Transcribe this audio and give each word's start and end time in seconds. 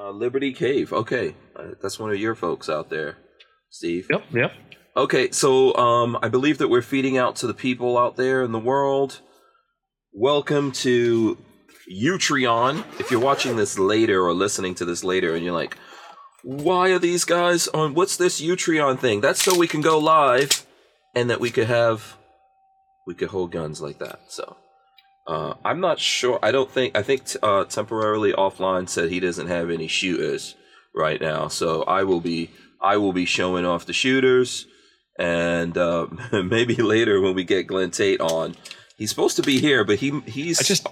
Uh, 0.00 0.10
Liberty 0.12 0.54
Cave. 0.54 0.94
Okay, 0.94 1.34
uh, 1.54 1.72
that's 1.82 1.98
one 1.98 2.10
of 2.10 2.18
your 2.18 2.34
folks 2.34 2.70
out 2.70 2.88
there, 2.88 3.18
Steve. 3.68 4.06
Yep, 4.10 4.22
yep. 4.32 4.52
Okay, 4.96 5.30
so 5.30 5.74
um, 5.76 6.18
I 6.22 6.28
believe 6.28 6.56
that 6.56 6.68
we're 6.68 6.80
feeding 6.80 7.18
out 7.18 7.36
to 7.36 7.46
the 7.46 7.52
people 7.52 7.98
out 7.98 8.16
there 8.16 8.42
in 8.42 8.50
the 8.50 8.58
world. 8.58 9.20
Welcome 10.14 10.72
to 10.72 11.36
Utreon. 11.92 12.82
If 12.98 13.10
you're 13.10 13.20
watching 13.20 13.56
this 13.56 13.78
later 13.78 14.24
or 14.24 14.32
listening 14.32 14.74
to 14.76 14.86
this 14.86 15.04
later, 15.04 15.34
and 15.34 15.44
you're 15.44 15.52
like, 15.52 15.76
"Why 16.44 16.92
are 16.92 16.98
these 16.98 17.24
guys 17.24 17.68
on? 17.68 17.92
What's 17.92 18.16
this 18.16 18.40
Utreon 18.40 18.98
thing?" 18.98 19.20
That's 19.20 19.42
so 19.42 19.54
we 19.58 19.68
can 19.68 19.82
go 19.82 19.98
live, 19.98 20.64
and 21.14 21.28
that 21.28 21.40
we 21.40 21.50
could 21.50 21.66
have, 21.66 22.16
we 23.06 23.14
could 23.14 23.28
hold 23.28 23.52
guns 23.52 23.82
like 23.82 23.98
that. 23.98 24.20
So. 24.28 24.56
Uh, 25.26 25.54
I'm 25.64 25.80
not 25.80 25.98
sure. 25.98 26.38
I 26.42 26.50
don't 26.50 26.70
think. 26.70 26.96
I 26.96 27.02
think 27.02 27.22
uh, 27.42 27.64
temporarily 27.64 28.32
offline 28.32 28.88
said 28.88 29.10
he 29.10 29.20
doesn't 29.20 29.46
have 29.46 29.70
any 29.70 29.86
shooters 29.86 30.56
right 30.94 31.20
now. 31.20 31.48
So 31.48 31.82
I 31.82 32.04
will 32.04 32.20
be. 32.20 32.50
I 32.80 32.96
will 32.96 33.12
be 33.12 33.26
showing 33.26 33.64
off 33.64 33.86
the 33.86 33.92
shooters, 33.92 34.66
and 35.18 35.76
uh, 35.76 36.06
maybe 36.32 36.76
later 36.76 37.20
when 37.20 37.34
we 37.34 37.44
get 37.44 37.66
Glenn 37.66 37.90
Tate 37.90 38.20
on, 38.20 38.56
he's 38.96 39.10
supposed 39.10 39.36
to 39.36 39.42
be 39.42 39.60
here, 39.60 39.84
but 39.84 39.98
he 39.98 40.20
he's. 40.26 40.60
I 40.60 40.64
just 40.64 40.86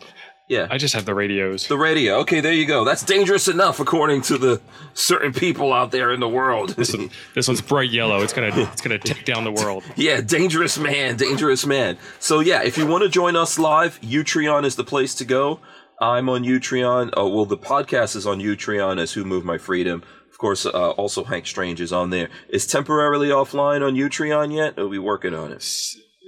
yeah. 0.48 0.66
I 0.70 0.78
just 0.78 0.94
have 0.94 1.04
the 1.04 1.14
radios. 1.14 1.66
The 1.66 1.78
radio. 1.78 2.16
Okay, 2.20 2.40
there 2.40 2.52
you 2.52 2.66
go. 2.66 2.84
That's 2.84 3.02
dangerous 3.02 3.48
enough, 3.48 3.80
according 3.80 4.22
to 4.22 4.38
the 4.38 4.60
certain 4.94 5.32
people 5.32 5.72
out 5.72 5.90
there 5.90 6.12
in 6.12 6.20
the 6.20 6.28
world. 6.28 6.70
This, 6.70 6.94
one, 6.94 7.10
this 7.34 7.48
one's 7.48 7.60
bright 7.60 7.90
yellow. 7.90 8.22
It's 8.22 8.32
gonna 8.32 8.50
it's 8.54 8.80
gonna 8.80 8.98
take 8.98 9.24
down 9.24 9.44
the 9.44 9.52
world. 9.52 9.84
yeah, 9.96 10.20
dangerous 10.20 10.78
man, 10.78 11.16
dangerous 11.16 11.66
man. 11.66 11.98
So 12.18 12.40
yeah, 12.40 12.62
if 12.62 12.78
you 12.78 12.86
want 12.86 13.04
to 13.04 13.08
join 13.08 13.36
us 13.36 13.58
live, 13.58 14.00
Utreon 14.00 14.64
is 14.64 14.76
the 14.76 14.84
place 14.84 15.14
to 15.16 15.24
go. 15.24 15.60
I'm 16.00 16.28
on 16.28 16.44
Utreon. 16.44 17.12
Oh, 17.16 17.28
well, 17.28 17.44
the 17.44 17.58
podcast 17.58 18.14
is 18.14 18.26
on 18.26 18.38
Utreon 18.38 19.00
as 19.00 19.12
Who 19.12 19.24
Moved 19.24 19.44
My 19.44 19.58
Freedom. 19.58 20.02
Of 20.30 20.38
course, 20.38 20.64
uh, 20.64 20.90
also 20.90 21.24
Hank 21.24 21.46
Strange 21.46 21.80
is 21.80 21.92
on 21.92 22.10
there. 22.10 22.28
Is 22.48 22.66
temporarily 22.66 23.28
offline 23.28 23.84
on 23.84 23.94
Utreon 23.94 24.54
yet? 24.54 24.78
Are 24.78 24.86
we 24.86 24.98
working 24.98 25.34
on 25.34 25.50
it? 25.50 25.62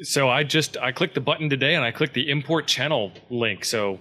So 0.03 0.29
I 0.29 0.43
just 0.43 0.77
I 0.79 0.93
clicked 0.93 1.15
the 1.15 1.21
button 1.21 1.49
today 1.49 1.75
and 1.75 1.85
I 1.85 1.93
clicked 1.93 2.15
the 2.15 2.29
import 2.29 2.67
channel 2.67 3.13
link. 3.29 3.65
So 3.65 4.01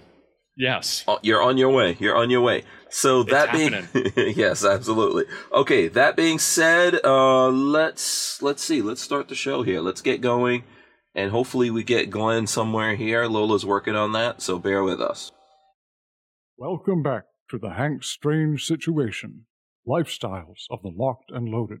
yes, 0.60 1.04
Oh, 1.08 1.18
you're 1.22 1.42
on 1.42 1.56
your 1.58 1.70
way. 1.70 1.96
You're 1.98 2.16
on 2.16 2.30
your 2.30 2.42
way. 2.42 2.64
So 2.90 3.22
that 3.24 3.52
being 3.52 3.72
yes, 4.36 4.64
absolutely. 4.64 5.24
Okay, 5.52 5.88
that 5.88 6.16
being 6.16 6.38
said, 6.38 7.00
uh, 7.04 7.48
let's 7.48 8.42
let's 8.42 8.62
see. 8.62 8.82
Let's 8.82 9.00
start 9.00 9.28
the 9.28 9.34
show 9.34 9.62
here. 9.62 9.80
Let's 9.80 10.02
get 10.02 10.20
going, 10.20 10.64
and 11.14 11.30
hopefully 11.30 11.70
we 11.70 11.84
get 11.84 12.10
Glenn 12.10 12.46
somewhere 12.46 12.96
here. 12.96 13.24
Lola's 13.26 13.64
working 13.64 13.96
on 13.96 14.12
that, 14.12 14.42
so 14.42 14.58
bear 14.58 14.82
with 14.82 15.00
us. 15.00 15.32
Welcome 16.58 17.02
back 17.02 17.24
to 17.50 17.58
the 17.58 17.70
Hank 17.70 18.04
Strange 18.04 18.66
Situation 18.66 19.46
Lifestyles 19.86 20.66
of 20.70 20.82
the 20.82 20.92
Locked 20.94 21.30
and 21.30 21.48
Loaded. 21.48 21.80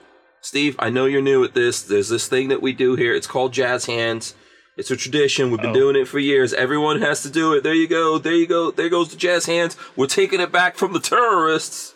Steve, 0.41 0.75
I 0.79 0.89
know 0.89 1.05
you're 1.05 1.21
new 1.21 1.43
at 1.43 1.53
this. 1.53 1.81
There's 1.83 2.09
this 2.09 2.27
thing 2.27 2.47
that 2.49 2.61
we 2.61 2.73
do 2.73 2.95
here. 2.95 3.13
It's 3.13 3.27
called 3.27 3.53
jazz 3.53 3.85
hands. 3.85 4.33
It's 4.77 4.89
a 4.89 4.95
tradition. 4.95 5.51
We've 5.51 5.61
been 5.61 5.71
Oh. 5.71 5.73
doing 5.73 5.95
it 5.95 6.07
for 6.07 6.17
years. 6.19 6.53
Everyone 6.53 7.01
has 7.01 7.21
to 7.23 7.29
do 7.29 7.53
it. 7.53 7.61
There 7.63 7.73
you 7.73 7.87
go. 7.87 8.17
There 8.17 8.33
you 8.33 8.47
go. 8.47 8.71
There 8.71 8.89
goes 8.89 9.09
the 9.09 9.17
jazz 9.17 9.45
hands. 9.45 9.77
We're 9.95 10.07
taking 10.07 10.39
it 10.39 10.51
back 10.51 10.77
from 10.77 10.93
the 10.93 10.99
terrorists. 10.99 11.93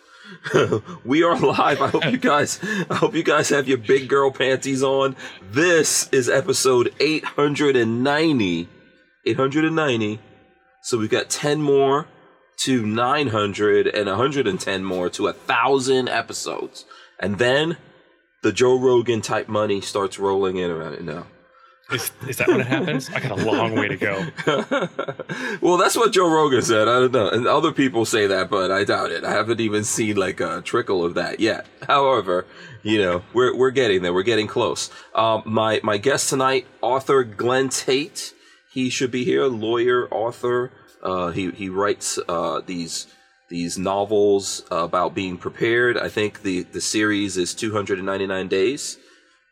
we 1.06 1.24
are 1.24 1.40
live. 1.40 1.82
I 1.82 1.88
hope 1.88 2.06
you 2.06 2.18
guys 2.18 2.60
I 2.90 2.96
hope 2.96 3.14
you 3.16 3.24
guys 3.24 3.50
have 3.50 3.68
your 3.68 3.78
big 3.78 4.08
girl 4.10 4.32
panties 4.32 4.84
on. 4.84 5.16
This 5.52 6.10
is 6.12 6.30
episode 6.30 6.94
890. 7.00 8.68
890. 9.26 10.20
So 10.84 10.98
we've 10.98 11.10
got 11.10 11.30
10 11.30 11.62
more 11.62 12.08
to 12.58 12.86
900 12.86 13.88
and 13.88 14.08
110 14.08 14.84
more 14.84 15.10
to 15.10 15.28
a 15.28 15.34
1000 15.34 16.10
episodes. 16.10 16.86
And 17.20 17.38
then 17.38 17.78
the 18.42 18.52
Joe 18.52 18.80
Rogan 18.80 19.22
type 19.22 19.48
money 19.48 19.82
starts 19.82 20.20
rolling 20.20 20.58
in 20.58 20.70
around 20.70 20.94
it 20.94 21.04
now. 21.04 21.28
is, 21.92 22.12
is 22.28 22.38
that 22.38 22.48
when 22.48 22.62
it 22.62 22.68
happens? 22.68 23.10
I 23.10 23.20
got 23.20 23.40
a 23.40 23.46
long 23.46 23.76
way 23.76 23.88
to 23.88 23.96
go. 23.96 24.26
well, 25.62 25.78
that's 25.78 25.96
what 25.96 26.12
Joe 26.12 26.32
Rogan 26.32 26.62
said. 26.62 26.88
I 26.88 27.00
don't 27.00 27.12
know. 27.12 27.30
And 27.30 27.48
other 27.48 27.72
people 27.72 28.06
say 28.06 28.28
that, 28.28 28.50
but 28.50 28.72
I 28.72 28.84
doubt 28.84 29.12
it. 29.12 29.24
I 29.24 29.32
haven't 29.32 29.60
even 29.60 29.84
seen 29.84 30.16
like 30.16 30.40
a 30.40 30.62
trickle 30.62 31.06
of 31.06 31.14
that 31.14 31.40
yet. 31.40 31.68
However, 31.88 32.46
you 32.82 33.02
know, 33.02 33.24
we're 33.34 33.56
we're 33.56 33.72
getting 33.72 34.02
there. 34.02 34.14
We're 34.14 34.24
getting 34.24 34.48
close. 34.48 34.90
Um, 35.14 35.44
my 35.46 35.80
my 35.84 35.98
guest 35.98 36.30
tonight, 36.30 36.66
author 36.82 37.24
Glenn 37.24 37.70
Tate. 37.70 38.34
He 38.72 38.90
should 38.90 39.12
be 39.12 39.24
here. 39.24 39.46
Lawyer, 39.46 40.08
author. 40.10 40.72
Uh, 41.02 41.32
he 41.32 41.52
he 41.52 41.70
writes 41.70 42.20
uh, 42.28 42.62
these 42.66 43.08
these 43.50 43.78
novels 43.78 44.64
about 44.72 45.14
being 45.14 45.38
prepared. 45.38 45.98
I 45.98 46.10
think 46.10 46.42
the 46.42 46.64
the 46.64 46.82
series 46.82 47.38
is 47.38 47.54
299 47.54 48.48
days. 48.48 48.98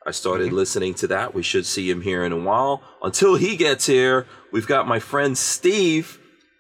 I 0.05 0.11
started 0.11 0.47
mm-hmm. 0.47 0.55
listening 0.55 0.93
to 0.95 1.07
that. 1.07 1.33
We 1.33 1.43
should 1.43 1.65
see 1.65 1.89
him 1.89 2.01
here 2.01 2.23
in 2.23 2.31
a 2.31 2.37
while. 2.37 2.83
Until 3.01 3.35
he 3.35 3.55
gets 3.55 3.85
here, 3.85 4.25
we've 4.51 4.67
got 4.67 4.87
my 4.87 4.99
friend 4.99 5.37
Steve 5.37 6.19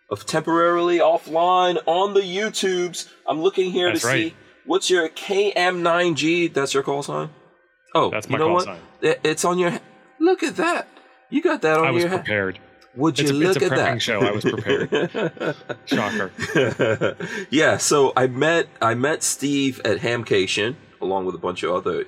of 0.09 0.25
Temporarily 0.25 0.99
Offline 0.99 1.77
on 1.85 2.13
the 2.13 2.21
YouTubes. 2.21 3.09
I'm 3.27 3.41
looking 3.41 3.71
here 3.71 3.89
That's 3.89 4.01
to 4.01 4.07
right. 4.07 4.31
see 4.31 4.35
what's 4.65 4.89
your 4.89 5.09
KM9G. 5.09 6.53
That's 6.53 6.73
your 6.73 6.83
call 6.83 7.03
sign? 7.03 7.29
Oh, 7.93 8.11
That's 8.11 8.27
you 8.27 8.33
my 8.33 8.37
know 8.37 8.45
call 8.45 8.53
what? 8.55 8.65
sign. 8.65 8.79
It's 9.01 9.43
on 9.43 9.59
your. 9.59 9.79
Look 10.19 10.43
at 10.43 10.55
that. 10.57 10.87
You 11.29 11.41
got 11.41 11.61
that 11.63 11.79
on 11.79 11.85
I 11.85 11.91
was 11.91 12.03
your 12.03 12.09
head. 12.11 12.25
prepared. 12.25 12.59
Would 12.95 13.17
you 13.19 13.23
It's 13.23 13.31
a, 13.31 13.33
look 13.33 13.55
it's 13.57 13.65
a 13.65 13.71
at 13.71 13.75
that? 13.77 14.01
show. 14.01 14.21
I 14.21 14.31
was 14.31 14.43
prepared. 14.45 15.55
Shocker. 15.85 16.31
yeah, 17.49 17.77
so 17.77 18.13
I 18.15 18.27
met 18.27 18.67
I 18.81 18.93
met 18.93 19.23
Steve 19.23 19.81
at 19.83 19.97
Hamcation 19.99 20.75
along 21.01 21.25
with 21.25 21.35
a 21.35 21.39
bunch 21.39 21.63
of 21.63 21.71
other 21.73 22.05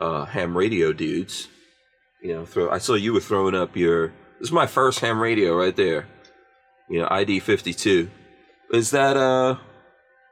uh, 0.00 0.26
ham 0.26 0.56
radio 0.56 0.92
dudes. 0.92 1.48
You 2.22 2.34
know, 2.34 2.44
throw, 2.44 2.70
I 2.70 2.78
saw 2.78 2.94
you 2.94 3.12
were 3.14 3.20
throwing 3.20 3.54
up 3.54 3.76
your. 3.76 4.08
This 4.38 4.48
is 4.48 4.52
my 4.52 4.66
first 4.66 5.00
ham 5.00 5.18
radio 5.20 5.56
right 5.56 5.74
there. 5.74 6.06
You 6.90 7.00
know, 7.00 7.08
ID 7.10 7.40
fifty 7.40 7.72
two. 7.72 8.10
Is 8.72 8.90
that 8.90 9.16
uh? 9.16 9.56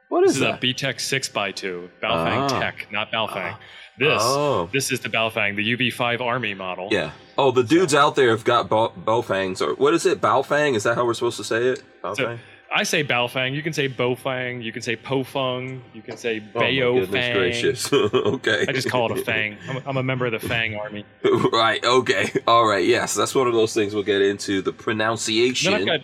What 0.09 0.23
is 0.23 0.31
This 0.33 0.37
is 0.37 0.41
is 0.41 0.47
a 0.47 0.51
that? 0.53 0.61
BTECH 0.61 0.95
6x2, 1.31 1.89
Baofeng 2.01 2.51
Ah. 2.51 2.59
Tech, 2.59 2.87
not 2.91 3.11
Baofeng. 3.11 3.55
This, 3.99 4.21
Oh. 4.23 4.69
this 4.71 4.91
is 4.91 5.01
the 5.01 5.09
Baofeng, 5.09 5.55
the 5.57 5.75
UV5 5.75 6.21
Army 6.21 6.53
model. 6.53 6.87
Yeah. 6.89 7.11
Oh, 7.37 7.51
the 7.51 7.63
dudes 7.63 7.93
out 7.93 8.15
there 8.15 8.29
have 8.29 8.43
got 8.45 8.69
bowfangs 8.69 9.61
or 9.61 9.75
what 9.75 9.93
is 9.93 10.05
it? 10.05 10.21
Baofang? 10.21 10.75
Is 10.75 10.83
that 10.83 10.95
how 10.95 11.05
we're 11.05 11.13
supposed 11.13 11.37
to 11.37 11.43
say 11.43 11.65
it? 11.67 11.83
Baofang? 12.03 12.15
So, 12.15 12.39
I 12.73 12.83
say 12.83 13.03
Baofeng. 13.03 13.55
You 13.55 13.61
can 13.63 13.73
say 13.73 13.89
Bofang. 13.89 14.63
You 14.63 14.71
can 14.71 14.81
say 14.81 14.95
Pofeng. 14.95 15.81
You 15.93 16.01
can 16.01 16.17
say 16.17 16.41
oh 16.55 16.59
Bayo 16.59 16.93
goodness 16.99 17.25
Fang. 17.25 17.35
gracious. 17.35 17.91
okay. 17.93 18.65
I 18.67 18.71
just 18.71 18.89
call 18.89 19.11
it 19.11 19.19
a 19.19 19.23
Fang. 19.25 19.57
I'm, 19.69 19.81
I'm 19.85 19.97
a 19.97 20.03
member 20.03 20.27
of 20.27 20.31
the 20.33 20.39
Fang 20.39 20.75
Army. 20.75 21.03
right. 21.51 21.83
Okay. 21.83 22.31
All 22.47 22.65
right. 22.67 22.85
Yes, 22.85 23.15
that's 23.15 23.33
one 23.35 23.47
of 23.47 23.53
those 23.53 23.73
things 23.73 23.93
we'll 23.93 24.03
get 24.03 24.21
into 24.21 24.61
the 24.61 24.71
pronunciation. 24.71 25.71
Then 25.71 25.81
I've 25.81 25.87
got, 25.87 25.99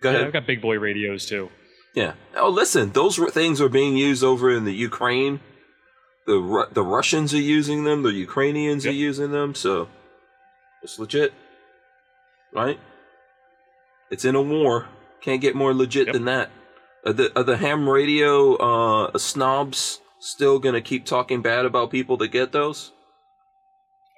Go 0.00 0.10
yeah. 0.12 0.26
I've 0.26 0.32
got 0.32 0.46
big 0.46 0.60
boy 0.62 0.78
radios 0.78 1.26
too. 1.26 1.50
Yeah. 1.94 2.12
Oh, 2.36 2.50
listen, 2.50 2.92
those 2.92 3.16
things 3.32 3.60
are 3.60 3.68
being 3.70 3.96
used 3.96 4.22
over 4.22 4.50
in 4.54 4.64
the 4.64 4.74
Ukraine. 4.74 5.40
The 6.26 6.38
Ru- 6.38 6.66
the 6.72 6.82
Russians 6.82 7.32
are 7.34 7.38
using 7.40 7.84
them. 7.84 8.02
The 8.02 8.12
Ukrainians 8.12 8.84
are 8.86 8.90
using 8.92 9.30
them. 9.32 9.54
So 9.54 9.88
it's 10.82 10.98
legit, 10.98 11.32
right? 12.52 12.78
It's 14.10 14.24
in 14.24 14.34
a 14.34 14.42
war. 14.42 14.86
Can't 15.20 15.40
get 15.40 15.54
more 15.54 15.72
legit 15.74 16.06
Yep. 16.08 16.12
than 16.14 16.24
that. 16.26 16.50
Are 17.04 17.12
the 17.12 17.32
are 17.38 17.44
the 17.44 17.56
ham 17.56 17.88
radio 17.88 18.54
uh, 18.56 19.18
snobs 19.18 20.00
still 20.18 20.58
gonna 20.58 20.80
keep 20.80 21.04
talking 21.04 21.42
bad 21.42 21.64
about 21.64 21.90
people 21.90 22.16
that 22.18 22.28
get 22.28 22.50
those? 22.52 22.92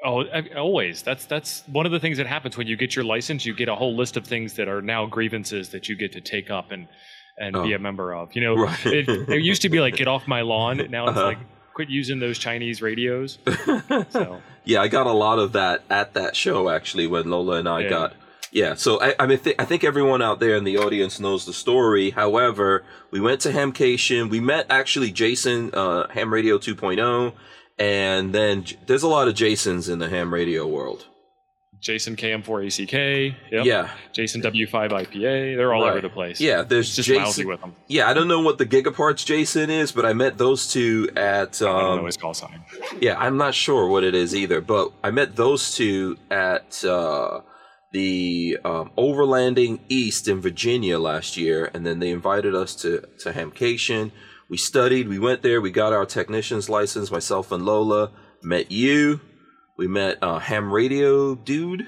Oh, 0.04 0.24
always. 0.56 1.02
That's 1.02 1.26
that's 1.26 1.64
one 1.66 1.84
of 1.84 1.92
the 1.92 1.98
things 2.00 2.16
that 2.18 2.26
happens 2.26 2.56
when 2.56 2.66
you 2.66 2.76
get 2.76 2.94
your 2.96 3.04
license. 3.04 3.44
You 3.44 3.54
get 3.54 3.68
a 3.68 3.74
whole 3.74 3.96
list 3.96 4.16
of 4.16 4.26
things 4.26 4.54
that 4.54 4.68
are 4.68 4.80
now 4.80 5.06
grievances 5.06 5.70
that 5.70 5.88
you 5.88 5.96
get 5.96 6.12
to 6.12 6.20
take 6.20 6.50
up 6.50 6.70
and 6.70 6.88
and 7.36 7.52
be 7.54 7.72
Oh. 7.74 7.76
a 7.76 7.78
member 7.78 8.14
of. 8.14 8.34
You 8.34 8.42
know, 8.44 8.54
Right. 8.64 8.86
it, 8.86 9.08
it 9.28 9.42
used 9.42 9.62
to 9.62 9.68
be 9.68 9.80
like 9.80 9.96
get 9.96 10.08
off 10.08 10.26
my 10.26 10.40
lawn. 10.42 10.78
Now 10.90 11.08
it's 11.08 11.16
Uh-huh. 11.18 11.26
like 11.26 11.38
quit 11.78 11.88
using 11.90 12.18
those 12.18 12.38
Chinese 12.38 12.82
radios. 12.82 13.38
So 14.10 14.42
Yeah, 14.64 14.80
I 14.82 14.88
got 14.88 15.06
a 15.06 15.12
lot 15.12 15.38
of 15.38 15.52
that 15.52 15.84
at 15.88 16.14
that 16.14 16.34
show 16.34 16.68
actually 16.68 17.06
when 17.06 17.30
Lola 17.30 17.58
and 17.58 17.68
I 17.68 17.82
Yeah. 17.82 17.88
got 17.88 18.12
Yeah, 18.50 18.74
so 18.74 19.00
I, 19.00 19.14
I 19.20 19.26
mean, 19.26 19.38
th- 19.38 19.54
I 19.60 19.64
think 19.64 19.84
everyone 19.84 20.20
out 20.22 20.40
there 20.40 20.56
in 20.56 20.64
the 20.64 20.76
audience 20.78 21.20
knows 21.20 21.44
the 21.44 21.52
story. 21.52 22.10
However, 22.10 22.82
we 23.12 23.20
went 23.20 23.40
to 23.42 23.50
Hamcation. 23.52 24.28
We 24.30 24.40
met 24.40 24.66
actually 24.70 25.12
Jason, 25.12 25.70
uh, 25.74 26.08
Ham 26.08 26.32
Radio 26.32 26.56
2.0, 26.58 27.34
and 27.78 28.34
then 28.34 28.64
j- 28.64 28.76
there's 28.86 29.02
a 29.04 29.08
lot 29.08 29.28
of 29.28 29.34
Jasons 29.34 29.88
in 29.88 29.98
the 29.98 30.08
ham 30.08 30.32
radio 30.34 30.66
world. 30.66 31.06
Jason 31.80 32.16
KM4ACK. 32.16 33.34
Yep. 33.52 33.64
Yeah, 33.64 33.90
Jason 34.12 34.42
W5IPA. 34.42 35.56
They're 35.56 35.72
all 35.72 35.82
Right. 35.82 35.90
over 35.92 36.00
the 36.00 36.08
place. 36.08 36.40
yeah. 36.40 36.62
There's 36.62 36.88
It's 36.88 36.96
just 36.96 37.08
Jason. 37.08 37.22
lousy 37.24 37.44
with 37.44 37.60
them. 37.60 37.74
Yeah, 37.86 38.08
I 38.08 38.14
don't 38.14 38.28
know 38.28 38.40
what 38.40 38.58
the 38.58 38.66
Gigaparts 38.66 39.24
Jason 39.24 39.70
is, 39.70 39.92
but 39.92 40.04
I 40.04 40.12
met 40.12 40.38
those 40.38 40.72
two 40.72 41.08
at. 41.16 41.60
I 41.62 41.64
don't 41.66 41.76
know 41.96 41.98
Um, 42.00 42.06
his 42.06 42.16
call 42.16 42.34
sign. 42.34 42.62
yeah, 43.00 43.16
I'm 43.18 43.36
not 43.36 43.54
sure 43.54 43.86
what 43.88 44.04
it 44.04 44.14
is 44.14 44.34
either, 44.34 44.60
but 44.60 44.92
I 45.04 45.10
met 45.10 45.36
those 45.36 45.74
two 45.74 46.16
at 46.30 46.84
uh, 46.84 47.40
the 47.92 48.58
um, 48.64 48.90
Overlanding 48.98 49.80
East 49.88 50.28
in 50.28 50.40
Virginia 50.40 50.98
last 50.98 51.36
year, 51.36 51.70
and 51.72 51.86
then 51.86 52.00
they 52.00 52.10
invited 52.10 52.54
us 52.54 52.74
to 52.76 53.02
to 53.20 53.32
Hamcation. 53.32 54.10
We 54.50 54.56
studied, 54.56 55.08
we 55.08 55.18
went 55.18 55.42
there, 55.42 55.60
we 55.60 55.70
got 55.70 55.92
our 55.92 56.06
technician's 56.06 56.68
license. 56.70 57.10
Myself 57.10 57.52
and 57.52 57.64
Lola 57.66 58.10
met 58.42 58.70
you. 58.72 59.20
We 59.78 59.86
met 59.86 60.18
uh, 60.22 60.38
Ham 60.40 60.72
Radio 60.72 61.34
dude, 61.36 61.86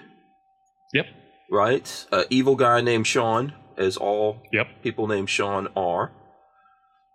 Yep. 0.95 1.07
right? 1.51 2.07
Uh, 2.13 2.25
evil 2.31 2.55
guy 2.57 2.81
named 2.81 3.07
Sean, 3.07 3.53
as 3.77 3.97
all 3.97 4.39
Yep. 4.53 4.69
people 4.83 5.07
named 5.09 5.29
Sean 5.29 5.69
are. 5.77 6.13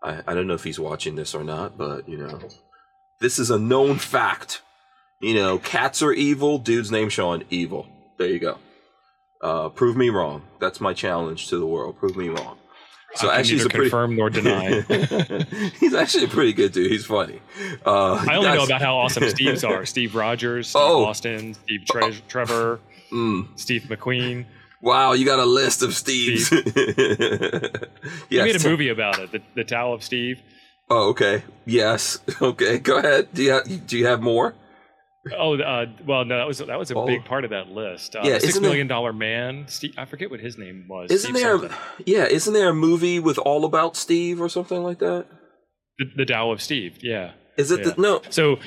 I, 0.04 0.22
I 0.28 0.34
don't 0.34 0.48
know 0.48 0.54
if 0.54 0.64
he's 0.66 0.80
watching 0.80 1.16
this 1.16 1.34
or 1.34 1.44
not, 1.44 1.78
but 1.78 2.08
you 2.10 2.18
know, 2.18 2.40
this 3.22 3.40
is 3.40 3.50
a 3.50 3.58
known 3.58 3.98
fact. 3.98 4.62
You 5.22 5.34
know, 5.36 5.58
cats 5.58 6.04
are 6.04 6.12
evil. 6.12 6.58
Dude's 6.58 6.92
named 6.92 7.14
Sean, 7.14 7.44
evil. 7.50 7.88
There 8.18 8.28
you 8.28 8.40
go. 8.40 8.58
Uh, 9.42 9.70
prove 9.70 9.96
me 9.96 10.10
wrong. 10.10 10.42
That's 10.60 10.82
my 10.82 10.94
challenge 10.94 11.48
to 11.50 11.58
the 11.58 11.66
world. 11.66 11.98
Prove 11.98 12.18
me 12.18 12.28
wrong. 12.30 12.58
So 13.16 13.30
I 13.30 13.38
actually, 13.38 13.60
he's 13.60 13.64
neither 13.64 13.68
a 13.68 13.70
pretty 13.70 13.90
confirm 13.90 14.16
nor 14.16 14.30
deny. 14.30 14.82
he's 15.80 15.94
actually 15.94 16.26
a 16.26 16.28
pretty 16.28 16.54
good 16.54 16.72
dude. 16.74 16.92
He's 16.92 17.06
funny. 17.06 17.40
Uh, 17.86 18.16
I 18.28 18.36
only 18.36 18.50
know 18.54 18.64
about 18.66 18.82
how 18.82 18.98
awesome 18.98 19.28
Steve's 19.30 19.64
are. 19.64 19.86
Steve 19.86 20.16
Rogers, 20.16 20.68
Steve 20.70 20.82
Oh. 20.84 21.06
Boston, 21.06 21.54
Steve 21.54 21.86
Tre- 21.90 22.22
Trevor, 22.28 22.80
Mm, 23.12 23.48
Steve 23.58 23.84
McQueen. 23.84 24.46
wow, 24.82 25.14
you 25.14 25.26
got 25.26 25.40
a 25.40 25.46
list 25.46 25.82
of 25.84 25.92
Steves. 25.92 26.50
He 28.30 28.36
yes. 28.38 28.46
made 28.46 28.56
a 28.66 28.70
movie 28.70 28.90
about 28.90 29.20
it, 29.20 29.32
the, 29.32 29.42
the 29.56 29.64
Tao 29.64 29.94
of 29.94 30.04
Steve. 30.04 30.42
Oh, 30.90 31.10
okay. 31.10 31.44
Yes. 31.66 32.20
Okay. 32.42 32.78
Go 32.80 32.98
ahead. 32.98 33.30
Do 33.34 33.42
you 33.44 33.52
have, 33.52 33.88
do 33.88 33.98
you 33.98 34.06
have 34.08 34.22
more? 34.22 34.54
Oh, 35.36 35.58
uh, 35.60 35.86
well, 36.06 36.24
no, 36.24 36.38
that 36.38 36.46
was 36.48 36.60
that 36.60 36.78
was 36.78 36.92
a 36.92 36.96
Oh. 36.96 37.06
big 37.08 37.26
part 37.26 37.46
of 37.46 37.50
that 37.50 37.70
list. 37.70 38.16
Uh, 38.16 38.22
Yeah, 38.24 38.38
Six 38.38 38.60
Million 38.60 38.88
Dollar 38.88 39.12
Man. 39.12 39.66
Steve, 39.68 39.96
I 39.98 40.06
forget 40.06 40.30
what 40.30 40.40
his 40.40 40.58
name 40.58 40.86
was. 40.88 41.10
Isn't 41.10 41.32
Steve 41.32 41.42
there? 41.44 41.58
something. 41.60 41.78
Yeah. 42.06 42.26
Isn't 42.26 42.54
there 42.54 42.70
a 42.70 42.74
movie 42.76 43.20
with 43.20 43.38
all 43.40 43.66
about 43.66 43.96
Steve 43.96 44.40
or 44.40 44.50
something 44.50 44.84
like 44.84 45.00
that? 45.00 45.26
the, 45.98 46.06
the 46.18 46.26
Tao 46.26 46.52
of 46.52 46.62
Steve? 46.62 47.00
Yeah. 47.02 47.32
Is 47.58 47.72
it? 47.72 47.80
Yeah. 47.80 47.94
The, 47.94 48.02
no. 48.02 48.22
So 48.30 48.58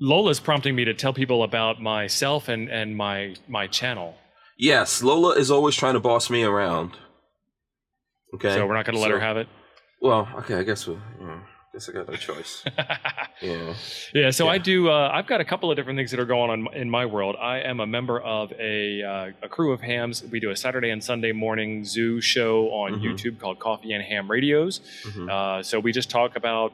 Lola's 0.00 0.40
prompting 0.40 0.74
me 0.74 0.84
to 0.86 0.94
tell 0.94 1.12
people 1.12 1.42
about 1.42 1.80
myself 1.82 2.48
and 2.48 2.68
and 2.70 2.96
my 2.96 3.34
my 3.48 3.66
channel. 3.66 4.14
Yes. 4.58 5.02
Lola 5.02 5.34
is 5.36 5.50
always 5.50 5.74
trying 5.76 5.94
to 5.94 6.00
boss 6.00 6.30
me 6.30 6.44
around. 6.44 6.92
Okay. 8.34 8.54
So 8.54 8.66
we're 8.66 8.74
not 8.74 8.86
going 8.86 8.96
to 8.96 9.02
let 9.02 9.08
So- 9.08 9.14
her 9.14 9.20
have 9.20 9.36
it. 9.36 9.48
Well, 10.00 10.28
okay. 10.38 10.54
I 10.54 10.62
guess 10.62 10.86
we. 10.86 10.94
Yeah, 11.20 11.40
guess 11.72 11.88
I 11.88 11.92
got 11.92 12.08
no 12.08 12.16
choice. 12.16 12.64
Yeah. 13.40 13.74
yeah, 14.14 14.30
so 14.30 14.44
Yeah. 14.44 14.50
I 14.52 14.58
do. 14.58 14.88
Uh, 14.88 15.10
I've 15.12 15.26
got 15.26 15.40
a 15.40 15.44
couple 15.44 15.68
of 15.68 15.76
different 15.76 15.96
things 15.98 16.12
that 16.12 16.20
are 16.20 16.24
going 16.26 16.48
on 16.48 16.72
in 16.74 16.88
my 16.88 17.04
world. 17.06 17.34
I 17.40 17.58
am 17.58 17.80
a 17.80 17.86
member 17.88 18.20
of 18.20 18.52
a 18.52 19.02
uh, 19.02 19.30
a 19.42 19.48
crew 19.48 19.72
of 19.72 19.80
hams. 19.80 20.22
We 20.22 20.38
do 20.38 20.50
a 20.50 20.56
Saturday 20.56 20.90
and 20.90 21.02
Sunday 21.02 21.32
morning 21.32 21.84
zoo 21.84 22.20
show 22.20 22.66
on 22.70 23.00
Mhm. 23.00 23.02
YouTube 23.02 23.40
called 23.40 23.58
Coffee 23.58 23.94
and 23.94 24.04
Ham 24.04 24.30
Radios. 24.30 24.80
Mhm. 25.08 25.28
Uh, 25.28 25.62
so 25.64 25.80
we 25.80 25.90
just 25.90 26.08
talk 26.08 26.36
about 26.36 26.72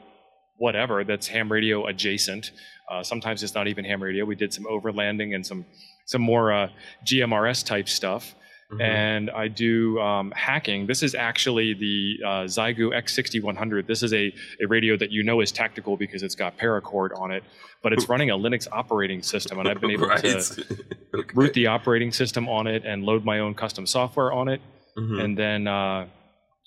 whatever 0.57 1.03
that's 1.03 1.27
ham 1.27 1.51
radio 1.51 1.87
adjacent. 1.87 2.51
Uh, 2.87 3.01
sometimes 3.01 3.41
it's 3.41 3.55
not 3.55 3.67
even 3.67 3.83
ham 3.83 4.03
radio. 4.03 4.23
We 4.25 4.35
did 4.35 4.53
some 4.53 4.65
overlanding 4.65 5.33
and 5.33 5.43
some 5.43 5.65
some 6.05 6.21
more 6.21 6.51
uh, 6.53 6.69
GMRS 7.03 7.63
type 7.65 7.89
stuff. 7.89 8.35
Mhm. 8.71 8.81
And 8.81 9.29
I 9.31 9.47
do 9.47 9.99
um, 9.99 10.31
hacking. 10.35 10.85
This 10.85 11.01
is 11.01 11.15
actually 11.15 11.73
the 11.73 12.19
uh, 12.23 12.29
Xiegu 12.43 12.93
X6100. 12.93 13.87
This 13.87 14.03
is 14.03 14.13
a, 14.13 14.31
a 14.61 14.67
radio 14.67 14.95
that 14.97 15.11
you 15.11 15.23
know 15.23 15.41
is 15.41 15.51
tactical 15.51 15.97
because 15.97 16.21
it's 16.21 16.35
got 16.35 16.55
paracord 16.57 17.09
on 17.19 17.31
it, 17.31 17.43
but 17.81 17.93
it's 17.93 18.07
running 18.13 18.29
a 18.29 18.37
Linux 18.37 18.67
operating 18.71 19.23
system, 19.23 19.57
and 19.59 19.67
I've 19.67 19.81
been 19.81 19.89
able 19.91 20.07
right. 20.07 20.21
to 20.21 20.37
okay. 21.15 21.31
root 21.33 21.53
the 21.55 21.65
operating 21.67 22.11
system 22.11 22.47
on 22.47 22.67
it 22.67 22.85
and 22.85 23.03
load 23.03 23.25
my 23.25 23.39
own 23.39 23.55
custom 23.55 23.85
software 23.87 24.31
on 24.31 24.47
it 24.49 24.61
Mhm. 24.97 25.23
and 25.23 25.37
then 25.37 25.67
uh, 25.67 26.07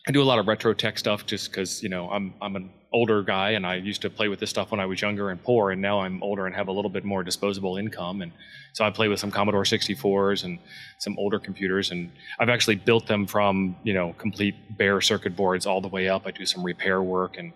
I 0.08 0.10
do 0.12 0.22
a 0.22 0.24
lot 0.24 0.38
of 0.38 0.46
retro 0.46 0.72
tech 0.74 0.96
stuff 0.98 1.26
just 1.26 1.50
because 1.50 1.82
you 1.82 1.88
know 1.88 2.08
I'm 2.10 2.34
I'm 2.40 2.56
an 2.56 2.70
older 2.92 3.22
guy 3.22 3.50
and 3.50 3.66
I 3.66 3.76
used 3.76 4.02
to 4.02 4.10
play 4.10 4.28
with 4.28 4.40
this 4.40 4.50
stuff 4.50 4.70
when 4.70 4.80
I 4.80 4.86
was 4.86 5.00
younger 5.00 5.30
and 5.30 5.42
poor, 5.42 5.70
and 5.70 5.80
now 5.80 6.00
I'm 6.00 6.22
older 6.22 6.46
and 6.46 6.54
have 6.54 6.68
a 6.68 6.72
little 6.72 6.90
bit 6.90 7.04
more 7.04 7.22
disposable 7.22 7.76
income, 7.76 8.22
and 8.22 8.32
so 8.72 8.84
I 8.84 8.90
play 8.90 9.08
with 9.08 9.20
some 9.20 9.30
Commodore 9.30 9.64
64s 9.64 10.44
and 10.44 10.58
some 10.98 11.16
older 11.18 11.38
computers, 11.38 11.90
and 11.90 12.10
I've 12.38 12.48
actually 12.48 12.76
built 12.76 13.06
them 13.06 13.26
from 13.26 13.76
you 13.82 13.94
know 13.94 14.14
complete 14.18 14.76
bare 14.76 15.00
circuit 15.00 15.36
boards 15.36 15.66
all 15.66 15.80
the 15.80 15.88
way 15.88 16.08
up. 16.08 16.26
I 16.26 16.30
do 16.30 16.46
some 16.46 16.62
repair 16.64 17.02
work, 17.02 17.36
and 17.38 17.52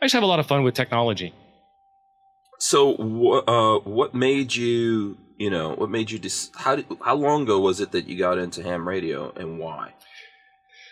I 0.00 0.04
just 0.04 0.14
have 0.14 0.22
a 0.22 0.26
lot 0.26 0.40
of 0.40 0.46
fun 0.46 0.62
with 0.62 0.74
technology. 0.74 1.34
So, 2.58 2.94
uh, 3.46 3.78
what 3.88 4.14
made 4.14 4.54
you? 4.54 5.18
You 5.38 5.50
know, 5.50 5.74
what 5.74 5.90
made 5.90 6.10
you? 6.10 6.18
Dis- 6.18 6.50
how 6.56 6.76
did, 6.76 6.86
How 7.04 7.14
long 7.14 7.42
ago 7.42 7.60
was 7.60 7.80
it 7.80 7.92
that 7.92 8.08
you 8.08 8.18
got 8.18 8.38
into 8.38 8.62
ham 8.62 8.88
radio, 8.88 9.32
and 9.36 9.58
why? 9.58 9.92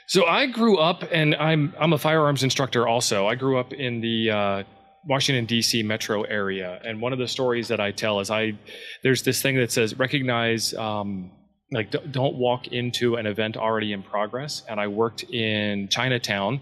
So 0.09 0.25
I 0.25 0.47
grew 0.47 0.79
up, 0.79 1.03
and 1.11 1.35
I'm 1.35 1.75
I'm 1.79 1.93
a 1.93 1.99
firearms 1.99 2.45
instructor. 2.45 2.87
Also, 2.87 3.27
I 3.27 3.35
grew 3.35 3.59
up 3.59 3.73
in 3.73 4.01
the 4.01 4.31
uh, 4.31 4.63
Washington 5.09 5.47
D.C. 5.47 5.83
metro 5.83 6.23
area, 6.23 6.81
and 6.85 7.01
one 7.01 7.13
of 7.13 7.19
the 7.19 7.27
stories 7.27 7.69
that 7.69 7.81
I 7.81 7.91
tell 7.91 8.21
is 8.21 8.31
I 8.31 8.59
there's 9.03 9.23
this 9.23 9.43
thing 9.43 9.57
that 9.57 9.73
says 9.73 9.99
recognize 9.99 10.75
um, 10.75 11.33
like 11.73 11.91
d- 11.91 11.99
don't 12.11 12.37
walk 12.37 12.69
into 12.69 13.17
an 13.17 13.27
event 13.27 13.57
already 13.57 13.93
in 13.93 14.03
progress. 14.03 14.63
And 14.69 14.79
I 14.79 14.87
worked 14.87 15.25
in 15.25 15.89
Chinatown, 15.89 16.61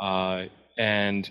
uh, 0.00 0.46
and 0.76 1.30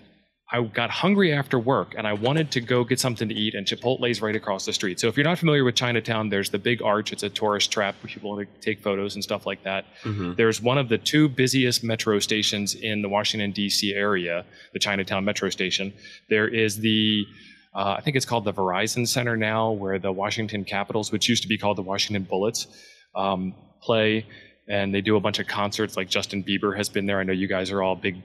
I 0.52 0.62
got 0.62 0.90
hungry 0.90 1.32
after 1.32 1.60
work, 1.60 1.94
and 1.96 2.08
I 2.08 2.12
wanted 2.12 2.50
to 2.52 2.60
go 2.60 2.82
get 2.82 2.98
something 2.98 3.28
to 3.28 3.34
eat, 3.34 3.54
and 3.54 3.64
Chipotle's 3.64 4.20
right 4.20 4.34
across 4.34 4.66
the 4.66 4.72
street. 4.72 4.98
So 4.98 5.06
if 5.06 5.16
you're 5.16 5.24
not 5.24 5.38
familiar 5.38 5.62
with 5.62 5.76
Chinatown, 5.76 6.28
there's 6.28 6.50
the 6.50 6.58
big 6.58 6.82
arch. 6.82 7.12
It's 7.12 7.22
a 7.22 7.28
tourist 7.28 7.70
trap 7.70 7.94
where 8.02 8.12
people 8.12 8.30
want 8.30 8.52
to 8.52 8.60
take 8.60 8.82
photos 8.82 9.14
and 9.14 9.22
stuff 9.22 9.46
like 9.46 9.62
that. 9.62 9.84
Mm-hmm. 10.02 10.34
There's 10.34 10.60
one 10.60 10.76
of 10.76 10.88
the 10.88 10.98
two 10.98 11.28
busiest 11.28 11.84
metro 11.84 12.18
stations 12.18 12.74
in 12.74 13.00
the 13.00 13.08
Washington, 13.08 13.52
D.C. 13.52 13.94
area, 13.94 14.44
the 14.72 14.80
Chinatown 14.80 15.24
Metro 15.24 15.50
Station. 15.50 15.92
There 16.28 16.48
is 16.48 16.78
the, 16.78 17.26
uh, 17.72 17.94
I 17.98 18.00
think 18.00 18.16
it's 18.16 18.26
called 18.26 18.44
the 18.44 18.52
Verizon 18.52 19.06
Center 19.06 19.36
now, 19.36 19.70
where 19.70 20.00
the 20.00 20.10
Washington 20.10 20.64
Capitals, 20.64 21.12
which 21.12 21.28
used 21.28 21.42
to 21.42 21.48
be 21.48 21.58
called 21.58 21.78
the 21.78 21.82
Washington 21.82 22.24
Bullets, 22.24 22.66
um, 23.14 23.54
play. 23.80 24.26
And 24.66 24.92
they 24.92 25.00
do 25.00 25.14
a 25.14 25.20
bunch 25.20 25.38
of 25.38 25.46
concerts, 25.46 25.96
like 25.96 26.08
Justin 26.08 26.42
Bieber 26.42 26.76
has 26.76 26.88
been 26.88 27.06
there. 27.06 27.20
I 27.20 27.22
know 27.22 27.32
you 27.32 27.46
guys 27.46 27.70
are 27.70 27.82
all 27.82 27.94
big 27.94 28.20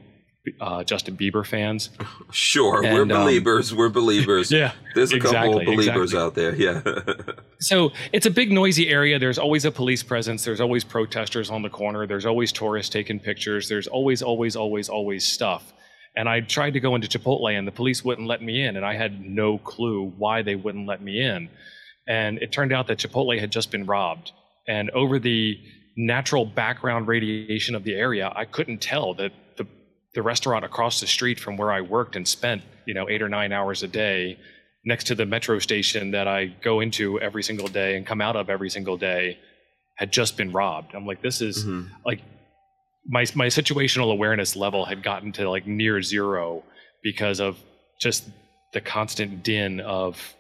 uh, 0.62 0.84
Justin 0.84 1.18
Bieber 1.18 1.46
fans. 1.46 1.90
Sure, 2.32 2.82
we're 2.82 3.04
And, 3.04 3.12
um, 3.12 3.24
believers. 3.24 3.74
we're 3.74 3.90
believers. 3.90 4.52
Yeah. 4.56 4.72
There's 4.94 5.12
a 5.12 5.20
couple 5.20 5.60
of 5.60 5.66
believers 5.66 6.14
exactly. 6.14 6.20
out 6.20 6.36
there. 6.36 6.56
Yeah. 6.56 6.82
So 7.60 7.94
it's 8.12 8.26
a 8.26 8.32
big 8.32 8.52
noisy 8.52 8.90
area. 8.90 9.18
There's 9.18 9.40
always 9.40 9.66
a 9.66 9.72
police 9.72 10.04
presence. 10.04 10.44
There's 10.44 10.60
always 10.62 10.84
protesters 10.84 11.50
on 11.50 11.62
the 11.62 11.70
corner. 11.70 12.06
There's 12.06 12.26
always 12.26 12.52
tourists 12.52 12.92
taking 12.92 13.20
pictures. 13.20 13.70
There's 13.70 13.88
always, 13.88 14.22
always, 14.22 14.56
always, 14.56 14.90
always 14.90 15.26
stuff. 15.26 15.74
And 16.16 16.30
I 16.30 16.42
tried 16.42 16.72
to 16.74 16.80
go 16.80 16.96
into 16.96 17.08
Chipotle 17.08 17.58
and 17.58 17.66
the 17.68 17.72
police 17.72 18.04
wouldn't 18.04 18.28
let 18.28 18.42
me 18.42 18.62
in. 18.62 18.76
And 18.76 18.86
I 18.86 18.96
had 18.96 19.22
no 19.22 19.58
clue 19.58 20.14
why 20.18 20.42
they 20.42 20.56
wouldn't 20.56 20.86
let 20.86 21.02
me 21.02 21.22
in. 21.22 21.50
And 22.08 22.38
it 22.40 22.52
turned 22.52 22.72
out 22.72 22.88
that 22.88 23.00
Chipotle 23.00 23.40
had 23.40 23.52
just 23.52 23.72
been 23.72 23.86
robbed. 23.86 24.32
And 24.68 24.90
over 24.92 25.18
the 25.18 25.58
natural 25.98 26.46
background 26.46 27.08
radiation 27.08 27.74
of 27.74 27.84
the 27.84 27.96
area, 27.96 28.32
I 28.36 28.46
couldn't 28.46 28.80
tell 28.82 29.14
that 29.16 29.32
the, 30.16 30.22
restaurant 30.22 30.66
across 30.66 31.00
the 31.00 31.08
street 31.08 31.40
from 31.40 31.58
where 31.58 31.72
I 31.72 31.82
worked 31.82 32.16
and 32.16 32.28
spent, 32.28 32.62
you 32.86 32.94
know, 32.94 33.08
eight 33.10 33.22
or 33.22 33.30
nine 33.30 33.52
hours 33.52 33.84
a 33.84 33.88
day 33.88 34.38
next 34.86 35.06
to 35.08 35.16
the 35.16 35.26
metro 35.26 35.60
station 35.60 36.12
that 36.12 36.28
I 36.28 36.46
go 36.70 36.80
into 36.80 37.20
every 37.20 37.44
single 37.44 37.68
day 37.68 37.96
and 37.98 38.06
come 38.06 38.22
out 38.22 38.36
of 38.36 38.50
every 38.50 38.70
single 38.70 38.98
day 38.98 39.38
had 39.96 40.12
just 40.12 40.38
been 40.38 40.52
robbed. 40.52 40.94
I'm 40.96 41.06
like, 41.06 41.22
this 41.22 41.42
is 41.42 41.66
Mhm. 41.66 41.90
like 42.06 42.22
my 43.08 43.26
my 43.36 43.48
situational 43.48 44.12
awareness 44.12 44.56
level 44.56 44.86
had 44.86 45.04
gotten 45.04 45.32
to 45.34 45.50
like 45.50 45.66
near 45.68 46.02
zero 46.02 46.64
because 47.04 47.40
of 47.40 47.58
just 48.02 48.28
the 48.74 48.82
constant 48.82 49.44
din 49.44 49.80
of 49.80 50.34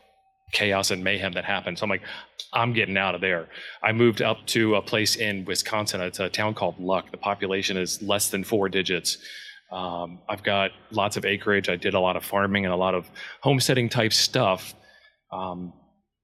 chaos 0.52 0.92
and 0.92 1.04
mayhem 1.04 1.34
that 1.34 1.46
happened. 1.46 1.78
So 1.78 1.84
I'm 1.84 1.90
like, 1.90 2.02
I'm 2.54 2.74
getting 2.74 2.98
out 2.98 3.16
of 3.16 3.22
there. 3.22 3.48
I 3.84 3.92
moved 3.92 4.22
up 4.22 4.46
to 4.48 4.76
a 4.76 4.82
place 4.82 5.16
in 5.16 5.46
Wisconsin. 5.46 6.02
It's 6.02 6.20
a 6.20 6.30
town 6.30 6.54
called 6.54 6.80
Luck. 6.80 7.12
The 7.12 7.18
population 7.18 7.78
is 7.78 8.02
less 8.02 8.30
than 8.30 8.44
four 8.44 8.70
digits. 8.70 9.18
Um, 9.76 10.20
I've 10.30 10.42
got 10.42 10.72
lots 10.92 11.18
of 11.18 11.26
acreage. 11.26 11.68
I 11.68 11.76
did 11.76 11.94
a 11.96 12.00
lot 12.00 12.16
of 12.16 12.24
farming 12.24 12.66
and 12.66 12.74
a 12.74 12.78
lot 12.78 12.96
of 12.96 13.10
homesteading 13.42 13.90
type 13.90 14.14
stuff. 14.14 14.74
Um, 15.34 15.74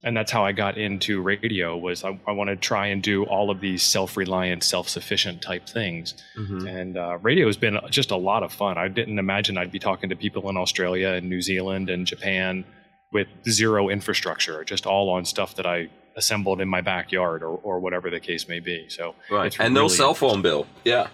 and 0.04 0.16
that's 0.16 0.32
how 0.32 0.46
I 0.46 0.54
got 0.54 0.78
into 0.78 1.22
radio. 1.22 1.78
Was 1.78 2.04
I, 2.04 2.18
I 2.26 2.32
want 2.32 2.50
to 2.50 2.56
try 2.56 2.88
and 2.88 3.04
do 3.04 3.26
all 3.26 3.52
of 3.52 3.60
these 3.60 3.84
self-reliant, 3.84 4.64
self-sufficient 4.64 5.42
type 5.42 5.68
things, 5.68 6.16
mm-hmm. 6.38 6.66
and 6.66 6.98
uh, 6.98 7.18
radio 7.22 7.46
has 7.46 7.58
been 7.58 7.78
just 7.90 8.10
a 8.10 8.16
lot 8.16 8.42
of 8.42 8.52
fun. 8.52 8.78
I 8.78 8.88
didn't 8.88 9.20
imagine 9.20 9.58
I'd 9.58 9.72
be 9.72 9.80
talking 9.80 10.10
to 10.10 10.16
people 10.16 10.50
in 10.50 10.58
Australia 10.58 11.10
and 11.10 11.30
New 11.30 11.42
Zealand 11.42 11.90
and 11.90 12.08
Japan 12.08 12.66
with 13.14 13.28
zero 13.48 13.90
infrastructure, 13.90 14.64
just 14.64 14.88
all 14.88 15.10
on 15.10 15.26
stuff 15.26 15.56
that 15.56 15.68
I 15.68 15.90
assembled 16.16 16.62
in 16.62 16.68
my 16.68 16.82
backyard 16.82 17.44
or, 17.44 17.58
or 17.58 17.80
whatever 17.80 18.10
the 18.10 18.20
case 18.20 18.48
may 18.48 18.60
be. 18.60 18.88
So 18.90 19.14
right, 19.30 19.54
and 19.60 19.76
really 19.76 19.84
no 19.84 19.88
cell 19.88 20.16
phone 20.16 20.42
bill. 20.42 20.66
Yeah, 20.84 21.10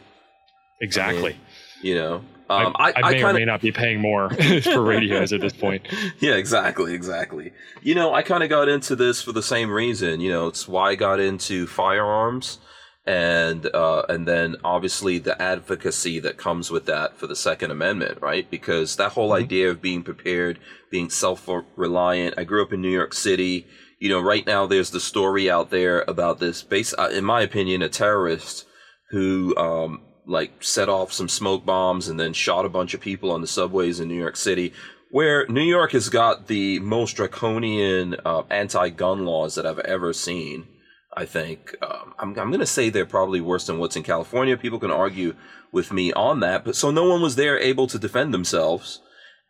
exactly. 0.79 1.31
I 1.31 1.33
mean, 1.33 1.41
you 1.81 1.95
know, 1.95 2.21
um, 2.49 2.73
I, 2.77 2.91
I, 2.91 2.93
I, 2.95 3.01
may 3.11 3.17
kinda... 3.17 3.29
or 3.29 3.33
may 3.33 3.45
not 3.45 3.61
be 3.61 3.71
paying 3.71 3.99
more 3.99 4.29
for 4.63 4.81
radios 4.81 5.33
at 5.33 5.41
this 5.41 5.53
point. 5.53 5.85
Yeah, 6.19 6.35
exactly, 6.35 6.93
exactly. 6.93 7.51
You 7.81 7.93
know, 7.93 8.13
I 8.13 8.21
kind 8.21 8.41
of 8.41 8.49
got 8.49 8.69
into 8.69 8.95
this 8.95 9.21
for 9.21 9.31
the 9.31 9.43
same 9.43 9.69
reason. 9.69 10.19
You 10.19 10.31
know, 10.31 10.47
it's 10.47 10.67
why 10.67 10.91
I 10.91 10.95
got 10.95 11.19
into 11.19 11.67
firearms, 11.67 12.59
and 13.05 13.65
uh, 13.67 14.03
and 14.09 14.27
then 14.27 14.55
obviously 14.63 15.19
the 15.19 15.39
advocacy 15.41 16.19
that 16.21 16.37
comes 16.37 16.71
with 16.71 16.85
that 16.85 17.17
for 17.17 17.27
the 17.27 17.35
Second 17.35 17.71
Amendment, 17.71 18.19
right? 18.21 18.49
Because 18.49 18.95
that 18.95 19.11
whole 19.11 19.29
mm-hmm. 19.29 19.43
idea 19.43 19.69
of 19.69 19.81
being 19.81 20.01
prepared, 20.01 20.59
being 20.89 21.09
self-reliant. 21.09 22.35
I 22.37 22.43
grew 22.45 22.63
up 22.63 22.73
in 22.73 22.81
New 22.81 22.91
York 22.91 23.13
City. 23.13 23.67
You 23.99 24.09
know, 24.09 24.21
right 24.21 24.45
now 24.45 24.65
there's 24.65 24.91
the 24.91 24.99
story 24.99 25.49
out 25.49 25.69
there 25.69 26.03
about 26.07 26.39
this, 26.39 26.63
base, 26.63 26.93
uh, 26.97 27.09
in 27.11 27.25
my 27.25 27.41
opinion, 27.41 27.81
a 27.81 27.89
terrorist 27.89 28.65
who 29.09 29.55
um, 29.57 30.01
like 30.27 30.63
set 30.63 30.89
off 30.89 31.13
some 31.13 31.29
smoke 31.29 31.65
bombs 31.65 32.07
and 32.07 32.19
then 32.19 32.33
shot 32.33 32.65
a 32.65 32.69
bunch 32.69 32.93
of 32.93 33.01
people 33.01 33.31
on 33.31 33.41
the 33.41 33.47
subways 33.47 33.99
in 33.99 34.07
New 34.07 34.19
York 34.19 34.35
City, 34.35 34.73
where 35.09 35.47
New 35.47 35.63
York 35.63 35.93
has 35.93 36.09
got 36.09 36.47
the 36.47 36.79
most 36.79 37.13
draconian 37.13 38.15
uh, 38.25 38.43
anti-gun 38.49 39.25
laws 39.25 39.55
that 39.55 39.65
I've 39.65 39.79
ever 39.79 40.13
seen. 40.13 40.67
I 41.15 41.25
think 41.25 41.75
um, 41.81 42.13
I'm, 42.19 42.29
I'm 42.37 42.49
going 42.49 42.59
to 42.59 42.65
say 42.65 42.89
they're 42.89 43.05
probably 43.05 43.41
worse 43.41 43.65
than 43.65 43.79
what's 43.79 43.95
in 43.95 44.03
California. 44.03 44.57
People 44.57 44.79
can 44.79 44.91
argue 44.91 45.35
with 45.71 45.91
me 45.91 46.13
on 46.13 46.41
that, 46.41 46.63
but 46.63 46.75
so 46.75 46.91
no 46.91 47.09
one 47.09 47.21
was 47.21 47.35
there 47.35 47.57
able 47.57 47.87
to 47.87 47.97
defend 47.97 48.33
themselves, 48.33 49.01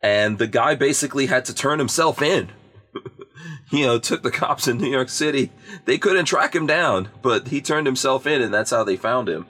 and 0.02 0.38
the 0.38 0.48
guy 0.48 0.76
basically 0.76 1.26
had 1.26 1.44
to 1.46 1.54
turn 1.54 1.80
himself 1.80 2.22
in. 2.22 2.52
you 3.72 3.86
know, 3.86 4.00
took 4.00 4.24
the 4.24 4.32
cops 4.32 4.68
in 4.68 4.78
New 4.78 4.90
York 4.90 5.10
City. 5.10 5.52
They 5.86 5.98
couldn't 5.98 6.26
track 6.26 6.56
him 6.56 6.66
down, 6.66 7.10
but 7.22 7.50
he 7.50 7.62
turned 7.62 7.86
himself 7.86 8.26
in, 8.26 8.42
and 8.42 8.54
that's 8.54 8.72
how 8.72 8.84
they 8.84 8.96
found 8.96 9.28
him. 9.28 9.46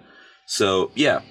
So 0.47 0.91
yeah, 0.95 1.21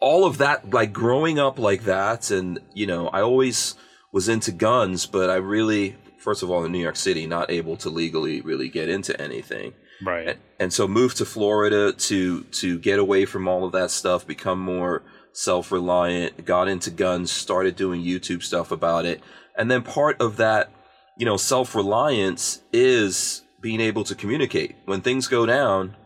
all 0.00 0.24
of 0.24 0.38
that, 0.38 0.70
like 0.72 0.92
growing 0.92 1.38
up 1.38 1.58
like 1.58 1.84
that, 1.84 2.30
and 2.30 2.58
you 2.72 2.86
know, 2.86 3.08
I 3.08 3.20
always 3.20 3.76
was 4.10 4.28
into 4.28 4.52
guns, 4.52 5.06
but 5.06 5.30
I 5.30 5.36
really, 5.36 5.96
first 6.18 6.42
of 6.42 6.50
all, 6.50 6.64
in 6.64 6.72
New 6.72 6.78
York 6.78 6.96
City, 6.96 7.26
not 7.26 7.50
able 7.50 7.76
to 7.78 7.90
legally 7.90 8.40
really 8.40 8.68
get 8.68 8.88
into 8.88 9.20
anything. 9.20 9.74
Right. 10.02 10.28
And, 10.28 10.38
and 10.58 10.72
so 10.72 10.88
moved 10.88 11.18
to 11.18 11.24
Florida 11.24 11.92
to 11.92 12.42
to 12.42 12.78
get 12.78 12.98
away 12.98 13.26
from 13.26 13.46
all 13.46 13.64
of 13.64 13.72
that 13.72 13.90
stuff, 13.90 14.26
become 14.26 14.58
more 14.58 15.02
self-reliant, 15.32 16.44
got 16.44 16.68
into 16.68 16.90
guns, 16.90 17.30
started 17.30 17.76
doing 17.76 18.02
YouTube 18.02 18.42
stuff 18.42 18.70
about 18.70 19.04
it. 19.04 19.20
And 19.56 19.70
then 19.70 19.82
part 19.82 20.20
of 20.20 20.36
that, 20.38 20.70
you 21.18 21.26
know, 21.26 21.36
self-reliance 21.36 22.62
is 22.72 23.42
being 23.60 23.80
able 23.80 24.04
to 24.04 24.14
communicate. 24.14 24.76
When 24.84 25.00
things 25.00 25.26
go 25.26 25.44
down, 25.44 25.96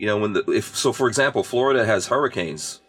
you 0.00 0.06
know, 0.06 0.16
when 0.16 0.32
the 0.32 0.42
if 0.50 0.74
so, 0.74 0.94
for 0.94 1.08
example, 1.08 1.44
Florida 1.44 1.84
has 1.84 2.06
hurricanes. 2.06 2.80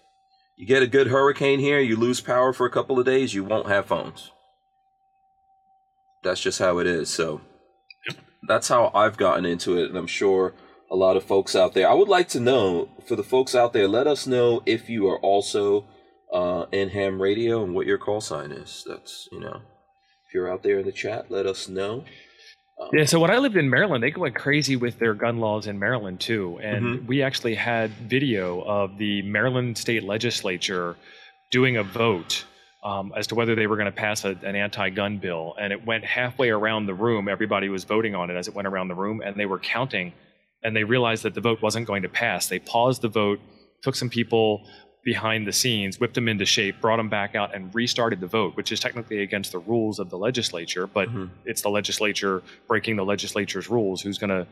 You 0.55 0.65
get 0.65 0.81
a 0.81 0.87
good 0.87 1.07
hurricane 1.07 1.59
here, 1.59 1.81
you 1.81 1.97
lose 1.97 2.21
power 2.21 2.53
for 2.53 2.65
a 2.65 2.71
couple 2.71 2.97
of 2.97 3.05
days, 3.05 3.33
you 3.33 3.43
won't 3.43 3.67
have 3.67 3.87
phones. 3.87 4.31
That's 6.23 6.39
just 6.39 6.59
how 6.59 6.77
it 6.77 6.87
is. 6.87 7.09
So 7.09 7.41
that's 8.47 8.69
how 8.69 8.91
I've 8.95 9.17
gotten 9.17 9.43
into 9.43 9.77
it, 9.77 9.89
and 9.89 9.97
I'm 9.97 10.07
sure 10.07 10.53
a 10.89 10.95
lot 10.95 11.17
of 11.17 11.25
folks 11.25 11.53
out 11.53 11.73
there. 11.73 11.89
I 11.89 11.93
would 11.95 12.07
like 12.07 12.29
to 12.29 12.39
know 12.39 12.87
for 13.05 13.17
the 13.17 13.23
folks 13.23 13.55
out 13.55 13.73
there, 13.73 13.89
let 13.89 14.07
us 14.07 14.25
know 14.25 14.63
if 14.65 14.89
you 14.89 15.09
are 15.09 15.19
also 15.19 15.83
uh, 16.31 16.67
in 16.71 16.89
ham 16.89 17.21
radio 17.21 17.61
and 17.61 17.75
what 17.75 17.87
your 17.87 17.97
call 17.97 18.21
sign 18.21 18.53
is. 18.53 18.85
That's 18.87 19.27
you 19.33 19.41
know, 19.41 19.63
if 20.29 20.33
you're 20.33 20.49
out 20.49 20.63
there 20.63 20.79
in 20.79 20.85
the 20.85 20.93
chat, 20.93 21.29
let 21.29 21.45
us 21.45 21.67
know. 21.67 22.05
Yeah, 22.93 23.05
so 23.05 23.19
when 23.19 23.31
I 23.31 23.37
lived 23.37 23.55
in 23.55 23.69
Maryland, 23.69 24.03
they 24.03 24.11
went 24.11 24.35
crazy 24.35 24.75
with 24.75 24.99
their 24.99 25.13
gun 25.13 25.39
laws 25.39 25.67
in 25.67 25.79
Maryland 25.79 26.19
too. 26.19 26.59
And 26.61 26.85
mm-hmm. 26.85 27.07
we 27.07 27.21
actually 27.21 27.55
had 27.55 27.91
video 27.91 28.61
of 28.61 28.97
the 28.97 29.21
Maryland 29.21 29.77
state 29.77 30.03
legislature 30.03 30.95
doing 31.51 31.77
a 31.77 31.83
vote 31.83 32.45
um, 32.83 33.13
as 33.15 33.27
to 33.27 33.35
whether 33.35 33.55
they 33.55 33.67
were 33.67 33.75
going 33.75 33.85
to 33.85 33.91
pass 33.91 34.25
a, 34.25 34.29
an 34.43 34.55
anti 34.55 34.89
gun 34.89 35.17
bill. 35.19 35.55
And 35.59 35.71
it 35.71 35.85
went 35.85 36.03
halfway 36.03 36.49
around 36.49 36.85
the 36.85 36.93
room. 36.93 37.27
Everybody 37.27 37.69
was 37.69 37.83
voting 37.83 38.15
on 38.15 38.29
it 38.29 38.35
as 38.35 38.47
it 38.47 38.55
went 38.55 38.67
around 38.67 38.87
the 38.87 38.95
room, 38.95 39.21
and 39.23 39.35
they 39.35 39.45
were 39.45 39.59
counting. 39.59 40.13
And 40.63 40.75
they 40.75 40.83
realized 40.83 41.23
that 41.23 41.33
the 41.33 41.41
vote 41.41 41.61
wasn't 41.61 41.87
going 41.87 42.03
to 42.03 42.09
pass. 42.09 42.47
They 42.47 42.59
paused 42.59 43.01
the 43.01 43.07
vote, 43.07 43.39
took 43.81 43.95
some 43.95 44.09
people 44.09 44.67
behind 45.03 45.47
the 45.47 45.51
scenes, 45.51 45.99
whipped 45.99 46.13
them 46.13 46.27
into 46.27 46.45
shape, 46.45 46.79
brought 46.79 46.97
them 46.97 47.09
back 47.09 47.35
out, 47.35 47.55
and 47.55 47.73
restarted 47.73 48.19
the 48.19 48.27
vote, 48.27 48.55
which 48.55 48.71
is 48.71 48.79
technically 48.79 49.21
against 49.21 49.51
the 49.51 49.59
rules 49.59 49.99
of 49.99 50.09
the 50.09 50.17
legislature. 50.17 50.85
But 50.87 51.09
mm-hmm. 51.09 51.25
it's 51.45 51.61
the 51.61 51.69
legislature 51.69 52.43
breaking 52.67 52.97
the 52.97 53.05
legislature's 53.05 53.69
rules. 53.69 54.01
Who's 54.01 54.17
going 54.17 54.29
to? 54.29 54.47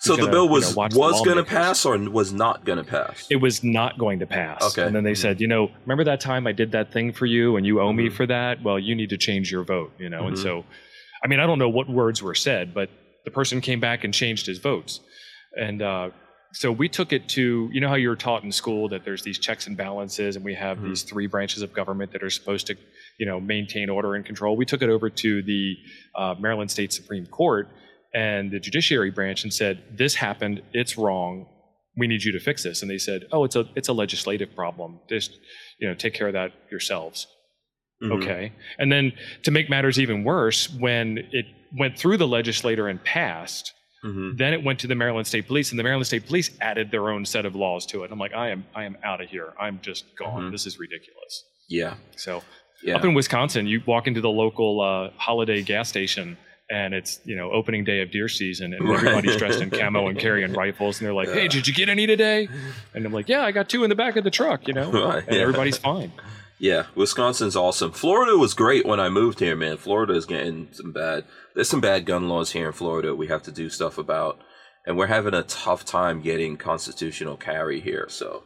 So 0.00 0.16
the 0.16 0.26
bill 0.26 0.48
was 0.48 0.76
you 0.76 0.82
know, 0.82 0.88
was 0.98 1.22
going 1.22 1.38
to 1.38 1.44
pass 1.44 1.86
or 1.86 1.96
was 2.10 2.32
not 2.32 2.64
going 2.66 2.76
to 2.76 2.84
pass. 2.84 3.26
It 3.30 3.36
was 3.36 3.64
not 3.64 3.96
going 3.96 4.18
to 4.18 4.26
pass. 4.26 4.62
Okay. 4.62 4.86
And 4.86 4.94
then 4.94 5.04
they 5.04 5.14
said, 5.14 5.40
you 5.40 5.46
know, 5.46 5.70
remember 5.86 6.04
that 6.04 6.20
time 6.20 6.46
I 6.46 6.52
did 6.52 6.72
that 6.72 6.92
thing 6.92 7.12
for 7.12 7.24
you, 7.24 7.56
and 7.56 7.64
you 7.64 7.80
owe 7.80 7.88
mm-hmm. 7.88 7.96
me 7.96 8.10
for 8.10 8.26
that. 8.26 8.62
Well, 8.62 8.78
you 8.78 8.94
need 8.94 9.10
to 9.10 9.16
change 9.16 9.50
your 9.50 9.64
vote. 9.64 9.92
You 9.98 10.10
know, 10.10 10.18
mm-hmm. 10.18 10.28
and 10.28 10.38
so, 10.38 10.64
I 11.24 11.28
mean, 11.28 11.40
I 11.40 11.46
don't 11.46 11.58
know 11.58 11.70
what 11.70 11.88
words 11.88 12.22
were 12.22 12.34
said, 12.34 12.74
but 12.74 12.90
the 13.24 13.30
person 13.30 13.62
came 13.62 13.80
back 13.80 14.04
and 14.04 14.12
changed 14.12 14.46
his 14.46 14.58
votes, 14.58 15.00
and 15.56 15.80
uh, 15.80 16.10
so 16.54 16.70
we 16.70 16.88
took 16.88 17.12
it 17.12 17.28
to 17.30 17.68
you 17.72 17.80
know 17.80 17.88
how 17.88 17.96
you 17.96 18.08
were 18.08 18.16
taught 18.16 18.44
in 18.44 18.52
school 18.52 18.88
that 18.88 19.04
there's 19.04 19.22
these 19.22 19.38
checks 19.38 19.66
and 19.66 19.76
balances 19.76 20.36
and 20.36 20.44
we 20.44 20.54
have 20.54 20.78
mm-hmm. 20.78 20.88
these 20.88 21.02
three 21.02 21.26
branches 21.26 21.62
of 21.62 21.72
government 21.72 22.12
that 22.12 22.22
are 22.22 22.30
supposed 22.30 22.66
to 22.68 22.76
you 23.18 23.26
know 23.26 23.40
maintain 23.40 23.90
order 23.90 24.14
and 24.14 24.24
control? 24.24 24.56
We 24.56 24.64
took 24.64 24.80
it 24.80 24.88
over 24.88 25.10
to 25.10 25.42
the 25.42 25.76
uh, 26.14 26.34
maryland 26.38 26.70
state 26.70 26.92
supreme 26.92 27.26
court 27.26 27.68
and 28.14 28.50
the 28.50 28.60
judiciary 28.60 29.10
branch 29.10 29.42
and 29.42 29.52
said 29.52 29.82
this 29.92 30.14
happened. 30.14 30.62
It's 30.72 30.96
wrong. 30.96 31.46
We 31.96 32.06
need 32.06 32.22
you 32.22 32.32
to 32.32 32.40
fix 32.40 32.62
this. 32.62 32.82
And 32.82 32.90
they 32.90 32.98
said 32.98 33.24
oh 33.32 33.44
it's 33.44 33.56
a 33.56 33.66
it's 33.74 33.88
a 33.88 33.92
legislative 33.92 34.54
problem. 34.54 35.00
Just 35.08 35.38
you 35.78 35.88
know 35.88 35.94
take 35.94 36.14
care 36.14 36.28
of 36.28 36.34
that 36.34 36.52
yourselves. 36.70 37.26
Mm-hmm. 38.02 38.12
okay. 38.22 38.52
And 38.78 38.92
then 38.92 39.12
to 39.42 39.50
make 39.50 39.68
matters 39.68 39.98
even 39.98 40.24
worse 40.24 40.70
when 40.70 41.18
it 41.32 41.46
went 41.76 41.98
through 41.98 42.18
the 42.18 42.28
legislator 42.28 42.86
and 42.86 43.02
passed 43.02 43.72
Mm-hmm. 44.04 44.36
Then 44.36 44.52
it 44.52 44.62
went 44.62 44.80
to 44.80 44.86
the 44.86 44.94
Maryland 44.94 45.26
State 45.26 45.46
Police, 45.46 45.70
and 45.70 45.78
the 45.78 45.82
Maryland 45.82 46.06
State 46.06 46.26
Police 46.26 46.50
added 46.60 46.90
their 46.90 47.08
own 47.08 47.24
set 47.24 47.46
of 47.46 47.54
laws 47.54 47.86
to 47.86 48.04
it. 48.04 48.12
I'm 48.12 48.18
like, 48.18 48.34
I 48.34 48.50
am, 48.50 48.66
I 48.74 48.84
am 48.84 48.98
out 49.02 49.22
of 49.22 49.30
here. 49.30 49.54
I'm 49.58 49.80
just 49.82 50.04
gone. 50.16 50.42
Mm-hmm. 50.42 50.52
This 50.52 50.66
is 50.66 50.78
ridiculous. 50.78 51.44
Yeah. 51.68 51.94
So, 52.16 52.42
yeah. 52.82 52.96
up 52.96 53.04
in 53.04 53.14
Wisconsin, 53.14 53.66
you 53.66 53.82
walk 53.86 54.06
into 54.06 54.20
the 54.20 54.28
local 54.28 54.80
uh, 54.82 55.10
holiday 55.16 55.62
gas 55.62 55.88
station, 55.88 56.36
and 56.70 56.92
it's 56.92 57.20
you 57.24 57.36
know 57.36 57.50
opening 57.50 57.84
day 57.84 58.00
of 58.00 58.10
deer 58.10 58.28
season, 58.28 58.74
and 58.74 58.88
everybody's 58.88 59.36
dressed 59.36 59.60
in 59.60 59.70
camo 59.70 60.08
and 60.08 60.18
carrying 60.18 60.52
rifles, 60.64 61.00
and 61.00 61.06
they're 61.06 61.14
like, 61.14 61.28
"Hey, 61.28 61.48
did 61.48 61.66
you 61.66 61.72
get 61.72 61.88
any 61.88 62.06
today?" 62.06 62.48
And 62.94 63.06
I'm 63.06 63.12
like, 63.12 63.28
"Yeah, 63.28 63.42
I 63.42 63.52
got 63.52 63.68
two 63.68 63.84
in 63.84 63.90
the 63.90 63.96
back 63.96 64.16
of 64.16 64.24
the 64.24 64.30
truck," 64.30 64.68
you 64.68 64.74
know, 64.74 64.90
right. 65.06 65.26
and 65.26 65.36
yeah. 65.36 65.42
everybody's 65.42 65.78
fine. 65.78 66.12
Yeah, 66.64 66.86
Wisconsin's 66.94 67.56
awesome. 67.56 67.92
Florida 67.92 68.38
was 68.38 68.54
great 68.54 68.86
when 68.86 68.98
I 68.98 69.10
moved 69.10 69.40
here, 69.40 69.54
man. 69.54 69.76
Florida 69.76 70.14
is 70.14 70.24
getting 70.24 70.68
some 70.72 70.92
bad. 70.92 71.24
There's 71.54 71.68
some 71.68 71.82
bad 71.82 72.06
gun 72.06 72.26
laws 72.26 72.52
here 72.52 72.68
in 72.68 72.72
Florida. 72.72 73.14
We 73.14 73.26
have 73.26 73.42
to 73.42 73.52
do 73.52 73.68
stuff 73.68 73.98
about, 73.98 74.38
and 74.86 74.96
we're 74.96 75.08
having 75.08 75.34
a 75.34 75.42
tough 75.42 75.84
time 75.84 76.22
getting 76.22 76.56
constitutional 76.56 77.36
carry 77.36 77.80
here. 77.80 78.06
So, 78.08 78.44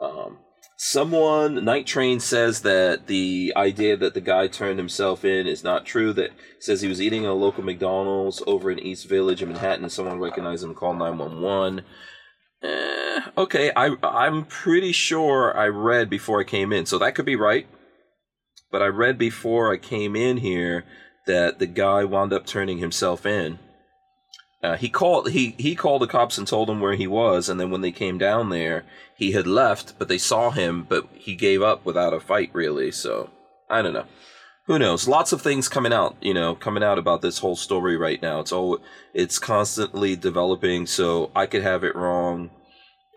um, 0.00 0.38
someone 0.76 1.64
Night 1.64 1.86
Train 1.86 2.18
says 2.18 2.62
that 2.62 3.06
the 3.06 3.52
idea 3.54 3.96
that 3.96 4.14
the 4.14 4.20
guy 4.20 4.48
turned 4.48 4.80
himself 4.80 5.24
in 5.24 5.46
is 5.46 5.62
not 5.62 5.86
true. 5.86 6.12
That 6.12 6.32
says 6.58 6.80
he 6.80 6.88
was 6.88 7.00
eating 7.00 7.26
at 7.26 7.30
a 7.30 7.34
local 7.34 7.62
McDonald's 7.62 8.42
over 8.44 8.72
in 8.72 8.80
East 8.80 9.08
Village 9.08 9.40
in 9.40 9.50
Manhattan. 9.50 9.84
and 9.84 9.92
Someone 9.92 10.18
recognized 10.18 10.64
him, 10.64 10.70
and 10.70 10.76
called 10.76 10.98
nine 10.98 11.16
one 11.16 11.40
one. 11.40 11.82
Eh, 12.62 13.20
okay, 13.36 13.72
I 13.74 13.96
I'm 14.02 14.44
pretty 14.44 14.92
sure 14.92 15.56
I 15.56 15.66
read 15.68 16.08
before 16.08 16.40
I 16.40 16.44
came 16.44 16.72
in, 16.72 16.86
so 16.86 16.98
that 16.98 17.14
could 17.14 17.24
be 17.24 17.36
right. 17.36 17.66
But 18.70 18.82
I 18.82 18.86
read 18.86 19.18
before 19.18 19.72
I 19.72 19.76
came 19.76 20.16
in 20.16 20.38
here 20.38 20.84
that 21.26 21.58
the 21.58 21.66
guy 21.66 22.04
wound 22.04 22.32
up 22.32 22.46
turning 22.46 22.78
himself 22.78 23.26
in. 23.26 23.58
Uh, 24.62 24.76
he 24.76 24.88
called 24.88 25.30
he 25.30 25.56
he 25.58 25.74
called 25.74 26.02
the 26.02 26.06
cops 26.06 26.38
and 26.38 26.46
told 26.46 26.68
them 26.68 26.80
where 26.80 26.94
he 26.94 27.06
was, 27.06 27.48
and 27.48 27.58
then 27.58 27.70
when 27.70 27.80
they 27.80 27.90
came 27.90 28.16
down 28.16 28.50
there, 28.50 28.84
he 29.16 29.32
had 29.32 29.46
left, 29.46 29.94
but 29.98 30.08
they 30.08 30.18
saw 30.18 30.50
him, 30.50 30.86
but 30.88 31.08
he 31.14 31.34
gave 31.34 31.62
up 31.62 31.84
without 31.84 32.14
a 32.14 32.20
fight, 32.20 32.50
really. 32.52 32.92
So 32.92 33.30
I 33.68 33.82
don't 33.82 33.92
know 33.92 34.06
who 34.66 34.78
knows? 34.78 35.08
Lots 35.08 35.32
of 35.32 35.42
things 35.42 35.68
coming 35.68 35.92
out, 35.92 36.16
you 36.20 36.32
know, 36.32 36.54
coming 36.54 36.84
out 36.84 36.98
about 36.98 37.20
this 37.20 37.38
whole 37.38 37.56
story 37.56 37.96
right 37.96 38.22
now. 38.22 38.40
It's 38.40 38.52
all, 38.52 38.78
it's 39.12 39.38
constantly 39.38 40.14
developing. 40.14 40.86
So 40.86 41.30
I 41.34 41.46
could 41.46 41.62
have 41.62 41.82
it 41.82 41.96
wrong. 41.96 42.50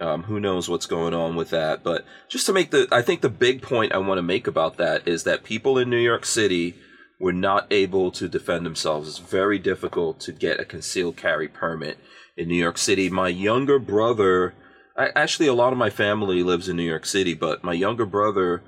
Um, 0.01 0.23
who 0.23 0.39
knows 0.39 0.67
what's 0.67 0.87
going 0.87 1.13
on 1.13 1.35
with 1.35 1.51
that? 1.51 1.83
But 1.83 2.03
just 2.27 2.45
to 2.47 2.53
make 2.53 2.71
the, 2.71 2.87
I 2.91 3.01
think 3.01 3.21
the 3.21 3.29
big 3.29 3.61
point 3.61 3.93
I 3.93 3.99
want 3.99 4.17
to 4.17 4.23
make 4.23 4.47
about 4.47 4.77
that 4.77 5.07
is 5.07 5.23
that 5.23 5.43
people 5.43 5.77
in 5.77 5.89
New 5.89 5.99
York 5.99 6.25
City 6.25 6.75
were 7.19 7.31
not 7.31 7.67
able 7.71 8.11
to 8.11 8.27
defend 8.27 8.65
themselves. 8.65 9.07
It's 9.07 9.19
very 9.19 9.57
difficult 9.57 10.19
to 10.21 10.33
get 10.33 10.59
a 10.59 10.65
concealed 10.65 11.15
carry 11.15 11.47
permit 11.47 11.97
in 12.35 12.49
New 12.49 12.55
York 12.55 12.77
City. 12.77 13.09
My 13.09 13.29
younger 13.29 13.79
brother, 13.79 14.53
I, 14.97 15.09
actually, 15.15 15.47
a 15.47 15.53
lot 15.53 15.71
of 15.71 15.79
my 15.79 15.89
family 15.89 16.43
lives 16.43 16.67
in 16.67 16.75
New 16.75 16.83
York 16.83 17.05
City, 17.05 17.33
but 17.33 17.63
my 17.63 17.73
younger 17.73 18.05
brother 18.05 18.63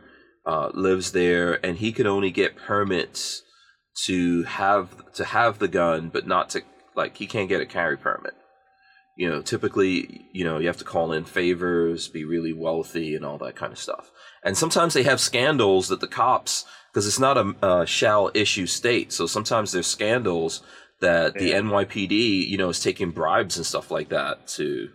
uh, 0.48 0.72
lives 0.74 1.12
there, 1.12 1.64
and 1.64 1.78
he 1.78 1.92
could 1.92 2.08
only 2.08 2.32
get 2.32 2.56
permits 2.56 3.44
to 4.06 4.44
have 4.44 5.12
to 5.14 5.26
have 5.26 5.60
the 5.60 5.68
gun, 5.68 6.10
but 6.10 6.26
not 6.26 6.50
to 6.52 6.62
like 6.96 7.18
he 7.18 7.28
can't 7.28 7.50
get 7.50 7.62
a 7.62 7.66
carry 7.66 7.98
permit. 7.98 8.34
You 9.18 9.30
know, 9.30 9.42
typically, 9.42 10.26
you 10.32 10.46
know, 10.46 10.60
you 10.60 10.68
have 10.68 10.78
to 10.78 10.84
call 10.86 11.12
in 11.12 11.26
favors, 11.26 12.08
be 12.08 12.24
really 12.24 12.54
wealthy, 12.54 13.14
and 13.14 13.26
all 13.26 13.38
that 13.40 13.56
kind 13.56 13.74
of 13.74 13.80
stuff. 13.80 14.10
And 14.44 14.58
sometimes 14.58 14.94
they 14.94 15.04
have 15.04 15.20
scandals 15.20 15.90
that 15.90 16.00
the 16.00 16.08
cops, 16.08 16.64
because 16.94 17.08
it's 17.08 17.20
not 17.20 17.38
a, 17.38 17.56
a 17.62 17.86
shall 17.86 18.32
issue 18.34 18.68
state, 18.68 19.12
so 19.12 19.26
sometimes 19.26 19.72
there's 19.72 19.88
scandals 19.88 20.62
that 21.02 21.34
the 21.34 21.52
NYPD, 21.52 22.48
you 22.48 22.58
know, 22.58 22.70
is 22.70 22.80
taking 22.80 23.12
bribes 23.12 23.58
and 23.58 23.66
stuff 23.66 23.92
like 23.92 24.10
that 24.10 24.48
to 24.48 24.90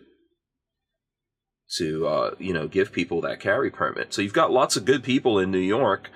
to 1.79 2.07
uh, 2.07 2.35
you 2.39 2.53
know 2.53 2.69
give 2.69 2.93
people 2.93 3.21
that 3.23 3.41
carry 3.41 3.71
permit. 3.71 4.13
So 4.13 4.23
you've 4.23 4.33
got 4.33 4.51
lots 4.51 4.77
of 4.77 4.85
good 4.85 5.03
people 5.03 5.39
in 5.39 5.51
New 5.51 5.59
York. 5.59 6.11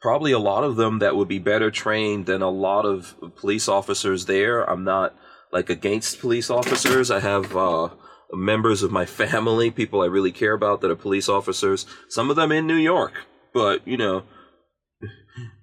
Probably 0.00 0.32
a 0.32 0.38
lot 0.38 0.64
of 0.64 0.76
them 0.76 0.98
that 0.98 1.14
would 1.14 1.28
be 1.28 1.38
better 1.38 1.70
trained 1.70 2.26
than 2.26 2.42
a 2.42 2.50
lot 2.50 2.84
of 2.84 3.14
police 3.36 3.68
officers 3.68 4.26
there. 4.26 4.68
I'm 4.68 4.84
not 4.84 5.14
like 5.52 5.70
against 5.70 6.20
police 6.20 6.50
officers. 6.50 7.10
I 7.10 7.20
have 7.20 7.56
uh, 7.56 7.90
members 8.32 8.82
of 8.82 8.90
my 8.90 9.06
family, 9.06 9.70
people 9.70 10.02
I 10.02 10.06
really 10.06 10.32
care 10.32 10.54
about 10.54 10.80
that 10.80 10.90
are 10.90 10.96
police 10.96 11.28
officers. 11.28 11.86
Some 12.08 12.30
of 12.30 12.36
them 12.36 12.50
in 12.50 12.66
New 12.66 12.76
York, 12.76 13.26
but 13.52 13.86
you 13.86 13.96
know, 13.96 14.24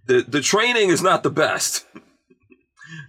the 0.06 0.24
the 0.28 0.42
training 0.42 0.90
is 0.90 1.02
not 1.02 1.24
the 1.24 1.30
best. 1.30 1.86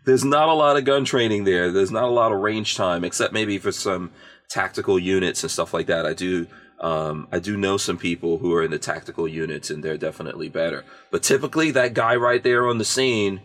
There's 0.04 0.24
not 0.24 0.48
a 0.48 0.54
lot 0.54 0.76
of 0.76 0.84
gun 0.84 1.04
training 1.04 1.44
there. 1.44 1.70
There's 1.70 1.90
not 1.90 2.04
a 2.04 2.10
lot 2.10 2.32
of 2.32 2.40
range 2.40 2.76
time, 2.76 3.04
except 3.04 3.32
maybe 3.32 3.58
for 3.58 3.72
some 3.72 4.10
tactical 4.50 4.98
units 4.98 5.42
and 5.42 5.50
stuff 5.50 5.72
like 5.72 5.86
that. 5.86 6.04
I 6.04 6.12
do 6.12 6.46
um, 6.80 7.28
I 7.30 7.38
do 7.38 7.56
know 7.56 7.76
some 7.76 7.98
people 7.98 8.38
who 8.38 8.54
are 8.54 8.64
in 8.64 8.70
the 8.70 8.78
tactical 8.78 9.28
units, 9.28 9.70
and 9.70 9.82
they're 9.82 9.98
definitely 9.98 10.48
better. 10.48 10.84
But 11.10 11.22
typically, 11.22 11.70
that 11.72 11.94
guy 11.94 12.16
right 12.16 12.42
there 12.42 12.66
on 12.66 12.78
the 12.78 12.86
scene, 12.86 13.42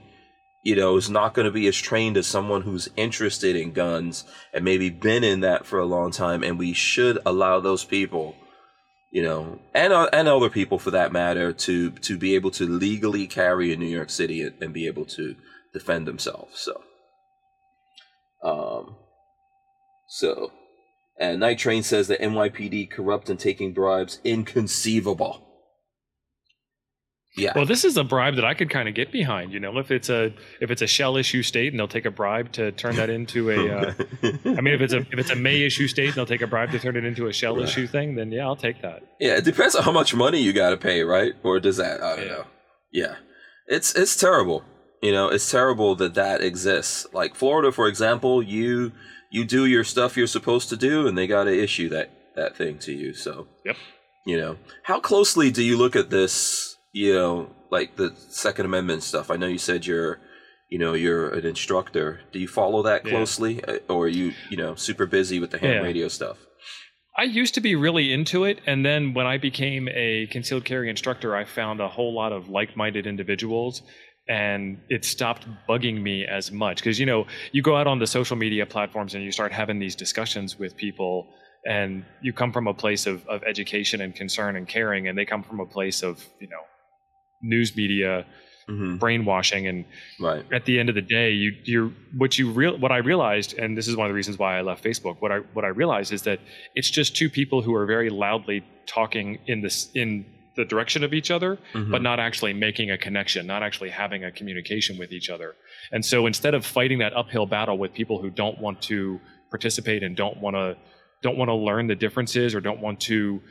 you 0.63 0.75
know, 0.75 0.95
is 0.95 1.09
not 1.09 1.33
going 1.33 1.45
to 1.45 1.51
be 1.51 1.67
as 1.67 1.75
trained 1.75 2.15
as 2.15 2.27
someone 2.27 2.61
who's 2.61 2.89
interested 2.95 3.55
in 3.57 3.73
guns 3.73 4.23
and 4.53 4.63
maybe 4.63 4.89
been 4.89 5.25
in 5.25 5.41
that 5.41 5.65
for 5.65 5.79
a 5.79 5.85
long 5.85 6.11
time. 6.11 6.43
And 6.43 6.57
we 6.57 6.71
should 6.71 7.19
allow 7.25 7.59
those 7.59 7.83
people, 7.83 8.35
you 9.11 9.21
know, 9.21 9.59
and 9.73 9.91
uh, 9.91 10.09
and 10.13 10.29
other 10.29 10.49
people 10.49 10.79
for 10.79 10.91
that 10.91 11.11
matter, 11.11 11.51
to 11.51 11.91
to 11.91 12.17
be 12.17 12.35
able 12.35 12.51
to 12.51 12.65
legally 12.65 13.27
carry 13.27 13.73
in 13.73 13.79
New 13.79 13.85
York 13.85 14.09
City 14.09 14.41
and, 14.41 14.55
and 14.61 14.73
be 14.73 14.87
able 14.87 15.05
to 15.07 15.35
defend 15.73 16.07
themselves. 16.07 16.57
So, 16.57 16.81
um, 18.41 18.95
so 20.07 20.51
and 21.17 21.39
Night 21.39 21.59
Train 21.59 21.83
says 21.83 22.07
that 22.07 22.19
NYPD 22.19 22.89
corrupt 22.89 23.29
and 23.29 23.39
taking 23.39 23.73
bribes 23.73 24.19
inconceivable. 24.23 25.45
Yeah. 27.37 27.51
Well, 27.53 27.65
this 27.65 27.83
is 27.83 27.97
a 27.97 28.03
bribe 28.03 28.35
that 28.35 28.45
I 28.45 28.53
could 28.53 28.69
kind 28.69 28.87
of 28.87 28.95
get 28.95 29.11
behind. 29.11 29.51
You 29.51 29.59
know, 29.59 29.77
if 29.77 29.91
it's 29.91 30.09
a 30.09 30.33
if 30.61 30.71
it's 30.71 30.81
a 30.81 30.87
shall 30.87 31.17
issue 31.17 31.43
state 31.43 31.73
and 31.73 31.79
they'll 31.79 31.87
take 31.87 32.05
a 32.05 32.11
bribe 32.11 32.51
to 32.53 32.71
turn 32.71 32.95
that 32.95 33.09
into 33.09 33.51
a. 33.51 33.77
Uh, 33.77 33.93
I 34.45 34.61
mean, 34.61 34.73
if 34.73 34.81
it's 34.81 34.93
a 34.93 34.99
if 34.99 35.19
it's 35.19 35.31
a 35.31 35.35
may 35.35 35.61
issue 35.61 35.87
state 35.87 36.07
and 36.07 36.15
they'll 36.15 36.25
take 36.25 36.41
a 36.41 36.47
bribe 36.47 36.71
to 36.71 36.79
turn 36.79 36.95
it 36.95 37.03
into 37.03 37.27
a 37.27 37.33
shall 37.33 37.55
right. 37.55 37.65
issue 37.65 37.87
thing, 37.87 38.15
then 38.15 38.31
yeah, 38.31 38.45
I'll 38.45 38.55
take 38.55 38.81
that. 38.83 39.03
Yeah, 39.19 39.35
it 39.35 39.43
depends 39.43 39.75
on 39.75 39.83
how 39.83 39.91
much 39.91 40.15
money 40.15 40.39
you 40.39 40.53
got 40.53 40.69
to 40.69 40.77
pay, 40.77 41.01
right? 41.03 41.33
Or 41.43 41.59
does 41.59 41.75
that? 41.77 42.01
I 42.01 42.15
don't 42.15 42.25
yeah. 42.25 42.31
know. 42.31 42.45
Yeah, 42.91 43.15
it's 43.67 43.93
it's 43.95 44.15
terrible. 44.15 44.63
You 45.01 45.11
know, 45.11 45.27
it's 45.27 45.51
terrible 45.51 45.95
that 45.95 46.13
that 46.13 46.41
exists. 46.41 47.05
Like 47.11 47.35
Florida, 47.35 47.73
for 47.73 47.89
example, 47.89 48.41
you 48.41 48.93
you 49.29 49.45
do 49.45 49.65
your 49.65 49.83
stuff 49.83 50.17
you're 50.17 50.27
supposed 50.27 50.69
to 50.69 50.77
do, 50.77 51.07
and 51.07 51.17
they 51.17 51.27
got 51.27 51.45
to 51.45 51.63
issue 51.63 51.89
that 51.89 52.11
that 52.35 52.55
thing 52.55 52.77
to 52.79 52.91
you. 52.91 53.13
So, 53.13 53.47
yep. 53.65 53.77
You 54.25 54.37
know, 54.37 54.57
how 54.83 54.99
closely 54.99 55.51
do 55.51 55.63
you 55.63 55.77
look 55.77 55.95
at 55.95 56.09
this? 56.09 56.75
You 56.93 57.13
know, 57.13 57.49
like 57.69 57.95
the 57.95 58.15
Second 58.29 58.65
Amendment 58.65 59.03
stuff. 59.03 59.29
I 59.29 59.35
know 59.35 59.47
you 59.47 59.57
said 59.57 59.85
you're, 59.85 60.19
you 60.69 60.79
know, 60.79 60.93
you're 60.93 61.29
an 61.29 61.45
instructor. 61.45 62.21
Do 62.31 62.39
you 62.39 62.47
follow 62.47 62.81
that 62.83 63.03
closely, 63.03 63.55
yeah. 63.55 63.75
Uh, 63.87 63.93
or 63.93 64.05
are 64.05 64.07
you, 64.07 64.33
you 64.49 64.57
know, 64.57 64.75
super 64.75 65.05
busy 65.05 65.39
with 65.39 65.51
the 65.51 65.59
ham 65.59 65.73
yeah. 65.75 65.81
radio 65.81 66.07
stuff? 66.07 66.37
I 67.17 67.23
used 67.23 67.53
to 67.53 67.61
be 67.61 67.75
really 67.75 68.11
into 68.11 68.43
it, 68.43 68.59
and 68.65 68.85
then 68.85 69.13
when 69.13 69.25
I 69.25 69.37
became 69.37 69.87
a 69.89 70.27
concealed 70.31 70.65
carry 70.65 70.89
instructor, 70.89 71.33
I 71.33 71.45
found 71.45 71.79
a 71.79 71.87
whole 71.87 72.13
lot 72.13 72.33
of 72.33 72.49
like-minded 72.49 73.07
individuals 73.07 73.81
and 74.27 74.79
it 74.89 75.05
stopped 75.05 75.47
bugging 75.69 76.01
me 76.01 76.25
as 76.25 76.51
much 76.51 76.77
because 76.77 76.99
you 76.99 77.05
know 77.05 77.25
you 77.51 77.61
go 77.61 77.75
out 77.75 77.87
on 77.87 77.99
the 77.99 78.07
social 78.07 78.35
media 78.35 78.65
platforms 78.65 79.13
and 79.13 79.23
you 79.23 79.31
start 79.31 79.51
having 79.51 79.79
these 79.79 79.95
discussions 79.95 80.57
with 80.57 80.75
people 80.75 81.27
and 81.65 82.05
you 82.21 82.31
come 82.31 82.51
from 82.51 82.67
a 82.67 82.73
place 82.73 83.05
of, 83.07 83.25
of 83.27 83.43
education 83.43 84.01
and 84.01 84.15
concern 84.15 84.55
and 84.55 84.67
caring 84.67 85.07
and 85.07 85.17
they 85.17 85.25
come 85.25 85.43
from 85.43 85.59
a 85.59 85.65
place 85.65 86.01
of 86.01 86.23
you 86.39 86.47
know 86.47 86.61
news 87.43 87.75
media 87.75 88.25
mm-hmm. 88.67 88.97
brainwashing 88.97 89.67
and 89.67 89.85
right. 90.19 90.43
at 90.51 90.65
the 90.65 90.79
end 90.79 90.89
of 90.89 90.95
the 90.95 91.01
day 91.01 91.31
you 91.31 91.51
you 91.63 91.93
what 92.17 92.37
you 92.37 92.49
real 92.49 92.77
what 92.79 92.91
I 92.91 92.97
realized 92.97 93.53
and 93.59 93.77
this 93.77 93.87
is 93.87 93.95
one 93.95 94.07
of 94.07 94.09
the 94.09 94.15
reasons 94.15 94.39
why 94.39 94.57
I 94.57 94.61
left 94.61 94.83
Facebook 94.83 95.17
what 95.19 95.31
I 95.31 95.39
what 95.53 95.65
I 95.65 95.69
realized 95.69 96.11
is 96.11 96.23
that 96.23 96.39
it's 96.73 96.89
just 96.89 97.15
two 97.15 97.29
people 97.29 97.61
who 97.61 97.75
are 97.75 97.85
very 97.85 98.09
loudly 98.09 98.65
talking 98.87 99.39
in 99.45 99.61
this 99.61 99.91
in 99.93 100.25
the 100.55 100.65
direction 100.65 101.03
of 101.03 101.13
each 101.13 101.31
other, 101.31 101.57
mm-hmm. 101.73 101.91
but 101.91 102.01
not 102.01 102.19
actually 102.19 102.53
making 102.53 102.91
a 102.91 102.97
connection, 102.97 103.45
not 103.45 103.63
actually 103.63 103.89
having 103.89 104.23
a 104.23 104.31
communication 104.31 104.97
with 104.97 105.11
each 105.11 105.29
other. 105.29 105.55
And 105.91 106.03
so 106.03 106.25
instead 106.27 106.53
of 106.53 106.65
fighting 106.65 106.99
that 106.99 107.13
uphill 107.15 107.45
battle 107.45 107.77
with 107.77 107.93
people 107.93 108.21
who 108.21 108.29
don't 108.29 108.59
want 108.59 108.81
to 108.83 109.19
participate 109.49 110.03
and 110.03 110.15
don't 110.15 110.39
want 110.41 110.55
to 110.55 110.77
don't 111.21 111.37
want 111.37 111.49
to 111.49 111.55
learn 111.55 111.87
the 111.87 111.95
differences 111.95 112.53
or 112.53 112.61
don't 112.61 112.81
want 112.81 112.99
to 113.01 113.41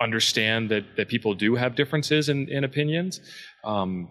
understand 0.00 0.70
that 0.70 0.84
that 0.96 1.08
people 1.08 1.34
do 1.34 1.54
have 1.54 1.74
differences 1.74 2.28
in, 2.28 2.48
in 2.48 2.64
opinions, 2.64 3.20
um, 3.64 4.08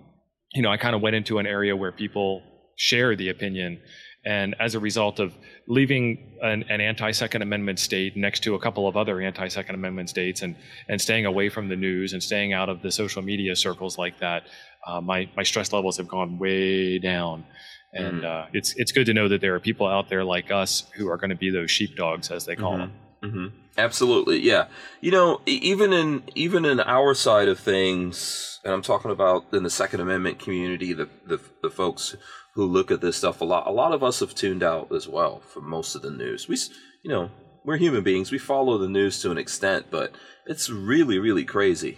you 0.53 0.61
know, 0.61 0.71
I 0.71 0.77
kind 0.77 0.95
of 0.95 1.01
went 1.01 1.15
into 1.15 1.38
an 1.38 1.45
area 1.45 1.75
where 1.75 1.91
people 1.91 2.41
share 2.77 3.15
the 3.15 3.29
opinion 3.29 3.79
and 4.25 4.55
as 4.59 4.73
a 4.73 4.79
result 4.79 5.19
of 5.19 5.35
leaving 5.67 6.38
an, 6.41 6.63
an, 6.69 6.81
anti-Second 6.81 7.41
Amendment 7.43 7.79
state 7.79 8.17
next 8.17 8.41
to 8.41 8.55
a 8.55 8.59
couple 8.59 8.88
of 8.88 8.97
other 8.97 9.21
anti-Second 9.21 9.75
Amendment 9.75 10.09
states, 10.09 10.41
and 10.41 10.55
and 10.89 10.99
staying 10.99 11.25
away 11.25 11.49
from 11.49 11.69
the 11.69 11.75
news 11.75 12.13
and 12.13 12.21
staying 12.21 12.51
out 12.51 12.67
of 12.67 12.81
the 12.81 12.91
social 12.91 13.21
media 13.21 13.55
circles 13.55 13.97
like 13.97 14.19
that, 14.19 14.43
uh, 14.88 14.99
my 14.99 15.29
my 15.38 15.43
stress 15.43 15.71
levels 15.71 15.97
have 15.97 16.07
gone 16.07 16.39
way 16.39 16.99
down. 16.99 17.45
And 17.93 18.23
mm 18.23 18.25
uh, 18.25 18.47
it's 18.51 18.73
it's 18.75 18.91
good 18.91 19.05
to 19.05 19.13
know 19.13 19.29
that 19.29 19.39
there 19.39 19.55
are 19.55 19.59
people 19.59 19.88
out 19.88 20.09
there 20.09 20.23
like 20.23 20.51
us 20.51 20.83
who 20.95 21.09
are 21.09 21.17
going 21.17 21.29
to 21.29 21.35
be 21.35 21.49
those 21.49 21.71
sheepdogs, 21.71 22.29
as 22.29 22.45
they 22.45 22.55
call 22.55 22.73
mm-hmm. 22.73 22.81
them. 22.81 22.91
Mm-hmm. 23.23 23.57
Absolutely, 23.77 24.39
yeah. 24.39 24.67
You 25.01 25.11
know, 25.11 25.41
even 25.45 25.93
in 25.93 26.23
even 26.35 26.65
in 26.65 26.79
our 26.79 27.13
side 27.13 27.47
of 27.47 27.59
things, 27.59 28.59
and 28.65 28.73
I'm 28.73 28.81
talking 28.81 29.11
about 29.11 29.45
in 29.53 29.63
the 29.63 29.69
Second 29.69 30.01
Amendment 30.01 30.39
community, 30.39 30.93
the 30.93 31.09
the, 31.25 31.39
the 31.61 31.69
folks 31.69 32.15
who 32.55 32.65
look 32.65 32.89
at 32.89 33.01
this 33.01 33.17
stuff 33.17 33.41
a 33.41 33.45
lot. 33.45 33.67
A 33.67 33.71
lot 33.71 33.91
of 33.91 34.03
us 34.03 34.21
have 34.21 34.33
tuned 34.33 34.63
out 34.63 34.91
as 34.93 35.07
well 35.07 35.41
for 35.41 35.61
most 35.61 35.93
of 35.93 36.01
the 36.01 36.09
news. 36.09 36.47
We, 36.47 36.57
you 37.03 37.11
know, 37.11 37.29
we're 37.65 37.77
human 37.77 38.03
beings. 38.03 38.31
We 38.31 38.37
follow 38.37 38.77
the 38.77 38.89
news 38.89 39.21
to 39.21 39.31
an 39.31 39.37
extent, 39.37 39.87
but 39.91 40.13
it's 40.45 40.69
really, 40.69 41.19
really 41.19 41.43
crazy, 41.43 41.97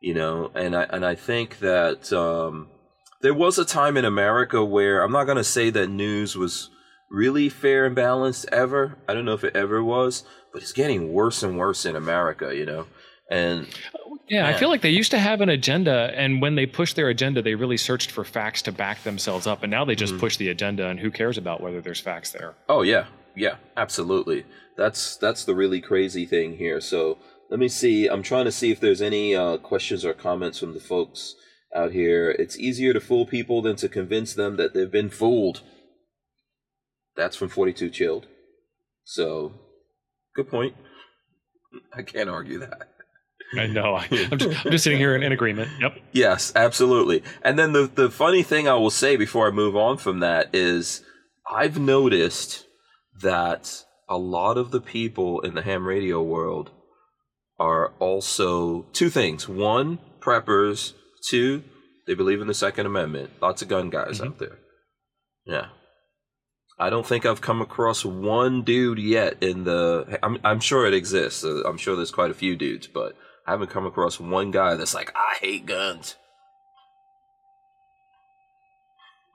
you 0.00 0.12
know. 0.12 0.50
And 0.54 0.76
I 0.76 0.82
and 0.84 1.06
I 1.06 1.14
think 1.14 1.60
that 1.60 2.12
um, 2.12 2.68
there 3.22 3.34
was 3.34 3.58
a 3.58 3.64
time 3.64 3.96
in 3.96 4.04
America 4.04 4.62
where 4.62 5.02
I'm 5.02 5.12
not 5.12 5.24
going 5.24 5.38
to 5.38 5.44
say 5.44 5.70
that 5.70 5.88
news 5.88 6.36
was 6.36 6.68
really 7.10 7.48
fair 7.48 7.86
and 7.86 7.94
balanced 7.94 8.46
ever. 8.52 8.98
I 9.08 9.14
don't 9.14 9.24
know 9.24 9.34
if 9.34 9.44
it 9.44 9.56
ever 9.56 9.82
was, 9.82 10.24
but 10.52 10.60
it's 10.60 10.72
getting 10.72 11.12
worse 11.12 11.42
and 11.42 11.56
worse 11.56 11.86
in 11.86 11.96
America, 11.96 12.54
you 12.54 12.66
know. 12.66 12.86
And 13.30 13.68
yeah, 14.28 14.48
I 14.48 14.54
feel 14.54 14.70
like 14.70 14.80
they 14.80 14.90
used 14.90 15.10
to 15.10 15.18
have 15.18 15.40
an 15.40 15.48
agenda, 15.48 16.12
and 16.14 16.40
when 16.40 16.54
they 16.54 16.66
pushed 16.66 16.96
their 16.96 17.08
agenda, 17.08 17.42
they 17.42 17.54
really 17.54 17.76
searched 17.76 18.10
for 18.10 18.24
facts 18.24 18.62
to 18.62 18.72
back 18.72 19.02
themselves 19.02 19.46
up. 19.46 19.62
And 19.62 19.70
now 19.70 19.84
they 19.84 19.94
just 19.94 20.14
mm-hmm. 20.14 20.20
push 20.20 20.36
the 20.36 20.48
agenda, 20.48 20.88
and 20.88 20.98
who 20.98 21.10
cares 21.10 21.36
about 21.36 21.60
whether 21.60 21.80
there's 21.80 22.00
facts 22.00 22.32
there? 22.32 22.54
Oh 22.68 22.82
yeah, 22.82 23.06
yeah, 23.36 23.56
absolutely. 23.76 24.44
That's 24.76 25.16
that's 25.16 25.44
the 25.44 25.54
really 25.54 25.80
crazy 25.80 26.24
thing 26.24 26.56
here. 26.56 26.80
So 26.80 27.18
let 27.50 27.60
me 27.60 27.68
see. 27.68 28.06
I'm 28.06 28.22
trying 28.22 28.46
to 28.46 28.52
see 28.52 28.70
if 28.70 28.80
there's 28.80 29.02
any 29.02 29.34
uh, 29.34 29.58
questions 29.58 30.04
or 30.04 30.14
comments 30.14 30.58
from 30.58 30.72
the 30.72 30.80
folks 30.80 31.34
out 31.74 31.92
here. 31.92 32.30
It's 32.30 32.58
easier 32.58 32.92
to 32.92 33.00
fool 33.00 33.26
people 33.26 33.60
than 33.60 33.76
to 33.76 33.88
convince 33.88 34.32
them 34.32 34.56
that 34.56 34.72
they've 34.72 34.90
been 34.90 35.10
fooled. 35.10 35.62
That's 37.16 37.36
from 37.36 37.48
42 37.48 37.90
Chilled. 37.90 38.26
So, 39.04 39.52
good 40.34 40.48
point. 40.48 40.74
I 41.92 42.02
can't 42.02 42.30
argue 42.30 42.58
that. 42.60 42.93
I 43.58 43.66
know. 43.66 43.96
I'm 44.10 44.38
just, 44.38 44.64
I'm 44.66 44.70
just 44.72 44.84
sitting 44.84 44.98
here 44.98 45.14
in, 45.16 45.22
in, 45.22 45.32
agreement. 45.32 45.70
Yep. 45.80 45.98
Yes, 46.12 46.52
absolutely. 46.54 47.22
And 47.42 47.58
then 47.58 47.72
the 47.72 47.90
the 47.92 48.10
funny 48.10 48.42
thing 48.42 48.68
I 48.68 48.74
will 48.74 48.90
say 48.90 49.16
before 49.16 49.48
I 49.48 49.50
move 49.50 49.76
on 49.76 49.96
from 49.98 50.20
that 50.20 50.54
is 50.54 51.02
I've 51.50 51.78
noticed 51.78 52.64
that 53.20 53.84
a 54.08 54.16
lot 54.18 54.58
of 54.58 54.70
the 54.70 54.80
people 54.80 55.40
in 55.40 55.54
the 55.54 55.62
ham 55.62 55.86
radio 55.86 56.22
world 56.22 56.70
are 57.58 57.92
also 58.00 58.82
two 58.92 59.10
things. 59.10 59.48
One, 59.48 59.98
preppers. 60.20 60.92
Two, 61.26 61.62
They 62.06 62.12
believe 62.14 62.42
in 62.42 62.48
the 62.48 62.54
Second 62.54 62.84
Amendment. 62.84 63.30
Lots 63.40 63.62
of 63.62 63.68
gun 63.68 63.88
guys 63.88 64.20
Mhm. 64.20 64.26
out 64.26 64.38
there. 64.38 64.58
Yeah. 65.46 65.66
I 66.78 66.90
don't 66.90 67.06
think 67.06 67.24
I've 67.24 67.40
come 67.40 67.62
across 67.62 68.04
one 68.04 68.62
dude 68.62 68.98
yet 68.98 69.42
in 69.42 69.64
the. 69.64 70.18
I'm, 70.22 70.38
I'm 70.44 70.60
sure 70.60 70.86
it 70.86 70.92
exists. 70.92 71.44
I'm 71.44 71.78
sure 71.78 71.94
there's 71.96 72.10
quite 72.10 72.30
a 72.30 72.34
few 72.34 72.56
dudes, 72.56 72.88
but 72.88 73.16
I 73.46 73.50
haven't 73.52 73.70
come 73.70 73.86
across 73.86 74.18
one 74.18 74.50
guy 74.50 74.74
that's 74.74 74.94
like, 74.94 75.12
I 75.14 75.36
hate 75.40 75.66
guns. 75.66 76.16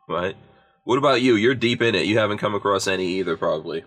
Right? 0.07 0.35
What 0.83 0.97
about 0.97 1.21
you? 1.21 1.35
You're 1.35 1.55
deep 1.55 1.81
in 1.81 1.93
it. 1.95 2.05
You 2.07 2.17
haven't 2.17 2.39
come 2.39 2.55
across 2.55 2.87
any 2.87 3.05
either, 3.19 3.37
probably. 3.37 3.83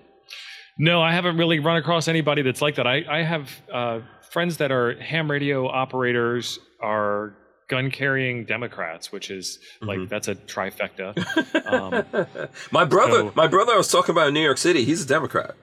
No, 0.79 1.03
I 1.03 1.13
haven't 1.13 1.37
really 1.37 1.59
run 1.59 1.77
across 1.77 2.07
anybody 2.09 2.43
that's 2.43 2.63
like 2.63 2.77
that. 2.77 2.87
I, 2.87 3.03
I 3.11 3.23
have 3.23 3.51
uh, 3.73 4.01
friends 4.31 4.59
that 4.59 4.71
are 4.71 4.99
ham 5.01 5.31
radio 5.31 5.67
operators, 5.69 6.59
are 6.81 7.35
gun 7.69 7.91
carrying 7.91 8.45
Democrats, 8.45 9.11
which 9.13 9.31
is 9.31 9.59
like 9.81 9.99
Mhm. 9.99 10.09
that's 10.09 10.29
a 10.29 10.35
trifecta. 10.35 11.13
Um, 11.73 12.27
my 12.71 12.85
brother, 12.85 13.19
so- 13.29 13.33
my 13.35 13.47
brother 13.47 13.73
I 13.73 13.77
was 13.77 13.89
talking 13.91 14.13
about 14.15 14.29
in 14.29 14.35
New 14.35 14.41
York 14.43 14.59
City. 14.59 14.85
He's 14.85 15.05
a 15.05 15.09
Democrat. 15.09 15.55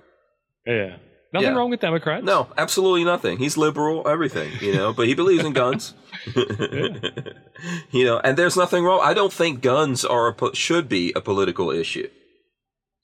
yeah, 0.66 0.98
nothing 1.34 1.50
Yeah. 1.52 1.56
wrong 1.58 1.70
with 1.70 1.80
Democrats. 1.80 2.24
No, 2.26 2.48
absolutely 2.58 3.04
nothing. 3.04 3.38
He's 3.38 3.58
liberal, 3.58 4.08
everything, 4.08 4.52
you 4.62 4.74
know, 4.74 4.94
but 4.94 5.08
he 5.08 5.14
believes 5.14 5.44
in 5.46 5.54
guns. 5.54 5.94
you 7.92 8.06
know, 8.06 8.20
and 8.24 8.38
there's 8.38 8.58
nothing 8.58 8.84
wrong. 8.84 9.00
I 9.04 9.14
don't 9.14 9.34
think 9.34 9.62
guns 9.62 10.06
are 10.06 10.30
a, 10.40 10.56
should 10.56 10.88
be 10.90 11.14
a 11.16 11.22
political 11.22 11.72
issue. 11.72 12.10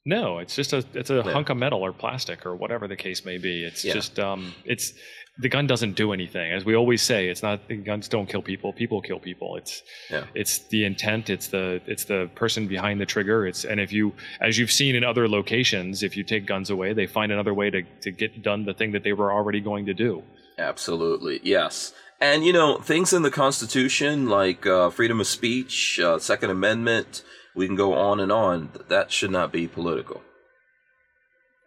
No, 0.05 0.37
it's 0.39 0.55
just 0.55 0.71
a 0.73 0.85
it's 0.93 1.09
a 1.09 1.23
Yeah. 1.25 1.31
hunk 1.33 1.49
of 1.49 1.57
metal 1.57 1.81
or 1.83 1.91
plastic 1.91 2.45
or 2.45 2.55
whatever 2.55 2.87
the 2.87 2.95
case 2.95 3.25
may 3.25 3.37
be. 3.37 3.63
It's 3.65 3.83
Yeah. 3.83 3.93
just 3.93 4.19
um 4.19 4.53
it's 4.63 4.93
the 5.37 5.49
gun 5.49 5.67
doesn't 5.67 5.95
do 5.95 6.13
anything. 6.13 6.53
As 6.53 6.63
we 6.63 6.75
always 6.75 7.01
say, 7.01 7.27
it's 7.27 7.43
not 7.43 7.67
the 7.67 7.75
guns 7.75 8.07
don't 8.07 8.27
kill 8.27 8.41
people, 8.41 8.71
people 8.71 9.01
kill 9.01 9.19
people. 9.19 9.57
It's 9.57 9.83
Yeah. 10.09 10.23
it's 10.33 10.59
the 10.69 10.85
intent, 10.85 11.29
it's 11.29 11.47
the 11.47 11.81
it's 11.85 12.05
the 12.05 12.29
person 12.35 12.67
behind 12.67 13.01
the 13.01 13.05
trigger. 13.05 13.45
It's 13.45 13.65
and 13.65 13.79
if 13.79 13.91
you 13.91 14.13
as 14.39 14.57
you've 14.57 14.71
seen 14.71 14.95
in 14.95 15.03
other 15.03 15.27
locations, 15.27 16.03
if 16.03 16.15
you 16.15 16.23
take 16.23 16.45
guns 16.45 16.69
away, 16.69 16.93
they 16.93 17.05
find 17.07 17.31
another 17.31 17.53
way 17.53 17.69
to, 17.69 17.81
to 18.01 18.11
get 18.11 18.41
done 18.43 18.65
the 18.65 18.73
thing 18.73 18.91
that 18.93 19.03
they 19.03 19.13
were 19.13 19.31
already 19.31 19.59
going 19.59 19.85
to 19.87 19.93
do. 19.93 20.23
Absolutely, 20.57 21.41
yes. 21.43 21.93
And 22.21 22.45
you 22.45 22.53
know, 22.53 22.77
things 22.79 23.11
in 23.11 23.23
the 23.23 23.31
Constitution 23.31 24.29
like 24.29 24.65
uh, 24.65 24.89
freedom 24.89 25.19
of 25.19 25.27
speech, 25.27 25.99
uh, 25.99 26.17
Second 26.17 26.49
Amendment, 26.49 27.23
we 27.53 27.67
can 27.67 27.75
go 27.75 27.93
on 27.93 28.21
and 28.21 28.31
on. 28.31 28.69
That 28.87 29.11
should 29.11 29.31
not 29.31 29.51
be 29.51 29.67
political. 29.67 30.21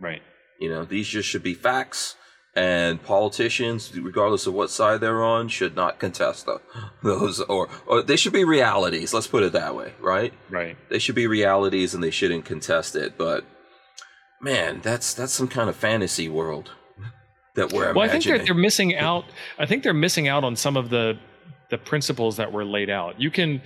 Right. 0.00 0.22
You 0.61 0.70
know, 0.70 0.85
these 0.85 1.09
just 1.09 1.28
should 1.28 1.42
be 1.42 1.54
facts, 1.54 2.16
and 2.54 3.02
politicians, 3.02 3.96
regardless 3.98 4.46
of 4.46 4.54
what 4.54 4.70
side 4.70 5.00
they're 5.00 5.22
on, 5.22 5.48
should 5.48 5.76
not 5.76 5.98
contest 5.98 6.46
tho- 6.46 6.61
those, 7.02 7.40
or 7.40 7.68
or 7.87 8.02
they 8.02 8.16
should 8.16 8.32
be 8.32 8.44
realities. 8.44 9.12
Let's 9.14 9.26
put 9.26 9.42
it 9.42 9.52
that 9.52 9.74
way, 9.76 9.92
right? 10.00 10.32
Right. 10.50 10.76
They 10.90 10.98
should 10.98 11.14
be 11.14 11.26
realities, 11.26 11.94
and 11.94 12.02
they 12.02 12.11
shouldn't 12.11 12.44
contest 12.44 12.96
it. 12.96 13.16
But 13.18 13.44
man, 14.40 14.80
that's 14.82 15.14
that's 15.14 15.32
some 15.32 15.48
kind 15.48 15.68
of 15.68 15.76
fantasy 15.76 16.28
world 16.28 16.70
that 17.54 17.72
we're 17.72 17.92
Well, 17.92 18.04
I 18.04 18.08
think 18.08 18.24
they're, 18.24 18.38
they're 18.44 18.54
missing 18.54 18.96
out. 19.08 19.24
I 19.58 19.66
think 19.66 19.82
they're 19.82 19.94
missing 19.94 20.28
out 20.28 20.44
on 20.44 20.56
some 20.56 20.76
of 20.76 20.90
the 20.90 21.18
the 21.70 21.78
principles 21.78 22.37
that 22.38 22.50
were 22.52 22.64
laid 22.64 22.88
out. 22.88 23.20
You 23.20 23.30
can, 23.30 23.61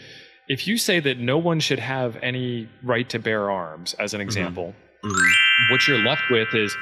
if 0.49 0.67
you 0.67 0.77
say 0.77 0.99
that 0.99 1.19
no 1.19 1.39
one 1.39 1.61
should 1.61 1.79
have 1.79 2.17
any 2.21 2.69
right 2.83 3.09
to 3.11 3.19
bear 3.21 3.49
arms, 3.49 3.95
as 4.01 4.13
an 4.13 4.21
example, 4.21 4.75
Mhm. 5.05 5.71
what 5.71 5.87
you're 5.87 5.99
left 5.99 6.23
with 6.29 6.53
is 6.53 6.77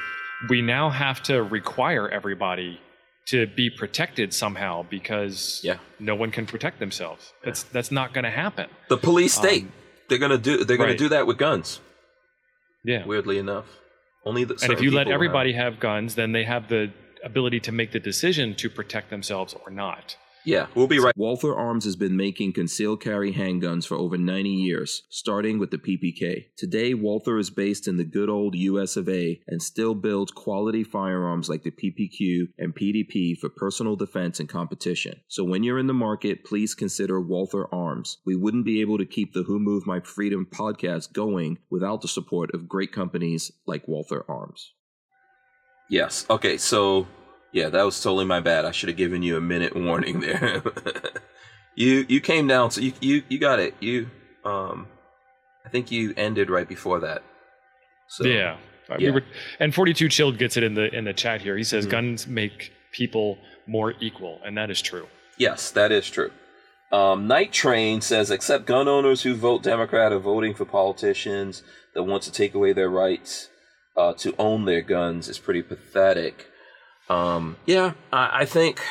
we 0.49 0.61
now 0.61 0.89
have 0.89 1.21
to 1.23 1.43
require 1.43 2.09
everybody 2.09 2.79
to 3.27 3.47
be 3.47 3.69
protected 3.69 4.33
somehow 4.33 4.83
because 4.89 5.61
Yeah. 5.63 5.77
no 5.99 6.15
one 6.15 6.31
can 6.31 6.45
protect 6.45 6.79
themselves. 6.79 7.33
That's 7.43 7.63
that's 7.63 7.91
not 7.91 8.13
going 8.13 8.23
to 8.25 8.31
happen. 8.31 8.67
The 8.89 8.97
police 8.97 9.33
state. 9.33 9.63
Um, 9.63 9.71
they're 10.09 10.17
gonna 10.17 10.37
do. 10.37 10.65
They're 10.65 10.77
gonna 10.77 10.97
do 10.97 11.09
that 11.09 11.25
with 11.25 11.37
guns. 11.37 11.79
Yeah. 12.83 13.05
Weirdly 13.05 13.37
enough, 13.37 13.65
only 14.25 14.43
the. 14.43 14.55
and 14.61 14.73
if 14.73 14.81
you 14.81 14.91
let 14.91 15.01
people 15.03 15.11
have- 15.11 15.15
everybody 15.15 15.53
have 15.53 15.79
guns, 15.79 16.15
then 16.15 16.31
they 16.33 16.43
have 16.43 16.67
the 16.67 16.91
ability 17.23 17.59
to 17.61 17.71
make 17.71 17.91
the 17.91 17.99
decision 17.99 18.55
to 18.55 18.69
protect 18.69 19.09
themselves 19.09 19.53
or 19.53 19.71
not. 19.71 20.17
Yeah, 20.45 20.67
we'll 20.75 20.87
be 20.87 20.99
right. 20.99 21.15
Walther 21.15 21.55
Arms 21.55 21.85
has 21.85 21.95
been 21.95 22.17
making 22.17 22.53
concealed 22.53 23.01
carry 23.01 23.33
handguns 23.33 23.85
for 23.85 23.95
over 23.95 24.17
90 24.17 24.49
years, 24.49 25.03
starting 25.09 25.59
with 25.59 25.71
the 25.71 25.77
PPK. 25.77 26.45
Today, 26.57 26.93
Walther 26.93 27.37
is 27.37 27.49
based 27.49 27.87
in 27.87 27.97
the 27.97 28.03
good 28.03 28.29
old 28.29 28.55
US 28.55 28.97
of 28.97 29.07
A 29.07 29.39
and 29.47 29.61
still 29.61 29.93
builds 29.93 30.31
quality 30.31 30.83
firearms 30.83 31.49
like 31.49 31.63
the 31.63 31.71
PPQ 31.71 32.47
and 32.57 32.75
PDP 32.75 33.37
for 33.37 33.49
personal 33.49 33.95
defense 33.95 34.39
and 34.39 34.49
competition. 34.49 35.21
So 35.27 35.43
when 35.43 35.63
you're 35.63 35.79
in 35.79 35.87
the 35.87 35.93
market, 35.93 36.43
please 36.43 36.73
consider 36.73 37.21
Walther 37.21 37.67
Arms. 37.73 38.17
We 38.25 38.35
wouldn't 38.35 38.65
be 38.65 38.81
able 38.81 38.97
to 38.97 39.05
keep 39.05 39.33
the 39.33 39.43
Who 39.43 39.59
Moved 39.59 39.85
My 39.85 39.99
Freedom 39.99 40.47
podcast 40.51 41.13
going 41.13 41.59
without 41.69 42.01
the 42.01 42.07
support 42.07 42.51
of 42.53 42.67
great 42.67 42.91
companies 42.91 43.51
like 43.67 43.87
Walther 43.87 44.25
Arms. 44.27 44.73
Yes. 45.89 46.25
Okay. 46.29 46.57
So, 46.57 47.05
yeah, 47.51 47.69
that 47.69 47.83
was 47.83 48.01
totally 48.01 48.25
my 48.25 48.39
bad. 48.39 48.65
I 48.65 48.71
should 48.71 48.89
have 48.89 48.97
given 48.97 49.23
you 49.23 49.37
a 49.37 49.41
minute 49.41 49.75
warning 49.75 50.19
there. 50.21 50.61
you 51.75 52.05
you 52.07 52.21
came 52.21 52.47
down, 52.47 52.71
so 52.71 52.81
you 52.81 52.93
you 53.01 53.23
you 53.29 53.39
got 53.39 53.59
it. 53.59 53.75
You 53.79 54.09
um, 54.45 54.87
I 55.65 55.69
think 55.69 55.91
you 55.91 56.13
ended 56.17 56.49
right 56.49 56.67
before 56.67 56.99
that. 57.01 57.23
So 58.07 58.25
yeah. 58.25 58.57
Uh, 58.89 58.97
yeah. 58.99 59.09
We 59.09 59.11
were, 59.11 59.23
and 59.59 59.73
42 59.73 60.09
Chilled 60.09 60.37
gets 60.37 60.57
it 60.57 60.63
in 60.63 60.73
the 60.73 60.93
in 60.93 61.05
the 61.05 61.13
chat 61.13 61.41
here. 61.41 61.55
He 61.55 61.63
says 61.63 61.85
Mhm. 61.87 61.91
guns 61.91 62.27
make 62.27 62.73
people 62.91 63.37
more 63.67 63.93
equal, 64.01 64.41
and 64.43 64.57
that 64.57 64.69
is 64.69 64.81
true. 64.81 65.07
Yes, 65.37 65.71
that 65.71 65.91
is 65.91 66.09
true. 66.09 66.31
Um, 66.91 67.25
Night 67.25 67.53
Train 67.53 68.01
says, 68.01 68.29
except 68.31 68.65
gun 68.65 68.89
owners 68.89 69.21
who 69.21 69.33
vote 69.33 69.63
Democrat 69.63 70.11
are 70.11 70.19
voting 70.19 70.53
for 70.53 70.65
politicians 70.65 71.63
that 71.93 72.03
want 72.03 72.23
to 72.23 72.31
take 72.33 72.53
away 72.53 72.73
their 72.73 72.89
rights 72.89 73.47
uh, 73.95 74.13
to 74.15 74.35
own 74.37 74.65
their 74.65 74.81
guns 74.81 75.29
is 75.29 75.39
pretty 75.39 75.61
pathetic. 75.61 76.47
Um, 77.11 77.57
yeah, 77.65 77.93
I, 78.13 78.41
I 78.41 78.45
think, 78.45 78.81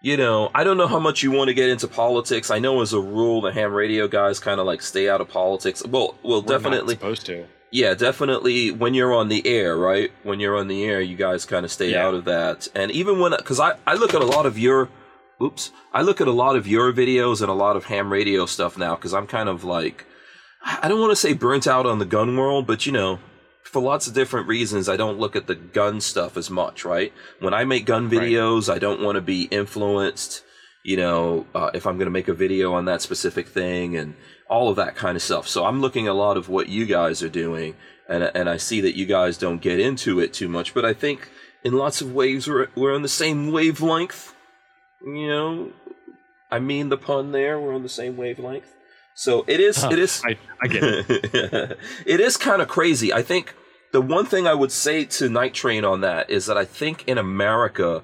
you 0.00 0.16
know, 0.16 0.50
I 0.54 0.64
don't 0.64 0.76
know 0.76 0.86
how 0.86 0.98
much 1.00 1.22
you 1.22 1.30
want 1.30 1.48
to 1.48 1.54
get 1.54 1.68
into 1.68 1.88
politics. 1.88 2.50
I 2.50 2.58
know 2.58 2.80
as 2.82 2.92
a 2.92 3.00
rule, 3.00 3.40
the 3.40 3.52
ham 3.52 3.72
radio 3.72 4.06
guys 4.08 4.38
kind 4.40 4.60
of 4.60 4.66
like 4.66 4.82
stay 4.82 5.08
out 5.08 5.20
of 5.20 5.28
politics. 5.28 5.82
Well, 5.84 6.14
well, 6.22 6.42
We're 6.42 6.46
not 6.52 6.62
definitely. 6.62 6.94
supposed 6.94 7.26
to. 7.26 7.46
Yeah, 7.70 7.94
definitely. 7.94 8.70
When 8.70 8.92
you're 8.94 9.14
on 9.14 9.28
the 9.28 9.46
air, 9.46 9.76
right? 9.76 10.10
When 10.24 10.40
you're 10.40 10.56
on 10.58 10.68
the 10.68 10.84
air, 10.84 11.00
you 11.00 11.16
guys 11.16 11.46
kind 11.46 11.64
of 11.64 11.72
stay 11.72 11.92
Yeah. 11.92 12.06
out 12.06 12.14
of 12.14 12.24
that. 12.26 12.68
And 12.74 12.90
even 12.90 13.18
when, 13.18 13.32
because 13.36 13.58
I, 13.60 13.76
I 13.86 13.94
look 13.94 14.12
at 14.14 14.20
a 14.20 14.26
lot 14.26 14.44
of 14.46 14.58
your, 14.58 14.88
oops, 15.42 15.70
I 15.92 16.02
look 16.02 16.20
at 16.20 16.28
a 16.28 16.32
lot 16.32 16.54
of 16.56 16.66
your 16.68 16.92
videos 16.92 17.40
and 17.40 17.50
a 17.50 17.54
lot 17.54 17.76
of 17.76 17.84
ham 17.86 18.12
radio 18.12 18.44
stuff 18.46 18.76
now 18.76 18.94
because 18.94 19.14
I'm 19.14 19.26
kind 19.26 19.48
of 19.48 19.64
like, 19.64 20.04
I 20.64 20.86
don't 20.88 21.00
want 21.00 21.12
to 21.12 21.16
say 21.16 21.32
burnt 21.32 21.66
out 21.66 21.86
on 21.86 21.98
the 21.98 22.04
gun 22.04 22.36
world, 22.36 22.66
but 22.66 22.84
you 22.86 22.92
know, 22.92 23.18
for 23.72 23.80
lots 23.80 24.06
of 24.06 24.12
different 24.12 24.46
reasons, 24.48 24.88
I 24.88 24.96
don't 24.96 25.18
look 25.18 25.34
at 25.34 25.46
the 25.46 25.54
gun 25.54 26.00
stuff 26.02 26.36
as 26.36 26.50
much, 26.50 26.84
right? 26.84 27.10
When 27.40 27.54
I 27.54 27.64
make 27.64 27.86
gun 27.86 28.08
Right. 28.10 28.20
videos, 28.20 28.70
I 28.72 28.78
don't 28.78 29.00
want 29.00 29.16
to 29.16 29.22
be 29.22 29.44
influenced, 29.44 30.42
you 30.84 30.98
know, 30.98 31.46
uh, 31.54 31.70
if 31.72 31.86
I'm 31.86 31.96
going 31.96 32.06
to 32.06 32.10
make 32.10 32.28
a 32.28 32.34
video 32.34 32.74
on 32.74 32.84
that 32.84 33.00
specific 33.00 33.48
thing 33.48 33.96
and 33.96 34.14
all 34.50 34.68
of 34.68 34.76
that 34.76 34.94
kind 34.94 35.16
of 35.16 35.22
stuff. 35.22 35.48
So 35.48 35.64
I'm 35.64 35.80
looking 35.80 36.06
a 36.06 36.12
lot 36.12 36.36
of 36.36 36.50
what 36.50 36.68
you 36.68 36.84
guys 36.84 37.22
are 37.22 37.30
doing, 37.30 37.74
and 38.08 38.30
and 38.34 38.50
I 38.50 38.58
see 38.58 38.82
that 38.82 38.94
you 38.94 39.06
guys 39.06 39.38
don't 39.38 39.62
get 39.62 39.80
into 39.80 40.20
it 40.20 40.34
too 40.34 40.48
much. 40.48 40.74
But 40.74 40.84
I 40.84 40.92
think 40.92 41.30
in 41.64 41.72
lots 41.72 42.02
of 42.02 42.12
ways 42.12 42.46
we're 42.46 42.68
we're 42.76 42.94
on 42.94 43.00
the 43.00 43.08
same 43.08 43.50
wavelength. 43.52 44.34
You 45.02 45.28
know, 45.28 45.72
I 46.50 46.58
mean 46.58 46.90
the 46.90 46.98
pun 46.98 47.32
there. 47.32 47.58
We're 47.58 47.74
on 47.74 47.82
the 47.82 47.88
same 47.88 48.18
wavelength. 48.18 48.70
So 49.14 49.44
it 49.48 49.60
is. 49.60 49.82
It 49.82 49.98
is. 49.98 50.22
I, 50.26 50.36
I 50.62 50.66
get 50.68 50.82
it. 50.84 51.78
it 52.06 52.20
is 52.20 52.36
kind 52.36 52.60
of 52.60 52.68
crazy. 52.68 53.12
I 53.14 53.22
think 53.22 53.54
the 53.92 54.00
one 54.00 54.24
thing 54.24 54.46
I 54.46 54.54
would 54.54 54.72
say 54.72 55.04
to 55.04 55.28
Night 55.28 55.52
Train 55.52 55.84
on 55.84 56.00
that 56.00 56.30
is 56.30 56.46
that 56.46 56.56
I 56.56 56.64
think 56.64 57.06
in 57.06 57.18
America, 57.18 58.02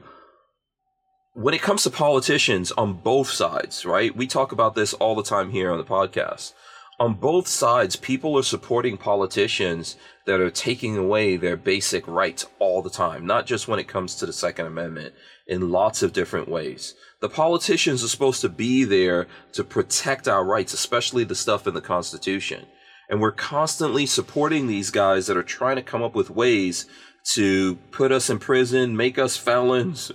when 1.33 1.55
it 1.55 1.63
comes 1.63 1.83
to 1.85 1.91
politicians 1.91 2.71
on 2.73 2.93
both 2.93 3.31
sides, 3.31 3.87
right? 3.87 4.15
We 4.15 4.27
talk 4.27 4.53
about 4.53 4.75
this 4.75 4.93
all 4.93 5.15
the 5.15 5.23
time 5.23 5.51
here 5.51 5.73
on 5.73 5.79
the 5.79 5.85
podcast. 5.85 6.53
On 7.01 7.15
both 7.15 7.47
sides, 7.47 7.97
people 7.97 8.37
are 8.37 8.43
supporting 8.43 8.99
politicians 8.99 9.97
that 10.27 10.41
are 10.41 10.51
taking 10.51 10.99
away 10.99 11.37
their 11.37 11.57
basic 11.57 12.07
rights 12.07 12.45
all 12.59 12.83
the 12.83 12.91
time, 12.91 13.25
not 13.25 13.47
just 13.47 13.69
when 13.69 13.79
it 13.79 13.89
comes 13.89 14.17
to 14.17 14.27
the 14.27 14.33
Second 14.33 14.67
Amendment, 14.67 15.15
in 15.47 15.71
lots 15.71 16.03
of 16.03 16.13
different 16.13 16.49
ways. 16.49 16.95
The 17.21 17.29
politicians 17.31 18.05
are 18.05 18.09
supposed 18.09 18.41
to 18.43 18.49
be 18.49 18.85
there 18.85 19.27
to 19.53 19.65
protect 19.65 20.29
our 20.29 20.45
rights, 20.45 20.75
especially 20.75 21.25
the 21.25 21.35
stuff 21.35 21.67
in 21.67 21.75
the 21.75 21.81
Constitution. 21.81 22.67
And 23.09 23.21
we're 23.21 23.33
constantly 23.33 24.07
supporting 24.07 24.67
these 24.67 24.91
guys 24.91 25.27
that 25.27 25.37
are 25.37 25.43
trying 25.43 25.77
to 25.77 25.83
come 25.83 26.03
up 26.03 26.15
with 26.15 26.31
ways 26.31 26.87
to 27.35 27.77
put 27.91 28.13
us 28.13 28.31
in 28.31 28.39
prison, 28.39 28.97
make 28.97 29.19
us 29.19 29.37
felons, 29.37 30.13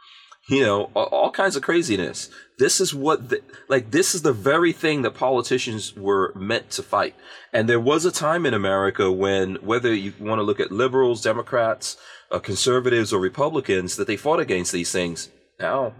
you 0.48 0.62
know, 0.62 0.84
all, 0.94 1.30
kinds 1.30 1.56
of 1.56 1.62
craziness. 1.62 2.28
This 2.58 2.80
is 2.80 2.94
what, 2.94 3.28
the, 3.28 3.42
like, 3.68 3.90
this 3.92 4.14
is 4.14 4.22
the 4.22 4.32
very 4.32 4.72
thing 4.72 5.02
that 5.02 5.14
politicians 5.14 5.94
were 5.94 6.32
meant 6.34 6.70
to 6.70 6.82
fight. 6.82 7.14
And 7.52 7.68
there 7.68 7.80
was 7.80 8.04
a 8.04 8.12
time 8.12 8.44
in 8.44 8.52
America 8.52 9.12
when, 9.12 9.56
whether 9.56 9.94
you 9.94 10.12
want 10.18 10.38
to 10.38 10.42
look 10.42 10.60
at 10.60 10.72
liberals, 10.72 11.22
Democrats, 11.22 11.96
uh, 12.30 12.40
conservatives, 12.40 13.12
or 13.12 13.20
Republicans, 13.20 13.96
that 13.96 14.06
they 14.06 14.16
fought 14.16 14.40
against 14.40 14.72
these 14.72 14.92
things. 14.92 15.30
Now, 15.58 15.94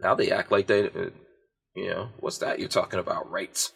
now 0.00 0.14
they 0.14 0.30
act 0.30 0.50
like 0.50 0.66
they, 0.66 0.86
uh, 0.86 1.10
You 1.74 1.90
know, 1.90 2.08
what's 2.18 2.38
that 2.38 2.58
you're 2.58 2.68
talking 2.68 3.00
about? 3.00 3.30
Rights. 3.30 3.72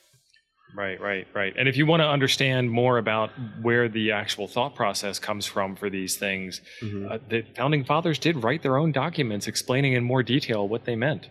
Right, 0.74 0.98
right, 1.00 1.26
right. 1.34 1.54
And 1.56 1.68
if 1.68 1.76
you 1.76 1.84
want 1.84 2.00
to 2.00 2.06
understand 2.06 2.70
more 2.70 2.96
about 2.96 3.30
where 3.60 3.88
the 3.88 4.12
actual 4.12 4.48
thought 4.48 4.74
process 4.74 5.18
comes 5.18 5.44
from 5.44 5.76
for 5.76 5.90
these 5.90 6.16
things, 6.16 6.62
mm-hmm. 6.80 7.12
uh, 7.12 7.18
the 7.28 7.44
founding 7.54 7.84
fathers 7.84 8.18
did 8.18 8.42
write 8.42 8.62
their 8.62 8.78
own 8.78 8.90
documents 8.90 9.46
explaining 9.46 9.92
in 9.92 10.02
more 10.02 10.22
detail 10.22 10.66
what 10.66 10.84
they 10.86 10.96
meant. 10.96 11.28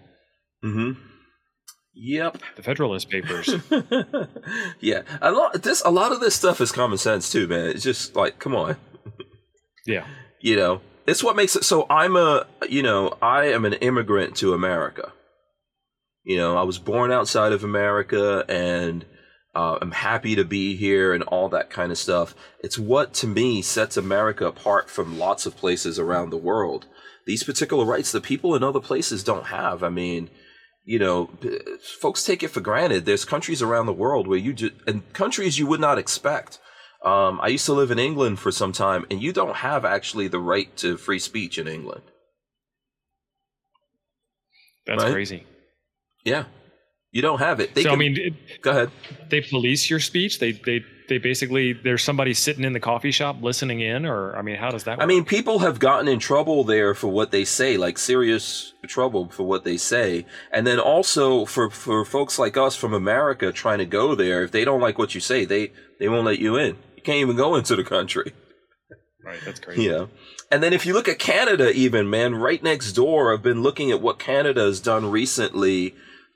Mm-hmm. 0.64 1.00
Yep. 1.94 2.38
The 2.56 2.64
Federalist 2.64 3.10
Papers. 3.10 3.54
yeah, 4.80 5.02
a 5.22 5.32
lot. 5.32 5.62
This 5.62 5.82
a 5.84 5.92
lot 5.92 6.12
of 6.12 6.20
this 6.20 6.36
stuff 6.36 6.62
is 6.62 6.72
common 6.72 6.98
sense 6.98 7.32
too, 7.32 7.48
man. 7.48 7.68
It's 7.68 7.84
just 7.84 8.16
like, 8.16 8.40
come 8.40 8.56
on. 8.56 8.78
yeah. 9.86 10.06
You 10.44 10.56
know, 10.56 10.82
it's 11.06 11.24
what 11.24 11.36
makes 11.36 11.56
it. 11.56 11.64
So 11.64 11.86
I'm 11.88 12.16
a, 12.16 12.48
you 12.68 12.82
know, 12.82 13.16
I 13.22 13.46
am 13.50 13.64
an 13.64 13.74
immigrant 13.74 14.36
to 14.38 14.56
America. 14.56 15.14
You 16.24 16.36
know, 16.38 16.58
I 16.58 16.64
was 16.64 16.80
born 16.80 17.12
outside 17.12 17.52
of 17.52 17.64
America, 17.64 18.44
and 18.50 19.06
uh, 19.54 19.78
I'm 19.82 19.92
happy 19.92 20.36
to 20.36 20.46
be 20.46 20.76
here 20.76 21.14
and 21.14 21.24
all 21.24 21.50
that 21.50 21.70
kind 21.70 21.92
of 21.92 21.98
stuff. 21.98 22.34
It's 22.60 22.80
what 22.80 23.14
to 23.16 23.28
me 23.28 23.62
sets 23.62 23.98
America 23.98 24.46
apart 24.46 24.90
from 24.90 25.20
lots 25.20 25.46
of 25.46 25.58
places 25.58 26.00
around 26.00 26.30
the 26.30 26.38
world. 26.38 26.86
These 27.26 27.44
particular 27.44 27.86
rights 27.86 28.12
that 28.12 28.24
people 28.24 28.56
in 28.56 28.64
other 28.64 28.80
places 28.80 29.24
don't 29.24 29.48
have. 29.48 29.84
I 29.84 29.90
mean, 29.90 30.30
you 30.86 31.00
know, 31.00 31.30
folks 32.00 32.24
take 32.24 32.44
it 32.44 32.48
for 32.48 32.62
granted. 32.62 33.06
There's 33.06 33.26
countries 33.26 33.62
around 33.62 33.86
the 33.86 33.94
world 33.94 34.28
where 34.28 34.38
you 34.38 34.54
just, 34.54 34.74
and 34.88 35.12
countries 35.14 35.60
you 35.60 35.68
would 35.68 35.82
not 35.82 35.98
expect. 35.98 36.60
Um, 37.04 37.40
I 37.42 37.48
used 37.48 37.66
to 37.66 37.74
live 37.74 37.92
in 37.92 38.00
England 38.00 38.40
for 38.40 38.52
some 38.52 38.72
time, 38.72 39.06
and 39.12 39.22
you 39.22 39.34
don't 39.34 39.58
have 39.58 39.86
actually 39.86 40.28
the 40.28 40.40
right 40.40 40.76
to 40.78 40.98
free 40.98 41.20
speech 41.20 41.58
in 41.58 41.68
England. 41.68 42.04
That's 44.86 45.04
right? 45.04 45.12
crazy. 45.12 45.46
Yeah, 46.24 46.46
you 47.12 47.22
don't 47.22 47.40
have 47.40 47.60
it. 47.60 47.76
They 47.76 47.84
so 47.84 47.90
can, 47.90 47.96
I 47.96 48.00
mean, 48.00 48.18
it, 48.18 48.62
go 48.62 48.72
ahead. 48.72 48.92
They 49.30 49.42
police 49.42 49.90
your 49.90 50.00
speech. 50.00 50.40
They 50.40 50.54
they 50.54 50.86
they 51.10 51.18
basically 51.18 51.74
there's 51.74 52.04
somebody 52.04 52.34
sitting 52.34 52.64
in 52.64 52.72
the 52.72 52.80
coffee 52.80 53.12
shop 53.12 53.42
listening 53.42 53.82
in, 53.82 54.06
or 54.06 54.34
I 54.36 54.42
mean, 54.42 54.56
how 54.56 54.72
does 54.72 54.86
that? 54.86 54.98
Work? 54.98 55.04
I 55.04 55.08
mean, 55.08 55.26
people 55.26 55.60
have 55.60 55.78
gotten 55.78 56.08
in 56.08 56.20
trouble 56.20 56.64
there 56.64 56.94
for 56.94 57.10
what 57.10 57.32
they 57.32 57.44
say, 57.44 57.76
like 57.76 57.98
serious 57.98 58.74
trouble 58.88 59.28
for 59.28 59.44
what 59.44 59.66
they 59.66 59.76
say, 59.76 60.26
and 60.54 60.66
then 60.66 60.80
also 60.80 61.44
for 61.44 61.70
for 61.70 62.06
folks 62.06 62.40
like 62.40 62.56
us 62.56 62.78
from 62.78 62.94
America 62.94 63.52
trying 63.52 63.80
to 63.80 63.86
go 63.86 64.16
there, 64.16 64.44
if 64.44 64.52
they 64.52 64.64
don't 64.64 64.80
like 64.80 64.98
what 64.98 65.14
you 65.14 65.20
say, 65.20 65.44
they 65.44 65.74
they 66.00 66.08
won't 66.08 66.26
let 66.26 66.40
you 66.40 66.56
in. 66.56 66.78
You 66.96 67.02
can't 67.04 67.18
even 67.18 67.36
go 67.36 67.56
into 67.56 67.76
the 67.76 67.84
country. 67.84 68.32
Right, 69.22 69.40
that's 69.44 69.60
crazy. 69.66 69.84
Yeah. 69.84 70.06
And 70.50 70.64
then 70.64 70.72
if 70.72 70.86
you 70.86 70.94
look 70.94 71.10
at 71.10 71.20
Canada, 71.20 71.72
even 71.72 72.10
man, 72.10 72.36
right 72.36 72.62
next 72.64 72.94
door, 72.94 73.34
I've 73.34 73.44
been 73.44 73.62
looking 73.62 73.92
at 73.92 74.02
what 74.02 74.18
Canada 74.18 74.62
has 74.62 74.80
done 74.80 75.12
recently 75.12 75.94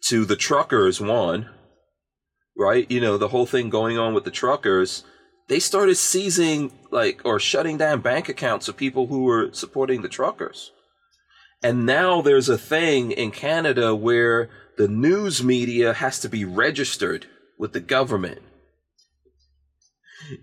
to 0.07 0.25
the 0.25 0.35
truckers, 0.35 1.01
one, 1.01 1.49
right? 2.57 2.89
You 2.89 3.01
know, 3.01 3.17
the 3.17 3.29
whole 3.29 3.45
thing 3.45 3.69
going 3.69 3.97
on 3.97 4.13
with 4.13 4.23
the 4.23 4.31
truckers, 4.31 5.03
they 5.47 5.59
started 5.59 5.95
seizing, 5.95 6.71
like, 6.91 7.21
or 7.25 7.39
shutting 7.39 7.77
down 7.77 8.01
bank 8.01 8.29
accounts 8.29 8.67
of 8.67 8.77
people 8.77 9.07
who 9.07 9.23
were 9.23 9.51
supporting 9.53 10.01
the 10.01 10.09
truckers. 10.09 10.71
And 11.63 11.85
now 11.85 12.21
there's 12.21 12.49
a 12.49 12.57
thing 12.57 13.11
in 13.11 13.31
Canada 13.31 13.95
where 13.95 14.49
the 14.77 14.87
news 14.87 15.43
media 15.43 15.93
has 15.93 16.19
to 16.19 16.29
be 16.29 16.45
registered 16.45 17.25
with 17.57 17.73
the 17.73 17.79
government 17.79 18.41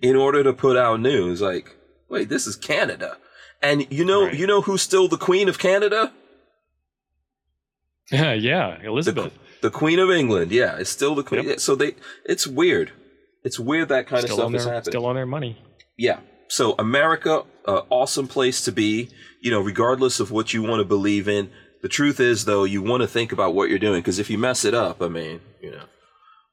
in 0.01 0.17
order 0.17 0.43
to 0.43 0.53
put 0.53 0.77
out 0.77 1.01
news. 1.01 1.41
Like, 1.41 1.77
wait, 2.09 2.29
this 2.29 2.47
is 2.47 2.57
Canada. 2.57 3.19
And 3.63 3.87
you 3.93 4.05
know, 4.05 4.25
right. 4.25 4.35
you 4.35 4.47
know 4.47 4.63
who's 4.63 4.83
still 4.83 5.07
the 5.07 5.17
Queen 5.17 5.49
of 5.49 5.59
Canada? 5.59 6.13
Yeah, 8.11 8.33
yeah, 8.33 8.79
Elizabeth. 8.83 9.39
The 9.63 9.71
Queen 9.71 9.99
of 9.99 10.11
England, 10.11 10.53
yeah, 10.53 10.77
it's 10.77 10.91
still 10.91 11.15
the 11.15 11.23
Queen. 11.23 11.45
Yep. 11.45 11.61
So 11.61 11.75
they, 11.75 11.95
it's 12.27 12.47
weird. 12.47 12.93
It's 13.45 13.59
weird 13.59 13.89
that 13.89 14.07
kind 14.07 14.23
still 14.23 14.43
of 14.43 14.61
stuff 14.61 14.83
is. 14.83 14.85
Still 14.87 15.07
on 15.07 15.15
their 15.15 15.27
money. 15.27 15.57
Yeah. 15.97 16.21
So 16.49 16.75
America, 16.79 17.45
uh, 17.65 17.83
awesome 17.89 18.29
place 18.29 18.63
to 18.65 18.73
be. 18.73 19.09
You 19.41 19.51
know, 19.51 19.61
regardless 19.61 20.21
of 20.21 20.31
what 20.31 20.53
you 20.53 20.63
want 20.63 20.81
to 20.81 20.85
believe 20.85 21.29
in. 21.29 21.51
The 21.83 21.89
truth 21.89 22.21
is, 22.21 22.45
though, 22.45 22.63
you 22.63 22.81
want 22.81 23.01
to 23.01 23.09
think 23.09 23.33
about 23.33 23.55
what 23.55 23.69
you're 23.69 23.79
doing 23.81 24.01
because 24.01 24.21
if 24.21 24.31
you 24.31 24.39
mess 24.39 24.65
it 24.65 24.73
up, 24.73 25.03
I 25.03 25.09
mean, 25.09 25.41
you 25.61 25.73
know, 25.73 25.85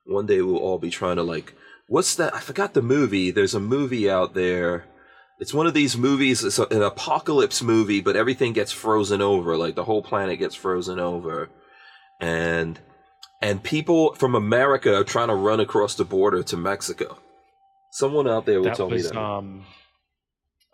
one 0.05 0.25
day 0.25 0.41
we'll 0.41 0.57
all 0.57 0.79
be 0.79 0.89
trying 0.89 1.17
to 1.17 1.23
like, 1.23 1.53
what's 1.87 2.15
that? 2.15 2.33
I 2.33 2.39
forgot 2.39 2.73
the 2.73 2.81
movie. 2.81 3.29
There's 3.29 3.53
a 3.53 3.59
movie 3.59 4.09
out 4.09 4.33
there. 4.33 4.85
It's 5.39 5.53
one 5.53 5.67
of 5.67 5.75
these 5.75 5.95
movies. 5.95 6.43
It's 6.43 6.57
an 6.57 6.81
apocalypse 6.81 7.61
movie, 7.61 8.01
but 8.01 8.15
everything 8.15 8.53
gets 8.53 8.71
frozen 8.71 9.21
over. 9.21 9.55
Like 9.55 9.75
the 9.75 9.85
whole 9.85 10.01
planet 10.01 10.39
gets 10.39 10.55
frozen 10.55 10.99
over, 10.99 11.49
and 12.19 12.79
and 13.41 13.63
people 13.63 14.13
from 14.15 14.35
America 14.35 14.95
are 14.95 15.03
trying 15.03 15.29
to 15.29 15.35
run 15.35 15.59
across 15.59 15.95
the 15.95 16.05
border 16.05 16.43
to 16.43 16.57
Mexico. 16.57 17.17
Someone 17.91 18.27
out 18.27 18.45
there 18.45 18.59
will 18.59 18.65
that 18.65 18.75
tell 18.75 18.89
was, 18.89 19.03
me 19.03 19.09
that. 19.09 19.17
Um, 19.17 19.65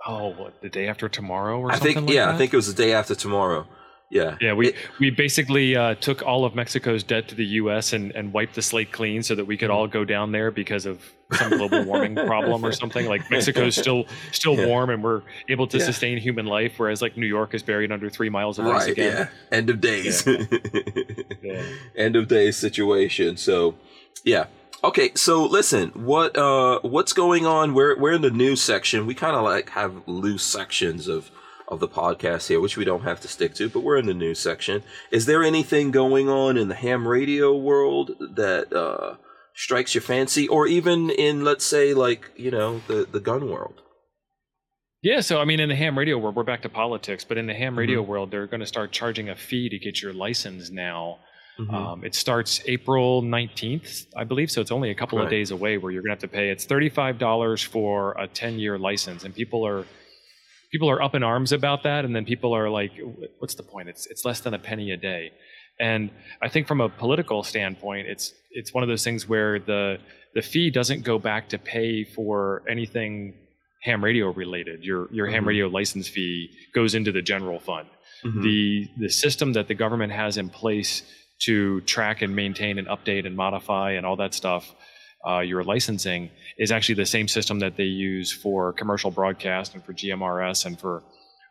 oh, 0.05 0.33
what 0.33 0.61
the 0.61 0.69
day 0.69 0.87
after 0.87 1.07
tomorrow 1.07 1.59
or 1.59 1.71
I 1.71 1.75
something? 1.75 1.93
think 1.93 2.07
like 2.07 2.15
yeah, 2.15 2.25
that? 2.25 2.35
I 2.35 2.37
think 2.37 2.53
it 2.53 2.57
was 2.57 2.67
the 2.67 2.83
day 2.83 2.93
after 2.93 3.15
tomorrow. 3.15 3.67
Yeah. 4.09 4.37
Yeah, 4.39 4.53
we, 4.53 4.69
it, 4.69 4.75
we 4.99 5.09
basically 5.09 5.75
uh, 5.75 5.95
took 5.95 6.21
all 6.21 6.45
of 6.45 6.55
Mexico's 6.55 7.03
debt 7.03 7.27
to 7.29 7.35
the 7.35 7.45
U.S. 7.45 7.93
and, 7.93 8.11
and 8.11 8.31
wiped 8.31 8.55
the 8.55 8.61
slate 8.61 8.91
clean 8.91 9.23
so 9.23 9.35
that 9.35 9.45
we 9.45 9.57
could 9.57 9.69
all 9.69 9.87
go 9.87 10.05
down 10.05 10.31
there 10.31 10.51
because 10.51 10.85
of 10.85 11.01
some 11.33 11.49
global 11.49 11.83
warming 11.85 12.15
problem 12.27 12.63
or 12.63 12.71
something. 12.71 13.07
Like 13.07 13.29
Mexico's 13.31 13.75
still 13.75 14.05
still 14.31 14.55
yeah. 14.55 14.67
warm 14.67 14.91
and 14.91 15.03
we're 15.03 15.23
able 15.49 15.67
to 15.67 15.77
yeah. 15.77 15.85
sustain 15.85 16.17
human 16.17 16.45
life, 16.45 16.73
whereas 16.77 17.01
like 17.01 17.17
New 17.17 17.25
York 17.25 17.53
is 17.53 17.63
buried 17.63 17.91
under 17.91 18.09
three 18.09 18.29
miles 18.29 18.59
of 18.59 18.65
right, 18.65 18.75
ice 18.75 18.87
again. 18.87 19.29
Yeah. 19.51 19.57
End 19.57 19.69
of 19.69 19.81
days. 19.81 20.27
Yeah. 21.41 21.63
End 21.95 22.15
of 22.15 22.27
days 22.27 22.57
situation. 22.57 23.37
So, 23.37 23.75
yeah. 24.23 24.47
Okay, 24.83 25.11
so 25.13 25.45
listen, 25.45 25.89
what 25.89 26.35
uh 26.35 26.79
what's 26.81 27.13
going 27.13 27.45
on? 27.45 27.75
We're 27.75 27.97
we're 27.99 28.13
in 28.13 28.21
the 28.21 28.31
news 28.31 28.63
section. 28.63 29.05
We 29.05 29.13
kind 29.13 29.35
of 29.35 29.43
like 29.43 29.69
have 29.71 30.07
loose 30.07 30.43
sections 30.43 31.07
of 31.07 31.29
of 31.67 31.79
the 31.79 31.87
podcast 31.87 32.47
here, 32.47 32.59
which 32.59 32.77
we 32.77 32.85
don't 32.85 33.03
have 33.03 33.19
to 33.21 33.27
stick 33.27 33.53
to, 33.55 33.69
but 33.69 33.81
we're 33.81 33.97
in 33.97 34.05
the 34.05 34.13
news 34.13 34.39
section. 34.39 34.83
Is 35.11 35.25
there 35.25 35.43
anything 35.43 35.91
going 35.91 36.29
on 36.29 36.57
in 36.57 36.67
the 36.67 36.75
ham 36.75 37.07
radio 37.07 37.55
world 37.55 38.11
that 38.19 38.71
uh, 38.73 39.15
strikes 39.55 39.95
your 39.95 40.01
fancy, 40.01 40.47
or 40.47 40.67
even 40.67 41.09
in, 41.09 41.43
let's 41.43 41.65
say, 41.65 41.93
like 41.93 42.31
you 42.35 42.51
know, 42.51 42.81
the 42.87 43.07
the 43.11 43.19
gun 43.19 43.49
world? 43.49 43.81
Yeah, 45.01 45.21
so 45.21 45.39
I 45.39 45.45
mean, 45.45 45.59
in 45.59 45.69
the 45.69 45.75
ham 45.75 45.97
radio 45.97 46.17
world, 46.17 46.35
we're 46.35 46.43
back 46.43 46.63
to 46.63 46.69
politics, 46.69 47.23
but 47.23 47.37
in 47.37 47.45
the 47.45 47.53
ham 47.53 47.77
radio 47.77 48.01
mm-hmm. 48.01 48.09
world, 48.09 48.31
they're 48.31 48.47
going 48.47 48.61
to 48.61 48.65
start 48.65 48.91
charging 48.91 49.29
a 49.29 49.35
fee 49.35 49.69
to 49.69 49.77
get 49.77 50.01
your 50.01 50.13
license 50.13 50.71
now. 50.71 51.19
Mm-hmm. 51.59 51.75
Um, 51.75 52.03
it 52.03 52.15
starts 52.15 52.61
April 52.65 53.21
19th, 53.21 54.07
I 54.15 54.23
believe. 54.23 54.51
So 54.51 54.61
it's 54.61 54.71
only 54.71 54.89
a 54.89 54.95
couple 54.95 55.19
right. 55.19 55.25
of 55.25 55.29
days 55.29 55.51
away 55.51 55.77
where 55.77 55.91
you're 55.91 56.01
going 56.01 56.17
to 56.17 56.21
have 56.21 56.31
to 56.31 56.35
pay. 56.35 56.49
It's 56.49 56.65
$35 56.65 57.65
for 57.65 58.13
a 58.19 58.27
10 58.27 58.59
year 58.59 58.77
license. 58.77 59.23
And 59.23 59.33
people 59.33 59.65
are 59.65 59.85
people 60.71 60.89
are 60.89 61.01
up 61.01 61.15
in 61.15 61.23
arms 61.23 61.51
about 61.51 61.83
that, 61.83 62.05
and 62.05 62.15
then 62.15 62.25
people 62.25 62.53
are 62.53 62.69
like, 62.69 62.91
"What's 63.39 63.55
the 63.55 63.63
point? 63.63 63.89
It's 63.89 64.05
it's 64.07 64.25
less 64.25 64.41
than 64.41 64.53
a 64.53 64.59
penny 64.59 64.91
a 64.91 64.97
day." 64.97 65.31
And 65.79 66.09
I 66.41 66.47
think 66.49 66.67
from 66.67 66.81
a 66.81 66.89
political 66.89 67.43
standpoint, 67.43 68.07
it's 68.07 68.33
it's 68.51 68.73
one 68.73 68.83
of 68.83 68.89
those 68.89 69.03
things 69.03 69.27
where 69.27 69.59
the 69.59 69.99
the 70.33 70.41
fee 70.41 70.69
doesn't 70.69 71.03
go 71.03 71.19
back 71.19 71.49
to 71.49 71.57
pay 71.57 72.03
for 72.03 72.63
anything 72.69 73.33
ham 73.81 74.03
radio 74.03 74.31
related. 74.31 74.83
Your 74.83 75.07
your 75.11 75.27
mm-hmm. 75.27 75.35
ham 75.35 75.47
radio 75.47 75.67
license 75.67 76.07
fee 76.07 76.49
goes 76.73 76.95
into 76.95 77.11
the 77.11 77.21
general 77.21 77.59
fund. 77.59 77.87
Mm-hmm. 78.23 78.41
The 78.43 78.89
the 78.97 79.09
system 79.09 79.53
that 79.53 79.67
the 79.67 79.75
government 79.75 80.13
has 80.13 80.37
in 80.37 80.49
place 80.49 81.03
to 81.39 81.81
track 81.81 82.21
and 82.21 82.35
maintain 82.35 82.77
and 82.77 82.87
update 82.87 83.25
and 83.25 83.35
modify 83.35 83.91
and 83.91 84.05
all 84.05 84.15
that 84.15 84.33
stuff 84.33 84.73
uh, 85.27 85.39
your 85.39 85.63
licensing 85.63 86.29
is 86.57 86.71
actually 86.71 86.95
the 86.95 87.05
same 87.05 87.27
system 87.27 87.59
that 87.59 87.75
they 87.77 87.83
use 87.83 88.31
for 88.31 88.73
commercial 88.73 89.11
broadcast 89.11 89.73
and 89.73 89.83
for 89.83 89.93
GMRS 89.93 90.65
and 90.65 90.79
for 90.79 91.03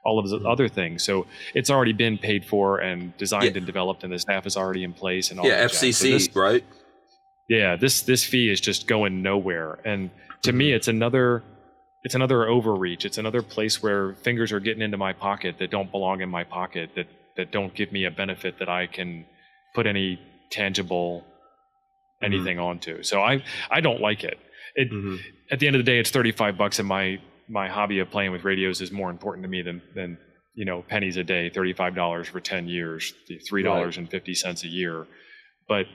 all 0.04 0.18
of 0.18 0.28
the 0.28 0.36
mm-hmm. 0.36 0.46
other 0.46 0.68
things. 0.68 1.02
So 1.02 1.26
it's 1.54 1.70
already 1.70 1.92
been 1.92 2.18
paid 2.18 2.44
for 2.44 2.78
and 2.78 3.16
designed 3.16 3.54
yeah. 3.54 3.58
and 3.58 3.66
developed, 3.66 4.04
and 4.04 4.12
the 4.12 4.18
staff 4.18 4.46
is 4.46 4.56
already 4.56 4.84
in 4.84 4.92
place. 4.92 5.30
And 5.30 5.40
all 5.40 5.46
yeah, 5.46 5.64
FCC, 5.64 5.92
so 5.92 6.08
this, 6.10 6.36
right? 6.36 6.64
Yeah, 7.48 7.76
this 7.76 8.02
this 8.02 8.24
fee 8.24 8.50
is 8.50 8.60
just 8.60 8.86
going 8.86 9.22
nowhere, 9.22 9.78
and 9.84 10.10
to 10.42 10.50
mm-hmm. 10.50 10.58
me, 10.58 10.72
it's 10.72 10.88
another 10.88 11.42
it's 12.04 12.14
another 12.14 12.46
overreach. 12.48 13.04
It's 13.04 13.18
another 13.18 13.42
place 13.42 13.82
where 13.82 14.14
fingers 14.14 14.52
are 14.52 14.60
getting 14.60 14.82
into 14.82 14.98
my 14.98 15.12
pocket 15.14 15.56
that 15.58 15.70
don't 15.70 15.90
belong 15.90 16.20
in 16.20 16.28
my 16.28 16.44
pocket 16.44 16.90
that 16.96 17.06
that 17.36 17.50
don't 17.50 17.74
give 17.74 17.90
me 17.90 18.04
a 18.04 18.10
benefit 18.10 18.58
that 18.58 18.68
I 18.68 18.86
can 18.86 19.24
put 19.74 19.86
any 19.86 20.20
tangible. 20.50 21.24
Anything 22.24 22.56
mm-hmm. 22.56 22.66
onto. 22.66 23.02
So 23.02 23.20
I 23.20 23.42
I 23.70 23.80
don't 23.80 24.00
like 24.00 24.24
it. 24.24 24.38
It 24.74 24.90
mm-hmm. 24.90 25.16
at 25.50 25.58
the 25.60 25.66
end 25.66 25.76
of 25.76 25.80
the 25.80 25.90
day, 25.90 25.98
it's 25.98 26.10
thirty 26.10 26.32
five 26.32 26.56
bucks, 26.56 26.78
and 26.78 26.88
my 26.88 27.20
my 27.48 27.68
hobby 27.68 27.98
of 27.98 28.10
playing 28.10 28.32
with 28.32 28.44
radios 28.44 28.80
is 28.80 28.90
more 28.90 29.10
important 29.10 29.44
to 29.44 29.48
me 29.48 29.62
than 29.62 29.82
than 29.94 30.18
you 30.54 30.64
know 30.64 30.82
pennies 30.82 31.16
a 31.16 31.24
day, 31.24 31.50
thirty 31.50 31.72
five 31.72 31.94
dollars 31.94 32.28
for 32.28 32.40
ten 32.40 32.68
years, 32.68 33.12
three 33.48 33.62
dollars 33.62 33.96
and 33.96 34.10
fifty 34.10 34.34
cents 34.34 34.64
a 34.64 34.68
year. 34.68 35.06
But 35.68 35.86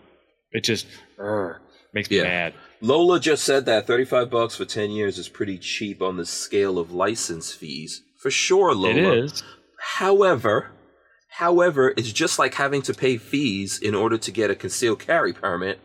it 0.52 0.64
just 0.64 0.88
makes 1.94 2.10
me 2.10 2.18
yeah. 2.18 2.24
mad. 2.24 2.54
Lola 2.82 3.20
just 3.20 3.44
said 3.44 3.66
that 3.66 3.88
thirty 3.88 4.06
five 4.06 4.30
bucks 4.30 4.56
for 4.56 4.66
ten 4.66 4.92
years 4.92 5.18
is 5.18 5.30
pretty 5.30 5.58
cheap 5.58 6.02
on 6.02 6.18
the 6.18 6.26
scale 6.26 6.78
of 6.80 6.92
license 6.92 7.54
fees. 7.54 8.02
For 8.22 8.32
sure, 8.32 8.74
Lola. 8.76 9.14
It 9.14 9.24
is. 9.26 9.44
However, 9.80 10.72
However, 11.40 11.94
it's 11.96 12.12
just 12.12 12.38
like 12.38 12.56
having 12.56 12.82
to 12.82 12.94
pay 12.94 13.18
fees 13.18 13.80
in 13.80 13.96
order 13.96 14.18
to 14.18 14.32
get 14.32 14.52
a 14.52 14.56
concealed 14.56 15.00
carry 15.00 15.32
permit. 15.32 15.80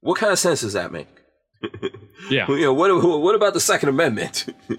What 0.00 0.18
kind 0.18 0.32
of 0.32 0.38
sense 0.38 0.60
does 0.62 0.72
that 0.74 0.92
make? 0.92 1.08
Yeah. 2.30 2.46
You 2.48 2.60
know, 2.62 2.74
what, 2.74 2.90
what 3.20 3.34
about 3.36 3.54
the 3.54 3.60
Second 3.60 3.88
Amendment? 3.90 4.46
there 4.68 4.76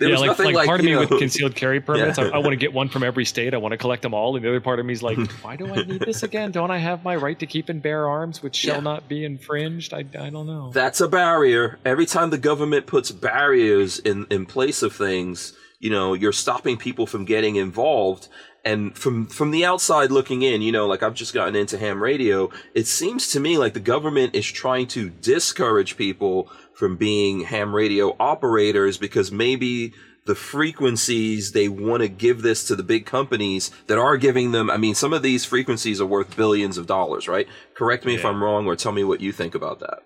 yeah, 0.00 0.08
was 0.08 0.20
like, 0.20 0.26
nothing 0.26 0.54
like, 0.54 0.66
part 0.66 0.80
of 0.80 0.84
me 0.86 0.92
know- 0.92 1.00
with 1.00 1.08
concealed 1.10 1.54
carry 1.54 1.80
permits, 1.80 2.18
Yeah. 2.18 2.24
I, 2.24 2.28
I 2.30 2.38
want 2.38 2.50
to 2.50 2.56
get 2.56 2.72
one 2.74 2.88
from 2.88 3.04
every 3.04 3.24
state. 3.24 3.54
I 3.54 3.58
want 3.58 3.72
to 3.72 3.78
collect 3.78 4.02
them 4.02 4.12
all. 4.12 4.34
And 4.36 4.44
the 4.44 4.48
other 4.48 4.60
part 4.60 4.80
of 4.80 4.86
me 4.86 4.92
is 4.92 5.02
like, 5.02 5.16
why 5.42 5.56
do 5.56 5.72
I 5.72 5.76
need 5.84 6.00
this 6.00 6.24
again? 6.24 6.50
Don't 6.50 6.70
I 6.70 6.78
have 6.78 7.04
my 7.04 7.16
right 7.16 7.38
to 7.38 7.46
keep 7.46 7.68
and 7.68 7.80
bear 7.80 8.08
arms, 8.08 8.42
which 8.42 8.56
shall 8.56 8.76
Yeah. 8.76 8.80
not 8.80 9.08
be 9.08 9.24
infringed? 9.24 9.94
I, 9.94 10.00
I 10.00 10.30
don't 10.30 10.46
know. 10.46 10.72
That's 10.72 11.00
a 11.00 11.08
barrier. 11.08 11.78
Every 11.84 12.06
time 12.06 12.30
the 12.30 12.38
government 12.38 12.86
puts 12.86 13.10
barriers 13.12 13.98
in, 14.00 14.26
in 14.28 14.44
place 14.44 14.82
of 14.82 14.92
things, 14.92 15.54
you 15.78 15.90
know, 15.90 16.12
you're 16.12 16.32
stopping 16.32 16.76
people 16.76 17.06
from 17.06 17.24
getting 17.24 17.56
involved. 17.56 18.28
And 18.64 18.96
from 18.96 19.26
from 19.26 19.50
the 19.50 19.64
outside 19.64 20.10
looking 20.10 20.42
in, 20.42 20.60
you 20.60 20.72
know, 20.72 20.86
like 20.86 21.02
I've 21.02 21.14
just 21.14 21.32
gotten 21.32 21.56
into 21.56 21.78
ham 21.78 22.02
radio, 22.02 22.50
it 22.74 22.86
seems 22.86 23.28
to 23.28 23.40
me 23.40 23.56
like 23.56 23.74
the 23.74 23.80
government 23.80 24.34
is 24.34 24.46
trying 24.46 24.86
to 24.88 25.08
discourage 25.08 25.96
people 25.96 26.50
from 26.74 26.96
being 26.96 27.40
ham 27.40 27.74
radio 27.74 28.14
operators 28.20 28.98
because 28.98 29.32
maybe 29.32 29.94
the 30.26 30.34
frequencies 30.34 31.52
they 31.52 31.68
want 31.68 32.02
to 32.02 32.08
give 32.08 32.42
this 32.42 32.66
to 32.66 32.76
the 32.76 32.82
big 32.82 33.06
companies 33.06 33.70
that 33.86 33.98
are 33.98 34.16
giving 34.18 34.52
them 34.52 34.70
I 34.70 34.76
mean 34.76 34.94
some 34.94 35.12
of 35.14 35.22
these 35.22 35.44
frequencies 35.44 36.00
are 36.00 36.06
worth 36.06 36.36
billions 36.36 36.76
of 36.76 36.86
dollars, 36.86 37.28
right? 37.28 37.48
Correct 37.74 38.04
me 38.04 38.14
if 38.14 38.24
I'm 38.24 38.44
wrong 38.44 38.66
or 38.66 38.76
tell 38.76 38.92
me 38.92 39.04
what 39.04 39.20
you 39.20 39.32
think 39.32 39.54
about 39.54 39.80
that. 39.80 40.02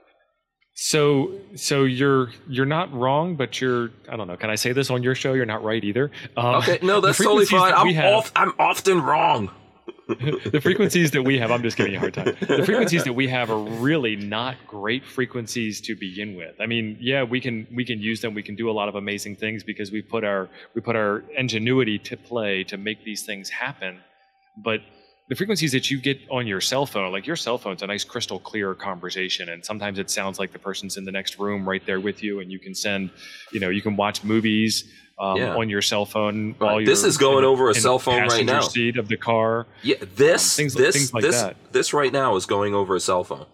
So, 0.76 1.32
so 1.54 1.84
you're 1.84 2.30
you're 2.48 2.66
not 2.66 2.92
wrong, 2.92 3.36
but 3.36 3.60
you're 3.60 3.90
I 4.10 4.16
don't 4.16 4.26
know. 4.26 4.36
Can 4.36 4.50
I 4.50 4.56
say 4.56 4.72
this 4.72 4.90
on 4.90 5.02
your 5.04 5.14
show? 5.14 5.32
You're 5.34 5.46
not 5.46 5.62
right 5.62 5.82
either. 5.82 6.10
Um, 6.36 6.56
Okay, 6.56 6.78
no, 6.82 7.00
that's 7.00 7.18
totally 7.18 7.44
fine. 7.46 7.70
that 7.70 7.78
I'm 7.78 7.88
have- 7.94 8.12
off, 8.12 8.32
I'm 8.34 8.52
often 8.58 9.00
wrong. 9.00 9.50
the 10.08 10.60
frequencies 10.62 11.10
that 11.12 11.22
we 11.22 11.38
have, 11.38 11.50
I'm 11.50 11.62
just 11.62 11.76
giving 11.76 11.92
you 11.92 11.98
a 11.98 12.00
hard 12.00 12.14
time. 12.14 12.36
The 12.40 12.62
frequencies 12.64 13.04
that 13.04 13.12
we 13.14 13.28
have 13.28 13.50
are 13.50 13.58
really 13.58 14.16
not 14.16 14.56
great 14.66 15.04
frequencies 15.04 15.80
to 15.82 15.94
begin 15.94 16.36
with. 16.36 16.54
I 16.60 16.66
mean, 16.66 16.98
yeah, 17.00 17.22
we 17.22 17.40
can 17.40 17.66
we 17.74 17.84
can 17.84 18.00
use 18.00 18.20
them. 18.20 18.34
We 18.34 18.42
can 18.42 18.54
do 18.56 18.68
a 18.68 18.72
lot 18.72 18.88
of 18.88 18.96
amazing 18.96 19.36
things 19.36 19.62
because 19.62 19.92
we 19.92 20.02
put 20.02 20.24
our 20.24 20.48
we 20.74 20.80
put 20.80 20.96
our 20.96 21.22
ingenuity 21.36 21.98
to 22.00 22.16
play 22.16 22.64
to 22.64 22.76
make 22.76 23.04
these 23.04 23.24
things 23.24 23.48
happen. 23.48 24.00
But 24.62 24.80
the 25.28 25.34
frequencies 25.34 25.72
that 25.72 25.90
you 25.90 25.98
get 26.00 26.18
on 26.30 26.46
your 26.46 26.60
cell 26.60 26.84
phone, 26.86 27.10
like 27.12 27.26
your 27.26 27.36
cell 27.36 27.56
phone's 27.58 27.82
a 27.82 27.86
nice 27.86 28.04
crystal 28.04 28.38
clear 28.38 28.74
conversation, 28.74 29.48
and 29.48 29.64
sometimes 29.64 29.98
it 29.98 30.10
sounds 30.10 30.38
like 30.38 30.52
the 30.52 30.58
person's 30.58 30.96
in 30.96 31.04
the 31.04 31.12
next 31.12 31.38
room 31.38 31.66
right 31.68 31.84
there 31.86 32.00
with 32.00 32.22
you, 32.22 32.40
and 32.40 32.52
you 32.52 32.58
can 32.58 32.74
send, 32.74 33.10
you 33.52 33.58
know, 33.60 33.70
you 33.70 33.80
can 33.82 33.96
watch 33.96 34.22
movies 34.24 34.84
um, 35.18 35.36
Yeah. 35.36 35.54
on 35.56 35.68
your 35.68 35.80
cell 35.80 36.04
phone 36.04 36.56
while 36.58 36.80
you're 36.80 36.86
This 36.86 37.04
is 37.04 37.16
going 37.16 37.38
in- 37.38 37.44
over 37.44 37.70
a 37.70 37.74
cell 37.74 37.98
phone 38.00 38.26
right 38.26 38.44
now. 38.44 38.60
seat 38.62 38.96
of 38.98 39.06
the 39.08 39.16
car. 39.16 39.66
Yeah, 39.82 39.94
this 40.16 40.58
Um, 40.58 40.62
things- 40.64 40.74
this 40.74 40.96
things 40.96 41.14
like 41.14 41.22
this 41.22 41.40
that. 41.40 41.56
this 41.72 41.94
right 41.94 42.12
now 42.12 42.34
is 42.34 42.46
going 42.46 42.74
over 42.74 42.96
a 42.96 43.00
cell 43.00 43.22
phone. 43.22 43.46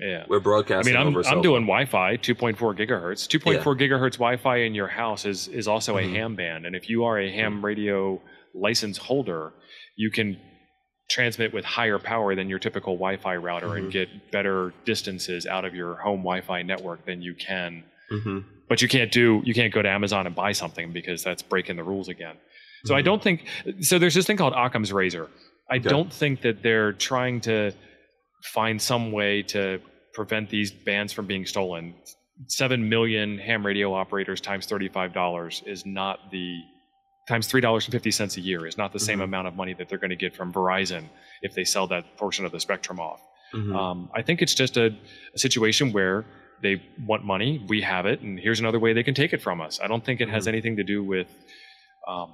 Yeah. 0.00 0.24
We're 0.28 0.38
I 0.38 0.42
broadcasting 0.42 0.94
mean, 0.94 1.00
I'm, 1.00 1.08
over 1.08 1.20
a 1.20 1.24
cell 1.24 1.34
I'm 1.34 1.42
doing. 1.42 1.62
Wi-Fi, 1.62 2.16
2.4 2.16 2.74
gigahertz. 2.74 3.28
2.4 3.28 3.76
gigahertz 3.76 4.14
Wi-Fi 4.14 4.56
in 4.62 4.74
your 4.74 4.88
house 4.88 5.24
is 5.26 5.46
is 5.48 5.68
also 5.68 5.94
Mhm. 5.96 6.04
a 6.04 6.08
ham 6.16 6.34
band, 6.34 6.66
and 6.66 6.74
if 6.74 6.88
you 6.90 7.04
are 7.04 7.20
a 7.20 7.30
ham 7.30 7.64
radio 7.64 8.20
license 8.54 8.96
holder, 8.98 9.52
you 9.96 10.10
can 10.10 10.38
transmit 11.10 11.52
with 11.52 11.64
higher 11.64 11.98
power 11.98 12.34
than 12.34 12.48
your 12.48 12.58
typical 12.58 12.94
Wi-Fi 12.94 13.36
router 13.36 13.68
Mhm. 13.70 13.78
and 13.78 13.92
get 13.92 14.30
better 14.30 14.72
distances 14.84 15.46
out 15.46 15.64
of 15.64 15.74
your 15.74 15.96
home 15.96 16.20
Wi-Fi 16.20 16.62
network 16.62 17.04
than 17.04 17.20
you 17.20 17.34
can. 17.34 17.84
Mhm. 18.10 18.44
But 18.68 18.80
you 18.80 18.88
can't 18.88 19.10
do 19.10 19.42
you 19.44 19.52
can't 19.52 19.72
go 19.72 19.82
to 19.82 19.88
Amazon 19.88 20.26
and 20.26 20.34
buy 20.34 20.52
something 20.52 20.92
because 20.92 21.22
that's 21.24 21.42
breaking 21.42 21.76
the 21.76 21.84
rules 21.84 22.08
again. 22.08 22.36
So 22.84 22.94
I 22.94 23.02
Mhm. 23.02 23.04
don't 23.04 23.22
think 23.22 23.46
so. 23.80 23.98
There's 23.98 24.14
this 24.14 24.26
thing 24.26 24.36
called 24.36 24.54
Occam's 24.54 24.92
razor. 24.92 25.28
I 25.68 25.76
Okay. 25.76 25.88
don't 25.88 26.12
think 26.12 26.40
that 26.42 26.62
they're 26.62 26.92
trying 26.92 27.40
to 27.42 27.72
find 28.44 28.80
some 28.80 29.12
way 29.12 29.42
to 29.42 29.80
prevent 30.14 30.48
these 30.48 30.70
bands 30.72 31.12
from 31.12 31.26
being 31.26 31.44
stolen. 31.44 31.94
Seven 32.48 32.88
million 32.88 33.38
ham 33.38 33.66
radio 33.66 33.92
operators 33.92 34.40
times 34.40 34.66
thirty-five 34.66 35.12
dollars 35.12 35.62
is 35.66 35.84
not 35.84 36.30
the 36.30 36.60
times 37.30 37.46
three 37.46 37.60
dollars 37.66 37.84
and 37.86 37.92
fifty 37.92 38.10
cents 38.10 38.36
a 38.36 38.42
year 38.50 38.60
is 38.70 38.76
not 38.82 38.92
the 38.92 38.98
same 39.08 39.20
Mhm. 39.20 39.24
amount 39.28 39.46
of 39.48 39.54
money 39.62 39.74
that 39.78 39.88
they're 39.88 40.02
going 40.04 40.16
to 40.18 40.22
get 40.26 40.32
from 40.38 40.52
Verizon 40.52 41.02
if 41.46 41.54
they 41.56 41.64
sell 41.74 41.86
that 41.94 42.04
portion 42.22 42.44
of 42.44 42.52
the 42.52 42.60
spectrum 42.66 42.98
off. 43.08 43.20
Mhm. 43.54 43.74
Um, 43.80 44.10
I 44.18 44.22
think 44.22 44.36
it's 44.44 44.54
just 44.62 44.76
a, 44.76 44.86
a 45.36 45.38
situation 45.46 45.92
where 45.92 46.24
they 46.62 46.74
want 47.10 47.22
money, 47.24 47.50
we 47.72 47.78
have 47.92 48.04
it, 48.12 48.18
and 48.20 48.38
here's 48.38 48.60
another 48.60 48.78
way 48.84 48.92
they 48.92 49.02
can 49.10 49.14
take 49.22 49.32
it 49.36 49.40
from 49.46 49.60
us. 49.66 49.80
I 49.84 49.86
don't 49.88 50.04
think 50.04 50.20
it 50.20 50.28
has 50.28 50.44
Mhm. 50.44 50.48
anything 50.52 50.74
to 50.76 50.84
do 50.94 50.98
with. 51.02 51.28
Um, 52.12 52.28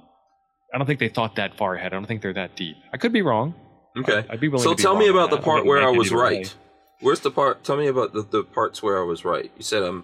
I 0.73 0.77
don't 0.77 0.87
think 0.89 0.99
they 0.99 1.13
thought 1.17 1.33
that 1.41 1.51
far 1.61 1.75
ahead. 1.75 1.93
I 1.93 1.95
don't 1.97 2.05
think 2.11 2.21
they're 2.23 2.33
that 2.43 2.55
deep. 2.63 2.75
I 2.93 2.97
could 2.97 3.13
be 3.13 3.21
wrong. 3.29 3.53
okay. 4.01 4.21
I'd 4.29 4.39
be 4.39 4.47
willing 4.47 4.63
So 4.63 4.73
tell 4.75 4.95
me 5.03 5.07
about 5.07 5.29
the 5.31 5.37
part 5.49 5.65
where 5.65 5.81
I 5.81 5.89
was 5.89 6.07
either 6.07 6.17
way. 6.17 6.23
right. 6.39 6.55
Where's 6.99 7.21
the 7.21 7.31
part? 7.31 7.63
Tell 7.63 7.77
me 7.77 7.87
about 7.87 8.13
the, 8.13 8.21
the 8.23 8.43
parts 8.43 8.77
where 8.83 8.97
I 8.99 9.03
was 9.03 9.23
right. 9.33 9.49
You 9.57 9.63
said 9.63 9.81
um. 9.83 10.03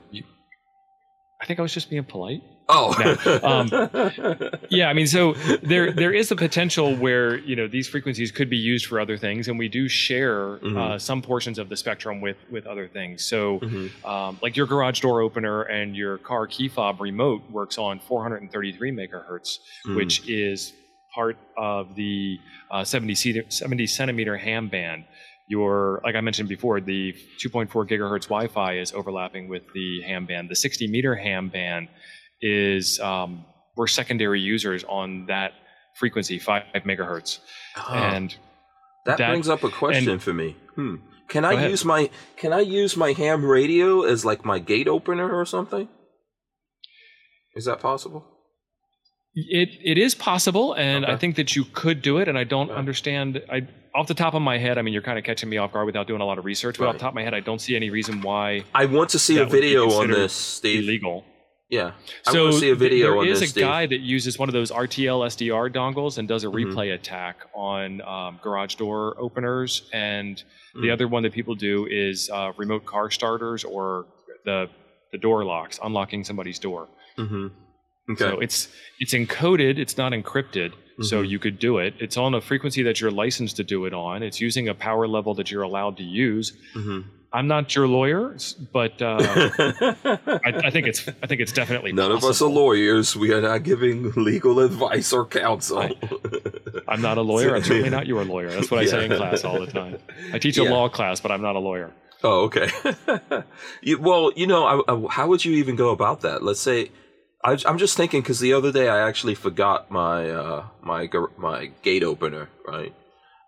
I 1.42 1.46
think 1.46 1.60
I 1.60 1.62
was 1.64 1.74
just 1.74 1.90
being 1.90 2.04
polite. 2.06 2.42
Oh. 2.70 2.94
Yeah, 4.70 4.90
I 4.90 4.94
mean, 4.94 5.08
so 5.08 5.34
there 5.62 5.92
there 5.92 6.12
is 6.14 6.32
a 6.32 6.36
potential 6.36 6.96
where 6.96 7.38
you 7.40 7.56
know 7.56 7.68
these 7.68 7.88
frequencies 7.88 8.32
could 8.32 8.50
be 8.50 8.58
used 8.58 8.86
for 8.88 9.00
other 9.00 9.18
things, 9.18 9.48
and 9.48 9.60
we 9.60 9.68
do 9.70 9.88
share 9.88 10.56
uh, 10.56 10.58
Mhm. 10.60 11.02
some 11.02 11.22
portions 11.22 11.60
of 11.60 11.70
the 11.70 11.76
spectrum 11.78 12.22
with 12.22 12.38
with 12.50 12.66
other 12.66 12.88
things. 12.88 13.24
So, 13.26 13.60
Mhm. 13.60 14.06
um, 14.06 14.40
like 14.42 14.56
your 14.58 14.66
garage 14.68 15.00
door 15.02 15.22
opener 15.22 15.64
and 15.64 15.96
your 15.96 16.18
car 16.18 16.48
key 16.48 16.68
fob 16.70 17.02
remote 17.02 17.42
works 17.52 17.78
on 17.78 18.00
433 18.00 18.92
megahertz, 18.92 19.60
Mm. 19.86 19.96
which 19.98 20.28
is 20.30 20.74
part 21.14 21.38
of 21.58 21.96
the 21.96 22.40
uh, 22.72 22.84
70, 22.84 23.14
centi- 23.14 23.52
70 23.54 23.86
centimeter 23.86 24.36
ham 24.38 24.68
band. 24.70 25.04
Your, 25.48 26.02
like 26.04 26.16
I 26.16 26.22
mentioned 26.22 26.50
before, 26.50 26.80
the 26.82 27.14
2.4 27.38 27.86
gigahertz 27.86 28.24
Wi-Fi 28.30 28.78
is 28.80 28.94
overlapping 28.94 29.48
with 29.50 29.64
the 29.76 30.02
ham 30.08 30.26
band. 30.26 30.50
The 30.50 30.56
60 30.56 30.88
meter 30.88 31.16
ham 31.16 31.50
band 31.50 31.90
is 32.44 33.00
um, 33.00 33.46
we're 33.78 33.88
secondary 33.88 34.42
users 34.42 34.84
on 34.84 35.26
that 35.28 35.54
frequency, 35.98 36.38
five 36.40 36.64
megahertz, 36.86 37.40
Ah, 37.78 38.14
and 38.14 38.36
that, 39.06 39.18
that- 39.18 39.30
brings 39.30 39.48
up 39.50 39.64
a 39.64 39.70
question 39.70 40.10
and- 40.14 40.22
for 40.22 40.34
me. 40.34 40.56
Hmm. 40.76 40.96
Can 41.30 41.46
I 41.46 41.54
ahead. 41.54 41.72
use 41.72 41.86
my 41.86 42.10
Can 42.38 42.52
I 42.54 42.60
use 42.60 42.98
my 42.98 43.14
ham 43.14 43.44
radio 43.46 44.04
as 44.04 44.26
like 44.26 44.44
my 44.46 44.60
gate 44.60 44.88
opener 44.90 45.32
or 45.34 45.46
something? 45.46 45.88
Is 47.56 47.66
that 47.66 47.80
possible? 47.80 48.26
It 49.36 49.70
it 49.84 49.98
is 49.98 50.14
possible, 50.14 50.74
and 50.76 51.06
I 51.06 51.16
think 51.18 51.38
that 51.38 51.56
you 51.56 51.64
could 51.66 52.02
do 52.04 52.18
it. 52.20 52.28
And 52.28 52.38
I 52.38 52.44
don't 52.44 52.70
Okay. 52.70 52.78
understand. 52.78 53.42
I 53.52 53.68
off 53.96 54.08
the 54.08 54.14
top 54.14 54.34
of 54.36 54.42
my 54.42 54.58
head, 54.60 54.78
I 54.78 54.82
mean, 54.84 54.94
you're 54.94 55.02
kind 55.04 55.18
of 55.18 55.24
catching 55.24 55.50
me 55.50 55.58
off 55.58 55.72
guard 55.72 55.86
without 55.88 56.08
doing 56.08 56.22
a 56.22 56.26
lot 56.26 56.38
of 56.38 56.46
research. 56.46 56.78
But 56.78 56.88
off 56.88 56.94
the 56.96 57.00
top 57.00 57.12
of 57.12 57.16
my 57.16 57.24
head, 57.24 57.34
I 57.34 57.40
don't 57.40 57.60
see 57.60 57.76
any 57.76 57.90
reason 57.90 58.22
why 58.22 58.64
I 58.76 58.86
want 58.86 59.10
to 59.12 59.20
see 59.20 59.36
a 59.38 59.40
That 59.40 59.46
would 59.50 59.54
be 59.54 59.62
video 59.62 59.90
on 59.92 60.10
this, 60.12 60.34
Steve. 60.34 60.84
illegal. 60.84 61.26
Yeah. 61.70 61.92
I 62.28 62.32
So 62.32 62.52
see 62.52 62.70
a 62.70 62.76
video 62.76 63.14
there 63.22 63.26
is 63.32 63.40
this, 63.40 63.50
a 63.50 63.52
Steve. 63.52 63.64
guy 63.64 63.86
that 63.88 64.00
uses 64.02 64.38
one 64.38 64.50
of 64.50 64.54
those 64.54 64.70
RTL 64.72 65.26
SDR 65.26 65.70
dongles 65.74 66.18
and 66.18 66.28
does 66.28 66.44
a 66.44 66.48
Mhm. 66.48 66.54
replay 66.74 66.94
attack 66.94 67.38
on 67.56 68.02
um, 68.02 68.40
garage 68.44 68.76
door 68.76 69.16
openers, 69.20 69.90
and 69.94 70.44
the 70.76 70.88
Mm. 70.88 70.94
other 70.94 71.08
one 71.08 71.24
that 71.24 71.34
people 71.34 71.56
do 71.56 71.88
is 71.90 72.30
uh, 72.32 72.52
remote 72.58 72.86
car 72.86 73.10
starters 73.10 73.64
or 73.64 74.06
the 74.46 74.70
the 75.12 75.18
door 75.20 75.46
locks, 75.46 75.80
unlocking 75.84 76.24
somebody's 76.24 76.58
door. 76.58 76.88
Mhm. 77.20 77.52
Okay. 78.12 78.20
So 78.20 78.40
it's 78.40 78.68
it's 79.00 79.14
encoded, 79.14 79.78
it's 79.78 79.96
not 79.98 80.12
encrypted, 80.12 80.74
so 81.02 81.24
Mhm. 81.24 81.30
you 81.30 81.38
could 81.40 81.60
do 81.60 81.78
it. 81.78 81.94
It's 82.00 82.18
on 82.18 82.34
a 82.34 82.42
frequency 82.42 82.82
that 82.84 83.00
you're 83.00 83.12
licensed 83.12 83.56
to 83.58 83.64
do 83.64 83.86
it 83.86 83.94
on. 83.94 84.22
It's 84.24 84.42
using 84.42 84.68
a 84.70 84.74
power 84.74 85.08
level 85.08 85.34
that 85.36 85.50
you're 85.52 85.62
allowed 85.62 85.98
to 85.98 86.04
use. 86.04 86.54
I'm 87.36 87.48
not 87.48 87.74
your 87.76 87.88
lawyer, 87.88 88.38
but 88.72 89.02
uh, 89.02 89.18
I, 89.20 90.40
I 90.66 90.70
think 90.70 90.86
it's 90.88 91.08
I 91.22 91.26
think 91.28 91.42
it's 91.42 91.52
definitely 91.52 91.92
None 91.92 92.12
of 92.12 92.24
us 92.24 92.42
are 92.44 92.50
lawyers. 92.50 93.16
We 93.16 93.34
are 93.34 93.42
not 93.42 93.64
giving 93.64 94.12
legal 94.16 94.60
advice 94.60 95.12
or 95.12 95.26
counsel. 95.26 95.80
I- 95.80 95.96
I'm 96.88 97.02
not 97.02 97.18
a 97.18 97.22
lawyer. 97.22 97.56
I'm 97.56 97.64
certainly 97.64 97.90
not 97.90 98.06
your 98.06 98.24
lawyer. 98.24 98.50
That's 98.52 98.70
what 98.70 98.80
I 98.82 98.86
say 98.86 99.06
in 99.06 99.12
class 99.16 99.44
all 99.44 99.60
the 99.60 99.66
time. 99.68 99.98
I 100.32 100.38
teach 100.38 100.58
a 100.60 100.64
Yeah. 100.64 100.70
law 100.72 100.90
class, 100.90 101.20
but 101.22 101.32
I'm 101.32 101.42
not 101.42 101.56
a 101.56 101.60
lawyer. 101.60 101.92
Oh, 102.24 102.44
okay. 102.46 102.70
you, 103.82 104.00
well, 104.00 104.32
you 104.36 104.46
know, 104.48 104.64
I, 104.66 104.94
I, 104.94 105.08
how 105.10 105.28
would 105.28 105.44
you 105.44 105.54
even 105.54 105.76
go 105.76 105.90
about 105.90 106.22
that? 106.22 106.44
Let's 106.44 106.62
say, 106.62 106.92
I, 107.44 107.58
I'm 107.66 107.78
just 107.78 107.98
thinking 107.98 108.22
because 108.22 108.40
the 108.40 108.54
other 108.54 108.72
day 108.72 108.88
I 108.90 109.08
actually 109.08 109.36
forgot 109.36 109.90
my 109.92 110.30
uh, 110.30 110.66
my 110.84 111.10
my 111.38 111.72
gate 111.82 112.04
opener. 112.04 112.50
Right, 112.68 112.94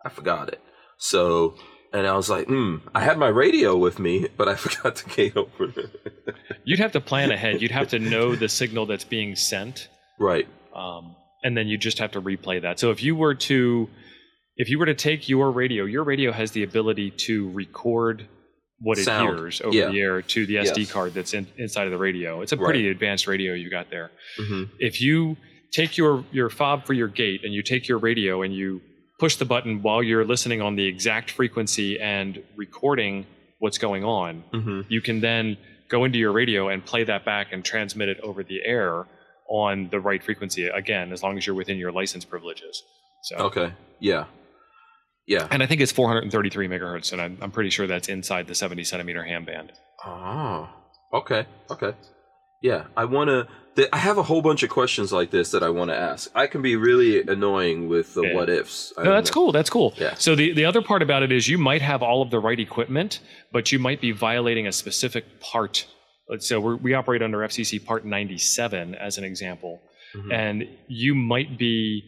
I 0.03 0.09
forgot 0.09 0.49
it. 0.49 0.59
So, 0.97 1.55
and 1.97 2.05
I 2.07 2.15
was 2.15 2.29
like, 2.29 2.47
hmm, 2.47 2.77
I 2.93 3.01
had 3.01 3.17
my 3.17 3.27
radio 3.29 3.75
with 3.77 3.97
me, 3.99 4.27
but 4.37 4.47
I 4.47 4.55
forgot 4.65 4.95
the 4.97 5.09
gate 5.09 5.35
opener. 5.37 5.89
You'd 6.63 6.79
have 6.79 6.91
to 6.93 7.01
plan 7.01 7.31
ahead. 7.31 7.61
You'd 7.61 7.71
have 7.71 7.89
to 7.89 7.99
know 7.99 8.35
the 8.35 8.49
signal 8.49 8.85
that's 8.85 9.03
being 9.03 9.35
sent, 9.35 9.87
right. 10.19 10.47
um, 10.75 11.15
and 11.43 11.55
then 11.57 11.67
you 11.67 11.77
just 11.77 11.99
have 11.99 12.11
to 12.11 12.21
replay 12.21 12.61
that. 12.61 12.79
So 12.79 12.91
if 12.91 13.03
you 13.03 13.15
were 13.15 13.35
to 13.35 13.89
if 14.57 14.69
you 14.69 14.79
were 14.79 14.85
to 14.85 14.95
take 14.95 15.27
your 15.27 15.51
radio, 15.51 15.83
your 15.85 16.03
radio 16.03 16.31
has 16.31 16.51
the 16.51 16.63
ability 16.63 17.11
to 17.27 17.49
record 17.51 18.25
what 18.79 18.97
it 18.97 19.03
Sound. 19.03 19.37
hears 19.39 19.61
over 19.61 19.75
Yeah. 19.75 19.89
the 19.91 19.99
air 19.99 20.21
to 20.21 20.45
the 20.45 20.55
SD 20.57 20.77
Yes. 20.83 20.91
card 20.91 21.13
that's 21.13 21.33
in, 21.33 21.45
inside 21.57 21.85
of 21.87 21.91
the 21.91 21.97
radio. 21.97 22.41
It's 22.41 22.51
a 22.53 22.55
Right. 22.57 22.65
pretty 22.65 22.87
advanced 22.89 23.27
radio 23.27 23.53
you 23.53 23.69
got 23.69 23.89
there. 23.89 24.11
hmm 24.37 24.63
If 24.79 25.01
you 25.01 25.35
take 25.71 25.97
your 25.97 26.23
your 26.31 26.49
fob 26.49 26.85
for 26.85 26.93
your 26.93 27.07
gate 27.09 27.41
and 27.43 27.53
you 27.53 27.63
take 27.63 27.87
your 27.89 27.97
radio 27.97 28.43
and 28.43 28.53
you 28.53 28.81
push 29.19 29.35
the 29.37 29.45
button 29.45 29.81
while 29.81 30.03
you're 30.03 30.25
listening 30.25 30.61
on 30.61 30.75
the 30.75 30.85
exact 30.85 31.31
frequency 31.31 31.99
and 31.99 32.41
recording 32.55 33.25
what's 33.59 33.77
going 33.77 34.03
on, 34.03 34.43
Mm-hmm. 34.53 34.81
you 34.89 35.01
can 35.01 35.21
then 35.21 35.57
go 35.89 36.03
into 36.03 36.17
your 36.17 36.31
radio 36.31 36.67
and 36.69 36.83
play 36.85 37.03
that 37.05 37.23
back 37.25 37.53
and 37.53 37.63
transmit 37.63 38.09
it 38.09 38.19
over 38.21 38.43
the 38.43 38.59
air 38.65 39.05
on 39.49 39.87
the 39.91 39.99
right 39.99 40.23
frequency 40.23 40.65
again 40.67 41.11
as 41.13 41.21
long 41.21 41.37
as 41.37 41.45
you're 41.45 41.55
within 41.55 41.77
your 41.77 41.91
license 41.91 42.25
privileges 42.25 42.81
so 43.23 43.35
Okay. 43.37 43.71
Yeah. 43.99 44.25
Yeah. 45.27 45.47
and 45.51 45.61
i 45.61 45.67
think 45.67 45.81
it's 45.81 45.91
433 45.91 46.67
megahertz 46.67 47.11
and 47.13 47.21
i'm, 47.21 47.37
I'm 47.41 47.51
pretty 47.51 47.69
sure 47.69 47.85
that's 47.85 48.09
inside 48.09 48.47
the 48.47 48.55
70 48.55 48.83
centimeter 48.83 49.23
ham 49.23 49.45
band 49.45 49.71
Oh. 50.03 50.67
Okay. 51.13 51.45
Okay. 51.69 51.93
Yeah. 52.69 52.83
I 52.97 53.05
want 53.05 53.29
to. 53.29 53.47
Th- 53.75 53.89
I 53.91 53.97
have 53.97 54.17
a 54.17 54.23
whole 54.23 54.41
bunch 54.41 54.63
of 54.63 54.69
questions 54.69 55.11
like 55.19 55.29
this 55.31 55.51
that 55.51 55.61
I 55.61 55.69
want 55.69 55.89
to 55.91 55.97
ask. 56.11 56.31
I 56.33 56.45
can 56.47 56.61
be 56.61 56.75
really 56.89 57.21
annoying 57.21 57.89
with 57.93 58.07
the 58.15 58.21
Yeah. 58.23 58.35
what 58.35 58.49
ifs. 58.49 58.93
I 58.97 59.03
no, 59.03 59.11
that's 59.17 59.29
know. 59.29 59.33
cool 59.37 59.51
that's 59.57 59.69
cool 59.69 59.89
Yeah. 59.97 60.13
so 60.25 60.29
the, 60.35 60.47
the 60.59 60.65
other 60.69 60.81
part 60.81 61.01
about 61.07 61.21
it 61.23 61.31
is 61.37 61.47
you 61.49 61.57
might 61.57 61.81
have 61.91 62.01
all 62.01 62.21
of 62.21 62.29
the 62.31 62.39
right 62.39 62.59
equipment 62.59 63.19
but 63.55 63.63
you 63.73 63.79
might 63.87 63.99
be 64.07 64.11
violating 64.29 64.65
a 64.67 64.71
specific 64.71 65.23
part 65.41 65.85
so 66.39 66.53
we're, 66.63 66.77
we 66.85 66.93
operate 66.93 67.21
under 67.21 67.39
fcc 67.39 67.85
part 67.85 68.01
97 68.05 68.95
as 68.95 69.17
an 69.19 69.23
example 69.31 69.73
Mhm. 70.15 70.33
and 70.33 70.57
you 70.87 71.13
might 71.33 71.51
be 71.57 72.03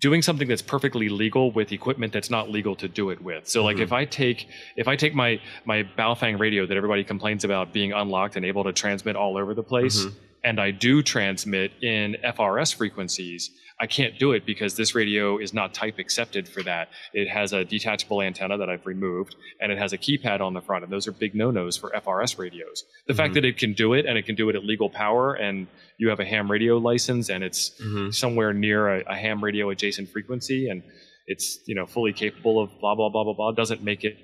doing 0.00 0.22
something 0.22 0.48
that's 0.48 0.62
perfectly 0.62 1.08
legal 1.08 1.50
with 1.50 1.72
equipment 1.72 2.12
that's 2.12 2.30
not 2.30 2.50
legal 2.50 2.74
to 2.76 2.88
do 2.88 3.10
it 3.10 3.20
with. 3.22 3.48
So 3.48 3.64
like 3.64 3.76
Mhm. 3.78 3.82
if 3.82 3.92
I 3.92 4.04
take 4.04 4.46
if 4.76 4.88
I 4.88 4.96
take 4.96 5.14
my 5.14 5.40
my 5.64 5.82
Baofeng 5.82 6.38
radio 6.38 6.66
that 6.66 6.76
everybody 6.76 7.04
complains 7.04 7.44
about 7.44 7.72
being 7.72 7.92
unlocked 7.92 8.36
and 8.36 8.44
able 8.44 8.64
to 8.64 8.72
transmit 8.72 9.16
all 9.16 9.36
over 9.36 9.54
the 9.54 9.62
place 9.62 10.04
Mhm. 10.06 10.12
and 10.44 10.60
I 10.60 10.70
do 10.70 11.02
transmit 11.02 11.72
in 11.82 12.16
FRS 12.22 12.72
frequencies, 12.72 13.50
I 13.80 13.86
can't 13.86 14.18
do 14.18 14.32
it 14.32 14.44
because 14.44 14.74
this 14.76 14.94
radio 14.94 15.38
is 15.38 15.54
not 15.54 15.72
type 15.72 15.98
accepted 16.00 16.48
for 16.48 16.62
that. 16.64 16.88
It 17.12 17.28
has 17.28 17.52
a 17.52 17.64
detachable 17.64 18.20
antenna 18.22 18.58
that 18.58 18.68
I've 18.68 18.84
removed 18.86 19.36
and 19.60 19.70
it 19.70 19.78
has 19.78 19.92
a 19.92 19.98
keypad 19.98 20.40
on 20.40 20.52
the 20.52 20.60
front 20.60 20.82
and 20.84 20.92
those 20.92 21.06
are 21.06 21.12
big 21.12 21.34
no-nos 21.34 21.76
for 21.76 21.90
FRS 21.94 22.38
radios. 22.38 22.84
The 23.06 23.14
fact 23.14 23.30
Mhm. 23.30 23.34
that 23.34 23.44
it 23.44 23.56
can 23.58 23.74
do 23.74 23.92
it 23.92 24.04
and 24.04 24.18
it 24.18 24.26
can 24.26 24.34
do 24.34 24.48
it 24.48 24.56
at 24.56 24.64
legal 24.64 24.90
power 24.90 25.34
and 25.34 25.68
you 25.96 26.08
have 26.08 26.18
a 26.18 26.24
ham 26.24 26.50
radio 26.50 26.76
license 26.76 27.28
and 27.30 27.44
it's 27.44 27.70
Mhm. 27.80 28.12
somewhere 28.12 28.52
near 28.52 28.88
a, 28.88 29.04
a 29.06 29.14
ham 29.14 29.42
radio 29.44 29.70
adjacent 29.70 30.08
frequency 30.08 30.68
and 30.68 30.82
it's 31.28 31.60
you 31.66 31.74
know 31.74 31.86
fully 31.86 32.12
capable 32.12 32.60
of 32.60 32.70
blah 32.80 32.94
blah 32.96 33.08
blah 33.10 33.22
blah 33.22 33.34
blah 33.34 33.52
doesn't 33.52 33.82
make 33.82 34.02
it 34.02 34.16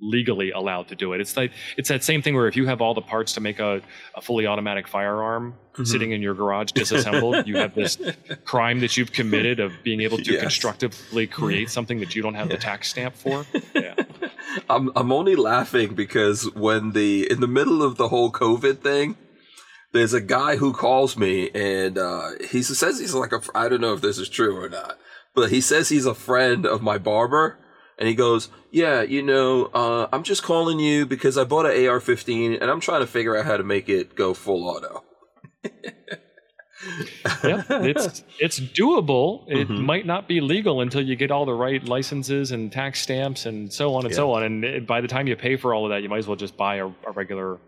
legally 0.00 0.50
allowed 0.50 0.88
to 0.88 0.94
do 0.96 1.12
it. 1.12 1.20
It's 1.20 1.36
like 1.36 1.52
it's 1.76 1.88
that 1.88 2.02
same 2.02 2.20
thing 2.20 2.34
where 2.34 2.48
if 2.48 2.56
you 2.56 2.66
have 2.66 2.80
all 2.80 2.94
the 2.94 3.00
parts 3.00 3.32
to 3.34 3.40
make 3.40 3.58
a, 3.60 3.80
a 4.14 4.20
fully 4.20 4.46
automatic 4.46 4.88
firearm 4.88 5.54
Mhm. 5.76 5.86
sitting 5.88 6.12
in 6.12 6.22
your 6.22 6.34
garage 6.34 6.70
disassembled 6.70 7.48
you 7.48 7.56
have 7.56 7.74
this 7.74 7.98
crime 8.44 8.78
that 8.78 8.96
you've 8.96 9.10
committed 9.10 9.58
of 9.58 9.72
being 9.82 10.00
able 10.02 10.18
to 10.18 10.32
Yes. 10.32 10.40
constructively 10.42 11.26
create 11.26 11.68
something 11.68 11.98
that 11.98 12.14
you 12.14 12.22
don't 12.22 12.34
have 12.34 12.48
the 12.48 12.56
tax 12.56 12.90
stamp 12.90 13.14
for? 13.16 13.44
Yeah. 13.74 13.94
I'm 14.70 14.90
I'm 14.94 15.10
only 15.12 15.34
laughing 15.36 15.94
because 15.94 16.44
when 16.54 16.92
the 16.92 17.28
in 17.30 17.40
the 17.40 17.48
middle 17.48 17.82
of 17.82 17.96
the 17.96 18.08
whole 18.08 18.30
COVID 18.30 18.78
thing, 18.80 19.16
there's 19.92 20.12
a 20.12 20.20
guy 20.20 20.56
who 20.56 20.72
calls 20.72 21.16
me 21.16 21.50
and 21.54 21.98
uh, 21.98 22.30
he 22.50 22.62
says 22.62 23.00
he's 23.00 23.14
like 23.14 23.32
a 23.32 23.40
I 23.54 23.68
don't 23.68 23.80
know 23.80 23.94
if 23.94 24.00
this 24.00 24.18
is 24.18 24.28
true 24.28 24.56
or 24.56 24.68
not, 24.68 24.96
but 25.34 25.50
he 25.50 25.60
says 25.60 25.88
he's 25.88 26.06
a 26.06 26.14
friend 26.14 26.66
of 26.66 26.82
my 26.82 26.98
barber, 26.98 27.58
and 27.98 28.08
he 28.08 28.14
goes, 28.14 28.48
"Yeah, 28.70 29.02
you 29.02 29.22
know, 29.22 29.66
uh, 29.74 30.08
I'm 30.12 30.22
just 30.22 30.42
calling 30.42 30.78
you 30.80 31.06
because 31.06 31.38
I 31.38 31.44
bought 31.44 31.66
an 31.66 31.72
AR-15 31.86 32.60
and 32.60 32.70
I'm 32.70 32.80
trying 32.80 33.00
to 33.00 33.06
figure 33.06 33.36
out 33.36 33.44
how 33.46 33.56
to 33.56 33.64
make 33.64 33.88
it 33.88 34.14
go 34.14 34.34
full 34.34 34.68
auto." 34.68 35.02
yeah 37.42 37.62
it's 37.70 38.22
it's 38.38 38.60
doable 38.60 39.44
it 39.48 39.68
Mhm. 39.68 39.78
might 39.84 40.04
not 40.04 40.28
be 40.28 40.40
legal 40.42 40.80
until 40.82 41.00
you 41.00 41.16
get 41.16 41.30
all 41.30 41.46
the 41.46 41.54
right 41.54 41.82
licenses 41.84 42.50
and 42.50 42.70
tax 42.70 43.00
stamps 43.00 43.46
and 43.46 43.72
so 43.72 43.94
on 43.94 44.04
and 44.04 44.14
so 44.14 44.32
on 44.32 44.42
and 44.42 44.64
it- 44.64 44.86
by 44.86 45.00
the 45.00 45.08
time 45.08 45.26
you 45.26 45.34
pay 45.36 45.56
for 45.56 45.72
all 45.72 45.86
of 45.86 45.90
that 45.90 46.02
you 46.02 46.10
might 46.10 46.18
as 46.18 46.26
well 46.26 46.36
just 46.36 46.56
buy 46.58 46.76
a, 46.76 46.86
a 46.86 47.12
regular 47.14 47.58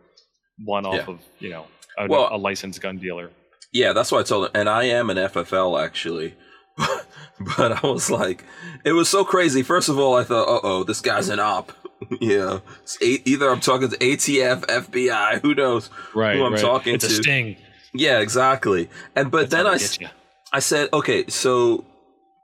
one 0.65 0.85
off 0.85 0.95
Yeah. 0.95 1.15
of 1.15 1.21
you 1.39 1.49
know 1.51 1.65
a, 1.97 2.07
Well- 2.09 2.29
a 2.31 2.37
licensed 2.37 2.81
gun 2.83 2.99
dealer 2.99 3.31
Yeah, 3.73 3.93
that's 3.95 4.13
what 4.13 4.21
I 4.21 4.23
told 4.25 4.47
him. 4.47 4.51
And 4.55 4.69
I 4.69 4.85
am 4.85 5.09
an 5.11 5.17
FFL 5.17 5.83
actually. 5.83 6.35
but 7.57 7.85
I 7.85 7.87
was 7.87 8.11
like, 8.11 8.45
it 8.85 8.93
was 8.93 9.09
so 9.09 9.25
crazy. 9.25 9.63
First 9.63 9.89
of 9.89 9.99
all, 9.99 10.17
I 10.17 10.25
thought, 10.25 10.49
uh 10.49 10.61
oh, 10.63 10.85
this 10.85 11.01
guy's 11.01 11.29
an 11.29 11.41
op. 11.41 11.73
yeah, 12.21 12.59
it's 12.83 12.99
a- 13.03 13.29
either 13.29 13.49
I'm 13.51 13.61
talking 13.61 13.89
to 13.89 13.97
ATF, 13.97 14.67
FBI, 14.67 15.41
who 15.43 15.55
knows 15.55 15.89
right 16.15 16.37
who 16.37 16.45
I'm 16.45 16.57
talking 16.57 16.95
it's 16.95 17.07
to. 17.07 17.13
a 17.13 17.23
sting 17.23 17.57
Yeah, 17.95 18.21
exactly. 18.21 18.91
And 19.15 19.31
but 19.31 19.51
That's 19.51 19.53
then 19.53 19.67
I, 19.67 19.73
get 19.79 19.83
s- 19.83 20.01
you. 20.01 20.09
I 20.53 20.59
said, 20.59 20.89
okay, 20.93 21.27
so 21.29 21.85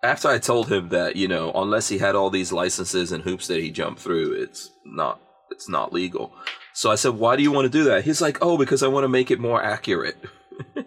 after 0.03 0.29
I 0.29 0.39
told 0.39 0.73
him 0.73 0.89
that, 0.89 1.17
you 1.17 1.29
know, 1.29 1.53
unless 1.55 1.89
he 1.89 1.99
had 1.99 2.15
all 2.15 2.31
these 2.31 2.51
licenses 2.53 3.13
and 3.13 3.23
hoops 3.23 3.47
that 3.49 3.61
he 3.61 3.71
jumped 3.71 4.01
through, 4.01 4.33
it's 4.43 4.71
not 4.85 5.21
it's 5.51 5.69
not 5.69 5.93
legal. 5.93 6.33
So 6.73 6.91
I 6.91 6.95
said, 6.95 7.15
why 7.15 7.37
do 7.37 7.43
you 7.43 7.53
want 7.53 7.67
to 7.67 7.79
do 7.79 7.85
that? 7.85 8.05
He's 8.05 8.23
like, 8.23 8.39
oh, 8.41 8.57
because 8.57 8.83
I 8.83 8.89
want 8.89 9.05
to 9.05 9.09
make 9.09 9.31
it 9.31 9.39
more 9.39 9.63
accurate. 9.63 10.17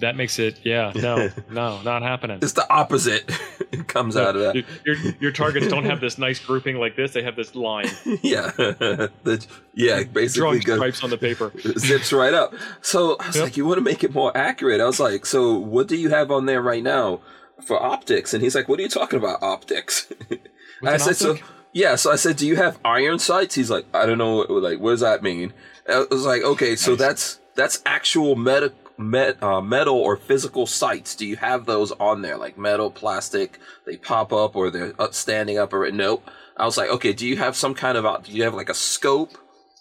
that 0.00 0.14
makes 0.16 0.38
it 0.38 0.58
yeah 0.62 0.92
no 0.94 1.30
no 1.50 1.80
not 1.82 2.02
happening 2.02 2.38
It's 2.42 2.52
the 2.52 2.70
opposite. 2.72 3.24
it 3.72 3.88
comes 3.88 4.16
out 4.16 4.36
of 4.36 4.42
that. 4.42 4.54
your, 4.54 4.64
your, 4.84 5.14
your 5.20 5.32
targets 5.32 5.66
don't 5.68 5.84
have 5.84 6.00
this 6.00 6.18
nice 6.18 6.38
grouping 6.38 6.76
like 6.76 6.96
this 6.96 7.12
they 7.12 7.22
have 7.22 7.36
this 7.36 7.54
line 7.54 7.86
yeah, 8.22 8.50
the, 8.56 9.46
yeah, 9.74 10.02
basically 10.04 10.40
drawing 10.40 10.60
goes, 10.60 10.76
stripes 10.76 11.04
on 11.04 11.10
the 11.10 11.18
paper 11.18 11.52
zips 11.78 12.12
right 12.12 12.34
up. 12.34 12.54
So 12.82 13.16
I 13.20 13.26
was 13.28 13.36
Yep. 13.36 13.44
like, 13.44 13.56
"You 13.56 13.66
want 13.66 13.78
to 13.78 13.82
make 13.84 14.02
it 14.04 14.14
more 14.14 14.34
accurate?" 14.36 14.80
I 14.80 14.84
was 14.86 14.98
like, 15.00 15.26
"So 15.26 15.54
what 15.58 15.86
do 15.88 15.96
you 15.96 16.08
have 16.10 16.30
on 16.30 16.46
there 16.46 16.62
right 16.62 16.82
now 16.82 17.20
for 17.64 17.82
optics?" 17.82 18.32
And 18.32 18.42
he's 18.42 18.54
like, 18.54 18.68
"What 18.68 18.78
are 18.78 18.82
you 18.82 18.88
talking 18.88 19.18
about, 19.18 19.42
optics?" 19.42 20.06
With 20.30 20.40
I 20.84 20.94
an 20.94 20.98
said, 21.00 21.16
"So 21.16 21.36
yeah." 21.72 21.96
So 21.96 22.10
I 22.10 22.16
said, 22.16 22.36
"Do 22.36 22.46
you 22.46 22.56
have 22.56 22.78
iron 22.84 23.18
sights?" 23.18 23.54
He's 23.54 23.70
like, 23.70 23.84
"I 23.94 24.06
don't 24.06 24.18
know. 24.18 24.38
Like, 24.48 24.78
what 24.80 24.90
does 24.92 25.00
that 25.00 25.22
mean?" 25.22 25.52
I 25.88 26.06
was 26.10 26.24
like, 26.24 26.42
"Okay, 26.42 26.74
so 26.76 26.92
Nice. 26.92 26.98
that's 27.00 27.40
that's 27.54 27.82
actual 27.84 28.34
meta, 28.36 28.72
met, 28.98 29.42
uh, 29.42 29.60
metal 29.60 29.96
or 29.96 30.16
physical 30.16 30.66
sights. 30.66 31.14
Do 31.14 31.26
you 31.26 31.36
have 31.36 31.66
those 31.66 31.92
on 31.92 32.22
there, 32.22 32.36
like 32.36 32.56
metal, 32.58 32.90
plastic? 32.90 33.58
They 33.86 33.96
pop 33.96 34.32
up 34.32 34.56
or 34.56 34.70
they're 34.70 34.94
standing 35.12 35.58
up 35.58 35.72
or 35.72 35.90
nope." 35.90 36.28
I 36.56 36.64
was 36.64 36.76
like, 36.76 36.90
"Okay, 36.90 37.12
do 37.12 37.26
you 37.26 37.36
have 37.36 37.56
some 37.56 37.74
kind 37.74 37.98
of? 37.98 38.06
uh, 38.06 38.18
Do 38.18 38.32
you 38.32 38.44
have 38.44 38.54
like 38.54 38.68
a 38.68 38.74
scope?" 38.74 39.36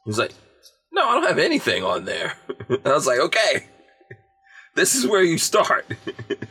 He's 0.05 0.19
like, 0.19 0.33
"No, 0.91 1.07
I 1.07 1.13
don't 1.13 1.27
have 1.27 1.39
anything 1.39 1.83
on 1.83 2.05
there." 2.05 2.33
I 2.85 2.89
was 2.93 3.07
like, 3.07 3.19
"Okay, 3.19 3.67
this 4.75 4.95
is 4.95 5.07
where 5.07 5.23
you 5.23 5.37
start." 5.37 5.85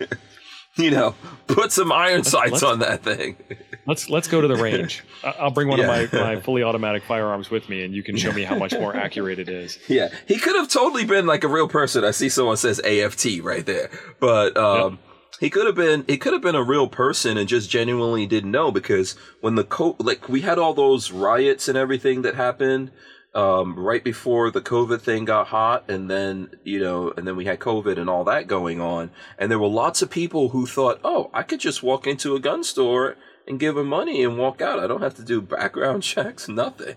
you 0.77 0.91
know, 0.91 1.15
put 1.47 1.73
some 1.73 1.93
iron 1.93 2.25
sights 2.25 2.62
on 2.62 2.81
that 2.81 3.03
thing. 3.03 3.37
let's 3.87 4.09
let's 4.11 4.28
go 4.28 4.41
to 4.41 4.49
the 4.49 4.57
range 4.57 5.03
i'll 5.24 5.51
bring 5.51 5.68
one 5.68 5.78
Yeah. 5.78 5.91
of 6.01 6.12
my, 6.12 6.20
my 6.35 6.41
fully 6.41 6.62
automatic 6.62 7.03
firearms 7.05 7.51
with 7.51 7.68
me 7.68 7.82
and 7.85 7.95
you 7.95 8.03
can 8.03 8.16
show 8.16 8.32
me 8.32 8.43
how 8.45 8.57
much 8.57 8.72
more 8.72 8.95
accurate 9.07 9.39
it 9.39 9.49
is 9.49 9.78
Yeah, 9.89 10.09
he 10.26 10.39
could 10.39 10.57
have 10.57 10.68
totally 10.68 11.05
been 11.05 11.26
like 11.26 11.45
a 11.45 11.49
real 11.49 11.68
person. 11.68 12.05
I 12.05 12.11
see 12.12 12.28
someone 12.28 12.57
says 12.57 12.80
AFT 12.80 13.41
right 13.43 13.64
there, 13.66 13.91
but 14.20 14.57
um, 14.57 14.99
he 15.41 15.51
could 15.51 15.66
have 15.66 15.74
been. 15.74 16.05
He 16.07 16.16
could 16.16 16.32
have 16.32 16.43
been 16.43 16.55
a 16.55 16.62
real 16.62 16.87
person 16.89 17.37
and 17.37 17.49
just 17.49 17.68
genuinely 17.68 18.24
didn't 18.26 18.51
know 18.53 18.70
because 18.70 19.16
when 19.41 19.57
the 19.57 19.64
co 19.64 19.97
like 19.99 20.28
we 20.28 20.43
had 20.43 20.59
all 20.59 20.74
those 20.74 21.11
riots 21.11 21.68
and 21.68 21.76
everything 21.76 22.22
that 22.22 22.35
happened 22.37 22.91
um, 23.35 23.76
right 23.76 24.05
before 24.05 24.51
the 24.53 24.61
COVID 24.61 25.01
thing 25.01 25.24
got 25.24 25.49
hot, 25.49 25.85
and 25.91 26.09
then 26.09 26.51
you 26.62 26.78
know, 26.80 27.12
and 27.16 27.26
then 27.26 27.35
we 27.37 27.45
had 27.47 27.59
COVID 27.59 27.99
and 27.99 28.09
all 28.09 28.24
that 28.24 28.47
going 28.47 28.80
on, 28.80 29.11
and 29.39 29.51
there 29.51 29.59
were 29.59 29.66
lots 29.68 30.03
of 30.03 30.09
people 30.11 30.51
who 30.51 30.66
thought, 30.66 31.01
oh, 31.03 31.30
I 31.35 31.43
could 31.43 31.61
just 31.61 31.82
walk 31.82 32.07
into 32.07 32.37
a 32.37 32.41
gun 32.41 32.62
store 32.62 33.16
and 33.47 33.61
give 33.61 33.74
them 33.74 33.88
money 33.88 34.22
and 34.24 34.38
walk 34.38 34.61
out. 34.61 34.78
I 34.80 34.86
don't 34.86 35.03
have 35.03 35.14
to 35.16 35.22
do 35.24 35.40
background 35.40 36.03
checks, 36.12 36.49
nothing. 36.49 36.97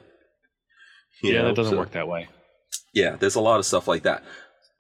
You 1.24 1.34
yeah 1.34 1.42
know, 1.42 1.48
that 1.50 1.56
doesn't 1.56 1.74
so- 1.74 1.78
work 1.80 1.92
that 1.92 2.08
way 2.08 2.28
yeah, 2.94 3.16
there's 3.16 3.36
a 3.36 3.42
lot 3.42 3.60
of 3.60 3.66
stuff 3.66 3.88
like 3.88 4.04
that. 4.04 4.24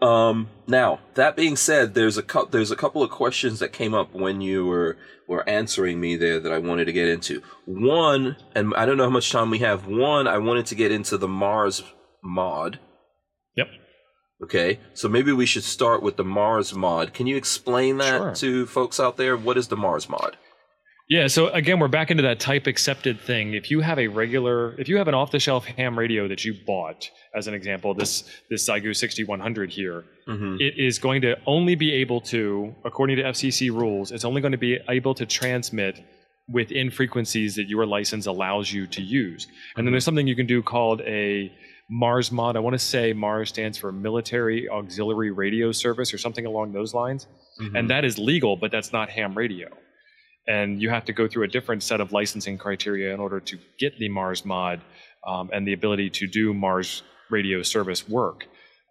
Um, 0.01 0.49
now 0.67 0.99
that 1.15 1.35
being 1.35 1.55
said, 1.55 1.93
there's 1.93 2.17
a 2.17 2.23
cou- 2.23 2.47
there's 2.49 2.71
a 2.71 2.75
couple 2.75 3.03
of 3.03 3.09
questions 3.11 3.59
that 3.59 3.73
came 3.73 3.93
up 3.93 4.13
when 4.13 4.41
you 4.41 4.65
were 4.65 4.97
were 5.27 5.47
answering 5.47 5.99
me 5.99 6.15
there 6.15 6.39
that 6.39 6.51
I 6.51 6.57
wanted 6.57 6.85
to 6.85 6.93
get 6.93 7.07
into. 7.09 7.41
One, 7.65 8.35
and 8.55 8.73
I 8.75 8.85
don't 8.85 8.97
know 8.97 9.03
how 9.05 9.09
much 9.11 9.31
time 9.31 9.49
we 9.51 9.59
have. 9.59 9.85
One, 9.87 10.27
I 10.27 10.37
wanted 10.39 10.65
to 10.67 10.75
get 10.75 10.91
into 10.91 11.17
the 11.17 11.27
Mars 11.27 11.83
mod. 12.23 12.79
yep 13.55 13.67
Okay, 14.43 14.79
so 14.93 15.07
maybe 15.07 15.31
we 15.31 15.45
should 15.45 15.63
start 15.63 16.01
with 16.03 16.17
the 16.17 16.23
Mars 16.25 16.73
mod. 16.73 17.13
Can 17.13 17.27
you 17.27 17.35
explain 17.37 17.97
that 17.97 18.17
Sure. 18.19 18.35
to 18.35 18.65
folks 18.67 18.99
out 18.99 19.17
there? 19.17 19.35
What 19.37 19.57
is 19.57 19.67
the 19.67 19.77
Mars 19.77 20.07
mod? 20.09 20.37
Yeah, 21.09 21.27
so 21.27 21.47
again, 21.49 21.79
we're 21.79 21.87
back 21.87 22.11
into 22.11 22.23
that 22.23 22.39
type 22.41 22.67
accepted 22.67 23.21
thing. 23.21 23.53
If 23.53 23.71
you 23.71 23.79
have 23.79 23.97
a 23.97 24.07
regular, 24.09 24.75
if 24.77 24.89
you 24.89 24.97
have 24.97 25.07
an 25.07 25.13
off-the-shelf 25.13 25.63
ham 25.65 25.97
radio 25.97 26.27
that 26.27 26.43
you 26.43 26.53
bought, 26.65 27.09
as 27.33 27.47
an 27.47 27.53
example, 27.53 27.93
this 27.93 28.23
this 28.49 28.67
Xiegu 28.69 28.95
6100 28.95 29.69
here, 29.71 30.03
Mm-hmm. 30.27 30.57
it 30.59 30.77
is 30.77 30.99
going 30.99 31.21
to 31.21 31.37
only 31.45 31.75
be 31.75 31.93
able 31.93 32.19
to, 32.19 32.75
according 32.83 33.15
to 33.15 33.23
FCC 33.23 33.71
rules, 33.71 34.11
it's 34.11 34.25
only 34.25 34.41
going 34.41 34.51
to 34.51 34.57
be 34.57 34.77
able 34.89 35.13
to 35.15 35.25
transmit 35.25 36.03
within 36.49 36.91
frequencies 36.91 37.55
that 37.55 37.69
your 37.69 37.85
license 37.85 38.25
allows 38.25 38.71
you 38.73 38.87
to 38.87 39.01
use. 39.01 39.47
And 39.77 39.87
then 39.87 39.91
there's 39.93 40.03
something 40.03 40.27
you 40.27 40.35
can 40.35 40.45
do 40.45 40.61
called 40.61 40.99
a 41.01 41.49
Mars 41.89 42.29
mod. 42.33 42.57
I 42.57 42.59
want 42.59 42.73
to 42.73 42.79
say 42.79 43.13
Mars 43.13 43.47
stands 43.47 43.77
for 43.77 43.93
Military 43.93 44.67
Auxiliary 44.67 45.31
Radio 45.31 45.71
Service 45.71 46.13
or 46.13 46.17
something 46.17 46.45
along 46.45 46.73
those 46.73 46.93
lines 46.93 47.27
Mm-hmm. 47.61 47.75
and 47.77 47.89
that 47.89 48.05
is 48.05 48.19
legal, 48.19 48.55
but 48.57 48.69
that's 48.69 48.91
not 48.93 49.09
ham 49.09 49.33
radio. 49.35 49.67
And 50.47 50.81
you 50.81 50.89
have 50.89 51.05
to 51.05 51.13
go 51.13 51.27
through 51.27 51.43
a 51.43 51.47
different 51.47 51.83
set 51.83 51.99
of 52.01 52.11
licensing 52.11 52.57
criteria 52.57 53.13
in 53.13 53.19
order 53.19 53.39
to 53.41 53.57
get 53.79 53.97
the 53.99 54.09
Mars 54.09 54.45
mod 54.45 54.81
um, 55.27 55.49
and 55.53 55.67
the 55.67 55.73
ability 55.73 56.09
to 56.11 56.27
do 56.27 56.53
Mars 56.53 57.03
radio 57.29 57.61
service 57.61 58.07
work. 58.07 58.45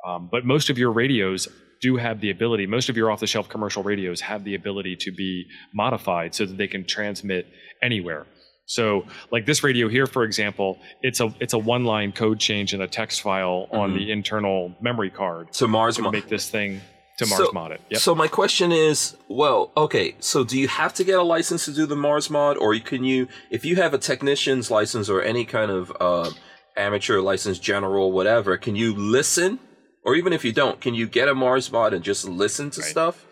Um, 0.07 0.29
but 0.31 0.45
most 0.45 0.71
of 0.71 0.79
your 0.79 0.93
radios 0.93 1.49
do 1.81 1.97
have 1.97 2.21
the 2.21 2.31
ability, 2.31 2.67
most 2.67 2.89
of 2.89 2.97
your 2.97 3.11
off 3.11 3.21
the 3.21 3.27
shelf 3.27 3.49
commercial 3.49 3.83
radios 3.83 4.21
have 4.21 4.45
the 4.45 4.55
ability 4.55 4.97
to 4.97 5.11
be 5.13 5.45
modified 5.75 6.35
so 6.35 6.45
that 6.47 6.57
they 6.57 6.67
can 6.69 6.85
transmit 6.87 7.47
anywhere. 7.83 8.27
So, 8.69 9.05
like 9.31 9.47
this 9.47 9.63
radio 9.63 9.89
here, 9.89 10.07
for 10.07 10.25
example, 10.25 10.79
it's 11.03 11.21
a 11.21 11.33
it's 11.39 11.53
a 11.53 11.59
one 11.59 11.85
line 11.85 12.11
code 12.13 12.41
change 12.41 12.75
in 12.75 12.81
a 12.83 12.89
text 12.89 13.21
file 13.23 13.69
on 13.71 13.93
Mhm. 13.93 13.99
the 13.99 14.11
internal 14.11 14.75
memory 14.81 15.11
card 15.11 15.55
So 15.55 15.69
Mars 15.69 15.97
to 15.97 16.03
mod. 16.03 16.13
make 16.15 16.29
this 16.29 16.51
thing 16.51 16.81
to 17.17 17.27
Mars 17.27 17.47
So- 17.47 17.51
mod 17.53 17.73
it. 17.73 17.81
Yep. 17.91 18.01
So 18.01 18.15
my 18.15 18.29
question 18.29 18.73
is, 18.73 19.17
well, 19.29 19.73
okay, 19.77 20.17
so 20.21 20.45
do 20.45 20.59
you 20.59 20.69
have 20.69 20.93
to 20.95 21.05
get 21.05 21.19
a 21.19 21.23
license 21.23 21.65
to 21.67 21.73
do 21.73 21.87
the 21.87 21.97
Mars 21.97 22.29
mod, 22.31 22.57
or 22.57 22.79
can 22.79 23.05
you, 23.05 23.29
if 23.51 23.65
you 23.65 23.77
have 23.77 23.95
a 23.95 23.99
technician's 23.99 24.71
license 24.71 25.09
or 25.09 25.23
any 25.23 25.45
kind 25.45 25.71
of 25.71 25.93
uh, 26.01 26.31
amateur 26.77 27.21
license, 27.21 27.59
general, 27.59 28.13
whatever, 28.13 28.57
can 28.57 28.77
you 28.77 28.95
listen, 28.95 29.59
or 30.05 30.15
even 30.15 30.33
if 30.33 30.45
you 30.45 30.53
don't, 30.53 30.81
can 30.81 30.95
you 30.95 31.07
get 31.07 31.29
a 31.29 31.35
Mars 31.35 31.71
mod 31.73 31.93
and 31.95 32.05
just 32.05 32.27
listen 32.27 32.71
to 32.71 32.81
Right. 32.81 32.91
stuff? 32.91 33.26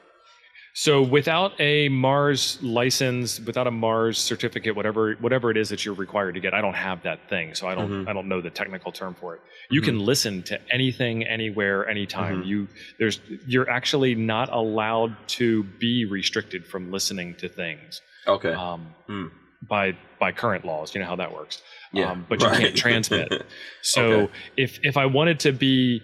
So 0.77 1.03
without 1.03 1.53
a 1.61 1.89
Mars 1.89 2.59
license, 2.61 3.39
without 3.39 3.69
a 3.69 3.71
Mars 3.71 4.19
certificate, 4.19 4.75
whatever 4.75 5.15
whatever 5.21 5.53
it 5.53 5.57
is 5.57 5.69
that 5.69 5.85
you're 5.85 5.95
required 5.95 6.35
to 6.35 6.41
get, 6.41 6.53
I 6.53 6.61
don't 6.61 6.75
have 6.75 7.01
that 7.05 7.29
thing, 7.29 7.55
so 7.55 7.69
I 7.69 7.77
don't 7.77 7.91
Mhm. 7.91 8.09
I 8.09 8.13
don't 8.13 8.27
know 8.29 8.41
the 8.41 8.51
technical 8.51 8.91
term 8.91 9.15
for 9.15 9.37
it. 9.37 9.41
You 9.71 9.81
Mhm. 9.81 9.85
can 9.85 9.99
listen 10.01 10.43
to 10.45 10.61
anything, 10.73 11.23
anywhere, 11.25 11.89
anytime. 11.89 12.43
Mhm. 12.43 12.47
You 12.47 12.69
there's 12.99 13.21
you're 13.47 13.71
actually 13.71 14.17
not 14.17 14.49
allowed 14.53 15.17
to 15.39 15.63
be 15.79 16.07
restricted 16.07 16.67
from 16.67 16.91
listening 16.91 17.37
to 17.37 17.49
things 17.49 18.03
Okay. 18.27 18.53
um, 18.53 18.93
Hmm. 19.07 19.27
by 19.69 19.97
by 20.19 20.33
current 20.33 20.65
laws. 20.65 20.93
You 20.93 21.01
know 21.03 21.07
how 21.07 21.17
that 21.17 21.33
works. 21.33 21.63
Yeah, 21.93 22.11
Um, 22.11 22.27
but 22.29 22.41
you 22.43 22.49
right. 22.49 22.59
can't 22.61 22.77
transmit. 22.77 23.47
So 23.83 24.03
Okay. 24.23 24.33
if 24.57 24.81
if 24.83 24.97
I 24.97 25.07
wanted 25.07 25.39
to 25.41 25.53
be 25.53 26.03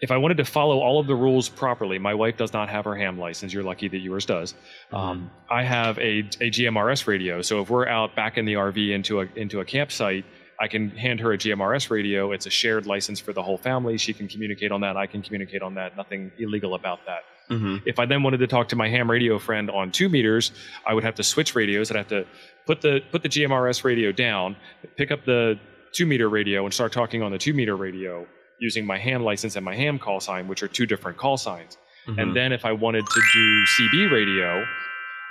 if 0.00 0.10
I 0.10 0.16
wanted 0.16 0.38
to 0.38 0.44
follow 0.44 0.80
all 0.80 0.98
of 0.98 1.06
the 1.06 1.14
rules 1.14 1.48
properly, 1.48 1.98
my 1.98 2.14
wife 2.14 2.36
does 2.36 2.52
not 2.52 2.68
have 2.70 2.84
her 2.86 2.96
ham 2.96 3.18
license. 3.18 3.52
You're 3.52 3.62
lucky 3.62 3.88
that 3.88 3.98
yours 3.98 4.24
does. 4.24 4.52
Mm-hmm. 4.52 4.96
Um, 4.96 5.30
I 5.50 5.62
have 5.62 5.98
a, 5.98 6.20
a 6.40 6.50
GMRS 6.50 7.06
radio, 7.06 7.42
so 7.42 7.60
if 7.60 7.68
we're 7.70 7.86
out 7.86 8.16
back 8.16 8.38
in 8.38 8.44
the 8.44 8.54
RV 8.54 8.90
into 8.90 9.20
a 9.20 9.26
into 9.36 9.60
a 9.60 9.64
campsite, 9.64 10.24
I 10.58 10.68
can 10.68 10.90
hand 10.90 11.20
her 11.20 11.32
a 11.32 11.38
GMRS 11.38 11.90
radio. 11.90 12.32
It's 12.32 12.46
a 12.46 12.50
shared 12.50 12.86
license 12.86 13.20
for 13.20 13.32
the 13.32 13.42
whole 13.42 13.58
family. 13.58 13.98
She 13.98 14.12
can 14.12 14.28
communicate 14.28 14.72
on 14.72 14.80
that. 14.82 14.96
I 14.96 15.06
can 15.06 15.22
communicate 15.22 15.62
on 15.62 15.74
that. 15.74 15.96
Nothing 15.96 16.32
illegal 16.38 16.74
about 16.74 17.00
that. 17.06 17.20
hmm 17.48 17.76
If 17.84 17.98
I 17.98 18.06
then 18.06 18.22
wanted 18.22 18.38
to 18.38 18.46
talk 18.46 18.68
to 18.68 18.76
my 18.76 18.88
ham 18.88 19.10
radio 19.10 19.38
friend 19.38 19.70
on 19.70 19.90
two 19.90 20.08
meters, 20.08 20.52
I 20.86 20.94
would 20.94 21.04
have 21.04 21.14
to 21.16 21.22
switch 21.22 21.54
radios. 21.54 21.90
I'd 21.90 21.96
have 21.98 22.08
to 22.08 22.26
put 22.66 22.80
the 22.80 23.02
put 23.12 23.22
the 23.22 23.28
GMRS 23.28 23.84
radio 23.84 24.12
down, 24.12 24.56
pick 24.96 25.10
up 25.10 25.24
the 25.26 25.58
two 25.92 26.06
meter 26.06 26.28
radio, 26.30 26.64
and 26.64 26.72
start 26.72 26.92
talking 26.92 27.22
on 27.22 27.32
the 27.32 27.38
two 27.38 27.52
meter 27.52 27.76
radio 27.76 28.26
using 28.60 28.86
my 28.86 28.98
ham 28.98 29.22
license 29.24 29.56
and 29.56 29.64
my 29.64 29.74
ham 29.74 29.98
call 29.98 30.20
sign, 30.20 30.46
which 30.46 30.62
are 30.62 30.68
two 30.68 30.86
different 30.86 31.16
call 31.18 31.36
signs. 31.36 31.76
Mm-hmm. 32.06 32.18
And 32.20 32.36
then 32.36 32.52
if 32.52 32.64
I 32.64 32.72
wanted 32.72 33.04
to 33.06 33.20
do 33.34 33.64
CB 33.74 34.12
radio, 34.12 34.64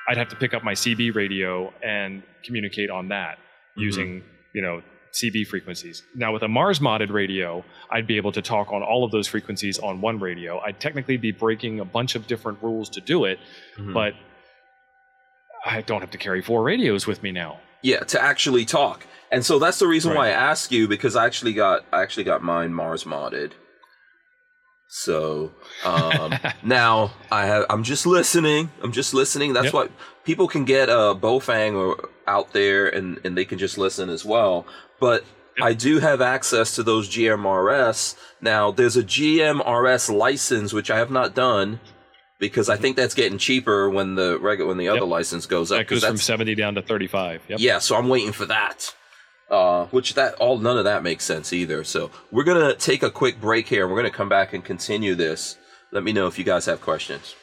I'd 0.08 0.18
have 0.18 0.30
to 0.30 0.36
pick 0.36 0.54
up 0.54 0.64
my 0.64 0.74
CB 0.74 1.16
radio 1.16 1.72
and 1.84 2.24
communicate 2.44 2.90
on 2.90 3.08
that 3.10 3.38
Mm-hmm. 3.38 3.82
using 3.82 4.24
you 4.56 4.62
know 4.64 4.82
CB 5.14 5.46
frequencies. 5.48 6.04
Now 6.16 6.34
with 6.34 6.42
a 6.44 6.48
Mars 6.48 6.80
modded 6.80 7.12
radio, 7.12 7.64
I'd 7.92 8.08
be 8.08 8.18
able 8.18 8.32
to 8.32 8.42
talk 8.42 8.72
on 8.72 8.82
all 8.84 9.04
of 9.04 9.12
those 9.12 9.28
frequencies 9.28 9.78
on 9.80 10.02
one 10.02 10.20
radio. 10.20 10.60
I'd 10.60 10.80
technically 10.80 11.18
be 11.18 11.32
breaking 11.32 11.80
a 11.80 11.86
bunch 11.86 12.16
of 12.16 12.26
different 12.28 12.58
rules 12.64 12.90
to 12.90 13.02
do 13.02 13.26
it, 13.26 13.38
Mhm. 13.78 13.94
but 13.94 14.14
I 15.66 15.82
don't 15.82 16.02
have 16.02 16.12
to 16.12 16.18
carry 16.18 16.42
four 16.42 16.64
radios 16.64 17.06
with 17.08 17.22
me 17.24 17.32
now. 17.32 17.60
Yeah, 17.82 18.00
to 18.00 18.22
actually 18.22 18.66
talk. 18.66 19.06
And 19.32 19.46
so 19.46 19.60
that's 19.60 19.80
the 19.80 19.88
reason 19.88 20.14
why 20.16 20.28
I 20.30 20.32
Right. 20.32 20.50
asked 20.52 20.72
you 20.72 20.88
because 20.88 21.16
I 21.16 21.26
actually 21.26 21.54
got 21.54 21.86
I 21.94 22.02
actually 22.02 22.24
got 22.24 22.42
mine 22.44 22.74
Mars 22.74 23.04
modded. 23.04 23.52
So 24.88 25.52
um, 25.86 26.34
now 26.64 27.12
I 27.32 27.46
have 27.46 27.66
I'm 27.70 27.84
just 27.84 28.06
listening. 28.06 28.72
I'm 28.82 28.92
just 28.92 29.14
listening. 29.14 29.54
That's 29.54 29.66
Yep. 29.66 29.74
what 29.74 29.92
people 30.24 30.48
can 30.48 30.66
get 30.66 30.90
a 30.90 31.14
Baofeng 31.16 31.76
or 31.76 32.10
out 32.28 32.54
there 32.54 32.88
and 32.90 33.20
and 33.24 33.38
they 33.38 33.46
can 33.46 33.58
just 33.60 33.78
listen 33.78 34.10
as 34.10 34.26
well. 34.26 34.66
But 35.00 35.24
I 35.62 35.74
do 35.74 36.00
have 36.00 36.22
access 36.22 36.74
to 36.76 36.84
those 36.84 37.08
GMRS. 37.10 38.16
Now 38.42 38.72
there's 38.72 38.98
a 38.98 39.04
GMRS 39.04 40.10
license 40.10 40.74
which 40.74 40.90
I 40.90 40.98
have 40.98 41.12
not 41.12 41.36
done 41.36 41.80
because 42.40 42.70
I 42.70 42.78
think 42.78 42.96
that's 42.96 43.14
getting 43.14 43.38
cheaper 43.38 43.90
when 43.90 44.16
the 44.16 44.40
regular 44.40 44.70
when 44.70 44.78
the 44.78 44.88
other 44.90 45.06
license 45.06 45.46
goes 45.46 45.72
up. 45.72 45.80
That 45.80 45.88
goes 45.88 46.04
from 46.04 46.18
70 46.18 46.56
down 46.56 46.76
to 46.76 46.82
35. 46.82 47.44
Yep. 47.48 47.60
yeah, 47.60 47.80
so 47.80 47.96
I'm 47.96 48.10
waiting 48.10 48.32
for 48.32 48.46
that. 48.46 48.96
Uh, 49.50 49.88
which 49.88 50.14
that 50.14 50.36
all 50.36 50.60
none 50.60 50.78
of 50.78 50.84
that 50.84 51.02
makes 51.02 51.24
sense 51.24 51.52
either. 51.52 51.84
So 51.84 52.12
we're 52.32 52.44
gonna 52.44 52.76
take 52.76 53.02
a 53.02 53.10
quick 53.10 53.42
break 53.42 53.68
here. 53.68 53.84
And 53.84 53.92
we're 53.92 53.98
gonna 53.98 54.12
come 54.12 54.30
back 54.30 54.54
and 54.54 54.64
continue 54.64 55.16
this. 55.16 55.58
Let 55.92 56.04
me 56.04 56.14
know 56.14 56.28
if 56.28 56.38
you 56.38 56.44
guys 56.44 56.66
have 56.68 56.82
questions. 56.82 57.36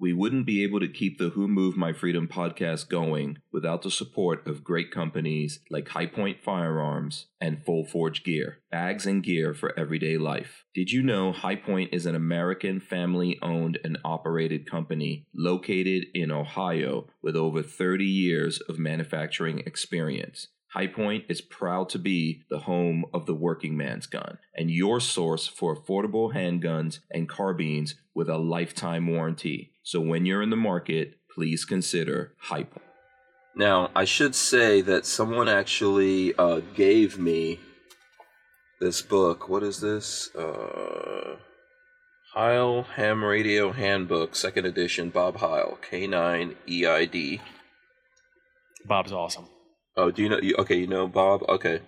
We 0.00 0.12
wouldn't 0.12 0.46
be 0.46 0.62
able 0.64 0.80
to 0.80 0.88
keep 0.88 1.18
the 1.18 1.30
Who 1.30 1.46
Moved 1.46 1.76
My 1.76 1.92
Freedom 1.92 2.26
podcast 2.26 2.88
going 2.88 3.38
without 3.52 3.82
the 3.82 3.90
support 3.90 4.46
of 4.46 4.64
great 4.64 4.90
companies 4.90 5.60
like 5.70 5.88
Hi-Point 5.88 6.42
Firearms 6.42 7.26
and 7.40 7.64
Full 7.64 7.84
Forge 7.84 8.24
Gear, 8.24 8.58
bags 8.70 9.06
and 9.06 9.22
gear 9.22 9.54
for 9.54 9.78
everyday 9.78 10.18
life. 10.18 10.64
Did 10.74 10.90
you 10.90 11.02
know 11.02 11.32
Hi-Point 11.32 11.90
is 11.92 12.06
an 12.06 12.16
American 12.16 12.80
family 12.80 13.38
owned 13.40 13.78
and 13.84 13.98
operated 14.04 14.68
company 14.68 15.26
located 15.34 16.06
in 16.12 16.32
Ohio 16.32 17.06
with 17.22 17.36
over 17.36 17.62
30 17.62 18.04
years 18.04 18.60
of 18.68 18.78
manufacturing 18.78 19.60
experience? 19.60 20.48
Hi-Point 20.74 21.26
is 21.28 21.40
proud 21.40 21.88
to 21.90 22.00
be 22.00 22.42
the 22.50 22.58
home 22.58 23.04
of 23.14 23.26
the 23.26 23.34
working 23.34 23.76
man's 23.76 24.08
gun 24.08 24.38
and 24.56 24.72
your 24.72 24.98
source 24.98 25.46
for 25.46 25.76
affordable 25.76 26.34
handguns 26.34 26.98
and 27.12 27.28
carbines 27.28 27.94
with 28.12 28.28
a 28.28 28.38
lifetime 28.38 29.06
warranty. 29.06 29.70
So 29.84 30.00
when 30.00 30.24
you're 30.24 30.40
in 30.40 30.48
the 30.48 30.56
market, 30.56 31.18
please 31.34 31.66
consider 31.66 32.32
Hi-Point. 32.38 32.80
Now, 33.54 33.90
I 33.94 34.04
should 34.06 34.34
say 34.34 34.80
that 34.80 35.04
someone 35.04 35.46
actually 35.46 36.34
uh, 36.36 36.60
gave 36.74 37.18
me 37.18 37.60
this 38.80 39.02
book. 39.02 39.48
What 39.48 39.62
is 39.62 39.80
this? 39.82 40.34
Uh, 40.34 41.36
Heil 42.32 42.84
Ham 42.96 43.22
Radio 43.22 43.72
Handbook, 43.72 44.34
second 44.34 44.64
edition, 44.64 45.10
Bob 45.10 45.36
Heil, 45.36 45.78
K9 45.88 46.54
EID. 46.66 47.40
Bob's 48.86 49.12
awesome. 49.12 49.46
Oh, 49.98 50.10
do 50.10 50.22
you 50.22 50.28
know? 50.30 50.40
You, 50.40 50.56
okay, 50.60 50.76
you 50.76 50.86
know 50.86 51.06
Bob. 51.06 51.42
Okay. 51.48 51.80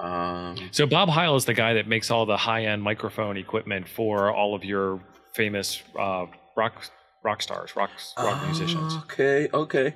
Um, 0.00 0.56
So 0.72 0.86
Bob 0.86 1.10
Heil 1.10 1.36
is 1.36 1.44
the 1.44 1.54
guy 1.54 1.74
that 1.74 1.86
makes 1.86 2.10
all 2.10 2.24
the 2.24 2.38
high-end 2.38 2.82
microphone 2.82 3.36
equipment 3.36 3.86
for 3.86 4.34
all 4.34 4.54
of 4.54 4.64
your 4.64 5.00
famous 5.34 5.82
uh, 5.96 6.26
rock 6.56 6.82
rock 7.22 7.42
stars, 7.42 7.76
rock 7.76 7.90
rock 8.18 8.44
musicians. 8.44 8.94
Okay, 9.04 9.48
okay. 9.52 9.94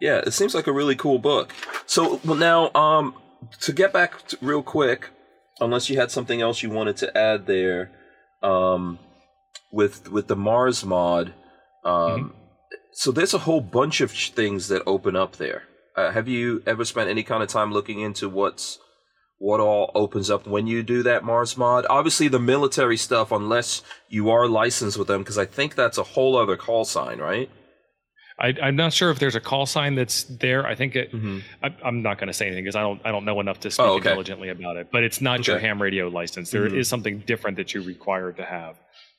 Yeah, 0.00 0.18
it 0.18 0.32
seems 0.32 0.54
like 0.54 0.66
a 0.66 0.72
really 0.72 0.96
cool 0.96 1.18
book. 1.18 1.52
So, 1.86 2.20
well, 2.24 2.36
now, 2.36 2.70
um, 2.74 3.14
to 3.60 3.72
get 3.72 3.92
back 3.92 4.26
to, 4.28 4.38
real 4.40 4.62
quick, 4.62 5.10
unless 5.60 5.88
you 5.88 5.96
had 5.98 6.10
something 6.10 6.40
else 6.40 6.62
you 6.62 6.70
wanted 6.70 6.96
to 6.98 7.16
add 7.16 7.46
there, 7.46 7.90
um, 8.42 8.98
with 9.70 10.10
with 10.10 10.26
the 10.28 10.36
Mars 10.36 10.84
mod, 10.84 11.32
um, 11.84 12.34
so 12.92 13.10
there's 13.10 13.34
a 13.34 13.38
whole 13.38 13.60
bunch 13.60 14.00
of 14.00 14.10
things 14.10 14.68
that 14.68 14.82
open 14.86 15.16
up 15.16 15.36
there. 15.36 15.62
Uh, 15.96 16.10
have 16.10 16.28
you 16.28 16.62
ever 16.66 16.84
spent 16.84 17.08
any 17.08 17.22
kind 17.22 17.42
of 17.42 17.48
time 17.48 17.72
looking 17.72 18.00
into 18.00 18.28
what's 18.28 18.78
what 19.38 19.60
all 19.60 19.90
opens 19.94 20.30
up 20.30 20.46
when 20.46 20.66
you 20.66 20.82
do 20.82 21.02
that 21.02 21.24
Mars 21.24 21.56
mod? 21.56 21.86
Obviously, 21.90 22.28
the 22.28 22.38
military 22.38 22.96
stuff, 22.96 23.32
unless 23.32 23.82
you 24.08 24.30
are 24.30 24.46
licensed 24.48 24.96
with 24.98 25.08
them, 25.08 25.22
because 25.22 25.38
I 25.38 25.44
think 25.46 25.74
that's 25.74 25.98
a 25.98 26.02
whole 26.02 26.36
other 26.36 26.56
call 26.56 26.84
sign, 26.84 27.18
right? 27.18 27.50
I, 28.38 28.52
I'm 28.62 28.74
not 28.74 28.92
sure 28.92 29.10
if 29.12 29.20
there's 29.20 29.36
a 29.36 29.40
call 29.40 29.64
sign 29.64 29.94
that's 29.94 30.24
there. 30.24 30.66
I 30.66 30.74
think 30.74 30.96
it. 30.96 31.12
Mm-hmm. 31.12 31.38
I, 31.62 31.68
I'm 31.84 32.02
not 32.02 32.18
going 32.18 32.26
to 32.26 32.32
say 32.32 32.46
anything 32.46 32.64
because 32.64 32.74
I 32.74 32.80
don't. 32.80 33.00
I 33.04 33.12
don't 33.12 33.24
know 33.24 33.38
enough 33.38 33.60
to 33.60 33.70
speak 33.70 33.86
Oh, 33.86 33.90
okay. 33.92 34.08
intelligently 34.08 34.48
about 34.48 34.76
it. 34.76 34.88
But 34.90 35.04
it's 35.04 35.20
not 35.20 35.46
your 35.46 35.58
ham 35.60 35.80
radio 35.80 36.08
license. 36.08 36.50
There 36.50 36.66
is 36.66 36.86
Mhm. 36.86 36.90
something 36.90 37.18
different 37.26 37.56
that 37.58 37.72
you're 37.74 37.84
required 37.84 38.36
to 38.38 38.44
have. 38.44 38.76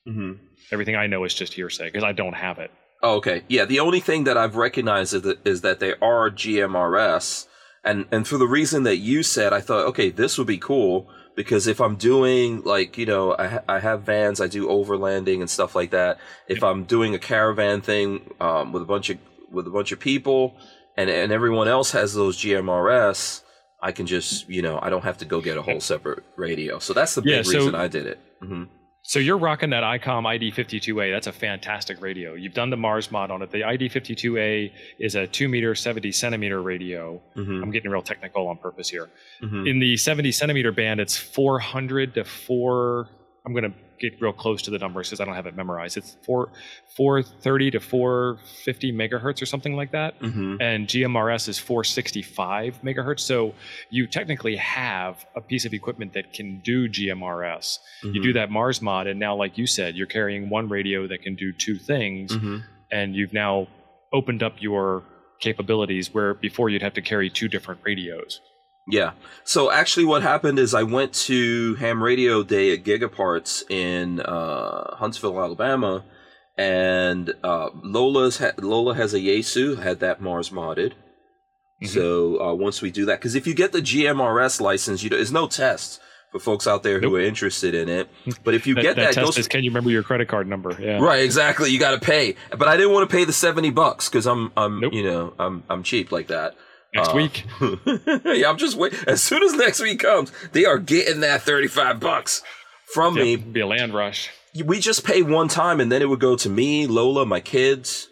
Mm-hmm. 0.07 0.34
Everything 0.72 0.95
I 0.97 1.07
know 1.07 1.24
is 1.24 1.34
just 1.34 1.53
hearsay 1.53 1.86
because 1.86 2.03
I 2.03 2.11
don't 2.11 2.34
have 2.34 2.57
it. 2.59 2.72
Oh, 3.03 3.16
okay. 3.16 3.43
Yeah, 3.47 3.63
the 3.66 3.80
only 3.80 3.99
thing 4.01 4.26
that 4.26 4.36
I've 4.38 4.55
recognized 4.55 5.13
is 5.13 5.22
that, 5.22 5.47
is 5.47 5.61
that 5.61 5.80
they 5.80 5.93
are 6.01 6.30
GMRS, 6.30 7.45
and 7.86 8.05
and 8.11 8.27
for 8.27 8.38
the 8.38 8.47
reason 8.47 8.83
that 8.83 8.97
you 8.97 9.23
said, 9.23 9.53
I 9.53 9.61
thought, 9.61 9.86
okay, 9.88 10.09
this 10.09 10.38
would 10.38 10.47
be 10.47 10.57
cool 10.57 11.07
because 11.36 11.67
if 11.67 11.79
I'm 11.79 11.95
doing 11.95 12.61
like 12.63 12.97
you 12.97 13.05
know, 13.05 13.36
I 13.38 13.47
ha- 13.47 13.63
I 13.69 13.79
have 13.79 14.01
vans, 14.03 14.41
I 14.41 14.47
do 14.47 14.67
overlanding 14.67 15.39
and 15.41 15.49
stuff 15.49 15.75
like 15.75 15.91
that. 15.91 16.17
If 16.47 16.63
I'm 16.63 16.83
doing 16.86 17.13
a 17.15 17.19
caravan 17.19 17.81
thing 17.81 18.33
um, 18.41 18.71
with 18.73 18.81
a 18.81 18.86
bunch 18.86 19.09
of 19.09 19.17
with 19.51 19.67
a 19.67 19.69
bunch 19.71 19.91
of 19.91 19.99
people, 19.99 20.55
and 20.97 21.09
and 21.09 21.31
everyone 21.31 21.67
else 21.67 21.91
has 21.91 22.13
those 22.13 22.38
GMRS. 22.38 23.41
I 23.81 23.91
can 23.91 24.07
just, 24.07 24.49
you 24.49 24.63
know, 24.63 24.79
I 24.81 24.89
don't 24.89 25.03
have 25.03 25.17
to 25.19 25.25
go 25.25 25.41
get 25.41 25.57
a 25.57 25.61
whole 25.61 25.79
separate 25.79 26.23
radio. 26.38 26.79
So 26.79 26.93
that's 26.93 27.13
the 27.13 27.21
big 27.21 27.31
Yeah, 27.31 27.41
so- 27.43 27.51
reason 27.59 27.75
I 27.75 27.88
did 27.88 28.07
it. 28.07 28.19
hmm 28.41 28.63
So 29.08 29.20
you're 29.20 29.38
rocking 29.38 29.70
that 29.70 29.84
ICOM 29.84 30.24
ID52A. 30.24 31.14
That's 31.14 31.28
a 31.28 31.32
fantastic 31.32 32.01
radio. 32.01 32.34
You've 32.34 32.56
done 32.56 32.72
the 32.72 32.78
Mars 32.78 33.12
mod 33.12 33.30
on 33.30 33.43
it. 33.43 33.51
The 33.51 33.62
ID52A 33.62 34.72
is 34.97 35.14
a 35.14 35.28
two 35.28 35.47
meter, 35.47 35.76
70 35.76 36.12
centimeter 36.12 36.60
radio. 36.64 37.22
Mm-hmm. 37.36 37.64
I'm 37.64 37.70
getting 37.70 37.91
real 37.91 38.01
technical 38.01 38.47
on 38.47 38.58
purpose 38.58 38.89
here. 38.89 39.12
Mm-hmm. 39.43 39.68
In 39.68 39.80
the 39.80 39.95
70 39.95 40.32
centimeter 40.32 40.72
band, 40.72 40.99
it's 40.99 41.16
400 41.16 42.16
to 42.16 42.24
4. 42.24 43.08
I'm 43.46 43.54
going 43.54 43.64
to 43.72 43.74
get 44.00 44.20
real 44.22 44.34
close 44.34 44.62
to 44.64 44.72
the 44.72 44.78
numbers 44.80 45.08
because 45.08 45.22
I 45.22 45.26
don't 45.26 45.36
have 45.36 45.46
it 45.46 45.56
memorized. 45.56 45.98
It's 45.98 46.18
4 46.26 46.50
430 46.98 47.72
to 47.72 47.80
450 47.80 48.91
megahertz 48.91 49.41
or 49.41 49.46
something 49.46 49.76
like 49.76 49.91
that. 49.91 50.20
Mm-hmm. 50.20 50.56
And 50.62 50.88
GMRS 50.88 51.48
is 51.48 51.60
465 51.60 52.82
megahertz. 52.84 53.22
So 53.22 53.54
you 53.89 54.08
technically 54.08 54.56
have 54.58 55.26
a 55.36 55.41
piece 55.41 55.66
of 55.66 55.74
equipment 55.74 56.14
that 56.14 56.34
can 56.34 56.60
do 56.62 56.89
GMRS. 56.89 57.80
You 58.04 58.22
do 58.22 58.34
that 58.34 58.50
Mars 58.52 58.82
mod, 58.82 59.08
and 59.08 59.20
now, 59.20 59.36
like 59.36 59.58
you 59.58 59.68
said, 59.68 59.96
you're 59.96 60.08
carrying 60.08 60.50
one 60.50 60.68
radio 60.70 61.08
that 61.08 61.22
can 61.22 61.36
do 61.36 61.52
two 61.54 61.76
things, 61.78 62.32
Mm-hmm. 62.36 62.58
and 62.91 63.16
you've 63.16 63.34
now 63.34 63.68
opened 64.14 64.41
up 64.43 64.54
your 64.60 65.04
capabilities 65.39 66.14
where 66.14 66.34
before 66.34 66.70
you'd 66.70 66.82
have 66.82 66.93
to 66.93 67.02
carry 67.02 67.30
two 67.30 67.48
different 67.48 67.80
radios. 67.84 68.41
Yeah. 68.88 69.11
So 69.43 69.71
actually, 69.71 70.05
what 70.05 70.21
happened 70.21 70.59
is 70.59 70.73
I 70.73 70.83
went 70.83 71.13
to 71.25 71.75
Ham 71.75 72.03
Radio 72.03 72.43
Day 72.43 72.71
at 72.73 72.83
Gigaparts 72.83 73.63
in 73.69 74.19
uh, 74.21 74.95
Huntsville, 74.97 75.39
Alabama, 75.39 76.03
and 76.57 77.33
uh, 77.43 77.69
Lola's 77.83 78.38
ha- 78.38 78.51
Lola 78.59 78.95
has 78.95 79.13
a 79.13 79.19
Yaesu, 79.19 79.81
had 79.81 79.99
that 80.01 80.21
Mars 80.21 80.49
modded. 80.51 80.93
Mhm. 81.83 81.88
So 81.88 82.39
uh, 82.41 82.53
once 82.53 82.81
we 82.81 82.91
do 82.91 83.05
that, 83.05 83.19
because 83.19 83.36
if 83.36 83.47
you 83.47 83.53
get 83.53 83.71
the 83.71 83.81
GMRS 83.81 84.61
license, 84.61 85.03
you 85.03 85.09
know, 85.09 85.17
there's 85.17 85.31
no 85.31 85.47
test 85.47 85.99
for 86.31 86.39
folks 86.39 86.67
out 86.67 86.83
there 86.83 86.99
who 86.99 87.07
Nope. 87.07 87.13
are 87.15 87.21
interested 87.21 87.73
in 87.75 87.89
it. 87.89 88.09
But 88.43 88.53
if 88.53 88.67
you 88.67 88.75
that, 88.75 88.81
get 88.83 88.95
that, 88.97 89.01
that 89.01 89.13
test 89.15 89.25
goes 89.25 89.38
is, 89.39 89.47
can 89.47 89.63
you 89.63 89.71
remember 89.71 89.89
your 89.89 90.03
credit 90.03 90.27
card 90.27 90.47
number? 90.47 90.77
Yeah. 90.79 90.99
Right, 90.99 91.23
exactly. 91.23 91.71
You 91.71 91.79
got 91.79 91.91
to 91.99 92.05
pay, 92.05 92.36
but 92.51 92.67
I 92.67 92.77
didn't 92.77 92.93
want 92.93 93.09
to 93.09 93.15
pay 93.15 93.23
the 93.25 93.33
seventy 93.33 93.71
bucks 93.71 94.07
because 94.09 94.25
I'm, 94.27 94.51
I'm, 94.55 94.79
Nope. 94.79 94.93
you 94.93 95.03
know, 95.03 95.33
I'm, 95.39 95.63
I'm 95.69 95.83
cheap 95.83 96.11
like 96.11 96.27
that. 96.27 96.55
Next 96.96 97.10
Uh, 97.10 97.16
week. 97.16 97.43
yeah, 98.26 98.50
I'm 98.50 98.58
just 98.58 98.78
wait. 98.78 98.93
As 99.08 99.22
soon 99.22 99.43
as 99.43 99.54
next 99.54 99.82
week 99.82 100.00
comes, 100.00 100.32
they 100.54 100.66
are 100.66 100.78
getting 100.80 101.20
that 101.20 101.41
thirty-five 101.41 102.00
bucks 102.00 102.41
from 102.93 103.16
Yep, 103.18 103.24
me. 103.24 103.36
be 103.36 103.60
a 103.60 103.68
land 103.68 103.93
rush. 103.93 104.30
We 104.64 104.80
just 104.80 105.04
pay 105.06 105.22
one 105.22 105.50
time, 105.50 105.80
and 105.82 105.91
then 105.91 106.02
it 106.02 106.08
would 106.08 106.22
go 106.22 106.36
to 106.38 106.50
me, 106.50 106.88
Lola, 106.88 107.26
my 107.26 107.41
kids. 107.41 108.08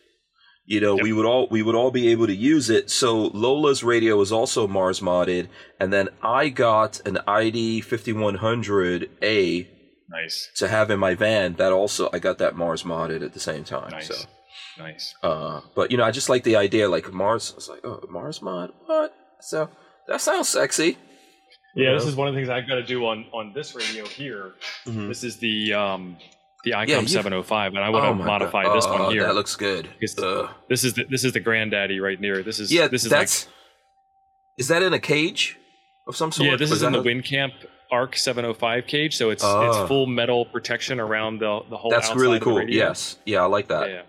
You 0.65 0.79
know, 0.81 0.95
Yep. 0.95 1.03
we 1.03 1.13
would 1.13 1.25
all 1.25 1.47
we 1.49 1.61
would 1.61 1.75
all 1.75 1.91
be 1.91 2.09
able 2.09 2.27
to 2.27 2.35
use 2.35 2.69
it. 2.69 2.89
So 2.89 3.27
Lola's 3.27 3.83
radio 3.83 4.19
is 4.21 4.31
also 4.31 4.67
Mars 4.67 4.99
modded, 5.01 5.47
and 5.79 5.91
then 5.93 6.09
I 6.21 6.49
got 6.49 7.01
an 7.05 7.19
ID 7.27 7.81
fifty 7.81 8.11
one 8.13 8.35
hundred 8.35 9.09
A 9.21 9.67
Nice. 10.09 10.49
to 10.57 10.67
have 10.67 10.89
in 10.91 10.99
my 10.99 11.15
van. 11.15 11.53
That 11.55 11.71
also 11.73 12.09
I 12.13 12.19
got 12.19 12.37
that 12.39 12.55
Mars 12.55 12.83
modded 12.83 13.23
at 13.23 13.33
the 13.33 13.39
same 13.39 13.63
time. 13.63 13.91
Nice. 13.91 14.07
So. 14.07 14.15
Nice. 14.77 15.15
Uh, 15.21 15.61
but 15.75 15.91
you 15.91 15.97
know, 15.97 16.03
I 16.03 16.11
just 16.11 16.29
like 16.29 16.43
the 16.43 16.55
idea, 16.55 16.89
like 16.89 17.11
Mars. 17.13 17.51
I 17.51 17.55
was 17.55 17.69
like, 17.69 17.81
oh, 17.85 18.01
Mars 18.09 18.41
mod, 18.41 18.71
what? 18.85 19.13
So 19.41 19.69
that 20.07 20.21
sounds 20.21 20.49
sexy. 20.49 20.97
Yeah, 21.75 21.89
You 21.89 21.93
this 21.95 22.03
know? 22.03 22.09
is 22.09 22.15
one 22.15 22.27
of 22.27 22.33
the 22.33 22.39
things 22.39 22.49
I've 22.49 22.67
got 22.67 22.75
to 22.75 22.83
do 22.83 23.05
on 23.05 23.25
on 23.33 23.53
this 23.53 23.75
radio 23.75 24.05
here. 24.05 24.53
Mhm. 24.85 25.07
This 25.07 25.23
is 25.23 25.37
the 25.37 25.73
um 25.73 26.17
the 26.63 26.71
ICOM 26.71 26.87
Yeah, 26.87 27.05
705, 27.05 27.73
and 27.75 27.83
I 27.83 27.89
want 27.89 28.05
to 28.05 28.09
Oh 28.09 28.13
my 28.13 28.25
modify 28.25 28.63
God. 28.63 28.77
this 28.77 28.85
Oh, 28.87 29.03
one 29.03 29.11
here. 29.11 29.23
That 29.23 29.35
looks 29.35 29.55
good. 29.55 29.89
Ugh. 30.21 30.49
This 30.69 30.83
is 30.83 30.93
the, 30.93 31.03
this 31.09 31.23
is 31.25 31.33
the 31.33 31.39
granddaddy 31.41 31.99
right 31.99 32.19
near. 32.19 32.41
This 32.41 32.59
is 32.59 32.71
yeah, 32.71 32.87
this 32.87 33.03
is 33.03 33.09
that's. 33.09 33.47
is 34.57 34.69
that 34.69 34.81
in 34.81 34.93
a 34.93 34.99
cage 34.99 35.57
of 36.07 36.15
some 36.15 36.31
sort? 36.31 36.49
yeah 36.49 36.55
this 36.55 36.71
is 36.71 36.81
in 36.83 36.93
the 36.93 36.99
a- 36.99 37.03
WinCamp 37.03 37.51
Arc 37.91 38.15
705 38.15 38.87
cage, 38.87 39.15
so 39.17 39.29
it's 39.29 39.43
Ah. 39.43 39.67
it's 39.81 39.87
full 39.87 40.07
metal 40.07 40.45
protection 40.45 40.99
around 40.99 41.39
the 41.39 41.59
the 41.69 41.77
whole. 41.77 41.91
That's 41.91 42.15
really 42.15 42.39
cool. 42.39 42.61
Yes, 42.69 43.17
yeah, 43.25 43.41
I 43.41 43.45
like 43.45 43.67
that. 43.67 43.89
Yeah. 43.89 44.01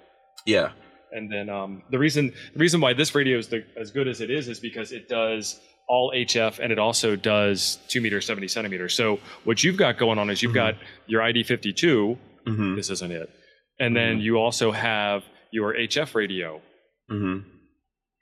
Yeah. 0.47 0.73
And 1.13 1.31
then 1.31 1.49
um, 1.49 1.83
the 1.91 1.99
reason 1.99 2.33
the 2.55 2.59
reason 2.59 2.81
why 2.81 2.93
this 2.93 3.15
radio 3.15 3.39
is 3.39 3.49
the, 3.49 3.65
as 3.81 3.91
good 3.91 4.09
as 4.09 4.21
it 4.21 4.31
is 4.31 4.49
is 4.49 4.59
because 4.61 4.91
it 4.93 5.09
does 5.09 5.61
all 5.89 6.13
HF 6.15 6.59
and 6.59 6.73
it 6.73 6.79
also 6.79 7.15
does 7.15 7.79
two 7.89 8.01
meter 8.01 8.21
seventy 8.21 8.49
centimeters. 8.49 8.95
So 8.95 9.21
what 9.45 9.63
you've 9.63 9.77
got 9.77 9.97
going 9.99 10.19
on 10.19 10.29
is 10.31 10.43
you've 10.43 10.53
Mhm. 10.53 10.55
got 10.55 10.75
your 11.07 11.23
ID 11.23 11.45
fifty 11.45 11.73
two. 11.73 12.19
Mm-hmm. 12.47 12.75
This 12.77 12.91
isn't 12.91 13.13
it. 13.13 13.31
And 13.79 13.95
then 13.97 14.21
you 14.21 14.37
also 14.37 14.71
have 14.73 15.23
your 15.53 15.75
HF 15.75 16.15
radio. 16.15 16.61
Mm-hmm. 17.11 17.49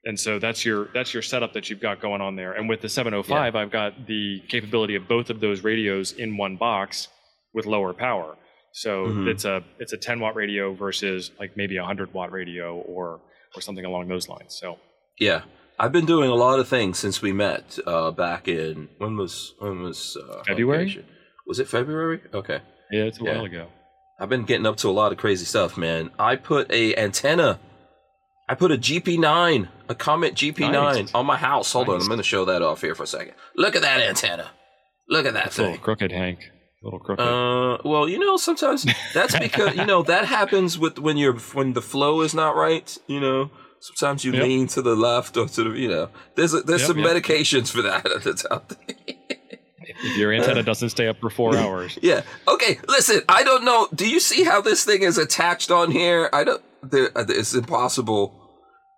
And 0.05 0.19
so 0.19 0.39
that's 0.39 0.65
your 0.65 0.89
that's 0.93 1.15
your 1.15 1.23
setup 1.23 1.53
that 1.55 1.71
you've 1.71 1.81
got 1.81 2.01
going 2.01 2.21
on 2.21 2.35
there. 2.37 2.53
And 2.53 2.69
with 2.69 2.81
the 2.81 2.89
705, 2.89 3.55
I've 3.55 3.71
got 3.71 4.07
the 4.07 4.41
capability 4.49 4.97
of 4.97 5.07
both 5.09 5.31
of 5.31 5.41
those 5.41 5.63
radios 5.63 6.13
in 6.13 6.37
one 6.37 6.57
box 6.57 7.09
with 7.55 7.67
lower 7.67 7.93
power. 7.93 8.37
So 8.73 9.07
Mhm. 9.07 9.29
it's 9.29 9.45
a 9.45 9.63
it's 9.79 9.93
a 9.93 9.97
10 9.99 10.21
watt 10.21 10.35
radio 10.35 10.73
versus 10.75 11.31
like 11.39 11.57
maybe 11.57 11.77
a 11.77 11.83
100 11.83 12.13
watt 12.15 12.33
radio 12.33 12.77
or 12.77 13.21
or 13.55 13.61
something 13.61 13.85
along 13.85 14.09
those 14.09 14.29
lines. 14.29 14.57
So 14.59 14.79
Yeah. 15.19 15.43
I've 15.79 15.93
been 15.93 16.07
doing 16.07 16.31
a 16.31 16.35
lot 16.35 16.59
of 16.59 16.69
things 16.69 16.99
since 16.99 17.21
we 17.23 17.33
met 17.33 17.79
uh, 17.87 18.11
back 18.13 18.47
in 18.49 18.89
when 18.99 19.17
was 19.17 19.55
when 19.59 19.83
was 19.83 20.17
uh, 20.17 20.43
February? 20.47 20.85
vacation? 20.85 21.05
Was 21.47 21.59
it 21.59 21.69
February? 21.69 22.21
Okay. 22.33 22.61
yeah, 22.91 23.05
it's 23.05 23.21
a 23.21 23.25
Yeah. 23.25 23.37
while 23.37 23.45
ago. 23.47 23.67
I've 24.21 24.29
been 24.29 24.45
getting 24.45 24.67
up 24.67 24.77
to 24.79 24.89
a 24.89 24.93
lot 24.93 25.11
of 25.13 25.19
crazy 25.19 25.45
stuff, 25.45 25.77
man. 25.77 26.11
I 26.19 26.37
put 26.37 26.71
a 26.71 26.95
antenna. 26.97 27.59
I 28.49 28.55
put 28.55 28.71
a 28.71 28.77
GP9, 28.77 29.69
a 29.89 29.95
Comet 29.95 30.35
GP9 30.35 30.73
Nice. 30.73 31.15
on 31.15 31.27
my 31.27 31.37
house. 31.37 31.73
Hold 31.73 31.89
on, 31.89 32.01
I'm 32.01 32.07
going 32.07 32.19
to 32.19 32.23
show 32.25 32.45
that 32.45 32.61
off 32.63 32.83
here 32.83 32.95
for 32.95 33.05
a 33.05 33.07
second. 33.07 33.35
Look 33.57 33.75
at 33.75 33.83
that 33.83 34.01
antenna. 34.01 34.51
Look 35.09 35.27
at 35.27 35.33
that 35.35 35.47
It's 35.47 35.59
a 35.59 35.63
little 35.63 35.75
thing. 35.77 35.83
crooked, 35.83 36.13
Hank. 36.13 36.51
A 36.83 36.85
little 36.85 36.99
crooked. 36.99 37.25
Uh, 37.25 37.79
well, 37.85 38.09
you 38.09 38.19
know, 38.19 38.37
sometimes 38.37 38.85
that's 39.15 39.39
because 39.39 39.77
you 39.77 39.87
know 39.87 40.03
that 40.03 40.25
happens 40.25 40.79
with 40.79 40.99
when 40.99 41.17
you're 41.17 41.35
when 41.55 41.75
the 41.75 41.83
flow 41.83 42.23
is 42.23 42.35
not 42.35 42.57
right. 42.57 42.97
You 43.07 43.21
know, 43.21 43.51
sometimes 43.81 44.25
you 44.25 44.33
Yep. 44.33 44.43
lean 44.43 44.67
to 44.69 44.83
the 44.83 44.97
left 44.97 45.37
or 45.37 45.47
to 45.47 45.65
the 45.65 45.71
you 45.79 45.89
know. 45.89 46.09
There's 46.35 46.55
a, 46.55 46.61
there's 46.63 46.81
Yep, 46.83 46.89
some 46.89 46.99
yep. 46.99 47.09
medications 47.17 47.71
for 47.71 47.83
that 47.83 48.05
that's 48.25 48.45
out 48.51 48.69
there. 48.69 48.79
if 50.05 50.17
your 50.17 50.33
antenna 50.33 50.63
doesn't 50.65 50.89
stay 50.91 51.07
up 51.07 51.21
for 51.21 51.31
four 51.31 51.57
hours. 51.57 51.99
Yeah. 52.03 52.23
Okay. 52.49 52.79
Listen, 52.89 53.21
I 53.29 53.45
don't 53.45 53.65
know. 53.65 53.87
Do 53.95 54.09
you 54.09 54.19
see 54.19 54.43
how 54.43 54.61
this 54.61 54.85
thing 54.85 55.03
is 55.03 55.19
attached 55.19 55.71
on 55.71 55.93
here? 55.93 56.29
I 56.33 56.43
don't. 56.43 56.63
There, 56.83 57.17
uh, 57.17 57.25
it's 57.29 57.55
impossible. 57.55 58.39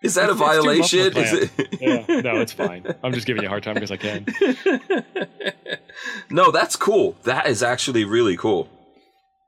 Is 0.02 0.14
that 0.14 0.30
a 0.30 0.32
It's- 0.32 0.40
rough 0.40 0.48
violation? 0.56 1.16
Is 1.16 1.32
it? 1.34 1.50
yeah, 1.80 2.20
no, 2.20 2.40
it's 2.40 2.52
fine. 2.64 2.86
I'm 3.02 3.12
just 3.12 3.26
giving 3.26 3.42
you 3.42 3.48
a 3.48 3.50
hard 3.50 3.62
time 3.62 3.74
because 3.74 3.90
I 3.90 3.96
can. 3.98 4.24
no, 6.30 6.50
that's 6.50 6.76
cool. 6.76 7.16
That 7.24 7.46
is 7.46 7.62
actually 7.62 8.04
really 8.04 8.36
cool. 8.36 8.68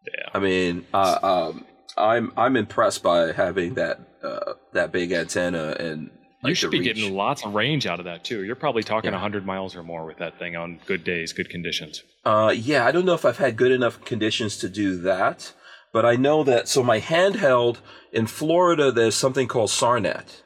Yeah. 0.07 0.31
I 0.35 0.39
mean, 0.39 0.87
uh, 0.95 1.19
um, 1.23 1.65
I'm 1.97 2.33
I'm 2.37 2.57
impressed 2.57 3.03
by 3.03 3.33
having 3.33 3.75
that 3.75 4.01
uh, 4.23 4.55
that 4.73 4.93
big 4.93 5.13
antenna 5.13 5.77
and 5.79 6.11
You 6.45 6.55
should 6.55 6.71
be 6.71 6.79
reach. 6.81 6.95
getting 6.95 7.15
lots 7.15 7.45
of 7.45 7.55
range 7.55 7.87
out 7.87 7.99
of 7.99 8.05
that 8.05 8.23
too. 8.25 8.45
You're 8.45 8.55
probably 8.57 8.83
talking 8.83 9.09
Yeah. 9.11 9.17
100 9.17 9.45
miles 9.45 9.75
or 9.75 9.83
more 9.83 10.07
with 10.07 10.19
that 10.19 10.39
thing 10.39 10.55
on 10.57 10.79
good 10.87 11.03
days, 11.05 11.33
good 11.33 11.51
conditions. 11.51 12.03
Uh, 12.25 12.53
yeah, 12.57 12.85
I 12.87 12.93
don't 12.93 13.05
know 13.05 13.15
if 13.15 13.25
I've 13.25 13.39
had 13.39 13.57
good 13.57 13.73
enough 13.73 14.05
conditions 14.05 14.57
to 14.59 14.69
do 14.69 14.97
that, 15.03 15.53
but 15.93 16.05
I 16.05 16.15
know 16.17 16.45
that. 16.45 16.69
So 16.69 16.83
my 16.83 17.01
handheld 17.01 17.79
in 18.13 18.27
Florida, 18.27 18.93
there's 18.93 19.15
something 19.17 19.49
called 19.49 19.71
SARnet 19.71 20.43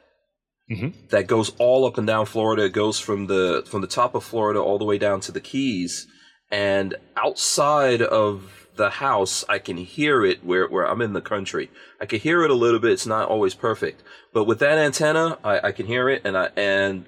Mhm. 0.71 0.93
that 1.09 1.27
goes 1.27 1.51
all 1.57 1.85
up 1.85 1.97
and 1.97 2.07
down 2.07 2.25
Florida. 2.25 2.63
It 2.63 2.73
goes 2.73 2.99
from 2.99 3.27
the 3.27 3.63
from 3.67 3.81
the 3.81 3.87
top 3.87 4.15
of 4.15 4.23
Florida 4.23 4.59
all 4.59 4.77
the 4.79 4.85
way 4.85 4.97
down 4.97 5.19
to 5.21 5.31
the 5.31 5.41
Keys, 5.41 6.07
and 6.49 6.95
outside 7.17 8.01
of 8.01 8.67
the 8.77 8.89
house, 8.89 9.43
I 9.49 9.59
can 9.59 9.77
hear 9.77 10.23
it 10.23 10.43
where 10.43 10.67
where 10.67 10.89
I'm 10.89 11.01
in 11.01 11.13
the 11.13 11.21
country. 11.21 11.69
I 11.99 12.05
can 12.05 12.19
hear 12.19 12.43
it 12.43 12.51
a 12.51 12.55
little 12.55 12.79
bit. 12.79 12.91
It's 12.91 13.05
not 13.05 13.27
always 13.27 13.53
perfect, 13.53 14.01
but 14.33 14.45
with 14.45 14.59
that 14.59 14.77
antenna, 14.77 15.37
I, 15.43 15.67
I 15.67 15.71
can 15.71 15.87
hear 15.87 16.09
it, 16.09 16.21
and 16.23 16.37
I 16.37 16.49
and 16.55 17.05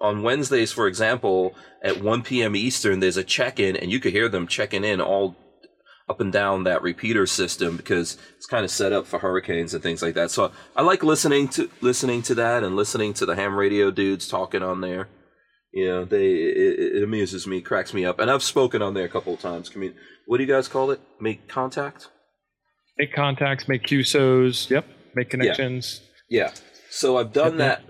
on 0.00 0.22
Wednesdays, 0.22 0.72
for 0.72 0.86
example, 0.86 1.54
at 1.82 2.00
1 2.00 2.22
p.m. 2.22 2.56
Eastern, 2.56 3.00
there's 3.00 3.18
a 3.18 3.24
check-in, 3.24 3.76
and 3.76 3.90
you 3.90 4.00
could 4.00 4.12
hear 4.12 4.28
them 4.30 4.46
checking 4.46 4.84
in 4.84 5.00
all 5.00 5.36
up 6.10 6.20
and 6.20 6.32
down 6.32 6.64
that 6.64 6.82
repeater 6.82 7.24
system 7.26 7.76
because 7.76 8.18
it's 8.36 8.46
kind 8.46 8.64
of 8.64 8.70
set 8.70 8.92
up 8.92 9.06
for 9.06 9.20
hurricanes 9.20 9.72
and 9.72 9.82
things 9.82 10.02
like 10.02 10.14
that. 10.14 10.30
So 10.30 10.50
I 10.74 10.82
like 10.82 11.04
listening 11.04 11.46
to 11.50 11.70
listening 11.80 12.20
to 12.22 12.34
that 12.34 12.64
and 12.64 12.74
listening 12.74 13.14
to 13.14 13.26
the 13.26 13.36
ham 13.36 13.54
radio 13.54 13.90
dudes 13.92 14.26
talking 14.28 14.62
on 14.62 14.80
there. 14.80 15.08
You 15.72 15.86
know, 15.86 16.04
they 16.04 16.26
it, 16.32 16.96
it 16.96 17.02
amuses 17.04 17.46
me, 17.46 17.60
cracks 17.60 17.94
me 17.94 18.04
up, 18.04 18.18
and 18.18 18.28
I've 18.28 18.42
spoken 18.42 18.82
on 18.82 18.94
there 18.94 19.04
a 19.04 19.08
couple 19.08 19.34
of 19.34 19.40
times. 19.40 19.68
Commun- 19.68 19.94
what 20.26 20.38
do 20.38 20.42
you 20.44 20.48
guys 20.52 20.66
call 20.66 20.90
it? 20.90 21.00
Make 21.20 21.46
contact. 21.48 22.08
Make 22.98 23.14
contacts, 23.14 23.68
make 23.68 23.84
QSOs. 23.86 24.68
Yep. 24.68 24.84
Make 25.14 25.30
connections. 25.30 26.00
Yeah. 26.28 26.46
yeah. 26.46 26.52
So 26.90 27.16
I've 27.18 27.32
done 27.32 27.58
that. 27.58 27.82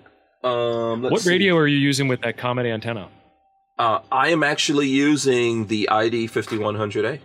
Um, 0.45 1.03
let's 1.03 1.12
What 1.12 1.21
see. 1.23 1.31
radio 1.31 1.57
are 1.57 1.66
you 1.66 1.79
using 1.79 2.07
with 2.07 2.21
that 2.21 2.37
Comet 2.37 2.66
antenna? 2.66 3.09
Uh, 3.79 4.01
I 4.12 4.29
am 4.29 4.43
actually 4.43 4.89
using 4.89 5.66
the 5.68 5.89
ID 5.89 6.29
5100A. 6.29 7.21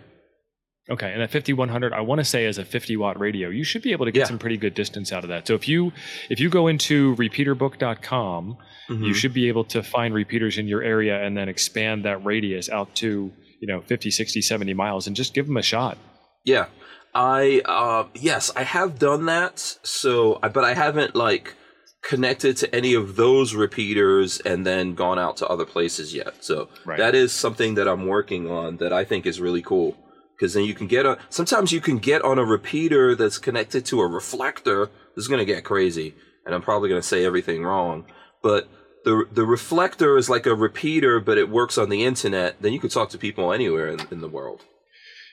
Okay, 0.88 1.10
and 1.12 1.20
that 1.20 1.32
5100, 1.32 1.92
I 1.92 2.00
want 2.00 2.20
to 2.20 2.24
say 2.24 2.44
is 2.46 2.58
a 2.58 2.64
50 2.64 2.96
watt 2.96 3.18
radio. 3.18 3.48
You 3.48 3.64
should 3.64 3.82
be 3.82 3.90
able 3.90 4.04
to 4.06 4.12
get 4.12 4.20
Yeah. 4.20 4.26
some 4.26 4.38
pretty 4.38 4.56
good 4.56 4.74
distance 4.74 5.12
out 5.12 5.24
of 5.24 5.28
that. 5.30 5.46
So 5.46 5.54
if 5.54 5.66
you 5.68 5.92
if 6.30 6.38
you 6.38 6.48
go 6.48 6.68
into 6.68 7.16
repeaterbook.com, 7.16 8.56
Mm-hmm. 8.88 9.02
you 9.02 9.14
should 9.14 9.34
be 9.34 9.48
able 9.48 9.64
to 9.64 9.82
find 9.82 10.14
repeaters 10.14 10.58
in 10.58 10.68
your 10.68 10.80
area 10.80 11.20
and 11.20 11.36
then 11.36 11.48
expand 11.48 12.04
that 12.04 12.24
radius 12.24 12.68
out 12.70 12.94
to, 12.96 13.32
you 13.60 13.66
know, 13.66 13.80
50, 13.80 14.12
60, 14.12 14.40
70 14.40 14.74
miles 14.74 15.08
and 15.08 15.16
just 15.16 15.34
give 15.34 15.48
them 15.48 15.56
a 15.56 15.62
shot. 15.62 15.98
Yeah. 16.44 16.66
I 17.12 17.62
uh 17.64 18.04
yes, 18.14 18.52
I 18.54 18.62
have 18.62 19.00
done 19.00 19.26
that. 19.26 19.58
So, 19.82 20.38
but 20.40 20.62
I 20.62 20.74
haven't 20.74 21.16
like 21.16 21.56
connected 22.02 22.56
to 22.58 22.72
any 22.72 22.94
of 22.94 23.16
those 23.16 23.54
repeaters 23.56 24.38
and 24.38 24.64
then 24.64 24.94
gone 24.94 25.18
out 25.18 25.36
to 25.38 25.46
other 25.48 25.64
places 25.64 26.14
yet. 26.14 26.44
So, 26.44 26.68
Right. 26.84 26.98
that 26.98 27.16
is 27.16 27.32
something 27.32 27.74
that 27.74 27.88
I'm 27.88 28.06
working 28.06 28.48
on 28.48 28.76
that 28.76 28.92
I 28.92 29.02
think 29.04 29.26
is 29.26 29.40
really 29.40 29.62
cool 29.62 29.96
because 30.36 30.54
then 30.54 30.64
you 30.64 30.74
can 30.74 30.86
get 30.86 31.06
a 31.06 31.18
sometimes 31.30 31.72
you 31.72 31.80
can 31.80 31.98
get 31.98 32.22
on 32.22 32.38
a 32.38 32.44
repeater 32.44 33.14
that's 33.14 33.38
connected 33.38 33.84
to 33.86 34.00
a 34.00 34.06
reflector. 34.06 34.86
This 35.14 35.24
is 35.24 35.28
going 35.28 35.38
to 35.38 35.44
get 35.44 35.64
crazy 35.64 36.14
and 36.44 36.54
I'm 36.54 36.62
probably 36.62 36.88
going 36.88 37.00
to 37.00 37.06
say 37.06 37.24
everything 37.24 37.64
wrong, 37.64 38.04
but 38.42 38.68
the 39.04 39.24
the 39.32 39.44
reflector 39.44 40.16
is 40.18 40.28
like 40.28 40.46
a 40.46 40.54
repeater 40.54 41.20
but 41.20 41.38
it 41.38 41.48
works 41.48 41.78
on 41.78 41.88
the 41.88 42.04
internet. 42.04 42.60
Then 42.60 42.72
you 42.72 42.80
can 42.80 42.90
talk 42.90 43.10
to 43.10 43.18
people 43.18 43.52
anywhere 43.52 43.88
in, 43.88 44.00
in 44.10 44.20
the 44.20 44.28
world. 44.28 44.62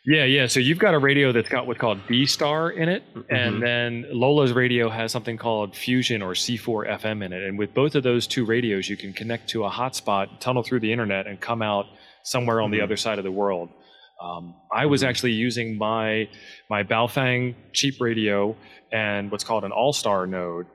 Yeah, 0.06 0.26
yeah. 0.26 0.48
So 0.48 0.60
you've 0.60 0.80
got 0.80 0.94
a 0.94 1.00
radio 1.00 1.32
that's 1.32 1.48
got 1.48 1.66
what's 1.66 1.80
called 1.80 2.00
D-STAR 2.10 2.72
in 2.72 2.90
it, 2.90 3.04
Mhm. 3.16 3.24
and 3.30 3.64
then 3.64 4.06
Lola's 4.12 4.52
radio 4.52 4.90
has 4.90 5.14
something 5.14 5.38
called 5.38 5.78
Fusion 5.78 6.22
or 6.22 6.34
C4 6.36 6.86
FM 7.00 7.24
in 7.24 7.32
it. 7.32 7.42
And 7.42 7.58
with 7.58 7.74
both 7.74 7.96
of 7.96 8.04
those 8.04 8.28
two 8.28 8.44
radios, 8.44 8.90
you 8.90 8.98
can 8.98 9.14
connect 9.14 9.50
to 9.52 9.64
a 9.64 9.70
hotspot, 9.70 10.42
tunnel 10.42 10.62
through 10.62 10.82
the 10.82 10.92
internet, 10.92 11.26
and 11.26 11.40
come 11.40 11.62
out 11.62 11.86
somewhere 12.24 12.60
on 12.60 12.70
the 12.72 12.80
Mhm. 12.80 12.84
other 12.84 12.98
side 12.98 13.18
of 13.18 13.24
the 13.24 13.32
world. 13.32 13.70
Um, 14.24 14.56
I 14.72 14.86
was 14.86 15.04
actually 15.04 15.34
using 15.34 15.78
my 15.78 16.30
my 16.70 16.84
Baofeng 16.84 17.56
cheap 17.74 17.96
radio 18.00 18.56
and 18.92 19.30
what's 19.32 19.44
called 19.44 19.64
an 19.66 19.72
All 19.72 19.92
Star 19.94 20.26
node, 20.26 20.66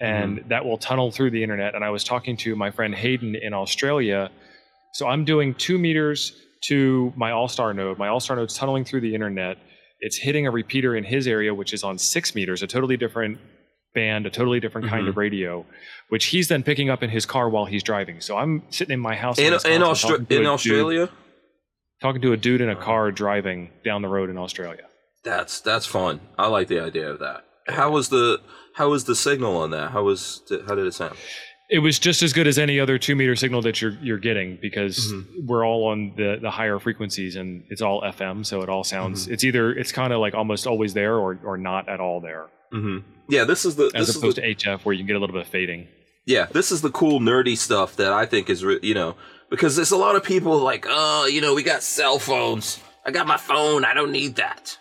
and 0.00 0.44
that 0.48 0.64
will 0.64 0.78
tunnel 0.78 1.10
through 1.12 1.30
the 1.30 1.42
internet. 1.42 1.74
And 1.74 1.84
I 1.84 1.90
was 1.90 2.02
talking 2.02 2.36
to 2.38 2.56
my 2.56 2.70
friend 2.70 2.94
Hayden 2.94 3.34
in 3.36 3.54
Australia. 3.54 4.30
So 4.94 5.06
I'm 5.06 5.24
doing 5.24 5.54
two 5.54 5.78
meters 5.78 6.32
to 6.64 7.12
my 7.16 7.30
All 7.30 7.46
Star 7.48 7.72
node. 7.72 7.98
My 7.98 8.08
All 8.08 8.20
Star 8.20 8.36
node's 8.36 8.56
tunneling 8.56 8.84
through 8.84 9.02
the 9.02 9.14
internet. 9.14 9.58
It's 10.00 10.16
hitting 10.16 10.46
a 10.46 10.50
repeater 10.50 10.96
in 10.96 11.04
his 11.04 11.26
area, 11.28 11.54
which 11.54 11.72
is 11.72 11.84
on 11.84 11.98
six 11.98 12.34
meters, 12.34 12.62
a 12.62 12.66
totally 12.66 12.96
different 12.96 13.38
band, 13.94 14.26
a 14.26 14.30
totally 14.30 14.60
different 14.60 14.88
kind 14.88 15.06
Mhm. 15.06 15.10
of 15.10 15.16
radio, 15.16 15.64
which 16.08 16.26
he's 16.26 16.48
then 16.48 16.62
picking 16.62 16.88
up 16.90 17.02
in 17.02 17.10
his 17.10 17.26
car 17.26 17.48
while 17.48 17.64
he's 17.64 17.82
driving. 17.82 18.20
So 18.20 18.36
I'm 18.36 18.62
sitting 18.70 18.92
in 18.94 19.00
my 19.00 19.14
house 19.16 19.38
In 19.38 19.46
in, 19.52 19.82
Austra- 19.82 20.18
in 20.18 20.24
dude- 20.24 20.46
Australia? 20.46 21.08
Talking 22.00 22.22
to 22.22 22.32
a 22.32 22.36
dude 22.36 22.60
in 22.60 22.68
a 22.68 22.72
Uh-huh. 22.72 22.82
car 22.84 23.10
driving 23.12 23.70
down 23.84 24.02
the 24.02 24.08
road 24.08 24.30
in 24.30 24.38
Australia. 24.38 24.82
That's 25.24 25.60
that's 25.60 25.86
fun. 25.86 26.20
I 26.38 26.46
like 26.48 26.68
the 26.68 26.80
idea 26.80 27.10
of 27.10 27.18
that. 27.20 27.44
How 27.68 27.90
was 27.90 28.08
the 28.08 28.40
how 28.74 28.90
was 28.90 29.04
the 29.04 29.14
signal 29.14 29.56
on 29.56 29.70
that? 29.70 29.90
How 29.90 30.02
was 30.04 30.42
how 30.66 30.74
did 30.74 30.86
it 30.86 30.94
sound? 30.94 31.16
It 31.70 31.80
was 31.80 31.98
just 31.98 32.22
as 32.22 32.32
good 32.32 32.46
as 32.46 32.58
any 32.58 32.80
other 32.80 32.96
two 32.96 33.14
meter 33.14 33.36
signal 33.36 33.60
that 33.62 33.82
you're 33.82 33.96
you're 34.00 34.18
getting 34.18 34.58
because 34.62 35.12
Mhm. 35.12 35.46
we're 35.46 35.66
all 35.66 35.84
on 35.88 36.14
the 36.16 36.38
the 36.40 36.50
higher 36.50 36.78
frequencies 36.78 37.36
and 37.36 37.64
it's 37.68 37.82
all 37.82 38.00
FM, 38.02 38.44
so 38.46 38.62
it 38.62 38.68
all 38.70 38.84
sounds. 38.84 39.24
Mm-hmm. 39.24 39.32
It's 39.34 39.44
either 39.44 39.72
it's 39.72 39.92
kind 39.92 40.12
of 40.14 40.20
like 40.20 40.34
almost 40.34 40.66
always 40.66 40.94
there 40.94 41.16
or 41.16 41.38
or 41.44 41.58
not 41.58 41.88
at 41.88 42.00
all 42.00 42.20
there, 42.20 42.46
Mm-hmm. 42.72 42.98
Yeah, 43.28 43.44
this 43.44 43.64
is 43.66 43.76
the 43.76 43.86
as 43.94 44.06
this 44.06 44.10
is 44.10 44.16
opposed 44.16 44.36
the, 44.38 44.42
to 44.42 44.54
HF 44.54 44.84
where 44.84 44.94
you 44.94 45.00
can 45.00 45.06
get 45.08 45.16
a 45.16 45.18
little 45.18 45.34
bit 45.34 45.42
of 45.42 45.48
fading. 45.48 45.88
yeah 46.26 46.46
this 46.52 46.70
is 46.72 46.80
the 46.80 46.90
cool 46.90 47.20
nerdy 47.20 47.56
stuff 47.56 47.96
that 47.96 48.12
I 48.12 48.24
think 48.24 48.48
is 48.48 48.64
re- 48.64 48.80
you 48.82 48.94
know 48.94 49.14
because 49.50 49.76
there's 49.76 49.90
a 49.90 49.96
lot 49.96 50.16
of 50.16 50.22
people 50.24 50.58
like 50.58 50.86
oh 50.88 51.26
you 51.26 51.40
know 51.40 51.54
we 51.54 51.62
got 51.62 51.82
cell 51.82 52.18
phones. 52.18 52.80
I 53.04 53.10
got 53.10 53.26
my 53.26 53.36
phone. 53.38 53.84
I 53.84 53.94
don't 53.94 54.12
need 54.12 54.36
that. 54.36 54.76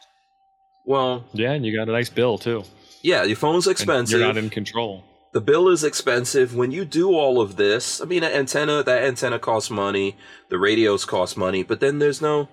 Well, 0.86 1.24
Yeah, 1.34 1.52
and 1.54 1.66
you 1.66 1.76
got 1.78 1.88
a 1.90 1.92
nice 1.92 2.10
bill 2.10 2.38
too. 2.38 2.64
yeah, 3.02 3.24
your 3.24 3.36
phone's 3.38 3.68
And 3.68 3.72
expensive. 3.74 4.20
You're 4.20 4.28
not 4.28 4.38
in 4.38 4.50
control. 4.50 5.04
the 5.34 5.42
bill 5.42 5.68
is 5.70 5.84
expensive 5.84 6.56
when 6.56 6.72
you 6.72 6.84
do 6.86 7.10
all 7.14 7.40
of 7.42 7.58
this 7.58 8.02
i 8.02 8.06
mean 8.06 8.24
an 8.24 8.32
antenna 8.32 8.82
that 8.84 9.04
antenna 9.04 9.38
costs 9.38 9.70
money 9.70 10.16
the 10.50 10.58
radios 10.58 11.06
cost 11.06 11.38
money 11.38 11.62
but 11.64 11.80
then 11.80 12.00
there's 12.00 12.22
no 12.22 12.48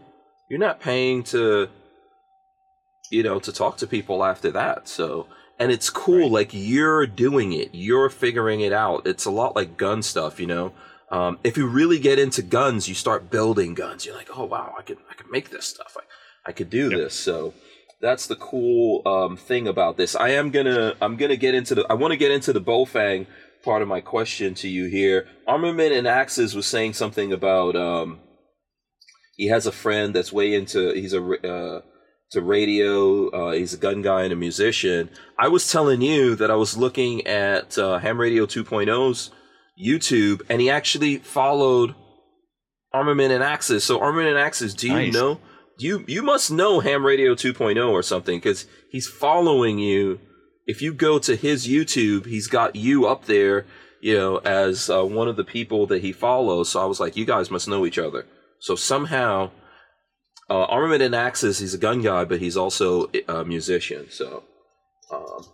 you're 0.50 0.58
not 0.68 0.80
paying 0.80 1.22
to 1.22 1.68
you 3.10 3.22
know 3.22 3.38
to 3.38 3.52
talk 3.52 3.76
to 3.78 3.86
people 3.86 4.24
after 4.24 4.50
that 4.50 4.88
so 4.88 5.26
and 5.58 5.70
it's 5.70 5.88
cool 5.88 6.28
like 6.28 6.50
you're 6.52 7.06
doing 7.06 7.52
it 7.52 7.70
you're 7.72 8.10
figuring 8.10 8.60
it 8.60 8.72
out 8.72 9.06
it's 9.06 9.24
a 9.24 9.30
lot 9.30 9.54
like 9.56 9.76
gun 9.76 10.02
stuff 10.02 10.40
you 10.40 10.46
know 10.46 10.72
um, 11.14 11.38
if 11.44 11.56
you 11.56 11.66
really 11.80 11.98
get 12.08 12.18
into 12.18 12.42
guns 12.42 12.88
you 12.88 12.94
start 13.04 13.30
building 13.30 13.74
guns 13.74 14.04
you're 14.04 14.16
like 14.16 14.30
oh 14.36 14.44
wow 14.44 14.74
i 14.78 14.82
could 14.82 14.98
i 15.10 15.14
could 15.14 15.30
make 15.30 15.48
this 15.50 15.66
stuff 15.74 15.96
i, 16.00 16.04
I 16.50 16.52
could 16.52 16.70
do 16.70 16.84
Yep. 16.90 16.98
this 17.00 17.14
so 17.28 17.54
that's 18.00 18.26
the 18.26 18.36
cool 18.36 19.00
um, 19.14 19.34
thing 19.48 19.66
about 19.66 19.96
this. 19.96 20.14
I 20.14 20.30
am 20.40 20.50
gonna 20.50 20.94
I'm 21.00 21.16
gonna 21.16 21.36
get 21.46 21.54
into 21.54 21.74
the 21.74 21.86
I 21.88 21.94
want 21.94 22.12
to 22.12 22.18
get 22.24 22.32
into 22.32 22.52
the 22.52 22.60
Baofeng 22.60 23.26
part 23.64 23.80
of 23.80 23.88
my 23.88 24.02
question 24.02 24.52
to 24.56 24.68
you 24.68 24.84
here. 24.98 25.26
Armament 25.46 25.92
and 25.94 26.06
Axes 26.06 26.54
was 26.54 26.66
saying 26.66 26.92
something 26.94 27.32
about 27.32 27.74
um, 27.76 28.20
he 29.38 29.46
has 29.46 29.66
a 29.66 29.72
friend 29.72 30.14
that's 30.14 30.32
way 30.34 30.52
into 30.52 30.92
he's 30.92 31.14
a 31.14 31.22
uh, 31.24 31.80
to 32.32 32.42
radio. 32.42 33.30
Uh, 33.30 33.52
he's 33.52 33.72
a 33.72 33.78
gun 33.78 34.02
guy 34.02 34.24
and 34.24 34.32
a 34.34 34.36
musician. 34.36 35.08
I 35.38 35.48
was 35.48 35.70
telling 35.72 36.02
you 36.02 36.34
that 36.36 36.50
I 36.50 36.56
was 36.56 36.76
looking 36.76 37.26
at 37.26 37.78
uh, 37.78 37.98
Ham 38.00 38.20
Radio 38.20 38.44
2.0's 38.44 39.30
YouTube, 39.82 40.42
and 40.48 40.60
he 40.60 40.70
actually 40.70 41.16
followed 41.18 41.94
Armament 42.92 43.32
and 43.32 43.42
Axis. 43.42 43.84
So 43.84 44.00
Armament 44.00 44.28
and 44.28 44.38
Axis, 44.38 44.74
do 44.74 44.88
you 44.88 44.94
Nice. 44.94 45.12
know? 45.12 45.40
You 45.78 46.04
you 46.06 46.22
must 46.22 46.52
know 46.52 46.78
Ham 46.80 47.04
Radio 47.04 47.34
2.0 47.34 47.90
or 47.90 48.02
something 48.02 48.38
because 48.38 48.66
he's 48.90 49.08
following 49.08 49.78
you. 49.78 50.20
If 50.66 50.80
you 50.80 50.94
go 50.94 51.18
to 51.18 51.34
his 51.36 51.66
YouTube, 51.66 52.26
he's 52.26 52.46
got 52.46 52.76
you 52.76 53.06
up 53.06 53.24
there, 53.26 53.66
you 54.00 54.14
know, 54.16 54.36
as 54.38 54.88
uh, 54.88 55.04
one 55.04 55.26
of 55.28 55.36
the 55.36 55.44
people 55.44 55.86
that 55.88 56.00
he 56.02 56.12
follows. 56.12 56.68
So 56.70 56.80
I 56.80 56.84
was 56.86 57.00
like, 57.00 57.16
you 57.16 57.24
guys 57.24 57.50
must 57.50 57.66
know 57.68 57.84
each 57.84 57.98
other. 57.98 58.24
So 58.60 58.76
somehow, 58.76 59.50
uh, 60.48 60.64
Armament 60.66 61.02
and 61.02 61.14
Axis, 61.14 61.58
he's 61.58 61.74
a 61.74 61.78
gun 61.78 62.00
guy, 62.00 62.24
but 62.24 62.40
he's 62.40 62.56
also 62.56 63.10
a 63.28 63.44
musician. 63.44 64.06
So 64.10 64.44
um, 65.12 65.44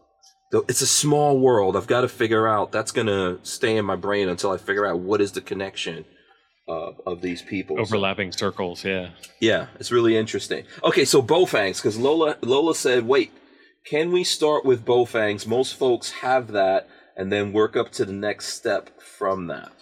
it's 0.53 0.81
a 0.83 0.87
small 0.87 1.39
world. 1.39 1.77
I've 1.77 1.87
got 1.87 2.01
to 2.03 2.09
figure 2.09 2.47
out. 2.49 2.73
That's 2.73 2.93
gonna 2.93 3.39
stay 3.43 3.77
in 3.77 3.85
my 3.85 3.97
brain 3.97 4.29
until 4.29 4.51
I 4.51 4.57
figure 4.59 4.87
out 4.87 4.99
what 5.01 5.21
is 5.21 5.33
the 5.33 5.41
connection 5.41 6.05
uh, 6.69 6.93
of 7.07 7.21
these 7.21 7.43
people. 7.43 7.77
So- 7.77 7.83
Overlapping 7.83 8.33
circles, 8.33 8.85
yeah. 8.85 9.11
yeah, 9.41 9.67
it's 9.79 9.91
really 9.93 10.17
interesting. 10.17 10.65
Okay, 10.85 11.05
so 11.05 11.23
Baofengs, 11.23 11.77
because 11.77 11.99
Lola 11.99 12.37
Lola 12.43 12.75
said, 12.75 13.07
wait, 13.07 13.33
can 13.87 14.13
we 14.13 14.25
start 14.25 14.65
with 14.65 14.85
Baofengs? 14.85 15.47
Most 15.47 15.77
folks 15.77 16.11
have 16.11 16.49
that, 16.53 16.89
and 17.17 17.33
then 17.33 17.53
work 17.53 17.77
up 17.77 17.91
to 17.93 18.05
the 18.05 18.13
next 18.13 18.55
step 18.55 19.01
from 19.01 19.47
that. 19.49 19.73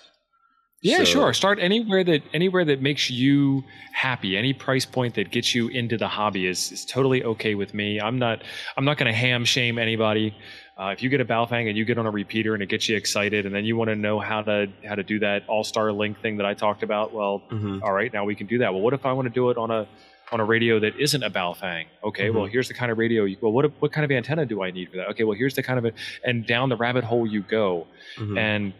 Yeah, 0.81 0.99
So- 0.99 1.05
sure. 1.05 1.33
Start 1.33 1.59
anywhere 1.61 2.05
that 2.05 2.23
anywhere 2.33 2.65
that 2.65 2.81
makes 2.81 3.11
you 3.11 3.65
happy. 3.93 4.37
Any 4.37 4.53
price 4.53 4.85
point 4.87 5.15
that 5.15 5.31
gets 5.33 5.55
you 5.55 5.69
into 5.69 5.97
the 5.99 6.07
hobby 6.07 6.47
is, 6.47 6.71
is 6.71 6.85
totally 6.85 7.25
okay 7.25 7.55
with 7.57 7.75
me. 7.75 8.01
I'm 8.01 8.19
not 8.19 8.43
I'm 8.77 8.85
not 8.85 8.97
going 8.97 9.11
to 9.13 9.17
ham 9.19 9.45
shame 9.45 9.79
anybody. 9.79 10.35
Uh, 10.79 10.91
if 10.91 11.03
you 11.03 11.09
get 11.09 11.21
a 11.21 11.25
Baofeng 11.25 11.69
and 11.69 11.77
you 11.77 11.85
get 11.85 11.99
on 11.99 12.07
a 12.07 12.11
repeater 12.13 12.55
and 12.55 12.63
it 12.63 12.69
gets 12.69 12.89
you 12.89 12.97
excited, 12.97 13.45
and 13.47 13.53
then 13.53 13.65
you 13.65 13.77
want 13.77 13.89
to 13.89 13.97
know 13.97 14.21
how 14.21 14.43
to 14.43 14.69
how 14.87 14.95
to 14.95 15.03
do 15.03 15.19
that 15.19 15.43
All 15.49 15.65
Star 15.65 15.91
Link 15.91 16.21
thing 16.21 16.37
that 16.37 16.47
I 16.47 16.55
talked 16.55 16.85
about, 16.85 17.13
well, 17.13 17.43
Mm-hmm. 17.51 17.83
all 17.83 17.93
right, 17.93 18.13
now 18.13 18.25
we 18.25 18.37
can 18.37 18.47
do 18.47 18.59
that. 18.59 18.73
Well, 18.73 18.81
what 18.83 18.95
if 18.95 19.05
I 19.05 19.13
want 19.13 19.27
to 19.27 19.35
do 19.35 19.51
it 19.51 19.59
on 19.59 19.73
a 19.73 19.89
on 20.31 20.39
a 20.39 20.45
radio 20.45 20.79
that 20.79 20.95
isn't 20.97 21.23
a 21.25 21.31
Baofeng? 21.31 21.87
Okay, 22.05 22.31
well, 22.31 22.45
Mhm. 22.47 22.51
here's 22.53 22.69
the 22.69 22.75
kind 22.75 22.93
of 22.93 22.99
radio. 22.99 23.25
You, 23.25 23.37
well, 23.41 23.51
what 23.51 23.73
what 23.81 23.91
kind 23.91 24.05
of 24.05 24.13
antenna 24.13 24.47
do 24.47 24.63
I 24.63 24.71
need 24.71 24.91
for 24.91 24.99
that? 24.99 25.09
Okay, 25.09 25.25
well, 25.25 25.37
here's 25.37 25.55
the 25.57 25.63
kind 25.65 25.81
of 25.81 25.85
it, 25.87 25.95
and 26.25 26.47
down 26.47 26.69
the 26.69 26.77
rabbit 26.77 27.03
hole 27.03 27.27
you 27.27 27.41
go 27.43 27.89
Mm-hmm. 28.17 28.39
and 28.39 28.73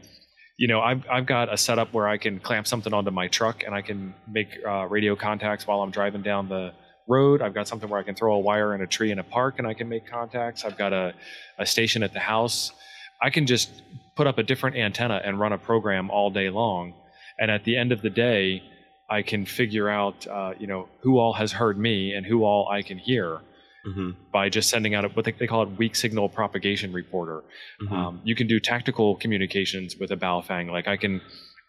you 0.59 0.69
know 0.69 0.81
I've, 0.81 1.03
I've 1.11 1.27
got 1.27 1.53
a 1.53 1.57
setup 1.57 1.95
where 1.95 2.07
i 2.07 2.19
can 2.19 2.39
clamp 2.41 2.67
something 2.67 2.93
onto 2.93 3.11
my 3.11 3.29
truck 3.29 3.65
and 3.65 3.75
i 3.75 3.81
can 3.81 4.13
make 4.27 4.59
uh, 4.67 4.87
radio 4.87 5.17
contacts 5.17 5.67
while 5.67 5.81
i'm 5.81 5.91
driving 5.91 6.23
down 6.23 6.49
the 6.49 6.73
road. 7.09 7.41
I've 7.43 7.55
got 7.55 7.67
something 7.67 7.89
where 7.89 7.99
i 7.99 8.03
can 8.03 8.15
throw 8.15 8.35
a 8.35 8.39
wire 8.39 8.75
in 8.75 8.83
a 8.83 8.87
tree 8.87 9.11
in 9.11 9.19
a 9.19 9.25
park 9.25 9.59
and 9.59 9.67
i 9.67 9.75
can 9.75 9.89
make 9.89 10.07
contacts. 10.07 10.65
I've 10.65 10.77
got 10.77 10.93
a, 10.93 11.15
a 11.59 11.67
station 11.67 12.03
at 12.03 12.13
the 12.13 12.21
house. 12.21 12.73
I 13.21 13.31
can 13.31 13.47
just 13.47 13.83
put 14.15 14.27
up 14.27 14.39
a 14.39 14.43
different 14.43 14.77
antenna 14.77 15.21
and 15.25 15.41
run 15.41 15.53
a 15.53 15.59
program 15.59 16.11
all 16.11 16.31
day 16.31 16.51
long. 16.51 16.95
And 17.39 17.51
at 17.51 17.65
the 17.65 17.77
end 17.77 17.91
of 17.93 18.03
the 18.03 18.11
day 18.11 18.63
i 19.11 19.23
can 19.23 19.47
figure 19.47 19.89
out 19.89 20.27
uh, 20.27 20.53
you 20.59 20.67
know 20.67 20.89
who 21.01 21.19
all 21.19 21.33
has 21.33 21.51
heard 21.53 21.79
me 21.79 22.13
and 22.13 22.27
who 22.27 22.45
all 22.45 22.69
i 22.69 22.83
can 22.83 22.99
hear 22.99 23.41
Mm-hmm. 23.87 24.11
by 24.33 24.49
just 24.49 24.69
sending 24.71 24.95
out 24.97 25.05
a, 25.05 25.09
what 25.09 25.25
they, 25.25 25.33
they 25.33 25.47
call 25.47 25.63
it 25.63 25.69
weak 25.79 25.95
signal 25.95 26.29
propagation 26.29 26.93
reporter 26.93 27.45
Mm-hmm. 27.81 27.93
um, 27.95 28.21
you 28.25 28.35
can 28.35 28.47
do 28.49 28.59
tactical 28.59 29.15
communications 29.17 29.97
with 29.97 30.11
a 30.11 30.17
Baofeng. 30.17 30.71
Like 30.71 30.89
I 30.89 30.97
can, 30.97 31.21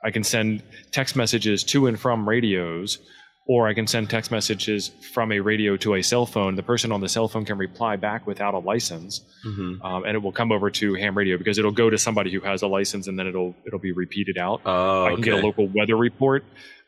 I 0.04 0.10
can 0.12 0.24
send 0.24 0.64
text 0.92 1.16
messages 1.16 1.64
to 1.66 1.86
and 1.88 2.00
from 2.00 2.28
radios, 2.28 2.98
or 3.48 3.68
I 3.68 3.74
can 3.74 3.88
send 3.88 4.10
text 4.10 4.32
messages 4.32 4.92
from 5.14 5.32
a 5.32 5.40
radio 5.40 5.76
to 5.78 5.96
a 5.96 6.02
cell 6.02 6.26
phone. 6.26 6.56
The 6.56 6.64
person 6.64 6.92
on 6.92 7.02
the 7.02 7.10
cell 7.10 7.28
phone 7.28 7.46
can 7.46 7.58
reply 7.58 7.96
back 7.96 8.26
without 8.28 8.54
a 8.54 8.60
license, 8.60 9.22
Mm-hmm. 9.46 9.82
um, 9.86 10.04
and 10.06 10.16
it 10.16 10.22
will 10.22 10.32
come 10.32 10.52
over 10.52 10.70
to 10.72 10.94
ham 10.96 11.16
radio 11.18 11.38
because 11.38 11.58
it'll 11.58 11.72
go 11.84 11.90
to 11.90 11.98
somebody 11.98 12.32
who 12.32 12.42
has 12.42 12.62
a 12.64 12.68
license, 12.68 13.08
and 13.08 13.18
then 13.18 13.28
it'll 13.28 13.56
it'll 13.66 13.80
be 13.80 13.92
repeated 13.92 14.38
out. 14.38 14.62
Oh, 14.66 15.06
I 15.06 15.10
can 15.12 15.20
okay. 15.20 15.32
get 15.32 15.44
a 15.44 15.46
local 15.46 15.68
weather 15.68 15.96
report 15.96 16.44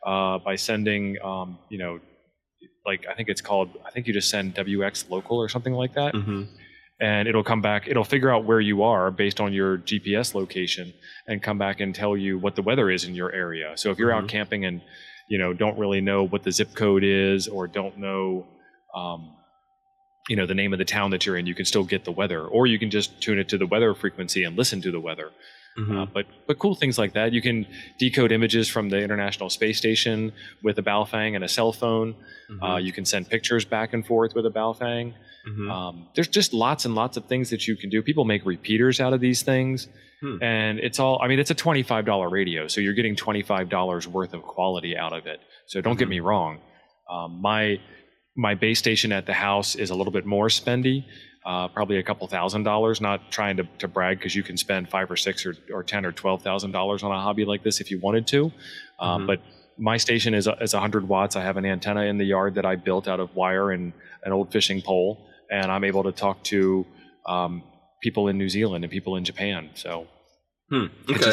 uh, 0.06 0.38
by 0.38 0.56
sending, 0.56 1.16
um, 1.24 1.58
you 1.68 1.78
know, 1.78 2.00
like 2.84 3.04
I 3.10 3.14
think 3.14 3.28
it's 3.28 3.40
called. 3.40 3.70
I 3.86 3.90
think 3.90 4.06
you 4.06 4.12
just 4.12 4.30
send 4.30 4.54
WX 4.54 5.08
local 5.10 5.36
or 5.38 5.48
something 5.48 5.72
like 5.74 5.94
that 5.94 6.14
Mm-hmm. 6.14 6.42
and 7.00 7.28
it'll 7.28 7.44
come 7.44 7.62
back 7.62 7.88
it'll 7.88 8.04
figure 8.04 8.30
out 8.30 8.44
where 8.44 8.60
you 8.60 8.82
are 8.82 9.10
based 9.10 9.40
on 9.40 9.52
your 9.52 9.78
gps 9.78 10.34
location 10.34 10.92
and 11.26 11.42
come 11.42 11.58
back 11.58 11.80
and 11.80 11.94
tell 11.94 12.16
you 12.16 12.38
what 12.38 12.54
the 12.54 12.62
weather 12.62 12.90
is 12.90 13.04
in 13.04 13.14
your 13.14 13.32
area 13.32 13.72
so 13.76 13.90
if 13.90 13.98
you're 13.98 14.12
out 14.12 14.24
Mhm. 14.24 14.28
camping 14.28 14.64
and 14.66 14.82
you 15.28 15.38
know 15.38 15.52
don't 15.54 15.76
really 15.78 16.00
know 16.00 16.22
what 16.32 16.42
the 16.42 16.52
zip 16.52 16.74
code 16.74 17.02
is 17.04 17.48
or 17.48 17.66
don't 17.66 17.96
know 17.98 18.46
um, 18.94 19.20
you 20.28 20.36
know 20.36 20.46
the 20.46 20.54
name 20.54 20.72
of 20.72 20.78
the 20.78 20.84
town 20.84 21.10
that 21.10 21.24
you're 21.26 21.36
in, 21.36 21.46
you 21.46 21.54
can 21.54 21.64
still 21.64 21.82
get 21.84 22.04
the 22.04 22.12
weather, 22.12 22.42
or 22.46 22.66
you 22.72 22.78
can 22.78 22.90
just 22.90 23.20
tune 23.20 23.38
it 23.38 23.48
to 23.48 23.58
the 23.58 23.66
weather 23.66 23.92
frequency 23.94 24.44
and 24.44 24.56
listen 24.56 24.80
to 24.82 24.92
the 24.92 25.00
weather. 25.00 25.30
Mm-hmm. 25.78 25.98
Uh, 25.98 26.06
but 26.06 26.26
but 26.46 26.58
cool 26.58 26.74
things 26.74 26.98
like 26.98 27.14
that. 27.14 27.32
You 27.32 27.40
can 27.40 27.66
decode 27.98 28.30
images 28.32 28.68
from 28.68 28.90
the 28.90 28.98
International 28.98 29.48
Space 29.48 29.78
Station 29.78 30.32
with 30.62 30.78
a 30.78 30.82
Baofeng 30.82 31.34
and 31.34 31.42
a 31.44 31.48
cell 31.48 31.72
phone. 31.72 32.14
Mm-hmm. 32.50 32.62
Uh, 32.62 32.76
you 32.78 32.92
can 32.92 33.04
send 33.06 33.28
pictures 33.30 33.64
back 33.64 33.92
and 33.94 34.06
forth 34.06 34.34
with 34.34 34.44
a 34.46 34.50
Baofeng. 34.50 35.14
Mhm. 35.48 35.70
Um, 35.70 36.08
there's 36.14 36.28
just 36.28 36.52
lots 36.52 36.84
and 36.84 36.94
lots 36.94 37.16
of 37.16 37.24
things 37.24 37.50
that 37.50 37.66
you 37.66 37.74
can 37.74 37.90
do. 37.90 38.00
People 38.02 38.24
make 38.24 38.44
repeaters 38.46 39.00
out 39.00 39.12
of 39.12 39.20
these 39.20 39.42
things, 39.42 39.88
Hmm. 40.20 40.36
and 40.42 40.78
it's 40.78 41.00
all. 41.00 41.18
I 41.22 41.26
mean, 41.26 41.40
it's 41.40 41.50
a 41.50 41.54
twenty-five 41.54 42.04
dollar 42.04 42.28
radio, 42.28 42.68
so 42.68 42.80
you're 42.80 42.94
getting 42.94 43.16
twenty-five 43.16 43.68
dollars 43.68 44.06
worth 44.06 44.34
of 44.34 44.42
quality 44.42 44.96
out 44.96 45.12
of 45.12 45.26
it. 45.26 45.40
So 45.66 45.80
don't 45.80 45.98
get 45.98 46.06
Mhm. 46.06 46.10
me 46.10 46.20
wrong. 46.20 46.60
Um, 47.10 47.40
my 47.42 47.80
my 48.36 48.54
base 48.54 48.78
station 48.78 49.10
at 49.12 49.26
the 49.26 49.32
house 49.34 49.74
is 49.74 49.90
a 49.90 49.94
little 49.94 50.12
bit 50.12 50.24
more 50.24 50.46
spendy, 50.48 51.04
uh, 51.44 51.68
probably 51.68 51.98
a 51.98 52.02
couple 52.02 52.26
thousand 52.28 52.62
dollars. 52.64 53.00
Not 53.00 53.30
trying 53.30 53.56
to, 53.58 53.64
to 53.78 53.88
brag 53.88 54.18
because 54.18 54.34
you 54.34 54.42
can 54.42 54.56
spend 54.56 54.88
five 54.88 55.10
or 55.10 55.16
six 55.16 55.44
or, 55.46 55.54
or 55.72 55.82
ten 55.82 56.04
or 56.06 56.12
twelve 56.12 56.42
thousand 56.42 56.72
dollars 56.72 57.02
on 57.02 57.10
a 57.12 57.20
hobby 57.20 57.44
like 57.44 57.62
this 57.62 57.80
if 57.80 57.90
you 57.90 57.98
wanted 58.00 58.26
to. 58.28 58.52
Um, 59.00 59.22
Mhm. 59.22 59.26
But 59.26 59.40
my 59.78 59.96
station 59.96 60.34
is 60.34 60.46
a- 60.46 60.56
is 60.62 60.74
100 60.74 61.08
watts. 61.08 61.34
I 61.34 61.42
have 61.42 61.56
an 61.56 61.64
antenna 61.64 62.02
in 62.02 62.18
the 62.18 62.24
yard 62.26 62.54
that 62.56 62.66
I 62.66 62.76
built 62.76 63.08
out 63.08 63.20
of 63.20 63.34
wire 63.34 63.70
and 63.72 63.92
an 64.24 64.32
old 64.32 64.52
fishing 64.52 64.82
pole, 64.82 65.26
and 65.50 65.72
I'm 65.72 65.82
able 65.84 66.02
to 66.04 66.12
talk 66.12 66.44
to 66.44 66.86
um, 67.26 67.62
people 68.02 68.28
in 68.28 68.36
New 68.38 68.48
Zealand 68.48 68.84
and 68.84 68.90
people 68.90 69.16
in 69.16 69.24
Japan. 69.24 69.70
So 69.74 70.06
Hmm. 70.70 70.86
Okay. 71.10 71.32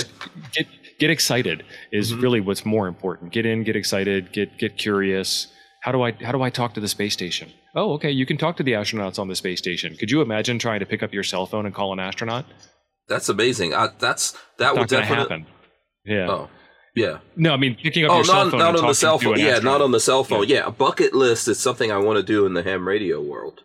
get 0.54 0.68
get 1.00 1.10
excited 1.10 1.64
is 1.92 2.12
Mhm. 2.14 2.22
really 2.22 2.42
what's 2.42 2.66
more 2.66 2.88
important. 2.88 3.32
Get 3.32 3.46
in, 3.46 3.64
get 3.64 3.76
excited, 3.76 4.32
get 4.32 4.58
get 4.58 4.78
curious. 4.78 5.48
How 5.82 5.92
do 5.92 6.02
I 6.04 6.12
how 6.24 6.32
do 6.32 6.42
I 6.42 6.50
talk 6.50 6.74
to 6.74 6.80
the 6.82 6.88
space 6.88 7.14
station? 7.14 7.52
Oh, 7.76 7.94
okay, 7.94 8.12
you 8.12 8.26
can 8.26 8.38
talk 8.38 8.58
to 8.58 8.64
the 8.64 8.74
astronauts 8.74 9.18
on 9.20 9.28
the 9.28 9.36
space 9.36 9.60
station. 9.60 9.96
Could 9.96 10.12
you 10.12 10.22
imagine 10.22 10.60
trying 10.60 10.80
to 10.82 10.86
pick 10.86 11.02
up 11.04 11.14
your 11.14 11.24
cell 11.24 11.46
phone 11.46 11.66
and 11.66 11.74
call 11.74 11.94
an 11.94 12.00
astronaut? 12.00 12.46
That's 13.08 13.30
amazing. 13.30 13.74
I, 13.74 13.90
that's 13.98 14.38
that 14.58 14.74
would 14.74 14.82
Not 14.82 14.90
definitely. 14.90 15.16
happen. 15.16 15.46
Yeah. 16.06 16.28
Oh, 16.30 16.50
yeah. 16.96 17.20
No, 17.36 17.54
I 17.54 17.58
mean 17.58 17.76
picking 17.82 18.04
up 18.06 18.12
Oh, 18.12 18.16
your 18.16 18.26
cell 18.26 18.50
phone. 18.50 18.60
not 18.60 18.70
and 18.76 18.80
on 18.80 18.88
the 18.88 18.94
cell 18.94 19.20
phone. 19.20 19.40
Yeah, 19.40 19.60
not 19.60 19.82
on 19.82 19.92
the 19.92 20.00
cell 20.00 20.24
phone. 20.24 20.48
Yeah. 20.48 20.68
a 20.68 20.72
bucket 20.72 21.14
list 21.14 21.48
is 21.48 21.60
something 21.60 21.92
I 21.92 21.98
want 21.98 22.18
to 22.18 22.24
do 22.24 22.46
in 22.46 22.54
the 22.54 22.64
ham 22.64 22.88
radio 22.88 23.22
world. 23.22 23.62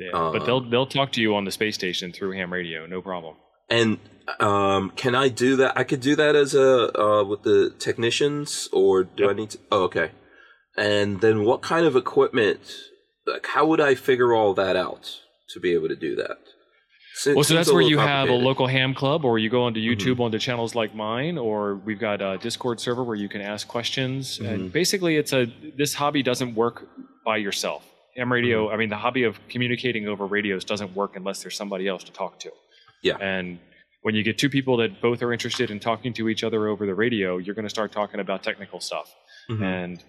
Yeah, 0.00 0.10
Uh, 0.18 0.32
but 0.32 0.44
they'll 0.46 0.68
they'll 0.68 0.86
talk 0.86 1.12
to 1.12 1.20
you 1.20 1.34
on 1.34 1.44
the 1.44 1.50
space 1.52 1.74
station 1.76 2.12
through 2.12 2.32
ham 2.32 2.52
radio, 2.52 2.86
no 2.86 3.00
problem. 3.02 3.36
And 3.70 3.98
um, 4.40 4.92
can 4.96 5.14
I 5.14 5.28
do 5.28 5.56
that? 5.56 5.76
I 5.78 5.84
could 5.84 6.00
do 6.00 6.16
that 6.16 6.34
as 6.36 6.54
a 6.54 6.98
uh, 7.00 7.24
with 7.24 7.42
the 7.42 7.74
technicians, 7.78 8.68
or 8.72 9.04
do 9.04 9.24
Yep. 9.24 9.30
I 9.30 9.32
need 9.34 9.50
to? 9.50 9.58
Oh, 9.70 9.82
okay. 9.84 10.10
And 10.78 11.20
then 11.20 11.44
what 11.44 11.60
kind 11.62 11.84
of 11.86 11.96
equipment? 11.96 12.60
Like, 13.26 13.46
how 13.46 13.66
would 13.66 13.80
I 13.80 13.94
figure 13.94 14.32
all 14.32 14.54
that 14.54 14.76
out 14.76 15.20
to 15.50 15.60
be 15.60 15.72
able 15.74 15.88
to 15.88 15.96
do 15.96 16.16
that? 16.16 16.38
Well, 17.34 17.42
so 17.42 17.54
that's 17.54 17.72
where 17.72 17.82
you 17.82 17.98
have 17.98 18.28
a 18.28 18.34
local 18.34 18.68
ham 18.68 18.94
club, 18.94 19.24
or 19.24 19.38
you 19.40 19.50
go 19.50 19.64
onto 19.64 19.80
Mhm. 19.80 19.96
YouTube 19.96 20.20
onto 20.20 20.38
channels 20.38 20.76
like 20.76 20.94
mine, 20.94 21.36
or 21.36 21.74
we've 21.74 21.98
got 21.98 22.22
a 22.22 22.38
Discord 22.38 22.78
server 22.78 23.02
where 23.02 23.16
you 23.16 23.28
can 23.28 23.40
ask 23.40 23.66
questions. 23.66 24.38
Mhm. 24.38 24.48
And 24.48 24.72
basically, 24.72 25.16
it's 25.16 25.32
a 25.32 25.46
this 25.76 25.94
hobby 25.94 26.22
doesn't 26.22 26.54
work 26.54 26.86
by 27.24 27.38
yourself. 27.38 27.84
Ham 28.16 28.32
radio, 28.32 28.66
Mm-hmm. 28.66 28.74
I 28.74 28.76
mean, 28.76 28.88
the 28.88 28.96
hobby 28.96 29.24
of 29.24 29.36
communicating 29.48 30.06
over 30.06 30.26
radios 30.26 30.64
doesn't 30.64 30.94
work 30.94 31.16
unless 31.16 31.42
there's 31.42 31.56
somebody 31.56 31.88
else 31.88 32.04
to 32.04 32.12
talk 32.12 32.38
to. 32.40 32.50
Yeah. 33.02 33.16
And 33.20 33.58
when 34.02 34.14
you 34.14 34.22
get 34.22 34.38
two 34.38 34.48
people 34.48 34.76
that 34.76 35.00
both 35.02 35.20
are 35.22 35.32
interested 35.32 35.70
in 35.72 35.80
talking 35.80 36.12
to 36.14 36.28
each 36.28 36.44
other 36.44 36.68
over 36.68 36.86
the 36.86 36.94
radio, 36.94 37.36
you're 37.38 37.54
going 37.56 37.64
to 37.66 37.70
start 37.70 37.90
talking 37.90 38.20
about 38.20 38.42
technical 38.44 38.78
stuff. 38.80 39.12
Mhm. 39.50 39.62
and 39.62 40.04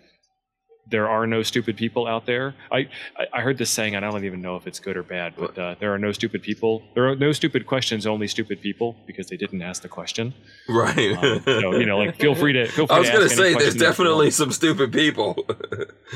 there 0.90 1.08
are 1.08 1.28
no 1.28 1.44
stupid 1.44 1.78
people 1.78 2.08
out 2.08 2.26
there. 2.26 2.56
I, 2.72 2.90
I, 3.34 3.42
heard 3.42 3.58
this 3.58 3.70
saying, 3.70 3.96
and 3.96 4.06
I 4.06 4.12
don't 4.12 4.26
even 4.26 4.42
know 4.42 4.56
if 4.56 4.66
it's 4.68 4.80
good 4.80 4.98
or 4.98 5.04
bad, 5.04 5.34
but 5.38 5.58
uh, 5.58 5.76
there 5.80 5.94
are 5.94 6.00
no 6.00 6.12
stupid 6.12 6.42
people. 6.42 6.84
There 6.94 7.08
are 7.08 7.16
no 7.16 7.32
stupid 7.32 7.66
questions, 7.66 8.08
only 8.08 8.28
stupid 8.28 8.62
people 8.62 8.96
because 9.06 9.28
they 9.28 9.38
didn't 9.38 9.62
ask 9.62 9.82
the 9.82 9.90
question. 9.90 10.34
Right. 10.68 11.16
Um, 11.18 11.42
so 11.46 11.76
you 11.76 11.86
know, 11.86 11.98
like 11.98 12.16
feel 12.16 12.36
free 12.36 12.54
to 12.54 12.66
feel 12.68 12.88
free. 12.88 12.96
I 12.96 13.00
was 13.00 13.10
to 13.10 13.18
gonna 13.18 13.30
say, 13.30 13.36
there's 13.36 13.54
question 13.54 13.78
that 13.78 13.86
you 13.86 13.90
definitely 13.90 14.32
some 14.32 14.52
stupid 14.52 14.92
people, 14.92 15.46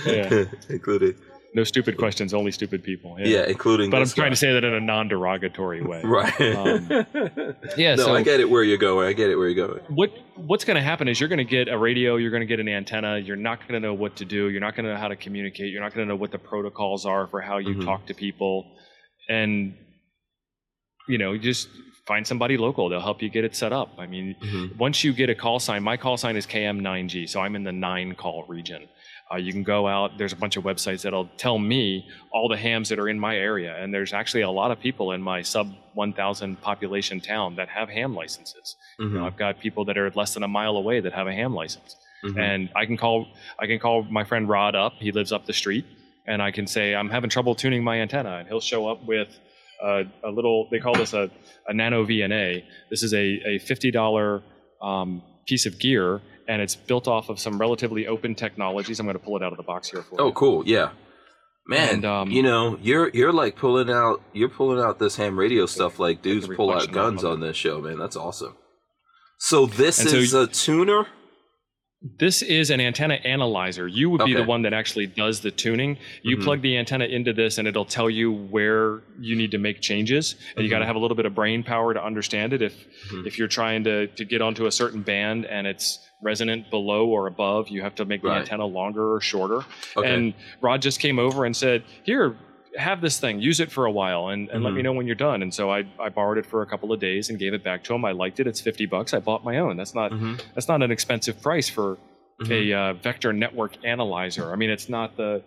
Yeah. 0.05 0.45
including 0.69 1.15
no 1.55 1.63
stupid 1.63 1.97
questions, 1.97 2.33
only 2.33 2.51
stupid 2.51 2.83
people. 2.83 3.15
yeah, 3.19 3.27
yeah 3.27 3.45
including. 3.45 3.89
but 3.89 4.01
I'm 4.01 4.07
trying 4.07 4.27
guy. 4.27 4.29
to 4.31 4.35
say 4.35 4.53
that 4.53 4.63
in 4.63 4.73
a 4.73 4.79
non-derogatory 4.79 5.81
way. 5.83 6.01
right. 6.05 6.41
Um, 6.41 6.87
Yeah. 7.77 7.95
no, 7.95 8.03
so 8.05 8.15
I 8.15 8.23
get 8.23 8.39
it 8.39 8.49
where 8.49 8.63
you're 8.63 8.77
going. 8.77 9.07
I 9.07 9.13
get 9.13 9.29
it 9.29 9.35
where 9.35 9.47
you're 9.49 9.67
going. 9.67 9.81
what 9.89 10.11
what's 10.35 10.65
going 10.65 10.75
to 10.75 10.81
happen 10.81 11.07
is 11.07 11.19
you're 11.19 11.29
going 11.29 11.37
to 11.37 11.43
get 11.43 11.67
a 11.67 11.77
radio, 11.77 12.15
you're 12.15 12.31
going 12.31 12.41
to 12.41 12.47
get 12.47 12.59
an 12.59 12.67
antenna. 12.67 13.17
You're 13.19 13.35
not 13.35 13.59
going 13.67 13.79
to 13.81 13.87
know 13.87 13.93
what 13.93 14.15
to 14.17 14.25
do. 14.25 14.49
You're 14.49 14.61
not 14.61 14.75
going 14.75 14.85
to 14.85 14.93
know 14.93 14.99
how 14.99 15.07
to 15.09 15.15
communicate. 15.15 15.71
You're 15.71 15.81
not 15.81 15.93
going 15.93 16.07
to 16.07 16.09
know 16.09 16.15
what 16.19 16.31
the 16.31 16.39
protocols 16.39 17.05
are 17.05 17.27
for 17.27 17.39
how 17.41 17.57
you 17.59 17.75
Mhm. 17.75 17.85
talk 17.85 18.07
to 18.07 18.13
people, 18.13 18.65
and 19.29 19.75
you 21.07 21.17
know, 21.17 21.33
you 21.33 21.39
just 21.39 21.67
find 22.07 22.25
somebody 22.25 22.57
local. 22.57 22.89
They'll 22.89 22.99
help 22.99 23.21
you 23.21 23.29
get 23.29 23.43
it 23.45 23.55
set 23.55 23.71
up. 23.73 23.89
I 23.97 24.07
mean, 24.07 24.35
Mhm. 24.41 24.75
once 24.77 25.03
you 25.03 25.13
get 25.13 25.29
a 25.29 25.35
call 25.35 25.59
sign, 25.59 25.83
my 25.83 25.97
call 25.97 26.17
sign 26.17 26.35
is 26.35 26.45
KM9G, 26.45 27.27
so 27.27 27.39
I'm 27.41 27.55
in 27.55 27.63
the 27.63 27.71
nine 27.71 28.15
call 28.15 28.43
region. 28.47 28.87
Uh, 29.33 29.37
you 29.37 29.51
can 29.51 29.63
go 29.63 29.87
out. 29.87 30.17
There's 30.17 30.33
a 30.33 30.35
bunch 30.35 30.57
of 30.57 30.63
websites 30.63 31.01
that'll 31.03 31.29
tell 31.37 31.57
me 31.57 32.07
all 32.31 32.47
the 32.47 32.57
hams 32.57 32.89
that 32.89 32.99
are 32.99 33.09
in 33.09 33.19
my 33.19 33.35
area, 33.35 33.75
and 33.81 33.91
there's 33.93 34.13
actually 34.13 34.41
a 34.41 34.49
lot 34.49 34.69
of 34.71 34.79
people 34.79 35.13
in 35.13 35.21
my 35.21 35.41
sub 35.41 35.73
1,000 35.95 36.61
population 36.61 37.19
town 37.19 37.55
that 37.55 37.67
have 37.69 37.89
ham 37.89 38.13
licenses. 38.15 38.75
You 38.99 39.09
know, 39.09 39.21
Mhm. 39.21 39.25
I've 39.27 39.37
got 39.37 39.59
people 39.59 39.85
that 39.85 39.97
are 39.97 40.11
less 40.11 40.33
than 40.35 40.43
a 40.43 40.47
mile 40.47 40.75
away 40.77 40.99
that 40.99 41.13
have 41.13 41.27
a 41.27 41.33
ham 41.33 41.53
license, 41.55 41.95
Mhm. 42.23 42.39
and 42.39 42.69
I 42.75 42.85
can 42.85 42.97
call 42.97 43.27
I 43.59 43.65
can 43.67 43.79
call 43.79 44.03
my 44.03 44.23
friend 44.23 44.47
Rod 44.47 44.75
up. 44.75 44.93
He 44.99 45.11
lives 45.11 45.31
up 45.31 45.45
the 45.45 45.53
street, 45.53 45.85
and 46.27 46.41
I 46.41 46.51
can 46.51 46.67
say 46.67 46.93
I'm 46.93 47.09
having 47.09 47.29
trouble 47.29 47.55
tuning 47.55 47.83
my 47.83 47.95
antenna, 48.01 48.37
and 48.39 48.47
he'll 48.47 48.61
show 48.73 48.87
up 48.87 49.03
with 49.05 49.29
a, 49.81 50.05
a 50.23 50.29
little. 50.37 50.67
They 50.71 50.79
call 50.79 50.93
this 50.95 51.13
a, 51.13 51.29
a 51.67 51.73
nano 51.73 52.05
VNA. 52.05 52.63
This 52.91 53.01
is 53.03 53.13
a 53.13 53.25
a 53.53 53.57
fifty 53.59 53.89
dollar 53.91 54.41
um, 54.81 55.21
piece 55.47 55.65
of 55.65 55.79
gear, 55.79 56.21
and 56.47 56.61
it's 56.61 56.75
built 56.75 57.07
off 57.07 57.29
of 57.29 57.39
some 57.39 57.57
relatively 57.59 58.07
open 58.07 58.35
technologies. 58.35 58.99
I'm 58.99 59.05
going 59.05 59.17
to 59.17 59.23
pull 59.23 59.37
it 59.37 59.43
out 59.43 59.51
of 59.51 59.57
the 59.57 59.63
box 59.63 59.89
here 59.89 60.01
for 60.03 60.21
Oh, 60.21 60.25
you. 60.25 60.29
Oh, 60.29 60.33
cool. 60.33 60.63
Yeah. 60.67 60.89
Man, 61.65 61.95
And, 61.95 62.05
um, 62.05 62.29
you 62.31 62.43
know, 62.43 62.77
you're 62.81 63.09
you're 63.13 63.31
like 63.31 63.55
pulling 63.55 63.89
out 63.89 64.21
you're 64.33 64.49
pulling 64.49 64.83
out 64.83 64.99
this 64.99 65.15
ham 65.15 65.39
radio 65.39 65.65
stuff 65.65 65.97
like 65.97 66.21
dudes 66.21 66.45
pull 66.47 66.69
out 66.71 66.91
guns 66.91 67.23
on 67.23 67.39
this 67.39 67.55
show, 67.55 67.79
man. 67.79 67.97
That's 67.97 68.17
awesome. 68.17 68.57
So 69.39 69.65
this 69.65 69.99
And 69.99 70.09
so 70.09 70.17
is 70.17 70.33
a 70.33 70.47
tuner? 70.47 71.07
This 72.19 72.41
is 72.41 72.69
an 72.69 72.81
antenna 72.81 73.13
analyzer. 73.13 73.87
You 73.87 74.09
would 74.09 74.25
be 74.25 74.33
the 74.33 74.43
one 74.43 74.63
that 74.63 74.73
actually 74.73 75.07
does 75.07 75.39
the 75.39 75.51
tuning. 75.51 75.97
You 76.21 76.35
Mhm. 76.35 76.43
plug 76.43 76.61
the 76.61 76.75
antenna 76.77 77.05
into 77.05 77.31
this, 77.31 77.57
and 77.57 77.65
it'll 77.65 77.85
tell 77.85 78.09
you 78.09 78.29
where 78.29 79.03
you 79.21 79.37
need 79.37 79.51
to 79.51 79.57
make 79.57 79.79
changes. 79.79 80.35
And 80.57 80.65
you 80.65 80.69
got 80.69 80.79
to 80.79 80.85
have 80.85 80.97
a 80.97 80.99
little 80.99 81.15
bit 81.15 81.25
of 81.25 81.33
brain 81.33 81.63
power 81.63 81.93
to 81.93 82.03
understand 82.03 82.51
it. 82.51 82.61
If 82.61 82.75
Mhm. 83.09 83.25
if 83.25 83.39
you're 83.39 83.47
trying 83.47 83.85
to 83.85 84.07
to 84.07 84.25
get 84.25 84.41
onto 84.41 84.65
a 84.65 84.71
certain 84.71 85.01
band 85.01 85.45
and 85.45 85.65
it's 85.65 85.97
resonant 86.23 86.69
below 86.69 87.05
or 87.07 87.27
above, 87.27 87.67
you 87.69 87.81
have 87.81 87.95
to 87.95 88.05
make 88.05 88.21
the 88.21 88.29
Right. 88.29 88.39
antenna 88.41 88.65
longer 88.65 89.13
or 89.13 89.21
shorter. 89.21 89.61
Okay. 89.97 90.13
And 90.13 90.33
Rod 90.61 90.81
just 90.81 90.99
came 90.99 91.19
over 91.19 91.45
and 91.45 91.55
said, 91.55 91.83
"Here, 92.03 92.35
have 92.77 93.01
this 93.01 93.19
thing. 93.19 93.39
Use 93.39 93.59
it 93.59 93.71
for 93.71 93.85
a 93.85 93.91
while, 93.91 94.29
and, 94.29 94.49
and 94.49 94.63
let 94.63 94.73
me 94.73 94.79
Mhm. 94.81 94.83
know 94.85 94.93
when 94.93 95.05
you're 95.05 95.15
done." 95.15 95.41
And 95.43 95.53
so 95.53 95.69
I 95.71 95.85
I 95.99 96.09
borrowed 96.09 96.37
it 96.39 96.45
for 96.45 96.61
a 96.61 96.65
couple 96.65 96.91
of 96.91 96.99
days 96.99 97.29
and 97.29 97.37
gave 97.37 97.53
it 97.53 97.63
back 97.63 97.83
to 97.85 97.93
him. 97.93 98.03
I 98.05 98.11
liked 98.13 98.39
it. 98.39 98.47
It's 98.47 98.61
fifty 98.61 98.85
bucks. 98.85 99.13
I 99.13 99.19
bought 99.19 99.43
my 99.43 99.57
own. 99.59 99.77
That's 99.77 99.93
not 99.93 100.11
Mhm. 100.11 100.41
that's 100.55 100.67
not 100.67 100.81
an 100.81 100.91
expensive 100.91 101.41
price 101.41 101.69
for 101.69 101.97
Mhm. 102.41 102.51
a 102.51 102.73
uh, 102.73 102.93
vector 102.93 103.31
network 103.31 103.73
analyzer. 103.85 104.51
I 104.51 104.55
mean, 104.55 104.71
it's 104.71 104.89
not 104.89 105.17
the 105.17 105.43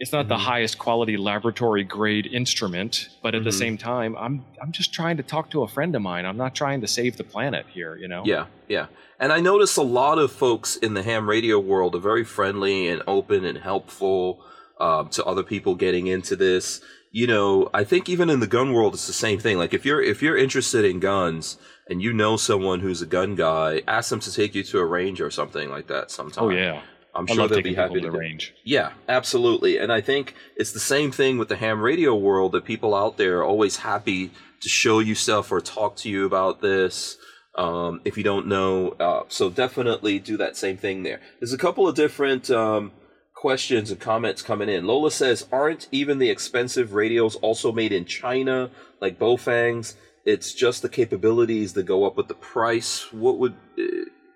it's 0.00 0.12
not 0.12 0.28
the 0.28 0.34
Mhm. 0.36 0.40
highest 0.40 0.78
quality 0.78 1.16
laboratory 1.16 1.84
grade 1.84 2.26
instrument, 2.26 3.08
but 3.22 3.34
at 3.34 3.44
the 3.44 3.50
Mhm. 3.50 3.58
same 3.58 3.78
time, 3.78 4.16
I'm 4.18 4.44
I'm 4.62 4.72
just 4.72 4.92
trying 4.94 5.16
to 5.18 5.22
talk 5.22 5.50
to 5.50 5.62
a 5.62 5.68
friend 5.68 5.94
of 5.94 6.02
mine. 6.02 6.24
I'm 6.26 6.36
not 6.38 6.54
trying 6.54 6.80
to 6.80 6.86
save 6.86 7.16
the 7.16 7.24
planet 7.24 7.66
here, 7.72 7.96
you 7.96 8.08
know. 8.08 8.22
Yeah, 8.24 8.46
yeah. 8.68 8.86
And 9.20 9.32
I 9.32 9.40
notice 9.40 9.76
a 9.76 9.82
lot 9.82 10.18
of 10.18 10.32
folks 10.32 10.76
in 10.76 10.94
the 10.94 11.02
ham 11.02 11.28
radio 11.28 11.58
world 11.58 11.94
are 11.94 12.00
very 12.00 12.24
friendly 12.24 12.88
and 12.88 13.02
open 13.06 13.44
and 13.44 13.58
helpful 13.58 14.42
um, 14.80 15.08
to 15.10 15.24
other 15.24 15.42
people 15.44 15.74
getting 15.76 16.08
into 16.08 16.34
this. 16.34 16.80
You 17.12 17.28
know, 17.28 17.70
I 17.72 17.84
think 17.84 18.08
even 18.08 18.28
in 18.28 18.40
the 18.40 18.46
gun 18.48 18.72
world, 18.72 18.94
it's 18.94 19.06
the 19.06 19.12
same 19.12 19.38
thing. 19.38 19.56
Like 19.56 19.72
if 19.72 19.84
you're 19.84 20.02
if 20.02 20.20
you're 20.20 20.36
interested 20.36 20.84
in 20.84 20.98
guns 20.98 21.56
and 21.88 22.02
you 22.02 22.12
know 22.12 22.36
someone 22.36 22.80
who's 22.80 23.00
a 23.02 23.06
gun 23.06 23.36
guy, 23.36 23.82
ask 23.86 24.10
them 24.10 24.18
to 24.20 24.32
take 24.34 24.54
you 24.56 24.64
to 24.64 24.78
a 24.80 24.84
range 24.84 25.20
or 25.20 25.30
something 25.30 25.70
like 25.70 25.86
that. 25.86 26.10
Sometime. 26.10 26.44
Oh 26.44 26.48
yeah. 26.48 26.80
I'm 27.14 27.26
I 27.28 27.34
sure 27.34 27.48
they'll 27.48 27.62
be 27.62 27.74
happy 27.74 28.00
to 28.00 28.10
range. 28.10 28.54
Yeah, 28.64 28.92
absolutely. 29.08 29.78
And 29.78 29.92
I 29.92 30.00
think 30.00 30.34
it's 30.56 30.72
the 30.72 30.80
same 30.80 31.12
thing 31.12 31.38
with 31.38 31.48
the 31.48 31.56
ham 31.56 31.80
radio 31.80 32.14
world 32.14 32.52
that 32.52 32.64
people 32.64 32.94
out 32.94 33.16
there 33.16 33.38
are 33.38 33.44
always 33.44 33.76
happy 33.78 34.30
to 34.60 34.68
show 34.68 34.98
you 34.98 35.14
stuff 35.14 35.52
or 35.52 35.60
talk 35.60 35.96
to 35.96 36.08
you 36.08 36.26
about 36.26 36.60
this 36.60 37.16
um, 37.56 38.00
if 38.04 38.16
you 38.16 38.24
don't 38.24 38.46
know. 38.46 38.90
Uh, 39.00 39.22
so 39.28 39.50
definitely 39.50 40.18
do 40.18 40.36
that 40.36 40.56
same 40.56 40.76
thing 40.76 41.02
there. 41.02 41.20
There's 41.40 41.52
a 41.52 41.58
couple 41.58 41.86
of 41.86 41.94
different 41.94 42.50
um, 42.50 42.92
questions 43.34 43.90
and 43.90 44.00
comments 44.00 44.42
coming 44.42 44.68
in. 44.68 44.86
Lola 44.86 45.10
says, 45.10 45.46
Aren't 45.52 45.88
even 45.92 46.18
the 46.18 46.30
expensive 46.30 46.94
radios 46.94 47.36
also 47.36 47.72
made 47.72 47.92
in 47.92 48.04
China, 48.04 48.70
like 49.00 49.18
Baofeng's? 49.18 49.96
It's 50.24 50.54
just 50.54 50.82
the 50.82 50.88
capabilities 50.88 51.74
that 51.74 51.84
go 51.84 52.04
up 52.06 52.16
with 52.16 52.28
the 52.28 52.34
price. 52.34 53.12
What 53.12 53.38
would. 53.38 53.54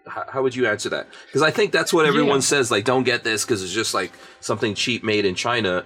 How, 0.09 0.24
how 0.28 0.42
would 0.42 0.54
you 0.56 0.66
answer 0.66 0.88
that? 0.90 1.06
Because 1.26 1.42
I 1.42 1.50
think 1.50 1.72
that's 1.72 1.92
what 1.92 2.06
everyone 2.06 2.36
Yeah. 2.38 2.40
says. 2.52 2.70
Like, 2.70 2.84
don't 2.84 3.04
get 3.04 3.24
this 3.24 3.44
because 3.44 3.62
it's 3.62 3.72
just 3.72 3.94
like 3.94 4.12
something 4.40 4.74
cheap 4.74 5.04
made 5.04 5.24
in 5.24 5.34
China. 5.34 5.84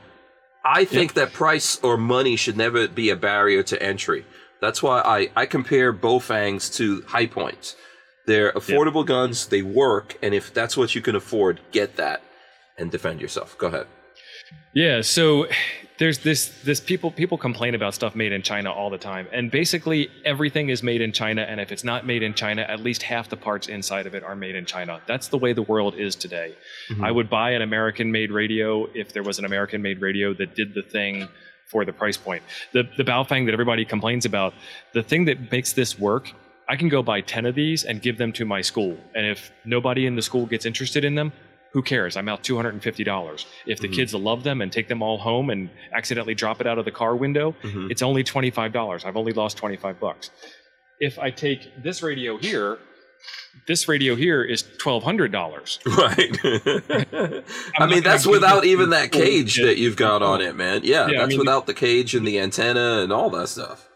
I 0.64 0.84
think 0.84 1.14
that 1.14 1.32
price 1.32 1.78
or 1.82 1.96
money 1.96 2.36
should 2.36 2.56
never 2.56 2.86
be 2.88 3.10
a 3.10 3.16
barrier 3.16 3.62
to 3.64 3.82
entry. 3.82 4.24
That's 4.60 4.82
why 4.82 5.00
I, 5.00 5.30
I 5.34 5.46
compare 5.46 5.92
Baofengs 5.92 6.72
to 6.76 7.02
Hi-Points. 7.08 7.74
They're 8.26 8.52
affordable 8.52 9.04
guns, 9.04 9.46
they 9.46 9.62
work, 9.62 10.16
and 10.22 10.32
if 10.32 10.54
that's 10.54 10.76
what 10.76 10.94
you 10.94 11.02
can 11.02 11.16
afford, 11.16 11.58
get 11.72 11.96
that 11.96 12.22
and 12.78 12.88
defend 12.88 13.20
yourself. 13.20 13.58
Go 13.58 13.66
ahead. 13.66 13.88
Yeah, 14.72 15.00
so 15.00 15.48
there's 16.03 16.18
this 16.18 16.48
this 16.64 16.80
people 16.80 17.12
people 17.12 17.38
complain 17.38 17.76
about 17.76 17.94
stuff 17.94 18.16
made 18.16 18.32
in 18.32 18.42
China 18.42 18.72
all 18.72 18.90
the 18.90 18.98
time, 18.98 19.28
and 19.30 19.53
basically 19.53 20.11
everything 20.24 20.68
is 20.68 20.82
made 20.82 21.00
in 21.00 21.12
China. 21.12 21.42
And 21.42 21.61
if 21.61 21.70
it's 21.70 21.84
not 21.84 22.05
made 22.05 22.24
in 22.24 22.34
China, 22.34 22.62
at 22.62 22.80
least 22.80 23.05
half 23.05 23.28
the 23.28 23.36
parts 23.36 23.68
inside 23.68 24.05
of 24.09 24.12
it 24.16 24.24
are 24.24 24.34
made 24.34 24.57
in 24.57 24.66
China. 24.66 25.00
That's 25.07 25.28
the 25.28 25.38
way 25.38 25.53
the 25.53 25.62
world 25.62 25.94
is 25.94 26.16
today. 26.16 26.57
Mm-hmm. 26.90 27.05
I 27.05 27.12
would 27.12 27.30
buy 27.30 27.50
an 27.50 27.62
American-made 27.62 28.32
radio 28.32 28.86
if 29.03 29.12
there 29.12 29.22
was 29.22 29.38
an 29.38 29.44
American-made 29.44 30.00
radio 30.00 30.34
that 30.40 30.57
did 30.57 30.74
the 30.74 30.82
thing 30.82 31.28
for 31.66 31.84
the 31.84 31.92
price 31.92 32.16
point. 32.16 32.42
The 32.72 32.82
the 32.96 33.05
Baofeng 33.05 33.46
that 33.46 33.53
everybody 33.53 33.84
complains 33.84 34.24
about, 34.24 34.55
the 34.94 35.05
thing 35.05 35.26
that 35.26 35.53
makes 35.53 35.72
this 35.72 36.00
work. 36.00 36.32
I 36.68 36.76
can 36.76 36.88
go 36.88 37.03
buy 37.03 37.20
10 37.20 37.46
of 37.46 37.55
these 37.55 37.84
and 37.84 38.00
give 38.00 38.16
them 38.18 38.32
to 38.38 38.44
my 38.44 38.62
school. 38.62 38.96
And 39.16 39.26
if 39.26 39.53
nobody 39.64 40.07
in 40.07 40.14
the 40.16 40.22
school 40.22 40.46
gets 40.46 40.64
interested 40.64 41.05
in 41.05 41.14
them, 41.16 41.32
who 41.72 41.82
cares? 41.82 42.16
I'm 42.16 42.28
out 42.28 42.42
$250. 42.42 43.46
If 43.66 43.80
the 43.80 43.88
Mhm. 43.88 43.94
kids 43.94 44.14
love 44.14 44.44
them 44.44 44.60
and 44.60 44.70
take 44.72 44.88
them 44.88 45.02
all 45.02 45.18
home 45.18 45.50
and 45.50 45.70
accidentally 45.92 46.34
drop 46.34 46.60
it 46.60 46.66
out 46.66 46.78
of 46.78 46.84
the 46.84 46.90
car 46.90 47.16
window, 47.16 47.54
Mhm. 47.62 47.90
it's 47.90 48.02
only 48.02 48.22
$25. 48.22 49.04
I've 49.04 49.16
only 49.16 49.32
lost 49.32 49.56
25 49.56 49.98
bucks. 49.98 50.30
If 51.00 51.18
I 51.18 51.30
take 51.30 51.82
this 51.82 52.02
radio 52.02 52.36
here, 52.38 52.78
this 53.66 53.88
radio 53.88 54.14
here 54.16 54.42
is 54.42 54.62
$1,200. 54.62 55.78
Right. 55.86 56.36
I 57.78 57.86
mean, 57.86 58.02
that's 58.02 58.26
without 58.26 58.64
even 58.64 58.90
that 58.90 59.12
cage 59.12 59.56
that 59.56 59.78
you've 59.78 59.96
got 59.96 60.22
on 60.22 60.40
it, 60.40 60.54
man. 60.56 60.80
Yeah, 60.84 61.08
Yeah, 61.08 61.16
I 61.18 61.20
that's 61.22 61.30
mean- 61.30 61.38
without 61.38 61.66
the 61.66 61.74
cage 61.74 62.14
and 62.14 62.26
the 62.26 62.38
antenna 62.38 63.00
and 63.02 63.12
all 63.12 63.30
that 63.30 63.48
stuff. 63.48 63.88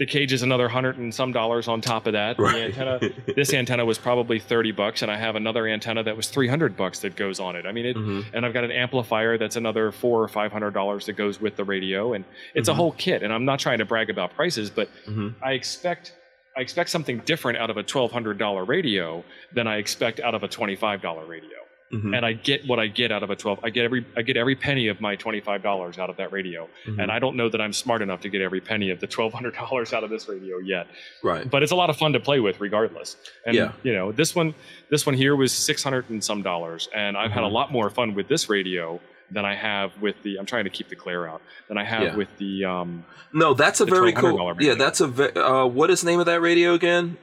The 0.00 0.06
cage 0.06 0.32
is 0.32 0.42
another 0.42 0.66
hundred 0.68 0.96
and 0.96 1.14
some 1.14 1.30
dollars 1.30 1.68
on 1.68 1.80
top 1.82 2.06
of 2.06 2.14
that. 2.14 2.38
Right. 2.38 2.74
The 2.74 2.80
antenna, 2.82 3.00
this 3.36 3.52
antenna 3.52 3.84
was 3.84 3.98
probably 3.98 4.38
30 4.40 4.72
bucks, 4.72 5.02
and 5.02 5.10
I 5.12 5.16
have 5.18 5.36
another 5.36 5.66
antenna 5.68 6.02
that 6.02 6.16
was 6.16 6.28
300 6.30 6.74
bucks 6.76 7.00
that 7.00 7.16
goes 7.16 7.38
on 7.38 7.54
it. 7.54 7.66
I 7.66 7.72
mean, 7.72 7.84
it, 7.84 7.96
Mhm. 7.96 8.24
and 8.32 8.46
I've 8.46 8.54
got 8.54 8.64
an 8.64 8.72
amplifier 8.72 9.36
that's 9.36 9.56
another 9.56 9.92
four 9.92 10.22
or 10.22 10.28
five 10.28 10.50
hundred 10.52 10.72
dollars 10.72 11.04
that 11.06 11.12
goes 11.12 11.38
with 11.40 11.54
the 11.56 11.64
radio, 11.64 12.14
and 12.14 12.24
it's 12.54 12.68
Mhm. 12.68 12.72
a 12.72 12.74
whole 12.76 12.92
kit. 12.92 13.22
And 13.22 13.30
I'm 13.30 13.44
not 13.44 13.58
trying 13.60 13.78
to 13.78 13.84
brag 13.84 14.08
about 14.08 14.34
prices, 14.34 14.70
but 14.70 14.88
Mhm. 15.06 15.34
I 15.42 15.52
expect 15.52 16.14
I 16.56 16.62
expect 16.62 16.90
something 16.90 17.18
different 17.20 17.58
out 17.58 17.70
of 17.70 17.76
a 17.76 17.82
twelve 17.84 18.10
hundred 18.10 18.36
dollar 18.38 18.64
radio 18.64 19.22
than 19.52 19.66
I 19.68 19.76
expect 19.76 20.18
out 20.18 20.34
of 20.34 20.42
a 20.42 20.48
twenty 20.48 20.74
five 20.76 21.00
dollar 21.00 21.24
radio. 21.24 21.58
Mhm. 21.92 22.16
And 22.16 22.24
I 22.24 22.34
get 22.34 22.66
what 22.68 22.78
I 22.78 22.86
get 22.86 23.10
out 23.10 23.22
of 23.24 23.30
a 23.30 23.36
twelve. 23.36 23.58
I 23.64 23.70
get 23.70 23.84
every 23.84 24.04
I 24.16 24.22
get 24.22 24.36
every 24.36 24.54
penny 24.54 24.86
of 24.88 25.00
my 25.00 25.16
twenty 25.16 25.40
five 25.40 25.60
dollars 25.62 25.98
out 25.98 26.08
of 26.08 26.16
that 26.18 26.30
radio. 26.30 26.68
Mhm. 26.86 27.02
And 27.02 27.10
I 27.10 27.18
don't 27.18 27.34
know 27.36 27.48
that 27.48 27.60
I'm 27.60 27.72
smart 27.72 28.00
enough 28.00 28.20
to 28.20 28.28
get 28.28 28.40
every 28.40 28.60
penny 28.60 28.90
of 28.90 29.00
the 29.00 29.08
twelve 29.08 29.32
hundred 29.32 29.54
dollars 29.54 29.92
out 29.92 30.04
of 30.04 30.10
this 30.10 30.28
radio 30.28 30.58
yet 30.58 30.86
Right. 31.24 31.50
but 31.50 31.62
it's 31.64 31.72
a 31.72 31.76
lot 31.76 31.90
of 31.90 31.96
fun 31.96 32.12
to 32.12 32.20
play 32.20 32.38
with 32.38 32.60
regardless 32.60 33.16
and 33.44 33.56
Yeah. 33.56 33.72
you 33.82 33.92
know 33.92 34.12
this 34.12 34.34
one 34.36 34.54
this 34.88 35.04
one 35.04 35.16
here 35.16 35.34
was 35.34 35.50
600 35.52 36.08
and 36.10 36.22
some 36.22 36.42
dollars 36.42 36.88
and 36.94 37.16
i've 37.16 37.32
had 37.32 37.42
a 37.42 37.48
Mhm. 37.48 37.52
lot 37.52 37.72
more 37.72 37.90
fun 37.90 38.14
with 38.14 38.28
this 38.28 38.48
radio 38.48 39.00
than 39.32 39.44
i 39.44 39.54
have 39.54 39.90
with 40.00 40.14
the 40.22 40.38
i'm 40.38 40.46
trying 40.46 40.64
to 40.64 40.70
keep 40.70 40.88
the 40.88 40.94
glare 40.96 41.28
out 41.28 41.42
than 41.68 41.76
i 41.76 41.84
have 41.84 42.02
Yeah. 42.02 42.14
with 42.16 42.28
the 42.38 42.64
um 42.66 43.04
No, 43.32 43.52
that's 43.54 43.80
a 43.80 43.84
very 43.84 44.12
cool. 44.12 44.48
radio. 44.54 44.68
Yeah, 44.70 44.74
that's 44.76 45.00
a. 45.00 45.06
Ve- 45.08 45.32
uh, 45.34 45.64
what 45.66 45.88
is 45.90 46.00
the 46.02 46.06
name 46.10 46.20
of 46.20 46.26
that 46.26 46.40
radio 46.40 46.74
again? 46.74 47.16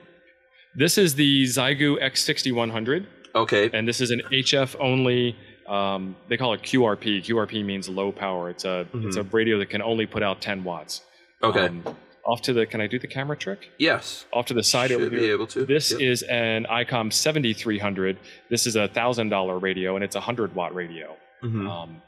this 0.76 0.98
is 0.98 1.16
the 1.16 1.44
Xiegu 1.44 2.00
X6100 2.02 3.06
Okay. 3.44 3.70
and 3.74 3.88
this 3.88 4.00
is 4.02 4.10
an 4.12 4.22
hf 4.32 4.76
only 4.80 5.36
um, 5.68 6.16
they 6.30 6.38
call 6.38 6.54
it 6.54 6.62
qrp 6.62 7.06
qrp 7.28 7.66
means 7.66 7.88
low 7.90 8.12
power 8.12 8.50
it's 8.50 8.66
a 8.66 8.88
it's 9.06 9.18
a 9.18 9.24
radio 9.24 9.58
that 9.60 9.70
can 9.70 9.82
only 9.82 10.06
put 10.06 10.24
out 10.24 10.42
10 10.42 10.64
watts 10.64 11.02
Okay. 11.44 11.66
Um, 11.68 11.84
off 12.26 12.42
to 12.42 12.52
the 12.54 12.66
can 12.66 12.82
i 12.82 12.88
do 12.88 13.00
the 13.00 13.08
camera 13.08 13.38
trick 13.38 13.70
yes. 13.78 14.26
off 14.34 14.46
to 14.48 14.54
the 14.54 14.64
side 14.64 14.90
Should 14.90 15.02
over 15.02 15.10
be 15.10 15.20
here 15.20 15.34
able 15.34 15.48
to. 15.48 15.66
This 15.66 15.92
Yep. 15.92 16.02
is 16.02 16.24
an 16.24 16.66
ICOM 16.70 17.14
7300. 17.14 18.18
This 18.50 18.68
is 18.68 18.76
a 18.76 18.88
thousand 18.90 19.30
dollar 19.30 19.58
radio, 19.60 19.96
and 19.96 20.04
it's 20.04 20.16
a 20.16 20.20
hundred 20.20 20.54
watt 20.56 20.74
radio. 20.76 21.16
Mhm. 21.44 21.70
Um, 21.70 22.02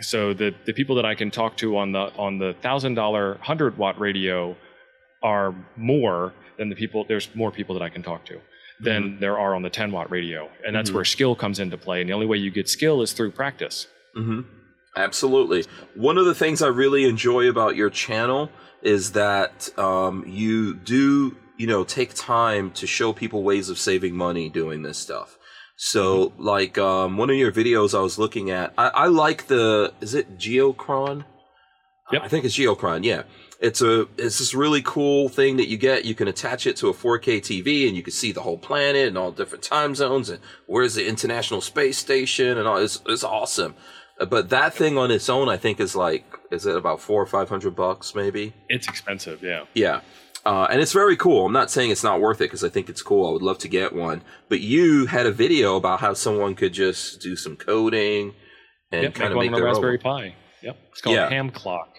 so 0.00 0.32
the 0.34 0.52
the 0.64 0.72
people 0.72 0.96
that 0.96 1.04
I 1.04 1.14
can 1.14 1.30
talk 1.30 1.56
to 1.58 1.76
on 1.76 1.92
the 1.92 2.04
on 2.16 2.38
the 2.38 2.54
thousand 2.62 2.94
dollar 2.94 3.38
hundred 3.42 3.76
watt 3.78 3.96
radio 4.00 4.56
are 5.22 5.54
more 5.76 6.32
than 6.58 6.68
the 6.68 6.74
people. 6.74 7.04
There's 7.06 7.28
more 7.34 7.52
people 7.52 7.72
that 7.76 7.82
I 7.82 7.90
can 7.90 8.02
talk 8.02 8.24
to 8.26 8.40
than 8.82 9.02
Mm-hmm. 9.02 9.20
there 9.20 9.38
are 9.38 9.54
on 9.54 9.62
the 9.62 9.70
10 9.70 9.92
watt 9.92 10.10
radio, 10.10 10.48
and 10.66 10.74
that's 10.74 10.90
Mhm. 10.90 10.94
where 10.94 11.04
skill 11.04 11.34
comes 11.34 11.58
into 11.60 11.76
play. 11.76 12.00
And 12.00 12.08
the 12.08 12.14
only 12.14 12.26
way 12.26 12.38
you 12.38 12.50
get 12.50 12.68
skill 12.68 13.02
is 13.02 13.12
through 13.12 13.32
practice. 13.32 13.86
hmm 14.14 14.40
Absolutely. 14.96 15.64
One 15.94 16.18
of 16.18 16.24
the 16.26 16.34
things 16.34 16.62
I 16.62 16.66
really 16.66 17.04
enjoy 17.04 17.48
about 17.48 17.76
your 17.76 17.90
channel 17.90 18.50
is 18.82 19.12
that 19.12 19.68
um, 19.78 20.24
you 20.26 20.74
do, 20.74 21.36
you 21.56 21.66
know, 21.68 21.84
take 21.84 22.12
time 22.14 22.72
to 22.72 22.86
show 22.88 23.12
people 23.12 23.42
ways 23.44 23.68
of 23.68 23.78
saving 23.78 24.16
money 24.16 24.48
doing 24.48 24.82
this 24.82 24.98
stuff. 24.98 25.36
So, 25.76 26.32
like 26.38 26.76
um, 26.76 27.16
one 27.16 27.30
of 27.30 27.36
your 27.36 27.52
videos 27.52 27.96
I 27.96 28.02
was 28.02 28.18
looking 28.18 28.50
at, 28.50 28.72
I, 28.76 28.88
I 28.88 29.06
like 29.06 29.46
the, 29.46 29.92
is 30.00 30.12
it 30.14 30.36
Geochron? 30.38 31.24
Yep. 32.12 32.22
I 32.24 32.28
think 32.28 32.44
it's 32.44 32.56
Geochron. 32.58 33.04
Yeah, 33.04 33.22
it's 33.60 33.82
a 33.82 34.08
it's 34.16 34.38
this 34.38 34.54
really 34.54 34.82
cool 34.82 35.28
thing 35.28 35.56
that 35.58 35.68
you 35.68 35.76
get. 35.76 36.04
You 36.04 36.14
can 36.14 36.28
attach 36.28 36.66
it 36.66 36.76
to 36.76 36.88
a 36.88 36.94
4K 36.94 37.38
TV, 37.40 37.86
and 37.86 37.96
you 37.96 38.02
can 38.02 38.12
see 38.12 38.32
the 38.32 38.40
whole 38.40 38.58
planet 38.58 39.06
and 39.08 39.18
all 39.18 39.30
different 39.30 39.62
time 39.62 39.94
zones, 39.94 40.30
and 40.30 40.40
where's 40.66 40.94
the 40.94 41.06
International 41.06 41.60
Space 41.60 41.98
Station, 41.98 42.56
and 42.58 42.66
all. 42.66 42.78
It's 42.78 43.00
it's 43.06 43.24
awesome. 43.24 43.74
Uh, 44.18 44.24
But 44.26 44.48
that 44.50 44.74
thing 44.74 44.96
on 44.98 45.10
its 45.10 45.28
own, 45.28 45.48
I 45.48 45.56
think, 45.56 45.78
is 45.80 45.94
like 45.94 46.24
is 46.50 46.66
it 46.66 46.74
about 46.74 47.00
four 47.00 47.22
or 47.22 47.26
five 47.26 47.48
hundred 47.48 47.76
bucks, 47.76 48.14
maybe? 48.14 48.54
It's 48.68 48.88
expensive, 48.88 49.42
yeah. 49.42 49.64
Yeah. 49.74 50.00
Uh, 50.46 50.66
and 50.70 50.80
it's 50.80 50.94
very 50.94 51.16
cool. 51.18 51.44
I'm 51.44 51.52
not 51.52 51.70
saying 51.70 51.90
it's 51.90 52.02
not 52.02 52.18
worth 52.18 52.38
it 52.40 52.44
because 52.44 52.64
I 52.64 52.70
think 52.70 52.88
it's 52.88 53.02
cool. 53.02 53.28
I 53.28 53.32
would 53.32 53.42
love 53.42 53.58
to 53.58 53.68
get 53.68 53.92
one. 53.94 54.22
But 54.48 54.60
you 54.60 55.04
had 55.04 55.26
a 55.26 55.30
video 55.32 55.76
about 55.76 56.00
how 56.00 56.14
someone 56.14 56.54
could 56.54 56.72
just 56.72 57.20
do 57.20 57.36
some 57.36 57.56
coding 57.56 58.32
and 58.90 59.02
Yep, 59.02 59.14
kind 59.14 59.34
make 59.34 59.48
of 59.48 59.50
make 59.50 59.52
a 59.52 59.56
their 59.56 59.64
Raspberry 59.66 59.98
own. 59.98 60.00
Pi. 60.02 60.34
Yep, 60.62 60.76
it's 60.92 61.00
called 61.02 61.16
Yeah. 61.16 61.28
Ham 61.28 61.50
Clock. 61.50 61.89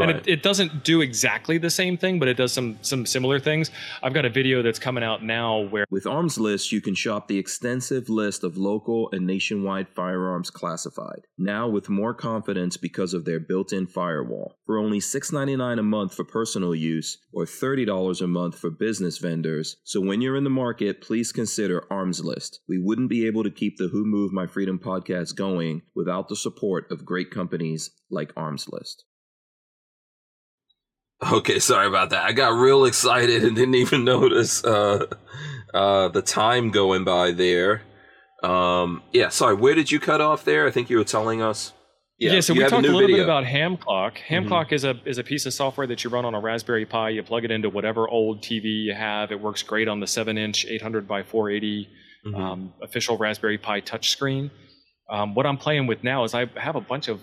Right. 0.00 0.16
And 0.16 0.18
it, 0.20 0.28
it 0.28 0.42
doesn't 0.42 0.84
do 0.84 1.00
exactly 1.00 1.58
the 1.58 1.70
same 1.70 1.96
thing, 1.96 2.18
but 2.18 2.28
it 2.28 2.36
does 2.36 2.52
some 2.52 2.78
some 2.82 3.06
similar 3.06 3.38
things. 3.38 3.70
I've 4.02 4.14
got 4.14 4.24
a 4.24 4.30
video 4.30 4.62
that's 4.62 4.78
coming 4.78 5.04
out 5.04 5.22
now 5.22 5.60
where 5.60 5.84
With 5.90 6.06
Arms 6.06 6.38
List, 6.38 6.72
you 6.72 6.80
can 6.80 6.94
shop 6.94 7.28
the 7.28 7.38
extensive 7.38 8.08
list 8.08 8.44
of 8.44 8.56
local 8.56 9.10
and 9.12 9.26
nationwide 9.26 9.88
firearms 9.88 10.50
classified, 10.50 11.26
now 11.38 11.68
with 11.68 11.88
more 11.88 12.14
confidence 12.14 12.76
because 12.76 13.14
of 13.14 13.24
their 13.24 13.40
built 13.40 13.72
in 13.72 13.86
firewall. 13.86 14.56
For 14.66 14.78
only 14.78 15.00
$6.99 15.00 15.78
a 15.78 15.82
month 15.82 16.14
for 16.14 16.24
personal 16.24 16.74
use 16.74 17.18
or 17.32 17.44
$30 17.44 18.20
a 18.20 18.26
month 18.26 18.58
for 18.58 18.70
business 18.70 19.18
vendors. 19.18 19.76
So 19.84 20.00
when 20.00 20.20
you're 20.20 20.36
in 20.36 20.44
the 20.44 20.50
market, 20.50 21.00
please 21.00 21.32
consider 21.32 21.84
Arms 21.90 22.24
List. 22.24 22.60
We 22.68 22.78
wouldn't 22.78 23.10
be 23.10 23.26
able 23.26 23.42
to 23.42 23.50
keep 23.50 23.76
the 23.76 23.88
Who 23.88 24.04
Moved 24.04 24.32
My 24.32 24.46
Freedom 24.46 24.78
podcast 24.78 25.36
going 25.36 25.82
without 25.94 26.28
the 26.28 26.36
support 26.36 26.90
of 26.90 27.04
great 27.04 27.30
companies 27.30 27.90
like 28.10 28.32
Arms 28.36 28.68
List. 28.70 29.04
Okay, 31.32 31.58
sorry 31.58 31.86
about 31.86 32.10
that. 32.10 32.24
I 32.24 32.32
got 32.32 32.50
real 32.58 32.84
excited 32.86 33.44
and 33.44 33.54
didn't 33.54 33.74
even 33.74 34.04
notice 34.04 34.64
uh, 34.64 35.06
uh, 35.74 36.08
the 36.08 36.22
time 36.22 36.70
going 36.70 37.04
by 37.04 37.32
there. 37.32 37.82
Um, 38.42 39.02
yeah, 39.12 39.28
sorry. 39.28 39.54
Where 39.54 39.74
did 39.74 39.90
you 39.90 40.00
cut 40.00 40.20
off 40.22 40.44
there? 40.44 40.66
I 40.66 40.70
think 40.70 40.88
you 40.88 40.96
were 40.96 41.04
telling 41.04 41.42
us. 41.42 41.72
Yeah, 42.18 42.40
so 42.40 42.52
we 42.52 42.60
talked 42.60 42.72
a, 42.72 42.76
new 42.82 42.88
little 42.88 43.00
bit 43.00 43.06
video. 43.12 43.24
about 43.24 43.44
Ham 43.46 43.76
Clock. 43.78 44.18
Ham 44.28 44.44
Mhm. 44.44 44.48
Clock 44.48 44.72
is 44.72 44.84
a 44.84 44.94
is 45.06 45.16
a 45.16 45.24
piece 45.24 45.46
of 45.46 45.54
software 45.54 45.86
that 45.86 46.04
you 46.04 46.10
run 46.10 46.26
on 46.26 46.34
a 46.34 46.40
Raspberry 46.40 46.84
Pi. 46.84 47.10
You 47.10 47.22
plug 47.22 47.44
it 47.46 47.50
into 47.50 47.70
whatever 47.70 48.06
old 48.08 48.42
TV 48.42 48.64
you 48.84 48.94
have. 48.94 49.32
It 49.32 49.40
works 49.40 49.62
great 49.62 49.88
on 49.88 50.00
the 50.00 50.06
seven 50.06 50.36
inch 50.36 50.66
800 50.66 51.08
by 51.08 51.22
480 51.22 51.88
Mhm. 52.26 52.38
um, 52.38 52.72
official 52.82 53.16
Raspberry 53.16 53.56
Pi 53.56 53.80
touchscreen. 53.80 54.50
Um, 55.10 55.34
what 55.34 55.46
I'm 55.46 55.56
playing 55.56 55.86
with 55.86 56.04
now 56.04 56.24
is 56.24 56.34
I 56.34 56.44
have 56.56 56.76
a 56.76 56.80
bunch 56.82 57.08
of 57.08 57.20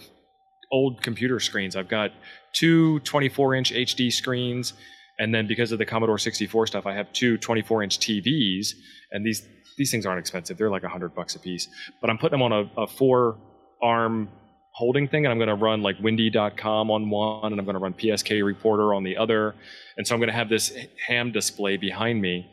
old 0.72 1.02
computer 1.02 1.40
screens. 1.40 1.76
I've 1.76 1.90
got 1.90 2.12
two 2.54 3.00
24 3.00 3.56
inch 3.56 3.72
HD 3.72 4.12
screens, 4.12 4.74
and 5.20 5.34
then 5.34 5.48
because 5.48 5.72
of 5.72 5.80
the 5.80 5.86
Commodore 5.86 6.18
64 6.18 6.68
stuff, 6.68 6.86
I 6.86 6.94
have 6.94 7.12
two 7.14 7.38
24 7.38 7.84
inch 7.84 8.00
TVs. 8.00 8.70
And 9.12 9.26
these 9.26 9.48
these 9.78 9.92
things 9.92 10.06
aren't 10.06 10.20
expensive; 10.20 10.58
they're 10.58 10.70
like 10.70 10.84
a 10.84 10.90
hundred 10.90 11.16
bucks 11.16 11.36
a 11.36 11.40
piece. 11.40 11.68
But 12.02 12.10
I'm 12.10 12.18
putting 12.18 12.40
them 12.40 12.52
on 12.52 12.52
a, 12.52 12.82
a 12.82 12.88
four 12.88 13.38
arm 13.82 14.30
holding 14.72 15.08
thing, 15.08 15.26
and 15.26 15.32
I'm 15.32 15.40
going 15.40 15.50
to 15.50 15.56
run 15.56 15.82
like 15.82 16.00
Windy.com 16.00 16.92
on 16.92 17.10
one, 17.10 17.52
and 17.52 17.60
I'm 17.60 17.66
going 17.66 17.76
to 17.76 17.80
run 17.80 17.94
PSK 17.94 18.46
Reporter 18.46 18.94
on 18.94 19.04
the 19.04 19.18
other, 19.18 19.56
and 19.98 20.06
so 20.06 20.14
I'm 20.14 20.20
going 20.20 20.30
to 20.30 20.36
have 20.36 20.50
this 20.50 20.72
ham 21.08 21.32
display 21.32 21.78
behind 21.78 22.22
me. 22.22 22.48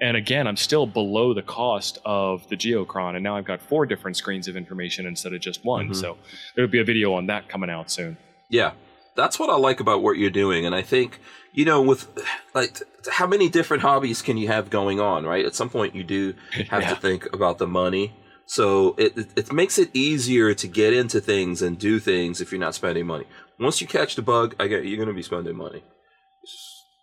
And 0.00 0.16
again, 0.16 0.46
I'm 0.46 0.56
still 0.56 0.86
below 0.86 1.34
the 1.34 1.42
cost 1.42 1.98
of 2.04 2.48
the 2.48 2.56
Geochron, 2.56 3.14
and 3.16 3.22
now 3.22 3.36
I've 3.36 3.44
got 3.44 3.60
four 3.60 3.84
different 3.86 4.16
screens 4.16 4.48
of 4.48 4.56
information 4.56 5.06
instead 5.06 5.32
of 5.34 5.40
just 5.40 5.64
one. 5.64 5.90
Mhm. 5.90 5.96
So 5.96 6.16
there'll 6.54 6.70
be 6.70 6.80
a 6.80 6.84
video 6.84 7.12
on 7.14 7.26
that 7.26 7.48
coming 7.48 7.68
out 7.70 7.90
soon. 7.90 8.16
Yeah, 8.48 8.72
that's 9.14 9.38
what 9.38 9.50
I 9.50 9.56
like 9.56 9.78
about 9.80 10.02
what 10.02 10.16
you're 10.16 10.30
doing, 10.30 10.64
and 10.66 10.74
I 10.74 10.82
think 10.82 11.18
you 11.52 11.64
know, 11.64 11.82
with 11.82 12.06
like, 12.54 12.74
t- 12.74 12.84
how 13.10 13.26
many 13.26 13.48
different 13.48 13.82
hobbies 13.82 14.22
can 14.22 14.36
you 14.36 14.46
have 14.46 14.70
going 14.70 15.00
on? 15.00 15.26
Right, 15.26 15.44
at 15.44 15.54
some 15.56 15.68
point 15.68 15.96
you 15.96 16.04
do 16.04 16.34
have 16.70 16.82
Yeah. 16.82 16.90
to 16.90 16.96
think 16.96 17.32
about 17.34 17.58
the 17.58 17.66
money. 17.66 18.12
So 18.46 18.94
it, 18.98 19.18
it 19.18 19.28
it 19.36 19.52
makes 19.52 19.76
it 19.78 19.90
easier 19.92 20.54
to 20.54 20.66
get 20.68 20.92
into 20.94 21.20
things 21.20 21.60
and 21.60 21.78
do 21.78 21.98
things 21.98 22.40
if 22.40 22.52
you're 22.52 22.60
not 22.60 22.74
spending 22.74 23.06
money. 23.06 23.24
once 23.58 23.80
you 23.80 23.86
catch 23.86 24.14
the 24.14 24.22
bug, 24.22 24.54
I 24.60 24.66
get 24.68 24.84
you're 24.86 24.98
gonna 25.04 25.12
be 25.14 25.22
spending 25.22 25.56
money. 25.56 25.82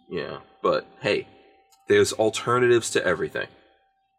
Yeah, 0.10 0.38
but 0.64 0.88
hey, 1.02 1.28
there's 1.88 2.13
alternatives 2.13 2.89
to 2.91 3.05
everything. 3.05 3.47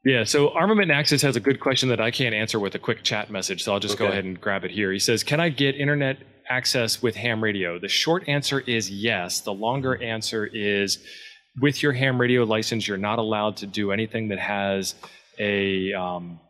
Yeah, 0.05 0.25
so 0.25 0.51
Armament 0.51 0.91
Axis 0.91 1.23
has 1.23 1.37
a 1.37 1.41
good 1.41 1.61
question 1.61 1.89
that 1.89 2.01
I 2.01 2.11
can't 2.11 2.35
answer 2.35 2.59
with 2.59 2.75
a 2.75 2.79
quick 2.79 3.03
chat 3.03 3.31
message, 3.31 3.63
so 3.63 3.73
I'll 3.73 3.81
just 3.81 3.99
go 3.99 4.07
ahead 4.07 4.25
and 4.25 4.41
grab 4.41 4.65
it 4.65 4.71
here. 4.71 4.93
He 4.93 4.99
says, 4.99 5.23
Can 5.23 5.41
I 5.41 5.49
get 5.49 5.75
internet 5.75 6.19
access 6.49 7.03
with 7.03 7.17
ham 7.17 7.43
radio? 7.43 7.79
The 7.79 7.89
short 7.89 8.29
answer 8.29 8.61
is 8.61 8.91
yes. 8.91 9.41
The 9.41 9.53
longer 9.53 10.01
answer 10.01 10.47
is 10.47 10.99
with 11.61 11.83
your 11.83 11.93
ham 11.93 12.21
radio 12.21 12.45
license, 12.45 12.87
you're 12.87 12.97
not 12.97 13.19
allowed 13.19 13.57
to 13.59 13.67
do 13.67 13.91
anything 13.91 14.29
that 14.29 14.39
has 14.39 14.95
a 15.39 15.93
um, 15.93 16.41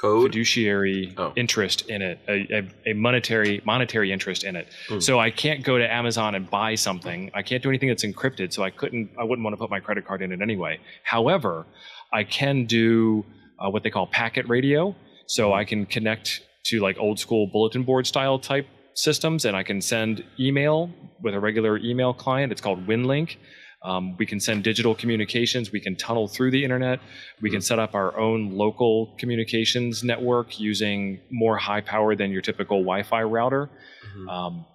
Code. 0.00 0.24
fiduciary 0.30 1.14
Oh. 1.16 1.32
interest 1.36 1.88
in 1.88 2.02
it, 2.02 2.18
a, 2.28 2.36
a, 2.58 2.90
a 2.90 2.92
monetary 2.94 3.60
monetary 3.64 4.12
interest 4.12 4.44
in 4.44 4.54
it. 4.56 4.66
Hmm. 4.88 5.00
So 5.00 5.18
I 5.18 5.30
can't 5.30 5.62
go 5.64 5.78
to 5.78 5.86
Amazon 6.00 6.34
and 6.34 6.48
buy 6.48 6.74
something. 6.76 7.30
I 7.34 7.42
can't 7.42 7.62
do 7.62 7.68
anything 7.68 7.88
that's 7.88 8.04
encrypted. 8.04 8.52
So 8.52 8.62
I 8.62 8.70
couldn't. 8.70 9.10
I 9.18 9.24
wouldn't 9.24 9.44
want 9.44 9.54
to 9.54 9.58
put 9.58 9.70
my 9.70 9.80
credit 9.80 10.06
card 10.06 10.22
in 10.22 10.30
it 10.32 10.40
anyway. 10.40 10.78
However, 11.02 11.66
I 12.12 12.24
can 12.24 12.64
do 12.64 13.24
uh, 13.58 13.70
what 13.70 13.82
they 13.82 13.90
call 13.90 14.06
packet 14.06 14.48
radio. 14.48 14.94
So 15.26 15.52
I 15.52 15.64
can 15.64 15.84
connect 15.84 16.42
to 16.66 16.80
like 16.80 16.96
old 16.98 17.18
school 17.18 17.46
bulletin 17.46 17.82
board 17.82 18.06
style 18.06 18.38
type 18.38 18.66
systems, 18.94 19.44
and 19.44 19.56
I 19.56 19.62
can 19.62 19.80
send 19.80 20.24
email 20.38 20.90
with 21.22 21.34
a 21.34 21.40
regular 21.40 21.78
email 21.78 22.12
client. 22.14 22.52
It's 22.52 22.60
called 22.60 22.86
WinLink. 22.86 23.36
Um, 23.82 24.16
we 24.16 24.26
can 24.26 24.40
send 24.40 24.64
digital 24.64 24.94
communications. 24.94 25.70
We 25.70 25.80
can 25.80 25.94
tunnel 25.96 26.26
through 26.26 26.50
the 26.50 26.64
internet. 26.64 27.00
We 27.40 27.50
can 27.50 27.60
set 27.60 27.78
up 27.78 27.94
our 27.94 28.18
own 28.18 28.50
local 28.52 29.14
communications 29.18 30.02
network 30.02 30.58
using 30.58 31.20
more 31.30 31.56
high 31.56 31.80
power 31.80 32.16
than 32.16 32.32
your 32.32 32.42
typical 32.42 32.78
Wi-Fi 32.78 33.22
router. 33.22 33.70
Mhm. 34.16 34.28
Um, 34.28 34.66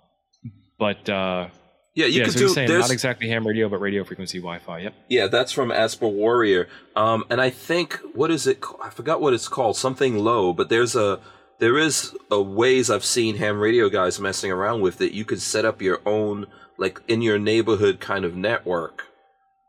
but 0.79 1.09
uh, 1.09 1.49
yeah, 1.95 2.05
you 2.05 2.19
yeah, 2.19 2.23
could 2.25 2.33
so 2.33 2.39
do. 2.39 2.49
saying 2.49 2.69
not 2.69 2.91
exactly 2.91 3.27
ham 3.27 3.45
radio, 3.45 3.67
but 3.69 3.79
radio 3.79 4.03
frequency 4.03 4.39
Wi-Fi. 4.39 4.79
Yep. 4.79 4.93
Yeah, 5.09 5.27
that's 5.27 5.51
from 5.51 5.71
Asper 5.71 6.07
Warrior. 6.07 6.67
Um, 6.95 7.25
and 7.29 7.39
I 7.41 7.49
think 7.49 7.99
what 8.13 8.31
is 8.31 8.47
it? 8.47 8.63
I 8.81 8.89
forgot 8.89 9.21
what 9.21 9.33
it's 9.33 9.47
called. 9.47 9.75
Something 9.77 10.17
low, 10.17 10.53
but 10.53 10.69
there's 10.69 10.95
a 10.95 11.19
there 11.59 11.77
is 11.77 12.15
a 12.31 12.41
ways 12.41 12.89
I've 12.89 13.05
seen 13.05 13.35
ham 13.35 13.59
radio 13.59 13.89
guys 13.89 14.19
messing 14.19 14.51
around 14.51 14.81
with 14.81 15.01
it. 15.01 15.11
You 15.11 15.23
could 15.25 15.41
set 15.41 15.65
up 15.65 15.81
your 15.81 16.01
own 16.05 16.47
like 16.77 16.99
in 17.07 17.21
your 17.21 17.37
neighborhood 17.39 17.99
kind 17.99 18.25
of 18.25 18.35
network, 18.35 19.03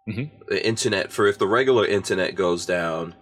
Mhm. 0.08 0.30
the 0.48 0.66
internet 0.66 1.12
for 1.12 1.26
if 1.26 1.38
the 1.38 1.46
regular 1.46 1.86
internet 1.86 2.34
goes 2.34 2.66
down. 2.66 3.14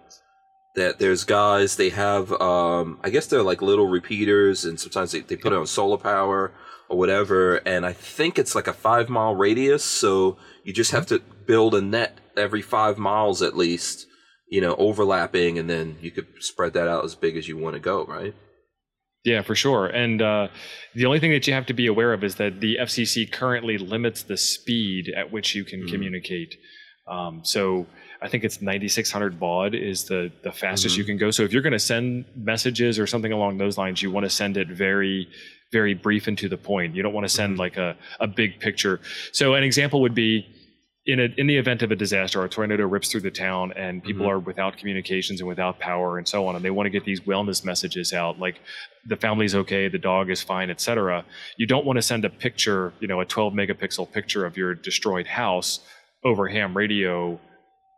That 0.75 0.99
there's 0.99 1.25
guys 1.25 1.77
they 1.77 1.91
have 1.91 2.33
um 2.41 2.99
I 3.05 3.11
guess 3.11 3.27
they're 3.27 3.43
like 3.43 3.61
little 3.61 3.89
repeaters 3.89 4.65
and 4.65 4.81
sometimes 4.81 5.13
they, 5.13 5.21
they 5.21 5.37
put 5.37 5.53
it 5.53 5.59
on 5.59 5.67
solar 5.67 5.99
power 5.99 6.51
or 6.89 6.97
whatever 6.99 7.57
and 7.67 7.85
I 7.85 7.93
think 7.93 8.39
it's 8.39 8.55
like 8.55 8.67
a 8.69 8.73
five 8.73 9.11
mile 9.11 9.35
radius 9.35 9.85
so 9.85 10.39
you 10.65 10.73
just 10.73 10.93
have 10.93 11.05
to 11.09 11.19
build 11.47 11.75
a 11.75 11.83
net 11.83 12.19
every 12.39 12.63
five 12.63 12.97
miles 12.97 13.43
at 13.43 13.55
least 13.55 14.07
you 14.49 14.63
know 14.63 14.75
overlapping 14.77 15.59
and 15.59 15.69
then 15.69 15.99
you 16.01 16.11
could 16.11 16.27
spread 16.41 16.73
that 16.73 16.89
out 16.89 17.05
as 17.05 17.15
big 17.15 17.37
as 17.37 17.47
you 17.49 17.59
want 17.59 17.75
to 17.75 17.81
go 17.81 18.07
right 18.07 18.35
Yeah, 19.25 19.43
for 19.43 19.55
sure. 19.55 19.87
And 19.87 20.21
uh, 20.21 20.49
the 20.95 21.07
only 21.07 21.21
thing 21.21 21.31
that 21.31 21.47
you 21.47 21.53
have 21.55 21.67
to 21.67 21.75
be 21.75 21.87
aware 21.87 22.13
of 22.13 22.25
is 22.25 22.35
that 22.37 22.61
the 22.61 22.79
FCC 22.81 23.31
currently 23.31 23.79
limits 23.79 24.25
the 24.25 24.37
speed 24.37 25.13
at 25.17 25.31
which 25.31 25.55
you 25.55 25.65
can 25.65 25.83
Mhm. 25.85 25.91
communicate. 25.93 26.57
Um, 27.07 27.41
so 27.45 27.87
I 28.21 28.29
think 28.29 28.43
it's 28.45 28.61
9600 28.61 29.39
baud 29.39 29.75
is 29.75 30.05
the 30.05 30.31
the 30.43 30.53
fastest 30.53 30.95
Mhm. 30.95 30.99
you 30.99 31.05
can 31.05 31.17
go. 31.19 31.31
So 31.31 31.43
if 31.45 31.53
you're 31.53 31.63
going 31.63 31.73
to 31.73 31.79
send 31.79 32.25
messages 32.37 32.99
or 32.99 33.07
something 33.07 33.33
along 33.33 33.59
those 33.59 33.79
lines, 33.79 34.03
you 34.03 34.11
want 34.11 34.25
to 34.25 34.31
send 34.31 34.57
it 34.57 34.69
very 34.69 35.29
very 35.73 35.95
brief 35.95 36.27
and 36.29 36.37
to 36.37 36.51
the 36.51 36.57
point. 36.59 36.95
You 36.95 37.03
don't 37.03 37.15
want 37.15 37.25
to 37.27 37.35
send 37.35 37.59
like 37.59 37.79
a, 37.79 37.97
a 38.21 38.27
big 38.27 38.61
picture. 38.61 39.01
So 39.33 39.55
an 39.55 39.63
example 39.63 40.03
would 40.03 40.15
be 40.15 40.47
in 41.05 41.19
a, 41.19 41.29
in 41.37 41.49
the 41.49 41.57
event 41.57 41.83
of 41.83 41.91
a 41.91 41.97
disaster, 41.97 42.43
a 42.45 42.49
tornado 42.49 42.87
rips 42.87 43.11
through 43.11 43.23
the 43.23 43.31
town 43.31 43.73
and 43.75 44.05
people 44.05 44.25
Mhm. 44.25 44.31
are 44.31 44.39
without 44.39 44.77
communications 44.77 45.41
and 45.41 45.49
without 45.49 45.81
power 45.81 46.17
and 46.19 46.29
so 46.29 46.47
on, 46.47 46.55
and 46.55 46.65
they 46.65 46.71
want 46.71 46.87
to 46.87 46.91
get 46.91 47.05
these 47.05 47.21
wellness 47.23 47.65
messages 47.65 48.13
out, 48.13 48.39
like 48.39 48.61
the 49.07 49.17
family's 49.17 49.55
okay, 49.55 49.89
the 49.89 49.99
dog 49.99 50.31
is 50.31 50.43
fine, 50.43 50.71
etc. 50.71 51.25
You 51.57 51.67
don't 51.67 51.85
want 51.85 51.97
to 51.97 52.03
send 52.03 52.25
a 52.25 52.31
picture, 52.31 52.93
you 53.01 53.09
know, 53.09 53.21
a 53.21 53.25
12 53.25 53.53
megapixel 53.53 54.13
picture 54.13 54.47
of 54.47 54.57
your 54.57 54.75
destroyed 54.75 55.27
house 55.27 55.81
over 56.25 56.47
ham 56.47 56.77
radio 56.77 57.41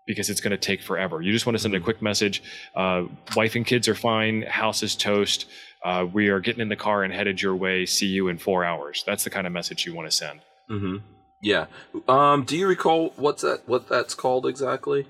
because 0.07 0.31
it's 0.31 0.41
going 0.41 0.51
to 0.51 0.57
take 0.57 0.81
forever. 0.83 1.21
You 1.21 1.31
just 1.33 1.45
want 1.47 1.57
to 1.57 1.63
send 1.63 1.75
a 1.75 1.81
Mhm. 1.81 1.85
quick 1.85 2.01
message. 2.03 2.43
Uh, 2.75 3.05
wife 3.37 3.55
and 3.55 3.67
kids 3.67 3.87
are 3.87 3.95
fine. 3.95 4.43
House 4.43 4.83
is 4.83 4.97
toast. 4.97 5.45
Uh, 5.85 6.07
we 6.11 6.29
are 6.29 6.41
getting 6.41 6.63
in 6.63 6.69
the 6.71 6.77
car 6.77 7.03
and 7.05 7.13
headed 7.13 7.41
your 7.43 7.55
way. 7.55 7.85
See 7.85 8.07
you 8.07 8.29
in 8.29 8.39
four 8.39 8.65
hours. 8.65 9.03
That's 9.07 9.25
the 9.25 9.31
kind 9.31 9.47
of 9.47 9.53
message 9.53 9.85
you 9.85 9.95
want 9.95 10.11
to 10.11 10.17
send. 10.17 10.41
mm-hmm 10.71 10.97
yeah 11.45 11.67
um 12.09 12.45
do 12.45 12.57
you 12.57 12.67
recall 12.67 13.13
what's 13.17 13.43
that 13.43 13.61
what 13.67 13.89
that's 13.89 14.15
called 14.15 14.47
exactly 14.47 15.07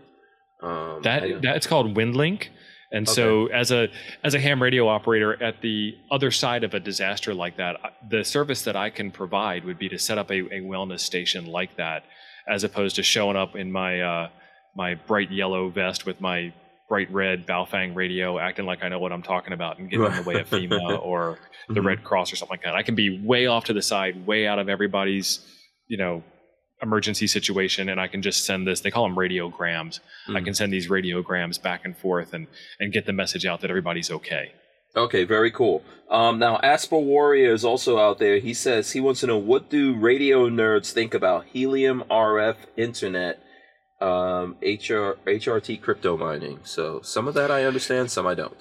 um 0.63 1.01
That 1.03 1.43
that's 1.43 1.67
called 1.67 1.95
WinLink. 1.97 2.49
And 2.93 3.09
so 3.09 3.47
as 3.47 3.73
a 3.73 3.89
as 4.23 4.35
a 4.35 4.41
ham 4.41 4.63
radio 4.63 4.87
operator 4.89 5.43
at 5.43 5.61
the 5.63 5.95
other 6.13 6.31
side 6.31 6.63
of 6.63 6.75
a 6.75 6.81
disaster 6.81 7.35
like 7.35 7.57
that, 7.57 7.75
the 8.09 8.23
service 8.25 8.63
that 8.63 8.77
I 8.77 8.89
can 8.91 9.11
provide 9.11 9.65
would 9.65 9.79
be 9.79 9.89
to 9.89 9.99
set 9.99 10.17
up 10.17 10.31
a, 10.31 10.39
a 10.59 10.61
wellness 10.73 11.01
station 11.01 11.47
like 11.47 11.77
that, 11.77 12.05
as 12.49 12.63
opposed 12.63 12.95
to 12.97 13.03
showing 13.03 13.37
up 13.37 13.57
in 13.57 13.73
my 13.73 14.01
uh, 14.01 14.29
my 14.77 14.95
bright 14.95 15.31
yellow 15.33 15.71
vest 15.71 16.07
with 16.07 16.21
my 16.21 16.53
bright 16.89 17.11
red 17.13 17.47
Baofeng 17.49 17.97
radio, 17.97 18.39
acting 18.39 18.65
like 18.67 18.85
I 18.85 18.89
know 18.89 19.01
what 19.01 19.11
I'm 19.13 19.23
talking 19.23 19.55
about 19.55 19.79
and 19.79 19.91
getting 19.91 20.07
in 20.07 20.15
the 20.17 20.23
way 20.23 20.37
of 20.41 20.49
FEMA 20.55 21.05
or 21.05 21.39
the 21.69 21.81
Mhm. 21.81 21.85
Red 21.87 22.05
Cross 22.05 22.33
or 22.33 22.37
something 22.37 22.53
like 22.59 22.63
that. 22.63 22.75
I 22.77 22.83
can 22.83 22.95
be 22.95 23.09
way 23.25 23.47
off 23.47 23.65
to 23.65 23.73
the 23.73 23.83
side, 23.83 24.25
way 24.25 24.47
out 24.47 24.59
of 24.61 24.69
everybody's, 24.69 25.41
you 25.89 25.97
know, 25.97 26.23
emergency 26.83 27.27
situation, 27.27 27.89
and 27.89 28.01
I 28.01 28.09
can 28.09 28.21
just 28.23 28.45
send 28.45 28.67
this. 28.67 28.81
They 28.81 28.91
call 28.91 29.05
them 29.09 29.17
radiograms. 29.17 30.01
I 30.29 30.33
Mhm. 30.41 30.45
can 30.45 30.55
send 30.55 30.73
these 30.73 30.89
radiograms 30.89 31.61
back 31.63 31.85
and 31.85 31.97
forth 31.97 32.35
and 32.35 32.47
and 32.81 32.93
get 32.93 33.07
the 33.07 33.13
message 33.13 33.47
out 33.47 33.61
that 33.61 33.71
everybody's 33.71 34.11
okay. 34.11 34.53
Okay, 34.97 35.25
very 35.25 35.51
cool. 35.51 35.83
Um, 36.09 36.39
now, 36.39 36.59
Asper 36.63 36.99
Warrior 36.99 37.53
is 37.53 37.65
also 37.65 37.99
out 37.99 38.19
there. 38.21 38.39
He 38.39 38.55
says 38.55 38.93
he 38.93 39.01
wants 39.01 39.21
to 39.21 39.27
know 39.27 39.39
what 39.39 39.69
do 39.69 39.93
radio 39.95 40.49
nerds 40.49 40.93
think 40.93 41.15
about 41.15 41.47
helium 41.47 42.05
RF 42.11 42.57
internet, 42.77 43.41
um, 44.01 44.57
HR, 44.63 45.19
HRT 45.27 45.77
crypto 45.77 46.17
mining. 46.17 46.61
So 46.63 47.01
some 47.03 47.27
of 47.27 47.35
that 47.35 47.51
I 47.51 47.65
understand, 47.65 48.11
some 48.11 48.27
I 48.27 48.35
don't. 48.35 48.57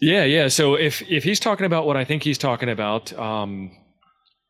Yeah, 0.00 0.24
yeah. 0.24 0.48
So 0.48 0.74
if 0.74 1.00
if 1.08 1.24
he's 1.24 1.40
talking 1.40 1.64
about 1.64 1.86
what 1.86 1.96
I 1.96 2.04
think 2.04 2.22
he's 2.22 2.38
talking 2.38 2.68
about, 2.68 3.12
um, 3.18 3.70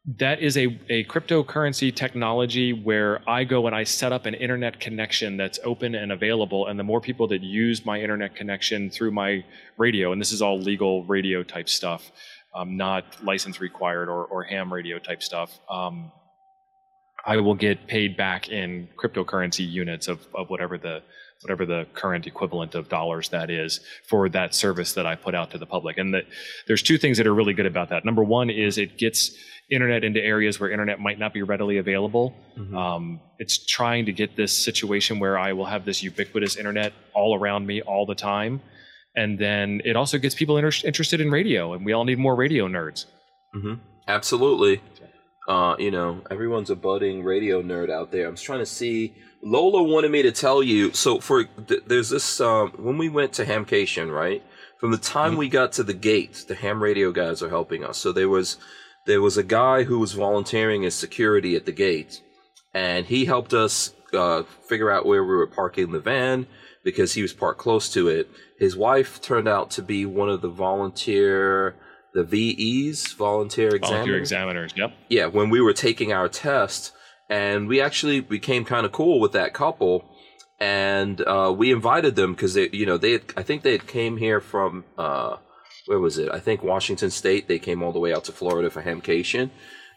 that 0.07 0.41
is 0.41 0.57
a, 0.57 0.67
a 0.89 1.05
cryptocurrency 1.05 1.95
technology 1.95 2.73
where 2.73 3.29
I 3.29 3.43
go 3.43 3.67
and 3.67 3.75
I 3.75 3.83
set 3.83 4.13
up 4.13 4.25
an 4.27 4.35
internet 4.35 4.79
connection 4.79 5.37
that's 5.37 5.59
open 5.65 5.97
and 5.97 6.13
available. 6.13 6.69
And 6.69 6.79
the 6.79 6.85
more 6.85 7.01
people 7.01 7.27
that 7.29 7.43
use 7.43 7.85
my 7.85 8.01
internet 8.01 8.37
connection 8.37 8.89
through 8.89 9.11
my 9.11 9.45
radio, 9.77 10.13
and 10.13 10.21
this 10.21 10.31
is 10.31 10.41
all 10.41 10.59
legal 10.61 11.05
radio 11.05 11.43
type 11.43 11.69
stuff, 11.69 12.13
um, 12.55 12.77
not 12.77 13.05
license 13.25 13.61
required 13.61 14.09
or, 14.09 14.25
or 14.27 14.45
ham 14.45 14.73
radio 14.73 15.01
type 15.01 15.25
stuff, 15.25 15.59
um, 15.69 16.13
I 17.25 17.39
will 17.39 17.57
get 17.57 17.89
paid 17.89 18.17
back 18.17 18.49
in 18.49 18.89
cryptocurrency 18.97 19.69
units 19.69 20.07
of, 20.07 20.25
of 20.33 20.49
whatever 20.49 20.79
the 20.79 21.03
whatever 21.43 21.67
the 21.67 21.87
current 21.95 22.27
equivalent 22.27 22.75
of 22.75 22.89
dollars 22.89 23.29
that 23.29 23.51
is 23.51 23.81
for 24.09 24.29
that 24.31 24.55
service 24.55 24.95
that 24.95 25.07
I 25.07 25.15
put 25.15 25.35
out 25.35 25.51
to 25.53 25.59
the 25.59 25.67
public. 25.67 25.99
And 25.99 26.15
that 26.15 26.25
there's 26.67 26.83
two 26.83 26.99
things 26.99 27.19
that 27.19 27.27
are 27.27 27.35
really 27.35 27.53
good 27.55 27.67
about 27.67 27.91
that. 27.91 28.05
Number 28.05 28.25
one 28.25 28.51
is 28.51 28.79
it 28.79 28.99
gets 28.99 29.31
internet 29.71 30.05
into 30.05 30.23
areas 30.23 30.61
where 30.61 30.71
internet 30.71 31.01
might 31.01 31.19
not 31.19 31.33
be 31.33 31.43
readily 31.43 31.79
available. 31.79 32.35
Um, 32.77 33.21
it's 33.39 33.65
trying 33.67 34.07
to 34.07 34.13
get 34.13 34.37
this 34.37 34.57
situation 34.57 35.19
where 35.19 35.39
I 35.39 35.53
will 35.53 35.67
have 35.67 35.85
this 35.85 36.03
ubiquitous 36.03 36.57
internet 36.57 36.93
all 37.15 37.35
around 37.35 37.67
me 37.67 37.83
all 37.83 38.07
the 38.07 38.15
time. 38.15 38.61
And 39.17 39.39
then 39.39 39.81
it 39.85 39.97
also 39.97 40.19
gets 40.19 40.35
people 40.35 40.57
inter- 40.57 40.87
interested 40.87 41.21
in 41.21 41.31
radio, 41.31 41.73
and 41.73 41.85
we 41.85 41.93
all 41.93 42.05
need 42.05 42.19
more 42.19 42.37
radio 42.37 42.69
nerds. 42.69 43.07
hmm 43.53 43.75
Absolutely. 44.09 44.81
Uh, 45.47 45.77
you 45.79 45.91
know, 45.93 46.23
everyone's 46.31 46.71
a 46.71 46.77
budding 46.77 47.23
radio 47.23 47.63
nerd 47.63 47.89
out 47.91 48.11
there. 48.11 48.27
I'm 48.27 48.35
just 48.35 48.45
trying 48.45 48.59
to 48.61 48.67
see. 48.67 49.15
Lola 49.43 49.83
wanted 49.83 50.11
me 50.11 50.23
to 50.23 50.33
tell 50.33 50.63
you. 50.63 50.93
So 50.93 51.21
for 51.21 51.45
th- 51.45 51.83
there's 51.87 52.11
this 52.11 52.41
um, 52.41 52.71
when 52.79 52.99
we 52.99 53.09
went 53.09 53.33
to 53.35 53.45
Hamcation, 53.45 54.13
right? 54.13 54.43
From 54.81 54.91
the 54.91 54.99
time 54.99 55.35
Mhm. 55.35 55.39
we 55.39 55.49
got 55.49 55.73
to 55.73 55.83
the 55.85 55.95
gate, 55.95 56.45
the 56.49 56.55
ham 56.57 56.83
radio 56.83 57.13
guys 57.13 57.43
are 57.43 57.49
helping 57.49 57.85
us. 57.85 57.97
So 57.99 58.11
there 58.13 58.29
was 58.29 58.57
there 59.07 59.23
was 59.23 59.37
a 59.37 59.45
guy 59.45 59.85
who 59.85 60.01
was 60.01 60.15
volunteering 60.15 60.85
as 60.85 60.95
security 60.97 61.55
at 61.55 61.65
the 61.65 61.73
gate, 61.73 62.21
and 62.75 63.07
he 63.07 63.25
helped 63.27 63.55
us 63.55 63.93
uh, 64.13 64.43
figure 64.69 64.91
out 64.91 65.07
where 65.07 65.23
we 65.23 65.35
were 65.37 65.47
parking 65.47 65.93
the 65.93 66.01
van 66.01 66.47
because 66.83 67.15
he 67.15 67.23
was 67.23 67.33
parked 67.33 67.61
close 67.61 67.89
to 67.93 68.09
it. 68.09 68.29
His 68.59 68.77
wife 68.77 69.21
turned 69.21 69.47
out 69.49 69.71
to 69.73 69.83
be 69.83 70.07
one 70.07 70.29
of 70.29 70.41
the 70.41 70.49
volunteer, 70.49 71.77
the 72.17 72.25
VEs, 72.25 73.13
volunteer 73.13 73.79
Volunteer 73.79 74.17
examiners. 74.17 74.73
examiners. 74.73 74.73
Yep. 74.77 74.93
yeah, 75.11 75.27
when 75.27 75.51
we 75.51 75.61
were 75.61 75.75
taking 75.75 76.13
our 76.13 76.29
test, 76.29 76.93
and 77.29 77.69
we 77.69 77.81
actually 77.81 78.21
became 78.21 78.65
kind 78.65 78.87
of 78.87 78.93
cool 78.93 79.21
with 79.21 79.33
that 79.33 79.53
couple, 79.53 80.05
and 80.59 81.21
uh, 81.27 81.55
we 81.57 81.71
invited 81.71 82.17
them 82.17 82.33
because 82.33 82.55
they, 82.55 82.71
you 82.73 82.87
know, 82.87 82.97
they, 82.97 83.13
had, 83.13 83.23
I 83.37 83.43
think 83.43 83.63
they 83.63 83.73
had 83.73 83.87
came 83.87 84.17
here 84.17 84.41
from, 84.41 84.85
uh, 84.97 85.37
where 85.87 85.99
was 86.01 86.17
it? 86.17 86.31
I 86.33 86.41
think 86.41 86.63
Washington 86.63 87.11
State. 87.11 87.49
They 87.49 87.59
came 87.59 87.83
all 87.83 87.93
the 87.93 87.99
way 87.99 88.15
out 88.15 88.25
to 88.25 88.33
Florida 88.33 88.71
for 88.71 88.83
Hamcation, 88.83 89.51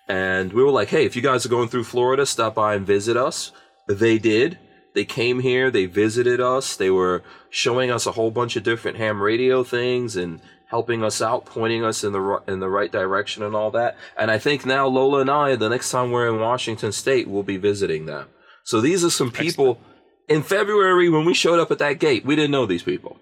and 0.07 0.51
we 0.51 0.61
were 0.61 0.71
like, 0.71 0.89
"Hey, 0.89 1.05
if 1.05 1.15
you 1.15 1.21
guys 1.21 1.45
are 1.45 1.49
going 1.49 1.69
through 1.69 1.85
Florida, 1.85 2.25
stop 2.25 2.55
by 2.55 2.75
and 2.75 2.85
visit 2.85 3.15
us." 3.15 3.51
They 3.87 4.19
did. 4.19 4.59
They 4.93 5.05
came 5.05 5.39
here. 5.39 5.71
They 5.71 5.85
visited 5.85 6.39
us. 6.41 6.75
They 6.75 6.89
were 6.89 7.23
showing 7.49 7.89
us 7.89 8.05
a 8.05 8.11
whole 8.11 8.29
bunch 8.31 8.55
of 8.55 8.63
different 8.63 8.97
ham 8.97 9.21
radio 9.21 9.63
things 9.63 10.15
and 10.15 10.41
helping 10.69 11.03
us 11.03 11.21
out, 11.21 11.45
pointing 11.45 11.83
us 11.83 12.03
in 12.03 12.13
the 12.13 12.41
in 12.47 12.59
the 12.59 12.69
right 12.69 12.91
direction 12.91 13.43
and 13.43 13.55
all 13.55 13.71
that. 13.71 13.97
And 14.17 14.31
I 14.31 14.37
think 14.37 14.65
now 14.65 14.87
Lola 14.87 15.21
and 15.21 15.29
I, 15.29 15.55
the 15.55 15.69
next 15.69 15.91
time 15.91 16.11
we're 16.11 16.29
in 16.29 16.39
Washington 16.39 16.91
State, 16.91 17.27
we'll 17.27 17.43
be 17.43 17.57
visiting 17.57 18.05
them. 18.05 18.27
So 18.63 18.79
these 18.81 19.03
are 19.03 19.09
some 19.09 19.31
people. 19.31 19.71
Excellent. 19.71 19.85
In 20.29 20.43
February, 20.43 21.09
when 21.09 21.25
we 21.25 21.33
showed 21.33 21.59
up 21.59 21.71
at 21.71 21.79
that 21.79 21.97
gate, 21.97 22.23
we 22.23 22.35
didn't 22.35 22.51
know 22.51 22.67
these 22.67 22.83
people. 22.83 23.17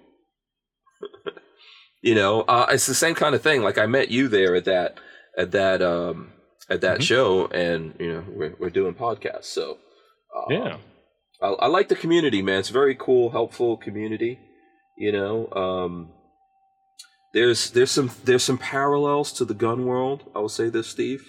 you 2.02 2.14
know, 2.16 2.42
uh, 2.42 2.68
it's 2.70 2.86
the 2.86 2.94
same 2.94 3.16
kind 3.16 3.34
of 3.34 3.42
thing. 3.42 3.64
Like 3.64 3.78
I 3.78 3.86
met 3.86 4.10
you 4.10 4.28
there 4.28 4.56
at 4.56 4.66
that 4.66 5.00
at 5.38 5.52
that 5.52 5.82
um, 5.82 6.34
at 6.70 6.82
that 6.82 6.96
mm-hmm. 6.96 7.04
show, 7.04 7.48
and 7.48 7.94
you 7.98 8.12
know, 8.12 8.24
we're 8.28 8.56
we're 8.60 8.70
doing 8.70 8.94
podcasts. 8.94 9.46
So 9.46 9.78
uh, 10.36 10.46
yeah, 10.50 10.78
I, 11.42 11.48
I, 11.48 11.68
like 11.68 11.88
the 11.88 11.96
community, 11.96 12.42
man. 12.42 12.60
It's 12.60 12.70
a 12.70 12.74
very 12.74 12.96
cool, 12.96 13.30
helpful 13.30 13.78
community. 13.78 14.40
You 14.98 15.14
know, 15.14 15.48
um, 15.52 16.12
there's 17.38 17.70
there's 17.70 17.92
some 17.92 18.10
there's 18.24 18.44
some 18.44 18.58
parallels 18.58 19.32
to 19.34 19.46
the 19.46 19.54
gun 19.54 19.86
world. 19.86 20.24
I 20.36 20.40
will 20.40 20.50
say 20.50 20.70
this, 20.70 20.88
Steve. 20.88 21.24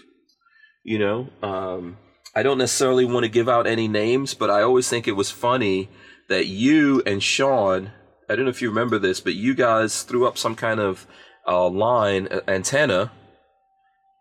You 0.83 0.99
know, 0.99 1.29
um, 1.43 1.99
I 2.35 2.43
don't 2.43 2.57
necessarily 2.57 3.05
want 3.05 3.25
to 3.25 3.29
give 3.29 3.47
out 3.47 3.67
any 3.67 3.89
names, 3.89 4.33
but 4.33 4.49
I 4.49 4.63
always 4.63 4.89
think 4.89 5.07
it 5.07 5.13
was 5.13 5.31
funny 5.31 5.91
that 6.31 6.47
you 6.47 7.03
and 7.05 7.23
Sean. 7.23 7.91
I 8.27 8.37
don't 8.37 8.47
know 8.47 8.51
if 8.51 8.63
you 8.63 8.71
remember 8.71 8.99
this, 8.99 9.21
but 9.21 9.35
you 9.35 9.55
guys 9.55 10.03
threw 10.03 10.27
up 10.27 10.39
some 10.39 10.55
kind 10.55 10.81
of 10.81 11.07
uh, 11.47 11.69
line 11.69 12.29
uh, 12.31 12.41
antenna 12.49 13.13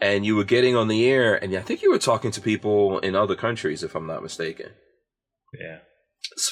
and 0.02 0.26
you 0.26 0.36
were 0.36 0.44
getting 0.44 0.76
on 0.76 0.90
the 0.90 1.10
air, 1.10 1.42
and 1.42 1.56
I 1.56 1.62
think 1.62 1.82
you 1.82 1.90
were 1.90 1.98
talking 1.98 2.32
to 2.32 2.42
people 2.42 3.00
in 3.00 3.16
other 3.16 3.36
countries, 3.36 3.82
if 3.82 3.96
I'm 3.96 4.06
not 4.06 4.22
mistaken. 4.22 4.72
Yeah. 5.58 5.80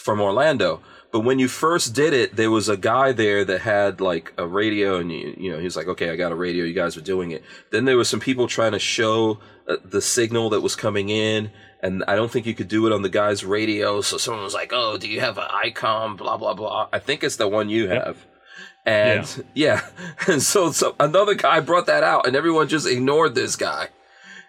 from 0.01 0.21
Orlando. 0.21 0.81
But 1.15 1.21
when 1.21 1.39
you 1.39 1.47
first 1.47 1.95
did 1.95 2.11
it, 2.11 2.35
there 2.35 2.51
was 2.51 2.67
a 2.67 2.75
guy 2.75 3.13
there 3.13 3.45
that 3.45 3.61
had 3.61 4.01
like 4.01 4.33
a 4.37 4.45
radio, 4.45 4.97
and 4.97 5.09
you, 5.09 5.33
you 5.37 5.49
know, 5.49 5.59
he 5.59 5.63
was 5.63 5.77
like, 5.77 5.87
"Okay, 5.87 6.09
I 6.09 6.17
got 6.17 6.33
a 6.33 6.35
radio. 6.35 6.65
You 6.65 6.73
guys 6.73 6.97
were 6.97 7.01
doing 7.01 7.31
it." 7.31 7.41
Then 7.71 7.85
there 7.85 7.95
was 7.95 8.09
some 8.09 8.19
people 8.19 8.49
trying 8.49 8.73
to 8.73 8.79
show 8.79 9.39
uh, 9.65 9.77
the 9.85 10.01
signal 10.01 10.49
that 10.49 10.59
was 10.59 10.75
coming 10.75 11.07
in, 11.07 11.51
and 11.81 12.03
I 12.05 12.17
don't 12.17 12.29
think 12.29 12.45
you 12.45 12.53
could 12.53 12.67
do 12.67 12.85
it 12.85 12.91
on 12.91 13.01
the 13.01 13.07
guy's 13.07 13.45
radio. 13.45 14.01
So 14.01 14.17
someone 14.17 14.43
was 14.43 14.53
like, 14.53 14.73
"Oh, 14.73 14.97
do 14.97 15.07
you 15.07 15.21
have 15.21 15.37
an 15.37 15.47
ICOM?" 15.47 16.17
Blah 16.17 16.35
blah 16.35 16.53
blah. 16.53 16.89
I 16.91 16.99
think 16.99 17.23
it's 17.23 17.37
the 17.37 17.47
one 17.47 17.69
you 17.69 17.87
have. 17.87 18.17
Yep. 18.17 18.17
And 18.85 19.45
yeah. 19.53 19.81
yeah. 20.27 20.33
And 20.33 20.43
so, 20.43 20.73
so 20.73 20.97
another 20.99 21.33
guy 21.33 21.61
brought 21.61 21.85
that 21.85 22.03
out 22.03 22.27
and 22.27 22.35
everyone 22.35 22.67
just 22.67 22.85
ignored 22.85 23.35
this 23.35 23.55
guy. 23.55 23.87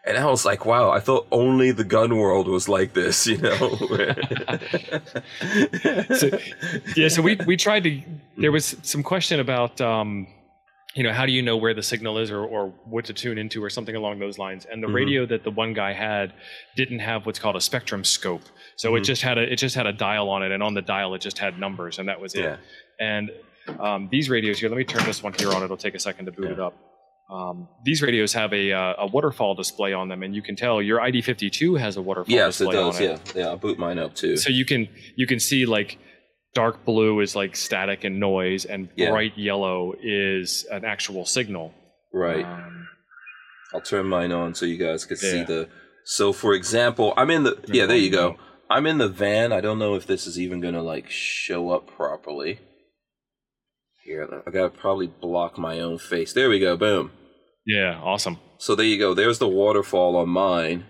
And 0.06 0.16
I 0.16 0.26
was 0.26 0.44
like, 0.44 0.64
wow, 0.64 0.90
I 0.90 1.00
thought 1.00 1.26
only 1.32 1.72
the 1.72 1.82
gun 1.82 2.16
world 2.16 2.46
was 2.46 2.68
like 2.68 2.92
this, 2.92 3.26
you 3.26 3.38
know? 3.38 3.56
so, 6.14 6.30
yeah, 6.94 7.08
so 7.08 7.22
we, 7.22 7.34
we 7.44 7.56
tried 7.56 7.82
to, 7.82 8.00
there 8.36 8.52
was 8.52 8.76
some 8.82 9.02
question 9.02 9.40
about, 9.40 9.80
um, 9.80 10.28
you 10.94 11.02
know, 11.02 11.12
how 11.12 11.26
do 11.26 11.32
you 11.32 11.42
know 11.42 11.56
where 11.56 11.74
the 11.74 11.82
signal 11.82 12.18
is 12.18 12.30
or, 12.30 12.44
or 12.44 12.68
what 12.84 13.04
to 13.06 13.12
tune 13.12 13.36
into 13.36 13.62
or 13.62 13.68
something 13.68 13.96
along 13.96 14.20
those 14.20 14.38
lines? 14.38 14.64
And 14.64 14.80
the 14.80 14.86
mm-hmm. 14.86 14.94
radio 14.94 15.26
that 15.26 15.42
the 15.42 15.50
one 15.50 15.74
guy 15.74 15.92
had 15.92 16.32
didn't 16.76 17.00
have 17.00 17.26
what's 17.26 17.40
called 17.40 17.56
a 17.56 17.60
spectrum 17.60 18.04
scope. 18.04 18.42
So 18.76 18.90
mm-hmm. 18.90 18.98
it 18.98 19.04
just 19.04 19.22
had 19.22 19.38
a, 19.38 19.52
it 19.52 19.56
just 19.56 19.74
had 19.74 19.86
a 19.86 19.92
dial 19.92 20.30
on 20.30 20.44
it 20.44 20.52
and 20.52 20.62
on 20.62 20.74
the 20.74 20.82
dial 20.82 21.14
it 21.14 21.20
just 21.20 21.38
had 21.38 21.58
numbers 21.58 21.98
and 21.98 22.08
that 22.08 22.20
was 22.20 22.36
it. 22.36 22.42
Yeah. 22.42 22.56
And 23.00 23.30
um, 23.80 24.08
these 24.10 24.30
radios 24.30 24.60
here, 24.60 24.68
let 24.68 24.78
me 24.78 24.84
turn 24.84 25.04
this 25.04 25.20
one 25.20 25.32
here 25.32 25.52
on. 25.52 25.64
It'll 25.64 25.76
take 25.76 25.96
a 25.96 26.00
second 26.00 26.26
to 26.26 26.32
boot 26.32 26.46
yeah. 26.46 26.52
it 26.52 26.60
up. 26.60 26.95
Um, 27.28 27.68
these 27.84 28.02
radios 28.02 28.32
have 28.34 28.52
a, 28.52 28.72
uh, 28.72 28.94
a 28.98 29.06
waterfall 29.08 29.54
display 29.54 29.92
on 29.92 30.08
them, 30.08 30.22
and 30.22 30.34
you 30.34 30.42
can 30.42 30.54
tell 30.54 30.80
your 30.80 31.00
ID52 31.00 31.78
has 31.80 31.96
a 31.96 32.02
waterfall 32.02 32.32
yes, 32.32 32.58
display 32.58 32.76
it 32.76 32.78
does, 32.78 32.96
on 32.96 33.02
it. 33.02 33.32
Yeah, 33.34 33.42
yeah, 33.42 33.48
I'll 33.48 33.56
boot 33.56 33.78
mine 33.78 33.98
up 33.98 34.14
too. 34.14 34.36
So 34.36 34.50
you 34.50 34.64
can 34.64 34.88
you 35.16 35.26
can 35.26 35.40
see 35.40 35.66
like 35.66 35.98
dark 36.54 36.84
blue 36.84 37.20
is 37.20 37.34
like 37.34 37.56
static 37.56 38.04
and 38.04 38.20
noise, 38.20 38.64
and 38.64 38.88
yeah. 38.96 39.10
bright 39.10 39.36
yellow 39.36 39.94
is 40.00 40.66
an 40.70 40.84
actual 40.84 41.26
signal. 41.26 41.74
Right. 42.12 42.44
Um, 42.44 42.88
I'll 43.74 43.80
turn 43.80 44.06
mine 44.06 44.32
on 44.32 44.54
so 44.54 44.64
you 44.64 44.78
guys 44.78 45.04
can 45.04 45.18
yeah. 45.20 45.30
see 45.30 45.42
the. 45.42 45.68
So, 46.04 46.32
for 46.32 46.54
example, 46.54 47.12
I'm 47.16 47.30
in 47.30 47.42
the. 47.42 47.58
Yeah, 47.66 47.86
there 47.86 47.96
you 47.96 48.10
go. 48.10 48.36
I'm 48.70 48.86
in 48.86 48.98
the 48.98 49.08
van. 49.08 49.52
I 49.52 49.60
don't 49.60 49.78
know 49.78 49.94
if 49.94 50.06
this 50.06 50.26
is 50.26 50.38
even 50.38 50.60
gonna 50.60 50.82
like 50.82 51.10
show 51.10 51.70
up 51.70 51.88
properly. 51.88 52.60
Here, 54.06 54.42
I 54.46 54.50
gotta 54.52 54.68
probably 54.70 55.08
block 55.08 55.58
my 55.58 55.80
own 55.80 55.98
face. 55.98 56.32
There 56.32 56.48
we 56.48 56.60
go. 56.60 56.76
Boom. 56.76 57.10
Yeah, 57.66 58.00
awesome. 58.00 58.38
So 58.56 58.76
there 58.76 58.86
you 58.86 59.00
go. 59.00 59.14
There's 59.14 59.40
the 59.40 59.48
waterfall 59.48 60.14
on 60.16 60.28
mine. 60.28 60.84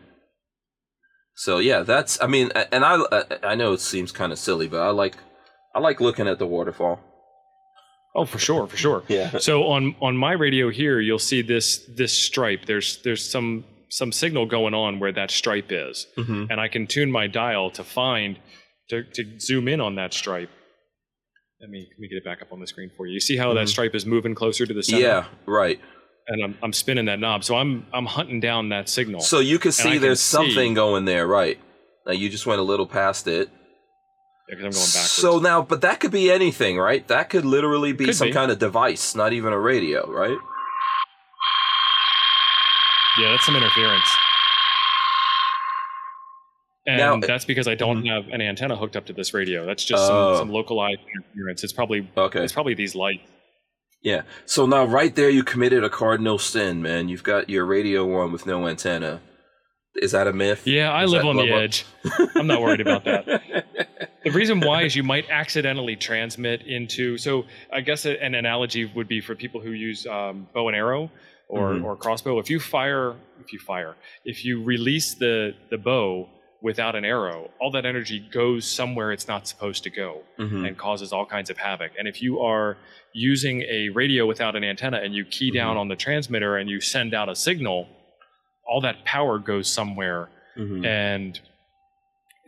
So 1.34 1.56
yeah, 1.56 1.80
that's. 1.80 2.20
I 2.20 2.26
mean, 2.26 2.50
and 2.70 2.84
I 2.84 2.98
I 3.42 3.54
know 3.54 3.72
it 3.72 3.80
seems 3.80 4.12
kind 4.12 4.32
of 4.32 4.38
silly, 4.38 4.68
but 4.68 4.82
I 4.82 4.90
like 4.90 5.16
I 5.74 5.80
like 5.80 5.98
looking 5.98 6.28
at 6.28 6.38
the 6.38 6.46
waterfall. 6.46 7.00
Oh, 8.14 8.26
for 8.26 8.38
sure, 8.38 8.66
for 8.66 8.76
sure. 8.76 9.02
yeah. 9.08 9.38
So 9.38 9.64
on 9.64 9.96
on 10.02 10.18
my 10.18 10.32
radio 10.32 10.68
here, 10.68 11.00
you'll 11.00 11.18
see 11.18 11.40
this 11.40 11.86
this 11.96 12.12
stripe. 12.12 12.66
There's 12.66 13.00
there's 13.02 13.26
some 13.26 13.64
some 13.88 14.12
signal 14.12 14.44
going 14.44 14.74
on 14.74 15.00
where 15.00 15.12
that 15.12 15.30
stripe 15.30 15.70
is, 15.70 16.06
mm-hmm. 16.18 16.50
and 16.50 16.60
I 16.60 16.68
can 16.68 16.86
tune 16.86 17.10
my 17.10 17.28
dial 17.28 17.70
to 17.70 17.82
find 17.82 18.38
to 18.90 19.04
to 19.04 19.40
zoom 19.40 19.68
in 19.68 19.80
on 19.80 19.94
that 19.94 20.12
stripe 20.12 20.50
let 21.60 21.70
me 21.70 21.88
let 21.90 21.98
me 21.98 22.08
get 22.08 22.16
it 22.16 22.24
back 22.24 22.42
up 22.42 22.52
on 22.52 22.60
the 22.60 22.66
screen 22.66 22.90
for 22.96 23.06
you. 23.06 23.14
You 23.14 23.20
see 23.20 23.36
how 23.36 23.48
mm-hmm. 23.48 23.56
that 23.56 23.68
stripe 23.68 23.94
is 23.94 24.06
moving 24.06 24.34
closer 24.34 24.66
to 24.66 24.74
the 24.74 24.82
center? 24.82 25.02
Yeah, 25.02 25.24
right. 25.46 25.80
And 26.28 26.42
I'm 26.42 26.58
I'm 26.62 26.72
spinning 26.72 27.06
that 27.06 27.18
knob, 27.18 27.44
so 27.44 27.56
I'm 27.56 27.86
I'm 27.92 28.06
hunting 28.06 28.40
down 28.40 28.70
that 28.70 28.88
signal. 28.88 29.20
So 29.20 29.38
you 29.38 29.58
can 29.58 29.72
see 29.72 29.98
there's 29.98 30.20
something 30.20 30.70
see, 30.70 30.74
going 30.74 31.04
there, 31.04 31.26
right? 31.26 31.58
Now 32.06 32.12
you 32.12 32.28
just 32.28 32.46
went 32.46 32.60
a 32.60 32.64
little 32.64 32.86
past 32.86 33.26
it. 33.26 33.48
Yeah, 34.48 34.54
I'm 34.54 34.60
going 34.60 34.72
backwards. 34.72 35.10
So 35.10 35.38
now, 35.38 35.62
but 35.62 35.80
that 35.80 36.00
could 36.00 36.10
be 36.10 36.30
anything, 36.30 36.78
right? 36.78 37.06
That 37.08 37.30
could 37.30 37.44
literally 37.44 37.92
be 37.92 38.06
could 38.06 38.16
some 38.16 38.28
be. 38.28 38.32
kind 38.32 38.50
of 38.50 38.58
device, 38.58 39.14
not 39.14 39.32
even 39.32 39.52
a 39.52 39.58
radio, 39.58 40.10
right? 40.10 40.38
Yeah, 43.18 43.30
that's 43.30 43.46
some 43.46 43.56
interference 43.56 44.08
and 46.86 46.98
now, 46.98 47.26
that's 47.26 47.44
because 47.44 47.66
I 47.66 47.74
don't 47.74 47.98
mm-hmm. 47.98 48.06
have 48.06 48.28
an 48.28 48.40
antenna 48.40 48.76
hooked 48.76 48.96
up 48.96 49.06
to 49.06 49.12
this 49.12 49.34
radio. 49.34 49.66
That's 49.66 49.84
just 49.84 50.06
some, 50.06 50.16
oh. 50.16 50.38
some 50.38 50.50
localized 50.50 51.00
interference. 51.14 51.64
It's 51.64 51.72
probably 51.72 52.08
okay. 52.16 52.44
It's 52.44 52.52
probably 52.52 52.74
these 52.74 52.94
lights. 52.94 53.22
Yeah. 54.02 54.22
So 54.44 54.66
now, 54.66 54.84
right 54.84 55.14
there, 55.14 55.28
you 55.28 55.42
committed 55.42 55.82
a 55.82 55.90
cardinal 55.90 56.38
sin, 56.38 56.82
man. 56.82 57.08
You've 57.08 57.24
got 57.24 57.50
your 57.50 57.66
radio 57.66 58.20
on 58.20 58.30
with 58.30 58.46
no 58.46 58.68
antenna. 58.68 59.20
Is 59.96 60.12
that 60.12 60.26
a 60.26 60.32
myth? 60.32 60.66
Yeah, 60.66 60.92
I 60.92 61.04
is 61.04 61.12
live 61.12 61.24
on 61.24 61.36
the 61.36 61.50
edge. 61.50 61.86
I'm 62.36 62.46
not 62.46 62.60
worried 62.60 62.82
about 62.82 63.04
that. 63.04 63.26
the 64.24 64.30
reason 64.30 64.60
why 64.60 64.82
is 64.82 64.94
you 64.94 65.02
might 65.02 65.28
accidentally 65.30 65.96
transmit 65.96 66.62
into. 66.62 67.16
So 67.18 67.44
I 67.72 67.80
guess 67.80 68.04
an 68.04 68.34
analogy 68.34 68.84
would 68.84 69.08
be 69.08 69.20
for 69.20 69.34
people 69.34 69.60
who 69.60 69.70
use 69.70 70.06
um, 70.06 70.48
bow 70.52 70.68
and 70.68 70.76
arrow 70.76 71.10
or, 71.48 71.72
mm-hmm. 71.72 71.84
or 71.84 71.96
crossbow. 71.96 72.38
If 72.38 72.50
you 72.50 72.60
fire, 72.60 73.16
if 73.40 73.52
you 73.52 73.58
fire, 73.58 73.96
if 74.24 74.44
you 74.44 74.62
release 74.62 75.14
the 75.14 75.54
the 75.70 75.78
bow 75.78 76.28
without 76.66 76.96
an 76.96 77.04
arrow, 77.04 77.48
all 77.60 77.70
that 77.70 77.86
energy 77.86 78.18
goes 78.18 78.68
somewhere 78.68 79.12
it's 79.12 79.28
not 79.28 79.46
supposed 79.46 79.84
to 79.84 79.88
go 79.88 80.22
mm-hmm. 80.36 80.64
and 80.64 80.76
causes 80.76 81.12
all 81.12 81.24
kinds 81.24 81.48
of 81.48 81.56
havoc. 81.56 81.92
And 81.96 82.08
if 82.08 82.20
you 82.20 82.40
are 82.40 82.76
using 83.12 83.62
a 83.62 83.88
radio 83.90 84.26
without 84.26 84.56
an 84.56 84.64
antenna 84.64 84.96
and 84.96 85.14
you 85.14 85.24
key 85.24 85.50
mm-hmm. 85.50 85.58
down 85.58 85.76
on 85.76 85.86
the 85.86 85.94
transmitter 85.94 86.56
and 86.56 86.68
you 86.68 86.80
send 86.80 87.14
out 87.14 87.28
a 87.28 87.36
signal, 87.36 87.86
all 88.66 88.80
that 88.80 89.04
power 89.04 89.38
goes 89.38 89.70
somewhere. 89.70 90.28
Mm-hmm. 90.58 90.84
And 90.84 91.40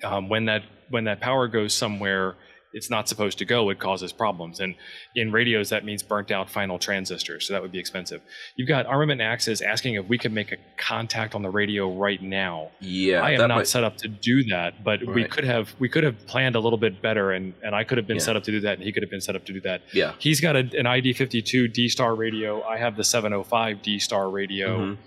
um, 0.02 0.28
when 0.28 0.46
that 0.46 0.62
when 0.90 1.04
that 1.04 1.20
power 1.20 1.46
goes 1.46 1.72
somewhere, 1.72 2.34
it's 2.72 2.90
not 2.90 3.08
supposed 3.08 3.38
to 3.38 3.44
go, 3.44 3.70
it 3.70 3.78
causes 3.78 4.12
problems. 4.12 4.60
And 4.60 4.74
in 5.14 5.32
radios, 5.32 5.70
that 5.70 5.84
means 5.84 6.02
burnt 6.02 6.30
out 6.30 6.50
final 6.50 6.78
transistors. 6.78 7.46
So 7.46 7.54
that 7.54 7.62
would 7.62 7.72
be 7.72 7.78
expensive. 7.78 8.20
You've 8.56 8.68
got 8.68 8.86
Armament 8.86 9.20
Access 9.20 9.60
asking 9.60 9.94
if 9.94 10.06
we 10.08 10.18
could 10.18 10.32
make 10.32 10.52
a 10.52 10.56
contact 10.76 11.34
on 11.34 11.42
the 11.42 11.50
radio 11.50 11.90
right 11.92 12.22
now. 12.22 12.70
Yeah. 12.80 13.22
I 13.22 13.32
am 13.32 13.48
not 13.48 13.48
might... 13.48 13.66
set 13.66 13.84
up 13.84 13.96
to 13.98 14.08
do 14.08 14.44
that, 14.44 14.84
but 14.84 15.00
right. 15.00 15.14
we 15.14 15.24
could 15.24 15.44
have 15.44 15.74
we 15.78 15.88
could 15.88 16.04
have 16.04 16.26
planned 16.26 16.56
a 16.56 16.60
little 16.60 16.78
bit 16.78 17.00
better 17.00 17.32
and, 17.32 17.54
and 17.62 17.74
I 17.74 17.84
could 17.84 17.98
have 17.98 18.06
been 18.06 18.16
yeah. 18.16 18.22
set 18.22 18.36
up 18.36 18.44
to 18.44 18.50
do 18.50 18.60
that 18.60 18.74
and 18.74 18.82
he 18.82 18.92
could 18.92 19.02
have 19.02 19.10
been 19.10 19.20
set 19.20 19.34
up 19.34 19.44
to 19.46 19.52
do 19.52 19.60
that. 19.62 19.82
Yeah. 19.92 20.12
He's 20.18 20.40
got 20.40 20.56
a, 20.56 20.60
an 20.60 20.84
ID52 20.84 21.72
D-STAR 21.72 22.14
radio. 22.14 22.62
I 22.62 22.78
have 22.78 22.96
the 22.96 23.04
705 23.04 23.82
D-STAR 23.82 24.28
radio. 24.30 24.78
Mm-hmm. 24.78 25.02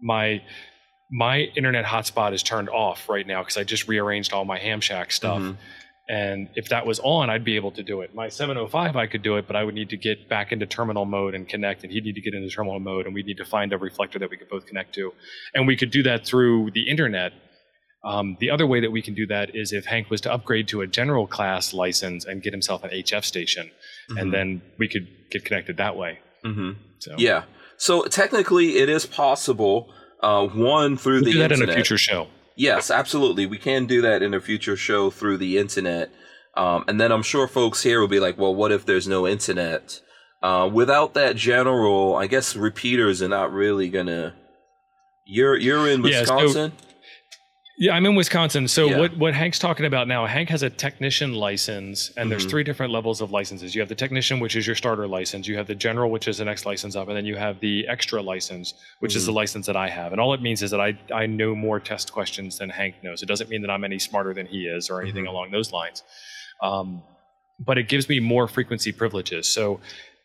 My 0.00 0.42
my 1.08 1.38
internet 1.56 1.84
hotspot 1.84 2.32
is 2.32 2.42
turned 2.42 2.68
off 2.68 3.08
right 3.08 3.26
now 3.26 3.40
because 3.42 3.56
I 3.56 3.64
just 3.64 3.86
rearranged 3.86 4.32
all 4.32 4.44
my 4.44 4.58
ham 4.58 4.80
shack 4.80 5.12
stuff. 5.12 5.40
Mm-hmm 5.40 5.60
and 6.08 6.48
if 6.54 6.68
that 6.68 6.86
was 6.86 7.00
on, 7.00 7.30
I'd 7.30 7.44
be 7.44 7.56
able 7.56 7.72
to 7.72 7.82
do 7.82 8.00
it. 8.02 8.14
My 8.14 8.28
705, 8.28 8.94
I 8.96 9.06
could 9.06 9.22
do 9.22 9.36
it, 9.36 9.46
but 9.46 9.56
I 9.56 9.64
would 9.64 9.74
need 9.74 9.90
to 9.90 9.96
get 9.96 10.28
back 10.28 10.52
into 10.52 10.66
terminal 10.66 11.04
mode 11.04 11.34
and 11.34 11.48
connect, 11.48 11.82
and 11.82 11.92
he'd 11.92 12.04
need 12.04 12.14
to 12.14 12.20
get 12.20 12.34
into 12.34 12.48
terminal 12.48 12.78
mode, 12.78 13.06
and 13.06 13.14
we'd 13.14 13.26
need 13.26 13.38
to 13.38 13.44
find 13.44 13.72
a 13.72 13.78
reflector 13.78 14.18
that 14.20 14.30
we 14.30 14.36
could 14.36 14.48
both 14.48 14.66
connect 14.66 14.94
to. 14.94 15.12
And 15.54 15.66
we 15.66 15.76
could 15.76 15.90
do 15.90 16.02
that 16.04 16.24
through 16.24 16.70
the 16.72 16.88
internet. 16.88 17.32
Um, 18.04 18.36
the 18.38 18.50
other 18.50 18.66
way 18.68 18.80
that 18.80 18.92
we 18.92 19.02
can 19.02 19.14
do 19.14 19.26
that 19.26 19.56
is 19.56 19.72
if 19.72 19.86
Hank 19.86 20.10
was 20.10 20.20
to 20.20 20.32
upgrade 20.32 20.68
to 20.68 20.80
a 20.80 20.86
general 20.86 21.26
class 21.26 21.74
license 21.74 22.24
and 22.24 22.40
get 22.40 22.52
himself 22.52 22.84
an 22.84 22.90
HF 22.90 23.24
station, 23.24 23.66
mm-hmm. 24.10 24.18
and 24.18 24.32
then 24.32 24.62
we 24.78 24.86
could 24.88 25.08
get 25.32 25.44
connected 25.44 25.76
that 25.78 25.96
way. 25.96 26.20
Mm-hmm. 26.44 26.72
So. 27.00 27.14
Yeah. 27.18 27.44
So 27.78 28.04
technically, 28.04 28.76
it 28.78 28.88
is 28.88 29.06
possible 29.06 29.92
Uh, 30.22 30.46
one 30.46 30.96
through 30.96 31.16
we'll 31.16 31.24
the 31.24 31.32
do 31.32 31.38
that 31.40 31.52
internet. 31.52 31.68
in 31.68 31.74
a 31.74 31.74
future 31.74 31.98
show. 31.98 32.28
Yes, 32.56 32.90
absolutely. 32.90 33.46
We 33.46 33.58
can 33.58 33.86
do 33.86 34.00
that 34.02 34.22
in 34.22 34.32
a 34.34 34.40
future 34.40 34.76
show 34.76 35.10
through 35.10 35.36
the 35.38 35.58
internet. 35.58 36.10
Um, 36.56 36.84
and 36.88 36.98
then 36.98 37.12
I'm 37.12 37.22
sure 37.22 37.46
folks 37.46 37.82
here 37.82 38.00
will 38.00 38.08
be 38.08 38.18
like, 38.20 38.38
well, 38.38 38.54
what 38.54 38.72
if 38.72 38.86
there's 38.86 39.06
no 39.06 39.26
internet? 39.26 40.00
Uh, 40.42 40.68
without 40.72 41.12
that 41.14 41.36
general, 41.36 42.16
I 42.16 42.26
guess 42.26 42.56
repeaters 42.56 43.20
are 43.20 43.28
not 43.28 43.52
really 43.52 43.88
gonna. 43.90 44.34
You're 45.26 45.56
you're 45.56 45.88
in 45.88 46.02
Yeah, 46.04 46.24
so- 46.24 46.36
Wisconsin. 46.36 46.72
Yeah, 47.78 47.92
I'm 47.94 48.06
in 48.06 48.14
Wisconsin. 48.14 48.68
So 48.68 48.86
Yeah. 48.88 48.98
what 49.00 49.16
what 49.18 49.34
Hank's 49.34 49.58
talking 49.58 49.84
about 49.84 50.08
now, 50.08 50.24
Hank 50.24 50.48
has 50.48 50.62
a 50.62 50.70
technician 50.70 51.34
license, 51.34 52.10
and 52.16 52.32
there's 52.32 52.46
Mhm. 52.46 52.50
three 52.50 52.64
different 52.64 52.90
levels 52.90 53.20
of 53.20 53.32
licenses. 53.32 53.74
You 53.74 53.82
have 53.82 53.90
the 53.90 53.94
technician, 53.94 54.40
which 54.40 54.56
is 54.56 54.66
your 54.66 54.74
starter 54.76 55.06
license. 55.06 55.46
You 55.46 55.58
have 55.58 55.66
the 55.66 55.74
general, 55.74 56.10
which 56.10 56.26
is 56.26 56.38
the 56.38 56.46
next 56.46 56.64
license 56.64 56.96
up, 56.96 57.08
and 57.08 57.16
then 57.16 57.26
you 57.26 57.36
have 57.36 57.60
the 57.60 57.86
extra 57.86 58.22
license, 58.22 58.72
which 59.00 59.14
is 59.14 59.24
Mhm. 59.24 59.26
the 59.26 59.32
license 59.32 59.66
that 59.66 59.76
I 59.76 59.90
have. 59.90 60.12
And 60.12 60.20
all 60.22 60.32
it 60.32 60.40
means 60.40 60.62
is 60.62 60.70
that 60.70 60.80
I 60.80 60.96
I 61.12 61.26
know 61.26 61.54
more 61.54 61.78
test 61.78 62.12
questions 62.12 62.56
than 62.58 62.70
Hank 62.70 62.94
knows. 63.02 63.22
It 63.22 63.26
doesn't 63.26 63.50
mean 63.50 63.60
that 63.62 63.70
I'm 63.70 63.84
any 63.84 63.98
smarter 63.98 64.32
than 64.32 64.46
he 64.46 64.66
is 64.66 64.88
or 64.88 65.02
anything 65.02 65.24
Mhm. 65.24 65.28
along 65.28 65.50
those 65.50 65.70
lines. 65.70 66.02
Um, 66.62 67.02
but 67.58 67.76
it 67.76 67.88
gives 67.88 68.08
me 68.08 68.20
more 68.20 68.48
frequency 68.48 68.90
privileges. 68.92 69.48
So 69.48 69.80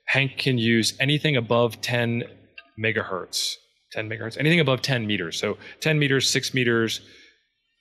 Hank 0.06 0.38
can 0.38 0.58
use 0.58 0.94
anything 1.02 1.36
above 1.36 1.82
10 1.82 2.24
megahertz, 2.80 3.56
10 3.92 4.10
megahertz, 4.10 4.38
anything 4.40 4.62
above 4.62 4.82
10 4.82 5.06
meters. 5.06 5.38
So 5.38 5.58
10 5.82 6.00
meters, 6.00 6.30
6 6.30 6.54
meters, 6.54 7.02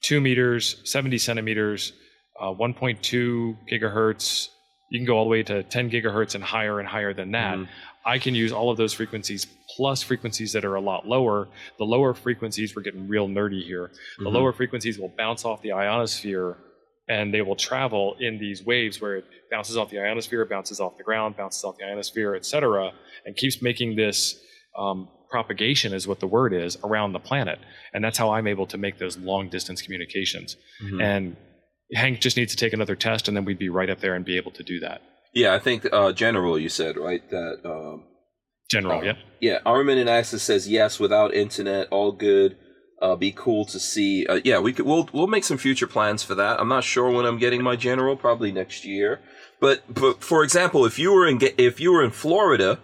2 0.02 0.20
meters, 0.20 0.80
70 0.84 1.18
centimeters, 1.18 1.92
uh, 2.40 2.52
1.2 2.52 3.56
gigahertz. 3.70 4.48
You 4.90 4.98
can 4.98 5.06
go 5.06 5.16
all 5.18 5.24
the 5.24 5.30
way 5.30 5.42
to 5.44 5.62
10 5.62 5.90
gigahertz 5.90 6.34
and 6.34 6.42
higher 6.42 6.80
and 6.80 6.88
higher 6.88 7.12
than 7.14 7.30
that. 7.32 7.58
Mhm. 7.58 7.68
I 8.04 8.18
can 8.18 8.34
use 8.34 8.50
all 8.50 8.70
of 8.70 8.76
those 8.76 8.92
frequencies 8.94 9.46
plus 9.76 10.02
frequencies 10.02 10.52
that 10.54 10.64
are 10.64 10.74
a 10.74 10.80
lot 10.80 11.06
lower. 11.06 11.48
The 11.78 11.84
lower 11.84 12.14
frequencies, 12.14 12.74
we're 12.74 12.82
getting 12.82 13.06
real 13.08 13.28
nerdy 13.28 13.62
here. 13.62 13.90
The 14.18 14.24
Mhm. 14.24 14.32
lower 14.32 14.52
frequencies 14.52 14.98
will 14.98 15.12
bounce 15.16 15.44
off 15.44 15.62
the 15.62 15.72
ionosphere 15.72 16.56
and 17.08 17.32
they 17.34 17.42
will 17.42 17.56
travel 17.56 18.16
in 18.20 18.38
these 18.38 18.64
waves 18.64 19.00
where 19.00 19.16
it 19.16 19.24
bounces 19.50 19.76
off 19.76 19.90
the 19.90 19.98
ionosphere, 20.00 20.44
bounces 20.46 20.80
off 20.80 20.96
the 20.96 21.02
ground, 21.04 21.36
bounces 21.36 21.62
off 21.64 21.76
the 21.76 21.84
ionosphere, 21.84 22.34
etc., 22.36 22.92
and 23.26 23.36
keeps 23.36 23.60
making 23.60 23.96
this 23.96 24.40
um, 24.78 25.08
propagation, 25.30 25.92
is 25.92 26.06
what 26.08 26.20
the 26.20 26.26
word 26.26 26.52
is, 26.52 26.76
around 26.84 27.12
the 27.12 27.18
planet. 27.20 27.58
And 27.94 28.02
that's 28.04 28.18
how 28.18 28.30
I'm 28.30 28.46
able 28.46 28.66
to 28.66 28.78
make 28.78 28.98
those 28.98 29.16
long 29.18 29.48
distance 29.48 29.80
communications. 29.82 30.56
Mhm. 30.84 31.02
And 31.02 31.36
Hank 31.94 32.20
just 32.20 32.36
needs 32.36 32.52
to 32.54 32.56
take 32.56 32.72
another 32.72 32.94
test, 32.96 33.28
and 33.28 33.36
then 33.36 33.44
we'd 33.44 33.58
be 33.58 33.68
right 33.68 33.90
up 33.90 34.00
there 34.00 34.14
and 34.14 34.24
be 34.24 34.36
able 34.36 34.52
to 34.52 34.62
do 34.62 34.78
that. 34.80 35.00
Yeah, 35.34 35.54
I 35.54 35.58
think 35.58 35.86
uh, 35.92 36.12
general. 36.12 36.58
You 36.58 36.68
said 36.68 36.96
right 36.96 37.22
that. 37.30 37.58
Um, 37.64 38.04
General, 38.70 39.00
Oh. 39.00 39.02
yep. 39.04 39.16
Yeah, 39.40 39.58
Armin 39.66 39.98
and 39.98 40.08
Axis 40.08 40.44
says 40.44 40.68
yes. 40.68 41.00
Without 41.00 41.34
internet, 41.34 41.88
all 41.90 42.12
good. 42.12 42.56
Uh, 43.02 43.16
be 43.16 43.32
cool 43.32 43.64
to 43.64 43.80
see. 43.80 44.24
Uh, 44.28 44.38
yeah, 44.44 44.60
we 44.60 44.72
could. 44.72 44.86
We'll 44.86 45.08
we'll 45.12 45.26
make 45.26 45.42
some 45.42 45.58
future 45.58 45.88
plans 45.88 46.22
for 46.22 46.36
that. 46.36 46.60
I'm 46.60 46.68
not 46.68 46.84
sure 46.84 47.10
when 47.10 47.26
I'm 47.26 47.38
getting 47.38 47.62
my 47.64 47.74
general. 47.74 48.14
Probably 48.16 48.52
next 48.52 48.84
year. 48.84 49.18
But 49.60 49.82
but 49.92 50.22
for 50.22 50.44
example, 50.44 50.84
if 50.86 50.98
you 51.00 51.12
were 51.12 51.26
in 51.26 51.38
Ga- 51.38 51.54
if 51.58 51.80
you 51.80 51.90
were 51.92 52.04
in 52.04 52.10
Florida, 52.12 52.78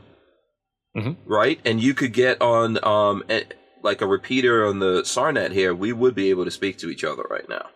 Mhm. 0.96 1.16
right, 1.26 1.60
and 1.64 1.80
you 1.82 1.94
could 1.94 2.12
get 2.12 2.40
on 2.40 2.82
um 2.84 3.22
a, 3.30 3.44
like 3.82 4.00
a 4.00 4.06
repeater 4.06 4.66
on 4.66 4.78
the 4.78 5.02
SARnet 5.02 5.52
here, 5.52 5.74
we 5.74 5.92
would 5.92 6.14
be 6.14 6.30
able 6.30 6.44
to 6.44 6.50
speak 6.50 6.78
to 6.78 6.90
each 6.90 7.04
other 7.04 7.24
right 7.30 7.48
now. 7.48 7.66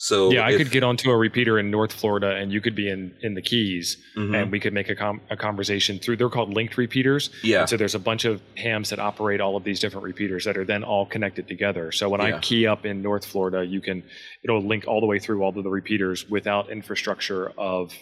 So 0.00 0.30
yeah, 0.30 0.46
I 0.46 0.56
could 0.56 0.70
get 0.70 0.84
onto 0.84 1.10
a 1.10 1.16
repeater 1.16 1.58
in 1.58 1.72
North 1.72 1.92
Florida, 1.92 2.36
and 2.36 2.52
you 2.52 2.60
could 2.60 2.76
be 2.76 2.88
in 2.88 3.16
in 3.20 3.34
the 3.34 3.42
Keys, 3.42 3.96
Mhm. 4.16 4.36
and 4.42 4.52
we 4.52 4.60
could 4.60 4.72
make 4.72 4.88
a 4.88 4.94
com- 4.94 5.20
a 5.28 5.36
conversation 5.36 5.98
through. 5.98 6.16
They're 6.18 6.28
called 6.28 6.54
linked 6.54 6.76
repeaters. 6.78 7.30
yeah. 7.42 7.60
And 7.62 7.68
so 7.68 7.76
there's 7.76 7.96
a 7.96 7.98
bunch 7.98 8.24
of 8.24 8.40
hams 8.56 8.90
that 8.90 9.00
operate 9.00 9.40
all 9.40 9.56
of 9.56 9.64
these 9.64 9.80
different 9.80 10.04
repeaters 10.04 10.44
that 10.44 10.56
are 10.56 10.64
then 10.64 10.84
all 10.84 11.04
connected 11.04 11.48
together. 11.48 11.90
So 11.90 12.08
when 12.08 12.20
Yeah. 12.20 12.36
I 12.36 12.38
key 12.38 12.64
up 12.68 12.86
in 12.86 13.02
North 13.02 13.24
Florida, 13.26 13.64
you 13.66 13.80
can 13.80 14.04
it'll 14.44 14.62
link 14.62 14.84
all 14.86 15.00
the 15.00 15.06
way 15.08 15.18
through 15.18 15.42
all 15.42 15.48
of 15.58 15.64
the 15.64 15.70
repeaters 15.70 16.30
without 16.30 16.70
infrastructure 16.70 17.50
of 17.58 17.92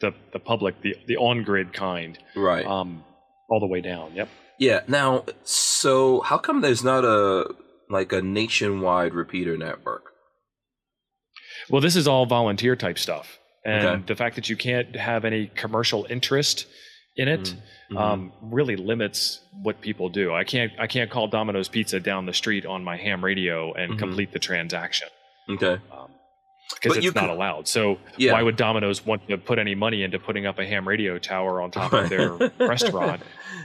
the 0.00 0.12
the 0.32 0.38
public, 0.38 0.80
the 0.82 0.94
the 1.08 1.16
on 1.16 1.42
grid 1.42 1.72
kind, 1.72 2.16
right. 2.36 2.64
um, 2.66 3.02
all 3.48 3.60
the 3.60 3.66
way 3.66 3.80
down. 3.80 4.14
Yep. 4.14 4.28
Yeah. 4.58 4.80
Now, 4.88 5.24
so 5.44 6.20
how 6.22 6.38
come 6.38 6.60
there's 6.60 6.82
not 6.84 7.04
a 7.04 7.54
like 7.88 8.12
a 8.12 8.20
nationwide 8.22 9.14
repeater 9.14 9.56
network? 9.56 10.04
Well, 11.70 11.80
this 11.80 11.96
is 11.96 12.06
all 12.08 12.26
volunteer 12.26 12.76
type 12.76 12.98
stuff, 12.98 13.38
and 13.64 13.86
Okay. 13.86 14.02
the 14.06 14.16
fact 14.16 14.36
that 14.36 14.48
you 14.48 14.56
can't 14.56 14.94
have 14.96 15.24
any 15.24 15.48
commercial 15.54 16.06
interest 16.10 16.66
in 17.16 17.28
it. 17.28 17.54
Mhm. 17.90 17.96
um, 17.96 18.32
really 18.42 18.74
limits 18.74 19.40
what 19.62 19.80
people 19.80 20.08
do. 20.08 20.34
I 20.34 20.42
can't 20.42 20.72
I 20.76 20.88
can't 20.88 21.08
call 21.08 21.28
Domino's 21.28 21.68
Pizza 21.68 22.00
down 22.00 22.26
the 22.26 22.32
street 22.34 22.66
on 22.66 22.82
my 22.82 22.96
ham 22.96 23.24
radio 23.24 23.72
and 23.74 23.92
Mhm. 23.92 23.98
complete 24.00 24.32
the 24.32 24.40
transaction 24.40 25.06
Okay. 25.48 25.78
Because 26.74 26.96
it's 26.96 27.14
not 27.14 27.22
could- 27.22 27.30
allowed. 27.30 27.68
So 27.68 27.98
Yeah. 28.16 28.32
why 28.32 28.42
would 28.42 28.56
Domino's 28.56 29.04
want 29.06 29.28
to 29.28 29.38
put 29.38 29.58
any 29.58 29.74
money 29.74 30.02
into 30.02 30.18
putting 30.18 30.46
up 30.46 30.58
a 30.58 30.66
ham 30.66 30.86
radio 30.86 31.18
tower 31.18 31.60
on 31.60 31.70
top 31.70 31.92
of 31.92 32.08
their 32.08 32.32
restaurant 32.60 33.22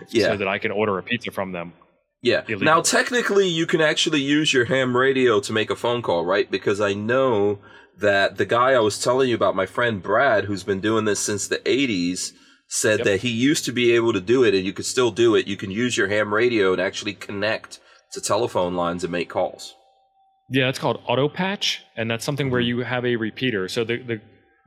Yeah. 0.09 0.27
so 0.27 0.37
that 0.37 0.47
I 0.47 0.57
can 0.59 0.71
order 0.71 0.97
a 0.97 1.03
pizza 1.03 1.31
from 1.31 1.51
them? 1.51 1.73
Yeah. 2.21 2.41
illegal. 2.47 2.65
Now, 2.65 2.81
technically, 2.81 3.47
you 3.47 3.65
can 3.65 3.81
actually 3.81 4.21
use 4.21 4.53
your 4.53 4.65
ham 4.65 4.95
radio 4.95 5.39
to 5.39 5.51
make 5.53 5.69
a 5.71 5.75
phone 5.75 6.01
call, 6.03 6.23
right? 6.25 6.49
Because 6.51 6.79
I 6.79 6.93
know 6.93 7.59
that 7.97 8.37
the 8.37 8.45
guy 8.45 8.73
I 8.73 8.79
was 8.79 9.01
telling 9.03 9.29
you 9.29 9.35
about, 9.35 9.55
my 9.55 9.65
friend 9.65 10.01
Brad, 10.03 10.45
who's 10.45 10.63
been 10.63 10.79
doing 10.79 11.05
this 11.05 11.19
since 11.19 11.47
the 11.47 11.57
80s, 11.67 12.33
said 12.67 12.99
Yep. 12.99 13.05
that 13.05 13.21
he 13.21 13.29
used 13.29 13.65
to 13.65 13.71
be 13.71 13.91
able 13.93 14.13
to 14.13 14.21
do 14.21 14.43
it 14.43 14.53
and 14.55 14.63
you 14.65 14.71
could 14.73 14.85
still 14.85 15.11
do 15.11 15.35
it. 15.35 15.47
You 15.47 15.57
can 15.57 15.71
use 15.71 15.97
your 15.97 16.07
ham 16.07 16.33
radio 16.33 16.71
and 16.73 16.81
actually 16.81 17.13
connect 17.13 17.79
to 18.13 18.21
telephone 18.21 18.75
lines 18.75 19.03
and 19.03 19.11
make 19.11 19.27
calls. 19.29 19.75
Yeah, 20.51 20.67
it's 20.69 20.79
called 20.79 21.01
auto 21.07 21.29
patch, 21.29 21.81
and 21.95 22.11
that's 22.11 22.25
something 22.25 22.49
where 22.51 22.59
you 22.61 22.79
have 22.79 23.05
a 23.05 23.15
repeater. 23.15 23.67
So 23.69 23.83
the 23.83 23.97
the 24.11 24.21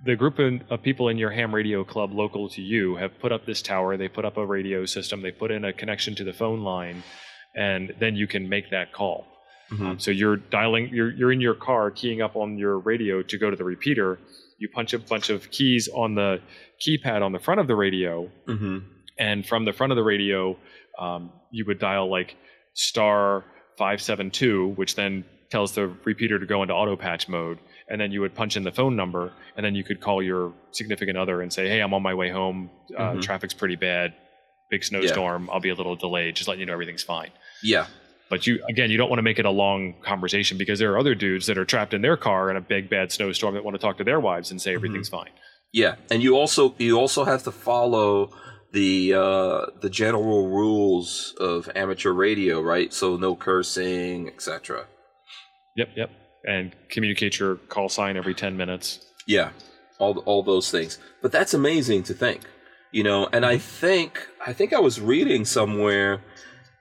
the 0.05 0.17
group 0.17 0.39
of, 0.39 0.83
people 0.83 1.09
in 1.09 1.17
your 1.19 1.31
ham 1.31 1.55
radio 1.55 1.83
club 1.85 2.13
local 2.13 2.49
to 2.51 2.61
you 2.63 2.97
have 2.97 3.13
put 3.21 3.33
up 3.33 3.47
this 3.47 3.63
tower. 3.63 3.97
They 3.97 4.09
put 4.09 4.25
up 4.25 4.37
a 4.37 4.45
radio 4.45 4.85
system. 4.87 5.23
They 5.23 5.31
put 5.31 5.51
in 5.51 5.65
a 5.65 5.73
connection 5.73 6.15
to 6.17 6.25
the 6.25 6.33
phone 6.33 6.61
line, 6.61 7.03
and 7.55 7.95
then 8.01 8.15
you 8.17 8.27
can 8.27 8.49
make 8.49 8.71
that 8.71 8.93
call. 8.93 9.27
Mhm. 9.73 9.81
Um, 9.87 9.99
so 9.99 10.11
you're 10.11 10.37
dialing, 10.59 10.91
you're 10.93 11.13
you're 11.19 11.33
in 11.33 11.41
your 11.41 11.55
car, 11.55 11.91
keying 11.91 12.21
up 12.23 12.35
on 12.37 12.59
your 12.59 12.79
radio 12.79 13.23
to 13.23 13.39
go 13.39 13.51
to 13.51 13.57
the 13.57 13.65
repeater. 13.65 14.19
You 14.59 14.69
punch 14.69 14.93
a 14.95 14.99
bunch 14.99 15.29
of 15.31 15.51
keys 15.51 15.89
on 16.03 16.15
the 16.15 16.41
keypad 16.87 17.21
on 17.23 17.33
the 17.33 17.39
front 17.47 17.61
of 17.61 17.67
the 17.67 17.77
radio, 17.77 18.31
Mm-hmm. 18.49 18.79
and 19.19 19.47
from 19.47 19.65
the 19.65 19.73
front 19.73 19.91
of 19.93 19.97
the 19.97 20.03
radio, 20.15 20.57
um, 20.99 21.31
you 21.51 21.65
would 21.67 21.79
dial 21.79 22.11
like 22.11 22.37
star 22.75 23.45
five 23.79 24.01
seven 24.01 24.31
two, 24.31 24.69
which 24.77 24.95
then 24.97 25.25
tells 25.55 25.71
the 25.79 25.87
repeater 26.11 26.37
to 26.39 26.47
go 26.55 26.59
into 26.63 26.75
auto 26.81 26.95
patch 27.07 27.25
mode, 27.37 27.59
and 27.89 27.97
then 28.01 28.11
you 28.15 28.21
would 28.23 28.35
punch 28.41 28.55
in 28.59 28.65
the 28.69 28.73
phone 28.81 28.95
number, 29.03 29.25
and 29.57 29.63
then 29.65 29.75
you 29.79 29.85
could 29.89 30.01
call 30.07 30.19
your 30.31 30.53
significant 30.73 31.17
other 31.23 31.37
and 31.43 31.51
say, 31.57 31.65
"Hey, 31.73 31.81
I'm 31.85 31.95
on 31.99 32.03
my 32.11 32.15
way 32.21 32.31
home. 32.41 32.59
Uh, 32.97 33.13
Mhm. 33.13 33.23
Traffic's 33.23 33.55
pretty 33.63 33.77
bad. 33.77 34.15
Big 34.71 34.83
snowstorm. 34.91 35.43
I'll 35.53 35.61
be 35.69 35.73
a 35.77 35.79
little 35.81 35.97
delayed. 36.07 36.35
Just 36.37 36.49
letting 36.49 36.61
you 36.63 36.67
know 36.67 36.73
everything's 36.79 37.05
fine." 37.17 37.31
Yeah. 37.63 37.87
But 38.31 38.47
you 38.47 38.55
again, 38.69 38.89
you 38.91 38.97
don't 39.01 39.11
want 39.13 39.19
to 39.23 39.29
make 39.31 39.39
it 39.39 39.45
a 39.55 39.57
long 39.65 39.95
conversation 40.13 40.55
because 40.59 40.79
there 40.81 40.91
are 40.93 40.99
other 40.99 41.15
dudes 41.15 41.45
that 41.47 41.57
are 41.59 41.65
trapped 41.75 41.95
in 41.95 42.01
their 42.03 42.17
car 42.17 42.51
in 42.51 42.57
a 42.57 42.61
big 42.75 42.89
bad 42.91 43.13
snowstorm 43.13 43.53
that 43.55 43.63
want 43.67 43.75
to 43.79 43.83
talk 43.87 43.97
to 43.99 44.05
their 44.11 44.19
wives 44.29 44.51
and 44.51 44.61
say 44.61 44.71
Mm-hmm. 44.71 44.77
everything's 44.79 45.09
fine. 45.19 45.31
Yeah, 45.83 45.95
and 46.11 46.19
you 46.23 46.37
also 46.43 46.75
you 46.79 46.99
also 46.99 47.25
have 47.33 47.43
to 47.49 47.53
follow 47.53 48.09
the 48.73 49.15
uh, 49.27 49.61
the 49.85 49.91
general 50.03 50.41
rules 50.49 51.35
of 51.39 51.71
amateur 51.77 52.13
radio, 52.27 52.61
right? 52.61 52.91
So 53.01 53.17
no 53.27 53.37
cursing, 53.37 54.29
etc. 54.35 54.87
Yep, 55.77 55.89
yep. 55.97 56.11
And 56.47 56.75
communicate 56.89 57.39
your 57.39 57.57
call 57.57 57.89
sign 57.89 58.17
every 58.17 58.35
ten 58.35 58.57
minutes. 58.57 59.07
Yeah, 59.27 59.51
all 59.99 60.19
all 60.21 60.43
those 60.43 60.71
things. 60.71 60.99
But 61.23 61.33
that's 61.33 61.55
amazing 61.55 62.03
to 62.05 62.15
think, 62.15 62.43
you 62.93 63.03
know. 63.03 63.29
And 63.33 63.47
I 63.47 63.55
mm-hmm. 63.55 63.61
think 63.61 64.29
I 64.47 64.53
think 64.53 64.73
I 64.73 64.81
was 64.81 65.01
reading 65.01 65.45
somewhere 65.45 66.23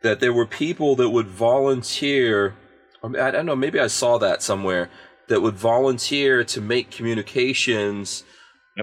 that 0.02 0.20
there 0.20 0.34
were 0.34 0.46
people 0.46 0.96
that 0.98 1.10
would 1.10 1.28
volunteer. 1.28 2.56
I 3.04 3.32
don't 3.32 3.46
know. 3.46 3.56
Maybe 3.56 3.80
I 3.80 3.88
saw 3.88 4.18
that 4.20 4.42
somewhere 4.42 4.90
that 5.28 5.42
would 5.42 5.56
volunteer 5.56 6.44
to 6.44 6.62
make 6.62 6.92
communications 6.92 8.24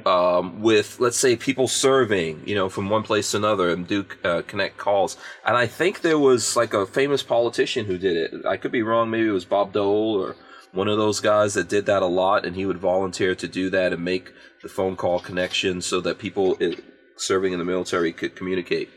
Um, 0.07 0.63
with, 0.63 1.01
let's 1.01 1.17
say, 1.17 1.35
people 1.35 1.67
serving, 1.67 2.47
you 2.47 2.55
know, 2.55 2.69
from 2.69 2.89
one 2.89 3.03
place 3.03 3.33
to 3.33 3.39
another 3.39 3.71
and 3.71 3.89
do 3.89 4.07
uh, 4.23 4.43
connect 4.47 4.77
calls. 4.79 5.17
And 5.45 5.57
I 5.57 5.67
think 5.67 6.03
there 6.03 6.19
was 6.19 6.55
like 6.55 6.73
a 6.75 6.87
famous 6.87 7.25
politician 7.25 7.87
who 7.87 7.99
did 7.99 8.17
it. 8.17 8.47
I 8.47 8.57
could 8.57 8.71
be 8.71 8.83
wrong. 8.83 9.11
Maybe 9.11 9.27
it 9.27 9.33
was 9.33 9.45
Bob 9.45 9.73
Dole 9.73 10.15
or 10.15 10.37
one 10.73 10.87
of 10.87 10.97
those 10.97 11.19
guys 11.19 11.55
that 11.55 11.69
did 11.69 11.87
that 11.87 12.03
a 12.05 12.07
lot, 12.07 12.47
and 12.47 12.55
he 12.55 12.67
would 12.67 12.79
volunteer 12.79 13.35
to 13.35 13.49
do 13.49 13.69
that 13.71 13.93
and 13.93 14.05
make 14.05 14.33
the 14.63 14.69
phone 14.69 14.95
call 14.95 15.19
connection 15.19 15.83
so 15.83 16.01
that 16.01 16.19
people 16.19 16.57
i- 16.61 16.77
serving 17.17 17.53
in 17.53 17.59
the 17.59 17.65
military 17.65 18.13
could 18.13 18.37
communicate. 18.37 18.89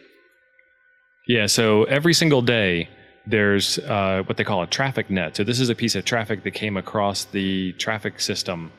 Yeah, 1.28 1.48
so 1.48 1.86
every 1.86 2.14
single 2.14 2.44
day 2.44 2.88
there's 3.26 3.80
uh, 3.80 4.22
what 4.28 4.38
they 4.38 4.44
call 4.44 4.62
a 4.62 4.68
traffic 4.68 5.10
net. 5.10 5.36
So 5.38 5.44
this 5.44 5.60
is 5.60 5.70
a 5.70 5.76
piece 5.76 5.96
of 5.96 6.06
traffic 6.06 6.44
that 6.44 6.52
came 6.52 6.78
across 6.78 7.26
the 7.26 7.72
traffic 7.74 8.20
system. 8.20 8.72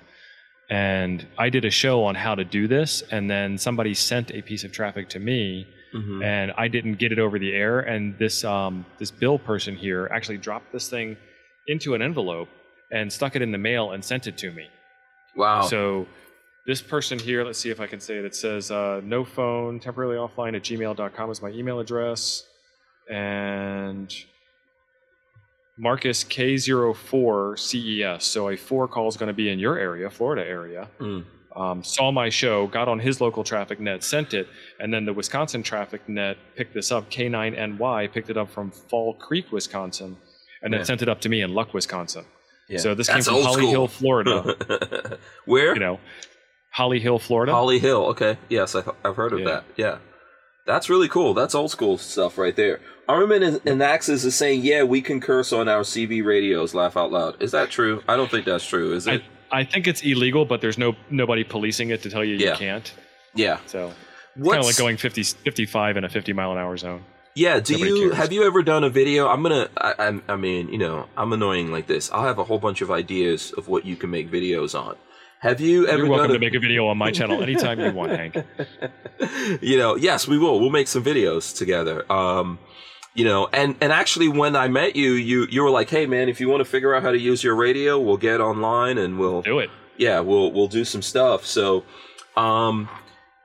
And 0.71 1.27
I 1.39 1.51
did 1.51 1.65
a 1.65 1.71
show 1.71 2.05
on 2.05 2.15
how 2.15 2.35
to 2.35 2.45
do 2.45 2.67
this, 2.67 3.03
and 3.11 3.31
then 3.31 3.59
somebody 3.59 3.93
sent 3.95 4.31
a 4.31 4.41
piece 4.43 4.65
of 4.65 4.73
traffic 4.73 5.09
to 5.11 5.19
me, 5.19 5.67
Mhm. 5.95 6.25
and 6.25 6.53
I 6.57 6.69
didn't 6.69 6.95
get 6.95 7.13
it 7.13 7.19
over 7.19 7.39
the 7.39 7.53
air. 7.53 7.81
And 7.81 8.17
this 8.19 8.45
um, 8.45 8.85
this 8.99 9.11
bill 9.11 9.39
person 9.39 9.77
here 9.77 10.09
actually 10.13 10.39
dropped 10.39 10.73
this 10.73 10.89
thing 10.89 11.17
into 11.67 11.95
an 11.95 12.03
envelope 12.03 12.49
and 12.91 13.13
stuck 13.13 13.37
it 13.37 13.43
in 13.43 13.53
the 13.53 13.59
mail 13.59 13.93
and 13.93 14.05
sent 14.05 14.27
it 14.27 14.37
to 14.39 14.51
me. 14.53 14.69
Wow. 15.37 15.63
So 15.63 16.07
this 16.67 16.81
person 16.81 17.19
here, 17.19 17.45
let's 17.45 17.59
see 17.59 17.71
if 17.71 17.81
I 17.81 17.87
can 17.87 18.01
say 18.01 18.17
it. 18.19 18.25
It 18.25 18.35
says 18.35 18.71
uh, 18.71 19.01
no 19.05 19.25
phone, 19.25 19.81
temporarily 19.81 20.17
offline 20.17 20.55
at 20.57 20.63
gmail.com 20.63 21.31
is 21.31 21.43
my 21.43 21.51
email 21.51 21.79
address. 21.81 22.47
And 23.11 24.15
Marcus 25.79 26.23
K04 26.25 27.59
CES. 27.59 28.25
So 28.25 28.49
a 28.51 28.57
four 28.57 28.87
call 28.89 29.09
is 29.09 29.17
going 29.17 29.27
to 29.29 29.33
be 29.35 29.51
in 29.51 29.59
your 29.59 29.79
area, 29.79 30.09
Florida 30.11 30.47
area. 30.47 30.89
Mm. 31.01 31.25
Um, 31.57 31.85
saw 31.85 32.11
my 32.11 32.31
show, 32.31 32.67
got 32.67 32.89
on 32.89 32.99
his 32.99 33.21
local 33.21 33.45
traffic 33.45 33.79
net, 33.79 34.03
sent 34.03 34.35
it, 34.35 34.49
and 34.81 34.93
then 34.93 35.05
the 35.05 35.13
Wisconsin 35.13 35.63
traffic 35.63 36.09
net 36.09 36.37
picked 36.57 36.75
this 36.75 36.91
up. 36.91 37.09
K9NY 37.11 38.13
picked 38.13 38.29
it 38.31 38.37
up 38.37 38.51
from 38.51 38.73
Fall 38.73 39.15
Creek, 39.15 39.53
Wisconsin, 39.53 40.17
and 40.63 40.73
then 40.73 40.81
Yeah. 40.81 40.85
sent 40.85 41.03
it 41.03 41.09
up 41.09 41.21
to 41.21 41.29
me 41.29 41.43
in 41.43 41.55
Luck, 41.55 41.73
Wisconsin. 41.73 42.25
Yeah. 42.69 42.79
So 42.79 42.95
this 42.95 43.07
That's 43.07 43.27
came 43.29 43.35
from 43.37 43.45
Holly 43.45 43.57
school. 43.63 43.71
Hill, 43.71 43.89
Florida. 43.89 45.19
Where? 45.45 45.75
you 45.75 45.81
know, 45.81 46.01
Holly 46.71 46.99
Hill, 46.99 47.21
Florida. 47.21 47.53
Holly 47.53 47.79
Hill. 47.79 48.05
Okay. 48.07 48.37
Yes, 48.49 48.75
I, 48.75 48.83
I've 49.05 49.15
heard 49.15 49.33
of 49.33 49.39
Yeah. 49.41 49.45
that. 49.47 49.65
Yeah. 49.77 49.99
That's 50.67 50.89
really 50.89 51.09
cool. 51.09 51.35
That's 51.35 51.55
old 51.55 51.71
school 51.71 51.99
stuff 51.99 52.39
right 52.39 52.57
there. 52.57 52.81
Armament 53.09 53.45
and, 53.45 53.61
and 53.67 53.83
Axis 53.83 54.25
is 54.25 54.35
saying, 54.35 54.63
yeah, 54.63 54.83
we 54.83 55.03
can 55.03 55.21
curse 55.21 55.53
on 55.53 55.69
our 55.69 55.83
CB 55.83 56.25
radios. 56.25 56.75
Laugh 56.75 56.97
out 56.97 57.13
loud. 57.13 57.43
Is 57.43 57.51
that 57.53 57.71
true? 57.71 58.03
I 58.09 58.17
don't 58.17 58.31
think 58.31 58.47
that's 58.47 58.67
true. 58.67 58.95
Is 58.95 59.07
it? 59.07 59.23
I, 59.53 59.61
I 59.61 59.65
think 59.65 59.87
it's 59.87 60.03
illegal, 60.03 60.47
but 60.47 60.61
there's 60.63 60.79
no 60.79 60.97
nobody 61.11 61.45
policing 61.45 61.91
it 61.91 62.03
to 62.03 62.11
tell 62.11 62.25
you 62.25 62.37
Yeah. 62.37 62.53
you 62.53 62.57
can't. 62.57 62.93
yeah. 63.35 63.59
So 63.67 63.93
it's 64.37 64.49
kind 64.49 64.61
of 64.61 64.65
like 64.67 64.79
going 64.79 64.97
50, 64.97 65.23
55 65.23 65.97
in 65.99 66.05
a 66.05 66.09
50 66.09 66.33
mile 66.33 66.53
an 66.53 66.59
hour 66.59 66.77
zone. 66.79 67.05
Yeah, 67.37 67.59
do 67.59 67.73
Nobody 67.75 67.91
you 67.91 68.09
cares. 68.11 68.17
have 68.17 68.33
you 68.33 68.45
ever 68.47 68.63
done 68.63 68.85
a 68.85 68.89
video? 68.91 69.27
I'm 69.29 69.43
gonna. 69.43 69.69
I, 69.77 69.95
I, 69.99 70.21
I 70.35 70.37
mean, 70.37 70.69
you 70.69 70.79
know, 70.79 71.09
I'm 71.17 71.33
annoying 71.33 71.73
like 71.73 71.89
this. 71.89 72.11
I'll 72.13 72.23
have 72.23 72.39
a 72.39 72.45
whole 72.45 72.61
bunch 72.61 72.81
of 72.81 72.93
ideas 72.93 73.53
of 73.59 73.67
what 73.67 73.85
you 73.85 73.97
can 73.97 74.09
make 74.11 74.31
videos 74.31 74.79
on. 74.81 74.95
Have 75.45 75.61
you 75.61 75.87
ever 75.87 75.99
You're 75.99 76.09
welcome 76.09 76.29
done 76.29 76.41
to 76.41 76.47
make 76.47 76.55
a 76.55 76.59
video 76.59 76.87
on 76.87 76.97
my 76.97 77.11
channel 77.11 77.43
anytime 77.43 77.79
you 77.79 77.93
want, 77.93 78.13
Hank. 78.13 78.35
you 79.61 79.77
know, 79.77 79.95
yes, 79.95 80.27
we 80.27 80.39
will. 80.39 80.59
We'll 80.59 80.71
make 80.71 80.89
some 80.89 81.05
videos 81.05 81.55
together. 81.55 82.11
Um, 82.11 82.59
you 83.13 83.27
know, 83.27 83.51
and 83.53 83.77
and 83.83 83.93
actually, 83.93 84.29
when 84.29 84.57
I 84.57 84.69
met 84.69 84.97
you, 84.97 85.13
you 85.13 85.47
you 85.51 85.63
were 85.63 85.69
like, 85.69 85.91
"Hey, 85.91 86.07
man, 86.07 86.31
if 86.31 86.41
you 86.41 86.49
want 86.49 86.63
to 86.63 86.65
figure 86.65 86.95
out 86.95 87.03
how 87.03 87.11
to 87.11 87.19
use 87.19 87.45
your 87.45 87.57
radio, 87.57 88.01
we'll 88.01 88.17
get 88.17 88.41
online 88.41 88.97
and 88.97 89.19
we'll 89.19 89.43
Do 89.43 89.59
it. 89.59 89.69
yeah, 89.99 90.21
we'll 90.21 90.51
we'll 90.51 90.67
do 90.67 90.83
some 90.83 91.03
stuff." 91.03 91.45
So, 91.45 91.85
um, 92.39 92.89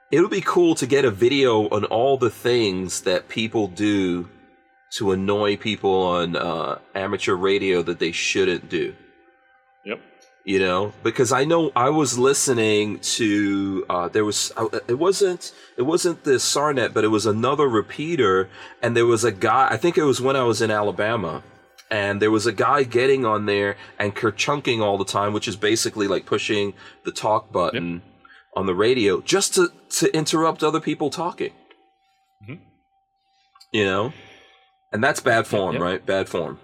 it'll 0.09 0.29
be 0.29 0.39
cool 0.39 0.75
to 0.75 0.87
get 0.87 1.03
a 1.03 1.11
video 1.11 1.67
on 1.67 1.83
all 1.83 2.15
the 2.15 2.29
things 2.29 3.01
that 3.01 3.27
people 3.27 3.67
do 3.67 4.29
to 4.93 5.11
annoy 5.11 5.57
people 5.57 6.01
on 6.03 6.37
uh, 6.37 6.79
amateur 6.95 7.35
radio 7.35 7.81
that 7.81 7.99
they 7.99 8.13
shouldn't 8.13 8.69
do 8.69 8.95
Yep. 9.85 9.99
You 10.45 10.57
know 10.59 10.93
because 11.03 11.31
i 11.31 11.43
know 11.43 11.71
i 11.75 11.89
was 11.89 12.17
listening 12.17 12.99
to 13.17 13.85
uh 13.89 14.07
there 14.07 14.25
was 14.25 14.51
uh, 14.57 14.67
it 14.87 14.97
wasn't 14.97 15.53
it 15.77 15.83
wasn't 15.83 16.23
the 16.23 16.39
SARnet 16.39 16.93
but 16.93 17.03
it 17.03 17.09
was 17.09 17.25
another 17.25 17.67
repeater 17.67 18.49
and 18.81 18.95
there 18.97 19.05
was 19.05 19.23
a 19.23 19.31
guy 19.31 19.67
i 19.69 19.77
think 19.77 19.97
it 19.97 20.03
was 20.05 20.19
when 20.21 20.35
i 20.35 20.43
was 20.43 20.61
in 20.61 20.71
alabama 20.71 21.43
and 21.91 22.19
there 22.21 22.31
was 22.31 22.45
a 22.47 22.51
guy 22.53 22.83
getting 22.83 23.25
on 23.25 23.45
there 23.45 23.75
and 23.99 24.15
kerchunking 24.15 24.81
all 24.81 24.97
the 24.97 25.05
time 25.05 25.33
which 25.33 25.47
is 25.47 25.55
basically 25.55 26.07
like 26.07 26.25
pushing 26.25 26.73
the 27.03 27.11
talk 27.11 27.51
button 27.51 28.01
on 28.55 28.65
the 28.65 28.73
radio 28.75 29.21
just 29.21 29.53
to 29.55 29.71
to 29.89 30.11
interrupt 30.15 30.63
other 30.63 30.79
people 30.79 31.09
talking. 31.09 31.53
Mhm. 32.43 32.59
you 33.71 33.85
know? 33.85 34.13
And 34.91 35.03
that's 35.03 35.19
bad 35.19 35.45
form 35.45 35.73
Yep. 35.73 35.81
right? 35.81 36.05
Bad 36.05 36.27
form. 36.29 36.59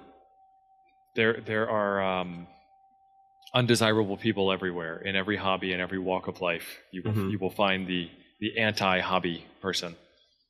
There, 1.15 1.39
there 1.39 1.69
are 1.69 2.01
um, 2.01 2.47
undesirable 3.55 4.17
people 4.17 4.51
everywhere 4.51 4.97
in 5.09 5.15
every 5.15 5.37
hobby 5.37 5.71
and 5.73 5.81
every 5.81 5.97
walk 5.99 6.27
of 6.27 6.41
life. 6.41 6.67
You 6.91 7.01
will, 7.03 7.13
Mhm. 7.13 7.31
you 7.31 7.39
will 7.39 7.49
find 7.65 7.87
the 7.87 8.09
the 8.41 8.57
anti-hobby 8.59 9.45
person. 9.61 9.95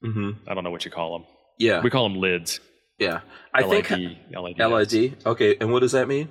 hmm 0.02 0.32
I 0.48 0.53
don't 0.56 0.64
know 0.65 0.72
what 0.72 0.84
you 0.86 0.91
call 0.91 1.10
them. 1.18 1.27
yeah 1.60 1.82
We 1.84 1.90
call 1.91 2.03
them 2.10 2.18
lids. 2.19 2.60
yeah 2.99 3.19
i 3.53 3.61
think 3.72 3.90
LID, 3.91 4.57
LID. 4.60 4.95
Okay, 5.26 5.52
and 5.60 5.72
what 5.72 5.82
does 5.82 5.91
that 5.98 6.07
mean? 6.07 6.27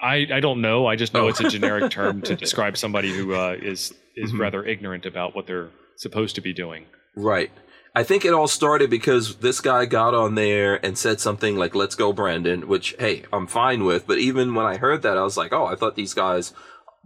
I, 0.00 0.16
I 0.38 0.40
don't 0.40 0.60
know. 0.60 0.78
I 0.92 0.96
just 0.96 1.12
know 1.14 1.24
Oh. 1.26 1.28
it's 1.28 1.40
a 1.40 1.48
generic 1.48 1.90
term 1.98 2.22
to 2.22 2.34
describe 2.44 2.76
somebody 2.76 3.10
who 3.16 3.34
uh, 3.34 3.56
is 3.72 3.80
is 4.16 4.32
Mhm. 4.32 4.38
rather 4.44 4.60
ignorant 4.64 5.04
about 5.12 5.34
what 5.36 5.46
they're 5.48 5.70
supposed 5.96 6.34
to 6.36 6.40
be 6.48 6.52
doing. 6.64 6.82
Right. 7.16 7.50
I 7.94 8.02
think 8.04 8.24
it 8.24 8.32
all 8.32 8.48
started 8.48 8.88
because 8.88 9.36
this 9.36 9.60
guy 9.60 9.84
got 9.84 10.14
on 10.14 10.34
there 10.34 10.84
and 10.84 10.96
said 10.96 11.20
something 11.20 11.56
like, 11.56 11.74
let's 11.74 11.94
go, 11.94 12.12
Brandon, 12.12 12.66
which, 12.66 12.94
hey, 12.98 13.24
I'm 13.32 13.46
fine 13.46 13.84
with. 13.84 14.06
But 14.06 14.18
even 14.18 14.54
when 14.54 14.64
I 14.64 14.78
heard 14.78 15.02
that, 15.02 15.18
I 15.18 15.22
was 15.22 15.36
like, 15.36 15.52
oh, 15.52 15.66
I 15.66 15.76
thought 15.76 15.94
these 15.94 16.14
guys 16.14 16.54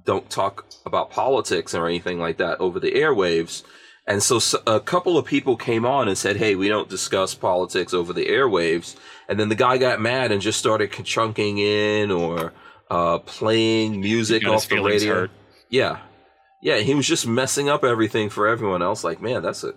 don't 0.04 0.30
talk 0.30 0.64
about 0.84 1.10
politics 1.10 1.74
or 1.74 1.86
anything 1.86 2.20
like 2.20 2.36
that 2.38 2.60
over 2.60 2.78
the 2.78 2.92
airwaves. 2.92 3.64
And 4.06 4.22
so 4.22 4.38
a 4.68 4.78
couple 4.78 5.18
of 5.18 5.26
people 5.26 5.56
came 5.56 5.84
on 5.84 6.06
and 6.06 6.16
said, 6.16 6.36
hey, 6.36 6.54
we 6.54 6.68
don't 6.68 6.88
discuss 6.88 7.34
politics 7.34 7.92
over 7.92 8.12
the 8.12 8.26
airwaves. 8.26 8.94
And 9.28 9.40
then 9.40 9.48
the 9.48 9.56
guy 9.56 9.78
got 9.78 10.00
mad 10.00 10.30
and 10.30 10.40
just 10.40 10.60
started 10.60 10.92
chunking 10.92 11.58
in 11.58 12.12
or 12.12 12.52
uh, 12.88 13.18
playing 13.18 14.00
music 14.00 14.46
off 14.46 14.68
the 14.68 14.80
radio. 14.80 15.14
hurt. 15.14 15.30
Yeah. 15.68 15.98
Yeah, 16.62 16.78
he 16.78 16.94
was 16.94 17.06
just 17.06 17.26
messing 17.26 17.68
up 17.68 17.84
everything 17.84 18.30
for 18.30 18.46
everyone 18.46 18.82
else. 18.82 19.02
Like, 19.02 19.20
man, 19.20 19.42
that's 19.42 19.64
a 19.64 19.74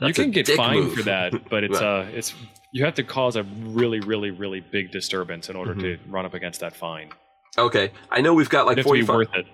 that's 0.00 0.18
a 0.18 0.22
can 0.22 0.30
get 0.30 0.48
fined 0.48 0.84
move. 0.84 0.94
for 0.94 1.02
that, 1.04 1.48
but 1.50 1.64
it's 1.64 1.80
Right. 1.80 2.06
uh 2.06 2.18
it's 2.18 2.34
you 2.72 2.84
have 2.84 2.94
to 2.94 3.02
cause 3.04 3.36
a 3.36 3.42
really 3.44 4.00
really 4.00 4.30
really 4.30 4.60
big 4.60 4.90
disturbance 4.92 5.48
in 5.50 5.56
order 5.56 5.74
to 5.74 5.98
run 6.08 6.24
up 6.26 6.34
against 6.34 6.60
that 6.60 6.74
fine. 6.74 7.10
Okay, 7.58 7.90
I 8.10 8.20
know 8.20 8.32
we've 8.34 8.48
got 8.48 8.66
like 8.66 8.78
It 8.78 8.84
has 8.84 8.86
to 8.86 8.92
be 8.92 9.02
45. 9.04 9.36
worth. 9.36 9.46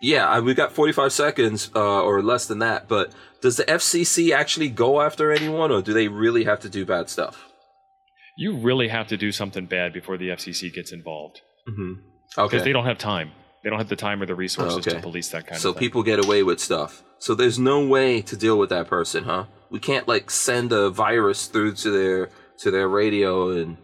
Yeah, 0.00 0.40
we've 0.40 0.56
got 0.56 0.72
45 0.72 1.12
seconds 1.12 1.70
uh, 1.76 2.02
or 2.02 2.22
less 2.22 2.46
than 2.46 2.58
that. 2.58 2.88
But 2.88 3.12
does 3.40 3.56
the 3.56 3.64
FCC 3.64 4.32
actually 4.32 4.68
go 4.68 5.00
after 5.00 5.30
anyone, 5.30 5.70
or 5.70 5.80
do 5.80 5.92
they 5.92 6.08
really 6.08 6.42
have 6.44 6.58
to 6.60 6.68
do 6.68 6.84
bad 6.84 7.08
stuff? 7.08 7.44
You 8.36 8.56
really 8.56 8.88
have 8.88 9.06
to 9.08 9.16
do 9.16 9.30
something 9.30 9.66
bad 9.66 9.92
before 9.92 10.16
the 10.16 10.30
FCC 10.30 10.72
gets 10.72 10.92
involved 10.92 11.40
Mm-hmm. 11.68 11.92
because 12.44 12.64
they 12.64 12.72
don't 12.72 12.86
have 12.86 12.98
time. 12.98 13.30
They 13.62 13.70
don't 13.70 13.78
have 13.78 13.88
the 13.88 13.94
time 13.94 14.20
or 14.20 14.26
the 14.26 14.34
resources 14.34 14.78
Okay. 14.78 14.96
to 14.96 15.00
police 15.00 15.28
that 15.28 15.46
kind 15.46 15.60
so 15.60 15.68
of 15.68 15.74
thing. 15.76 15.80
So 15.82 15.86
people 15.86 16.02
get 16.02 16.24
away 16.24 16.42
with 16.42 16.58
stuff. 16.58 17.04
So 17.20 17.36
there's 17.36 17.60
no 17.60 17.86
way 17.86 18.20
to 18.22 18.36
deal 18.36 18.58
with 18.58 18.70
that 18.70 18.88
person, 18.88 19.22
huh? 19.22 19.44
We 19.72 19.80
can't 19.80 20.06
like 20.06 20.30
send 20.30 20.70
a 20.72 20.90
virus 20.90 21.46
through 21.46 21.72
to 21.76 21.90
their 21.90 22.30
to 22.58 22.70
their 22.70 22.88
radio 22.88 23.50
and 23.50 23.78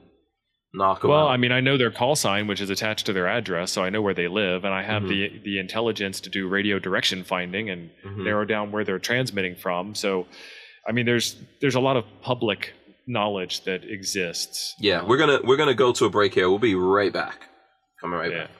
knock 0.74 1.00
them 1.00 1.10
well, 1.10 1.26
out. 1.26 1.30
I 1.30 1.36
mean, 1.38 1.50
I 1.50 1.60
know 1.60 1.76
their 1.78 1.90
call 1.90 2.14
sign, 2.14 2.46
which 2.46 2.60
is 2.60 2.70
attached 2.70 3.06
to 3.06 3.12
their 3.14 3.26
address, 3.26 3.72
so 3.72 3.82
I 3.82 3.88
know 3.90 4.02
where 4.02 4.14
they 4.14 4.28
live, 4.28 4.64
and 4.64 4.74
I 4.74 4.82
have 4.82 5.02
Mhm. 5.04 5.08
the 5.08 5.38
the 5.44 5.58
intelligence 5.58 6.20
to 6.20 6.30
do 6.30 6.46
radio 6.46 6.78
direction 6.78 7.24
finding 7.24 7.70
and 7.70 7.90
Mhm. 8.06 8.24
narrow 8.24 8.44
down 8.44 8.70
where 8.70 8.84
they're 8.84 8.98
transmitting 8.98 9.56
from. 9.56 9.94
So, 9.94 10.26
I 10.86 10.92
mean, 10.92 11.06
there's 11.06 11.36
there's 11.60 11.74
a 11.74 11.80
lot 11.80 11.96
of 11.96 12.04
public 12.22 12.74
knowledge 13.06 13.64
that 13.64 13.82
exists. 13.84 14.74
Yeah, 14.78 15.02
we're 15.02 15.16
gonna 15.16 15.40
we're 15.42 15.56
gonna 15.56 15.74
go 15.74 15.92
to 15.92 16.04
a 16.04 16.10
break 16.10 16.34
here. 16.34 16.48
We'll 16.50 16.58
be 16.58 16.74
right 16.74 17.12
back. 17.12 17.48
Coming 18.00 18.18
right 18.18 18.30
Yeah. 18.30 18.38
back. 18.44 18.50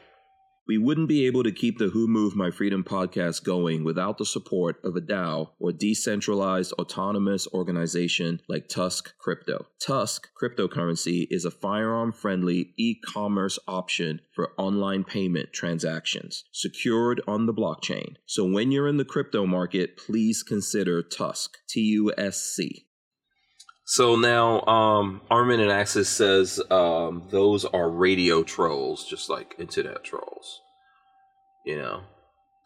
We 0.69 0.77
wouldn't 0.77 1.09
be 1.09 1.27
able 1.27 1.45
to 1.45 1.51
keep 1.51 1.78
the 1.78 1.89
Who 1.89 2.07
Moved 2.07 2.36
My 2.36 2.51
Freedom 2.51 2.85
podcast 2.85 3.43
going 3.43 3.85
without 3.85 4.19
the 4.19 4.27
support 4.27 4.77
of 4.85 4.97
a 4.97 5.01
DAO 5.01 5.53
or 5.59 5.73
decentralized 5.73 6.74
autonomous 6.74 7.49
organization 7.55 8.43
like 8.51 8.69
TUSC 8.69 9.15
Crypto. 9.19 9.65
TUSC 9.81 10.27
cryptocurrency 10.39 11.27
is 11.31 11.47
a 11.47 11.51
firearm 11.51 12.12
friendly 12.12 12.74
e 12.77 12.97
commerce 13.01 13.59
option 13.66 14.20
for 14.35 14.53
online 14.59 15.05
payment 15.05 15.55
transactions 15.55 16.45
secured 16.53 17.23
on 17.27 17.47
the 17.47 17.55
blockchain. 17.55 18.16
So 18.27 18.45
when 18.45 18.70
you're 18.70 18.89
in 18.89 18.99
the 18.99 19.07
crypto 19.07 19.47
market, 19.47 19.97
please 19.97 20.43
consider 20.43 21.03
TUSC, 21.03 21.49
T 21.66 21.81
U 21.81 22.12
S 22.19 22.43
C. 22.43 22.88
So 23.90 24.16
now, 24.16 24.60
um, 24.66 25.23
Armin 25.31 25.60
and 25.60 25.70
Axis 25.70 26.10
says 26.10 26.60
um, 26.70 27.23
those 27.31 27.65
are 27.65 27.89
radio 27.89 28.43
trolls, 28.43 29.06
just 29.06 29.31
like 29.31 29.55
internet 29.59 30.05
trolls. 30.05 30.60
You 31.65 31.78
know. 31.78 32.01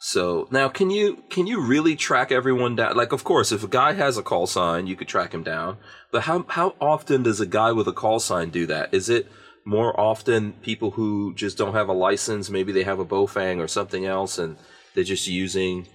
So 0.01 0.49
now, 0.51 0.69
can 0.69 0.91
you 0.91 1.23
can 1.31 1.47
you 1.47 1.61
really 1.61 1.95
track 1.95 2.33
everyone 2.33 2.75
down? 2.75 2.97
Like, 2.97 3.13
of 3.13 3.23
course, 3.23 3.53
if 3.53 3.63
a 3.63 3.69
guy 3.69 3.93
has 3.93 4.19
a 4.19 4.23
call 4.25 4.49
sign, 4.49 4.89
you 4.89 4.97
could 4.97 5.07
track 5.07 5.33
him 5.33 5.45
down. 5.45 5.77
But 6.11 6.23
how 6.23 6.45
how 6.49 6.75
often 6.81 7.23
does 7.23 7.39
a 7.39 7.47
guy 7.47 7.71
with 7.71 7.87
a 7.87 7.93
call 7.93 8.19
sign 8.19 8.51
do 8.51 8.67
that? 8.67 8.93
Is 8.93 9.09
it 9.09 9.31
more 9.65 9.99
often 9.99 10.55
people 10.55 10.91
who 10.91 11.35
just 11.37 11.57
don't 11.57 11.75
have 11.75 11.89
a 11.89 11.93
license? 11.93 12.51
Maybe 12.51 12.73
they 12.73 12.83
have 12.83 12.99
a 12.99 13.05
Baofeng 13.05 13.61
or 13.61 13.69
something 13.69 14.07
else, 14.07 14.39
and 14.39 14.57
they're 14.97 15.05
just 15.05 15.29
using 15.29 15.87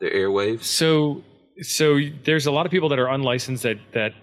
their 0.00 0.10
airwaves. 0.10 0.64
So, 0.64 1.22
so 1.60 2.00
there's 2.24 2.46
a 2.46 2.50
lot 2.50 2.66
of 2.66 2.72
people 2.72 2.88
that 2.88 2.98
are 2.98 3.08
unlicensed 3.08 3.62
that 3.62 3.78
that 3.92 4.14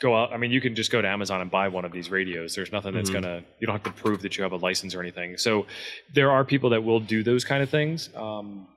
go 0.00 0.16
out. 0.16 0.32
I 0.32 0.36
mean, 0.36 0.50
you 0.50 0.60
can 0.60 0.74
just 0.74 0.90
go 0.92 1.02
to 1.02 1.08
Amazon 1.08 1.40
and 1.40 1.50
buy 1.50 1.68
one 1.68 1.84
of 1.84 1.92
these 1.92 2.10
radios. 2.10 2.54
There's 2.54 2.70
nothing 2.72 2.94
that's 2.94 3.10
Mhm. 3.10 3.14
gonna. 3.14 3.42
You 3.60 3.66
don't 3.66 3.74
have 3.74 3.94
to 3.94 4.00
prove 4.02 4.22
that 4.22 4.36
you 4.36 4.42
have 4.44 4.52
a 4.52 4.56
license 4.56 4.94
or 4.94 5.00
anything. 5.00 5.36
So, 5.36 5.66
there 6.14 6.30
are 6.30 6.44
people 6.44 6.70
that 6.70 6.82
will 6.84 7.00
do 7.00 7.22
those 7.22 7.44
kind 7.44 7.62
of 7.62 7.68
things. 7.70 8.08
Um, 8.14 8.68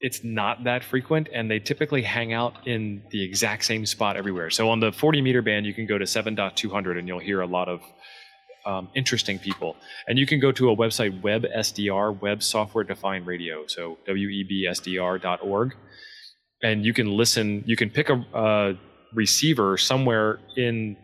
it's 0.00 0.22
not 0.22 0.64
that 0.64 0.84
frequent, 0.84 1.28
and 1.32 1.50
they 1.50 1.58
typically 1.58 2.02
hang 2.02 2.32
out 2.34 2.66
in 2.66 3.02
the 3.10 3.22
exact 3.24 3.64
same 3.64 3.86
spot 3.86 4.16
everywhere. 4.16 4.50
So 4.50 4.68
on 4.68 4.80
the 4.80 4.92
40 4.92 5.22
meter 5.22 5.40
band, 5.40 5.64
you 5.64 5.72
can 5.72 5.86
go 5.86 5.96
to 5.96 6.04
7.200, 6.04 6.98
and 6.98 7.08
you'll 7.08 7.20
hear 7.20 7.40
a 7.40 7.46
lot 7.46 7.68
of 7.68 7.80
um, 8.66 8.88
interesting 8.94 9.38
people. 9.38 9.76
And 10.08 10.18
you 10.18 10.26
can 10.26 10.40
go 10.40 10.50
to 10.52 10.70
a 10.70 10.76
website, 10.76 11.20
WebSDR, 11.20 12.12
Web 12.20 12.42
Software 12.42 12.82
Defined 12.84 13.26
Radio, 13.26 13.66
so 13.66 13.98
websdr.org, 14.08 15.74
and 16.62 16.84
you 16.84 16.92
can 16.94 17.10
listen. 17.10 17.62
You 17.66 17.76
can 17.76 17.90
pick 17.90 18.08
a, 18.10 18.24
a 18.34 18.74
receiver 19.14 19.76
somewhere 19.76 20.40
in 20.56 20.96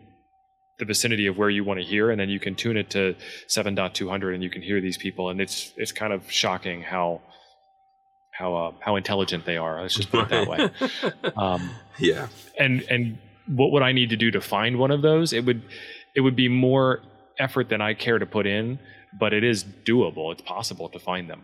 the 0.79 0.85
vicinity 0.85 1.27
of 1.27 1.37
where 1.37 1.49
you 1.49 1.63
want 1.63 1.79
to 1.79 1.85
hear, 1.85 2.09
and 2.09 2.19
then 2.19 2.29
you 2.29 2.39
can 2.39 2.55
tune 2.55 2.75
it 2.75 2.89
to 2.89 3.15
7.200, 3.47 4.33
and 4.33 4.43
you 4.43 4.49
can 4.49 4.61
hear 4.61 4.81
these 4.81 4.97
people, 4.97 5.29
and 5.29 5.39
it's 5.39 5.73
it's 5.77 5.91
kind 5.91 6.11
of 6.11 6.29
shocking 6.31 6.81
how 6.81 7.21
how 8.31 8.55
uh, 8.55 8.71
how 8.79 8.95
intelligent 8.95 9.45
they 9.45 9.57
are. 9.57 9.81
Let's 9.81 9.95
just 9.95 10.11
put 10.11 10.23
it 10.23 10.29
that 10.29 10.47
way. 10.47 10.69
Um, 11.37 11.69
yeah. 11.99 12.27
And 12.57 12.81
and 12.89 13.17
what 13.47 13.71
would 13.71 13.83
I 13.83 13.91
need 13.91 14.09
to 14.09 14.17
do 14.17 14.31
to 14.31 14.41
find 14.41 14.77
one 14.77 14.91
of 14.91 15.01
those? 15.01 15.33
It 15.33 15.45
would 15.45 15.61
it 16.15 16.21
would 16.21 16.35
be 16.35 16.49
more 16.49 17.01
effort 17.39 17.69
than 17.69 17.81
I 17.81 17.93
care 17.93 18.19
to 18.19 18.25
put 18.25 18.45
in, 18.45 18.79
but 19.19 19.33
it 19.33 19.43
is 19.43 19.63
doable. 19.63 20.31
It's 20.31 20.41
possible 20.41 20.89
to 20.89 20.99
find 20.99 21.29
them. 21.29 21.43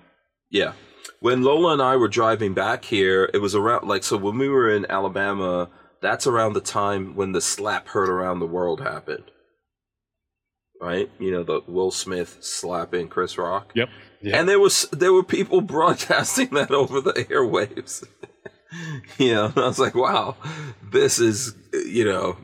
Yeah. 0.50 0.74
When 1.20 1.42
Lola 1.42 1.74
and 1.74 1.82
I 1.82 1.96
were 1.96 2.08
driving 2.08 2.54
back 2.54 2.86
here, 2.86 3.30
it 3.34 3.40
was 3.40 3.56
around 3.56 3.88
like 3.88 4.04
so 4.04 4.18
when 4.18 4.38
we 4.38 4.50
were 4.50 4.70
in 4.70 4.86
Alabama, 4.90 5.70
that's 6.02 6.28
around 6.28 6.54
the 6.54 6.62
time 6.62 7.16
when 7.16 7.32
the 7.32 7.42
slap 7.42 7.90
heard 7.90 8.10
around 8.10 8.40
the 8.40 8.48
world 8.48 8.82
happened. 8.82 9.26
Right? 10.80 11.10
You 11.20 11.32
know, 11.32 11.44
the 11.44 11.62
Will 11.68 11.90
Smith 11.90 12.38
slapping 12.42 13.08
Chris 13.08 13.38
Rock. 13.38 13.72
Yep. 13.74 13.90
yep. 14.22 14.36
And 14.36 14.48
there 14.48 14.60
was 14.60 14.88
there 14.92 15.14
were 15.14 15.24
people 15.24 15.62
broadcasting 15.76 16.50
that 16.52 16.72
over 16.72 17.02
the 17.02 17.14
airwaves. 17.14 18.06
you 19.18 19.34
know, 19.34 19.52
I 19.56 19.62
was 19.62 19.80
like, 19.80 19.96
wow, 19.96 20.36
this 20.84 21.20
is 21.20 21.56
you 21.74 22.06
know, 22.06 22.38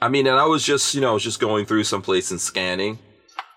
I 0.00 0.08
mean, 0.08 0.26
and 0.26 0.38
I 0.38 0.44
was 0.44 0.64
just, 0.64 0.94
you 0.94 1.00
know, 1.00 1.10
I 1.10 1.14
was 1.14 1.22
just 1.22 1.40
going 1.40 1.66
through 1.66 1.84
some 1.84 2.02
place 2.02 2.30
and 2.30 2.40
scanning. 2.40 2.98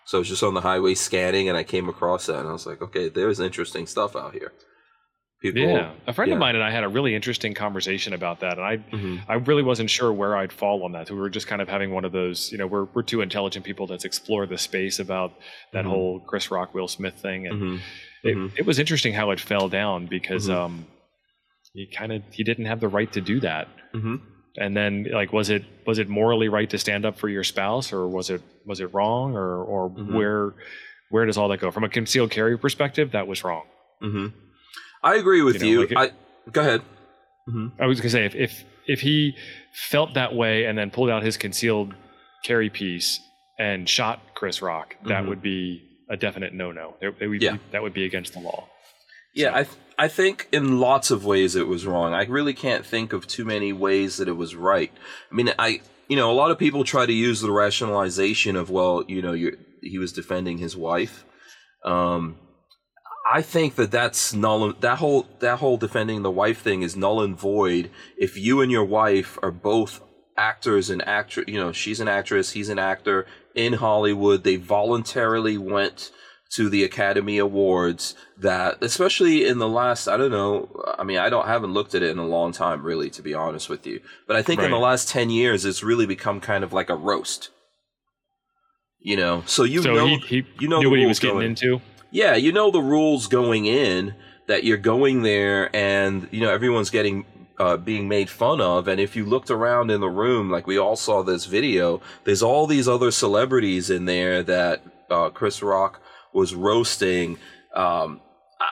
So 0.05 0.17
I 0.17 0.19
was 0.19 0.27
just 0.27 0.43
on 0.43 0.53
the 0.53 0.61
highway 0.61 0.95
scanning 0.95 1.47
and 1.47 1.57
I 1.57 1.63
came 1.63 1.87
across 1.87 2.25
that 2.25 2.39
and 2.39 2.49
I 2.49 2.51
was 2.51 2.65
like, 2.65 2.81
okay, 2.81 3.09
there's 3.09 3.39
interesting 3.39 3.87
stuff 3.87 4.15
out 4.15 4.33
here. 4.33 4.51
People, 5.43 5.61
yeah, 5.61 5.91
a 6.07 6.13
friend 6.13 6.29
yeah. 6.29 6.35
of 6.35 6.39
mine 6.39 6.55
and 6.55 6.63
I 6.63 6.71
had 6.71 6.83
a 6.83 6.87
really 6.87 7.13
interesting 7.13 7.53
conversation 7.53 8.13
about 8.13 8.39
that, 8.39 8.57
and 8.57 8.65
I, 8.65 8.77
mm-hmm. 8.77 9.17
I 9.29 9.35
really 9.35 9.61
wasn't 9.61 9.89
sure 9.89 10.11
where 10.11 10.35
I'd 10.37 10.53
fall 10.53 10.83
on 10.83 10.93
that. 10.93 11.09
So 11.09 11.13
we 11.13 11.19
were 11.19 11.29
just 11.29 11.47
kind 11.47 11.61
of 11.61 11.67
having 11.67 11.91
one 11.91 12.05
of 12.05 12.11
those, 12.11 12.51
you 12.51 12.57
know, 12.57 12.65
we're 12.65 12.85
we're 12.85 13.03
two 13.03 13.21
intelligent 13.21 13.65
people 13.65 13.85
that's 13.85 14.05
explore 14.05 14.45
the 14.45 14.57
space 14.57 14.99
about 14.99 15.33
that 15.73 15.81
mm-hmm. 15.81 15.89
whole 15.89 16.19
Chris 16.21 16.49
Rock 16.49 16.73
Will 16.73 16.87
Smith 16.87 17.15
thing, 17.15 17.47
and 17.47 17.61
mm-hmm. 17.61 17.77
It, 18.23 18.37
mm-hmm. 18.37 18.55
it 18.55 18.65
was 18.65 18.79
interesting 18.79 19.13
how 19.13 19.31
it 19.31 19.39
fell 19.41 19.67
down 19.67 20.05
because 20.05 20.47
mm-hmm. 20.47 20.57
um, 20.57 20.87
he 21.73 21.87
kind 21.87 22.13
of 22.13 22.23
he 22.31 22.45
didn't 22.45 22.65
have 22.65 22.79
the 22.79 22.87
right 22.87 23.11
to 23.11 23.21
do 23.21 23.41
that. 23.41 23.67
Mm-hmm 23.93 24.15
and 24.57 24.75
then 24.77 25.07
like 25.11 25.33
was 25.33 25.49
it 25.49 25.63
was 25.85 25.99
it 25.99 26.07
morally 26.07 26.47
right 26.47 26.69
to 26.69 26.77
stand 26.77 27.05
up 27.05 27.17
for 27.17 27.27
your 27.27 27.43
spouse 27.43 27.91
or 27.91 28.07
was 28.07 28.29
it 28.29 28.41
was 28.65 28.79
it 28.79 28.93
wrong 28.93 29.35
or 29.35 29.63
or 29.63 29.89
where 29.89 30.53
where 31.09 31.25
does 31.25 31.37
all 31.37 31.49
that 31.49 31.59
go 31.59 31.71
from 31.71 31.83
a 31.83 31.89
concealed 31.89 32.29
carry 32.29 32.57
perspective 32.57 33.11
that 33.11 33.27
was 33.27 33.43
wrong 33.43 33.63
mm-hmm. 34.01 34.27
I 35.03 35.15
agree 35.15 35.41
with 35.41 35.61
you, 35.61 35.61
know, 35.61 35.67
you. 35.67 35.95
Like 35.95 36.11
it, 36.11 36.15
i 36.45 36.49
go 36.51 36.61
ahead 36.61 36.81
mm-hmm. 37.47 37.81
i 37.81 37.85
was 37.85 37.99
gonna 37.99 38.09
say 38.09 38.25
if, 38.25 38.35
if 38.35 38.63
if 38.87 39.01
he 39.01 39.35
felt 39.73 40.13
that 40.15 40.35
way 40.35 40.65
and 40.65 40.77
then 40.77 40.91
pulled 40.91 41.09
out 41.09 41.23
his 41.23 41.37
concealed 41.37 41.93
carry 42.43 42.69
piece 42.69 43.19
and 43.59 43.87
shot 43.87 44.21
chris 44.33 44.61
rock 44.61 44.95
that 45.03 45.09
mm-hmm. 45.09 45.29
would 45.29 45.41
be 45.41 45.83
a 46.09 46.17
definite 46.17 46.53
no-no 46.53 46.95
yeah. 47.39 47.57
that 47.71 47.81
would 47.81 47.93
be 47.93 48.05
against 48.05 48.33
the 48.33 48.39
law 48.39 48.67
yeah, 49.33 49.49
so. 49.49 49.55
I 49.55 49.63
th- 49.63 49.77
I 49.97 50.07
think 50.07 50.47
in 50.51 50.79
lots 50.79 51.11
of 51.11 51.25
ways 51.25 51.55
it 51.55 51.67
was 51.67 51.85
wrong. 51.85 52.13
I 52.13 52.23
really 52.25 52.53
can't 52.53 52.85
think 52.85 53.13
of 53.13 53.27
too 53.27 53.45
many 53.45 53.73
ways 53.73 54.17
that 54.17 54.27
it 54.27 54.37
was 54.37 54.55
right. 54.55 54.91
I 55.31 55.35
mean, 55.35 55.53
I 55.57 55.81
you 56.07 56.15
know 56.15 56.31
a 56.31 56.33
lot 56.33 56.51
of 56.51 56.57
people 56.57 56.83
try 56.83 57.05
to 57.05 57.13
use 57.13 57.41
the 57.41 57.51
rationalization 57.51 58.55
of 58.55 58.69
well, 58.69 59.03
you 59.07 59.21
know, 59.21 59.33
he 59.33 59.97
was 59.97 60.13
defending 60.13 60.57
his 60.57 60.75
wife. 60.75 61.25
Um, 61.83 62.37
I 63.31 63.41
think 63.41 63.75
that 63.75 63.91
that's 63.91 64.33
null. 64.33 64.73
That 64.73 64.97
whole 64.97 65.27
that 65.39 65.59
whole 65.59 65.77
defending 65.77 66.23
the 66.23 66.31
wife 66.31 66.61
thing 66.61 66.81
is 66.81 66.95
null 66.95 67.21
and 67.21 67.37
void 67.37 67.89
if 68.17 68.37
you 68.37 68.61
and 68.61 68.71
your 68.71 68.85
wife 68.85 69.37
are 69.41 69.51
both 69.51 70.01
actors 70.37 70.89
and 70.89 71.05
actor. 71.07 71.43
You 71.47 71.59
know, 71.59 71.71
she's 71.71 71.99
an 71.99 72.07
actress, 72.07 72.51
he's 72.51 72.69
an 72.69 72.79
actor 72.79 73.25
in 73.55 73.73
Hollywood. 73.73 74.43
They 74.43 74.57
voluntarily 74.57 75.57
went 75.57 76.11
to 76.51 76.69
the 76.69 76.83
Academy 76.83 77.39
Awards 77.39 78.13
that, 78.37 78.77
especially 78.83 79.47
in 79.47 79.57
the 79.57 79.67
last, 79.67 80.07
I 80.07 80.17
don't 80.17 80.29
know, 80.29 80.69
I 80.99 81.03
mean, 81.03 81.17
I 81.17 81.29
don't 81.29 81.47
haven't 81.47 81.73
looked 81.73 81.95
at 81.95 82.03
it 82.03 82.11
in 82.11 82.19
a 82.19 82.27
long 82.27 82.51
time, 82.51 82.83
really, 82.83 83.09
to 83.11 83.23
be 83.23 83.33
honest 83.33 83.69
with 83.69 83.87
you. 83.87 84.01
But 84.27 84.35
I 84.35 84.43
think 84.43 84.59
right. 84.59 84.65
in 84.65 84.71
the 84.71 84.77
last 84.77 85.09
ten 85.09 85.29
years, 85.29 85.65
it's 85.65 85.81
really 85.81 86.05
become 86.05 86.39
kind 86.39 86.63
of 86.63 86.71
like 86.71 86.89
a 86.89 86.95
roast. 86.95 87.49
You 88.99 89.17
know, 89.17 89.43
so 89.47 89.63
you 89.63 89.81
so 89.81 89.93
know, 89.93 90.07
he, 90.07 90.17
he 90.17 90.45
you 90.59 90.67
know 90.67 90.77
what 90.77 90.99
he 90.99 91.05
was 91.05 91.19
getting 91.19 91.37
going. 91.37 91.49
into. 91.49 91.81
Yeah, 92.13 92.35
you 92.35 92.51
know 92.51 92.69
the 92.69 92.79
rules 92.79 93.25
going 93.25 93.65
in 93.65 94.13
that 94.45 94.63
you're 94.63 94.77
going 94.77 95.23
there, 95.23 95.75
and 95.75 96.27
you 96.29 96.41
know 96.41 96.51
everyone's 96.51 96.91
getting 96.91 97.25
uh, 97.57 97.75
being 97.77 98.07
made 98.07 98.29
fun 98.29 98.61
of. 98.61 98.87
And 98.87 99.01
if 99.01 99.15
you 99.15 99.25
looked 99.25 99.49
around 99.49 99.89
in 99.89 99.99
the 99.99 100.11
room, 100.11 100.51
like 100.51 100.67
we 100.67 100.77
all 100.77 100.95
saw 100.95 101.23
this 101.23 101.45
video, 101.45 102.01
there's 102.23 102.43
all 102.43 102.67
these 102.67 102.87
other 102.87 103.09
celebrities 103.09 103.89
in 103.89 104.05
there 104.05 104.43
that 104.43 104.83
uh, 105.09 105.31
Chris 105.31 105.63
Rock 105.63 106.01
was 106.33 106.53
roasting. 106.53 107.39
Um, 107.73 108.21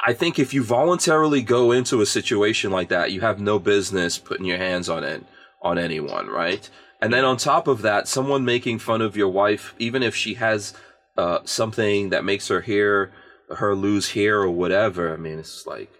I 0.06 0.14
think 0.14 0.38
if 0.38 0.54
you 0.54 0.64
voluntarily 0.64 1.42
go 1.42 1.72
into 1.72 2.00
a 2.00 2.06
situation 2.06 2.70
like 2.70 2.90
that, 2.90 3.12
you 3.12 3.22
have 3.22 3.40
no 3.40 3.58
business 3.58 4.20
putting 4.20 4.46
your 4.46 4.60
hands 4.60 4.88
on 4.88 5.04
it 5.04 5.26
on 5.64 5.80
anyone, 5.80 6.28
right? 6.28 6.70
And 7.02 7.12
then 7.12 7.26
on 7.26 7.38
top 7.38 7.68
of 7.68 7.82
that, 7.82 8.08
someone 8.08 8.46
making 8.46 8.78
fun 8.78 9.02
of 9.02 9.18
your 9.18 9.30
wife, 9.30 9.74
even 9.80 10.04
if 10.04 10.16
she 10.16 10.36
has 10.36 10.76
uh, 11.18 11.40
something 11.44 12.10
that 12.10 12.24
makes 12.24 12.48
her 12.48 12.62
hair, 12.62 13.12
her 13.56 13.76
lose 13.76 14.12
hair 14.12 14.42
or 14.42 14.50
whatever. 14.50 15.14
I 15.14 15.18
mean, 15.18 15.40
it's 15.40 15.66
like, 15.66 15.92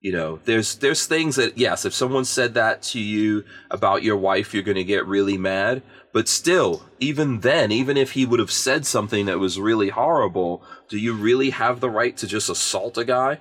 you 0.00 0.12
know, 0.12 0.40
there's 0.44 0.76
there's 0.76 1.06
things 1.06 1.36
that 1.36 1.58
yes, 1.58 1.84
if 1.84 1.94
someone 1.94 2.24
said 2.24 2.54
that 2.54 2.82
to 2.82 3.00
you 3.00 3.44
about 3.70 4.02
your 4.02 4.16
wife, 4.16 4.54
you're 4.54 4.62
going 4.62 4.76
to 4.76 4.84
get 4.84 5.06
really 5.06 5.38
mad. 5.38 5.82
But 6.12 6.28
still, 6.28 6.82
even 7.00 7.40
then, 7.40 7.72
even 7.72 7.96
if 7.96 8.12
he 8.12 8.24
would 8.24 8.40
have 8.40 8.50
said 8.50 8.86
something 8.86 9.26
that 9.26 9.38
was 9.38 9.60
really 9.60 9.90
horrible, 9.90 10.62
do 10.88 10.98
you 10.98 11.12
really 11.14 11.50
have 11.50 11.80
the 11.80 11.90
right 11.90 12.16
to 12.18 12.26
just 12.26 12.48
assault 12.48 12.96
a 12.96 13.04
guy? 13.04 13.38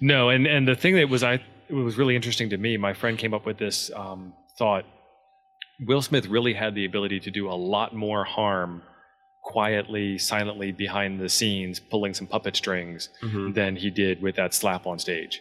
No, 0.00 0.30
and 0.30 0.46
and 0.46 0.66
the 0.66 0.74
thing 0.74 0.96
that 0.96 1.08
was 1.08 1.22
I 1.22 1.34
it 1.68 1.74
was 1.74 1.98
really 1.98 2.16
interesting 2.16 2.50
to 2.50 2.56
me. 2.56 2.76
My 2.76 2.94
friend 2.94 3.18
came 3.18 3.34
up 3.34 3.46
with 3.46 3.58
this 3.58 3.90
um, 3.94 4.32
thought. 4.58 4.84
Will 5.80 6.00
Smith 6.00 6.26
really 6.26 6.54
had 6.54 6.74
the 6.74 6.86
ability 6.86 7.20
to 7.20 7.30
do 7.30 7.50
a 7.50 7.52
lot 7.52 7.94
more 7.94 8.24
harm 8.24 8.82
quietly, 9.46 10.18
silently 10.18 10.72
behind 10.72 11.20
the 11.20 11.28
scenes, 11.28 11.78
pulling 11.78 12.12
some 12.12 12.26
puppet 12.26 12.56
strings 12.56 13.08
mm-hmm. 13.22 13.52
than 13.52 13.76
he 13.76 13.90
did 13.90 14.20
with 14.20 14.34
that 14.34 14.52
slap 14.52 14.86
on 14.86 14.98
stage. 14.98 15.40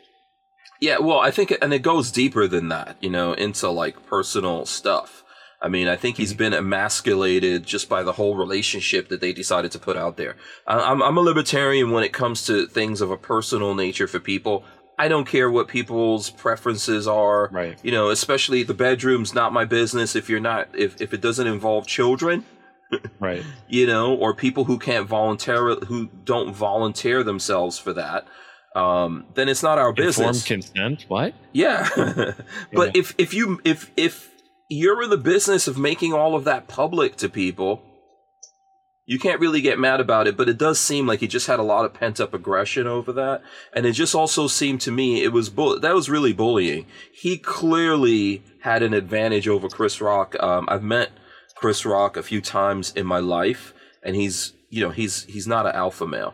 Yeah, 0.80 1.00
well, 1.00 1.20
I 1.20 1.32
think, 1.32 1.58
and 1.60 1.74
it 1.74 1.80
goes 1.80 2.12
deeper 2.12 2.48
than 2.48 2.68
that, 2.70 2.98
you 3.02 3.10
know, 3.10 3.34
into 3.34 3.68
like 3.70 4.06
personal 4.06 4.68
stuff. 4.68 5.24
I 5.60 5.70
mean, 5.70 5.88
I 5.88 5.96
think 5.96 6.18
he's 6.18 6.34
mm-hmm. 6.34 6.38
been 6.38 6.54
emasculated 6.54 7.66
just 7.66 7.90
by 7.90 8.04
the 8.04 8.12
whole 8.12 8.36
relationship 8.36 9.10
that 9.10 9.22
they 9.22 9.34
decided 9.34 9.72
to 9.72 9.80
put 9.80 9.98
out 9.98 10.18
there. 10.18 10.36
I'm, 10.68 11.02
I'm 11.02 11.18
a 11.18 11.22
libertarian 11.22 11.90
when 11.90 12.04
it 12.04 12.14
comes 12.14 12.46
to 12.46 12.68
things 12.68 13.02
of 13.02 13.10
a 13.10 13.18
personal 13.18 13.74
nature 13.74 14.08
for 14.08 14.20
people. 14.20 14.64
I 15.00 15.08
don't 15.08 15.26
care 15.26 15.50
what 15.50 15.68
people's 15.68 16.30
preferences 16.30 17.08
are. 17.08 17.50
Right. 17.52 17.80
You 17.82 17.92
know, 17.92 18.12
especially 18.12 18.62
the 18.62 18.76
bedroom's 18.76 19.34
not 19.34 19.52
my 19.52 19.66
business 19.66 20.16
if 20.16 20.30
you're 20.30 20.40
not 20.40 20.70
if, 20.74 21.02
if 21.02 21.12
it 21.12 21.22
doesn't 21.22 21.48
involve 21.48 21.88
children. 21.88 22.46
Right. 23.20 23.44
You 23.68 23.88
know, 23.88 24.16
or 24.16 24.34
people 24.34 24.66
who 24.66 24.78
can't 24.78 25.08
volunteer 25.08 25.76
who 25.76 26.10
don't 26.24 26.54
volunteer 26.54 27.24
themselves 27.24 27.78
for 27.78 27.94
that. 27.94 28.26
Um, 28.76 29.26
then 29.34 29.50
it's 29.50 29.64
not 29.64 29.78
our 29.78 29.94
business. 29.94 30.42
Informed 30.42 30.46
consent. 30.46 31.06
What? 31.08 31.34
Yeah. 31.54 31.88
but 32.74 32.96
yeah. 32.96 33.02
if 33.02 33.16
if 33.18 33.34
you 33.34 33.60
if 33.64 33.92
if 33.96 34.30
you're 34.70 35.04
in 35.04 35.10
the 35.10 35.18
business 35.18 35.68
of 35.68 35.78
making 35.78 36.14
all 36.14 36.36
of 36.36 36.44
that 36.46 36.68
public 36.68 37.16
to 37.18 37.30
people. 37.30 37.82
You 39.08 39.20
can't 39.20 39.40
really 39.40 39.62
get 39.62 39.78
mad 39.78 40.00
about 40.00 40.26
it, 40.26 40.36
but 40.36 40.50
it 40.50 40.58
does 40.58 40.80
seem 40.80 41.06
like 41.06 41.20
he 41.20 41.28
just 41.28 41.46
had 41.46 41.60
a 41.60 41.64
lot 41.64 41.86
of 41.86 41.94
pent 41.94 42.20
up 42.20 42.34
aggression 42.34 42.88
over 42.88 43.14
that, 43.14 43.44
and 43.72 43.86
it 43.86 43.92
just 43.92 44.16
also 44.16 44.48
seemed 44.48 44.82
to 44.82 44.92
me 44.92 45.24
it 45.24 45.32
was 45.32 45.48
bull- 45.48 45.80
that 45.80 45.94
was 45.94 46.10
really 46.10 46.34
bullying. 46.34 46.88
He 47.14 47.38
clearly 47.38 48.42
had 48.64 48.82
an 48.82 48.96
advantage 48.96 49.48
over 49.48 49.70
Chris 49.70 50.02
Rock. 50.02 50.36
Um, 50.40 50.68
I've 50.72 50.82
met 50.82 51.12
Chris 51.56 51.86
Rock 51.86 52.18
a 52.18 52.24
few 52.24 52.42
times 52.42 52.94
in 52.96 53.06
my 53.06 53.20
life, 53.20 53.74
and 54.04 54.16
he's 54.16 54.54
you 54.70 54.82
know 54.82 54.90
he's 54.92 55.24
he's 55.26 55.48
not 55.48 55.66
an 55.66 55.76
alpha 55.76 56.08
male. 56.08 56.34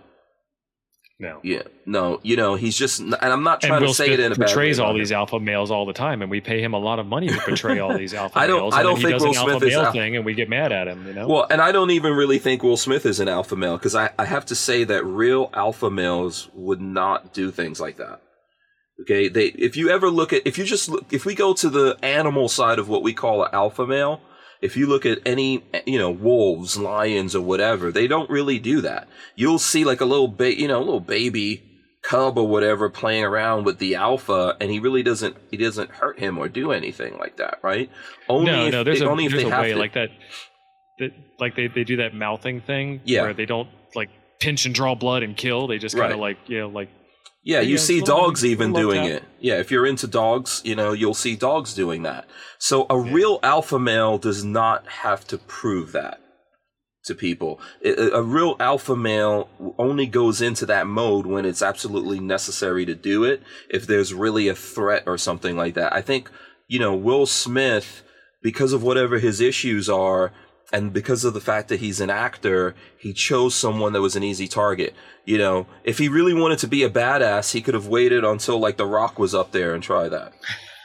No. 1.21 1.39
Yeah. 1.43 1.61
No. 1.85 2.19
You 2.23 2.35
know, 2.35 2.55
he's 2.55 2.75
just, 2.75 2.99
and 2.99 3.15
I'm 3.21 3.43
not 3.43 3.61
trying 3.61 3.81
to 3.81 3.93
say 3.93 4.07
Smith 4.07 4.19
it 4.19 4.23
in 4.23 4.31
a 4.31 4.35
bad 4.35 4.39
way. 4.39 4.45
portrays 4.47 4.79
all 4.79 4.95
these 4.95 5.11
alpha 5.11 5.39
males 5.39 5.69
all 5.69 5.85
the 5.85 5.93
time, 5.93 6.23
and 6.23 6.31
we 6.31 6.41
pay 6.41 6.63
him 6.63 6.73
a 6.73 6.79
lot 6.79 6.97
of 6.97 7.05
money 7.05 7.27
to 7.27 7.37
portray 7.37 7.77
all 7.77 7.95
these 7.95 8.13
alpha 8.15 8.39
I 8.39 8.47
don't, 8.47 8.61
males. 8.61 8.73
I 8.73 8.81
don't 8.81 8.99
think 8.99 9.19
Will 9.21 9.33
Smith 9.35 9.61
is 9.61 9.75
al- 9.75 9.91
thing, 9.91 10.15
and 10.15 10.25
we 10.25 10.33
get 10.33 10.49
mad 10.49 10.71
at 10.71 10.87
him. 10.87 11.05
You 11.05 11.13
know. 11.13 11.27
Well, 11.27 11.45
and 11.51 11.61
I 11.61 11.71
don't 11.71 11.91
even 11.91 12.13
really 12.13 12.39
think 12.39 12.63
Will 12.63 12.75
Smith 12.75 13.05
is 13.05 13.19
an 13.19 13.27
alpha 13.27 13.55
male 13.55 13.77
because 13.77 13.93
I, 13.93 14.09
I 14.17 14.25
have 14.25 14.47
to 14.47 14.55
say 14.55 14.83
that 14.83 15.05
real 15.05 15.51
alpha 15.53 15.91
males 15.91 16.49
would 16.55 16.81
not 16.81 17.35
do 17.35 17.51
things 17.51 17.79
like 17.79 17.97
that. 17.97 18.19
Okay, 19.01 19.27
they 19.27 19.45
if 19.49 19.77
you 19.77 19.89
ever 19.89 20.09
look 20.09 20.33
at 20.33 20.41
if 20.47 20.57
you 20.57 20.63
just 20.63 20.89
look 20.89 21.13
if 21.13 21.23
we 21.23 21.35
go 21.35 21.53
to 21.53 21.69
the 21.69 21.99
animal 22.01 22.49
side 22.49 22.79
of 22.79 22.89
what 22.89 23.03
we 23.03 23.13
call 23.13 23.43
an 23.43 23.49
alpha 23.53 23.85
male, 23.85 24.21
if 24.61 24.77
you 24.77 24.87
look 24.87 25.05
at 25.05 25.19
any 25.25 25.63
you 25.85 25.97
know 25.97 26.11
wolves, 26.11 26.77
lions, 26.77 27.35
or 27.35 27.41
whatever, 27.41 27.91
they 27.91 28.07
don't 28.07 28.29
really 28.29 28.59
do 28.59 28.81
that. 28.81 29.07
You'll 29.35 29.59
see 29.59 29.83
like 29.83 30.01
a 30.01 30.05
little 30.05 30.27
ba- 30.27 30.59
you 30.59 30.67
know 30.67 30.79
a 30.79 30.85
little 30.85 30.99
baby 30.99 31.63
cub 32.01 32.37
or 32.37 32.47
whatever 32.47 32.89
playing 32.89 33.23
around 33.23 33.65
with 33.65 33.79
the 33.79 33.95
alpha, 33.95 34.55
and 34.59 34.71
he 34.71 34.79
really 34.79 35.03
doesn't 35.03 35.35
he 35.49 35.57
doesn't 35.57 35.89
hurt 35.91 36.19
him 36.19 36.37
or 36.37 36.47
do 36.47 36.71
anything 36.71 37.17
like 37.17 37.37
that, 37.37 37.59
right? 37.61 37.89
Only 38.29 38.51
no, 38.51 38.69
no, 38.69 38.83
there's 38.83 38.99
they, 38.99 39.05
a, 39.05 39.09
only 39.09 39.27
there's 39.27 39.43
a 39.43 39.49
way 39.49 39.73
to, 39.73 39.79
like 39.79 39.93
that. 39.93 40.09
That 40.99 41.11
like 41.39 41.55
they, 41.55 41.67
they 41.67 41.83
do 41.83 41.97
that 41.97 42.13
mouthing 42.13 42.61
thing 42.61 43.01
yeah. 43.05 43.23
where 43.23 43.33
they 43.33 43.45
don't 43.45 43.69
like 43.95 44.09
pinch 44.39 44.65
and 44.65 44.75
draw 44.75 44.93
blood 44.95 45.23
and 45.23 45.35
kill. 45.35 45.67
They 45.67 45.79
just 45.79 45.95
kind 45.95 46.11
of 46.11 46.19
right. 46.19 46.37
like 46.37 46.49
you 46.49 46.59
know 46.59 46.69
like 46.69 46.89
yeah, 47.43 47.61
you 47.61 47.77
see 47.77 48.01
dogs 48.01 48.45
even 48.45 48.71
doing 48.71 49.03
it. 49.05 49.23
Yeah, 49.39 49.55
if 49.55 49.71
you're 49.71 49.85
into 49.85 50.07
dogs, 50.07 50.61
you 50.63 50.75
know, 50.75 50.91
you'll 50.91 51.13
see 51.13 51.35
dogs 51.35 51.73
doing 51.73 52.03
that. 52.03 52.27
So 52.59 52.85
a 52.89 53.03
yeah. 53.03 53.13
real 53.13 53.39
alpha 53.41 53.79
male 53.79 54.17
does 54.19 54.43
not 54.43 54.87
have 54.87 55.25
to 55.27 55.37
prove 55.37 55.91
that 55.93 56.19
to 57.05 57.15
people. 57.15 57.59
A 57.83 58.21
real 58.21 58.55
alpha 58.59 58.95
male 58.95 59.49
only 59.79 60.05
goes 60.05 60.39
into 60.39 60.67
that 60.67 60.85
mode 60.85 61.25
when 61.25 61.45
it's 61.45 61.63
absolutely 61.63 62.19
necessary 62.19 62.85
to 62.85 62.93
do 62.93 63.23
it. 63.23 63.41
If 63.69 63.87
there's 63.87 64.13
really 64.13 64.47
a 64.47 64.55
threat 64.55 65.03
or 65.07 65.17
something 65.17 65.57
like 65.57 65.73
that. 65.73 65.93
I 65.93 66.01
think, 66.01 66.29
you 66.67 66.77
know, 66.77 66.95
Will 66.95 67.25
Smith, 67.25 68.03
because 68.43 68.71
of 68.71 68.83
whatever 68.83 69.17
his 69.17 69.41
issues 69.41 69.89
are, 69.89 70.31
and 70.73 70.93
because 70.93 71.25
of 71.25 71.33
the 71.33 71.41
fact 71.41 71.67
that 71.69 71.79
he's 71.79 71.99
an 71.99 72.09
actor, 72.09 72.75
he 72.97 73.13
chose 73.13 73.55
someone 73.55 73.93
that 73.93 74.01
was 74.01 74.15
an 74.15 74.23
easy 74.23 74.47
target. 74.47 74.93
You 75.25 75.37
know, 75.37 75.67
if 75.83 75.97
he 75.97 76.07
really 76.07 76.33
wanted 76.33 76.59
to 76.59 76.67
be 76.67 76.83
a 76.83 76.89
badass, 76.89 77.51
he 77.51 77.61
could 77.61 77.73
have 77.73 77.87
waited 77.87 78.23
until 78.23 78.59
like 78.59 78.77
The 78.77 78.85
Rock 78.85 79.19
was 79.19 79.35
up 79.35 79.51
there 79.51 79.73
and 79.73 79.83
try 79.83 80.09
that. 80.09 80.33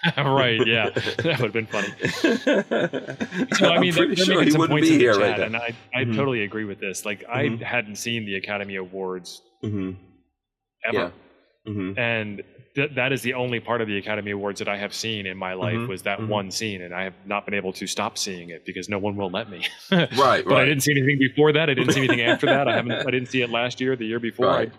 right? 0.17 0.65
Yeah, 0.67 0.91
that 1.19 1.41
would 1.41 1.53
have 1.53 1.53
been 1.53 1.67
funny. 1.67 1.89
so 3.57 3.69
I 3.69 3.79
mean, 3.79 3.95
they're, 3.95 4.07
they're 4.09 4.17
sure 4.17 4.39
making 4.39 4.53
some 4.53 4.69
points 4.69 4.89
in 4.89 4.99
the 4.99 5.05
chat, 5.05 5.17
right 5.17 5.41
and 5.41 5.57
I, 5.57 5.75
I 5.95 6.03
mm-hmm. 6.03 6.17
totally 6.17 6.43
agree 6.43 6.65
with 6.65 6.81
this. 6.81 7.05
Like, 7.05 7.23
mm-hmm. 7.23 7.63
I 7.63 7.67
hadn't 7.67 7.97
seen 7.97 8.27
the 8.27 8.37
Academy 8.37 8.77
Awards 8.77 9.43
mm-hmm. 9.65 9.93
ever, 10.85 10.97
yeah. 10.97 11.11
Mm-hmm. 11.73 11.99
and 11.99 12.43
th- 12.77 12.95
that 12.95 13.13
is 13.13 13.23
the 13.23 13.35
only 13.35 13.59
part 13.59 13.81
of 13.81 13.89
the 13.89 13.97
Academy 13.97 14.31
Awards 14.31 14.61
that 14.61 14.69
I 14.69 14.77
have 14.77 14.95
seen 14.95 15.27
in 15.27 15.37
my 15.37 15.55
life 15.55 15.75
mm-hmm. 15.75 15.89
was 15.89 16.03
that 16.03 16.19
mm-hmm. 16.19 16.29
one 16.29 16.51
scene, 16.51 16.83
and 16.83 16.95
I 16.95 17.05
have 17.05 17.15
not 17.25 17.45
been 17.45 17.55
able 17.55 17.73
to 17.73 17.87
stop 17.87 18.17
seeing 18.17 18.51
it 18.51 18.65
because 18.65 18.89
no 18.89 18.99
one 18.99 19.17
will 19.17 19.31
let 19.31 19.51
me. 19.51 19.67
right, 19.91 20.13
right. 20.17 20.45
But 20.45 20.59
I 20.59 20.65
didn't 20.67 20.83
see 20.83 20.93
anything 20.93 21.19
before 21.19 21.53
that. 21.55 21.69
I 21.69 21.75
didn't 21.75 21.93
see 21.93 22.01
anything 22.01 22.21
after 22.21 22.47
that. 22.47 22.69
I 22.69 22.77
haven't. 22.77 22.93
I 23.09 23.11
didn't 23.11 23.29
see 23.29 23.43
it 23.43 23.51
last 23.51 23.81
year, 23.81 23.97
the 23.97 24.07
year 24.07 24.21
before. 24.21 24.47
Right. 24.47 24.73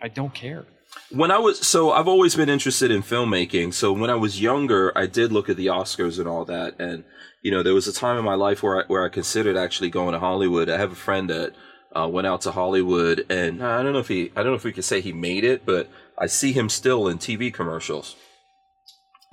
I, 0.00 0.06
I 0.06 0.08
don't 0.08 0.32
care. 0.32 0.64
When 1.10 1.30
I 1.30 1.38
was 1.38 1.66
so 1.66 1.90
I've 1.90 2.08
always 2.08 2.34
been 2.36 2.48
interested 2.48 2.90
in 2.90 3.02
filmmaking. 3.02 3.74
So 3.74 3.92
when 3.92 4.08
I 4.08 4.14
was 4.14 4.40
younger, 4.40 4.96
I 4.96 5.06
did 5.06 5.32
look 5.32 5.48
at 5.48 5.56
the 5.56 5.66
Oscars 5.66 6.18
and 6.18 6.28
all 6.28 6.44
that, 6.44 6.78
and 6.78 7.04
you 7.42 7.50
know 7.50 7.62
there 7.62 7.74
was 7.74 7.88
a 7.88 7.92
time 7.92 8.18
in 8.18 8.24
my 8.24 8.34
life 8.34 8.62
where 8.62 8.82
I, 8.82 8.84
where 8.86 9.04
I 9.04 9.08
considered 9.08 9.56
actually 9.56 9.90
going 9.90 10.12
to 10.12 10.18
Hollywood. 10.20 10.70
I 10.70 10.78
have 10.78 10.92
a 10.92 10.96
friend 10.96 11.28
that 11.28 11.54
uh, 11.94 12.08
went 12.08 12.26
out 12.26 12.42
to 12.42 12.52
Hollywood, 12.52 13.26
and 13.30 13.62
I 13.64 13.82
don't 13.82 13.92
know 13.92 13.98
if 13.98 14.08
he 14.08 14.30
I 14.36 14.42
don't 14.42 14.52
know 14.52 14.54
if 14.54 14.64
we 14.64 14.72
could 14.72 14.84
say 14.84 15.00
he 15.00 15.12
made 15.12 15.44
it, 15.44 15.64
but 15.66 15.90
I 16.18 16.26
see 16.26 16.52
him 16.52 16.68
still 16.68 17.08
in 17.08 17.18
TV 17.18 17.52
commercials. 17.52 18.16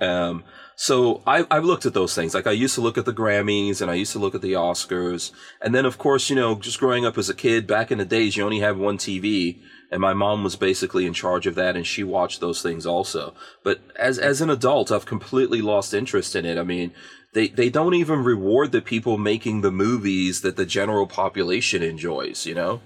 Um, 0.00 0.44
so 0.76 1.22
I, 1.26 1.46
I've 1.50 1.64
looked 1.64 1.84
at 1.84 1.92
those 1.92 2.14
things. 2.14 2.34
Like 2.34 2.46
I 2.46 2.52
used 2.52 2.74
to 2.76 2.80
look 2.80 2.96
at 2.96 3.04
the 3.04 3.12
Grammys 3.12 3.82
and 3.82 3.90
I 3.90 3.94
used 3.94 4.12
to 4.12 4.18
look 4.18 4.34
at 4.34 4.40
the 4.40 4.54
Oscars. 4.54 5.30
And 5.60 5.74
then, 5.74 5.84
of 5.84 5.98
course, 5.98 6.30
you 6.30 6.36
know, 6.36 6.54
just 6.54 6.80
growing 6.80 7.04
up 7.04 7.18
as 7.18 7.28
a 7.28 7.34
kid, 7.34 7.66
back 7.66 7.92
in 7.92 7.98
the 7.98 8.06
days, 8.06 8.36
you 8.36 8.44
only 8.44 8.60
had 8.60 8.78
one 8.78 8.96
TV 8.96 9.60
and 9.92 10.00
my 10.00 10.14
mom 10.14 10.42
was 10.42 10.56
basically 10.56 11.04
in 11.06 11.12
charge 11.12 11.46
of 11.46 11.54
that 11.56 11.76
and 11.76 11.86
she 11.86 12.02
watched 12.02 12.40
those 12.40 12.62
things 12.62 12.86
also. 12.86 13.34
But 13.62 13.82
as, 13.96 14.18
as 14.18 14.40
an 14.40 14.48
adult, 14.48 14.90
I've 14.90 15.04
completely 15.04 15.60
lost 15.60 15.92
interest 15.92 16.34
in 16.34 16.46
it. 16.46 16.56
I 16.56 16.62
mean, 16.62 16.92
they, 17.34 17.48
they 17.48 17.68
don't 17.68 17.94
even 17.94 18.24
reward 18.24 18.72
the 18.72 18.80
people 18.80 19.18
making 19.18 19.60
the 19.60 19.70
movies 19.70 20.40
that 20.40 20.56
the 20.56 20.64
general 20.64 21.06
population 21.06 21.82
enjoys, 21.82 22.46
you 22.46 22.54
know? 22.54 22.80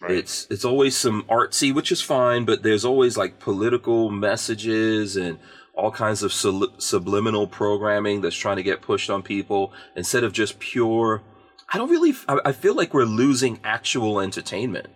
Right. 0.00 0.12
It's 0.12 0.46
it's 0.50 0.64
always 0.64 0.96
some 0.96 1.22
artsy, 1.24 1.74
which 1.74 1.90
is 1.90 2.02
fine, 2.02 2.44
but 2.44 2.62
there's 2.62 2.84
always 2.84 3.16
like 3.16 3.38
political 3.38 4.10
messages 4.10 5.16
and 5.16 5.38
all 5.74 5.90
kinds 5.90 6.22
of 6.22 6.32
subliminal 6.32 7.46
programming 7.46 8.20
that's 8.20 8.36
trying 8.36 8.56
to 8.56 8.62
get 8.62 8.80
pushed 8.82 9.10
on 9.10 9.22
people 9.22 9.72
instead 9.94 10.24
of 10.24 10.32
just 10.32 10.58
pure. 10.58 11.22
I 11.72 11.78
don't 11.78 11.90
really. 11.90 12.14
I, 12.28 12.38
I 12.46 12.52
feel 12.52 12.74
like 12.74 12.94
we're 12.94 13.04
losing 13.04 13.58
actual 13.64 14.20
entertainment. 14.20 14.88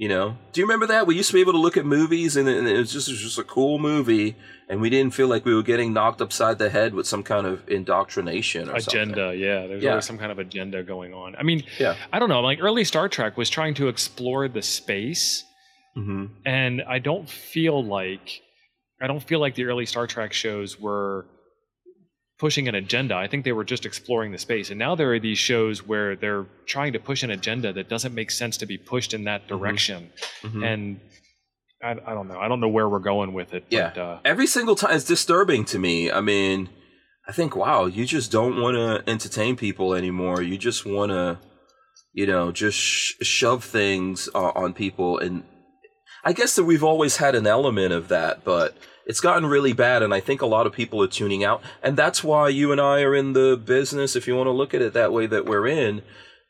You 0.00 0.08
know, 0.08 0.38
do 0.54 0.62
you 0.62 0.64
remember 0.64 0.86
that 0.86 1.06
we 1.06 1.14
used 1.14 1.28
to 1.28 1.34
be 1.34 1.42
able 1.42 1.52
to 1.52 1.58
look 1.58 1.76
at 1.76 1.84
movies 1.84 2.34
and, 2.34 2.48
and 2.48 2.66
it 2.66 2.78
was 2.78 2.90
just 2.90 3.06
it 3.06 3.12
was 3.12 3.20
just 3.20 3.38
a 3.38 3.44
cool 3.44 3.78
movie, 3.78 4.34
and 4.66 4.80
we 4.80 4.88
didn't 4.88 5.12
feel 5.12 5.28
like 5.28 5.44
we 5.44 5.54
were 5.54 5.62
getting 5.62 5.92
knocked 5.92 6.22
upside 6.22 6.58
the 6.58 6.70
head 6.70 6.94
with 6.94 7.06
some 7.06 7.22
kind 7.22 7.46
of 7.46 7.68
indoctrination 7.68 8.70
or 8.70 8.76
agenda. 8.76 9.14
Something. 9.14 9.40
Yeah, 9.40 9.66
there's 9.66 9.82
yeah. 9.82 9.90
always 9.90 10.06
some 10.06 10.16
kind 10.16 10.32
of 10.32 10.38
agenda 10.38 10.82
going 10.82 11.12
on. 11.12 11.36
I 11.36 11.42
mean, 11.42 11.64
yeah. 11.78 11.96
I 12.14 12.18
don't 12.18 12.30
know. 12.30 12.40
Like 12.40 12.60
early 12.62 12.84
Star 12.84 13.10
Trek 13.10 13.36
was 13.36 13.50
trying 13.50 13.74
to 13.74 13.88
explore 13.88 14.48
the 14.48 14.62
space, 14.62 15.44
mm-hmm. 15.94 16.28
and 16.46 16.80
I 16.88 16.98
don't 16.98 17.28
feel 17.28 17.84
like 17.84 18.40
I 19.02 19.06
don't 19.06 19.22
feel 19.22 19.38
like 19.38 19.54
the 19.54 19.66
early 19.66 19.84
Star 19.84 20.06
Trek 20.06 20.32
shows 20.32 20.80
were 20.80 21.26
pushing 22.40 22.68
an 22.68 22.74
agenda. 22.74 23.14
I 23.14 23.28
think 23.28 23.44
they 23.44 23.52
were 23.52 23.64
just 23.64 23.84
exploring 23.84 24.32
the 24.32 24.38
space. 24.38 24.70
And 24.70 24.78
now 24.78 24.94
there 24.94 25.12
are 25.12 25.20
these 25.20 25.38
shows 25.38 25.86
where 25.86 26.16
they're 26.16 26.46
trying 26.64 26.94
to 26.94 26.98
push 26.98 27.22
an 27.22 27.30
agenda 27.30 27.70
that 27.74 27.90
doesn't 27.90 28.14
make 28.14 28.30
sense 28.30 28.56
to 28.56 28.66
be 28.66 28.78
pushed 28.78 29.12
in 29.12 29.24
that 29.24 29.42
mm-hmm. 29.42 29.58
direction. 29.58 30.10
Mm-hmm. 30.42 30.64
And 30.64 31.00
I, 31.82 31.90
I, 31.90 32.14
don't 32.14 32.28
know. 32.28 32.38
I 32.40 32.48
don't 32.48 32.60
know 32.60 32.68
where 32.68 32.88
we're 32.88 32.98
going 32.98 33.34
with 33.34 33.52
it. 33.52 33.66
Yeah. 33.68 33.92
But, 33.94 34.00
uh, 34.00 34.18
Every 34.24 34.46
single 34.46 34.74
time 34.74 34.96
it's 34.96 35.04
disturbing 35.04 35.66
to 35.66 35.78
me. 35.78 36.10
I 36.10 36.22
mean, 36.22 36.70
I 37.28 37.32
think, 37.32 37.54
wow, 37.54 37.84
you 37.84 38.06
just 38.06 38.32
don't 38.32 38.58
want 38.58 38.74
to 38.74 39.08
entertain 39.08 39.56
people 39.56 39.92
anymore. 39.94 40.40
You 40.40 40.56
just 40.56 40.86
want 40.86 41.12
to, 41.12 41.38
you 42.14 42.26
know, 42.26 42.52
just 42.52 42.78
sh- 42.78 43.16
shove 43.20 43.64
things 43.64 44.30
uh, 44.34 44.52
on 44.54 44.72
people. 44.72 45.18
And 45.18 45.44
I 46.24 46.32
guess 46.32 46.56
that 46.56 46.64
we've 46.64 46.84
always 46.84 47.18
had 47.18 47.34
an 47.34 47.46
element 47.46 47.92
of 47.92 48.08
that, 48.08 48.44
but 48.44 48.78
it's 49.10 49.20
gotten 49.20 49.46
really 49.46 49.72
bad 49.72 50.02
and 50.02 50.14
i 50.14 50.20
think 50.20 50.40
a 50.40 50.46
lot 50.46 50.66
of 50.66 50.72
people 50.72 51.02
are 51.02 51.08
tuning 51.08 51.44
out. 51.44 51.60
And 51.82 51.96
that's 51.96 52.22
why 52.22 52.48
you 52.48 52.72
and 52.72 52.80
i 52.80 53.02
are 53.02 53.14
in 53.14 53.32
the 53.32 53.56
business 53.56 54.16
if 54.16 54.26
you 54.26 54.36
want 54.36 54.46
to 54.46 54.52
look 54.52 54.72
at 54.74 54.82
it 54.82 54.92
that 54.94 55.12
way 55.12 55.26
that 55.26 55.46
we're 55.46 55.66
in 55.66 56.02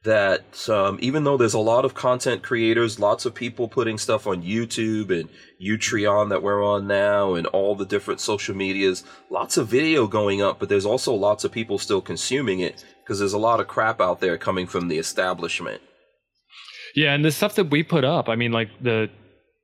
that 0.03 0.67
um, 0.71 0.99
even 1.03 1.25
though 1.25 1.37
there's 1.37 1.53
a 1.53 1.59
lot 1.59 1.85
of 1.85 1.93
content 1.95 2.43
creators 2.43 2.99
lots 2.99 3.27
of 3.27 3.35
people 3.35 3.69
putting 3.69 3.99
stuff 3.99 4.27
on 4.27 4.43
youtube 4.43 5.11
and 5.11 5.29
utreon 5.63 6.31
that 6.31 6.43
we're 6.43 6.65
on 6.65 6.87
now 6.87 7.35
and 7.35 7.47
all 7.49 7.75
the 7.75 7.85
different 7.85 8.21
social 8.21 8.55
medias 8.55 9.05
lots 9.31 9.57
of 9.59 9.69
video 9.69 10.07
going 10.07 10.41
up 10.41 10.59
but 10.59 10.69
there's 10.71 10.87
also 10.87 11.13
lots 11.15 11.45
of 11.45 11.53
people 11.53 11.79
still 11.79 12.01
consuming 12.01 12.61
it 12.61 12.85
because 13.11 13.19
there's 13.19 13.33
a 13.33 13.39
lot 13.39 13.59
of 13.59 13.67
crap 13.67 14.01
out 14.01 14.21
there 14.21 14.39
coming 14.39 14.69
from 14.69 14.87
the 14.87 14.97
establishment. 14.97 15.83
Yeah, 16.95 17.13
and 17.13 17.25
the 17.25 17.33
stuff 17.33 17.57
that 17.57 17.69
we 17.69 17.83
put 17.83 18.05
up, 18.05 18.29
I 18.29 18.37
mean, 18.37 18.53
like 18.53 18.69
the 18.81 19.11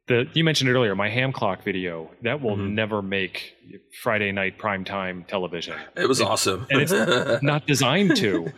the 0.08 0.28
you 0.34 0.44
mentioned 0.44 0.70
it 0.70 0.72
earlier, 0.72 0.94
my 0.94 1.08
ham 1.08 1.32
clock 1.32 1.62
video 1.64 2.08
that 2.22 2.40
will 2.40 2.56
mm-hmm. 2.56 2.74
never 2.74 3.02
make 3.02 3.56
Friday 4.02 4.30
night 4.30 4.56
primetime 4.56 5.26
television. 5.26 5.76
It 5.96 6.08
was 6.08 6.20
it, 6.20 6.26
awesome, 6.26 6.66
and 6.70 6.80
it's 6.80 6.92
not 7.42 7.66
designed 7.66 8.16
to. 8.18 8.52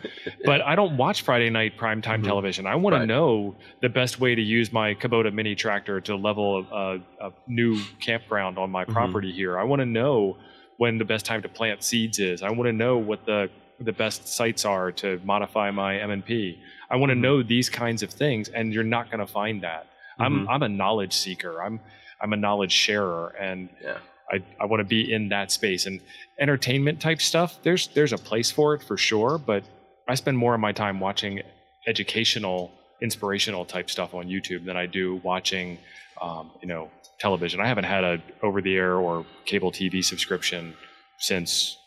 But 0.45 0.61
I 0.61 0.75
don't 0.75 0.95
watch 0.97 1.23
Friday 1.23 1.49
night 1.49 1.77
primetime 1.77 2.03
mm-hmm. 2.03 2.25
television. 2.25 2.67
I 2.67 2.75
want 2.75 2.93
right. 2.93 2.99
to 2.99 3.05
know 3.07 3.55
the 3.81 3.89
best 3.89 4.19
way 4.19 4.35
to 4.35 4.41
use 4.41 4.71
my 4.71 4.93
Kubota 4.93 5.33
mini 5.33 5.55
tractor 5.55 5.99
to 6.01 6.15
level 6.15 6.65
a, 6.71 6.99
a 7.19 7.31
new 7.47 7.81
campground 7.99 8.59
on 8.59 8.69
my 8.69 8.83
mm-hmm. 8.83 8.93
property 8.93 9.29
mm-hmm. 9.29 9.37
here. 9.37 9.59
I 9.59 9.63
want 9.63 9.79
to 9.79 9.87
know 9.87 10.37
when 10.77 10.99
the 10.99 11.05
best 11.05 11.25
time 11.25 11.41
to 11.41 11.49
plant 11.49 11.83
seeds 11.83 12.19
is. 12.19 12.43
I 12.43 12.51
want 12.51 12.67
to 12.67 12.73
know 12.73 12.97
what 12.97 13.25
the 13.25 13.49
the 13.79 13.93
best 13.93 14.27
sights 14.27 14.65
are 14.65 14.91
to 14.91 15.21
modify 15.23 15.71
my 15.71 15.97
M&P. 15.99 16.59
I 16.89 16.97
want 16.97 17.11
to 17.11 17.13
mm-hmm. 17.13 17.21
know 17.21 17.43
these 17.43 17.69
kinds 17.69 18.03
of 18.03 18.11
things, 18.11 18.49
and 18.49 18.73
you're 18.73 18.83
not 18.83 19.09
going 19.09 19.25
to 19.25 19.31
find 19.31 19.63
that 19.63 19.88
I'm 20.19 20.41
mm-hmm. 20.41 20.49
I'm 20.49 20.63
a 20.63 20.69
knowledge 20.69 21.13
seeker. 21.13 21.61
I'm 21.61 21.79
I'm 22.21 22.33
a 22.33 22.37
knowledge 22.37 22.71
sharer, 22.71 23.29
and 23.39 23.69
yeah. 23.81 23.97
I 24.31 24.43
I 24.59 24.65
want 24.65 24.81
to 24.81 24.85
be 24.85 25.11
in 25.11 25.29
that 25.29 25.51
space. 25.51 25.85
And 25.85 26.01
entertainment 26.39 27.01
type 27.01 27.21
stuff, 27.21 27.59
there's 27.63 27.87
there's 27.87 28.13
a 28.13 28.17
place 28.17 28.51
for 28.51 28.73
it 28.73 28.83
for 28.83 28.97
sure. 28.97 29.37
But 29.37 29.63
I 30.07 30.15
spend 30.15 30.37
more 30.37 30.53
of 30.53 30.59
my 30.59 30.71
time 30.71 30.99
watching 30.99 31.41
educational, 31.87 32.71
inspirational 33.01 33.65
type 33.65 33.89
stuff 33.89 34.13
on 34.13 34.27
YouTube 34.27 34.65
than 34.65 34.77
I 34.77 34.85
do 34.85 35.15
watching, 35.23 35.77
um, 36.21 36.51
you 36.61 36.67
know, 36.67 36.91
television. 37.19 37.59
I 37.59 37.67
haven't 37.67 37.85
had 37.85 38.03
a 38.03 38.21
over 38.43 38.61
the 38.61 38.75
air 38.75 38.95
or 38.95 39.25
cable 39.45 39.71
TV 39.71 40.03
subscription 40.03 40.75
since 41.17 41.77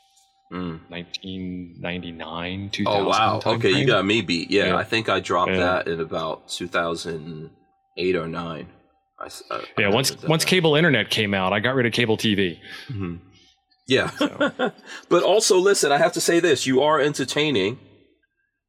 Mm. 0.53 0.81
1999, 0.91 2.71
2000. 2.71 3.01
Oh 3.01 3.09
wow! 3.09 3.37
Okay, 3.39 3.59
frame. 3.59 3.77
you 3.77 3.87
got 3.87 4.05
me 4.05 4.21
beat. 4.21 4.51
Yeah, 4.51 4.67
yeah. 4.67 4.77
I 4.77 4.85
think 4.85 5.09
I 5.09 5.19
dropped 5.19 5.53
yeah. 5.53 5.57
that 5.57 5.89
in 5.89 5.99
about 5.99 6.49
2000 6.49 7.49
eight 7.97 8.17
or 8.17 8.29
nine. 8.29 8.69
I, 9.19 9.29
I, 9.51 9.65
yeah, 9.79 9.87
I 9.87 9.91
once 9.91 10.21
once 10.25 10.45
cable 10.45 10.75
internet 10.75 11.11
came 11.11 11.35
out, 11.35 11.53
I 11.53 11.61
got 11.61 11.75
rid 11.75 11.87
of 11.87 11.93
cable 11.93 12.17
TV. 12.17 12.59
Mm-hmm. 12.89 13.17
Yeah, 13.87 14.11
so. 14.11 14.73
but 15.09 15.23
also 15.23 15.59
listen, 15.59 15.93
I 15.93 15.99
have 15.99 16.13
to 16.13 16.21
say 16.21 16.41
this: 16.41 16.67
you 16.67 16.83
are 16.83 17.01
entertaining, 17.01 17.79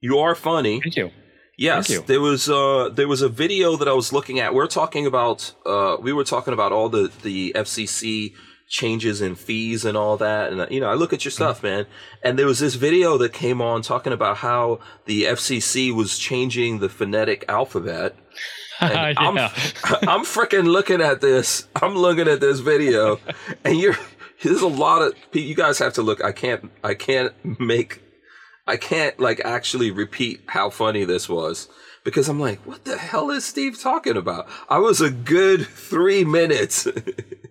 you 0.02 0.20
are 0.20 0.36
funny. 0.36 0.82
Thank 0.82 0.96
you. 0.96 1.12
Yes, 1.58 2.00
there 2.08 2.20
was 2.20 2.50
uh, 2.50 2.90
there 2.94 3.08
was 3.08 3.22
a 3.22 3.30
video 3.30 3.78
that 3.78 3.88
I 3.88 3.94
was 3.94 4.12
looking 4.12 4.40
at. 4.40 4.54
We're 4.54 4.68
talking 4.68 5.06
about 5.06 5.54
uh, 5.66 5.98
we 6.02 6.12
were 6.12 6.24
talking 6.24 6.54
about 6.54 6.72
all 6.72 6.90
the 6.90 7.12
the 7.22 7.54
FCC 7.56 8.34
changes 8.74 9.22
in 9.22 9.36
fees 9.36 9.86
and 9.86 9.96
all 9.96 10.18
that. 10.18 10.52
And 10.52 10.70
you 10.72 10.80
know, 10.80 10.90
I 10.90 10.96
look 10.96 11.14
at 11.14 11.24
your 11.24 11.32
stuff, 11.32 11.58
mm-hmm. 11.58 11.68
man. 11.68 11.86
And 12.24 12.40
there 12.40 12.48
was 12.48 12.60
this 12.60 12.74
video 12.74 13.18
that 13.20 13.32
came 13.32 13.62
on 13.62 13.84
talking 13.84 14.12
about 14.12 14.38
how 14.38 14.80
the 15.06 15.26
FCC 15.26 15.94
was 15.96 16.18
changing 16.18 16.80
the 16.80 16.90
phonetic 16.90 17.46
alphabet. 17.48 18.16
yeah. 18.82 19.14
I'm 19.16 19.38
I'm 20.10 20.26
freaking 20.26 20.66
looking 20.66 21.02
at 21.02 21.22
this. 21.22 21.68
I'm 21.82 21.96
looking 21.96 22.28
at 22.28 22.42
this 22.42 22.60
video, 22.60 23.20
and 23.64 23.78
you're 23.78 23.96
there's 24.42 24.62
a 24.62 24.68
lot 24.68 25.04
of 25.04 25.14
you 25.32 25.56
guys 25.56 25.78
have 25.78 25.94
to 25.94 26.02
look. 26.02 26.24
I 26.24 26.32
can't 26.32 26.72
I 26.84 26.96
can't 26.96 27.34
make 27.60 28.02
I 28.66 28.78
can't 28.78 29.20
like 29.20 29.40
actually 29.46 29.92
repeat 29.92 30.42
how 30.48 30.72
funny 30.72 31.06
this 31.06 31.30
was 31.30 31.70
because 32.04 32.28
I'm 32.28 32.40
like, 32.40 32.60
what 32.66 32.86
the 32.86 32.98
hell 32.98 33.30
is 33.30 33.46
Steve 33.46 33.80
talking 33.80 34.18
about? 34.18 34.48
I 34.70 34.80
was 34.80 35.02
a 35.02 35.10
good 35.10 35.66
three 35.66 36.24
minutes, 36.24 36.88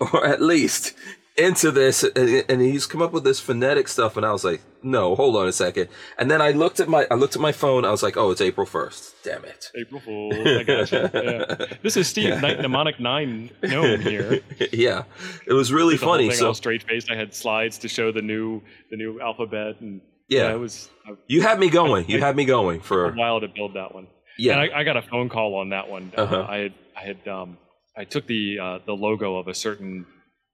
or 0.00 0.26
at 0.26 0.40
least, 0.40 0.94
into 1.36 1.70
this, 1.70 2.02
and 2.02 2.60
he's 2.60 2.86
come 2.86 3.02
up 3.02 3.12
with 3.12 3.24
this 3.24 3.40
phonetic 3.40 3.88
stuff, 3.88 4.16
and 4.16 4.26
I 4.26 4.32
was 4.32 4.44
like, 4.44 4.60
no, 4.82 5.14
hold 5.14 5.36
on 5.36 5.46
a 5.46 5.52
second. 5.52 5.88
And 6.18 6.30
then 6.30 6.40
I 6.40 6.50
looked 6.50 6.80
at 6.80 6.88
my 6.88 7.06
I 7.10 7.14
looked 7.14 7.36
at 7.36 7.42
my 7.42 7.52
phone. 7.52 7.84
I 7.84 7.90
was 7.90 8.02
like, 8.02 8.16
oh, 8.16 8.30
it's 8.30 8.40
April 8.40 8.66
first. 8.66 9.14
Damn 9.22 9.44
it. 9.44 9.70
April 9.78 10.00
Fool. 10.00 10.32
I 10.32 10.62
gotcha. 10.62 11.10
yeah. 11.70 11.76
This 11.82 11.96
is 11.96 12.08
Steve 12.08 12.30
yeah. 12.30 12.40
Mnemonic 12.40 13.00
Nine 13.00 13.50
gnome 13.62 14.00
here. 14.00 14.40
yeah, 14.72 15.04
it 15.46 15.52
was 15.52 15.72
really 15.72 15.96
funny. 15.96 16.30
so 16.30 16.52
straight 16.52 16.82
faced. 16.82 17.10
I 17.10 17.16
had 17.16 17.34
slides 17.34 17.78
to 17.78 17.88
show 17.88 18.12
the 18.12 18.22
new 18.22 18.62
the 18.90 18.96
new 18.96 19.20
alphabet 19.20 19.80
and 19.80 20.00
yeah, 20.28 20.44
yeah 20.44 20.54
it 20.54 20.58
was. 20.58 20.88
Uh, 21.08 21.14
you 21.26 21.42
had 21.42 21.58
me 21.58 21.70
going. 21.70 22.08
You 22.08 22.18
I, 22.18 22.26
had 22.26 22.36
me 22.36 22.44
going 22.44 22.80
for 22.80 23.10
a 23.10 23.12
while 23.14 23.40
to 23.40 23.48
build 23.48 23.74
that 23.74 23.94
one. 23.94 24.06
Yeah, 24.38 24.58
and 24.58 24.72
I, 24.72 24.80
I 24.80 24.84
got 24.84 24.96
a 24.96 25.02
phone 25.02 25.28
call 25.28 25.56
on 25.56 25.70
that 25.70 25.88
one. 25.90 26.12
Uh, 26.16 26.22
uh-huh. 26.22 26.46
I 26.48 26.56
had 26.58 26.74
I 26.96 27.00
had 27.00 27.28
um, 27.28 27.58
I 28.00 28.04
took 28.04 28.26
the 28.26 28.58
uh, 28.58 28.78
the 28.86 28.94
logo 28.94 29.36
of 29.36 29.46
a 29.46 29.54
certain 29.54 30.06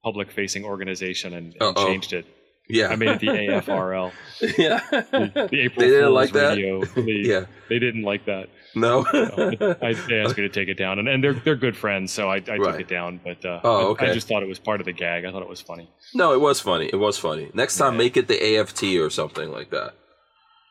public 0.03 0.33
facing 0.33 0.65
organization 0.65 1.33
and, 1.33 1.55
and 1.61 1.77
changed 1.77 2.13
it. 2.13 2.27
Yeah, 2.69 2.89
I 2.89 2.97
made 2.97 3.11
it 3.11 3.21
the 3.21 3.29
AFRL. 3.29 4.11
yeah, 4.59 4.81
the, 4.91 5.49
the 5.53 5.61
April 5.61 5.87
they 5.87 5.93
didn't 5.93 6.07
Fool's 6.07 6.15
like 6.15 6.35
radio. 6.35 6.81
that. 6.81 7.05
yeah, 7.07 7.45
they 7.69 7.79
didn't 7.79 8.03
like 8.03 8.27
that. 8.27 8.49
No, 8.75 9.07
I, 9.13 9.93
they 10.09 10.19
asked 10.19 10.37
me 10.37 10.43
to 10.43 10.49
take 10.49 10.67
it 10.67 10.77
down, 10.77 10.99
and, 10.99 11.07
and 11.07 11.23
they're 11.23 11.35
they're 11.35 11.55
good 11.55 11.77
friends, 11.77 12.11
so 12.11 12.29
I, 12.29 12.43
I 12.49 12.57
right. 12.57 12.59
took 12.59 12.81
it 12.81 12.89
down. 12.89 13.21
But 13.23 13.45
uh, 13.45 13.61
oh, 13.63 13.91
okay. 13.91 14.07
I, 14.07 14.11
I, 14.11 14.13
just 14.13 14.27
thought 14.27 14.43
it 14.43 14.49
was 14.49 14.59
part 14.59 14.81
of 14.81 14.87
the 14.87 14.93
gag. 14.93 15.25
I 15.25 15.31
thought 15.31 15.43
it 15.43 15.49
was 15.49 15.61
funny. 15.61 15.89
No, 16.15 16.33
it 16.33 16.41
was 16.41 16.59
funny. 16.59 16.91
It 16.93 16.97
was 16.97 17.17
funny. 17.17 17.53
Next 17.55 17.77
time, 17.77 17.93
yeah. 17.93 17.99
make 17.99 18.17
it 18.17 18.27
the 18.27 18.59
AFT 18.59 18.83
or 18.97 19.11
something 19.11 19.53
like 19.53 19.71
that. 19.71 19.95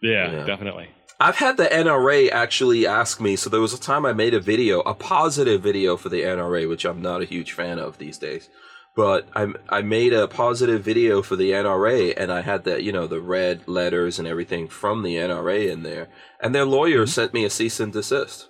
Yeah, 0.02 0.30
yeah, 0.30 0.46
definitely. 0.46 0.90
I've 1.20 1.38
had 1.38 1.58
the 1.58 1.66
NRA 1.66 2.30
actually 2.32 2.86
ask 2.86 3.22
me. 3.22 3.36
So 3.36 3.50
there 3.50 3.62
was 3.62 3.74
a 3.74 3.80
time 3.80 4.06
I 4.06 4.14
made 4.14 4.34
a 4.34 4.40
video, 4.40 4.82
a 4.82 4.94
positive 4.94 5.62
video 5.62 5.96
for 5.98 6.10
the 6.10 6.22
NRA, 6.22 6.68
which 6.68 6.86
I'm 6.86 7.02
not 7.02 7.22
a 7.22 7.26
huge 7.26 7.54
fan 7.54 7.80
of 7.80 7.98
these 7.98 8.18
days 8.18 8.50
but 8.96 9.28
I 9.36 9.48
I 9.70 9.82
made 9.82 10.14
a 10.14 10.28
positive 10.28 10.82
video 10.82 11.22
for 11.22 11.36
the 11.36 11.52
NRA 11.52 12.14
and 12.16 12.32
I 12.32 12.42
had 12.42 12.64
the 12.64 12.82
you 12.82 12.92
know 12.92 13.08
the 13.08 13.20
red 13.20 13.68
letters 13.68 14.18
and 14.18 14.28
everything 14.28 14.68
from 14.68 15.04
the 15.04 15.16
NRA 15.16 15.70
in 15.70 15.84
there 15.84 16.08
and 16.42 16.56
their 16.56 16.66
lawyer 16.66 17.02
mm-hmm. 17.02 17.10
sent 17.10 17.34
me 17.34 17.44
a 17.46 17.50
cease 17.50 17.80
and 17.80 17.92
desist. 17.92 18.48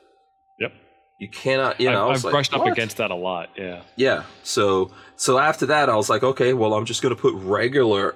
Yep. 0.59 0.71
You 1.19 1.29
cannot, 1.29 1.79
you 1.79 1.89
know. 1.89 2.09
I've, 2.09 2.17
I've 2.17 2.23
like, 2.25 2.31
brushed 2.31 2.51
what? 2.51 2.67
up 2.67 2.73
against 2.73 2.97
that 2.97 3.09
a 3.09 3.15
lot. 3.15 3.49
Yeah. 3.57 3.81
Yeah. 3.95 4.23
So 4.43 4.91
so 5.15 5.39
after 5.39 5.65
that, 5.67 5.89
I 5.89 5.95
was 5.95 6.09
like, 6.09 6.23
okay, 6.23 6.53
well, 6.53 6.73
I'm 6.73 6.85
just 6.85 7.01
gonna 7.01 7.15
put 7.15 7.33
regular 7.33 8.15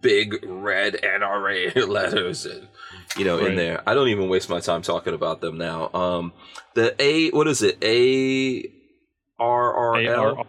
big 0.00 0.44
red 0.44 0.94
NRA 0.94 1.88
letters 1.88 2.44
and 2.44 2.68
you 3.16 3.24
know 3.24 3.38
right. 3.38 3.50
in 3.50 3.56
there. 3.56 3.82
I 3.86 3.94
don't 3.94 4.08
even 4.08 4.28
waste 4.28 4.48
my 4.48 4.60
time 4.60 4.82
talking 4.82 5.14
about 5.14 5.40
them 5.40 5.58
now. 5.58 5.90
Um, 5.92 6.32
the 6.74 6.94
A, 7.00 7.30
what 7.30 7.48
is 7.48 7.62
it? 7.62 7.78
A 7.82 8.70
R 9.38 9.74
R 9.74 10.00
L 10.00 10.46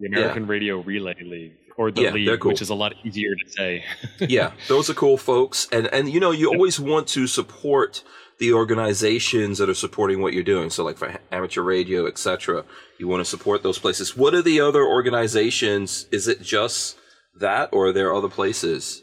the 0.00 0.06
American 0.06 0.44
yeah. 0.44 0.50
Radio 0.50 0.80
Relay 0.80 1.16
League 1.22 1.52
or 1.76 1.90
the 1.90 2.02
yeah, 2.02 2.10
league, 2.10 2.40
cool. 2.40 2.50
which 2.50 2.62
is 2.62 2.70
a 2.70 2.74
lot 2.74 2.94
easier 3.04 3.34
to 3.34 3.50
say. 3.50 3.84
yeah, 4.20 4.52
those 4.68 4.88
are 4.88 4.94
cool 4.94 5.16
folks, 5.16 5.68
and 5.72 5.86
and 5.88 6.10
you 6.10 6.20
know 6.20 6.30
you 6.30 6.48
always 6.48 6.80
want 6.80 7.08
to 7.08 7.26
support 7.26 8.02
the 8.38 8.52
organizations 8.52 9.58
that 9.58 9.68
are 9.68 9.74
supporting 9.74 10.20
what 10.20 10.32
you're 10.34 10.42
doing. 10.42 10.70
So 10.70 10.84
like 10.84 10.98
for 10.98 11.18
amateur 11.32 11.62
radio, 11.62 12.06
etc., 12.06 12.64
you 12.98 13.08
want 13.08 13.20
to 13.20 13.24
support 13.24 13.62
those 13.62 13.78
places. 13.78 14.16
What 14.16 14.34
are 14.34 14.42
the 14.42 14.60
other 14.60 14.84
organizations? 14.84 16.06
Is 16.10 16.28
it 16.28 16.42
just 16.42 16.98
that, 17.38 17.70
or 17.72 17.88
are 17.88 17.92
there 17.92 18.14
other 18.14 18.28
places? 18.28 19.02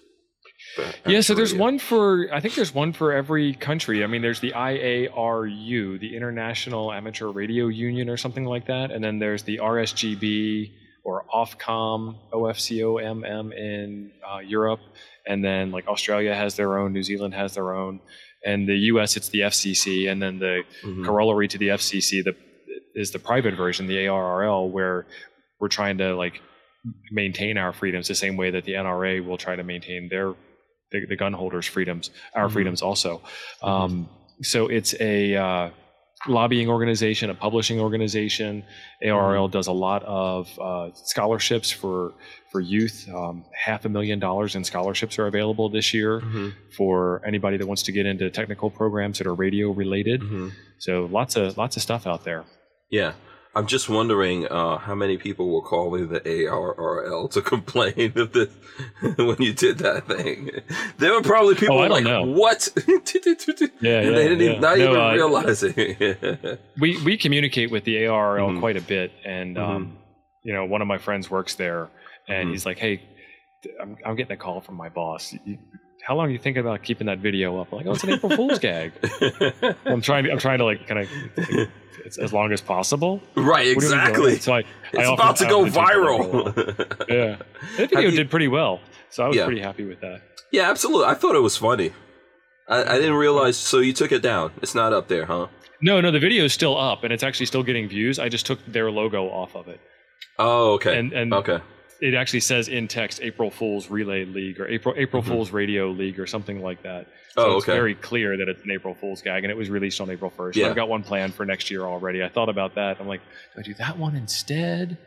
Yeah, 1.05 1.21
so 1.21 1.33
there's 1.33 1.53
one 1.53 1.79
for 1.79 2.27
I 2.33 2.39
think 2.39 2.55
there's 2.55 2.73
one 2.73 2.93
for 2.93 3.13
every 3.13 3.53
country. 3.53 4.03
I 4.03 4.07
mean, 4.07 4.21
there's 4.21 4.39
the 4.39 4.51
IARU, 4.51 5.99
the 5.99 6.15
International 6.15 6.91
Amateur 6.91 7.27
Radio 7.27 7.67
Union, 7.67 8.09
or 8.09 8.17
something 8.17 8.45
like 8.45 8.67
that, 8.67 8.91
and 8.91 9.03
then 9.03 9.19
there's 9.19 9.43
the 9.43 9.57
RSGB 9.59 10.71
or 11.03 11.25
Ofcom, 11.33 12.15
OFCOMM 12.31 13.53
in 13.53 14.11
uh, 14.27 14.39
Europe, 14.39 14.79
and 15.27 15.43
then 15.43 15.71
like 15.71 15.87
Australia 15.87 16.33
has 16.33 16.55
their 16.55 16.77
own, 16.77 16.93
New 16.93 17.03
Zealand 17.03 17.33
has 17.33 17.53
their 17.53 17.73
own, 17.73 17.99
and 18.45 18.67
the 18.67 18.77
U.S. 18.91 19.17
it's 19.17 19.29
the 19.29 19.41
FCC, 19.41 20.09
and 20.09 20.21
then 20.21 20.39
the 20.39 20.63
mm-hmm. 20.81 21.05
corollary 21.05 21.47
to 21.49 21.57
the 21.57 21.69
FCC 21.69 22.23
the, 22.23 22.35
is 22.95 23.11
the 23.11 23.19
private 23.19 23.55
version, 23.55 23.87
the 23.87 23.97
ARRL, 23.97 24.69
where 24.71 25.05
we're 25.59 25.67
trying 25.67 25.97
to 25.97 26.15
like 26.15 26.41
maintain 27.11 27.57
our 27.57 27.73
freedoms 27.73 28.07
the 28.07 28.15
same 28.15 28.37
way 28.37 28.51
that 28.51 28.65
the 28.65 28.73
NRA 28.73 29.25
will 29.25 29.37
try 29.37 29.55
to 29.55 29.63
maintain 29.63 30.09
their 30.09 30.33
the, 30.93 31.05
the 31.05 31.15
gun 31.17 31.33
holders' 31.33 31.65
freedoms, 31.65 32.11
our 32.33 32.45
mm-hmm. 32.45 32.53
freedoms 32.53 32.81
also. 32.81 33.21
Um, 33.61 34.07
so 34.41 34.67
it's 34.67 34.95
a 35.01 35.35
uh, 35.35 35.69
lobbying 36.27 36.69
organization, 36.69 37.29
a 37.29 37.35
publishing 37.35 37.79
organization. 37.79 38.63
ARL 39.03 39.47
mm-hmm. 39.47 39.51
does 39.51 39.67
a 39.67 39.71
lot 39.71 40.03
of 40.03 40.47
uh, 40.59 40.89
scholarships 40.93 41.71
for 41.71 42.13
for 42.51 42.61
youth. 42.61 43.09
Um, 43.13 43.45
half 43.53 43.83
a 43.85 43.89
million 43.89 44.19
dollars 44.19 44.55
in 44.55 44.63
scholarships 44.63 45.19
are 45.19 45.27
available 45.27 45.69
this 45.69 45.93
year 45.93 46.21
mm-hmm. 46.21 46.49
for 46.77 47.21
anybody 47.25 47.57
that 47.57 47.67
wants 47.67 47.83
to 47.83 47.91
get 47.91 48.05
into 48.05 48.29
technical 48.29 48.69
programs 48.69 49.17
that 49.17 49.27
are 49.27 49.33
radio 49.33 49.71
related. 49.71 50.21
Mm-hmm. 50.21 50.49
So 50.77 51.09
lots 51.11 51.35
of 51.35 51.57
lots 51.57 51.75
of 51.75 51.81
stuff 51.81 52.07
out 52.07 52.23
there. 52.23 52.45
Yeah. 52.89 53.13
I'm 53.55 53.67
just 53.67 53.87
wondering 53.87 54.47
uh, 54.47 54.77
how 54.77 54.95
many 54.95 55.17
people 55.17 55.49
will 55.49 55.61
call 55.61 55.91
me 55.91 56.05
the 56.05 56.21
ARRL 56.21 57.29
to 57.31 57.41
complain 57.53 58.13
of 58.15 58.33
this 58.33 58.49
when 59.17 59.41
you 59.41 59.53
did 59.53 59.77
that 59.79 60.07
thing. 60.07 60.49
There 60.97 61.13
were 61.13 61.21
probably 61.21 61.55
people 61.55 61.79
oh, 61.79 61.87
like, 61.87 62.03
know. 62.03 62.23
"What?" 62.23 62.69
yeah, 62.87 62.95
yeah, 63.81 64.01
they 64.09 64.27
didn't 64.27 64.39
yeah. 64.39 64.49
even, 64.49 64.61
not 64.61 64.77
no, 64.77 64.83
even 64.83 64.99
uh, 64.99 65.13
realizing. 65.13 66.59
we 66.79 67.01
we 67.03 67.17
communicate 67.17 67.69
with 67.69 67.83
the 67.83 67.95
ARRL 67.97 68.49
mm-hmm. 68.49 68.59
quite 68.59 68.77
a 68.77 68.81
bit, 68.81 69.11
and 69.23 69.55
mm-hmm. 69.55 69.71
um, 69.71 69.97
you 70.43 70.53
know, 70.53 70.65
one 70.65 70.81
of 70.81 70.87
my 70.87 70.97
friends 70.97 71.29
works 71.29 71.55
there, 71.55 71.89
and 72.27 72.45
mm-hmm. 72.45 72.51
he's 72.51 72.65
like, 72.65 72.79
"Hey, 72.79 73.03
I'm, 73.79 73.97
I'm 74.05 74.15
getting 74.15 74.33
a 74.33 74.37
call 74.37 74.61
from 74.61 74.75
my 74.75 74.89
boss. 74.89 75.35
How 76.03 76.15
long 76.15 76.27
are 76.27 76.31
you 76.31 76.37
thinking 76.37 76.61
about 76.61 76.83
keeping 76.83 77.07
that 77.07 77.19
video 77.19 77.59
up? 77.59 77.71
I'm 77.71 77.77
like, 77.77 77.87
oh, 77.87 77.93
it's 77.93 78.03
an 78.03 78.11
April 78.11 78.29
Fool's 78.35 78.59
gag. 78.59 78.91
I'm 79.85 80.01
trying. 80.01 80.25
To, 80.25 80.31
I'm 80.31 80.37
trying 80.37 80.57
to 80.59 80.65
like 80.65 80.85
kind 80.85 80.99
of 80.99 81.69
as 82.19 82.33
long 82.33 82.51
as 82.51 82.61
possible. 82.61 83.21
Right, 83.35 83.67
exactly. 83.67 84.37
So 84.39 84.53
I, 84.53 84.59
it's 84.91 85.07
I 85.07 85.13
about 85.13 85.37
to 85.37 85.45
go 85.45 85.65
viral. 85.65 86.55
yeah, 87.09 87.37
that 87.77 87.89
video 87.89 88.09
you, 88.09 88.11
did 88.11 88.29
pretty 88.29 88.49
well, 88.49 88.81
so 89.09 89.23
I 89.23 89.27
was 89.29 89.37
yeah. 89.37 89.45
pretty 89.45 89.61
happy 89.61 89.85
with 89.85 90.01
that. 90.01 90.21
Yeah, 90.51 90.69
absolutely. 90.69 91.05
I 91.05 91.13
thought 91.13 91.35
it 91.35 91.41
was 91.41 91.55
funny. 91.55 91.93
I, 92.67 92.83
I 92.83 92.95
didn't 92.97 93.15
realize. 93.15 93.55
So 93.55 93.79
you 93.79 93.93
took 93.93 94.11
it 94.11 94.21
down. 94.21 94.51
It's 94.61 94.75
not 94.75 94.91
up 94.91 95.07
there, 95.07 95.25
huh? 95.25 95.47
No, 95.81 96.01
no. 96.01 96.11
The 96.11 96.19
video 96.19 96.43
is 96.43 96.53
still 96.53 96.77
up, 96.77 97.05
and 97.05 97.13
it's 97.13 97.23
actually 97.23 97.45
still 97.45 97.63
getting 97.63 97.87
views. 97.87 98.19
I 98.19 98.27
just 98.27 98.45
took 98.45 98.59
their 98.65 98.91
logo 98.91 99.29
off 99.29 99.55
of 99.55 99.69
it. 99.69 99.79
Oh, 100.37 100.73
okay. 100.73 100.97
And 100.97 101.13
and 101.13 101.33
okay 101.33 101.61
it 102.03 102.15
actually 102.15 102.41
says 102.41 102.67
in 102.67 102.89
text 102.89 103.21
April 103.21 103.49
Fool's 103.49 103.89
Relay 103.89 104.25
League 104.25 104.59
or 104.59 104.67
April 104.67 104.93
April 104.97 105.21
mm-hmm. 105.21 105.31
Fool's 105.31 105.51
Radio 105.51 105.89
League 105.89 106.19
or 106.19 106.27
something 106.27 106.61
like 106.61 106.83
that. 106.83 107.07
So 107.29 107.41
oh, 107.41 107.45
okay. 107.45 107.55
it's 107.55 107.65
very 107.65 107.95
clear 107.95 108.35
that 108.35 108.49
it's 108.49 108.61
an 108.61 108.71
April 108.71 108.93
Fool's 108.93 109.21
gag, 109.21 109.45
and 109.45 109.49
it 109.49 109.55
was 109.55 109.69
released 109.69 110.01
on 110.01 110.09
April 110.09 110.29
1st. 110.29 110.55
Yeah. 110.55 110.67
I've 110.67 110.75
got 110.75 110.89
one 110.89 111.01
planned 111.01 111.33
for 111.33 111.45
next 111.45 111.71
year 111.71 111.83
already. 111.83 112.21
I 112.21 112.27
thought 112.27 112.49
about 112.49 112.75
that. 112.75 112.99
I'm 112.99 113.07
like, 113.07 113.21
do 113.55 113.61
I 113.61 113.63
do 113.63 113.73
that 113.75 113.97
one 113.97 114.17
instead? 114.17 114.97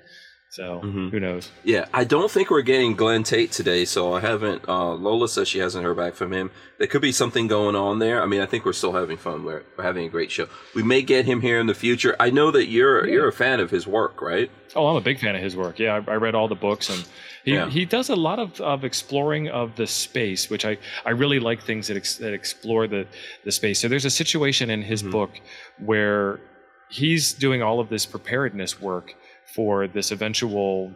So 0.56 0.80
mm-hmm. 0.82 1.10
who 1.10 1.20
knows? 1.20 1.50
Yeah, 1.64 1.84
I 1.92 2.04
don't 2.04 2.30
think 2.30 2.48
we're 2.50 2.62
getting 2.62 2.96
Glenn 2.96 3.24
Tate 3.24 3.52
today, 3.52 3.84
so 3.84 4.14
I 4.14 4.20
haven't. 4.20 4.66
Uh, 4.66 4.94
Lola 4.94 5.28
says 5.28 5.48
she 5.48 5.58
hasn't 5.58 5.84
heard 5.84 5.98
back 5.98 6.14
from 6.14 6.32
him. 6.32 6.50
There 6.78 6.86
could 6.86 7.02
be 7.02 7.12
something 7.12 7.46
going 7.46 7.76
on 7.76 7.98
there. 7.98 8.22
I 8.22 8.26
mean, 8.26 8.40
I 8.40 8.46
think 8.46 8.64
we're 8.64 8.72
still 8.72 8.94
having 8.94 9.18
fun. 9.18 9.44
We're, 9.44 9.64
we're 9.76 9.84
having 9.84 10.06
a 10.06 10.08
great 10.08 10.30
show. 10.30 10.48
We 10.74 10.82
may 10.82 11.02
get 11.02 11.26
him 11.26 11.42
here 11.42 11.60
in 11.60 11.66
the 11.66 11.74
future. 11.74 12.16
I 12.18 12.30
know 12.30 12.50
that 12.52 12.68
you're 12.68 13.06
yeah. 13.06 13.12
you're 13.12 13.28
a 13.28 13.34
fan 13.34 13.60
of 13.60 13.70
his 13.70 13.86
work, 13.86 14.22
right? 14.22 14.50
Oh, 14.74 14.86
I'm 14.86 14.96
a 14.96 15.02
big 15.02 15.20
fan 15.20 15.36
of 15.36 15.42
his 15.42 15.54
work. 15.54 15.78
Yeah, 15.78 16.00
I, 16.08 16.12
I 16.12 16.14
read 16.14 16.34
all 16.34 16.48
the 16.48 16.54
books 16.54 16.88
and 16.88 17.06
he, 17.44 17.52
yeah. 17.52 17.68
he 17.68 17.84
does 17.84 18.08
a 18.08 18.16
lot 18.16 18.38
of, 18.38 18.58
of 18.62 18.82
exploring 18.82 19.48
of 19.48 19.76
the 19.76 19.86
space, 19.86 20.48
which 20.48 20.64
I, 20.64 20.78
I 21.04 21.10
really 21.10 21.38
like 21.38 21.62
things 21.62 21.88
that, 21.88 21.98
ex, 21.98 22.16
that 22.16 22.32
explore 22.32 22.86
the, 22.86 23.06
the 23.44 23.52
space. 23.52 23.78
So 23.78 23.88
there's 23.88 24.06
a 24.06 24.10
situation 24.10 24.70
in 24.70 24.80
his 24.80 25.02
mm-hmm. 25.02 25.12
book 25.12 25.30
where 25.78 26.40
he's 26.88 27.34
doing 27.34 27.62
all 27.62 27.78
of 27.78 27.88
this 27.88 28.06
preparedness 28.06 28.80
work 28.80 29.14
for 29.55 29.86
this 29.86 30.10
eventual 30.10 30.93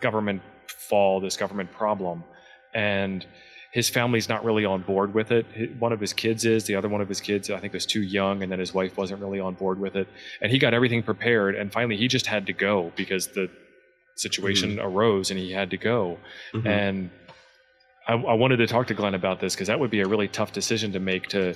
government 0.00 0.42
fall, 0.66 1.20
this 1.20 1.36
government 1.36 1.70
problem. 1.72 2.24
And 2.74 3.24
his 3.72 3.90
family's 3.90 4.28
not 4.28 4.44
really 4.44 4.64
on 4.64 4.82
board 4.82 5.12
with 5.12 5.30
it. 5.32 5.44
One 5.78 5.92
of 5.92 6.00
his 6.00 6.12
kids 6.12 6.44
is, 6.44 6.64
the 6.64 6.74
other 6.74 6.88
one 6.88 7.00
of 7.00 7.08
his 7.08 7.20
kids, 7.20 7.50
I 7.50 7.58
think, 7.58 7.74
was 7.74 7.84
too 7.84 8.02
young, 8.02 8.42
and 8.42 8.50
then 8.50 8.58
his 8.58 8.72
wife 8.72 8.96
wasn't 8.96 9.20
really 9.20 9.40
on 9.40 9.54
board 9.54 9.78
with 9.78 9.96
it. 9.96 10.08
And 10.40 10.50
he 10.50 10.58
got 10.58 10.72
everything 10.72 11.02
prepared, 11.02 11.54
and 11.54 11.70
finally 11.72 11.96
he 11.96 12.08
just 12.08 12.26
had 12.26 12.46
to 12.46 12.52
go 12.52 12.92
because 12.96 13.28
the 13.28 13.50
situation 14.14 14.76
mm-hmm. 14.76 14.86
arose 14.86 15.30
and 15.30 15.38
he 15.38 15.52
had 15.52 15.70
to 15.70 15.76
go. 15.76 16.18
Mm-hmm. 16.52 16.66
And 16.66 17.10
I, 18.08 18.14
I, 18.14 18.34
wanted 18.34 18.56
to 18.58 18.66
talk 18.66 18.86
to 18.86 18.94
Glenn 18.94 19.14
about 19.14 19.40
this 19.40 19.54
because 19.54 19.68
that 19.68 19.78
would 19.78 19.90
be 19.90 20.00
a 20.00 20.08
really 20.08 20.28
tough 20.28 20.52
decision 20.52 20.92
to 20.92 21.00
make 21.00 21.28
to 21.28 21.54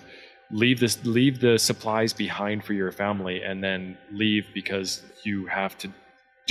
leave 0.50 0.80
this 0.80 1.04
leave 1.04 1.40
the 1.40 1.58
supplies 1.58 2.12
behind 2.12 2.64
for 2.64 2.74
your 2.74 2.92
family 2.92 3.42
and 3.42 3.62
then 3.62 3.96
leave 4.12 4.46
because 4.52 5.02
you 5.24 5.46
have 5.46 5.78
to 5.78 5.90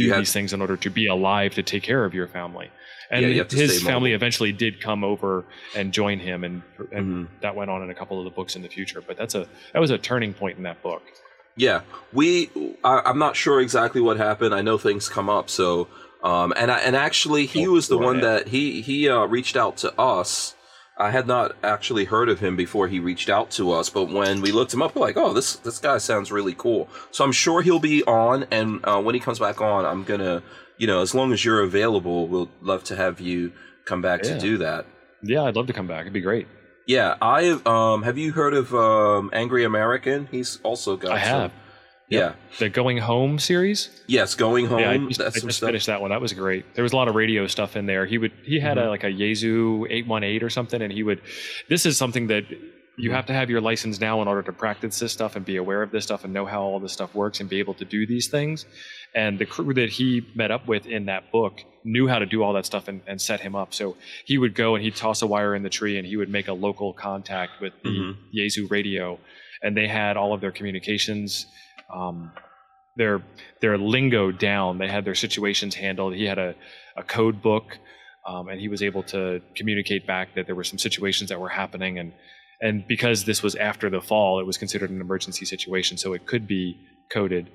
do 0.03 0.15
these 0.15 0.33
things 0.33 0.53
in 0.53 0.61
order 0.61 0.77
to 0.77 0.89
be 0.89 1.07
alive 1.07 1.53
to 1.55 1.63
take 1.63 1.83
care 1.83 2.05
of 2.05 2.13
your 2.13 2.27
family. 2.27 2.69
And 3.11 3.33
yeah, 3.33 3.43
his 3.43 3.81
family 3.81 4.13
eventually 4.13 4.51
did 4.51 4.81
come 4.81 5.03
over 5.03 5.45
and 5.75 5.91
join 5.91 6.19
him, 6.19 6.43
and 6.43 6.61
and 6.91 7.27
mm-hmm. 7.27 7.33
that 7.41 7.55
went 7.55 7.71
on 7.71 7.81
in 7.81 7.89
a 7.89 7.95
couple 7.95 8.19
of 8.19 8.23
the 8.23 8.29
books 8.29 8.55
in 8.55 8.61
the 8.61 8.67
future. 8.67 9.01
But 9.01 9.17
that's 9.17 9.33
a 9.33 9.47
that 9.73 9.79
was 9.79 9.89
a 9.89 9.97
turning 9.97 10.33
point 10.33 10.57
in 10.57 10.63
that 10.63 10.83
book. 10.83 11.01
Yeah, 11.55 11.81
we. 12.13 12.49
I, 12.83 13.09
am 13.09 13.17
not 13.17 13.35
sure 13.35 13.59
exactly 13.61 13.99
what 13.99 14.17
happened. 14.17 14.53
I 14.53 14.61
know 14.61 14.77
things 14.77 15.09
come 15.09 15.27
up. 15.27 15.49
So, 15.49 15.87
um, 16.23 16.53
and 16.55 16.71
I, 16.71 16.77
and 16.79 16.95
actually, 16.95 17.47
he 17.47 17.67
oh, 17.67 17.71
was 17.71 17.87
the 17.87 17.97
one 17.97 18.21
that 18.21 18.47
he 18.47 18.81
he 18.81 19.09
uh, 19.09 19.25
reached 19.25 19.57
out 19.57 19.77
to 19.77 19.99
us. 19.99 20.55
I 20.99 21.11
had 21.11 21.27
not 21.27 21.55
actually 21.63 22.05
heard 22.05 22.27
of 22.27 22.39
him 22.39 22.55
before 22.55 22.87
he 22.87 22.99
reached 22.99 23.29
out 23.29 23.51
to 23.51 23.71
us, 23.71 23.89
but 23.89 24.09
when 24.09 24.41
we 24.41 24.51
looked 24.51 24.73
him 24.73 24.81
up, 24.81 24.95
we're 24.95 25.01
like, 25.01 25.17
"Oh, 25.17 25.33
this 25.33 25.55
this 25.55 25.79
guy 25.79 25.97
sounds 25.97 26.31
really 26.31 26.53
cool." 26.53 26.89
So 27.11 27.23
I'm 27.23 27.31
sure 27.31 27.61
he'll 27.61 27.79
be 27.79 28.03
on, 28.03 28.45
and 28.51 28.81
uh, 28.83 29.01
when 29.01 29.15
he 29.15 29.21
comes 29.21 29.39
back 29.39 29.61
on, 29.61 29.85
I'm 29.85 30.03
gonna 30.03 30.43
you 30.79 30.87
know, 30.87 31.01
as 31.01 31.13
long 31.13 31.31
as 31.31 31.45
you're 31.45 31.61
available, 31.61 32.27
we'll 32.27 32.49
love 32.61 32.83
to 32.85 32.95
have 32.95 33.19
you 33.19 33.51
come 33.85 34.01
back 34.01 34.23
yeah. 34.23 34.33
to 34.33 34.39
do 34.39 34.57
that. 34.59 34.85
Yeah, 35.21 35.43
I'd 35.43 35.55
love 35.55 35.67
to 35.67 35.73
come 35.73 35.87
back. 35.87 36.01
It'd 36.01 36.13
be 36.13 36.21
great. 36.21 36.47
Yeah, 36.87 37.17
I 37.21 37.59
um 37.65 38.01
have 38.03 38.17
you 38.17 38.31
heard 38.31 38.55
of 38.55 38.73
um 38.73 39.29
Angry 39.31 39.63
American? 39.63 40.27
He's 40.31 40.59
also 40.63 40.97
got 40.97 41.11
I 41.11 41.19
have. 41.19 41.51
Some, 42.11 42.19
yeah. 42.19 42.33
The 42.57 42.69
Going 42.69 42.97
Home 42.97 43.37
series? 43.39 44.01
Yes, 44.07 44.35
Going 44.35 44.65
Home. 44.65 44.79
Yeah, 44.79 44.91
I 44.91 44.97
just, 44.97 45.21
I 45.21 45.29
just 45.29 45.59
finished 45.59 45.87
that 45.87 46.01
one. 46.01 46.09
That 46.09 46.21
was 46.21 46.33
great. 46.33 46.75
There 46.75 46.83
was 46.83 46.93
a 46.93 46.95
lot 46.95 47.07
of 47.07 47.15
radio 47.15 47.45
stuff 47.47 47.75
in 47.75 47.85
there. 47.85 48.05
He 48.05 48.17
would 48.17 48.31
he 48.43 48.59
had 48.59 48.77
mm-hmm. 48.77 48.87
a 48.87 48.89
like 48.89 49.03
a 49.03 49.11
Yaesu 49.11 49.85
818 49.89 50.43
or 50.43 50.49
something 50.49 50.81
and 50.81 50.91
he 50.91 51.03
would 51.03 51.21
this 51.67 51.85
is 51.85 51.97
something 51.97 52.27
that 52.27 52.45
you 52.99 53.11
have 53.11 53.25
to 53.27 53.33
have 53.33 53.49
your 53.49 53.61
license 53.61 54.01
now 54.01 54.21
in 54.21 54.27
order 54.27 54.41
to 54.43 54.51
practice 54.51 54.99
this 54.99 55.13
stuff 55.13 55.35
and 55.35 55.45
be 55.45 55.55
aware 55.55 55.81
of 55.81 55.91
this 55.91 56.03
stuff 56.03 56.25
and 56.25 56.33
know 56.33 56.45
how 56.45 56.61
all 56.61 56.79
this 56.79 56.91
stuff 56.91 57.15
works 57.15 57.39
and 57.39 57.49
be 57.49 57.59
able 57.59 57.73
to 57.75 57.85
do 57.85 58.05
these 58.05 58.27
things. 58.27 58.65
And 59.15 59.39
the 59.39 59.45
crew 59.45 59.73
that 59.73 59.89
he 59.89 60.27
met 60.35 60.51
up 60.51 60.67
with 60.67 60.85
in 60.85 61.05
that 61.05 61.31
book 61.31 61.61
knew 61.83 62.07
how 62.07 62.19
to 62.19 62.25
do 62.25 62.43
all 62.43 62.53
that 62.53 62.65
stuff 62.65 62.89
and, 62.89 63.01
and 63.07 63.21
set 63.21 63.39
him 63.39 63.55
up. 63.55 63.73
So 63.73 63.95
he 64.25 64.37
would 64.37 64.53
go 64.53 64.75
and 64.75 64.83
he'd 64.83 64.95
toss 64.95 65.21
a 65.21 65.27
wire 65.27 65.55
in 65.55 65.63
the 65.63 65.69
tree 65.69 65.97
and 65.97 66.05
he 66.05 66.17
would 66.17 66.29
make 66.29 66.49
a 66.49 66.53
local 66.53 66.93
contact 66.93 67.61
with 67.61 67.73
the 67.83 67.89
mm-hmm. 67.89 68.37
Yaesu 68.37 68.69
radio. 68.69 69.17
And 69.63 69.75
they 69.75 69.87
had 69.87 70.17
all 70.17 70.33
of 70.33 70.41
their 70.41 70.51
communications, 70.51 71.45
um, 71.93 72.31
their 72.95 73.21
their 73.61 73.77
lingo 73.77 74.31
down. 74.31 74.77
They 74.77 74.87
had 74.87 75.05
their 75.05 75.15
situations 75.15 75.75
handled. 75.75 76.15
He 76.15 76.25
had 76.25 76.37
a, 76.37 76.55
a 76.97 77.03
code 77.03 77.41
book. 77.41 77.77
Um, 78.27 78.49
and 78.49 78.59
he 78.59 78.67
was 78.67 78.83
able 78.83 79.01
to 79.03 79.41
communicate 79.55 80.05
back 80.05 80.35
that 80.35 80.45
there 80.45 80.53
were 80.53 80.65
some 80.65 80.77
situations 80.77 81.29
that 81.29 81.39
were 81.39 81.49
happening 81.49 81.97
and 81.97 82.11
and 82.61 82.85
because 82.87 83.23
this 83.23 83.41
was 83.41 83.55
after 83.55 83.89
the 83.89 84.01
fall, 84.01 84.39
it 84.39 84.45
was 84.45 84.57
considered 84.57 84.89
an 84.89 84.99
emergency 84.99 85.45
situation, 85.45 85.97
so 85.97 86.13
it 86.13 86.25
could 86.25 86.47
be 86.47 86.77
coded. 87.11 87.49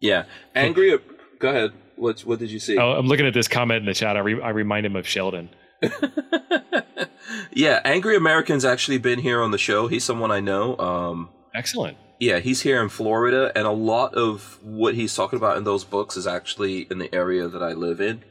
Yeah, 0.00 0.24
angry. 0.54 0.98
go 1.38 1.48
ahead. 1.48 1.72
What 1.96 2.20
what 2.22 2.38
did 2.38 2.50
you 2.50 2.58
see? 2.58 2.76
Oh, 2.76 2.92
I'm 2.92 3.06
looking 3.06 3.26
at 3.26 3.34
this 3.34 3.48
comment 3.48 3.80
in 3.80 3.86
the 3.86 3.94
chat. 3.94 4.16
I, 4.16 4.20
re, 4.20 4.40
I 4.40 4.50
remind 4.50 4.84
him 4.84 4.96
of 4.96 5.06
Sheldon. 5.06 5.48
yeah, 7.52 7.80
Angry 7.84 8.16
American's 8.16 8.64
actually 8.64 8.98
been 8.98 9.20
here 9.20 9.42
on 9.42 9.52
the 9.52 9.58
show. 9.58 9.86
He's 9.86 10.04
someone 10.04 10.30
I 10.30 10.40
know. 10.40 10.76
Um, 10.78 11.30
Excellent. 11.54 11.96
Yeah, 12.18 12.38
he's 12.38 12.62
here 12.62 12.82
in 12.82 12.88
Florida, 12.88 13.52
and 13.54 13.66
a 13.66 13.72
lot 13.72 14.14
of 14.14 14.58
what 14.62 14.94
he's 14.94 15.14
talking 15.14 15.36
about 15.36 15.58
in 15.58 15.64
those 15.64 15.84
books 15.84 16.16
is 16.16 16.26
actually 16.26 16.86
in 16.90 16.98
the 16.98 17.14
area 17.14 17.46
that 17.46 17.62
I 17.62 17.72
live 17.72 18.00
in. 18.00 18.24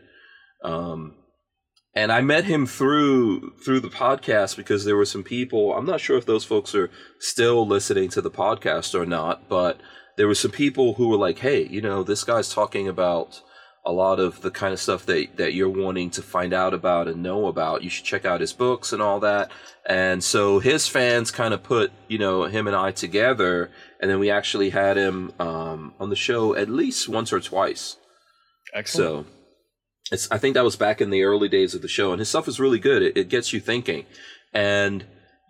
Um, 0.64 1.14
and 1.94 2.12
I 2.12 2.22
met 2.22 2.46
him 2.46 2.66
through 2.66 3.54
through 3.64 3.80
the 3.80 3.90
podcast 3.90 4.58
because 4.58 4.86
there 4.86 4.98
were 4.98 5.06
some 5.06 5.24
people. 5.24 5.74
I'm 5.76 5.86
not 5.86 6.02
sure 6.02 6.18
if 6.18 6.26
those 6.26 6.44
folks 6.44 6.74
are 6.74 6.90
still 7.20 7.66
listening 7.66 8.10
to 8.10 8.22
the 8.22 8.32
podcast 8.32 9.00
or 9.00 9.06
not, 9.06 9.48
but 9.48 9.80
there 10.18 10.28
were 10.28 10.36
some 10.36 10.52
people 10.52 10.96
who 10.96 11.08
were 11.08 11.18
like, 11.18 11.40
"Hey, 11.40 11.68
you 11.68 11.82
know, 11.82 12.04
this 12.04 12.24
guy's 12.24 12.54
talking 12.54 12.88
about 12.88 13.42
a 13.86 13.92
lot 13.92 14.20
of 14.20 14.42
the 14.42 14.52
kind 14.52 14.74
of 14.74 14.80
stuff 14.80 15.06
that 15.06 15.38
that 15.38 15.54
you're 15.54 15.70
wanting 15.70 16.10
to 16.12 16.22
find 16.22 16.54
out 16.54 16.74
about 16.74 17.08
and 17.08 17.22
know 17.22 17.48
about. 17.48 17.84
You 17.84 17.90
should 17.90 18.06
check 18.06 18.26
out 18.26 18.42
his 18.42 18.54
books 18.54 18.92
and 18.92 19.02
all 19.02 19.20
that." 19.20 19.52
And 19.86 20.24
so 20.24 20.60
his 20.60 20.88
fans 20.88 21.30
kind 21.30 21.54
of 21.54 21.62
put, 21.62 21.92
you 22.08 22.18
know, 22.18 22.46
him 22.46 22.68
and 22.68 22.76
I 22.76 22.92
together, 22.92 23.70
and 24.00 24.10
then 24.10 24.20
we 24.20 24.32
actually 24.32 24.72
had 24.72 24.98
him 24.98 25.32
um, 25.40 25.94
on 26.00 26.10
the 26.10 26.16
show 26.16 26.56
at 26.56 26.70
least 26.70 27.08
once 27.08 27.32
or 27.32 27.40
twice. 27.40 27.98
Excellent. 28.74 29.28
So 29.28 29.32
it's, 30.12 30.32
I 30.32 30.38
think 30.38 30.56
that 30.56 30.64
was 30.64 30.76
back 30.76 31.02
in 31.02 31.12
the 31.12 31.24
early 31.24 31.50
days 31.50 31.76
of 31.76 31.82
the 31.82 31.88
show, 31.88 32.12
and 32.12 32.20
his 32.20 32.30
stuff 32.30 32.48
is 32.48 32.60
really 32.60 32.80
good. 32.80 33.04
It, 33.04 33.18
it 33.18 33.30
gets 33.30 33.54
you 33.54 33.60
thinking, 33.60 34.06
and 34.54 35.06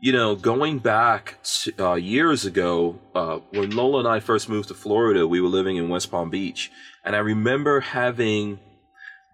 you 0.05 0.11
know, 0.11 0.35
going 0.35 0.77
back 0.77 1.39
uh, 1.79 1.95
years 1.95 2.45
ago, 2.45 2.99
uh, 3.15 3.39
when 3.49 3.71
Lola 3.71 3.97
and 3.97 4.07
I 4.07 4.19
first 4.19 4.47
moved 4.47 4.67
to 4.67 4.75
Florida, 4.75 5.27
we 5.27 5.41
were 5.41 5.47
living 5.47 5.77
in 5.77 5.89
West 5.89 6.11
Palm 6.11 6.29
Beach, 6.29 6.71
and 7.03 7.15
I 7.15 7.19
remember 7.19 7.79
having 7.79 8.59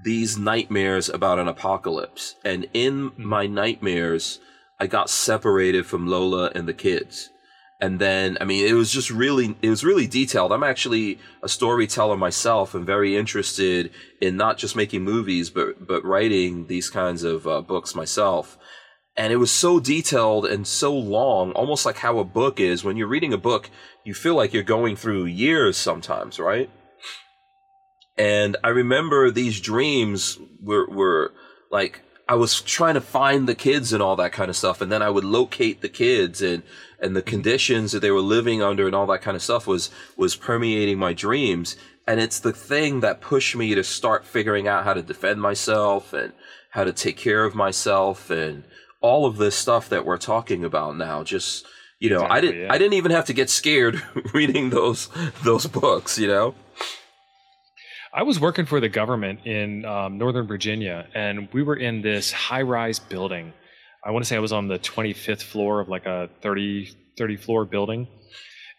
these 0.01 0.37
nightmares 0.37 1.09
about 1.09 1.39
an 1.39 1.49
apocalypse, 1.49 2.35
and 2.45 2.69
in 2.73 3.11
my 3.17 3.47
nightmares, 3.47 4.39
I 4.79 4.87
got 4.87 5.09
separated 5.09 5.85
from 5.85 6.07
Lola 6.07 6.53
and 6.55 6.69
the 6.69 6.73
kids. 6.73 7.29
And 7.81 7.99
then 7.99 8.37
i 8.39 8.43
mean 8.45 8.65
it 8.65 8.73
was 8.73 8.91
just 8.91 9.09
really 9.09 9.57
it 9.61 9.69
was 9.69 9.83
really 9.83 10.07
detailed. 10.07 10.53
I'm 10.53 10.63
actually 10.63 11.19
a 11.43 11.49
storyteller 11.49 12.15
myself 12.15 12.75
and 12.75 12.85
very 12.85 13.17
interested 13.17 13.91
in 14.21 14.37
not 14.37 14.59
just 14.59 14.75
making 14.75 15.01
movies 15.01 15.49
but 15.49 15.85
but 15.85 16.05
writing 16.05 16.67
these 16.67 16.91
kinds 16.91 17.23
of 17.23 17.45
uh, 17.47 17.61
books 17.61 17.95
myself 17.95 18.57
and 19.17 19.33
it 19.33 19.37
was 19.37 19.51
so 19.51 19.79
detailed 19.79 20.45
and 20.45 20.65
so 20.65 20.93
long 20.93 21.51
almost 21.53 21.85
like 21.85 21.97
how 21.97 22.17
a 22.19 22.23
book 22.23 22.59
is. 22.59 22.83
When 22.83 22.97
you're 22.97 23.07
reading 23.07 23.33
a 23.33 23.37
book 23.37 23.69
you 24.03 24.13
feel 24.13 24.35
like 24.35 24.53
you're 24.53 24.63
going 24.63 24.95
through 24.95 25.25
years 25.25 25.77
sometimes 25.77 26.39
right? 26.39 26.69
And 28.17 28.57
i 28.63 28.69
remember 28.69 29.31
these 29.31 29.59
dreams 29.61 30.37
were 30.61 30.87
were 30.89 31.33
like 31.71 32.03
I 32.31 32.35
was 32.35 32.61
trying 32.61 32.93
to 32.93 33.01
find 33.01 33.45
the 33.45 33.55
kids 33.55 33.91
and 33.91 34.01
all 34.01 34.15
that 34.15 34.31
kind 34.31 34.49
of 34.49 34.55
stuff, 34.55 34.79
and 34.79 34.89
then 34.89 35.01
I 35.01 35.09
would 35.09 35.25
locate 35.25 35.81
the 35.81 35.89
kids 35.89 36.41
and 36.41 36.63
and 36.97 37.13
the 37.13 37.21
mm-hmm. 37.21 37.29
conditions 37.29 37.91
that 37.91 37.99
they 37.99 38.09
were 38.09 38.21
living 38.21 38.61
under 38.61 38.85
and 38.85 38.95
all 38.95 39.05
that 39.07 39.21
kind 39.21 39.35
of 39.35 39.43
stuff 39.43 39.67
was 39.67 39.89
was 40.15 40.37
permeating 40.37 40.97
my 40.97 41.11
dreams. 41.11 41.75
And 42.07 42.21
it's 42.21 42.39
the 42.39 42.53
thing 42.53 43.01
that 43.01 43.19
pushed 43.19 43.53
me 43.55 43.75
to 43.75 43.83
start 43.83 44.25
figuring 44.25 44.65
out 44.65 44.85
how 44.85 44.93
to 44.93 45.01
defend 45.01 45.41
myself 45.41 46.13
and 46.13 46.31
how 46.69 46.85
to 46.85 46.93
take 46.93 47.17
care 47.17 47.43
of 47.43 47.53
myself 47.53 48.29
and 48.29 48.63
all 49.01 49.25
of 49.25 49.37
this 49.37 49.55
stuff 49.55 49.89
that 49.89 50.05
we're 50.05 50.17
talking 50.17 50.63
about 50.63 50.95
now. 50.97 51.23
Just 51.23 51.65
you 51.99 52.09
know, 52.09 52.23
exactly, 52.23 52.37
I 52.37 52.41
didn't 52.41 52.61
yeah. 52.61 52.73
I 52.73 52.77
didn't 52.77 52.93
even 52.93 53.11
have 53.11 53.25
to 53.25 53.33
get 53.33 53.49
scared 53.49 54.01
reading 54.33 54.69
those 54.69 55.09
those 55.43 55.67
books. 55.67 56.17
You 56.17 56.27
know. 56.27 56.55
I 58.13 58.23
was 58.23 58.41
working 58.41 58.65
for 58.65 58.81
the 58.81 58.89
government 58.89 59.45
in 59.45 59.85
um, 59.85 60.17
Northern 60.17 60.45
Virginia, 60.45 61.07
and 61.15 61.47
we 61.53 61.63
were 61.63 61.77
in 61.77 62.01
this 62.01 62.31
high 62.31 62.61
rise 62.61 62.99
building. 62.99 63.53
I 64.03 64.11
want 64.11 64.25
to 64.25 64.27
say 64.27 64.35
I 64.35 64.39
was 64.39 64.51
on 64.51 64.67
the 64.67 64.79
25th 64.79 65.43
floor 65.43 65.79
of 65.79 65.87
like 65.87 66.05
a 66.05 66.29
30, 66.41 66.93
30 67.17 67.37
floor 67.37 67.63
building. 67.63 68.07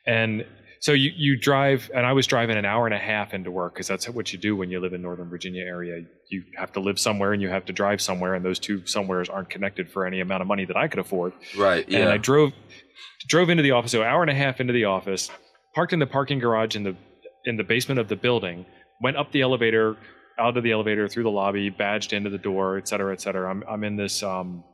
And 0.06 0.44
so 0.82 0.92
you, 0.92 1.12
you 1.16 1.36
drive, 1.38 1.90
and 1.94 2.04
I 2.04 2.12
was 2.12 2.26
driving 2.26 2.56
an 2.56 2.64
hour 2.64 2.86
and 2.86 2.94
a 2.94 2.98
half 2.98 3.34
into 3.34 3.50
work 3.50 3.74
because 3.74 3.86
that's 3.86 4.08
what 4.08 4.32
you 4.32 4.38
do 4.38 4.56
when 4.56 4.70
you 4.70 4.80
live 4.80 4.92
in 4.92 5.00
Northern 5.00 5.30
Virginia 5.30 5.62
area. 5.62 6.04
You 6.28 6.42
have 6.56 6.72
to 6.72 6.80
live 6.80 6.98
somewhere 6.98 7.32
and 7.32 7.40
you 7.40 7.48
have 7.48 7.64
to 7.66 7.72
drive 7.72 8.00
somewhere, 8.00 8.34
and 8.34 8.44
those 8.44 8.58
two 8.58 8.84
somewheres 8.86 9.28
aren't 9.28 9.48
connected 9.48 9.90
for 9.90 10.06
any 10.06 10.20
amount 10.20 10.42
of 10.42 10.48
money 10.48 10.64
that 10.64 10.76
I 10.76 10.88
could 10.88 10.98
afford. 10.98 11.32
Right. 11.56 11.88
Yeah. 11.88 12.00
And 12.00 12.08
I 12.10 12.18
drove 12.18 12.52
drove 13.28 13.48
into 13.48 13.62
the 13.62 13.70
office, 13.70 13.92
so 13.92 14.02
hour 14.02 14.22
and 14.22 14.30
a 14.30 14.34
half 14.34 14.60
into 14.60 14.72
the 14.72 14.84
office, 14.84 15.30
parked 15.74 15.92
in 15.92 15.98
the 15.98 16.06
parking 16.06 16.38
garage 16.38 16.76
in 16.76 16.82
the 16.82 16.96
in 17.44 17.56
the 17.56 17.64
basement 17.64 17.98
of 17.98 18.08
the 18.08 18.16
building 18.16 18.66
went 19.02 19.16
up 19.16 19.32
the 19.32 19.42
elevator, 19.42 19.96
out 20.38 20.56
of 20.56 20.62
the 20.62 20.72
elevator, 20.72 21.08
through 21.08 21.24
the 21.24 21.30
lobby, 21.30 21.68
badged 21.68 22.12
into 22.12 22.30
the 22.30 22.38
door, 22.38 22.78
et 22.78 22.88
cetera, 22.88 23.12
et 23.12 23.20
cetera. 23.20 23.50
I'm, 23.50 23.62
I'm 23.68 23.84
in 23.84 23.96
this. 23.96 24.22
Um, 24.22 24.64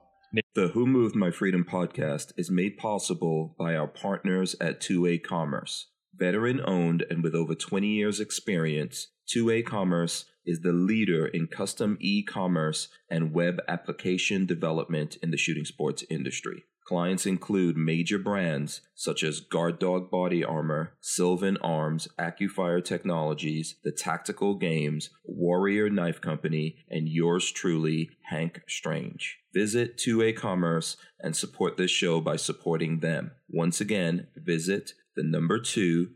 the 0.55 0.68
Who 0.68 0.86
Moved 0.86 1.16
My 1.16 1.30
Freedom 1.30 1.64
podcast 1.68 2.32
is 2.36 2.51
made 2.51 2.76
possible 2.76 3.56
by 3.59 3.74
our 3.74 3.89
partners 3.89 4.55
at 4.60 4.80
2A 4.80 5.22
Commerce. 5.22 5.86
Veteran 6.19 6.61
owned 6.65 7.05
and 7.09 7.23
with 7.23 7.35
over 7.35 7.55
20 7.55 7.86
years' 7.86 8.20
experience, 8.20 9.09
2A 9.28 9.65
Commerce 9.65 10.24
is 10.45 10.61
the 10.61 10.73
leader 10.73 11.27
in 11.27 11.47
custom 11.47 11.97
e 12.01 12.23
commerce 12.23 12.89
and 13.11 13.32
web 13.32 13.61
application 13.69 14.47
development 14.47 15.16
in 15.23 15.31
the 15.31 15.36
shooting 15.36 15.65
sports 15.65 16.03
industry. 16.11 16.65
Clients 16.89 17.27
include 17.27 17.77
major 17.77 18.19
brands 18.19 18.81
such 18.95 19.23
as 19.23 19.40
Guard 19.40 19.78
Dog 19.78 20.11
Body 20.11 20.43
Armor, 20.43 20.95
Sylvan 21.03 21.59
Arms, 21.59 22.09
AccuFire 22.19 22.82
Technologies, 22.82 23.74
The 23.85 23.93
Tactical 23.93 24.55
Games, 24.55 25.11
Warrior 25.23 25.90
Knife 25.90 26.23
Company, 26.23 26.77
and 26.89 27.07
yours 27.07 27.53
truly, 27.53 28.09
Hank 28.31 28.62
Strange. 28.66 29.39
Visit 29.53 29.99
2A 29.99 30.35
Commerce 30.35 30.97
and 31.20 31.36
support 31.36 31.77
this 31.77 31.90
show 31.90 32.23
by 32.23 32.36
supporting 32.36 33.01
them. 33.01 33.32
Once 33.51 33.82
again, 33.82 34.28
visit 34.35 34.95
the 35.19 35.24
number 35.24 35.61
2 35.61 36.09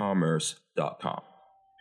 acommerce.com. 0.00 1.20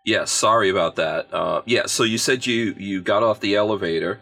Yeah, 0.06 0.26
sorry 0.26 0.70
about 0.70 0.98
that. 0.98 1.34
Uh, 1.34 1.62
yeah, 1.66 1.86
so 1.86 2.04
you 2.04 2.18
said 2.18 2.46
you 2.46 2.76
you 2.78 3.02
got 3.02 3.24
off 3.24 3.40
the 3.40 3.56
elevator 3.56 4.20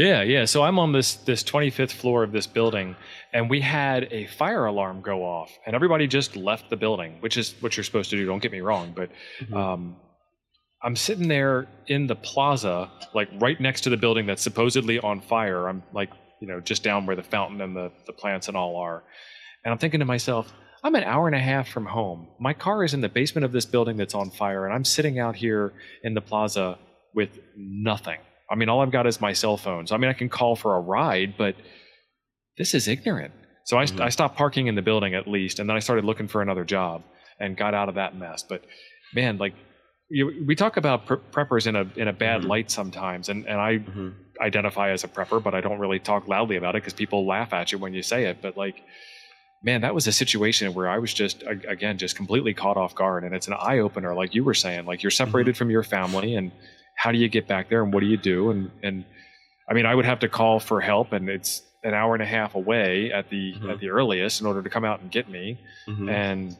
yeah, 0.00 0.22
yeah. 0.22 0.46
So 0.46 0.62
I'm 0.62 0.78
on 0.78 0.92
this 0.92 1.16
this 1.16 1.42
25th 1.44 1.92
floor 1.92 2.22
of 2.22 2.32
this 2.32 2.46
building, 2.46 2.96
and 3.34 3.50
we 3.50 3.60
had 3.60 4.08
a 4.10 4.26
fire 4.28 4.64
alarm 4.64 5.02
go 5.02 5.22
off, 5.22 5.50
and 5.66 5.74
everybody 5.76 6.06
just 6.06 6.36
left 6.36 6.70
the 6.70 6.76
building, 6.76 7.16
which 7.20 7.36
is 7.36 7.54
what 7.60 7.76
you're 7.76 7.84
supposed 7.84 8.08
to 8.10 8.16
do. 8.16 8.24
Don't 8.24 8.40
get 8.40 8.50
me 8.50 8.60
wrong, 8.60 8.94
but 8.96 9.10
mm-hmm. 9.40 9.54
um, 9.54 9.96
I'm 10.82 10.96
sitting 10.96 11.28
there 11.28 11.68
in 11.86 12.06
the 12.06 12.14
plaza, 12.14 12.90
like 13.14 13.28
right 13.40 13.60
next 13.60 13.82
to 13.82 13.90
the 13.90 13.98
building 13.98 14.24
that's 14.24 14.42
supposedly 14.42 14.98
on 15.00 15.20
fire. 15.20 15.68
I'm 15.68 15.82
like, 15.92 16.10
you 16.40 16.48
know, 16.48 16.60
just 16.60 16.82
down 16.82 17.04
where 17.04 17.16
the 17.16 17.22
fountain 17.22 17.60
and 17.60 17.76
the 17.76 17.92
the 18.06 18.14
plants 18.14 18.48
and 18.48 18.56
all 18.56 18.76
are, 18.76 19.02
and 19.64 19.72
I'm 19.72 19.78
thinking 19.78 20.00
to 20.00 20.06
myself. 20.06 20.50
I'm 20.82 20.94
an 20.94 21.04
hour 21.04 21.26
and 21.26 21.36
a 21.36 21.40
half 21.40 21.68
from 21.68 21.86
home. 21.86 22.28
My 22.38 22.54
car 22.54 22.84
is 22.84 22.94
in 22.94 23.00
the 23.00 23.08
basement 23.08 23.44
of 23.44 23.52
this 23.52 23.66
building 23.66 23.96
that's 23.96 24.14
on 24.14 24.30
fire, 24.30 24.64
and 24.64 24.74
I'm 24.74 24.84
sitting 24.84 25.18
out 25.18 25.36
here 25.36 25.72
in 26.02 26.14
the 26.14 26.20
plaza 26.20 26.78
with 27.14 27.38
nothing 27.56 28.18
I 28.50 28.56
mean, 28.56 28.68
all 28.68 28.80
I've 28.80 28.90
got 28.90 29.06
is 29.06 29.20
my 29.20 29.32
cell 29.32 29.56
phone. 29.56 29.86
So, 29.86 29.94
I 29.94 29.98
mean, 29.98 30.10
I 30.10 30.12
can 30.12 30.28
call 30.28 30.56
for 30.56 30.74
a 30.74 30.80
ride, 30.80 31.34
but 31.38 31.54
this 32.58 32.74
is 32.74 32.88
ignorant. 32.88 33.32
So 33.64 33.78
I, 33.78 33.84
mm-hmm. 33.84 34.02
I 34.02 34.08
stopped 34.08 34.36
parking 34.36 34.66
in 34.66 34.74
the 34.74 34.82
building 34.82 35.14
at 35.14 35.28
least, 35.28 35.60
and 35.60 35.70
then 35.70 35.76
I 35.76 35.78
started 35.78 36.04
looking 36.04 36.26
for 36.26 36.42
another 36.42 36.64
job 36.64 37.04
and 37.38 37.56
got 37.56 37.74
out 37.74 37.88
of 37.88 37.94
that 37.94 38.16
mess. 38.16 38.42
But 38.42 38.64
man, 39.14 39.38
like 39.38 39.54
you, 40.10 40.44
we 40.44 40.56
talk 40.56 40.76
about 40.76 41.06
pre- 41.06 41.18
preppers 41.30 41.68
in 41.68 41.76
a 41.76 41.86
in 41.94 42.08
a 42.08 42.12
bad 42.12 42.40
mm-hmm. 42.40 42.50
light 42.50 42.70
sometimes, 42.70 43.28
and 43.28 43.46
and 43.46 43.60
I 43.60 43.78
mm-hmm. 43.78 44.08
identify 44.40 44.90
as 44.90 45.04
a 45.04 45.08
prepper, 45.08 45.40
but 45.40 45.54
I 45.54 45.60
don't 45.60 45.78
really 45.78 46.00
talk 46.00 46.26
loudly 46.26 46.56
about 46.56 46.74
it 46.74 46.82
because 46.82 46.94
people 46.94 47.26
laugh 47.26 47.52
at 47.52 47.70
you 47.70 47.78
when 47.78 47.94
you 47.94 48.02
say 48.02 48.24
it. 48.24 48.42
But 48.42 48.56
like, 48.56 48.82
man, 49.62 49.82
that 49.82 49.94
was 49.94 50.06
a 50.06 50.12
situation 50.12 50.72
where 50.74 50.88
I 50.88 50.98
was 50.98 51.12
just 51.12 51.42
again 51.46 51.98
just 51.98 52.16
completely 52.16 52.54
caught 52.54 52.76
off 52.76 52.94
guard, 52.94 53.24
and 53.24 53.34
it's 53.34 53.46
an 53.46 53.54
eye 53.54 53.78
opener, 53.78 54.14
like 54.14 54.34
you 54.34 54.44
were 54.44 54.54
saying, 54.54 54.86
like 54.86 55.02
you're 55.02 55.10
separated 55.10 55.52
mm-hmm. 55.52 55.58
from 55.58 55.70
your 55.70 55.82
family 55.82 56.34
and 56.34 56.52
how 56.96 57.12
do 57.12 57.18
you 57.18 57.28
get 57.28 57.48
back 57.48 57.70
there 57.70 57.82
and 57.82 57.92
what 57.94 58.00
do 58.00 58.06
you 58.06 58.16
do? 58.16 58.50
And 58.50 58.70
and 58.82 59.04
I 59.68 59.74
mean, 59.74 59.86
I 59.86 59.94
would 59.94 60.04
have 60.04 60.20
to 60.20 60.28
call 60.28 60.60
for 60.60 60.80
help, 60.80 61.12
and 61.12 61.28
it's 61.28 61.62
an 61.82 61.94
hour 61.94 62.14
and 62.14 62.22
a 62.22 62.26
half 62.26 62.54
away 62.54 63.12
at 63.12 63.30
the 63.30 63.54
mm-hmm. 63.54 63.70
at 63.70 63.80
the 63.80 63.90
earliest 63.90 64.40
in 64.40 64.46
order 64.46 64.62
to 64.62 64.70
come 64.70 64.84
out 64.84 65.00
and 65.00 65.10
get 65.10 65.28
me. 65.28 65.58
Mm-hmm. 65.88 66.08
And 66.08 66.56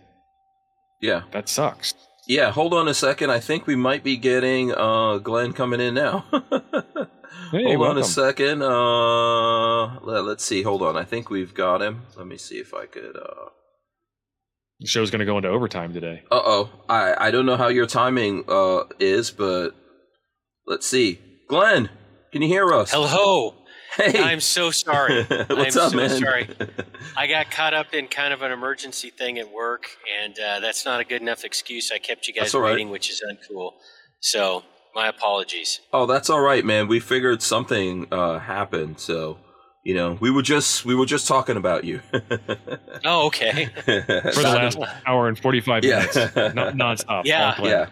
yeah, 1.00 1.22
that 1.32 1.48
sucks. 1.48 1.94
Yeah, 2.26 2.52
hold 2.52 2.74
on 2.74 2.86
a 2.86 2.94
second. 2.94 3.30
I 3.30 3.40
think 3.40 3.66
we 3.66 3.76
might 3.76 4.04
be 4.04 4.16
getting 4.16 4.72
uh, 4.72 5.18
Glenn 5.18 5.52
coming 5.52 5.80
in 5.80 5.94
now. 5.94 6.24
hey, 7.50 7.64
hold 7.64 7.78
welcome. 7.78 7.98
on 7.98 7.98
a 7.98 8.04
second. 8.04 8.62
Uh, 8.62 10.00
let, 10.00 10.24
us 10.36 10.42
see. 10.42 10.62
Hold 10.62 10.82
on. 10.82 10.96
I 10.96 11.04
think 11.04 11.30
we've 11.30 11.54
got 11.54 11.82
him. 11.82 12.02
Let 12.16 12.26
me 12.26 12.36
see 12.36 12.56
if 12.56 12.74
I 12.74 12.86
could. 12.86 13.16
Uh... 13.16 13.50
The 14.80 14.86
show's 14.86 15.10
going 15.10 15.20
to 15.20 15.26
go 15.26 15.36
into 15.36 15.48
overtime 15.48 15.92
today. 15.92 16.22
Uh 16.30 16.40
oh. 16.42 16.70
I 16.88 17.28
I 17.28 17.30
don't 17.30 17.46
know 17.46 17.56
how 17.56 17.68
your 17.68 17.86
timing 17.86 18.44
uh 18.48 18.84
is, 18.98 19.30
but 19.30 19.74
Let's 20.70 20.86
see. 20.86 21.18
Glenn, 21.48 21.90
can 22.30 22.42
you 22.42 22.48
hear 22.48 22.72
us? 22.72 22.92
Hello. 22.92 23.56
Hey. 23.96 24.22
I'm 24.22 24.38
so 24.38 24.70
sorry. 24.70 25.24
What's 25.24 25.76
I'm 25.76 25.82
up, 25.82 25.90
so 25.90 25.96
man? 25.96 26.10
sorry. 26.10 26.48
I 27.16 27.26
got 27.26 27.50
caught 27.50 27.74
up 27.74 27.92
in 27.92 28.06
kind 28.06 28.32
of 28.32 28.42
an 28.42 28.52
emergency 28.52 29.10
thing 29.10 29.40
at 29.40 29.50
work, 29.50 29.88
and 30.22 30.38
uh, 30.38 30.60
that's 30.60 30.84
not 30.84 31.00
a 31.00 31.04
good 31.04 31.22
enough 31.22 31.44
excuse. 31.44 31.90
I 31.92 31.98
kept 31.98 32.28
you 32.28 32.34
guys 32.34 32.54
waiting, 32.54 32.86
right. 32.86 32.92
which 32.92 33.10
is 33.10 33.20
uncool. 33.28 33.72
So, 34.20 34.62
my 34.94 35.08
apologies. 35.08 35.80
Oh, 35.92 36.06
that's 36.06 36.30
all 36.30 36.40
right, 36.40 36.64
man. 36.64 36.88
We 36.88 37.00
figured 37.00 37.42
something 37.42 38.06
uh, 38.10 38.38
happened, 38.38 38.98
so 38.98 39.38
you 39.82 39.94
know, 39.94 40.18
we 40.20 40.30
were 40.30 40.42
just 40.42 40.84
we 40.84 40.94
were 40.94 41.06
just 41.06 41.26
talking 41.26 41.56
about 41.56 41.84
you. 41.84 42.00
oh, 43.04 43.26
okay. 43.26 43.66
For 43.84 43.92
the 43.92 44.42
last 44.42 44.78
hour 45.06 45.28
and 45.28 45.38
forty 45.38 45.60
five 45.60 45.84
yeah. 45.84 45.98
minutes, 46.00 46.16
non- 46.54 46.78
nonstop. 46.78 47.24
Yeah, 47.24 47.60
yeah. 47.62 47.86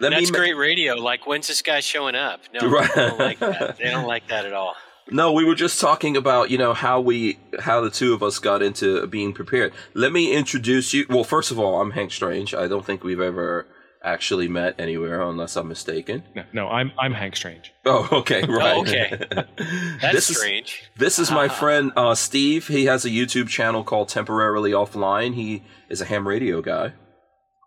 Let 0.00 0.10
That's 0.10 0.30
me, 0.30 0.36
great 0.36 0.56
radio. 0.56 0.94
Like, 0.94 1.26
when's 1.26 1.46
this 1.46 1.62
guy 1.62 1.80
showing 1.80 2.16
up? 2.16 2.40
No, 2.52 2.68
right. 2.68 2.90
they 2.94 3.06
don't 3.06 3.18
like 3.18 3.38
that. 3.38 3.76
They 3.78 3.84
don't 3.84 4.06
like 4.06 4.26
that 4.28 4.44
at 4.44 4.52
all. 4.52 4.74
No, 5.10 5.32
we 5.32 5.44
were 5.44 5.54
just 5.54 5.80
talking 5.80 6.16
about 6.16 6.50
you 6.50 6.58
know 6.58 6.74
how 6.74 7.00
we 7.00 7.38
how 7.60 7.80
the 7.80 7.90
two 7.90 8.12
of 8.14 8.22
us 8.22 8.38
got 8.38 8.62
into 8.62 9.06
being 9.06 9.32
prepared. 9.32 9.72
Let 9.94 10.12
me 10.12 10.32
introduce 10.32 10.92
you. 10.94 11.06
Well, 11.08 11.24
first 11.24 11.50
of 11.50 11.58
all, 11.58 11.80
I'm 11.80 11.92
Hank 11.92 12.10
Strange. 12.10 12.54
I 12.54 12.68
don't 12.68 12.84
think 12.84 13.04
we've 13.04 13.20
ever 13.20 13.66
actually 14.04 14.48
met 14.48 14.74
anywhere, 14.78 15.22
unless 15.22 15.56
I'm 15.56 15.68
mistaken. 15.68 16.22
No, 16.34 16.44
no 16.52 16.68
I'm 16.68 16.92
I'm 16.98 17.14
Hank 17.14 17.36
Strange. 17.36 17.72
Oh, 17.84 18.08
okay, 18.12 18.42
right. 18.48 18.76
Oh, 18.76 18.80
okay, 18.82 19.18
that's 20.00 20.28
this 20.28 20.36
strange. 20.36 20.82
Is, 20.94 20.98
this 20.98 21.18
is 21.18 21.30
my 21.30 21.48
friend 21.48 21.92
uh, 21.96 22.14
Steve. 22.14 22.68
He 22.68 22.84
has 22.84 23.04
a 23.04 23.10
YouTube 23.10 23.48
channel 23.48 23.82
called 23.82 24.08
Temporarily 24.08 24.72
Offline. 24.72 25.34
He 25.34 25.62
is 25.88 26.00
a 26.00 26.04
ham 26.04 26.28
radio 26.28 26.60
guy. 26.60 26.92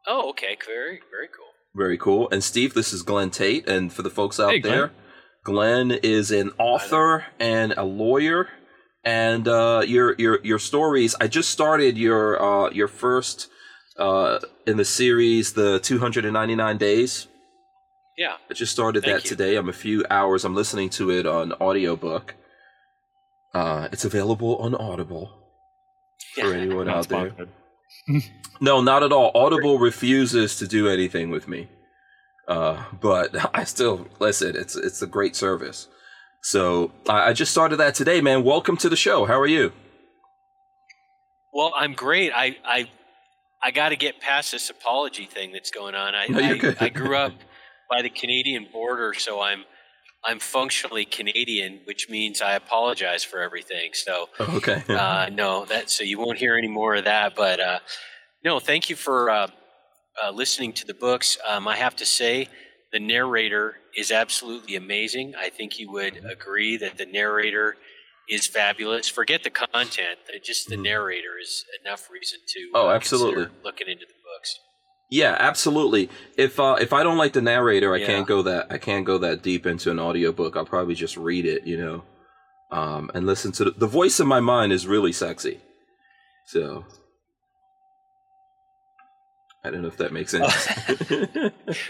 Oh, 0.08 0.30
okay, 0.30 0.58
very 0.66 1.02
very 1.12 1.28
cool. 1.28 1.48
Very 1.78 1.98
cool. 1.98 2.28
And 2.32 2.44
Steve, 2.44 2.74
this 2.74 2.92
is 2.92 3.04
Glenn 3.04 3.30
Tate. 3.30 3.70
And 3.70 3.94
for 3.94 4.02
the 4.02 4.10
folks 4.10 4.40
out 4.40 4.52
hey, 4.52 4.62
there, 4.62 4.92
Glenn. 5.44 5.92
is 5.92 6.32
an 6.32 6.52
author 6.58 7.26
and 7.40 7.74
a 7.78 7.84
lawyer. 7.84 8.50
And 9.04 9.48
uh, 9.48 9.84
your 9.86 10.16
your 10.18 10.40
your 10.44 10.60
stories. 10.60 11.16
I 11.22 11.28
just 11.28 11.50
started 11.50 11.98
your 11.98 12.42
uh, 12.42 12.72
your 12.72 12.88
first 12.88 13.50
uh, 13.98 14.40
in 14.66 14.78
the 14.78 14.86
series, 14.86 15.54
the 15.54 15.80
299 15.80 16.78
days. 16.78 17.28
Yeah. 18.18 18.38
I 18.50 18.54
just 18.54 18.72
started 18.72 19.04
Thank 19.04 19.16
that 19.16 19.24
you. 19.26 19.30
today. 19.30 19.56
I'm 19.56 19.70
a 19.70 19.74
few 19.74 20.04
hours. 20.10 20.44
I'm 20.44 20.56
listening 20.56 20.90
to 20.92 21.12
it 21.12 21.26
on 21.26 21.54
audiobook. 21.54 22.36
Uh, 23.54 23.88
it's 23.92 24.06
available 24.06 24.58
on 24.58 24.76
Audible 24.76 25.32
for 26.36 26.54
anyone 26.54 26.90
out 26.90 27.08
there. 27.08 27.32
no, 28.62 28.82
not 28.82 29.04
at 29.04 29.12
all. 29.12 29.32
Audible 29.36 29.80
refuses 29.80 30.58
to 30.58 30.68
do 30.68 30.88
anything 30.88 31.30
with 31.30 31.48
me. 31.48 31.70
Uh, 32.48 32.84
but 33.00 33.36
I 33.56 33.64
still 33.64 34.08
listen. 34.20 34.56
It's 34.56 34.76
it's 34.76 35.02
a 35.02 35.08
great 35.08 35.36
service. 35.36 35.88
So 36.42 36.92
I, 37.10 37.30
I 37.30 37.34
just 37.34 37.52
started 37.52 37.78
that 37.78 37.96
today, 37.96 38.22
man. 38.22 38.44
Welcome 38.44 38.78
to 38.78 38.90
the 38.90 38.96
show. 38.96 39.26
How 39.26 39.40
are 39.40 39.48
you? 39.48 39.74
Well, 41.54 41.74
I'm 41.76 41.94
great. 41.94 42.32
I 42.34 42.58
I 42.66 42.90
I 43.64 43.72
got 43.72 43.90
to 43.90 43.96
get 43.96 44.20
past 44.20 44.52
this 44.52 44.70
apology 44.70 45.26
thing 45.26 45.52
that's 45.52 45.72
going 45.72 45.96
on. 45.96 46.14
I 46.16 46.28
no, 46.28 46.40
I, 46.40 46.86
I, 46.86 46.90
grew 46.90 47.16
up 47.26 47.34
by 47.90 48.02
the 48.02 48.10
Canadian 48.10 48.68
border, 48.72 49.14
so 49.14 49.42
I'm 49.42 49.64
I'm 50.26 50.40
functionally 50.40 51.06
Canadian, 51.06 51.82
which 51.86 52.10
means 52.10 52.42
I 52.42 52.54
apologize 52.54 53.24
for 53.24 53.42
everything. 53.42 53.92
So 53.94 54.30
okay, 54.40 54.84
uh, 54.90 55.30
no, 55.32 55.66
that 55.66 55.90
so 55.90 56.04
you 56.04 56.20
won't 56.20 56.38
hear 56.38 56.58
any 56.58 56.68
more 56.68 56.96
of 56.96 57.06
that. 57.06 57.36
But 57.36 57.60
uh, 57.60 57.80
no, 58.44 58.60
thank 58.60 58.90
you 58.90 58.96
for 58.96 59.30
uh, 59.30 59.48
uh, 60.24 60.32
listening 60.32 60.74
to 60.74 60.86
the 60.86 60.94
books. 60.94 61.38
Um, 61.48 61.68
I 61.68 61.78
have 61.78 61.96
to 61.98 62.06
say, 62.06 62.48
the 62.92 63.00
narrator 63.00 63.76
is 63.96 64.12
absolutely 64.12 64.76
amazing. 64.76 65.34
I 65.38 65.50
think 65.50 65.80
you 65.80 65.92
would 65.92 66.16
mm-hmm. 66.16 66.28
agree 66.28 66.78
that 66.78 66.98
the 66.98 67.06
narrator 67.06 67.76
is 68.30 68.48
fabulous. 68.48 69.08
Forget 69.08 69.44
the 69.44 69.50
content; 69.50 70.20
just 70.44 70.70
the 70.70 70.78
narrator 70.78 71.38
is 71.42 71.66
enough 71.84 72.10
reason 72.12 72.40
to. 72.48 72.72
Oh, 72.74 72.90
uh, 72.90 72.94
absolutely. 72.94 73.48
Looking 73.64 73.88
into 73.88 74.06
the 74.06 74.14
books. 74.14 74.60
Yeah, 75.10 75.38
absolutely. 75.40 76.10
If 76.38 76.60
uh, 76.60 76.78
if 76.80 76.92
I 76.92 77.04
don't 77.04 77.18
like 77.18 77.34
the 77.34 77.42
narrator, 77.42 77.94
I 77.94 77.98
yeah. 77.98 78.08
can't 78.08 78.28
go 78.28 78.42
that 78.42 78.68
I 78.70 78.78
can't 78.78 79.06
go 79.06 79.18
that 79.20 79.42
deep 79.42 79.66
into 79.66 79.90
an 79.90 80.00
audiobook. 80.00 80.58
I'll 80.58 80.66
probably 80.66 80.96
just 80.96 81.16
read 81.16 81.46
it, 81.46 81.66
you 81.66 81.78
know, 81.78 82.04
um, 82.72 83.10
and 83.14 83.26
listen 83.26 83.52
to 83.54 83.66
the, 83.66 83.72
the 83.72 83.88
voice 83.88 84.20
in 84.20 84.28
my 84.28 84.42
mind 84.42 84.74
is 84.74 84.86
really 84.86 85.14
sexy. 85.14 85.62
So 86.46 86.86
I 89.68 89.72
don't 89.72 89.82
know 89.82 89.88
if 89.88 89.98
that 89.98 90.14
makes 90.14 90.32
sense. 90.32 90.68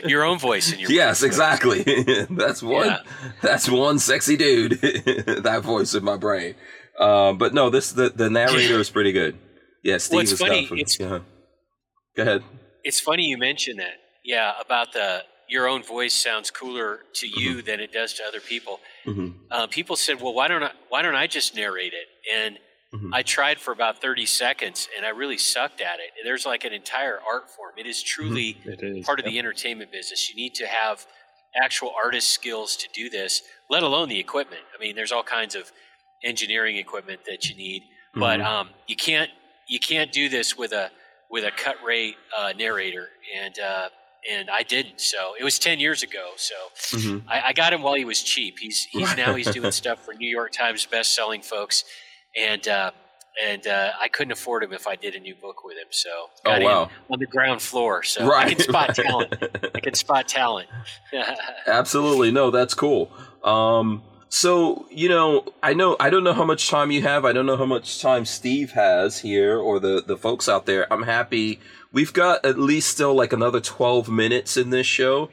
your 0.06 0.24
own 0.24 0.40
voice 0.40 0.72
in 0.74 0.80
your 0.80 0.91
yes, 0.91 1.24
exactly. 1.24 1.84
that's 2.30 2.64
one. 2.64 2.88
Yeah. 2.88 2.99
That's 3.41 3.70
one 3.70 3.99
sexy 3.99 4.36
dude. 4.36 4.72
that 4.82 5.62
voice 5.64 5.94
in 5.94 6.04
my 6.04 6.18
brain. 6.18 6.56
Um, 6.99 7.38
but 7.38 7.54
no, 7.54 7.70
this 7.70 7.91
the 7.91 8.10
the 8.10 8.30
narrator 8.30 8.80
is 8.80 8.90
pretty 8.90 9.12
good. 9.12 9.38
Yeah, 9.84 9.98
Steve 9.98 10.16
well, 10.16 10.24
is 10.24 10.40
funny. 10.40 10.70
It's, 10.72 10.99
yeah. 10.99 11.20
Go 12.16 12.24
ahead. 12.24 12.44
It's 12.84 12.99
funny 12.99 13.26
you 13.26 13.38
mentioned 13.38 13.80
that. 13.80 13.95
Yeah, 14.24 14.54
about 14.60 14.94
the 14.94 15.24
your 15.48 15.68
own 15.68 15.84
voice 15.84 16.14
sounds 16.14 16.52
cooler 16.52 16.99
to 17.14 17.28
you 17.28 17.58
mm-hmm. 17.58 17.66
than 17.66 17.80
it 17.80 17.91
does 17.91 18.14
to 18.16 18.24
other 18.24 18.40
people. 18.40 18.80
Mm-hmm. 19.06 19.30
Uh, 19.49 19.68
people 19.68 19.95
said, 19.95 20.22
"Well, 20.22 20.34
why 20.34 20.48
don't 20.48 20.64
I? 20.64 20.72
Why 20.90 21.02
don't 21.02 21.16
I 21.16 21.28
just 21.28 21.56
narrate 21.56 21.94
it?" 21.94 22.08
And 22.34 22.60
mm-hmm. 22.93 23.14
I 23.14 23.23
tried 23.23 23.59
for 23.59 23.72
about 23.72 24.01
thirty 24.01 24.26
seconds, 24.26 24.88
and 24.95 25.05
I 25.05 25.09
really 25.09 25.38
sucked 25.38 25.81
at 25.81 25.99
it. 25.99 26.11
There's 26.23 26.45
like 26.45 26.64
an 26.64 26.73
entire 26.73 27.19
art 27.30 27.49
form. 27.49 27.73
It 27.77 27.85
is 27.85 28.01
truly 28.03 28.57
mm-hmm. 28.59 28.69
it 28.69 28.84
is. 28.84 29.05
part 29.05 29.19
of 29.19 29.26
the 29.26 29.38
entertainment 29.39 29.91
business. 29.91 30.30
You 30.30 30.35
need 30.35 30.55
to 30.55 30.68
have 30.68 31.05
actual 31.55 31.91
artist 32.01 32.30
skills 32.30 32.76
to 32.77 32.88
do 32.93 33.09
this, 33.09 33.41
let 33.69 33.84
alone 33.84 34.09
the 34.09 34.19
equipment. 34.19 34.61
I 34.76 34.80
mean, 34.80 34.95
there's 34.95 35.11
all 35.11 35.23
kinds 35.23 35.55
of 35.55 35.72
engineering 36.23 36.77
equipment 36.77 37.22
that 37.26 37.49
you 37.49 37.55
need. 37.55 37.81
mm-hmm. 37.81 38.19
but 38.19 38.41
um, 38.41 38.69
you 38.88 38.95
can't 38.95 39.30
you 39.68 39.80
can't 39.80 40.11
do 40.11 40.30
this 40.30 40.57
with 40.57 40.72
a 40.72 40.91
with 41.30 41.43
a 41.43 41.51
cut 41.51 41.76
rate 41.85 42.15
uh, 42.38 42.53
narrator, 42.57 43.09
and 43.35 43.59
uh, 43.59 43.89
and 44.30 44.49
I 44.49 44.64
didn't. 44.64 45.01
So 45.01 45.34
it 45.39 45.43
was 45.43 45.59
ten 45.59 45.80
years 45.80 46.03
ago. 46.03 46.31
So 46.38 46.55
mm-hmm. 46.97 47.30
I, 47.30 47.47
I, 47.47 47.53
got 47.53 47.73
him 47.73 47.81
while 47.81 47.95
he 47.95 48.05
was 48.05 48.22
cheap. 48.22 48.59
He's 48.59 48.85
he's 48.85 49.15
now 49.15 49.35
he's 49.35 49.51
doing 49.51 49.72
stuff 49.84 50.03
for 50.03 50.14
New 50.14 50.30
York 50.30 50.51
Times 50.51 50.85
best 50.85 51.14
selling 51.14 51.41
folks, 51.41 51.84
and 52.36 52.68
uh, 52.68 52.91
and 53.44 53.68
uh, 53.68 53.91
I 54.02 54.08
couldn't 54.08 54.32
afford 54.32 54.64
him 54.64 54.74
if 54.74 54.88
I 54.88 54.95
did 54.95 55.16
a 55.16 55.20
new 55.20 55.36
book 55.36 55.64
with 55.64 55.78
him. 55.78 55.88
So 55.91 56.10
oh, 56.10 56.30
got 56.44 56.62
wow. 56.62 56.90
on 57.12 57.20
the 57.20 57.26
ground 57.28 57.62
floor. 57.62 58.04
So 58.04 58.28
right. 58.28 58.48
I 58.48 58.54
can 58.54 58.60
spot 58.60 58.95
talent. 58.95 59.36
I 59.76 59.80
can 59.80 59.94
spot 59.94 60.28
talent. 60.28 60.70
Absolutely, 61.68 62.32
no, 62.32 62.52
that's 62.52 62.74
cool. 62.74 63.12
Um, 63.44 64.04
so 64.30 64.88
you 64.90 65.10
know, 65.10 65.45
I 65.62 65.74
know 65.74 65.95
I 65.99 66.10
don't 66.10 66.24
know 66.24 66.34
how 66.34 66.45
much 66.45 66.70
time 66.70 66.91
you 66.91 67.02
have. 67.04 67.26
I 67.26 67.34
don't 67.34 67.45
know 67.45 67.58
how 67.58 67.66
much 67.66 68.02
time 68.02 68.26
Steve 68.26 68.72
has 68.72 69.20
here, 69.20 69.58
or 69.58 69.80
the 69.80 70.04
the 70.06 70.18
folks 70.18 70.49
out 70.49 70.66
there. 70.66 70.91
I'm 70.91 71.04
happy. 71.04 71.60
We've 71.91 72.14
got 72.14 72.45
at 72.45 72.60
least 72.60 72.90
still 72.90 73.16
like 73.16 73.32
another 73.32 73.62
12 73.62 74.10
minutes 74.10 74.58
in 74.58 74.72
this 74.72 74.86
show 74.86 75.30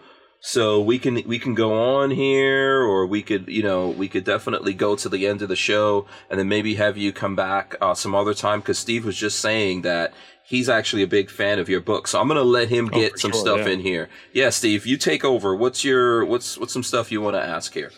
so 0.46 0.78
we 0.78 0.98
can 0.98 1.14
we 1.26 1.38
can 1.38 1.54
go 1.54 1.72
on 1.72 2.10
here 2.10 2.82
or 2.82 3.06
we 3.06 3.22
could 3.22 3.48
you 3.48 3.62
know 3.62 3.88
we 3.88 4.08
could 4.08 4.24
definitely 4.24 4.74
go 4.74 4.94
to 4.94 5.08
the 5.08 5.26
end 5.26 5.40
of 5.40 5.48
the 5.48 5.56
show 5.56 6.04
and 6.28 6.38
then 6.38 6.46
maybe 6.46 6.74
have 6.74 6.98
you 6.98 7.14
come 7.14 7.34
back 7.34 7.74
uh, 7.80 7.94
some 7.94 8.14
other 8.14 8.34
time 8.34 8.60
because 8.60 8.78
steve 8.78 9.06
was 9.06 9.16
just 9.16 9.40
saying 9.40 9.80
that 9.80 10.12
he's 10.46 10.68
actually 10.68 11.02
a 11.02 11.06
big 11.06 11.30
fan 11.30 11.58
of 11.58 11.70
your 11.70 11.80
book. 11.80 12.06
So 12.06 12.20
i'm 12.20 12.28
gonna 12.28 12.42
let 12.42 12.68
him 12.68 12.90
oh, 12.92 13.00
get 13.00 13.12
oh, 13.14 13.16
some 13.16 13.32
sure, 13.32 13.40
stuff 13.40 13.60
yeah. 13.60 13.72
in 13.72 13.80
here. 13.80 14.10
Yeah 14.34 14.50
steve 14.50 14.86
you 14.86 14.98
take 14.98 15.24
over. 15.24 15.56
What's 15.56 15.82
your 15.82 16.26
what's 16.26 16.58
what's 16.58 16.74
some 16.74 16.82
stuff 16.82 17.10
you 17.10 17.22
want 17.22 17.36
to 17.36 17.42
ask 17.42 17.72
here? 17.72 17.90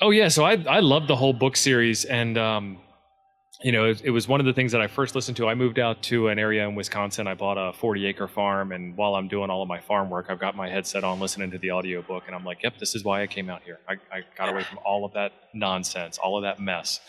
Oh 0.00 0.10
yeah 0.10 0.28
so 0.28 0.44
i 0.44 0.52
i 0.68 0.80
love 0.80 1.06
the 1.06 1.16
whole 1.16 1.34
book 1.34 1.56
series 1.56 2.06
and 2.06 2.38
um 2.38 2.78
you 3.62 3.72
know, 3.72 3.86
it, 3.86 4.02
it, 4.04 4.10
was 4.10 4.28
one 4.28 4.38
of 4.38 4.46
the 4.46 4.52
things 4.52 4.70
that 4.70 4.80
I 4.80 4.86
first 4.86 5.16
listened 5.16 5.36
to. 5.38 5.48
I 5.48 5.54
moved 5.54 5.80
out 5.80 6.00
to 6.04 6.28
an 6.28 6.38
area 6.38 6.66
in 6.68 6.76
Wisconsin. 6.76 7.26
I 7.26 7.34
bought 7.34 7.58
a 7.58 7.72
40 7.72 8.06
acre 8.06 8.28
farm. 8.28 8.70
And 8.70 8.96
while 8.96 9.16
I'm 9.16 9.26
doing 9.26 9.50
all 9.50 9.62
of 9.62 9.68
my 9.68 9.80
farm 9.80 10.10
work, 10.10 10.26
I've 10.28 10.38
got 10.38 10.54
my 10.54 10.68
headset 10.68 11.02
on 11.02 11.18
listening 11.18 11.50
to 11.50 11.58
the 11.58 11.72
audiobook. 11.72 12.24
And 12.26 12.36
I'm 12.36 12.44
like, 12.44 12.62
yep, 12.62 12.78
this 12.78 12.94
is 12.94 13.02
why 13.02 13.22
I 13.22 13.26
came 13.26 13.50
out 13.50 13.62
here. 13.64 13.80
I, 13.88 13.94
I 14.12 14.22
got 14.36 14.48
away 14.48 14.62
from 14.62 14.78
all 14.84 15.04
of 15.04 15.12
that 15.14 15.32
nonsense, 15.52 16.18
all 16.18 16.36
of 16.36 16.44
that 16.44 16.60
mess. 16.60 17.00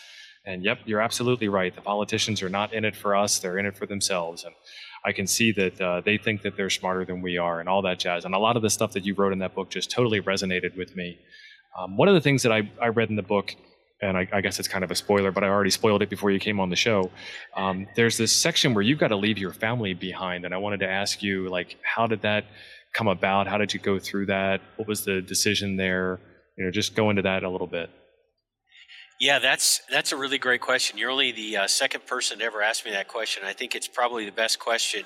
And 0.44 0.64
yep, 0.64 0.80
you're 0.86 1.02
absolutely 1.02 1.50
right. 1.50 1.76
The 1.76 1.82
politicians 1.82 2.42
are 2.42 2.50
not 2.50 2.74
in 2.74 2.84
it 2.84 2.96
for 2.96 3.16
us, 3.16 3.38
they're 3.38 3.60
in 3.60 3.68
it 3.68 3.78
for 3.78 3.86
themselves. 3.86 4.44
And 4.44 4.56
I 5.06 5.12
can 5.12 5.28
see 5.28 5.52
that 5.52 5.80
uh, 5.80 6.02
they 6.02 6.18
think 6.18 6.42
that 6.42 6.58
they're 6.58 6.72
smarter 6.72 7.06
than 7.06 7.22
we 7.22 7.38
are 7.38 7.60
and 7.60 7.70
all 7.70 7.84
that 7.84 8.00
jazz. 8.00 8.26
And 8.26 8.34
a 8.34 8.40
lot 8.40 8.56
of 8.56 8.64
the 8.64 8.72
stuff 8.72 8.94
that 8.94 9.06
you 9.06 9.14
wrote 9.14 9.34
in 9.34 9.40
that 9.40 9.54
book 9.54 9.70
just 9.70 9.92
totally 9.92 10.20
resonated 10.20 10.76
with 10.76 10.96
me. 10.96 11.20
Um, 11.78 11.96
one 11.96 12.08
of 12.08 12.16
the 12.16 12.22
things 12.22 12.42
that 12.42 12.52
I, 12.52 12.72
I 12.82 12.88
read 12.88 13.10
in 13.10 13.16
the 13.16 13.22
book 13.22 13.56
and 14.02 14.18
I, 14.18 14.28
I, 14.32 14.42
guess 14.42 14.60
it's 14.60 14.68
kind 14.68 14.84
of 14.84 14.92
a 14.92 14.96
spoiler, 14.96 15.32
but 15.32 15.44
I 15.44 15.48
already 15.48 15.70
spoiled 15.70 16.02
it 16.02 16.10
before 16.10 16.32
you 16.32 16.40
came 16.40 16.60
on 16.60 16.70
the 16.70 16.76
show. 16.76 17.12
Um, 17.56 17.88
there's 17.96 18.18
this 18.18 18.32
section 18.32 18.74
where 18.74 18.82
you've 18.82 19.00
got 19.00 19.10
to 19.10 19.16
leave 19.16 19.38
your 19.38 19.52
family 19.52 19.94
behind, 19.94 20.46
and 20.46 20.54
I 20.54 20.58
wanted 20.58 20.80
to 20.82 20.90
ask 20.90 21.22
you, 21.22 21.50
like, 21.50 21.78
how 21.84 22.08
did 22.08 22.22
that 22.22 22.46
come 22.94 23.08
about? 23.08 23.48
How 23.48 23.58
did 23.58 23.74
you 23.74 23.80
go 23.80 24.00
through 24.00 24.28
that? 24.28 24.62
What 24.78 24.88
was 24.88 25.04
the 25.04 25.22
decision 25.22 25.76
there? 25.76 26.20
You 26.58 26.66
know, 26.66 26.72
just 26.72 26.96
go 26.96 27.10
into 27.10 27.24
that 27.24 27.44
a 27.44 27.50
little 27.50 27.68
bit. 27.68 27.90
Yeah, 29.20 29.40
that's 29.40 29.82
that's 29.92 30.14
a 30.14 30.18
really 30.18 30.38
great 30.38 30.62
question. 30.62 30.98
You're 30.98 31.12
only 31.12 31.34
the 31.34 31.58
uh, 31.58 31.68
second 31.68 32.06
person 32.06 32.40
to 32.40 32.46
ever 32.46 32.62
ask 32.62 32.86
me 32.86 32.92
that 32.92 33.10
question. 33.10 33.44
I 33.46 33.52
think 33.52 33.76
it's 33.76 33.88
probably 33.88 34.26
the 34.26 34.32
best 34.32 34.60
question 34.60 35.04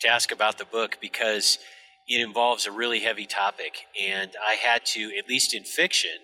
to 0.00 0.08
ask 0.08 0.30
about 0.30 0.58
the 0.58 0.64
book 0.64 0.98
because 1.00 1.58
it 2.06 2.20
involves 2.20 2.66
a 2.66 2.72
really 2.72 3.00
heavy 3.00 3.26
topic, 3.26 3.86
and 4.00 4.30
I 4.46 4.54
had 4.54 4.86
to, 4.86 5.10
at 5.18 5.28
least 5.28 5.54
in 5.54 5.64
fiction 5.64 6.18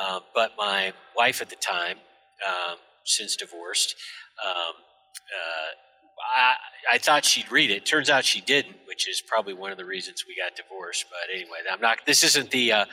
uh, 0.00 0.20
but 0.34 0.52
my 0.56 0.92
wife 1.16 1.40
at 1.42 1.50
the 1.50 1.56
time, 1.56 1.98
um, 2.46 2.76
since 3.04 3.36
divorced, 3.36 3.96
um, 4.44 4.52
uh, 4.54 6.40
I, 6.40 6.54
I, 6.94 6.98
thought 6.98 7.24
she'd 7.24 7.50
read 7.50 7.70
it. 7.70 7.84
Turns 7.84 8.10
out 8.10 8.24
she 8.24 8.40
didn't, 8.40 8.76
which 8.86 9.08
is 9.08 9.20
probably 9.20 9.54
one 9.54 9.72
of 9.72 9.78
the 9.78 9.84
reasons 9.84 10.24
we 10.26 10.36
got 10.36 10.56
divorced. 10.56 11.06
But 11.10 11.34
anyway, 11.34 11.58
I'm 11.70 11.80
not. 11.80 11.98
This 12.06 12.22
isn't 12.22 12.50
the 12.50 12.72
uh, 12.72 12.84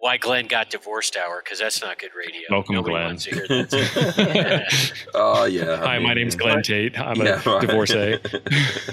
why 0.00 0.16
Glenn 0.16 0.46
got 0.46 0.70
divorced 0.70 1.16
hour 1.16 1.42
because 1.44 1.58
that's 1.58 1.82
not 1.82 1.98
good 1.98 2.10
radio. 2.16 2.42
Welcome, 2.50 2.74
Nobody 2.74 2.94
Glenn. 2.94 3.06
Wants 3.06 3.24
to 3.24 3.34
hear 3.34 3.46
that. 3.46 4.92
oh 5.14 5.44
yeah. 5.44 5.76
Hi, 5.76 5.98
my 5.98 6.14
name's 6.14 6.36
Glenn 6.36 6.62
Tate. 6.62 6.98
I'm 6.98 7.16
yeah, 7.16 7.40
a 7.44 7.50
right. 7.50 7.60
divorcee. 7.60 8.18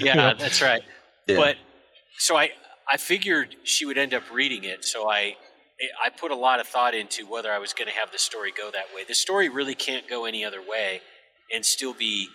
yeah, 0.00 0.34
that's 0.34 0.60
right. 0.60 0.82
Yeah. 1.26 1.36
But 1.36 1.56
so 2.18 2.36
I 2.36 2.50
I 2.90 2.98
figured 2.98 3.56
she 3.64 3.86
would 3.86 3.98
end 3.98 4.12
up 4.12 4.24
reading 4.30 4.64
it, 4.64 4.84
so 4.84 5.10
I 5.10 5.36
I 6.04 6.10
put 6.10 6.30
a 6.30 6.36
lot 6.36 6.60
of 6.60 6.66
thought 6.66 6.94
into 6.94 7.26
whether 7.26 7.52
I 7.52 7.58
was 7.58 7.72
going 7.72 7.88
to 7.88 7.94
have 7.94 8.10
the 8.10 8.18
story 8.18 8.52
go 8.56 8.70
that 8.70 8.86
way. 8.94 9.04
The 9.06 9.14
story 9.14 9.48
really 9.48 9.74
can't 9.74 10.08
go 10.08 10.24
any 10.24 10.44
other 10.44 10.60
way 10.60 11.00
and 11.54 11.64
still 11.64 11.94
be 11.94 12.28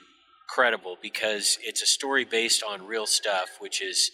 credible 0.49 0.97
because 1.01 1.57
it's 1.61 1.81
a 1.81 1.85
story 1.85 2.25
based 2.25 2.63
on 2.63 2.85
real 2.85 3.05
stuff, 3.05 3.49
which 3.59 3.81
is 3.81 4.11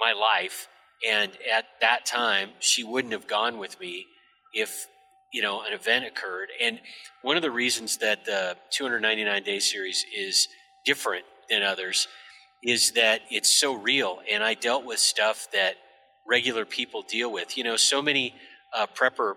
my 0.00 0.12
life. 0.12 0.68
And 1.08 1.32
at 1.52 1.66
that 1.80 2.04
time, 2.06 2.50
she 2.58 2.82
wouldn't 2.82 3.12
have 3.12 3.26
gone 3.28 3.58
with 3.58 3.78
me 3.78 4.06
if 4.52 4.86
you 5.32 5.42
know 5.42 5.62
an 5.62 5.72
event 5.72 6.06
occurred. 6.06 6.48
And 6.60 6.80
one 7.22 7.36
of 7.36 7.42
the 7.42 7.50
reasons 7.50 7.98
that 7.98 8.24
the 8.24 8.56
299 8.70 9.42
day 9.42 9.58
series 9.58 10.04
is 10.16 10.48
different 10.84 11.24
than 11.48 11.62
others 11.62 12.08
is 12.62 12.92
that 12.92 13.20
it's 13.30 13.50
so 13.50 13.74
real. 13.74 14.20
And 14.30 14.42
I 14.42 14.54
dealt 14.54 14.84
with 14.84 14.98
stuff 14.98 15.48
that 15.52 15.74
regular 16.26 16.64
people 16.64 17.02
deal 17.02 17.30
with. 17.30 17.56
You 17.58 17.64
know, 17.64 17.76
so 17.76 18.00
many 18.00 18.34
uh, 18.74 18.86
prepper 18.94 19.34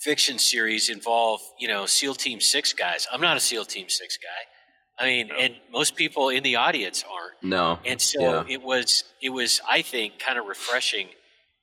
fiction 0.00 0.38
series 0.38 0.90
involve 0.90 1.40
you 1.58 1.68
know 1.68 1.86
SEAL 1.86 2.14
Team 2.14 2.40
Six 2.40 2.72
guys. 2.72 3.06
I'm 3.12 3.20
not 3.20 3.36
a 3.36 3.40
SEAL 3.40 3.64
Team 3.66 3.88
Six 3.88 4.18
guy. 4.18 5.04
I 5.04 5.06
mean, 5.06 5.28
no. 5.28 5.34
and 5.34 5.54
most 5.72 5.96
people 5.96 6.28
in 6.28 6.42
the 6.42 6.56
audience 6.56 7.04
aren't. 7.10 7.42
No. 7.42 7.78
And 7.84 8.00
so 8.00 8.20
yeah. 8.20 8.44
it 8.48 8.62
was 8.62 9.04
it 9.20 9.30
was 9.30 9.60
I 9.68 9.82
think 9.82 10.18
kind 10.18 10.38
of 10.38 10.46
refreshing 10.46 11.08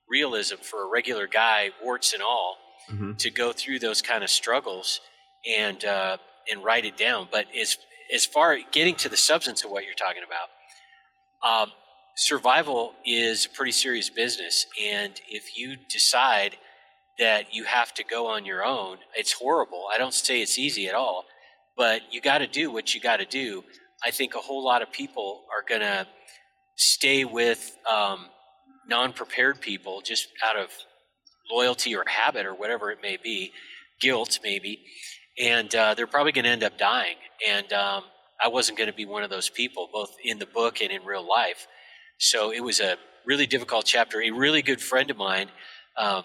realism 0.10 0.56
for 0.62 0.84
a 0.84 0.90
regular 0.90 1.28
guy, 1.28 1.70
warts 1.82 2.14
and 2.14 2.22
all, 2.22 2.58
mm-hmm. 2.92 3.14
to 3.14 3.30
go 3.30 3.54
through 3.54 3.80
those 3.80 4.02
kind 4.02 4.24
of 4.24 4.30
struggles 4.30 5.00
and 5.48 5.86
uh, 5.86 6.18
and 6.52 6.64
write 6.64 6.86
it 6.86 6.98
down. 6.98 7.30
But 7.32 7.46
as 7.60 7.78
as 8.14 8.26
far 8.26 8.58
getting 8.72 8.96
to 8.96 9.10
the 9.10 9.18
substance 9.18 9.64
of 9.64 9.72
what 9.72 9.86
you're 9.86 9.94
talking 9.94 10.24
about, 10.24 11.64
um, 11.64 11.72
survival 12.18 12.94
is 13.06 13.46
a 13.46 13.50
pretty 13.50 13.72
serious 13.72 14.10
business, 14.10 14.66
and 14.82 15.14
if 15.30 15.58
you 15.58 15.78
decide 15.90 16.58
that 17.22 17.54
you 17.54 17.64
have 17.66 17.94
to 17.94 18.04
go 18.04 18.26
on 18.26 18.46
your 18.46 18.66
own. 18.66 18.98
It's 19.16 19.32
horrible. 19.32 19.86
I 19.94 20.00
don't 20.00 20.14
say 20.14 20.42
it's 20.42 20.58
easy 20.58 20.88
at 20.88 20.96
all, 20.96 21.26
but 21.78 22.02
you 22.10 22.20
got 22.20 22.40
to 22.40 22.48
do 22.48 22.72
what 22.72 22.96
you 22.96 23.00
got 23.00 23.18
to 23.18 23.26
do. 23.26 23.64
I 24.04 24.10
think 24.10 24.34
a 24.34 24.40
whole 24.40 24.66
lot 24.66 24.82
of 24.82 24.92
people 24.92 25.44
are 25.56 25.64
going 25.64 25.82
to 25.82 26.08
stay 26.76 27.24
with 27.24 27.78
um, 27.88 28.26
non 28.90 29.14
prepared 29.14 29.62
people 29.62 30.02
just 30.02 30.30
out 30.44 30.58
of 30.58 30.72
loyalty 31.52 31.96
or 31.96 32.04
habit 32.08 32.48
or 32.48 32.56
whatever 32.56 32.90
it 32.90 32.98
may 33.04 33.18
be, 33.24 33.52
guilt 34.02 34.40
maybe, 34.44 34.80
and 35.40 35.74
uh, 35.76 35.94
they're 35.94 36.08
probably 36.08 36.32
going 36.32 36.46
to 36.46 36.50
end 36.50 36.64
up 36.64 36.80
dying. 36.80 37.18
And 37.48 37.72
um, 37.72 38.04
I 38.44 38.48
wasn't 38.48 38.80
going 38.80 38.90
to 38.90 38.96
be 38.96 39.06
one 39.06 39.22
of 39.22 39.30
those 39.30 39.48
people, 39.48 39.90
both 39.94 40.16
in 40.24 40.40
the 40.40 40.48
book 40.48 40.82
and 40.82 40.92
in 40.92 41.06
real 41.06 41.28
life. 41.28 41.68
So 42.18 42.52
it 42.52 42.64
was 42.64 42.80
a 42.80 42.98
really 43.28 43.46
difficult 43.46 43.86
chapter. 43.86 44.20
A 44.24 44.32
really 44.32 44.64
good 44.64 44.82
friend 44.82 45.12
of 45.12 45.18
mine. 45.18 45.50
Um, 45.98 46.24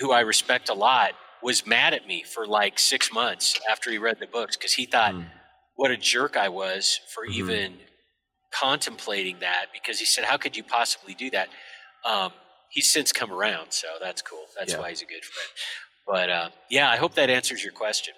who 0.00 0.12
I 0.12 0.20
respect 0.20 0.68
a 0.68 0.74
lot, 0.74 1.12
was 1.42 1.66
mad 1.66 1.92
at 1.92 2.06
me 2.06 2.22
for 2.22 2.46
like 2.46 2.78
six 2.78 3.12
months 3.12 3.60
after 3.70 3.90
he 3.90 3.98
read 3.98 4.18
the 4.20 4.26
books 4.26 4.56
because 4.56 4.72
he 4.72 4.86
thought 4.86 5.14
mm. 5.14 5.26
what 5.76 5.90
a 5.90 5.96
jerk 5.96 6.36
I 6.36 6.48
was 6.48 7.00
for 7.12 7.24
mm-hmm. 7.24 7.40
even 7.40 7.74
contemplating 8.52 9.38
that 9.40 9.66
because 9.72 9.98
he 9.98 10.04
said, 10.04 10.24
How 10.24 10.36
could 10.36 10.56
you 10.56 10.62
possibly 10.62 11.14
do 11.14 11.30
that? 11.30 11.48
Um, 12.04 12.32
he's 12.70 12.90
since 12.90 13.12
come 13.12 13.32
around, 13.32 13.72
so 13.72 13.88
that's 14.00 14.22
cool. 14.22 14.44
That's 14.58 14.72
yeah. 14.72 14.78
why 14.78 14.90
he's 14.90 15.02
a 15.02 15.06
good 15.06 15.24
friend. 15.24 15.48
But 16.06 16.30
uh, 16.30 16.48
yeah, 16.70 16.90
I 16.90 16.96
hope 16.96 17.14
that 17.14 17.30
answers 17.30 17.62
your 17.62 17.72
question. 17.72 18.14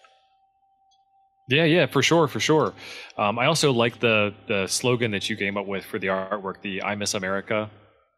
Yeah, 1.48 1.64
yeah, 1.64 1.86
for 1.86 2.02
sure, 2.02 2.26
for 2.26 2.40
sure. 2.40 2.72
Um, 3.18 3.38
I 3.38 3.46
also 3.46 3.70
like 3.72 4.01
the 4.01 4.34
the 4.48 4.66
slogan 4.66 5.10
that 5.10 5.28
you 5.28 5.36
came 5.36 5.59
up 5.59 5.66
with 5.66 5.84
for 5.84 5.98
the 5.98 6.06
artwork, 6.06 6.62
the 6.62 6.82
"I 6.82 6.94
Miss 6.94 7.14
America." 7.14 7.70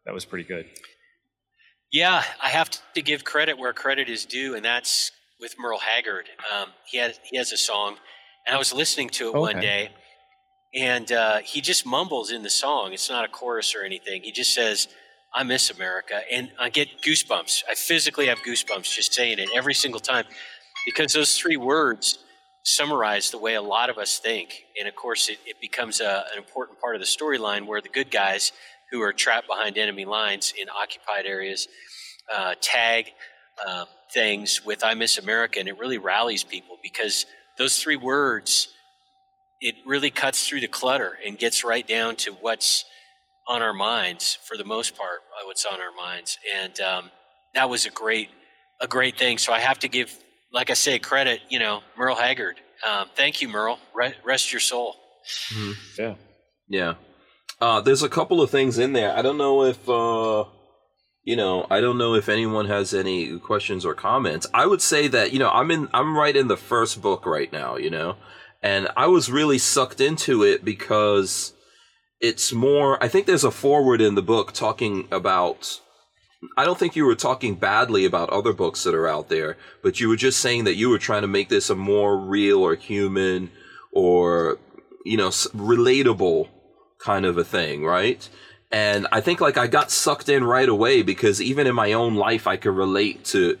That 0.05 0.13
was 0.13 0.23
pretty 0.23 0.45
good. 0.45 0.65
Yeah, 1.91 2.23
I 2.41 2.49
have 2.49 2.69
to 2.95 3.01
give 3.01 3.23
credit 3.23 3.57
where 3.57 3.71
credit 3.71 4.09
is 4.09 4.25
due, 4.25 4.55
and 4.55 4.65
that's 4.65 5.11
with 5.39 5.55
Merle 5.57 5.79
Haggard. 5.79 6.27
Um, 6.53 6.69
he 6.85 6.97
has 6.97 7.17
he 7.23 7.37
has 7.37 7.53
a 7.53 7.57
song, 7.57 7.95
and 8.45 8.53
I 8.53 8.59
was 8.59 8.73
listening 8.73 9.09
to 9.11 9.27
it 9.27 9.29
okay. 9.29 9.39
one 9.39 9.59
day, 9.59 9.91
and 10.75 11.09
uh, 11.11 11.37
he 11.37 11.61
just 11.61 11.85
mumbles 11.85 12.31
in 12.31 12.43
the 12.43 12.49
song. 12.49 12.91
It's 12.91 13.09
not 13.09 13.23
a 13.23 13.29
chorus 13.29 13.73
or 13.73 13.83
anything. 13.83 14.23
He 14.23 14.33
just 14.33 14.53
says, 14.53 14.89
"I 15.33 15.43
miss 15.43 15.69
America," 15.69 16.21
and 16.29 16.51
I 16.59 16.69
get 16.69 17.01
goosebumps. 17.01 17.63
I 17.71 17.75
physically 17.75 18.27
have 18.27 18.39
goosebumps 18.39 18.93
just 18.93 19.13
saying 19.13 19.39
it 19.39 19.49
every 19.55 19.73
single 19.73 20.01
time, 20.01 20.25
because 20.85 21.13
those 21.13 21.37
three 21.37 21.57
words 21.57 22.19
summarize 22.65 23.31
the 23.31 23.37
way 23.37 23.55
a 23.55 23.61
lot 23.61 23.89
of 23.89 23.97
us 23.97 24.19
think, 24.19 24.65
and 24.77 24.89
of 24.89 24.95
course, 24.97 25.29
it, 25.29 25.37
it 25.45 25.55
becomes 25.61 26.01
a, 26.01 26.25
an 26.33 26.37
important 26.37 26.81
part 26.81 26.95
of 26.95 26.99
the 26.99 27.07
storyline 27.07 27.65
where 27.65 27.79
the 27.79 27.87
good 27.87 28.11
guys 28.11 28.51
who 28.91 29.01
are 29.01 29.13
trapped 29.13 29.47
behind 29.47 29.77
enemy 29.77 30.05
lines 30.05 30.53
in 30.59 30.67
occupied 30.69 31.25
areas 31.25 31.67
uh, 32.33 32.55
tag 32.61 33.11
uh, 33.65 33.85
things 34.13 34.65
with 34.65 34.83
I 34.83 34.93
Miss 34.93 35.17
America, 35.17 35.59
and 35.59 35.67
it 35.67 35.77
really 35.77 35.97
rallies 35.97 36.43
people 36.43 36.77
because 36.81 37.25
those 37.57 37.81
three 37.81 37.95
words 37.95 38.69
it 39.59 39.75
really 39.85 40.11
cuts 40.11 40.47
through 40.47 40.59
the 40.59 40.67
clutter 40.67 41.17
and 41.25 41.37
gets 41.37 41.63
right 41.63 41.87
down 41.87 42.15
to 42.15 42.31
what's 42.31 42.85
on 43.47 43.61
our 43.61 43.73
minds 43.73 44.37
for 44.43 44.55
the 44.55 44.63
most 44.63 44.95
part. 44.95 45.19
Uh, 45.35 45.45
what's 45.45 45.65
on 45.65 45.79
our 45.81 45.91
minds, 45.95 46.37
and 46.55 46.79
um, 46.79 47.11
that 47.55 47.69
was 47.69 47.85
a 47.85 47.89
great 47.89 48.29
a 48.79 48.87
great 48.87 49.17
thing. 49.17 49.37
So 49.37 49.53
I 49.53 49.59
have 49.59 49.79
to 49.79 49.87
give, 49.87 50.15
like 50.53 50.69
I 50.69 50.73
say, 50.73 50.99
credit. 50.99 51.41
You 51.49 51.59
know, 51.59 51.81
Merle 51.97 52.15
Haggard. 52.15 52.57
Um, 52.87 53.07
thank 53.15 53.41
you, 53.41 53.47
Merle. 53.47 53.79
Rest 54.23 54.53
your 54.53 54.59
soul. 54.59 54.95
Mm-hmm. 55.53 56.01
Yeah. 56.01 56.15
Yeah. 56.69 56.93
Uh, 57.59 57.81
there's 57.81 58.03
a 58.03 58.09
couple 58.09 58.41
of 58.41 58.51
things 58.51 58.77
in 58.77 58.93
there. 58.93 59.15
I 59.15 59.21
don't 59.21 59.37
know 59.37 59.63
if 59.63 59.89
uh, 59.89 60.45
you 61.23 61.35
know. 61.35 61.65
I 61.69 61.81
don't 61.81 61.97
know 61.97 62.13
if 62.13 62.29
anyone 62.29 62.67
has 62.67 62.93
any 62.93 63.39
questions 63.39 63.83
or 63.83 63.95
comments. 63.95 64.45
I 64.53 64.67
would 64.67 64.81
say 64.81 65.07
that 65.07 65.33
you 65.33 65.39
know 65.39 65.49
I'm 65.49 65.71
in. 65.71 65.89
I'm 65.93 66.15
right 66.15 66.35
in 66.35 66.47
the 66.47 66.57
first 66.57 67.01
book 67.01 67.25
right 67.25 67.51
now. 67.51 67.75
You 67.77 67.89
know, 67.89 68.15
and 68.61 68.89
I 68.95 69.07
was 69.07 69.31
really 69.31 69.57
sucked 69.57 69.99
into 69.99 70.43
it 70.43 70.63
because 70.63 71.53
it's 72.21 72.53
more. 72.53 73.03
I 73.03 73.07
think 73.07 73.25
there's 73.25 73.43
a 73.43 73.51
foreword 73.51 74.01
in 74.01 74.15
the 74.15 74.21
book 74.21 74.53
talking 74.53 75.07
about. 75.11 75.81
I 76.55 76.65
don't 76.65 76.77
think 76.77 76.95
you 76.95 77.05
were 77.05 77.15
talking 77.15 77.55
badly 77.55 78.05
about 78.05 78.29
other 78.29 78.53
books 78.53 78.83
that 78.83 78.93
are 78.93 79.07
out 79.07 79.29
there, 79.29 79.57
but 79.81 79.99
you 79.99 80.07
were 80.07 80.15
just 80.15 80.39
saying 80.39 80.65
that 80.65 80.75
you 80.75 80.89
were 80.89 80.99
trying 80.99 81.23
to 81.23 81.27
make 81.27 81.49
this 81.49 81.71
a 81.71 81.75
more 81.75 82.15
real 82.15 82.59
or 82.59 82.75
human 82.75 83.49
or 83.91 84.59
you 85.03 85.17
know 85.17 85.29
relatable 85.29 86.49
kind 86.99 87.25
of 87.25 87.37
a 87.37 87.43
thing, 87.43 87.83
right? 87.83 88.27
And 88.71 89.07
I 89.11 89.21
think 89.21 89.39
like 89.39 89.57
I 89.57 89.67
got 89.67 89.91
sucked 89.91 90.29
in 90.29 90.43
right 90.43 90.67
away 90.67 91.01
because 91.01 91.41
even 91.41 91.67
in 91.67 91.75
my 91.75 91.93
own 91.93 92.15
life, 92.15 92.47
I 92.47 92.57
could 92.57 92.75
relate 92.75 93.23
to 93.25 93.57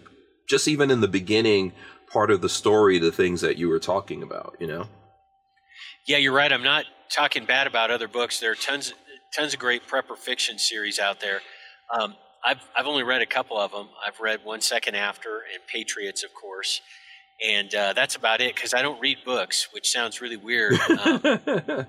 just 0.49 0.67
even 0.67 0.91
in 0.91 1.01
the 1.01 1.07
beginning 1.07 1.73
part 2.11 2.31
of 2.31 2.41
the 2.41 2.49
story, 2.49 2.99
the 2.99 3.11
things 3.11 3.41
that 3.41 3.57
you 3.57 3.69
were 3.69 3.79
talking 3.79 4.23
about, 4.23 4.55
you 4.59 4.67
know? 4.67 4.87
Yeah, 6.07 6.17
you're 6.17 6.33
right. 6.33 6.51
I'm 6.51 6.63
not 6.63 6.85
talking 7.09 7.45
bad 7.45 7.67
about 7.67 7.91
other 7.91 8.07
books. 8.07 8.39
There 8.39 8.51
are 8.51 8.55
tons, 8.55 8.93
tons 9.35 9.53
of 9.53 9.59
great 9.59 9.87
prepper 9.87 10.17
fiction 10.17 10.57
series 10.57 10.99
out 10.99 11.19
there. 11.19 11.41
Um, 11.93 12.15
I've, 12.45 12.61
I've 12.77 12.87
only 12.87 13.03
read 13.03 13.21
a 13.21 13.25
couple 13.25 13.57
of 13.57 13.71
them. 13.71 13.89
I've 14.05 14.19
read 14.19 14.41
One 14.43 14.61
Second 14.61 14.95
After 14.95 15.41
and 15.53 15.65
Patriots, 15.67 16.23
of 16.23 16.33
course 16.33 16.81
and 17.45 17.73
uh, 17.75 17.93
that's 17.93 18.15
about 18.15 18.41
it 18.41 18.55
because 18.55 18.73
I 18.73 18.81
don't 18.81 18.99
read 18.99 19.19
books, 19.23 19.67
which 19.71 19.89
sounds 19.89 20.21
really 20.21 20.37
weird. 20.37 20.77
Um, 20.97 21.85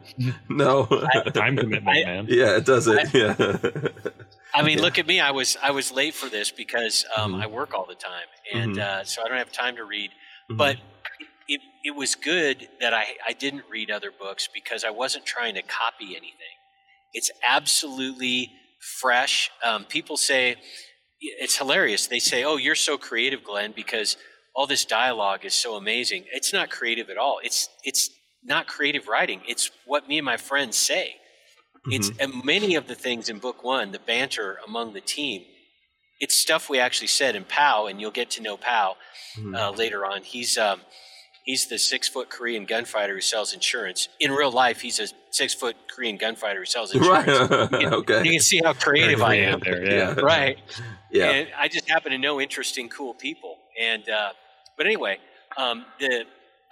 no, 0.48 0.86
I, 1.14 1.30
time 1.30 1.56
commitment, 1.56 1.88
I, 1.88 2.04
man. 2.04 2.26
Yeah, 2.28 2.56
it 2.56 2.66
does 2.66 2.86
it. 2.86 3.14
I, 3.14 3.18
yeah. 3.18 3.88
I 4.54 4.62
mean, 4.62 4.78
yeah. 4.78 4.84
look 4.84 4.98
at 4.98 5.06
me. 5.06 5.20
I 5.20 5.30
was 5.30 5.56
I 5.62 5.70
was 5.70 5.90
late 5.90 6.14
for 6.14 6.28
this 6.28 6.50
because 6.50 7.04
um, 7.16 7.32
mm-hmm. 7.32 7.42
I 7.42 7.46
work 7.46 7.74
all 7.74 7.86
the 7.86 7.94
time, 7.94 8.26
and 8.52 8.76
mm-hmm. 8.76 9.00
uh, 9.00 9.04
so 9.04 9.22
I 9.22 9.28
don't 9.28 9.38
have 9.38 9.52
time 9.52 9.76
to 9.76 9.84
read. 9.84 10.10
Mm-hmm. 10.10 10.56
But 10.56 10.76
it 11.48 11.60
it 11.84 11.96
was 11.96 12.14
good 12.14 12.68
that 12.80 12.92
I 12.92 13.06
I 13.26 13.32
didn't 13.32 13.64
read 13.70 13.90
other 13.90 14.10
books 14.10 14.48
because 14.52 14.84
I 14.84 14.90
wasn't 14.90 15.24
trying 15.24 15.54
to 15.54 15.62
copy 15.62 16.10
anything. 16.10 16.56
It's 17.12 17.30
absolutely 17.46 18.52
fresh. 19.00 19.50
Um, 19.64 19.84
people 19.84 20.16
say 20.16 20.56
it's 21.20 21.56
hilarious. 21.56 22.06
They 22.06 22.20
say, 22.20 22.44
"Oh, 22.44 22.56
you're 22.56 22.74
so 22.74 22.98
creative, 22.98 23.42
Glenn," 23.42 23.72
because 23.74 24.16
all 24.58 24.66
this 24.66 24.84
dialogue 24.84 25.44
is 25.44 25.54
so 25.54 25.76
amazing. 25.76 26.24
It's 26.32 26.52
not 26.52 26.68
creative 26.68 27.10
at 27.10 27.16
all. 27.16 27.38
It's 27.44 27.68
it's 27.84 28.10
not 28.42 28.66
creative 28.66 29.06
writing. 29.06 29.40
It's 29.46 29.70
what 29.86 30.08
me 30.08 30.18
and 30.18 30.24
my 30.24 30.36
friends 30.36 30.76
say. 30.76 31.14
Mm-hmm. 31.86 31.92
It's 31.92 32.10
and 32.18 32.44
many 32.44 32.74
of 32.74 32.88
the 32.88 32.96
things 32.96 33.28
in 33.28 33.38
book 33.38 33.62
one, 33.62 33.92
the 33.92 34.00
banter 34.00 34.58
among 34.66 34.94
the 34.94 35.00
team. 35.00 35.44
It's 36.18 36.34
stuff 36.34 36.68
we 36.68 36.80
actually 36.80 37.06
said 37.06 37.36
in 37.36 37.44
Pow, 37.44 37.86
and 37.86 38.00
you'll 38.00 38.10
get 38.10 38.30
to 38.30 38.42
know 38.42 38.56
Pow 38.56 38.96
mm-hmm. 39.36 39.54
uh, 39.54 39.70
later 39.70 40.04
on. 40.04 40.22
He's 40.24 40.58
um, 40.58 40.80
he's 41.44 41.68
the 41.68 41.78
six 41.78 42.08
foot 42.08 42.28
Korean 42.28 42.64
gunfighter 42.64 43.14
who 43.14 43.20
sells 43.20 43.54
insurance. 43.54 44.08
In 44.18 44.32
real 44.32 44.50
life, 44.50 44.80
he's 44.80 44.98
a 44.98 45.06
six 45.30 45.54
foot 45.54 45.76
Korean 45.88 46.16
gunfighter 46.16 46.58
who 46.58 46.66
sells 46.66 46.92
insurance. 46.92 47.28
Right. 47.28 47.70
you, 47.72 47.78
can, 47.78 47.94
okay. 47.94 48.24
you 48.24 48.32
can 48.32 48.40
see 48.40 48.60
how 48.64 48.72
creative 48.72 49.22
I 49.22 49.36
am. 49.36 49.60
There, 49.60 49.88
yeah. 49.88 50.14
Right. 50.14 50.58
Yeah. 51.12 51.30
And 51.30 51.48
I 51.56 51.68
just 51.68 51.88
happen 51.88 52.10
to 52.10 52.18
know 52.18 52.40
interesting, 52.40 52.88
cool 52.88 53.14
people. 53.14 53.58
And 53.80 54.08
uh, 54.08 54.32
but 54.78 54.86
anyway, 54.86 55.18
um, 55.58 55.84
the 56.00 56.24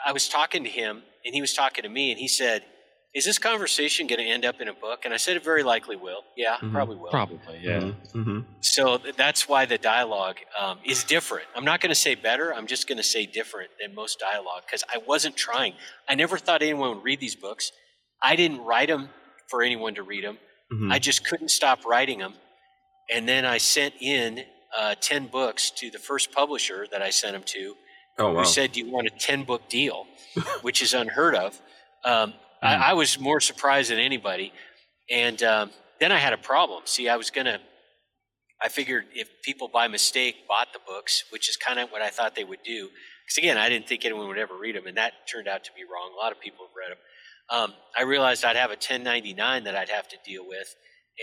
I 0.04 0.12
was 0.12 0.28
talking 0.28 0.64
to 0.64 0.70
him, 0.70 1.02
and 1.24 1.34
he 1.34 1.40
was 1.40 1.52
talking 1.52 1.82
to 1.82 1.88
me, 1.88 2.12
and 2.12 2.18
he 2.18 2.28
said, 2.28 2.64
"Is 3.14 3.24
this 3.24 3.38
conversation 3.38 4.06
going 4.06 4.20
to 4.20 4.24
end 4.24 4.44
up 4.44 4.60
in 4.60 4.68
a 4.68 4.72
book?" 4.72 5.04
And 5.04 5.12
I 5.12 5.16
said, 5.18 5.36
"It 5.36 5.44
very 5.44 5.62
likely 5.62 5.96
will. 5.96 6.22
Yeah, 6.36 6.56
mm-hmm. 6.56 6.72
probably 6.72 6.96
will. 6.96 7.10
Probably, 7.10 7.58
yeah." 7.60 7.80
Mm-hmm. 7.80 8.18
mm-hmm. 8.18 8.40
So 8.60 8.98
that's 9.16 9.48
why 9.48 9.66
the 9.66 9.78
dialogue 9.78 10.36
um, 10.58 10.78
is 10.84 11.04
different. 11.04 11.46
I'm 11.54 11.64
not 11.64 11.80
going 11.80 11.90
to 11.90 12.00
say 12.06 12.14
better. 12.14 12.54
I'm 12.54 12.66
just 12.66 12.88
going 12.88 12.98
to 12.98 13.04
say 13.04 13.26
different 13.26 13.70
than 13.80 13.94
most 13.94 14.18
dialogue 14.20 14.62
because 14.66 14.84
I 14.92 14.98
wasn't 14.98 15.36
trying. 15.36 15.74
I 16.08 16.14
never 16.14 16.38
thought 16.38 16.62
anyone 16.62 16.94
would 16.94 17.04
read 17.04 17.20
these 17.20 17.36
books. 17.36 17.72
I 18.22 18.36
didn't 18.36 18.64
write 18.64 18.88
them 18.88 19.10
for 19.48 19.62
anyone 19.62 19.94
to 19.96 20.02
read 20.02 20.24
them. 20.24 20.38
Mm-hmm. 20.72 20.92
I 20.92 20.98
just 20.98 21.26
couldn't 21.26 21.50
stop 21.50 21.84
writing 21.84 22.18
them. 22.18 22.34
And 23.12 23.28
then 23.28 23.44
I 23.44 23.58
sent 23.58 23.94
in 24.00 24.44
uh, 24.76 24.94
10 25.00 25.28
books 25.28 25.70
to 25.70 25.90
the 25.90 25.98
first 25.98 26.32
publisher 26.32 26.86
that 26.90 27.02
I 27.02 27.10
sent 27.10 27.34
them 27.34 27.44
to 27.44 27.74
oh, 28.18 28.32
wow. 28.32 28.40
who 28.40 28.44
said 28.44 28.76
you 28.76 28.90
want 28.90 29.06
a 29.06 29.10
10 29.10 29.44
book 29.44 29.68
deal, 29.68 30.06
which 30.62 30.82
is 30.82 30.94
unheard 30.94 31.34
of. 31.34 31.60
Um, 32.04 32.30
mm. 32.30 32.34
I, 32.62 32.90
I, 32.90 32.92
was 32.94 33.18
more 33.18 33.40
surprised 33.40 33.90
than 33.90 33.98
anybody. 33.98 34.52
And 35.10 35.42
um, 35.42 35.70
then 36.00 36.12
I 36.12 36.18
had 36.18 36.32
a 36.32 36.38
problem. 36.38 36.82
See, 36.84 37.08
I 37.08 37.16
was 37.16 37.30
going 37.30 37.46
to, 37.46 37.60
I 38.60 38.68
figured 38.68 39.04
if 39.14 39.28
people 39.42 39.68
by 39.68 39.88
mistake 39.88 40.36
bought 40.48 40.68
the 40.72 40.80
books, 40.86 41.24
which 41.30 41.48
is 41.48 41.56
kind 41.56 41.78
of 41.78 41.90
what 41.90 42.02
I 42.02 42.08
thought 42.08 42.34
they 42.34 42.44
would 42.44 42.62
do, 42.64 42.88
because 43.26 43.38
again, 43.38 43.58
I 43.58 43.68
didn't 43.68 43.88
think 43.88 44.04
anyone 44.04 44.28
would 44.28 44.38
ever 44.38 44.56
read 44.56 44.76
them, 44.76 44.86
and 44.86 44.96
that 44.96 45.12
turned 45.30 45.48
out 45.48 45.64
to 45.64 45.72
be 45.72 45.82
wrong. 45.82 46.12
A 46.14 46.16
lot 46.16 46.32
of 46.32 46.40
people 46.40 46.66
have 46.66 46.74
read 46.76 46.92
them. 46.92 47.02
Um, 47.48 47.74
I 47.98 48.02
realized 48.02 48.44
I'd 48.44 48.56
have 48.56 48.70
a 48.70 48.74
1099 48.74 49.64
that 49.64 49.76
I'd 49.76 49.88
have 49.88 50.08
to 50.08 50.16
deal 50.24 50.46
with, 50.46 50.74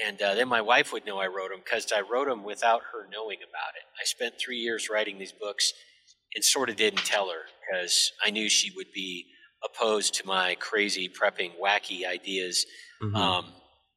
and 0.05 0.21
uh, 0.21 0.35
then 0.35 0.47
my 0.47 0.61
wife 0.61 0.91
would 0.91 1.05
know 1.05 1.17
I 1.17 1.27
wrote 1.27 1.51
them 1.51 1.61
because 1.63 1.91
I 1.95 2.01
wrote 2.01 2.27
them 2.27 2.43
without 2.43 2.81
her 2.91 3.07
knowing 3.11 3.37
about 3.37 3.75
it. 3.75 3.83
I 3.99 4.03
spent 4.03 4.35
three 4.37 4.57
years 4.57 4.89
writing 4.89 5.17
these 5.17 5.31
books 5.31 5.73
and 6.35 6.43
sort 6.43 6.69
of 6.69 6.75
didn't 6.75 7.05
tell 7.05 7.29
her 7.29 7.43
because 7.61 8.11
I 8.25 8.29
knew 8.29 8.49
she 8.49 8.71
would 8.75 8.91
be 8.93 9.25
opposed 9.63 10.15
to 10.15 10.27
my 10.27 10.55
crazy 10.55 11.09
prepping, 11.09 11.51
wacky 11.61 12.05
ideas. 12.05 12.65
Mm-hmm. 13.01 13.15
Um, 13.15 13.45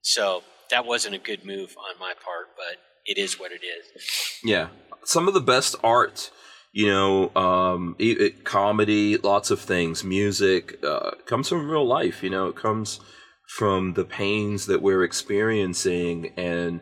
so 0.03 0.43
that 0.71 0.87
wasn't 0.87 1.15
a 1.15 1.19
good 1.19 1.45
move 1.45 1.75
on 1.79 1.99
my 1.99 2.15
part, 2.25 2.49
but 2.57 2.79
it 3.05 3.19
is 3.19 3.39
what 3.39 3.53
it 3.53 3.63
is. 3.65 4.03
Yeah, 4.45 4.69
some 5.05 5.29
of 5.29 5.35
the 5.35 5.41
best 5.41 5.77
art, 5.83 6.31
you 6.73 6.89
know, 6.89 7.35
um, 7.35 7.97
it, 7.99 8.21
it, 8.21 8.45
comedy, 8.45 9.17
lots 9.17 9.51
of 9.51 9.61
things, 9.61 10.05
music 10.05 10.79
uh, 10.85 11.13
comes 11.25 11.49
from 11.49 11.69
real 11.69 11.87
life. 11.87 12.23
You 12.23 12.31
know, 12.31 12.49
it 12.49 12.57
comes 12.57 13.01
from 13.49 13.95
the 13.95 14.05
pains 14.05 14.67
that 14.67 14.83
we're 14.83 15.05
experiencing 15.05 16.33
and 16.37 16.81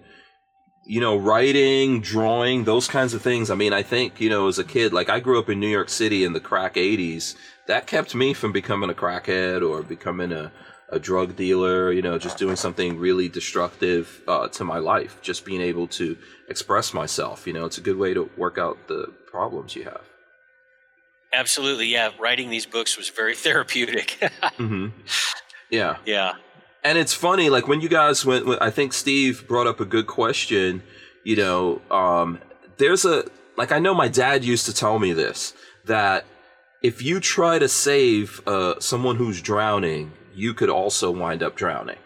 you 0.86 1.00
know, 1.00 1.16
writing, 1.16 2.00
drawing, 2.00 2.64
those 2.64 2.88
kinds 2.88 3.14
of 3.14 3.22
things. 3.22 3.50
I 3.50 3.54
mean, 3.54 3.72
I 3.72 3.82
think, 3.82 4.20
you 4.20 4.28
know, 4.28 4.48
as 4.48 4.58
a 4.58 4.64
kid, 4.64 4.92
like 4.92 5.08
I 5.08 5.20
grew 5.20 5.38
up 5.38 5.48
in 5.48 5.58
New 5.60 5.68
York 5.68 5.88
City 5.88 6.24
in 6.24 6.32
the 6.32 6.40
crack 6.40 6.74
80s. 6.74 7.36
That 7.66 7.86
kept 7.86 8.14
me 8.14 8.34
from 8.34 8.52
becoming 8.52 8.90
a 8.90 8.94
crackhead 8.94 9.66
or 9.66 9.82
becoming 9.82 10.32
a, 10.32 10.52
a 10.90 10.98
drug 10.98 11.36
dealer, 11.36 11.90
you 11.90 12.02
know, 12.02 12.18
just 12.18 12.36
doing 12.36 12.56
something 12.56 12.98
really 12.98 13.28
destructive 13.28 14.22
uh, 14.28 14.48
to 14.48 14.64
my 14.64 14.78
life. 14.78 15.20
Just 15.22 15.46
being 15.46 15.62
able 15.62 15.86
to 15.88 16.16
express 16.48 16.92
myself, 16.92 17.46
you 17.46 17.54
know, 17.54 17.64
it's 17.64 17.78
a 17.78 17.82
good 17.82 17.96
way 17.96 18.12
to 18.12 18.28
work 18.36 18.58
out 18.58 18.88
the 18.88 19.06
problems 19.26 19.74
you 19.74 19.84
have. 19.84 20.02
Absolutely. 21.32 21.86
Yeah. 21.86 22.10
Writing 22.20 22.50
these 22.50 22.66
books 22.66 22.98
was 22.98 23.08
very 23.08 23.34
therapeutic. 23.46 24.18
mm-hmm. 24.20 24.88
Yeah. 25.70 25.96
Yeah 26.04 26.34
and 26.84 26.98
it's 26.98 27.14
funny 27.14 27.48
like 27.50 27.66
when 27.66 27.80
you 27.80 27.88
guys 27.88 28.24
went 28.24 28.46
i 28.60 28.70
think 28.70 28.92
steve 28.92 29.46
brought 29.48 29.66
up 29.66 29.80
a 29.80 29.84
good 29.84 30.06
question 30.06 30.82
you 31.24 31.34
know 31.34 31.80
um, 31.90 32.38
there's 32.76 33.04
a 33.04 33.24
like 33.56 33.72
i 33.72 33.78
know 33.78 33.94
my 33.94 34.08
dad 34.08 34.44
used 34.44 34.66
to 34.66 34.74
tell 34.74 34.98
me 34.98 35.12
this 35.12 35.54
that 35.86 36.24
if 36.82 37.02
you 37.02 37.18
try 37.18 37.58
to 37.58 37.68
save 37.68 38.46
uh, 38.46 38.78
someone 38.78 39.16
who's 39.16 39.40
drowning 39.40 40.12
you 40.34 40.52
could 40.52 40.70
also 40.70 41.10
wind 41.10 41.42
up 41.42 41.56
drowning 41.56 41.98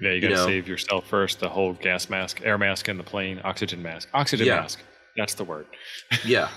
yeah 0.00 0.10
you 0.10 0.20
gotta 0.20 0.34
you 0.34 0.38
know? 0.38 0.46
save 0.46 0.68
yourself 0.68 1.06
first 1.06 1.40
the 1.40 1.48
whole 1.48 1.72
gas 1.74 2.10
mask 2.10 2.40
air 2.44 2.58
mask 2.58 2.88
in 2.88 2.98
the 2.98 3.04
plane 3.04 3.40
oxygen 3.44 3.82
mask 3.82 4.08
oxygen 4.14 4.46
yeah. 4.46 4.60
mask 4.60 4.80
that's 5.16 5.34
the 5.34 5.44
word 5.44 5.66
yeah 6.24 6.48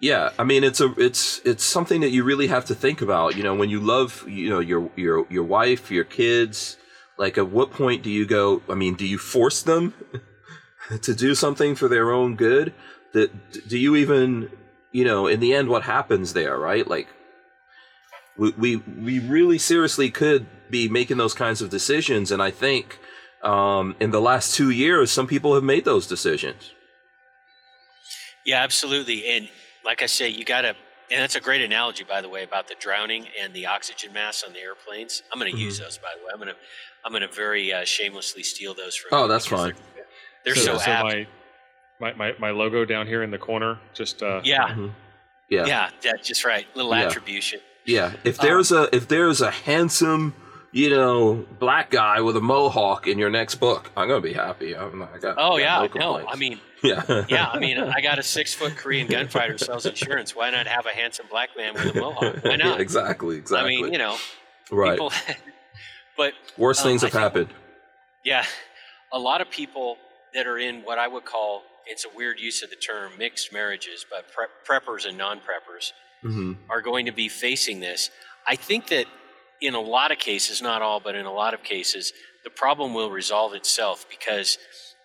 yeah, 0.00 0.30
I 0.38 0.44
mean 0.44 0.62
it's 0.62 0.80
a 0.80 0.92
it's 0.96 1.40
it's 1.44 1.64
something 1.64 2.00
that 2.02 2.10
you 2.10 2.22
really 2.22 2.46
have 2.46 2.64
to 2.66 2.74
think 2.74 3.00
about. 3.00 3.36
You 3.36 3.42
know, 3.42 3.54
when 3.54 3.68
you 3.68 3.80
love 3.80 4.24
you 4.28 4.48
know 4.48 4.60
your 4.60 4.90
your 4.96 5.26
your 5.28 5.44
wife, 5.44 5.90
your 5.90 6.04
kids, 6.04 6.76
like 7.16 7.36
at 7.36 7.50
what 7.50 7.72
point 7.72 8.02
do 8.02 8.10
you 8.10 8.24
go? 8.24 8.62
I 8.68 8.74
mean, 8.74 8.94
do 8.94 9.06
you 9.06 9.18
force 9.18 9.62
them 9.62 9.94
to 11.02 11.14
do 11.14 11.34
something 11.34 11.74
for 11.74 11.88
their 11.88 12.12
own 12.12 12.36
good? 12.36 12.72
That 13.12 13.68
do 13.68 13.76
you 13.76 13.96
even 13.96 14.50
you 14.92 15.04
know 15.04 15.26
in 15.26 15.40
the 15.40 15.52
end 15.52 15.68
what 15.68 15.82
happens 15.82 16.32
there? 16.32 16.56
Right, 16.56 16.86
like 16.86 17.08
we 18.36 18.52
we 18.52 18.76
we 18.76 19.18
really 19.18 19.58
seriously 19.58 20.10
could 20.10 20.46
be 20.70 20.88
making 20.88 21.16
those 21.16 21.34
kinds 21.34 21.60
of 21.60 21.70
decisions, 21.70 22.30
and 22.30 22.40
I 22.40 22.52
think 22.52 23.00
um, 23.42 23.96
in 23.98 24.12
the 24.12 24.20
last 24.20 24.54
two 24.54 24.70
years, 24.70 25.10
some 25.10 25.26
people 25.26 25.54
have 25.54 25.64
made 25.64 25.84
those 25.84 26.06
decisions. 26.06 26.70
Yeah, 28.46 28.62
absolutely, 28.62 29.28
and 29.28 29.48
like 29.88 30.02
I 30.02 30.06
say, 30.06 30.28
you 30.28 30.44
got 30.44 30.60
to 30.60 30.68
And 30.68 31.22
that's 31.22 31.34
a 31.34 31.40
great 31.40 31.62
analogy, 31.62 32.04
by 32.04 32.20
the 32.20 32.28
way, 32.28 32.44
about 32.44 32.68
the 32.68 32.76
drowning 32.78 33.26
and 33.40 33.54
the 33.54 33.66
oxygen 33.66 34.12
masks 34.12 34.44
on 34.44 34.52
the 34.52 34.60
airplanes. 34.60 35.22
I'm 35.32 35.38
going 35.38 35.50
to 35.50 35.56
mm-hmm. 35.56 35.64
use 35.64 35.80
those, 35.80 35.96
by 35.98 36.08
the 36.16 36.24
way. 36.24 36.30
I'm 36.32 36.38
going 36.38 36.50
to 36.50 36.56
I'm 37.04 37.12
going 37.12 37.22
to 37.22 37.34
very 37.34 37.72
uh, 37.72 37.84
shamelessly 37.84 38.42
steal 38.42 38.74
those 38.74 38.94
from. 38.94 39.18
Oh, 39.18 39.26
that's 39.26 39.46
fine. 39.46 39.72
They're, 39.94 40.04
they're 40.44 40.54
so, 40.54 40.74
so, 40.74 40.78
so 40.78 40.90
apt. 40.90 41.04
My, 41.04 41.26
my, 42.00 42.12
my, 42.12 42.34
my 42.38 42.50
logo 42.50 42.84
down 42.84 43.06
here 43.06 43.22
in 43.22 43.30
the 43.30 43.38
corner, 43.38 43.78
just 43.94 44.22
uh, 44.22 44.42
yeah, 44.44 44.68
mm-hmm. 44.68 44.88
yeah, 45.48 45.66
yeah, 45.66 45.90
that's 46.02 46.28
just 46.28 46.44
right. 46.44 46.66
Little 46.74 46.94
yeah. 46.94 47.06
attribution. 47.06 47.60
Yeah, 47.86 48.12
if 48.24 48.38
um, 48.38 48.46
there's 48.46 48.70
um, 48.70 48.88
a 48.92 48.96
if 48.96 49.08
there's 49.08 49.40
a 49.40 49.50
handsome 49.50 50.34
you 50.70 50.90
know, 50.90 51.46
black 51.58 51.90
guy 51.90 52.20
with 52.20 52.36
a 52.36 52.40
mohawk 52.40 53.06
in 53.06 53.18
your 53.18 53.30
next 53.30 53.54
book. 53.54 53.90
I'm 53.96 54.06
gonna 54.08 54.20
be 54.20 54.34
happy. 54.34 54.76
I'm, 54.76 55.02
I 55.02 55.18
got. 55.18 55.36
Oh 55.38 55.54
I 55.54 55.60
got 55.60 55.94
yeah, 55.94 56.00
no, 56.00 56.18
no. 56.18 56.28
I 56.28 56.36
mean, 56.36 56.60
yeah, 56.82 57.24
yeah. 57.28 57.48
I 57.48 57.58
mean, 57.58 57.78
I 57.96 58.00
got 58.00 58.18
a 58.18 58.22
six 58.22 58.54
foot 58.54 58.76
Korean 58.76 59.06
gunfighter 59.06 59.58
sells 59.58 59.86
insurance. 59.86 60.34
Why 60.34 60.50
not 60.50 60.66
have 60.66 60.86
a 60.86 60.90
handsome 60.90 61.26
black 61.30 61.50
man 61.56 61.74
with 61.74 61.96
a 61.96 62.00
mohawk? 62.00 62.44
Why 62.44 62.56
not? 62.56 62.76
Yeah, 62.76 62.76
exactly, 62.78 63.36
exactly. 63.36 63.78
I 63.78 63.82
mean, 63.82 63.92
you 63.92 63.98
know, 63.98 64.16
right. 64.70 64.92
People, 64.92 65.12
but 66.16 66.34
worse 66.56 66.80
um, 66.80 66.88
things 66.88 67.02
have 67.02 67.12
happened. 67.12 67.48
Yeah, 68.24 68.44
a 69.12 69.18
lot 69.18 69.40
of 69.40 69.50
people 69.50 69.96
that 70.34 70.46
are 70.46 70.58
in 70.58 70.82
what 70.82 70.98
I 70.98 71.08
would 71.08 71.24
call 71.24 71.62
it's 71.88 72.04
a 72.04 72.08
weird 72.14 72.38
use 72.38 72.62
of 72.62 72.70
the 72.70 72.76
term 72.76 73.12
mixed 73.18 73.52
marriages, 73.52 74.04
but 74.08 74.26
preppers 74.66 75.06
and 75.06 75.16
non-preppers 75.16 75.92
mm-hmm. 76.22 76.52
are 76.68 76.82
going 76.82 77.06
to 77.06 77.12
be 77.12 77.28
facing 77.28 77.80
this. 77.80 78.10
I 78.46 78.56
think 78.56 78.88
that 78.88 79.06
in 79.60 79.74
a 79.74 79.80
lot 79.80 80.12
of 80.12 80.18
cases, 80.18 80.60
not 80.62 80.82
all, 80.82 81.00
but 81.00 81.14
in 81.14 81.26
a 81.26 81.32
lot 81.32 81.54
of 81.54 81.62
cases, 81.62 82.12
the 82.44 82.50
problem 82.50 82.94
will 82.94 83.10
resolve 83.10 83.54
itself 83.54 84.06
because 84.08 84.58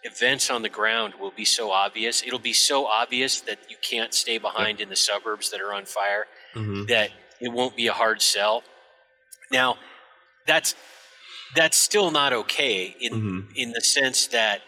events 0.04 0.50
on 0.50 0.62
the 0.62 0.70
ground 0.70 1.14
will 1.20 1.32
be 1.32 1.46
so 1.46 1.72
obvious. 1.72 2.24
It'll 2.24 2.40
be 2.40 2.54
so 2.54 2.86
obvious 2.86 3.42
that 3.42 3.60
you 3.70 3.78
can't 3.82 4.14
stay 4.14 4.38
behind 4.38 4.82
in 4.82 4.90
the 4.90 4.96
suburbs 4.96 5.52
that 5.52 5.62
are 5.62 5.74
on 5.74 5.86
fire 5.86 6.26
mm-hmm. 6.56 6.86
that 6.86 7.12
it 7.40 7.52
won't 7.52 7.76
be 7.76 7.88
a 7.88 7.94
hard 7.94 8.22
sell. 8.22 8.64
Now, 9.52 9.78
that's 10.46 10.76
that's 11.56 11.78
still 11.78 12.10
not 12.12 12.34
okay 12.34 12.96
in 13.00 13.14
mm-hmm. 13.14 13.40
in 13.56 13.72
the 13.72 13.82
sense 13.82 14.28
that 14.28 14.62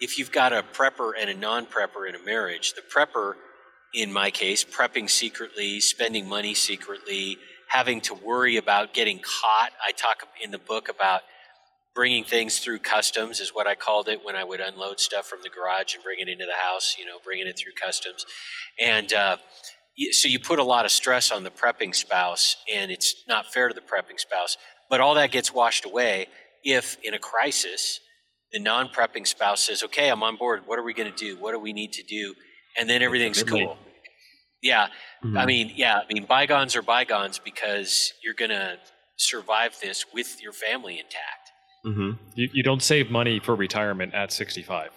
if 0.00 0.18
you've 0.18 0.32
got 0.32 0.52
a 0.52 0.62
prepper 0.62 1.12
and 1.18 1.30
a 1.30 1.34
non-prepper 1.34 2.08
in 2.08 2.14
a 2.14 2.22
marriage, 2.24 2.74
the 2.74 2.82
prepper 2.82 3.34
in 3.94 4.12
my 4.12 4.30
case, 4.30 4.64
prepping 4.64 5.08
secretly, 5.08 5.80
spending 5.80 6.28
money 6.28 6.54
secretly, 6.54 7.38
having 7.68 8.00
to 8.02 8.14
worry 8.14 8.56
about 8.56 8.92
getting 8.92 9.18
caught. 9.18 9.72
I 9.86 9.92
talk 9.92 10.28
in 10.42 10.50
the 10.50 10.58
book 10.58 10.88
about 10.88 11.22
bringing 11.96 12.24
things 12.24 12.58
through 12.58 12.78
customs 12.78 13.40
is 13.40 13.54
what 13.54 13.66
I 13.66 13.74
called 13.74 14.08
it 14.08 14.22
when 14.22 14.36
I 14.36 14.44
would 14.44 14.60
unload 14.60 15.00
stuff 15.00 15.26
from 15.26 15.40
the 15.42 15.48
garage 15.48 15.94
and 15.94 16.04
bring 16.04 16.20
it 16.20 16.28
into 16.28 16.44
the 16.44 16.52
house, 16.52 16.94
you 16.98 17.06
know, 17.06 17.16
bringing 17.24 17.46
it 17.46 17.58
through 17.58 17.72
customs. 17.72 18.26
And 18.78 19.12
uh, 19.14 19.38
so 20.12 20.28
you 20.28 20.38
put 20.38 20.58
a 20.58 20.62
lot 20.62 20.84
of 20.84 20.90
stress 20.90 21.32
on 21.32 21.42
the 21.42 21.50
prepping 21.50 21.94
spouse, 21.94 22.56
and 22.72 22.90
it's 22.92 23.24
not 23.26 23.52
fair 23.52 23.68
to 23.68 23.74
the 23.74 23.80
prepping 23.80 24.20
spouse. 24.20 24.58
But 24.90 25.00
all 25.00 25.14
that 25.14 25.32
gets 25.32 25.52
washed 25.52 25.86
away 25.86 26.26
if, 26.62 26.98
in 27.02 27.14
a 27.14 27.18
crisis, 27.18 27.98
the 28.52 28.60
non 28.60 28.88
prepping 28.88 29.26
spouse 29.26 29.64
says, 29.64 29.82
Okay, 29.82 30.10
I'm 30.10 30.22
on 30.22 30.36
board. 30.36 30.64
What 30.66 30.78
are 30.78 30.84
we 30.84 30.92
going 30.92 31.10
to 31.10 31.16
do? 31.16 31.40
What 31.40 31.52
do 31.52 31.58
we 31.58 31.72
need 31.72 31.94
to 31.94 32.02
do? 32.02 32.34
And 32.78 32.90
then 32.90 33.02
everything's 33.02 33.42
cool. 33.42 33.78
Yeah. 34.62 34.88
Mm-hmm. 35.24 35.38
I 35.38 35.46
mean, 35.46 35.72
yeah, 35.74 35.98
I 35.98 36.12
mean, 36.12 36.26
bygones 36.26 36.76
are 36.76 36.82
bygones 36.82 37.38
because 37.38 38.12
you're 38.22 38.34
going 38.34 38.50
to 38.50 38.76
survive 39.16 39.76
this 39.80 40.04
with 40.12 40.42
your 40.42 40.52
family 40.52 40.98
intact. 40.98 41.45
Mm-hmm. 41.86 42.12
You, 42.34 42.48
you 42.52 42.62
don't 42.62 42.82
save 42.82 43.10
money 43.10 43.38
for 43.38 43.54
retirement 43.54 44.14
at 44.14 44.32
65. 44.32 44.90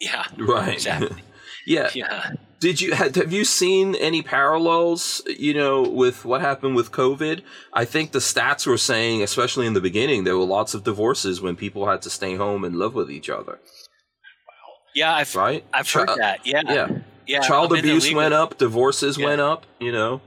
Yeah. 0.00 0.24
Right. 0.38 0.74
Exactly. 0.74 1.22
yeah. 1.66 1.90
Yeah. 1.94 2.32
Did 2.58 2.80
you 2.80 2.92
have 2.92 3.32
you 3.32 3.44
seen 3.44 3.94
any 3.94 4.20
parallels, 4.22 5.22
you 5.26 5.54
know, 5.54 5.82
with 5.82 6.24
what 6.24 6.40
happened 6.42 6.76
with 6.76 6.92
COVID? 6.92 7.42
I 7.72 7.84
think 7.86 8.12
the 8.12 8.18
stats 8.18 8.66
were 8.66 8.76
saying, 8.76 9.22
especially 9.22 9.66
in 9.66 9.72
the 9.72 9.80
beginning, 9.80 10.24
there 10.24 10.36
were 10.36 10.44
lots 10.44 10.74
of 10.74 10.84
divorces 10.84 11.40
when 11.40 11.56
people 11.56 11.88
had 11.88 12.02
to 12.02 12.10
stay 12.10 12.36
home 12.36 12.64
and 12.64 12.76
live 12.76 12.94
with 12.94 13.10
each 13.10 13.30
other. 13.30 13.52
Wow. 13.52 14.72
Yeah, 14.94 15.14
I've 15.14 15.34
right? 15.34 15.64
I've 15.72 15.90
heard 15.90 16.08
that. 16.16 16.46
Yeah. 16.46 16.62
Yeah. 16.66 16.98
Yeah, 17.26 17.40
child 17.40 17.72
abuse 17.72 18.12
went 18.12 18.34
up, 18.34 18.58
divorces 18.58 19.16
yeah. 19.16 19.26
went 19.26 19.40
up. 19.40 19.64
You 19.78 19.92
know, 19.92 20.20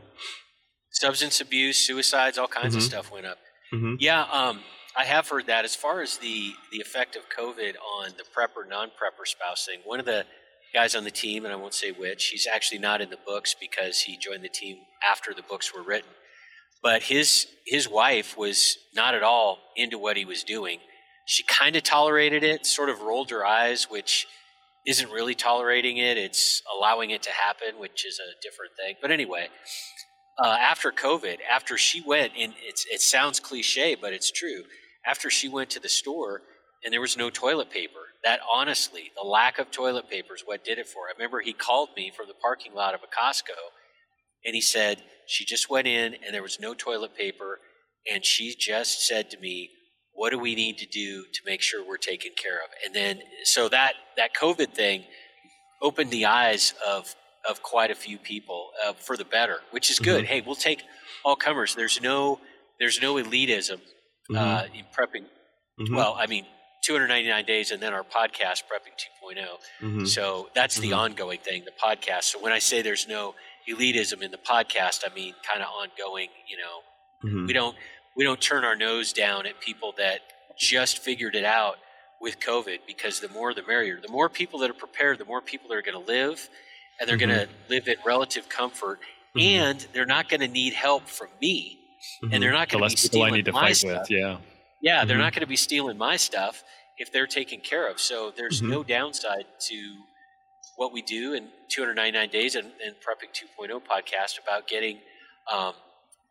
substance 0.91 1.41
abuse, 1.41 1.77
suicides, 1.77 2.37
all 2.37 2.47
kinds 2.47 2.69
mm-hmm. 2.69 2.77
of 2.77 2.83
stuff 2.83 3.11
went 3.11 3.25
up. 3.25 3.39
Mm-hmm. 3.73 3.95
Yeah, 3.99 4.23
um, 4.31 4.61
I 4.95 5.05
have 5.05 5.27
heard 5.27 5.47
that. 5.47 5.65
As 5.65 5.75
far 5.75 6.01
as 6.01 6.17
the 6.17 6.53
the 6.71 6.79
effect 6.79 7.15
of 7.15 7.23
COVID 7.29 7.75
on 7.77 8.11
the 8.17 8.23
prepper 8.23 8.67
non 8.67 8.89
prepper 8.89 9.25
spouse 9.25 9.65
thing, 9.65 9.79
one 9.85 9.99
of 9.99 10.05
the 10.05 10.25
guys 10.73 10.95
on 10.95 11.03
the 11.03 11.11
team, 11.11 11.45
and 11.45 11.53
I 11.53 11.57
won't 11.57 11.73
say 11.73 11.91
which, 11.91 12.27
he's 12.27 12.47
actually 12.47 12.79
not 12.79 13.01
in 13.01 13.09
the 13.09 13.17
books 13.25 13.55
because 13.59 14.01
he 14.01 14.17
joined 14.17 14.43
the 14.43 14.49
team 14.49 14.77
after 15.07 15.33
the 15.33 15.41
books 15.43 15.73
were 15.73 15.83
written. 15.83 16.09
But 16.81 17.03
his 17.03 17.47
his 17.65 17.89
wife 17.89 18.37
was 18.37 18.77
not 18.95 19.15
at 19.15 19.23
all 19.23 19.59
into 19.75 19.97
what 19.97 20.17
he 20.17 20.25
was 20.25 20.43
doing. 20.43 20.79
She 21.25 21.43
kind 21.43 21.75
of 21.75 21.83
tolerated 21.83 22.43
it, 22.43 22.65
sort 22.65 22.89
of 22.89 23.01
rolled 23.01 23.31
her 23.31 23.45
eyes, 23.45 23.89
which 23.89 24.27
isn't 24.85 25.09
really 25.09 25.33
tolerating 25.33 25.97
it. 25.97 26.17
It's 26.17 26.61
allowing 26.77 27.09
it 27.11 27.23
to 27.23 27.31
happen, 27.31 27.79
which 27.79 28.05
is 28.05 28.19
a 28.19 28.39
different 28.41 28.73
thing. 28.77 28.95
But 29.01 29.11
anyway, 29.11 29.47
uh, 30.37 30.57
after 30.59 30.91
COVID, 30.91 31.37
after 31.49 31.77
she 31.77 32.01
went, 32.01 32.33
and 32.37 32.53
it 32.91 33.01
sounds 33.01 33.39
cliche, 33.39 33.95
but 33.95 34.13
it's 34.13 34.29
true. 34.29 34.63
After 35.05 35.29
she 35.29 35.49
went 35.49 35.69
to 35.71 35.79
the 35.79 35.89
store 35.89 36.41
and 36.83 36.93
there 36.93 37.01
was 37.01 37.17
no 37.17 37.29
toilet 37.29 37.69
paper, 37.69 37.99
that 38.23 38.39
honestly, 38.51 39.11
the 39.15 39.27
lack 39.27 39.59
of 39.59 39.71
toilet 39.71 40.09
paper 40.09 40.35
is 40.35 40.43
what 40.45 40.63
did 40.63 40.77
it 40.77 40.87
for. 40.87 41.03
I 41.07 41.13
remember 41.17 41.41
he 41.41 41.53
called 41.53 41.89
me 41.95 42.11
from 42.15 42.27
the 42.27 42.33
parking 42.33 42.73
lot 42.73 42.93
of 42.93 43.01
a 43.01 43.07
Costco 43.07 43.57
and 44.45 44.55
he 44.55 44.61
said 44.61 45.01
she 45.27 45.45
just 45.45 45.69
went 45.69 45.87
in 45.87 46.15
and 46.25 46.33
there 46.33 46.43
was 46.43 46.59
no 46.59 46.73
toilet 46.73 47.15
paper. 47.15 47.59
And 48.11 48.25
she 48.25 48.53
just 48.53 49.07
said 49.07 49.29
to 49.31 49.39
me, 49.39 49.69
what 50.13 50.31
do 50.31 50.39
we 50.39 50.55
need 50.55 50.77
to 50.79 50.85
do 50.85 51.23
to 51.33 51.41
make 51.45 51.61
sure 51.61 51.85
we're 51.85 51.97
taken 51.97 52.31
care 52.35 52.57
of? 52.57 52.69
And 52.85 52.93
then, 52.93 53.21
so 53.43 53.69
that 53.69 53.93
that 54.17 54.35
COVID 54.35 54.73
thing 54.73 55.05
opened 55.81 56.11
the 56.11 56.25
eyes 56.25 56.73
of 56.85 57.15
of 57.49 57.63
quite 57.63 57.91
a 57.91 57.95
few 57.95 58.17
people 58.17 58.69
uh, 58.85 58.93
for 58.93 59.17
the 59.17 59.25
better, 59.25 59.59
which 59.71 59.89
is 59.89 59.99
good. 59.99 60.25
Mm-hmm. 60.25 60.33
Hey, 60.33 60.41
we'll 60.45 60.55
take 60.55 60.83
all 61.25 61.35
comers. 61.35 61.75
There's 61.75 62.01
no 62.01 62.39
there's 62.79 63.01
no 63.01 63.15
elitism 63.15 63.79
mm-hmm. 64.31 64.35
uh, 64.35 64.63
in 64.73 64.85
prepping. 64.85 65.25
Mm-hmm. 65.79 65.95
Well, 65.95 66.15
I 66.17 66.27
mean, 66.27 66.45
299 66.83 67.45
days, 67.45 67.71
and 67.71 67.81
then 67.81 67.93
our 67.93 68.03
podcast 68.03 68.63
prepping 68.63 68.95
2.0. 69.23 69.45
Mm-hmm. 69.81 70.05
So 70.05 70.49
that's 70.53 70.77
the 70.77 70.89
mm-hmm. 70.89 70.99
ongoing 70.99 71.39
thing, 71.39 71.63
the 71.65 71.71
podcast. 71.71 72.23
So 72.23 72.39
when 72.39 72.51
I 72.51 72.59
say 72.59 72.81
there's 72.81 73.07
no 73.07 73.35
elitism 73.69 74.21
in 74.21 74.31
the 74.31 74.37
podcast, 74.37 75.03
I 75.09 75.13
mean 75.13 75.33
kind 75.49 75.63
of 75.63 75.69
ongoing. 75.69 76.27
You 76.47 76.57
know, 76.57 77.29
mm-hmm. 77.29 77.47
we 77.47 77.53
don't 77.53 77.75
we 78.15 78.23
don't 78.23 78.41
turn 78.41 78.65
our 78.65 78.75
nose 78.75 79.13
down 79.13 79.45
at 79.45 79.59
people 79.61 79.93
that 79.97 80.19
just 80.57 80.99
figured 80.99 81.35
it 81.35 81.45
out 81.45 81.77
with 82.21 82.39
COVID 82.39 82.79
because 82.87 83.19
the 83.19 83.29
more 83.29 83.53
the 83.53 83.63
merrier. 83.67 83.99
The 84.01 84.11
more 84.11 84.29
people 84.29 84.59
that 84.59 84.69
are 84.69 84.75
prepared, 84.75 85.19
the 85.19 85.25
more 85.25 85.41
people 85.41 85.69
that 85.69 85.77
are 85.77 85.81
going 85.81 86.01
to 86.01 86.11
live 86.11 86.49
and 86.99 87.07
they're 87.07 87.17
mm-hmm. 87.17 87.29
going 87.29 87.47
to 87.47 87.53
live 87.69 87.87
in 87.87 87.95
relative 88.05 88.49
comfort 88.49 88.99
mm-hmm. 89.35 89.39
and 89.39 89.87
they're 89.93 90.05
not 90.05 90.29
going 90.29 90.39
to 90.39 90.47
need 90.47 90.73
help 90.73 91.07
from 91.07 91.27
me. 91.41 91.79
Mm-hmm. 92.23 92.33
And 92.33 92.43
they're 92.43 92.51
not 92.51 92.69
going 92.69 92.83
to 92.83 92.89
be 92.89 92.95
stealing 92.95 93.45
my 93.51 93.71
stuff. 93.71 94.01
With, 94.01 94.11
yeah. 94.11 94.37
Yeah, 94.81 95.05
they're 95.05 95.15
mm-hmm. 95.15 95.23
not 95.23 95.33
going 95.33 95.41
to 95.41 95.47
be 95.47 95.55
stealing 95.55 95.97
my 95.97 96.17
stuff 96.17 96.63
if 96.97 97.11
they're 97.11 97.27
taken 97.27 97.59
care 97.61 97.89
of. 97.89 97.99
So 97.99 98.31
there's 98.35 98.61
mm-hmm. 98.61 98.71
no 98.71 98.83
downside 98.83 99.45
to 99.67 99.95
what 100.75 100.91
we 100.91 101.01
do 101.01 101.33
in 101.33 101.49
299 101.69 102.29
days 102.29 102.55
and, 102.55 102.71
and 102.83 102.95
prepping 102.95 103.31
2.0 103.33 103.81
podcast 103.83 104.41
about 104.41 104.67
getting 104.67 104.99
um, 105.51 105.73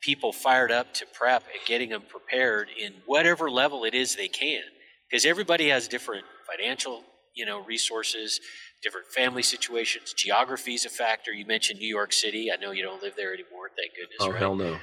people 0.01 0.33
fired 0.33 0.73
up 0.73 0.93
to 0.95 1.07
prep 1.13 1.45
and 1.45 1.65
getting 1.67 1.91
them 1.91 2.03
prepared 2.09 2.69
in 2.79 2.93
whatever 3.07 3.51
level 3.51 3.85
it 3.85 3.95
is 3.95 4.17
they 4.17 4.29
can 4.29 4.63
because 5.09 5.25
everybody 5.25 5.69
has 5.69 5.89
different 5.89 6.25
financial 6.47 7.05
you 7.35 7.47
know 7.47 7.63
resources 7.65 8.41
different 8.83 9.07
family 9.07 9.43
situations 9.43 10.13
geography 10.13 10.75
is 10.75 10.85
a 10.85 10.91
factor 10.91 11.33
you 11.33 11.47
mentioned 11.47 11.79
new 11.79 11.89
york 11.89 12.13
city 12.13 12.51
i 12.53 12.57
know 12.61 12.73
you 12.73 12.83
don't 12.83 13.03
live 13.03 13.15
there 13.17 13.33
anymore 13.33 13.71
thank 13.77 13.93
goodness 13.95 14.19
oh 14.21 14.31
right? 14.31 14.39
hell 14.39 14.57
no 14.57 14.77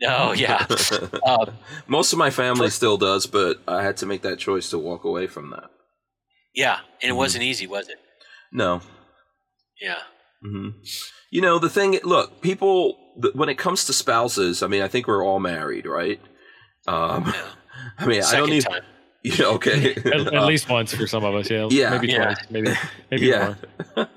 no 0.00 0.32
yeah 0.36 0.66
um, 1.26 1.50
most 1.86 2.12
of 2.12 2.18
my 2.18 2.30
family 2.30 2.66
for, 2.66 2.72
still 2.72 2.96
does 2.96 3.26
but 3.26 3.58
i 3.68 3.82
had 3.82 3.96
to 3.96 4.06
make 4.06 4.22
that 4.22 4.38
choice 4.38 4.70
to 4.70 4.78
walk 4.78 5.04
away 5.04 5.26
from 5.26 5.50
that 5.50 5.70
yeah 6.54 6.74
and 6.74 6.82
it 7.02 7.06
mm-hmm. 7.08 7.16
wasn't 7.16 7.42
easy 7.42 7.66
was 7.66 7.88
it 7.88 7.98
no 8.52 8.80
yeah 9.80 9.98
mm-hmm. 10.44 10.70
you 11.30 11.40
know 11.40 11.58
the 11.58 11.70
thing 11.70 11.98
look 12.04 12.40
people 12.40 12.96
when 13.34 13.48
it 13.48 13.58
comes 13.58 13.84
to 13.86 13.92
spouses, 13.92 14.62
I 14.62 14.66
mean, 14.66 14.82
I 14.82 14.88
think 14.88 15.06
we're 15.06 15.24
all 15.24 15.40
married, 15.40 15.86
right? 15.86 16.20
Um, 16.86 17.32
I 17.98 18.06
mean, 18.06 18.22
Second 18.22 18.36
I 18.36 18.40
don't 18.40 18.50
need. 18.50 18.64
Time. 18.64 18.82
Yeah, 19.38 19.46
okay. 19.48 19.92
at, 19.96 20.06
at 20.06 20.34
uh, 20.34 20.46
least 20.46 20.70
once 20.70 20.94
for 20.94 21.06
some 21.06 21.24
of 21.24 21.34
us, 21.34 21.50
yeah. 21.50 21.68
Yeah. 21.70 21.90
Maybe 21.90 22.08
yeah. 22.08 22.24
twice, 22.24 22.50
maybe, 22.50 22.72
maybe 23.10 23.26
yeah. 23.26 23.54
more. 23.94 24.08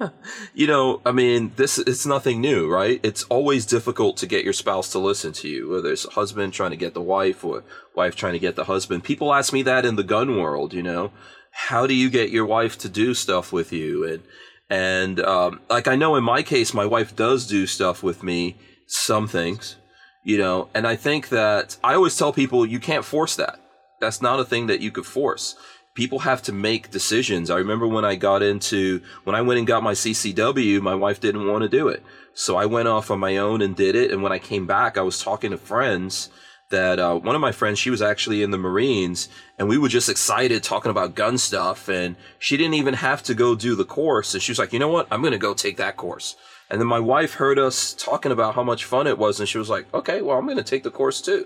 you 0.54 0.66
know, 0.66 1.02
I 1.06 1.12
mean, 1.12 1.52
this 1.58 1.78
it's 1.78 2.06
nothing 2.06 2.40
new, 2.40 2.72
right? 2.72 3.02
It's 3.04 3.24
always 3.24 3.66
difficult 3.66 4.16
to 4.18 4.28
get 4.28 4.46
your 4.46 4.54
spouse 4.54 4.94
to 4.94 5.00
listen 5.00 5.34
to 5.34 5.50
you, 5.50 5.70
whether 5.70 5.92
it's 5.92 6.06
husband 6.14 6.54
trying 6.54 6.72
to 6.72 6.78
get 6.78 6.94
the 6.94 7.02
wife 7.02 7.44
or 7.44 7.66
wife 7.94 8.16
trying 8.16 8.32
to 8.32 8.40
get 8.40 8.56
the 8.56 8.64
husband. 8.64 9.04
People 9.04 9.34
ask 9.34 9.52
me 9.52 9.62
that 9.64 9.84
in 9.84 9.98
the 9.98 10.04
gun 10.04 10.40
world, 10.40 10.74
you 10.74 10.84
know. 10.84 11.12
How 11.52 11.86
do 11.86 11.94
you 11.94 12.10
get 12.10 12.30
your 12.30 12.46
wife 12.46 12.78
to 12.80 12.90
do 12.90 13.14
stuff 13.14 13.52
with 13.52 13.74
you? 13.74 14.06
And 14.08 14.24
and 14.70 15.20
um, 15.20 15.60
like 15.70 15.90
I 15.90 15.98
know 15.98 16.16
in 16.16 16.24
my 16.24 16.44
case, 16.44 16.74
my 16.74 16.86
wife 16.86 17.14
does 17.14 17.46
do 17.46 17.68
stuff 17.68 18.04
with 18.04 18.24
me 18.24 18.56
some 18.88 19.28
things, 19.28 19.76
you 20.24 20.38
know, 20.38 20.70
and 20.74 20.88
I 20.88 20.96
think 20.96 21.28
that 21.30 21.76
I 21.84 21.94
always 21.94 22.16
tell 22.16 22.32
people 22.32 22.66
you 22.66 22.80
can't 22.80 23.04
force 23.04 23.36
that. 23.36 23.60
That's 24.04 24.22
not 24.22 24.40
a 24.40 24.46
thing 24.46 24.68
that 24.68 24.82
you 24.82 24.92
could 24.92 25.06
force. 25.06 25.56
People 25.94 26.20
have 26.20 26.42
to 26.44 26.52
make 26.52 26.92
decisions. 26.92 27.50
I 27.50 27.58
remember 27.58 27.88
when 27.88 28.04
I 28.04 28.16
got 28.16 28.42
into, 28.42 29.02
when 29.24 29.36
I 29.36 29.42
went 29.42 29.60
and 29.60 29.68
got 29.68 29.84
my 29.84 29.94
CCW, 29.94 30.82
my 30.82 30.96
wife 30.96 31.20
didn't 31.20 31.48
want 31.48 31.64
to 31.64 31.70
do 31.70 31.88
it. 31.88 32.04
So 32.34 32.58
I 32.58 32.66
went 32.66 32.88
off 32.88 33.12
on 33.12 33.20
my 33.20 33.38
own 33.38 33.62
and 33.62 33.76
did 33.76 33.96
it. 33.96 34.12
And 34.12 34.22
when 34.22 34.32
I 34.32 34.40
came 34.40 34.66
back, 34.66 34.98
I 34.98 35.04
was 35.04 35.22
talking 35.22 35.52
to 35.52 35.58
friends 35.58 36.30
that 36.70 37.00
uh, 37.00 37.16
one 37.16 37.36
of 37.36 37.42
my 37.42 37.52
friends, 37.52 37.78
she 37.80 37.92
was 37.92 38.02
actually 38.02 38.42
in 38.42 38.52
the 38.52 38.58
Marines, 38.58 39.30
and 39.60 39.68
we 39.68 39.78
were 39.78 39.88
just 39.88 40.10
excited 40.10 40.64
talking 40.64 40.90
about 40.90 41.16
gun 41.16 41.38
stuff. 41.38 41.88
And 41.88 42.16
she 42.40 42.58
didn't 42.58 42.74
even 42.74 42.96
have 42.96 43.22
to 43.24 43.36
go 43.36 43.56
do 43.56 43.76
the 43.76 43.86
course. 43.86 44.34
And 44.34 44.42
she 44.42 44.52
was 44.52 44.60
like, 44.60 44.74
you 44.74 44.80
know 44.80 44.88
what? 44.88 45.08
I'm 45.12 45.22
going 45.22 45.34
to 45.34 45.38
go 45.38 45.54
take 45.54 45.78
that 45.78 45.96
course. 45.96 46.36
And 46.70 46.82
then 46.82 46.88
my 46.88 47.00
wife 47.00 47.36
heard 47.36 47.60
us 47.60 47.94
talking 47.94 48.32
about 48.32 48.56
how 48.56 48.64
much 48.64 48.86
fun 48.86 49.06
it 49.06 49.20
was, 49.20 49.40
and 49.40 49.48
she 49.48 49.60
was 49.60 49.70
like, 49.70 49.94
okay, 49.94 50.24
well, 50.24 50.38
I'm 50.38 50.46
going 50.46 50.58
to 50.58 50.64
take 50.64 50.82
the 50.82 50.90
course 50.90 51.22
too. 51.22 51.46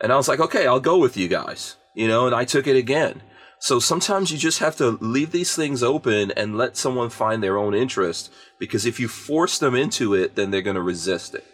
And 0.00 0.12
I 0.12 0.16
was 0.16 0.26
like, 0.26 0.40
okay, 0.40 0.66
I'll 0.66 0.80
go 0.80 0.98
with 0.98 1.16
you 1.16 1.28
guys, 1.28 1.76
you 1.94 2.08
know, 2.08 2.26
and 2.26 2.34
I 2.34 2.44
took 2.44 2.66
it 2.66 2.76
again. 2.76 3.22
So 3.60 3.78
sometimes 3.78 4.30
you 4.30 4.36
just 4.36 4.58
have 4.58 4.76
to 4.76 4.90
leave 5.00 5.32
these 5.32 5.56
things 5.56 5.82
open 5.82 6.32
and 6.32 6.58
let 6.58 6.76
someone 6.76 7.08
find 7.08 7.42
their 7.42 7.56
own 7.56 7.74
interest 7.74 8.30
because 8.58 8.84
if 8.84 9.00
you 9.00 9.08
force 9.08 9.58
them 9.58 9.74
into 9.74 10.12
it, 10.12 10.34
then 10.34 10.50
they're 10.50 10.60
going 10.60 10.76
to 10.76 10.82
resist 10.82 11.34
it. 11.34 11.44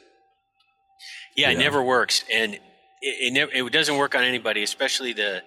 Yeah, 1.36 1.50
it 1.50 1.58
never 1.58 1.82
works. 1.82 2.24
And 2.34 2.54
it, 2.54 2.60
it, 3.00 3.32
never, 3.32 3.52
it 3.52 3.72
doesn't 3.72 3.96
work 3.96 4.16
on 4.16 4.24
anybody, 4.24 4.64
especially 4.64 5.12
the 5.12 5.42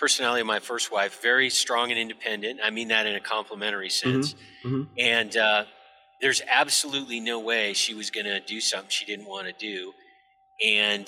personality 0.00 0.40
of 0.40 0.46
my 0.46 0.58
first 0.58 0.90
wife, 0.90 1.22
very 1.22 1.48
strong 1.48 1.90
and 1.90 2.00
independent. 2.00 2.58
I 2.64 2.70
mean 2.70 2.88
that 2.88 3.06
in 3.06 3.14
a 3.14 3.20
complimentary 3.20 3.88
Mm-hmm. 3.88 4.22
sense. 4.22 4.34
And 4.98 5.36
uh, 5.36 5.64
there's 6.20 6.42
absolutely 6.50 7.20
no 7.20 7.38
way 7.38 7.72
she 7.72 7.94
was 7.94 8.10
going 8.10 8.26
to 8.26 8.40
do 8.40 8.60
something 8.60 8.90
she 8.90 9.04
didn't 9.04 9.26
want 9.28 9.46
to 9.46 9.52
do. 9.52 9.92
And 10.66 11.06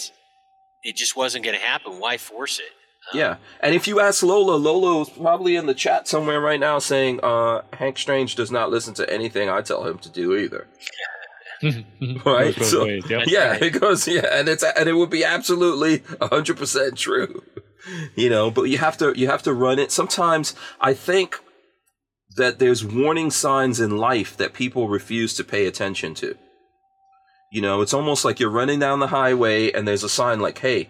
it 0.84 0.96
just 0.96 1.16
wasn't 1.16 1.44
going 1.44 1.58
to 1.58 1.64
happen. 1.64 1.98
Why 1.98 2.18
force 2.18 2.60
it? 2.60 2.72
Yeah. 3.12 3.36
And 3.60 3.74
if 3.74 3.86
you 3.86 4.00
ask 4.00 4.22
Lola, 4.22 4.56
Lola's 4.56 5.10
probably 5.10 5.56
in 5.56 5.66
the 5.66 5.74
chat 5.74 6.08
somewhere 6.08 6.40
right 6.40 6.60
now 6.60 6.78
saying, 6.78 7.20
uh, 7.22 7.62
Hank 7.74 7.98
Strange 7.98 8.36
does 8.36 8.50
not 8.50 8.70
listen 8.70 8.94
to 8.94 9.12
anything 9.12 9.48
I 9.48 9.60
tell 9.60 9.84
him 9.86 9.98
to 9.98 10.08
do 10.08 10.36
either. 10.36 10.66
Right? 12.24 12.54
So- 12.60 12.86
ways, 12.86 13.04
yep. 13.08 13.22
yeah, 13.28 13.54
it 13.54 13.78
goes, 13.78 14.08
yeah, 14.08 14.26
and 14.32 14.48
it's, 14.48 14.64
and 14.64 14.88
it 14.88 14.94
would 14.94 15.10
be 15.10 15.22
absolutely 15.24 16.02
hundred 16.20 16.56
percent 16.56 16.98
true, 16.98 17.44
you 18.16 18.28
know, 18.28 18.50
but 18.50 18.64
you 18.64 18.78
have 18.78 18.98
to, 18.98 19.12
you 19.16 19.28
have 19.28 19.44
to 19.44 19.52
run 19.52 19.78
it. 19.78 19.92
Sometimes 19.92 20.56
I 20.80 20.92
think 20.92 21.38
that 22.36 22.58
there's 22.58 22.84
warning 22.84 23.30
signs 23.30 23.78
in 23.78 23.96
life 23.96 24.36
that 24.38 24.54
people 24.54 24.88
refuse 24.88 25.34
to 25.34 25.44
pay 25.44 25.66
attention 25.66 26.14
to. 26.14 26.34
You 27.52 27.60
know, 27.60 27.80
it's 27.80 27.94
almost 27.94 28.24
like 28.24 28.40
you're 28.40 28.50
running 28.50 28.80
down 28.80 28.98
the 28.98 29.08
highway 29.08 29.70
and 29.70 29.86
there's 29.86 30.02
a 30.02 30.08
sign 30.08 30.40
like, 30.40 30.58
hey, 30.58 30.88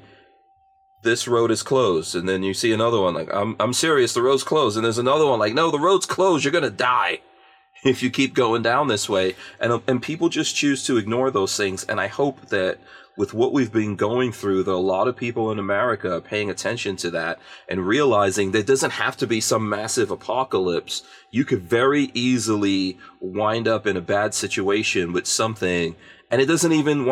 this 1.03 1.29
road 1.29 1.51
is 1.51 1.62
closed. 1.62 2.15
And 2.15 2.29
then 2.29 2.43
you 2.43 2.55
see 2.55 2.73
another 2.73 3.01
one 3.01 3.15
like, 3.15 3.33
I'm, 3.33 3.57
I'm 3.61 3.73
serious, 3.73 4.15
the 4.15 4.23
road's 4.23 4.45
closed. 4.45 4.77
And 4.77 4.85
there's 4.85 4.99
another 4.99 5.27
one 5.27 5.39
like, 5.39 5.55
no, 5.55 5.70
the 5.70 5.79
road's 5.79 6.07
closed, 6.07 6.45
you're 6.45 6.53
going 6.53 6.65
to 6.65 6.70
die 6.70 7.20
if 7.85 8.03
you 8.03 8.11
keep 8.11 8.35
going 8.35 8.62
down 8.62 8.89
this 8.89 9.09
way. 9.09 9.35
And, 9.61 9.73
um, 9.73 9.83
and 9.87 10.03
people 10.03 10.29
just 10.29 10.57
choose 10.57 10.85
to 10.87 10.97
ignore 10.97 11.31
those 11.31 11.57
things. 11.57 11.85
And 11.85 12.01
I 12.01 12.07
hope 12.07 12.47
that 12.47 12.79
with 13.16 13.35
what 13.35 13.53
we've 13.53 13.73
been 13.73 13.97
going 13.97 14.33
through, 14.33 14.62
that 14.62 14.73
a 14.73 14.77
lot 14.77 15.07
of 15.07 15.16
people 15.16 15.51
in 15.51 15.59
America 15.59 16.16
are 16.16 16.20
paying 16.20 16.49
attention 16.49 16.97
to 16.97 17.11
that 17.11 17.39
and 17.69 17.87
realizing 17.87 18.51
there 18.51 18.62
doesn't 18.62 18.93
have 18.93 19.16
to 19.19 19.27
be 19.27 19.41
some 19.41 19.69
massive 19.69 20.11
apocalypse. 20.11 21.03
You 21.31 21.45
could 21.45 21.62
very 21.62 22.11
easily 22.15 22.99
wind 23.20 23.69
up 23.69 23.87
in 23.87 23.97
a 23.97 24.01
bad 24.01 24.33
situation 24.33 25.12
with 25.12 25.27
something. 25.27 25.95
And 26.31 26.41
it 26.41 26.47
doesn't 26.47 26.73
even, 26.73 27.05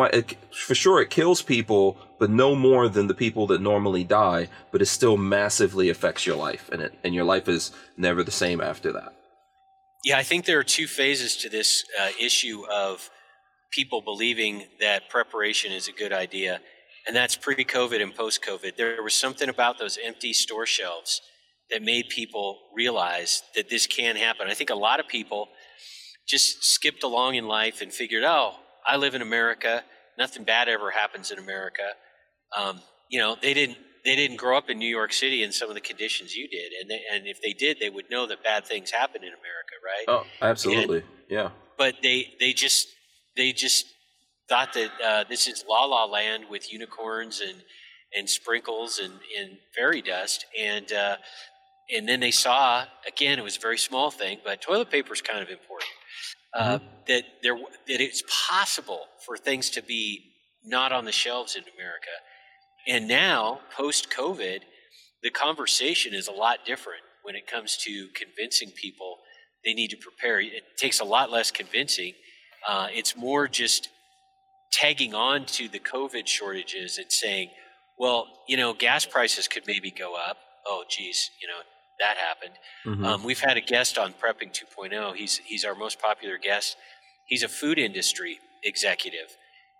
for 0.51 0.73
sure, 0.73 0.99
it 1.01 1.11
kills 1.11 1.43
people, 1.43 1.97
but 2.21 2.29
no 2.29 2.53
more 2.53 2.87
than 2.87 3.07
the 3.07 3.15
people 3.15 3.47
that 3.47 3.59
normally 3.61 4.03
die, 4.03 4.47
but 4.71 4.79
it 4.79 4.85
still 4.85 5.17
massively 5.17 5.89
affects 5.89 6.23
your 6.23 6.35
life. 6.35 6.69
And, 6.71 6.79
it, 6.83 6.93
and 7.03 7.15
your 7.15 7.23
life 7.23 7.49
is 7.49 7.71
never 7.97 8.23
the 8.23 8.29
same 8.29 8.61
after 8.61 8.91
that. 8.91 9.15
Yeah, 10.05 10.19
I 10.19 10.23
think 10.23 10.45
there 10.45 10.59
are 10.59 10.63
two 10.63 10.85
phases 10.85 11.35
to 11.37 11.49
this 11.49 11.83
uh, 11.99 12.09
issue 12.19 12.63
of 12.71 13.09
people 13.71 14.01
believing 14.01 14.65
that 14.79 15.09
preparation 15.09 15.71
is 15.71 15.87
a 15.87 15.91
good 15.91 16.13
idea, 16.13 16.61
and 17.07 17.15
that's 17.15 17.35
pre 17.35 17.55
COVID 17.55 18.03
and 18.03 18.13
post 18.13 18.45
COVID. 18.47 18.75
There 18.75 19.01
was 19.01 19.15
something 19.15 19.49
about 19.49 19.79
those 19.79 19.97
empty 20.03 20.33
store 20.33 20.67
shelves 20.67 21.21
that 21.71 21.81
made 21.81 22.09
people 22.09 22.59
realize 22.71 23.41
that 23.55 23.67
this 23.67 23.87
can 23.87 24.15
happen. 24.15 24.47
I 24.47 24.53
think 24.53 24.69
a 24.69 24.75
lot 24.75 24.99
of 24.99 25.07
people 25.07 25.47
just 26.27 26.63
skipped 26.63 27.01
along 27.01 27.33
in 27.33 27.47
life 27.47 27.81
and 27.81 27.91
figured, 27.91 28.23
oh, 28.23 28.57
I 28.85 28.97
live 28.97 29.15
in 29.15 29.23
America. 29.23 29.83
Nothing 30.19 30.43
bad 30.43 30.69
ever 30.69 30.91
happens 30.91 31.31
in 31.31 31.39
America. 31.39 31.95
Um, 32.57 32.81
you 33.09 33.19
know, 33.19 33.35
they 33.41 33.53
didn't 33.53 33.77
they 34.03 34.15
didn't 34.15 34.37
grow 34.37 34.57
up 34.57 34.69
in 34.69 34.79
New 34.79 34.89
York 34.89 35.13
City 35.13 35.43
in 35.43 35.51
some 35.51 35.69
of 35.69 35.75
the 35.75 35.81
conditions 35.81 36.35
you 36.35 36.47
did, 36.47 36.71
and 36.79 36.89
they, 36.89 37.01
and 37.11 37.27
if 37.27 37.41
they 37.41 37.53
did, 37.53 37.77
they 37.79 37.89
would 37.89 38.09
know 38.09 38.25
that 38.27 38.43
bad 38.43 38.65
things 38.65 38.89
happen 38.89 39.21
in 39.23 39.29
America, 39.29 39.75
right? 39.85 40.05
Oh, 40.07 40.25
absolutely. 40.41 41.03
yeah. 41.29 41.49
But 41.77 41.95
they 42.01 42.33
they 42.39 42.53
just 42.53 42.87
they 43.35 43.51
just 43.53 43.85
thought 44.49 44.73
that 44.73 44.91
uh, 45.03 45.23
this 45.29 45.47
is 45.47 45.63
la 45.69 45.85
la 45.85 46.05
land 46.05 46.45
with 46.49 46.71
unicorns 46.71 47.41
and 47.41 47.61
and 48.17 48.29
sprinkles 48.29 48.99
and, 48.99 49.13
and 49.39 49.57
fairy 49.75 50.01
dust, 50.01 50.45
and 50.59 50.91
uh, 50.91 51.17
and 51.95 52.07
then 52.07 52.19
they 52.19 52.31
saw 52.31 52.83
again 53.07 53.39
it 53.39 53.43
was 53.43 53.57
a 53.57 53.61
very 53.61 53.77
small 53.77 54.11
thing, 54.11 54.39
but 54.43 54.61
toilet 54.61 54.89
paper 54.89 55.13
is 55.13 55.21
kind 55.21 55.41
of 55.41 55.49
important. 55.49 55.91
Uh, 56.53 56.79
that 57.07 57.23
there 57.43 57.55
that 57.55 58.01
it's 58.01 58.23
possible 58.49 59.05
for 59.25 59.37
things 59.37 59.69
to 59.69 59.81
be 59.81 60.33
not 60.65 60.91
on 60.91 61.05
the 61.05 61.11
shelves 61.11 61.55
in 61.55 61.63
America. 61.75 62.09
And 62.87 63.07
now, 63.07 63.59
post 63.75 64.09
COVID, 64.11 64.61
the 65.23 65.29
conversation 65.29 66.13
is 66.13 66.27
a 66.27 66.31
lot 66.31 66.65
different 66.65 67.01
when 67.23 67.35
it 67.35 67.45
comes 67.47 67.77
to 67.77 68.07
convincing 68.15 68.71
people 68.71 69.17
they 69.63 69.73
need 69.73 69.89
to 69.91 69.97
prepare. 69.97 70.39
It 70.39 70.63
takes 70.77 70.99
a 70.99 71.03
lot 71.05 71.29
less 71.29 71.51
convincing. 71.51 72.13
Uh, 72.67 72.87
it's 72.91 73.15
more 73.15 73.47
just 73.47 73.89
tagging 74.71 75.13
on 75.13 75.45
to 75.45 75.67
the 75.67 75.79
COVID 75.79 76.27
shortages 76.27 76.97
and 76.97 77.11
saying, 77.11 77.49
well, 77.97 78.27
you 78.47 78.57
know, 78.57 78.73
gas 78.73 79.05
prices 79.05 79.47
could 79.47 79.67
maybe 79.67 79.91
go 79.91 80.15
up. 80.15 80.37
Oh, 80.65 80.83
geez, 80.89 81.29
you 81.41 81.47
know, 81.47 81.59
that 81.99 82.17
happened. 82.17 82.53
Mhm. 82.85 83.05
Um, 83.05 83.23
we've 83.23 83.39
had 83.39 83.57
a 83.57 83.61
guest 83.61 83.97
on 83.97 84.13
Prepping 84.13 84.51
2.0. 84.53 85.13
He's 85.15 85.37
he's 85.37 85.63
our 85.65 85.75
most 85.75 85.99
popular 85.99 86.37
guest. 86.37 86.77
He's 87.27 87.43
a 87.43 87.47
food 87.49 87.77
industry 87.77 88.39
executive, 88.63 89.35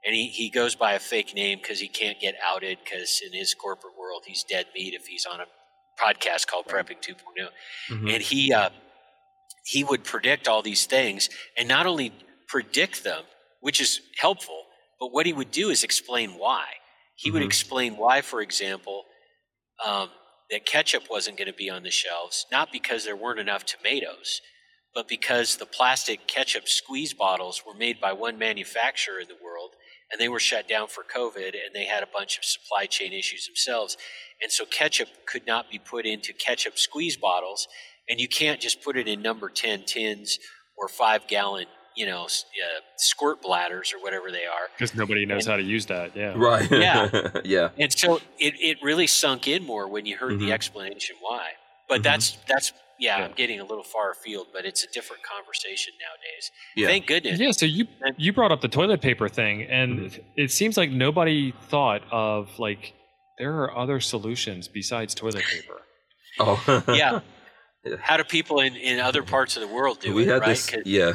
and 0.06 0.16
he, 0.16 0.28
he 0.28 0.50
goes 0.50 0.76
by 0.76 0.94
a 0.94 1.00
fake 1.00 1.36
name 1.36 1.60
because 1.62 1.80
he 1.80 1.88
can't 1.88 2.20
get 2.20 2.36
outed 2.46 2.80
because 2.84 3.22
in 3.26 3.34
his 3.34 3.54
corporate 3.54 3.98
world 4.00 4.24
he's 4.28 4.44
dead 4.44 4.68
meat 4.76 4.94
if 4.94 5.08
he's 5.08 5.26
on 5.26 5.42
a 5.42 5.46
podcast 6.02 6.48
called 6.48 6.68
Prepping 6.68 7.02
2 7.02 7.16
Mhm. 7.90 8.14
And 8.14 8.24
he 8.24 8.54
uh, 8.54 8.70
he 9.66 9.84
would 9.84 10.04
predict 10.04 10.48
all 10.48 10.62
these 10.62 10.86
things, 10.86 11.30
and 11.58 11.68
not 11.68 11.86
only 11.88 12.14
predict 12.48 13.04
them, 13.04 13.24
which 13.62 13.82
is 13.82 14.02
helpful, 14.18 14.66
but 15.00 15.12
what 15.14 15.26
he 15.26 15.34
would 15.34 15.52
do 15.52 15.70
is 15.70 15.84
explain 15.84 16.32
why. 16.32 16.66
He 17.16 17.32
would 17.32 17.44
Mhm. 17.44 17.46
explain 17.48 17.98
why, 17.98 18.22
for 18.22 18.42
example, 18.42 19.06
um, 19.84 20.12
that 20.52 20.66
ketchup 20.66 21.10
wasn't 21.10 21.38
going 21.38 21.48
to 21.48 21.54
be 21.54 21.70
on 21.70 21.84
the 21.84 21.92
shelves, 21.92 22.46
not 22.52 22.72
because 22.72 23.06
there 23.06 23.16
weren't 23.16 23.40
enough 23.40 23.66
tomatoes, 23.66 24.42
but 24.96 25.08
because 25.08 25.58
the 25.58 25.66
plastic 25.66 26.28
ketchup 26.28 26.68
squeeze 26.68 27.14
bottles 27.14 27.64
were 27.66 27.74
made 27.74 28.00
by 28.02 28.14
one 28.14 28.38
manufacturer 28.38 29.20
in 29.20 29.28
the 29.28 29.36
world 29.36 29.51
and 30.12 30.20
they 30.20 30.30
were 30.30 30.40
shut 30.40 30.68
down 30.68 30.88
for 30.88 31.04
COVID 31.04 31.50
and 31.54 31.74
they 31.74 31.86
had 31.86 32.04
a 32.04 32.08
bunch 32.14 32.38
of 32.38 32.44
supply 32.46 32.86
chain 32.86 33.14
issues 33.14 33.46
themselves. 33.46 33.98
And 34.42 34.52
so 34.52 34.66
ketchup 34.66 35.08
could 35.26 35.46
not 35.48 35.70
be 35.70 35.80
put 35.80 36.06
into 36.06 36.34
ketchup 36.34 36.78
squeeze 36.78 37.16
bottles 37.18 37.68
and 38.10 38.20
you 38.20 38.28
can't 38.28 38.60
just 38.60 38.84
put 38.84 38.98
it 38.98 39.08
in 39.08 39.22
number 39.22 39.50
10 39.50 39.84
tins 39.86 40.38
or 40.78 40.88
five 40.88 41.28
gallon, 41.28 41.68
you 41.96 42.06
know, 42.06 42.24
uh, 42.26 42.80
squirt 42.98 43.42
bladders 43.42 43.94
or 43.94 44.02
whatever 44.02 44.32
they 44.32 44.46
are. 44.46 44.68
because 44.76 44.96
nobody 44.96 45.26
knows 45.26 45.46
how 45.46 45.56
to 45.56 45.64
use 45.64 45.86
that. 45.86 46.16
Yeah. 46.16 46.34
Right. 46.36 46.70
Yeah. 46.72 47.10
yeah. 47.46 47.70
And 47.78 47.92
so 47.94 48.16
it, 48.40 48.56
it 48.60 48.78
really 48.84 49.08
sunk 49.08 49.48
in 49.48 49.64
more 49.66 49.88
when 49.88 50.06
you 50.06 50.18
heard 50.18 50.34
Mhm. 50.34 50.40
the 50.40 50.52
explanation 50.52 51.16
why. 51.22 51.52
But 51.88 52.00
Mhm. 52.02 52.04
that's 52.04 52.38
that's 52.48 52.74
yeah, 53.02 53.18
Yeah. 53.18 53.26
I'm 53.26 53.34
getting 53.34 53.60
a 53.60 53.66
little 53.72 53.84
far 53.96 54.12
afield, 54.12 54.48
but 54.54 54.64
it's 54.70 54.84
a 54.84 54.90
different 54.98 55.24
conversation 55.24 55.94
nowadays. 56.06 56.52
Yeah. 56.76 56.88
Thank 56.88 57.08
goodness. 57.08 57.40
Yeah, 57.40 57.52
so 57.52 57.66
you 57.66 57.86
you 58.18 58.32
brought 58.32 58.52
up 58.54 58.62
the 58.62 58.68
toilet 58.80 59.02
paper 59.02 59.28
thing, 59.28 59.64
and 59.80 60.18
it 60.38 60.52
seems 60.52 60.78
like 60.78 60.90
nobody 60.92 61.54
thought 61.74 62.02
of 62.12 62.48
like 62.60 62.94
there 63.40 63.54
are 63.64 63.76
other 63.84 64.00
solutions 64.00 64.68
besides 64.68 65.14
toilet 65.16 65.44
paper. 65.56 65.78
Oh. 66.40 66.84
Yeah. 67.02 67.20
Yeah. 67.84 67.96
How 68.00 68.16
do 68.18 68.24
people 68.24 68.60
in, 68.60 68.76
in 68.76 69.00
other 69.00 69.24
parts 69.24 69.58
of 69.58 69.62
the 69.68 69.74
world 69.78 70.00
do 70.02 70.14
we 70.14 70.22
it? 70.24 70.28
had 70.30 70.42
right? 70.42 70.50
this. 70.50 70.70
'Cause- 70.70 70.84
Yeah. 70.86 71.14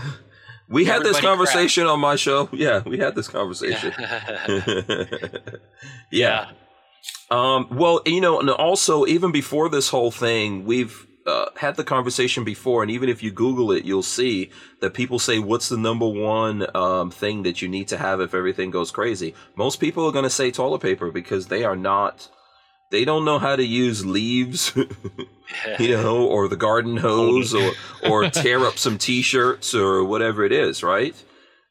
We 0.68 0.84
had 0.84 1.02
this 1.02 1.16
Everybody 1.18 1.26
conversation 1.28 1.86
on 1.86 2.00
my 2.00 2.16
show. 2.16 2.48
Yeah, 2.52 2.82
we 2.84 2.98
had 2.98 3.14
this 3.14 3.28
conversation. 3.28 3.92
yeah. 3.98 5.06
yeah. 6.10 6.50
Um, 7.30 7.68
well, 7.70 8.00
you 8.04 8.20
know, 8.20 8.40
and 8.40 8.50
also 8.50 9.06
even 9.06 9.30
before 9.30 9.68
this 9.68 9.88
whole 9.90 10.10
thing, 10.10 10.64
we've 10.64 11.05
uh, 11.26 11.46
had 11.56 11.76
the 11.76 11.84
conversation 11.84 12.44
before, 12.44 12.82
and 12.82 12.90
even 12.90 13.08
if 13.08 13.22
you 13.22 13.30
Google 13.30 13.72
it, 13.72 13.84
you'll 13.84 14.02
see 14.02 14.50
that 14.80 14.94
people 14.94 15.18
say, 15.18 15.38
"What's 15.38 15.68
the 15.68 15.76
number 15.76 16.06
one 16.06 16.66
um, 16.76 17.10
thing 17.10 17.42
that 17.42 17.60
you 17.60 17.68
need 17.68 17.88
to 17.88 17.98
have 17.98 18.20
if 18.20 18.34
everything 18.34 18.70
goes 18.70 18.90
crazy?" 18.90 19.34
Most 19.56 19.80
people 19.80 20.06
are 20.06 20.12
going 20.12 20.24
to 20.24 20.30
say 20.30 20.50
toilet 20.50 20.80
paper 20.82 21.10
because 21.10 21.46
they 21.46 21.64
are 21.64 21.76
not. 21.76 22.28
They 22.92 23.04
don't 23.04 23.24
know 23.24 23.40
how 23.40 23.56
to 23.56 23.64
use 23.64 24.06
leaves, 24.06 24.72
you 25.78 25.96
know, 25.96 26.24
or 26.24 26.46
the 26.46 26.56
garden 26.56 26.96
hose, 27.08 27.54
or 27.54 27.72
or 28.04 28.30
tear 28.30 28.64
up 28.64 28.78
some 28.78 28.96
t-shirts 28.96 29.74
or 29.74 30.04
whatever 30.04 30.44
it 30.44 30.52
is, 30.52 30.82
right? 30.82 31.14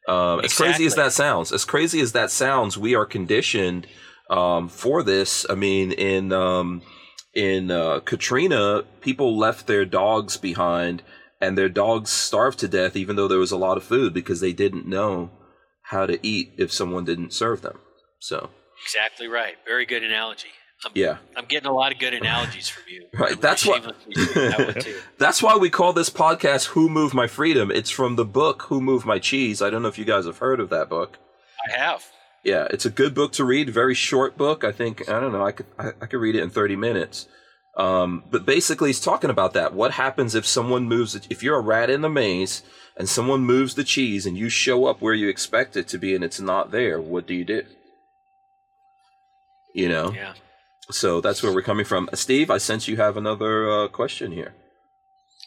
Um, 0.07 0.39
exactly. 0.41 0.45
As 0.45 0.53
crazy 0.53 0.85
as 0.85 0.95
that 0.95 1.13
sounds, 1.13 1.51
as 1.51 1.65
crazy 1.65 2.01
as 2.01 2.11
that 2.11 2.29
sounds, 2.29 2.77
we 2.77 2.93
are 2.93 3.05
conditioned 3.05 3.87
um, 4.29 4.67
for 4.67 5.01
this. 5.01 5.45
I 5.49 5.55
mean, 5.55 5.91
in 5.93 6.31
um, 6.33 6.81
in 7.35 7.69
uh, 7.69 7.99
Katrina, 7.99 8.83
people 9.01 9.37
left 9.37 9.67
their 9.67 9.85
dogs 9.85 10.37
behind, 10.37 11.03
and 11.41 11.57
their 11.57 11.69
dogs 11.69 12.09
starved 12.09 12.59
to 12.59 12.67
death, 12.67 12.95
even 12.95 13.17
though 13.17 13.27
there 13.27 13.37
was 13.37 13.51
a 13.51 13.57
lot 13.57 13.77
of 13.77 13.83
food 13.83 14.13
because 14.13 14.39
they 14.39 14.53
didn't 14.53 14.87
know 14.87 15.29
how 15.89 16.05
to 16.05 16.25
eat 16.25 16.53
if 16.57 16.71
someone 16.71 17.03
didn't 17.03 17.33
serve 17.33 17.61
them. 17.61 17.79
So 18.19 18.49
exactly 18.83 19.27
right. 19.27 19.55
Very 19.67 19.85
good 19.85 20.03
analogy. 20.03 20.47
I'm, 20.85 20.91
yeah, 20.93 21.17
I'm 21.35 21.45
getting 21.45 21.69
a 21.69 21.73
lot 21.73 21.91
of 21.91 21.99
good 21.99 22.13
analogies 22.13 22.67
from 22.67 22.83
you. 22.89 23.05
Right, 23.17 23.39
that's 23.39 23.65
what. 23.65 23.83
That 23.83 24.87
that's 25.17 25.41
why 25.41 25.55
we 25.55 25.69
call 25.69 25.93
this 25.93 26.09
podcast 26.09 26.67
"Who 26.67 26.89
Moved 26.89 27.13
My 27.13 27.27
Freedom." 27.27 27.71
It's 27.71 27.89
from 27.89 28.17
the 28.17 28.25
book 28.25 28.63
"Who 28.63 28.81
Moved 28.81 29.05
My 29.05 29.19
Cheese." 29.19 29.61
I 29.61 29.69
don't 29.69 29.81
know 29.81 29.87
if 29.87 29.97
you 29.97 30.05
guys 30.05 30.25
have 30.25 30.39
heard 30.39 30.59
of 30.59 30.69
that 30.69 30.89
book. 30.89 31.17
I 31.67 31.77
have. 31.77 32.03
Yeah, 32.45 32.67
it's 32.69 32.85
a 32.85 32.91
good 32.91 33.15
book 33.15 33.31
to 33.33 33.43
read. 33.43 33.71
Very 33.71 33.95
short 33.95 34.37
book. 34.37 34.63
I 34.63 34.71
think 34.71 35.09
I 35.09 35.19
don't 35.19 35.33
know. 35.33 35.43
I 35.43 35.51
could 35.51 35.65
I, 35.79 35.87
I 35.99 36.05
could 36.05 36.19
read 36.19 36.35
it 36.35 36.43
in 36.43 36.51
thirty 36.51 36.75
minutes. 36.75 37.27
Um, 37.75 38.23
but 38.29 38.45
basically, 38.45 38.89
he's 38.89 39.01
talking 39.01 39.31
about 39.31 39.53
that. 39.53 39.73
What 39.73 39.93
happens 39.93 40.35
if 40.35 40.45
someone 40.45 40.83
moves? 40.83 41.15
If 41.29 41.41
you're 41.41 41.57
a 41.57 41.61
rat 41.61 41.89
in 41.89 42.01
the 42.01 42.09
maze 42.09 42.61
and 42.95 43.09
someone 43.09 43.41
moves 43.41 43.73
the 43.73 43.83
cheese 43.83 44.27
and 44.27 44.37
you 44.37 44.47
show 44.47 44.85
up 44.85 45.01
where 45.01 45.15
you 45.15 45.27
expect 45.27 45.75
it 45.75 45.87
to 45.87 45.97
be 45.97 46.13
and 46.13 46.23
it's 46.23 46.39
not 46.39 46.69
there, 46.69 47.01
what 47.01 47.25
do 47.25 47.33
you 47.33 47.43
do? 47.43 47.63
You 49.73 49.89
know. 49.89 50.13
Yeah. 50.13 50.33
So 50.91 51.19
that's 51.19 51.41
where 51.41 51.51
we're 51.51 51.63
coming 51.63 51.83
from. 51.83 52.09
Steve, 52.13 52.51
I 52.51 52.59
sense 52.59 52.87
you 52.87 52.97
have 52.97 53.17
another 53.17 53.69
uh, 53.71 53.87
question 53.87 54.31
here. 54.31 54.53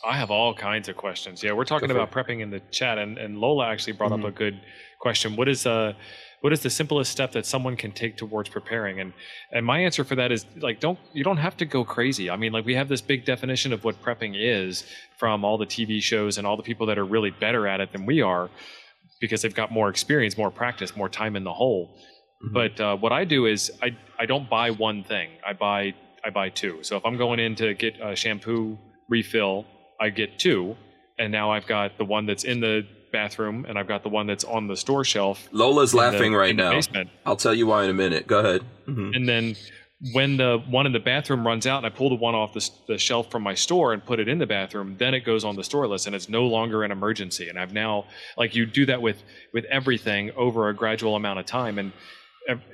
I 0.05 0.17
have 0.17 0.33
all 0.33 0.53
kinds 0.53 0.89
of 0.89 0.97
questions. 0.97 1.45
Yeah, 1.45 1.53
we're 1.53 1.65
talking 1.65 1.93
about 1.93 2.11
prepping 2.11 2.41
in 2.41 2.51
the 2.51 2.61
chat, 2.71 2.99
and, 2.99 3.19
and 3.19 3.39
Lola 3.39 3.69
actually 3.69 3.95
brought 3.95 4.11
mm-hmm. 4.11 4.25
up 4.25 4.35
a 4.35 4.37
good 4.37 4.61
question. 5.01 5.37
What 5.37 5.49
is 5.49 5.65
uh 5.65 5.93
what 6.41 6.53
is 6.53 6.61
the 6.61 6.71
simplest 6.71 7.11
step 7.11 7.33
that 7.33 7.47
someone 7.47 7.77
can 7.77 7.93
take 7.93 8.17
towards 8.17 8.49
preparing? 8.49 9.01
And 9.01 9.13
and 9.51 9.67
my 9.67 9.81
answer 9.81 10.05
for 10.05 10.15
that 10.17 10.31
is 10.31 10.47
like 10.57 10.81
don't 10.81 10.99
you 11.13 11.25
don't 11.25 11.39
have 11.39 11.57
to 11.59 11.65
go 11.65 11.85
crazy. 11.85 12.31
I 12.31 12.37
mean 12.37 12.53
like 12.53 12.65
we 12.65 12.75
have 12.75 12.89
this 12.89 13.01
big 13.01 13.25
definition 13.25 13.73
of 13.73 13.85
what 13.85 14.01
prepping 14.03 14.35
is 14.37 14.85
from 15.19 15.45
all 15.45 15.59
the 15.59 15.67
tv 15.67 16.01
shows 16.01 16.39
and 16.39 16.47
all 16.47 16.57
the 16.57 16.63
people 16.63 16.87
that 16.87 16.99
are 16.99 17.05
really 17.05 17.31
better 17.31 17.67
at 17.67 17.81
it 17.81 17.93
than 17.93 18.07
we 18.07 18.21
are 18.23 18.51
because 19.21 19.43
they've 19.43 19.55
got 19.55 19.73
more 19.73 19.89
experience 19.89 20.37
more 20.39 20.51
practice 20.51 20.97
more 20.97 21.09
time 21.09 21.35
in 21.37 21.45
the 21.45 21.53
hole. 21.53 21.91
Mm-hmm. 22.45 22.55
but 22.55 22.81
uh, 22.81 22.97
what 22.97 23.11
i 23.11 23.25
do 23.25 23.47
is 23.47 23.73
i 23.83 23.89
i 24.19 24.25
don't 24.27 24.49
buy 24.49 24.71
one 24.71 25.03
thing. 25.03 25.31
I 25.45 25.55
buy 25.55 25.95
i 26.25 26.31
buy 26.31 26.51
two. 26.51 26.79
So 26.83 26.97
if 26.97 27.05
i'm 27.05 27.17
going 27.17 27.41
in 27.41 27.57
to 27.57 27.75
get 27.75 27.95
a 28.01 28.15
shampoo 28.15 28.79
refill 29.09 29.67
i 30.01 30.11
get 30.11 30.39
two. 30.39 30.77
And 31.19 31.33
now 31.33 31.51
i've 31.51 31.67
got 31.67 31.99
the 31.99 32.05
one 32.05 32.27
that's 32.27 32.45
in 32.45 32.61
the 32.61 32.87
bathroom, 33.11 33.65
and 33.69 33.79
I've 33.79 33.89
got 33.89 34.03
the 34.03 34.09
one 34.09 34.27
that's 34.27 34.45
on 34.45 34.67
the 34.67 34.77
store 34.77 35.05
shelf. 35.05 35.49
Lola's 35.53 35.95
laughing 35.95 36.33
the, 36.33 36.39
right 36.39 36.55
now. 36.55 36.73
Basement. 36.73 37.11
I'll 37.27 37.37
tell 37.37 37.55
you 37.55 37.67
why 37.67 37.85
in 37.85 37.91
a 37.91 37.95
minute. 37.95 38.27
Go 38.27 38.41
ahead. 38.41 38.63
Mm-hmm. 38.87 39.11
And 39.15 39.29
then 39.29 39.57
when 40.13 40.37
the 40.37 40.63
one 40.69 40.87
in 40.87 40.93
the 40.93 41.01
bathroom 41.01 41.47
runs 41.47 41.67
out 41.67 41.79
and 41.79 41.87
I 41.87 41.91
pull 41.91 42.09
the 42.09 42.15
one 42.15 42.35
off 42.35 42.53
the, 42.55 42.71
the, 42.87 42.99
shelf 42.99 43.31
from 43.31 43.43
my 43.43 43.55
store 43.55 43.93
and 43.93 44.05
put 44.05 44.21
it 44.21 44.29
in 44.29 44.39
the 44.39 44.47
bathroom, 44.47 44.97
then 44.97 45.13
it 45.13 45.25
goes 45.25 45.45
on 45.45 45.57
the 45.57 45.65
store 45.65 45.89
list 45.89 46.07
and 46.07 46.15
it's 46.15 46.29
no 46.29 46.47
longer 46.47 46.85
an 46.85 46.93
emergency. 46.93 47.49
And 47.49 47.59
I've 47.59 47.73
now 47.73 48.05
like 48.37 48.55
you 48.55 48.65
do 48.65 48.87
that 48.87 49.03
with 49.03 49.23
with 49.53 49.65
everything 49.65 50.31
over 50.37 50.69
a 50.69 50.75
gradual 50.75 51.17
amount 51.17 51.41
of 51.41 51.47
time, 51.47 51.79
and 51.79 51.93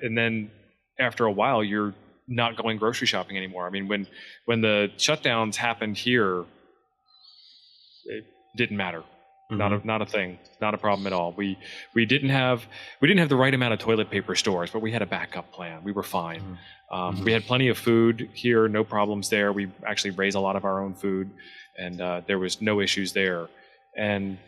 and 0.02 0.16
then 0.16 0.50
after 0.98 1.24
a 1.24 1.32
while 1.32 1.64
you're 1.64 1.94
not 2.28 2.56
going 2.56 2.78
grocery 2.78 3.06
shopping 3.06 3.36
anymore. 3.36 3.66
I 3.66 3.70
mean, 3.70 3.88
when 3.88 4.06
when 4.44 4.60
the 4.60 4.90
shutdowns 4.96 5.56
happened 5.56 5.96
here, 5.96 6.44
it 8.06 8.24
didn't 8.56 8.76
matter. 8.76 9.02
Mm-hmm. 9.50 9.58
Not 9.58 9.72
a 9.72 9.86
not 9.86 10.02
a 10.02 10.06
thing. 10.06 10.38
Not 10.60 10.72
a 10.72 10.78
problem 10.78 11.06
at 11.06 11.12
all. 11.12 11.32
We 11.32 11.58
we 11.94 12.06
didn't 12.06 12.30
have 12.30 12.66
we 13.00 13.08
didn't 13.08 13.20
have 13.20 13.28
the 13.28 13.36
right 13.36 13.52
amount 13.52 13.74
of 13.74 13.78
toilet 13.78 14.10
paper 14.10 14.34
stores, 14.34 14.70
but 14.70 14.80
we 14.80 14.90
had 14.90 15.02
a 15.02 15.06
backup 15.06 15.52
plan. 15.52 15.84
We 15.84 15.92
were 15.92 16.02
fine. 16.02 16.40
Mm-hmm. 16.40 16.94
Um, 16.94 17.16
mm-hmm. 17.16 17.24
We 17.24 17.32
had 17.32 17.44
plenty 17.44 17.68
of 17.68 17.76
food 17.76 18.30
here, 18.32 18.68
no 18.68 18.84
problems 18.84 19.28
there. 19.28 19.52
We 19.52 19.70
actually 19.86 20.12
raise 20.12 20.34
a 20.34 20.40
lot 20.40 20.56
of 20.56 20.64
our 20.64 20.82
own 20.82 20.94
food, 20.94 21.30
and 21.78 22.00
uh, 22.00 22.22
there 22.26 22.38
was 22.38 22.62
no 22.62 22.80
issues 22.80 23.12
there. 23.12 23.48
And 23.96 24.38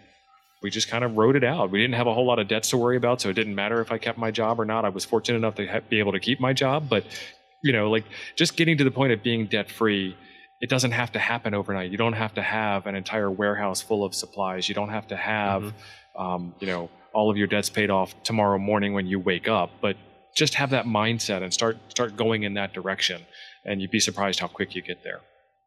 we 0.62 0.70
just 0.70 0.88
kind 0.88 1.04
of 1.04 1.16
wrote 1.16 1.36
it 1.36 1.44
out. 1.44 1.70
We 1.70 1.80
didn't 1.80 1.94
have 1.94 2.06
a 2.06 2.14
whole 2.14 2.26
lot 2.26 2.38
of 2.38 2.48
debts 2.48 2.70
to 2.70 2.78
worry 2.78 2.96
about, 2.96 3.20
so 3.20 3.28
it 3.28 3.34
didn't 3.34 3.54
matter 3.54 3.82
if 3.82 3.92
I 3.92 3.98
kept 3.98 4.16
my 4.16 4.30
job 4.30 4.58
or 4.58 4.64
not. 4.64 4.86
I 4.86 4.88
was 4.88 5.04
fortunate 5.04 5.36
enough 5.36 5.56
to 5.56 5.66
ha- 5.66 5.80
be 5.88 5.98
able 5.98 6.12
to 6.12 6.20
keep 6.20 6.40
my 6.40 6.54
job, 6.54 6.88
but 6.88 7.04
you 7.62 7.72
know, 7.72 7.90
like 7.90 8.04
just 8.34 8.56
getting 8.56 8.78
to 8.78 8.84
the 8.84 8.90
point 8.90 9.12
of 9.12 9.22
being 9.22 9.46
debt 9.46 9.70
free 9.70 10.16
it 10.60 10.70
doesn't 10.70 10.92
have 10.92 11.12
to 11.12 11.18
happen 11.18 11.54
overnight. 11.54 11.90
You 11.90 11.98
don't 11.98 12.14
have 12.14 12.34
to 12.34 12.42
have 12.42 12.86
an 12.86 12.94
entire 12.94 13.30
warehouse 13.30 13.82
full 13.82 14.04
of 14.04 14.14
supplies. 14.14 14.68
You 14.68 14.74
don't 14.74 14.88
have 14.88 15.08
to 15.08 15.16
have, 15.16 15.62
mm-hmm. 15.62 16.22
um, 16.22 16.54
you 16.60 16.66
know, 16.66 16.90
all 17.12 17.30
of 17.30 17.36
your 17.36 17.46
debts 17.46 17.68
paid 17.68 17.90
off 17.90 18.14
tomorrow 18.22 18.58
morning 18.58 18.92
when 18.92 19.06
you 19.06 19.20
wake 19.20 19.48
up. 19.48 19.70
But 19.80 19.96
just 20.34 20.54
have 20.54 20.70
that 20.70 20.86
mindset 20.86 21.42
and 21.42 21.52
start 21.52 21.78
start 21.88 22.16
going 22.16 22.42
in 22.44 22.54
that 22.54 22.72
direction, 22.72 23.22
and 23.64 23.80
you'd 23.80 23.90
be 23.90 24.00
surprised 24.00 24.40
how 24.40 24.48
quick 24.48 24.74
you 24.74 24.82
get 24.82 25.02
there. 25.02 25.20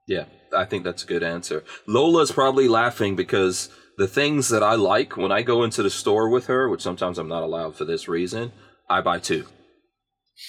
Yeah, 0.07 0.25
I 0.55 0.65
think 0.65 0.83
that's 0.83 1.03
a 1.03 1.07
good 1.07 1.23
answer. 1.23 1.63
Lola's 1.85 2.31
probably 2.31 2.67
laughing 2.67 3.15
because 3.15 3.69
the 3.97 4.07
things 4.07 4.49
that 4.49 4.63
I 4.63 4.73
like 4.73 5.17
when 5.17 5.31
I 5.31 5.43
go 5.43 5.63
into 5.63 5.83
the 5.83 5.89
store 5.89 6.29
with 6.29 6.47
her, 6.47 6.67
which 6.67 6.81
sometimes 6.81 7.19
I'm 7.19 7.27
not 7.27 7.43
allowed 7.43 7.75
for 7.75 7.85
this 7.85 8.07
reason, 8.07 8.51
I 8.89 9.01
buy 9.01 9.19
two. 9.19 9.45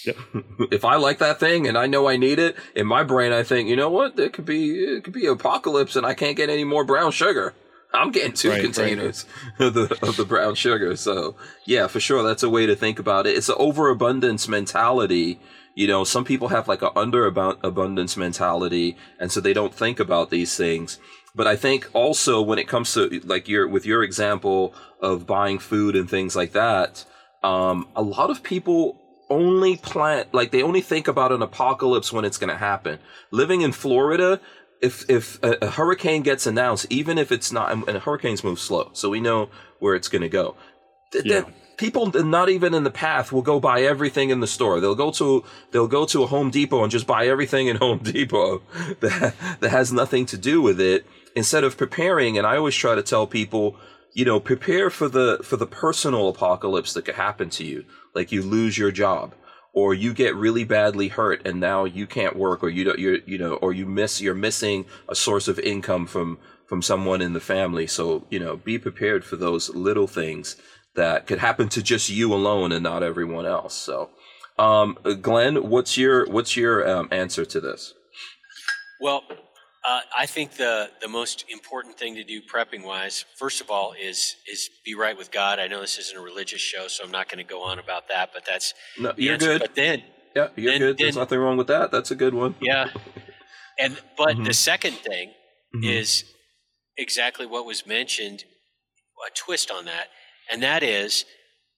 Yep. 0.07 0.17
if 0.73 0.85
I 0.85 0.97
like 0.97 1.19
that 1.19 1.41
thing 1.41 1.67
and 1.67 1.77
I 1.77 1.87
know 1.87 2.09
I 2.09 2.17
need 2.17 2.39
it, 2.39 2.57
in 2.75 2.87
my 2.87 3.03
brain 3.03 3.33
I 3.33 3.43
think, 3.43 3.69
you 3.69 3.77
know 3.77 3.91
what, 3.91 4.17
there 4.17 4.31
could 4.31 4.47
be 4.47 4.79
it 4.79 5.05
could 5.05 5.13
be 5.13 5.27
apocalypse 5.27 5.97
and 5.97 6.07
I 6.07 6.15
can't 6.15 6.37
get 6.37 6.51
any 6.51 6.65
more 6.65 6.85
brown 6.85 7.13
sugar. 7.13 7.55
I'm 7.93 8.13
getting 8.13 8.33
two 8.33 8.51
right, 8.51 8.63
containers 8.63 9.27
right. 9.59 9.67
of 9.67 9.75
the 9.75 9.99
of 10.07 10.17
the 10.17 10.25
brown 10.25 10.55
sugar. 10.55 10.97
So 10.97 11.37
yeah, 11.65 11.87
for 11.87 12.01
sure, 12.01 12.23
that's 12.23 12.43
a 12.43 12.51
way 12.51 12.67
to 12.67 12.77
think 12.77 12.99
about 12.99 13.27
it. 13.27 13.37
It's 13.37 13.49
an 13.49 13.57
overabundance 13.59 14.49
mentality. 14.49 15.41
You 15.75 15.87
know, 15.87 16.05
some 16.05 16.25
people 16.25 16.49
have 16.49 16.69
like 16.69 16.83
an 16.83 16.91
underabundance 16.95 18.17
mentality, 18.17 18.97
and 19.19 19.33
so 19.33 19.41
they 19.41 19.53
don't 19.53 19.75
think 19.75 19.99
about 19.99 20.31
these 20.31 20.57
things. 20.57 20.99
But 21.35 21.47
I 21.47 21.57
think 21.57 21.89
also 21.93 22.41
when 22.41 22.59
it 22.59 22.69
comes 22.69 22.93
to 22.95 23.21
like 23.25 23.49
your 23.49 23.67
with 23.69 23.87
your 23.87 24.03
example 24.03 24.75
of 25.01 25.27
buying 25.27 25.59
food 25.59 25.97
and 25.97 26.09
things 26.09 26.37
like 26.37 26.53
that, 26.53 27.05
um, 27.43 27.89
a 27.97 28.03
lot 28.03 28.31
of 28.31 28.43
people 28.43 29.00
only 29.31 29.77
plan 29.77 30.27
like 30.33 30.51
they 30.51 30.63
only 30.63 30.81
think 30.81 31.09
about 31.09 31.33
an 31.33 31.41
apocalypse 31.41 32.13
when 32.13 32.25
it's 32.25 32.37
going 32.37 32.51
to 32.51 32.57
happen. 32.57 32.99
Living 33.31 33.63
in 33.63 33.73
Florida, 33.73 34.41
if 34.83 35.09
if 35.09 35.43
a, 35.43 35.57
a, 35.63 35.71
hurricane 35.71 36.23
gets 36.23 36.47
announced, 36.47 36.87
even 36.91 37.17
if 37.17 37.31
it's 37.33 37.53
not, 37.53 37.73
and, 37.73 37.99
hurricanes 37.99 38.43
move 38.43 38.59
slow, 38.59 38.91
so 38.93 39.09
we 39.09 39.21
know 39.21 39.49
where 39.79 39.95
it's 39.95 40.09
going 40.09 40.23
to 40.23 40.29
go. 40.29 40.57
Th- 41.13 41.25
yeah. 41.25 41.45
people 41.77 42.11
not 42.11 42.49
even 42.49 42.75
in 42.75 42.85
the 42.85 42.91
path 42.91 43.33
will 43.33 43.43
go 43.43 43.61
buy 43.61 43.83
everything 43.83 44.31
in 44.31 44.41
the 44.41 44.47
store. 44.47 44.81
They'll 44.81 44.95
go 44.95 45.11
to 45.13 45.45
they'll 45.71 45.89
go 45.89 46.05
to 46.07 46.25
a 46.25 46.27
Home 46.27 46.51
Depot 46.51 46.83
and 46.83 46.91
just 46.91 47.07
buy 47.07 47.27
everything 47.27 47.69
in 47.69 47.77
Home 47.77 47.99
Depot 47.99 48.63
that 49.01 49.35
that 49.61 49.71
has 49.71 49.93
nothing 49.93 50.27
to 50.27 50.37
do 50.37 50.61
with 50.61 50.81
it 50.81 51.07
instead 51.37 51.65
of 51.65 51.79
preparing. 51.79 52.37
And 52.37 52.47
I 52.47 52.57
always 52.57 52.75
try 52.75 52.95
to 52.95 53.03
tell 53.03 53.27
people, 53.27 53.77
you 54.13 54.25
know, 54.25 54.41
prepare 54.41 54.91
for 54.91 55.09
the 55.09 55.39
for 55.45 55.57
the 55.57 55.67
personal 55.67 56.29
apocalypse 56.29 56.93
that 56.95 57.05
could 57.05 57.15
happen 57.17 57.51
to 57.51 57.65
you 57.65 57.85
like 58.15 58.33
you 58.33 58.43
lose 58.43 58.77
your 58.77 58.91
job 58.91 59.35
or 59.73 59.95
you 59.95 60.13
get 60.13 60.35
really 60.35 60.65
badly 60.65 61.09
hurt 61.09 61.41
and 61.45 61.61
now 61.61 61.85
you 61.85 62.07
can't 62.07 62.37
work 62.37 62.63
or 62.63 62.69
you 62.69 62.85
don't 62.85 62.99
you 62.99 63.23
you 63.27 63.39
know 63.39 63.55
or 63.55 63.73
you 63.73 63.87
miss 63.87 64.21
you're 64.21 64.35
missing 64.35 64.85
a 65.09 65.15
source 65.15 65.49
of 65.49 65.59
income 65.61 66.07
from 66.07 66.39
from 66.67 66.83
someone 66.83 67.21
in 67.21 67.33
the 67.33 67.41
family. 67.41 67.87
So 67.87 68.27
you 68.31 68.39
know 68.39 68.57
be 68.57 68.79
prepared 68.79 69.25
for 69.25 69.37
those 69.37 69.71
little 69.71 70.07
things 70.07 70.57
that 70.95 71.27
could 71.27 71.39
happen 71.39 71.69
to 71.71 71.83
just 71.83 72.09
you 72.09 72.35
alone 72.35 72.73
and 72.73 72.83
not 72.83 73.03
everyone 73.03 73.47
else. 73.47 73.75
So 73.75 74.11
um, 74.59 74.99
glenn 75.21 75.69
what's 75.69 75.97
your 75.97 76.27
what's 76.27 76.57
your 76.57 76.89
um, 76.89 77.09
answer 77.11 77.45
to 77.45 77.61
this? 77.61 77.95
Well 79.01 79.23
uh, 79.91 80.01
I 80.17 80.27
think 80.27 80.53
the 80.53 80.91
the 81.01 81.09
most 81.09 81.45
important 81.49 81.99
thing 81.99 82.15
to 82.15 82.23
do 82.23 82.41
prepping 82.41 82.85
wise, 82.85 83.25
first 83.37 83.61
of 83.61 83.71
all, 83.71 83.93
is 84.01 84.37
is 84.51 84.71
be 84.85 84.95
right 84.95 85.17
with 85.19 85.31
God. 85.33 85.59
I 85.59 85.67
know 85.67 85.81
this 85.81 85.99
isn't 85.99 86.17
a 86.17 86.21
religious 86.21 86.61
show, 86.61 86.87
so 86.87 87.03
I'm 87.05 87.11
not 87.11 87.29
going 87.29 87.45
to 87.45 87.49
go 87.49 87.63
on 87.63 87.79
about 87.81 88.07
that. 88.09 88.31
But 88.33 88.45
that's 88.49 88.75
no, 88.99 89.13
you're 89.17 89.35
answer. 89.35 89.47
good. 89.47 89.61
But 89.63 89.75
then, 89.75 90.03
yeah, 90.37 90.49
you're 90.55 90.73
then, 90.73 90.81
good. 90.81 90.99
There's 90.99 91.15
then, 91.15 91.23
nothing 91.23 91.39
wrong 91.41 91.57
with 91.57 91.67
that. 91.67 91.91
That's 91.91 92.13
a 92.13 92.15
good 92.15 92.35
one. 92.35 92.55
Yeah, 92.61 92.91
and 93.79 94.01
but 94.17 94.35
mm-hmm. 94.37 94.45
the 94.45 94.55
second 94.55 94.95
thing 94.95 95.31
mm-hmm. 95.75 95.85
is 95.85 96.25
exactly 96.97 97.47
what 97.47 97.67
was 97.67 97.87
mentioned. 97.87 98.45
A 99.27 99.31
twist 99.35 99.71
on 99.71 99.85
that, 99.85 100.07
and 100.51 100.63
that 100.63 100.83
is 100.83 101.27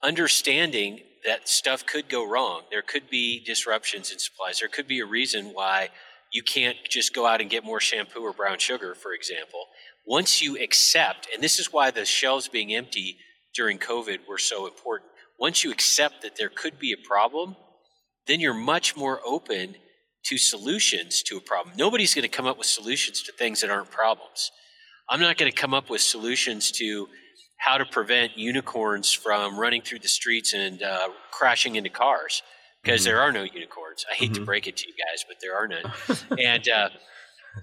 understanding 0.00 1.00
that 1.24 1.48
stuff 1.48 1.84
could 1.84 2.08
go 2.08 2.28
wrong. 2.28 2.62
There 2.70 2.82
could 2.82 3.10
be 3.10 3.42
disruptions 3.44 4.12
in 4.12 4.20
supplies. 4.20 4.60
There 4.60 4.68
could 4.68 4.86
be 4.86 5.00
a 5.00 5.06
reason 5.06 5.46
why 5.46 5.88
you 6.32 6.42
can't 6.42 6.76
just 6.88 7.14
go 7.14 7.26
out 7.26 7.40
and 7.40 7.50
get 7.50 7.64
more 7.64 7.80
shampoo 7.80 8.20
or 8.20 8.32
brown 8.32 8.58
sugar, 8.58 8.94
for 8.94 9.12
example. 9.12 9.66
Once 10.06 10.42
you 10.42 10.58
accept, 10.58 11.28
and 11.32 11.42
this 11.42 11.58
is 11.58 11.72
why 11.72 11.90
the 11.90 12.04
shelves 12.04 12.48
being 12.48 12.74
empty 12.74 13.18
during 13.54 13.78
COVID 13.78 14.26
were 14.26 14.38
so 14.38 14.66
important. 14.66 15.10
Once 15.38 15.62
you 15.62 15.70
accept 15.70 16.22
that 16.22 16.36
there 16.36 16.48
could 16.48 16.78
be 16.78 16.92
a 16.92 17.06
problem, 17.06 17.54
then 18.26 18.40
you're 18.40 18.54
much 18.54 18.96
more 18.96 19.20
open 19.26 19.76
to 20.24 20.38
solutions 20.38 21.22
to 21.22 21.36
a 21.36 21.40
problem. 21.40 21.74
Nobody's 21.76 22.14
going 22.14 22.22
to 22.22 22.28
come 22.28 22.46
up 22.46 22.56
with 22.56 22.66
solutions 22.66 23.22
to 23.24 23.32
things 23.32 23.60
that 23.60 23.70
aren't 23.70 23.90
problems. 23.90 24.50
I'm 25.08 25.20
not 25.20 25.36
going 25.36 25.50
to 25.50 25.56
come 25.56 25.74
up 25.74 25.90
with 25.90 26.00
solutions 26.00 26.70
to 26.72 27.08
how 27.58 27.76
to 27.76 27.84
prevent 27.84 28.38
unicorns 28.38 29.12
from 29.12 29.58
running 29.58 29.82
through 29.82 29.98
the 29.98 30.08
streets 30.08 30.54
and 30.54 30.82
uh, 30.82 31.08
crashing 31.30 31.76
into 31.76 31.90
cars 31.90 32.42
because 32.82 33.02
mm-hmm. 33.02 33.10
there 33.10 33.20
are 33.20 33.32
no 33.32 33.42
unicorns. 33.42 34.04
I 34.10 34.14
hate 34.14 34.32
mm-hmm. 34.32 34.40
to 34.40 34.46
break 34.46 34.66
it 34.66 34.76
to 34.78 34.86
you 34.86 34.94
guys, 34.94 35.24
but 35.26 35.38
there 35.40 35.56
are 35.56 35.68
none. 35.68 36.38
and 36.38 36.68
uh, 36.68 36.88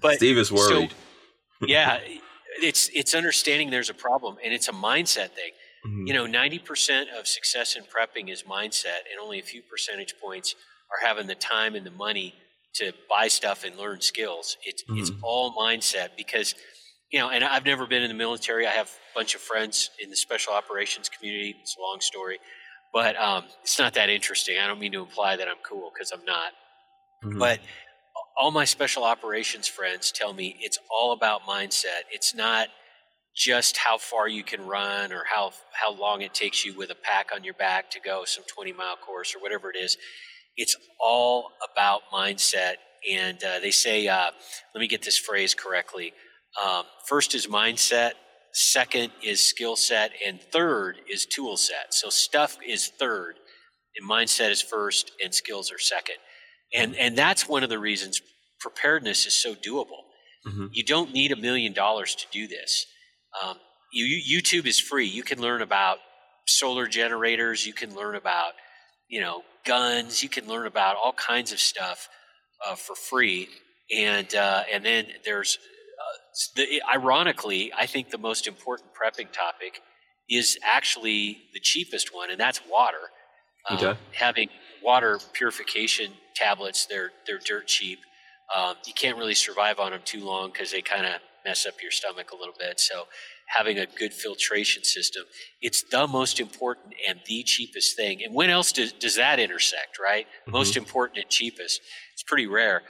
but 0.00 0.16
Steve 0.16 0.38
is 0.38 0.52
worried. 0.52 0.90
So, 0.90 0.96
yeah, 1.66 1.98
it's 2.62 2.90
it's 2.94 3.14
understanding 3.14 3.70
there's 3.70 3.90
a 3.90 3.94
problem, 3.94 4.36
and 4.44 4.52
it's 4.52 4.68
a 4.68 4.72
mindset 4.72 5.30
thing. 5.30 5.52
Mm-hmm. 5.86 6.06
You 6.06 6.14
know, 6.14 6.26
ninety 6.26 6.58
percent 6.58 7.08
of 7.18 7.26
success 7.26 7.76
in 7.76 7.84
prepping 7.84 8.30
is 8.30 8.42
mindset, 8.44 9.06
and 9.10 9.20
only 9.22 9.38
a 9.38 9.42
few 9.42 9.62
percentage 9.62 10.14
points 10.22 10.54
are 10.90 11.06
having 11.06 11.26
the 11.26 11.34
time 11.34 11.74
and 11.74 11.86
the 11.86 11.90
money 11.90 12.34
to 12.74 12.92
buy 13.08 13.28
stuff 13.28 13.64
and 13.64 13.76
learn 13.76 14.00
skills. 14.00 14.56
It's 14.64 14.84
it's 14.90 15.10
mm-hmm. 15.10 15.24
all 15.24 15.54
mindset 15.54 16.10
because 16.16 16.54
you 17.10 17.18
know, 17.18 17.30
and 17.30 17.42
I've 17.42 17.64
never 17.64 17.86
been 17.86 18.02
in 18.02 18.08
the 18.08 18.14
military. 18.14 18.66
I 18.66 18.70
have 18.70 18.86
a 18.86 19.18
bunch 19.18 19.34
of 19.34 19.40
friends 19.40 19.90
in 20.00 20.10
the 20.10 20.16
special 20.16 20.52
operations 20.52 21.08
community. 21.08 21.56
It's 21.60 21.76
a 21.76 21.80
long 21.80 22.00
story, 22.00 22.38
but 22.92 23.16
um, 23.16 23.44
it's 23.62 23.78
not 23.78 23.94
that 23.94 24.08
interesting. 24.08 24.56
I 24.62 24.66
don't 24.66 24.80
mean 24.80 24.92
to 24.92 25.00
imply 25.00 25.36
that 25.36 25.48
I'm 25.48 25.62
cool 25.62 25.90
because 25.92 26.12
I'm 26.12 26.24
not. 26.24 26.52
Mm-hmm. 27.24 27.38
But 27.38 27.60
all 28.36 28.50
my 28.50 28.64
special 28.64 29.04
operations 29.04 29.68
friends 29.68 30.12
tell 30.12 30.32
me 30.32 30.56
it's 30.60 30.78
all 30.90 31.12
about 31.12 31.42
mindset. 31.42 32.02
It's 32.10 32.34
not 32.34 32.68
just 33.36 33.76
how 33.76 33.96
far 33.96 34.28
you 34.28 34.42
can 34.42 34.66
run 34.66 35.12
or 35.12 35.22
how 35.32 35.52
how 35.72 35.94
long 35.94 36.22
it 36.22 36.34
takes 36.34 36.64
you 36.64 36.76
with 36.76 36.90
a 36.90 36.96
pack 36.96 37.30
on 37.34 37.44
your 37.44 37.54
back 37.54 37.90
to 37.90 38.00
go 38.00 38.24
some 38.24 38.44
20 38.52 38.72
mile 38.72 38.96
course 38.96 39.34
or 39.34 39.40
whatever 39.40 39.70
it 39.70 39.76
is. 39.76 39.96
It's 40.56 40.76
all 41.00 41.50
about 41.72 42.02
mindset. 42.12 42.74
And 43.10 43.42
uh, 43.42 43.60
they 43.60 43.70
say, 43.70 44.08
uh, 44.08 44.30
let 44.74 44.80
me 44.80 44.86
get 44.86 45.02
this 45.02 45.16
phrase 45.16 45.54
correctly 45.54 46.12
um, 46.58 46.84
first 47.06 47.34
is 47.34 47.46
mindset, 47.46 48.12
second 48.52 49.12
is 49.22 49.40
skill 49.40 49.76
set, 49.76 50.12
and 50.26 50.40
third 50.40 50.96
is 51.08 51.26
tool 51.26 51.56
set. 51.56 51.94
So 51.94 52.08
stuff 52.08 52.58
is 52.66 52.88
third, 52.88 53.36
and 53.96 54.08
mindset 54.08 54.50
is 54.50 54.62
first, 54.62 55.12
and 55.22 55.34
skills 55.34 55.72
are 55.72 55.78
second. 55.78 56.16
And 56.74 56.94
and 56.96 57.16
that's 57.16 57.48
one 57.48 57.62
of 57.62 57.68
the 57.68 57.78
reasons 57.78 58.20
preparedness 58.60 59.26
is 59.26 59.34
so 59.34 59.54
doable. 59.54 60.04
Mm-hmm. 60.46 60.66
You 60.72 60.84
don't 60.84 61.12
need 61.12 61.32
a 61.32 61.36
million 61.36 61.72
dollars 61.72 62.14
to 62.14 62.26
do 62.30 62.46
this. 62.46 62.86
Um, 63.42 63.56
you, 63.92 64.40
YouTube 64.40 64.66
is 64.66 64.78
free. 64.78 65.06
You 65.06 65.22
can 65.22 65.40
learn 65.40 65.62
about 65.62 65.98
solar 66.46 66.86
generators. 66.86 67.66
You 67.66 67.72
can 67.72 67.94
learn 67.94 68.14
about 68.14 68.52
you 69.08 69.20
know 69.20 69.42
guns. 69.64 70.22
You 70.22 70.28
can 70.28 70.46
learn 70.46 70.66
about 70.66 70.96
all 70.96 71.12
kinds 71.12 71.52
of 71.52 71.60
stuff 71.60 72.08
uh, 72.66 72.74
for 72.74 72.94
free. 72.94 73.48
And 73.96 74.32
uh, 74.34 74.62
and 74.72 74.84
then 74.84 75.06
there's 75.24 75.58
the, 76.56 76.82
ironically, 76.92 77.72
I 77.76 77.86
think 77.86 78.10
the 78.10 78.18
most 78.18 78.46
important 78.46 78.90
prepping 78.94 79.32
topic 79.32 79.80
is 80.28 80.58
actually 80.64 81.42
the 81.52 81.60
cheapest 81.60 82.14
one, 82.14 82.30
and 82.30 82.38
that's 82.38 82.60
water. 82.70 83.10
Um, 83.68 83.76
okay. 83.76 83.98
Having 84.12 84.48
water 84.82 85.18
purification 85.32 86.12
tablets, 86.34 86.86
they're 86.86 87.10
they're 87.26 87.40
dirt 87.44 87.66
cheap. 87.66 87.98
Um, 88.56 88.76
you 88.86 88.92
can't 88.94 89.16
really 89.16 89.34
survive 89.34 89.78
on 89.78 89.92
them 89.92 90.00
too 90.04 90.24
long 90.24 90.50
because 90.50 90.72
they 90.72 90.82
kind 90.82 91.06
of 91.06 91.20
mess 91.44 91.66
up 91.66 91.74
your 91.82 91.90
stomach 91.90 92.32
a 92.32 92.36
little 92.36 92.54
bit. 92.58 92.80
So 92.80 93.04
having 93.46 93.78
a 93.78 93.86
good 93.86 94.12
filtration 94.12 94.84
system, 94.84 95.22
it's 95.60 95.82
the 95.90 96.06
most 96.06 96.40
important 96.40 96.94
and 97.08 97.20
the 97.26 97.42
cheapest 97.44 97.96
thing. 97.96 98.22
And 98.22 98.34
when 98.34 98.50
else 98.50 98.72
does, 98.72 98.92
does 98.92 99.16
that 99.16 99.38
intersect, 99.38 99.98
right? 100.02 100.26
Mm-hmm. 100.26 100.52
Most 100.52 100.76
important 100.76 101.18
and 101.18 101.30
cheapest. 101.30 101.80
It's 102.12 102.22
pretty 102.22 102.46
rare. 102.46 102.82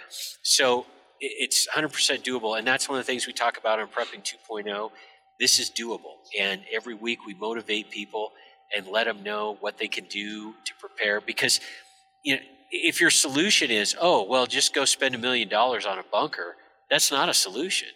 So 0.42 0.86
it's 1.20 1.68
100% 1.68 2.22
doable. 2.24 2.58
And 2.58 2.66
that's 2.66 2.88
one 2.88 2.98
of 2.98 3.04
the 3.04 3.10
things 3.10 3.26
we 3.26 3.32
talk 3.32 3.58
about 3.58 3.78
on 3.78 3.88
Prepping 3.88 4.24
2.0. 4.24 4.90
This 5.38 5.58
is 5.58 5.70
doable. 5.70 6.16
And 6.38 6.62
every 6.72 6.94
week 6.94 7.26
we 7.26 7.34
motivate 7.34 7.90
people 7.90 8.32
and 8.76 8.86
let 8.86 9.04
them 9.04 9.22
know 9.22 9.56
what 9.60 9.78
they 9.78 9.88
can 9.88 10.04
do 10.04 10.54
to 10.64 10.72
prepare. 10.80 11.20
Because 11.20 11.60
you 12.24 12.36
know, 12.36 12.42
if 12.70 13.00
your 13.00 13.10
solution 13.10 13.70
is, 13.70 13.96
oh, 14.00 14.24
well, 14.24 14.46
just 14.46 14.74
go 14.74 14.84
spend 14.84 15.14
a 15.14 15.18
million 15.18 15.48
dollars 15.48 15.86
on 15.86 15.98
a 15.98 16.04
bunker, 16.10 16.56
that's 16.88 17.10
not 17.10 17.28
a 17.28 17.34
solution. 17.34 17.88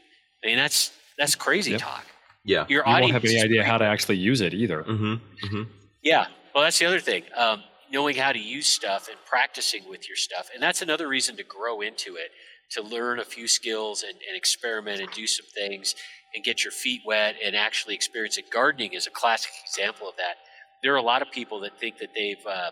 I 0.43 0.49
mean, 0.49 0.57
that's 0.57 0.93
that's 1.19 1.35
crazy 1.35 1.73
yep. 1.73 1.81
talk. 1.81 2.05
Yeah, 2.45 2.67
your 2.69 2.85
you 2.87 2.93
won't 2.93 3.13
have 3.13 3.25
any 3.25 3.41
idea 3.41 3.65
how 3.65 3.79
to 3.79 3.85
actually 3.85 4.17
use 4.17 4.41
it 4.41 4.53
either. 4.53 4.83
Mm-hmm. 4.83 5.15
Mm-hmm. 5.47 5.63
Yeah, 6.03 6.27
well, 6.55 6.65
that's 6.65 6.79
the 6.79 6.87
other 6.87 7.01
thing. 7.01 7.23
Um, 7.37 7.63
knowing 7.91 8.17
how 8.17 8.33
to 8.33 8.39
use 8.39 8.67
stuff 8.67 9.09
and 9.09 9.17
practicing 9.27 9.89
with 9.89 10.09
your 10.09 10.17
stuff, 10.17 10.51
and 10.53 10.63
that's 10.63 10.83
another 10.83 11.09
reason 11.09 11.37
to 11.37 11.45
grow 11.45 11.81
into 11.81 12.17
it 12.17 12.31
to 12.71 12.83
learn 12.83 13.19
a 13.19 13.25
few 13.25 13.47
skills 13.47 14.03
and, 14.03 14.15
and, 14.29 14.37
experiment 14.37 15.01
and 15.01 15.11
do 15.13 15.27
some 15.27 15.47
things 15.55 15.95
and 16.35 16.43
get 16.45 16.65
your 16.65 16.73
feet 16.73 17.03
wet 17.07 17.37
and 17.45 17.55
actually 17.55 17.95
experience 17.95 18.39
it. 18.39 18.51
Gardening 18.51 18.95
is 18.95 19.07
a 19.07 19.11
classic 19.11 19.53
example 19.65 20.09
of 20.09 20.17
that. 20.17 20.37
There 20.83 20.93
are 20.93 20.99
a 20.99 21.03
lot 21.03 21.23
of 21.23 21.31
people 21.31 21.61
that 21.61 21.79
think 21.79 21.99
that 21.99 22.11
they've, 22.15 22.45
uh, 22.47 22.71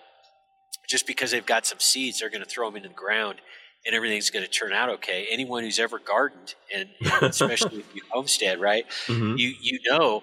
just 0.89 1.07
because 1.07 1.31
they've 1.31 1.47
got 1.47 1.67
some 1.67 1.79
seeds, 1.79 2.21
they're 2.21 2.31
going 2.31 2.43
to 2.43 2.49
throw 2.49 2.69
them 2.69 2.77
into 2.77 2.89
the 2.89 2.95
ground 2.95 3.41
and 3.85 3.95
everything's 3.95 4.31
going 4.31 4.45
to 4.45 4.51
turn 4.51 4.73
out 4.73 4.89
okay. 4.89 5.27
Anyone 5.31 5.65
who's 5.65 5.79
ever 5.79 5.99
gardened, 5.99 6.55
and, 6.75 6.89
and 7.01 7.23
especially 7.23 7.81
if 7.81 7.95
you 7.95 8.03
homestead, 8.11 8.61
right, 8.61 8.85
mm-hmm. 9.07 9.37
you, 9.37 9.55
you 9.61 9.79
know 9.91 10.23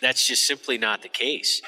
that's 0.00 0.26
just 0.26 0.46
simply 0.46 0.78
not 0.78 1.02
the 1.02 1.08
case. 1.08 1.62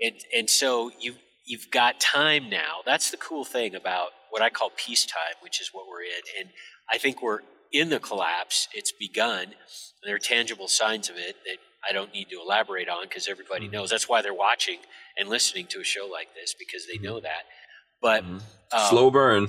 And, 0.00 0.14
and 0.36 0.48
so 0.50 0.90
you, 1.00 1.14
you've 1.44 1.70
got 1.70 2.00
time 2.00 2.48
now. 2.48 2.78
That's 2.86 3.10
the 3.10 3.16
cool 3.16 3.44
thing 3.44 3.74
about 3.74 4.10
what 4.30 4.42
I 4.42 4.50
call 4.50 4.70
peacetime, 4.76 5.36
which 5.42 5.60
is 5.60 5.70
what 5.72 5.86
we're 5.88 6.02
in. 6.02 6.40
And 6.40 6.50
I 6.92 6.98
think 6.98 7.22
we're 7.22 7.40
in 7.72 7.90
the 7.90 8.00
collapse. 8.00 8.68
It's 8.72 8.92
begun. 8.92 9.48
There 10.04 10.14
are 10.14 10.20
tangible 10.20 10.68
signs 10.68 11.10
of 11.10 11.16
it 11.16 11.36
that 11.44 11.56
I 11.88 11.92
don't 11.92 12.12
need 12.12 12.28
to 12.30 12.40
elaborate 12.40 12.88
on 12.88 13.04
because 13.04 13.28
everybody 13.28 13.66
mm-hmm. 13.66 13.74
knows. 13.74 13.90
That's 13.90 14.08
why 14.08 14.22
they're 14.22 14.34
watching 14.34 14.78
and 15.16 15.28
listening 15.28 15.66
to 15.68 15.80
a 15.80 15.84
show 15.84 16.08
like 16.10 16.34
this 16.34 16.54
because 16.58 16.86
they 16.86 16.98
know 16.98 17.20
that. 17.20 17.44
But 18.00 18.24
mm-hmm. 18.24 18.36
um, 18.72 18.88
slow 18.88 19.10
burn. 19.10 19.48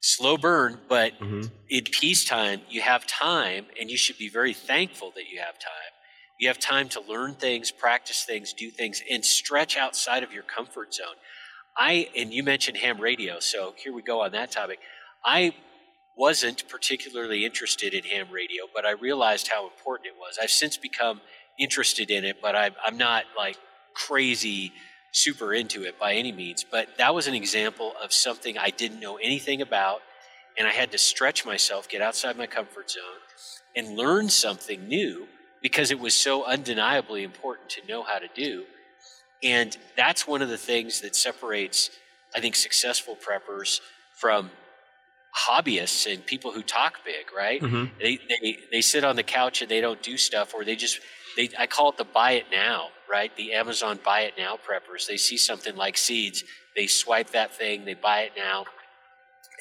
Slow 0.00 0.36
burn, 0.36 0.80
but 0.88 1.12
mm-hmm. 1.20 1.42
in 1.70 1.84
peacetime, 1.84 2.62
you 2.68 2.80
have 2.80 3.06
time, 3.06 3.66
and 3.80 3.88
you 3.88 3.96
should 3.96 4.18
be 4.18 4.28
very 4.28 4.52
thankful 4.52 5.12
that 5.14 5.28
you 5.32 5.38
have 5.38 5.60
time. 5.60 5.92
You 6.40 6.48
have 6.48 6.58
time 6.58 6.88
to 6.90 7.00
learn 7.00 7.34
things, 7.34 7.70
practice 7.70 8.24
things, 8.24 8.52
do 8.52 8.68
things, 8.70 9.00
and 9.08 9.24
stretch 9.24 9.76
outside 9.76 10.24
of 10.24 10.32
your 10.32 10.42
comfort 10.42 10.92
zone. 10.92 11.14
I 11.76 12.08
and 12.16 12.32
you 12.34 12.42
mentioned 12.42 12.78
ham 12.78 13.00
radio, 13.00 13.38
so 13.38 13.74
here 13.76 13.92
we 13.92 14.02
go 14.02 14.22
on 14.22 14.32
that 14.32 14.50
topic. 14.50 14.80
I 15.24 15.54
wasn't 16.16 16.68
particularly 16.68 17.44
interested 17.44 17.94
in 17.94 18.04
ham 18.04 18.26
radio, 18.30 18.64
but 18.74 18.84
I 18.84 18.92
realized 18.92 19.48
how 19.48 19.64
important 19.64 20.06
it 20.06 20.14
was. 20.18 20.38
I've 20.40 20.50
since 20.50 20.76
become 20.76 21.20
interested 21.58 22.10
in 22.10 22.24
it, 22.24 22.36
but 22.42 22.54
I'm, 22.54 22.74
I'm 22.84 22.96
not 22.96 23.24
like 23.36 23.56
crazy 23.94 24.72
super 25.12 25.52
into 25.52 25.84
it 25.84 25.98
by 25.98 26.14
any 26.14 26.32
means. 26.32 26.64
But 26.68 26.96
that 26.98 27.14
was 27.14 27.26
an 27.26 27.34
example 27.34 27.92
of 28.02 28.12
something 28.12 28.58
I 28.58 28.70
didn't 28.70 29.00
know 29.00 29.16
anything 29.16 29.60
about, 29.60 30.00
and 30.58 30.66
I 30.66 30.70
had 30.72 30.92
to 30.92 30.98
stretch 30.98 31.46
myself, 31.46 31.88
get 31.88 32.02
outside 32.02 32.36
my 32.36 32.46
comfort 32.46 32.90
zone, 32.90 33.02
and 33.76 33.96
learn 33.96 34.28
something 34.28 34.86
new 34.86 35.26
because 35.62 35.90
it 35.90 35.98
was 35.98 36.14
so 36.14 36.44
undeniably 36.44 37.22
important 37.22 37.70
to 37.70 37.86
know 37.86 38.02
how 38.02 38.18
to 38.18 38.28
do. 38.34 38.64
And 39.42 39.76
that's 39.96 40.26
one 40.26 40.42
of 40.42 40.48
the 40.48 40.58
things 40.58 41.00
that 41.00 41.16
separates, 41.16 41.90
I 42.34 42.40
think, 42.40 42.54
successful 42.54 43.16
preppers 43.16 43.80
from 44.14 44.50
hobbyists 45.34 46.12
and 46.12 46.24
people 46.24 46.52
who 46.52 46.62
talk 46.62 47.04
big, 47.04 47.26
right? 47.36 47.60
Mm-hmm. 47.60 47.84
They, 47.98 48.18
they 48.28 48.58
they 48.70 48.80
sit 48.80 49.04
on 49.04 49.16
the 49.16 49.22
couch 49.22 49.62
and 49.62 49.70
they 49.70 49.80
don't 49.80 50.02
do 50.02 50.16
stuff, 50.16 50.54
or 50.54 50.64
they 50.64 50.76
just 50.76 51.00
they 51.36 51.48
I 51.58 51.66
call 51.66 51.90
it 51.90 51.96
the 51.96 52.04
buy 52.04 52.32
it 52.32 52.46
now, 52.52 52.88
right? 53.10 53.34
The 53.36 53.54
Amazon 53.54 53.98
buy 54.04 54.22
it 54.22 54.34
now 54.36 54.56
preppers. 54.56 55.06
They 55.06 55.16
see 55.16 55.36
something 55.38 55.76
like 55.76 55.96
seeds, 55.96 56.44
they 56.76 56.86
swipe 56.86 57.30
that 57.30 57.54
thing, 57.54 57.84
they 57.84 57.94
buy 57.94 58.22
it 58.22 58.32
now, 58.36 58.66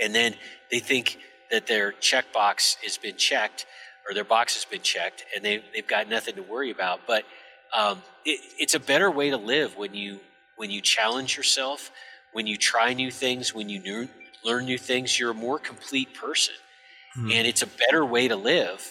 and 0.02 0.14
then 0.14 0.36
they 0.70 0.80
think 0.80 1.18
that 1.52 1.68
their 1.68 1.92
checkbox 1.94 2.78
has 2.84 2.98
been 2.98 3.16
checked 3.18 3.66
or 4.08 4.14
their 4.14 4.24
box 4.24 4.56
has 4.56 4.66
been 4.66 4.82
checked, 4.82 5.26
and 5.36 5.44
they 5.46 5.64
they've 5.74 5.88
got 5.88 6.10
nothing 6.10 6.36
to 6.36 6.42
worry 6.42 6.72
about. 6.72 7.02
But 7.08 7.24
um, 7.78 8.02
it, 8.26 8.42
it's 8.60 8.74
a 8.74 8.80
better 8.80 9.10
way 9.10 9.30
to 9.30 9.38
live 9.38 9.78
when 9.78 9.94
you 9.94 10.20
when 10.58 10.70
you 10.70 10.82
challenge 10.82 11.38
yourself, 11.38 11.92
when 12.34 12.48
you 12.48 12.58
try 12.58 12.94
new 12.94 13.12
things, 13.12 13.54
when 13.54 13.70
you 13.70 13.80
learn 14.44 14.66
new 14.66 14.78
things, 14.78 15.20
you're 15.20 15.32
a 15.32 15.36
more 15.36 15.60
complete 15.60 16.14
person. 16.14 16.56
Mm-hmm. 17.18 17.32
And 17.32 17.48
it's 17.48 17.62
a 17.62 17.68
better 17.68 18.06
way 18.06 18.28
to 18.28 18.36
live. 18.36 18.88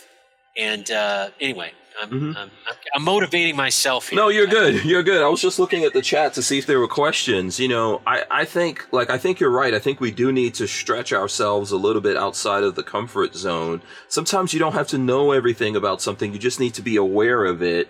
And 0.57 0.91
uh, 0.91 1.31
anyway, 1.41 1.73
I'm, 2.01 2.11
mm-hmm. 2.11 2.37
I'm, 2.37 2.51
I'm, 2.95 3.03
motivating 3.03 3.57
myself 3.57 4.09
here. 4.09 4.17
No, 4.19 4.29
you're 4.29 4.47
good. 4.47 4.85
You're 4.85 5.03
good. 5.03 5.23
I 5.23 5.29
was 5.29 5.41
just 5.41 5.59
looking 5.59 5.85
at 5.85 5.93
the 5.93 6.03
chat 6.03 6.35
to 6.35 6.43
see 6.43 6.59
if 6.59 6.67
there 6.67 6.79
were 6.79 6.89
questions. 6.89 7.59
You 7.59 7.69
know, 7.69 8.03
I, 8.07 8.25
I 8.31 8.45
think, 8.45 8.87
like, 8.93 9.11
I 9.11 9.19
think 9.19 9.41
you're 9.41 9.51
right. 9.51 9.75
I 9.75 9.79
think 9.79 10.01
we 10.01 10.11
do 10.11 10.33
need 10.33 10.55
to 10.55 10.67
stretch 10.67 11.13
ourselves 11.13 11.73
a 11.73 11.77
little 11.77 12.03
bit 12.03 12.17
outside 12.17 12.63
of 12.63 12.75
the 12.75 12.83
comfort 12.83 13.35
zone. 13.35 13.83
Sometimes 14.09 14.53
you 14.53 14.59
don't 14.59 14.75
have 14.75 14.89
to 14.89 14.99
know 14.99 15.33
everything 15.33 15.77
about 15.77 16.03
something. 16.03 16.33
You 16.33 16.39
just 16.39 16.61
need 16.61 16.75
to 16.75 16.83
be 16.83 16.97
aware 16.97 17.45
of 17.45 17.63
it. 17.63 17.89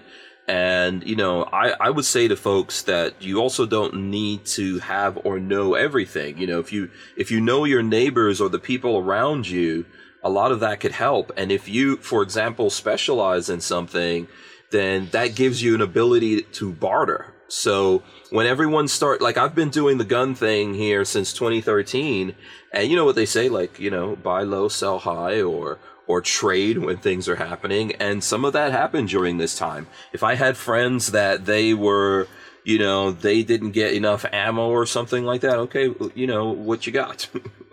And, 0.51 1.07
you 1.07 1.15
know, 1.15 1.45
I, 1.45 1.77
I 1.79 1.91
would 1.91 2.05
say 2.05 2.27
to 2.27 2.35
folks 2.35 2.83
that 2.83 3.23
you 3.23 3.39
also 3.39 3.67
don't 3.67 4.11
need 4.11 4.45
to 4.47 4.81
have 4.81 5.17
or 5.23 5.39
know 5.39 5.75
everything. 5.75 6.39
You 6.39 6.49
know, 6.49 6.59
if 6.59 6.73
you, 6.73 6.91
if 7.17 7.31
you 7.31 7.41
know 7.41 7.63
your 7.63 7.85
neighbors 7.85 8.41
or 8.41 8.49
the 8.49 8.59
people 8.59 8.99
around 8.99 9.47
you, 9.49 9.87
a 10.25 10.29
lot 10.29 10.51
of 10.51 10.59
that 10.59 10.81
could 10.81 10.91
help. 10.91 11.31
And 11.37 11.53
if 11.53 11.69
you, 11.69 11.99
for 11.99 12.21
example, 12.23 12.69
specialize 12.69 13.49
in 13.49 13.61
something, 13.61 14.27
then 14.73 15.09
that 15.13 15.37
gives 15.37 15.63
you 15.63 15.77
an 15.77 15.83
ability 15.83 16.43
to 16.43 16.73
barter. 16.73 17.33
So 17.47 18.03
when 18.31 18.49
everyone 18.49 18.89
start, 18.89 19.21
like 19.21 19.37
I've 19.37 19.55
been 19.55 19.71
doing 19.71 19.99
the 19.99 20.05
gun 20.05 20.35
thing 20.35 20.75
here 20.75 21.05
since 21.05 21.33
2013, 21.33 22.35
and 22.73 22.91
you 22.91 22.97
know 22.97 23.05
what 23.05 23.15
they 23.15 23.27
say, 23.27 23.49
like, 23.49 23.79
you 23.79 23.91
know, 23.93 24.17
buy 24.17 24.43
low, 24.43 24.67
sell 24.67 24.99
high, 24.99 25.43
or, 25.43 25.79
or 26.11 26.21
trade 26.21 26.79
when 26.79 26.97
things 26.97 27.29
are 27.29 27.37
happening. 27.37 27.93
And 28.01 28.23
some 28.25 28.45
of 28.45 28.53
that 28.55 28.73
happened 28.73 29.09
during 29.11 29.39
this 29.39 29.57
time. 29.57 29.87
If 30.13 30.25
I 30.25 30.35
had 30.35 30.57
friends 30.57 31.13
that 31.13 31.47
they 31.47 31.73
were, 31.73 32.27
you 32.65 32.79
know, 32.81 33.13
they 33.13 33.45
didn't 33.45 33.71
get 33.71 33.95
enough 33.95 34.25
ammo 34.33 34.69
or 34.71 34.87
something 34.87 35.25
like 35.25 35.43
that, 35.43 35.57
okay, 35.59 35.95
you 36.17 36.27
know, 36.27 36.51
what 36.51 36.85
you 36.85 36.93
got? 36.93 37.29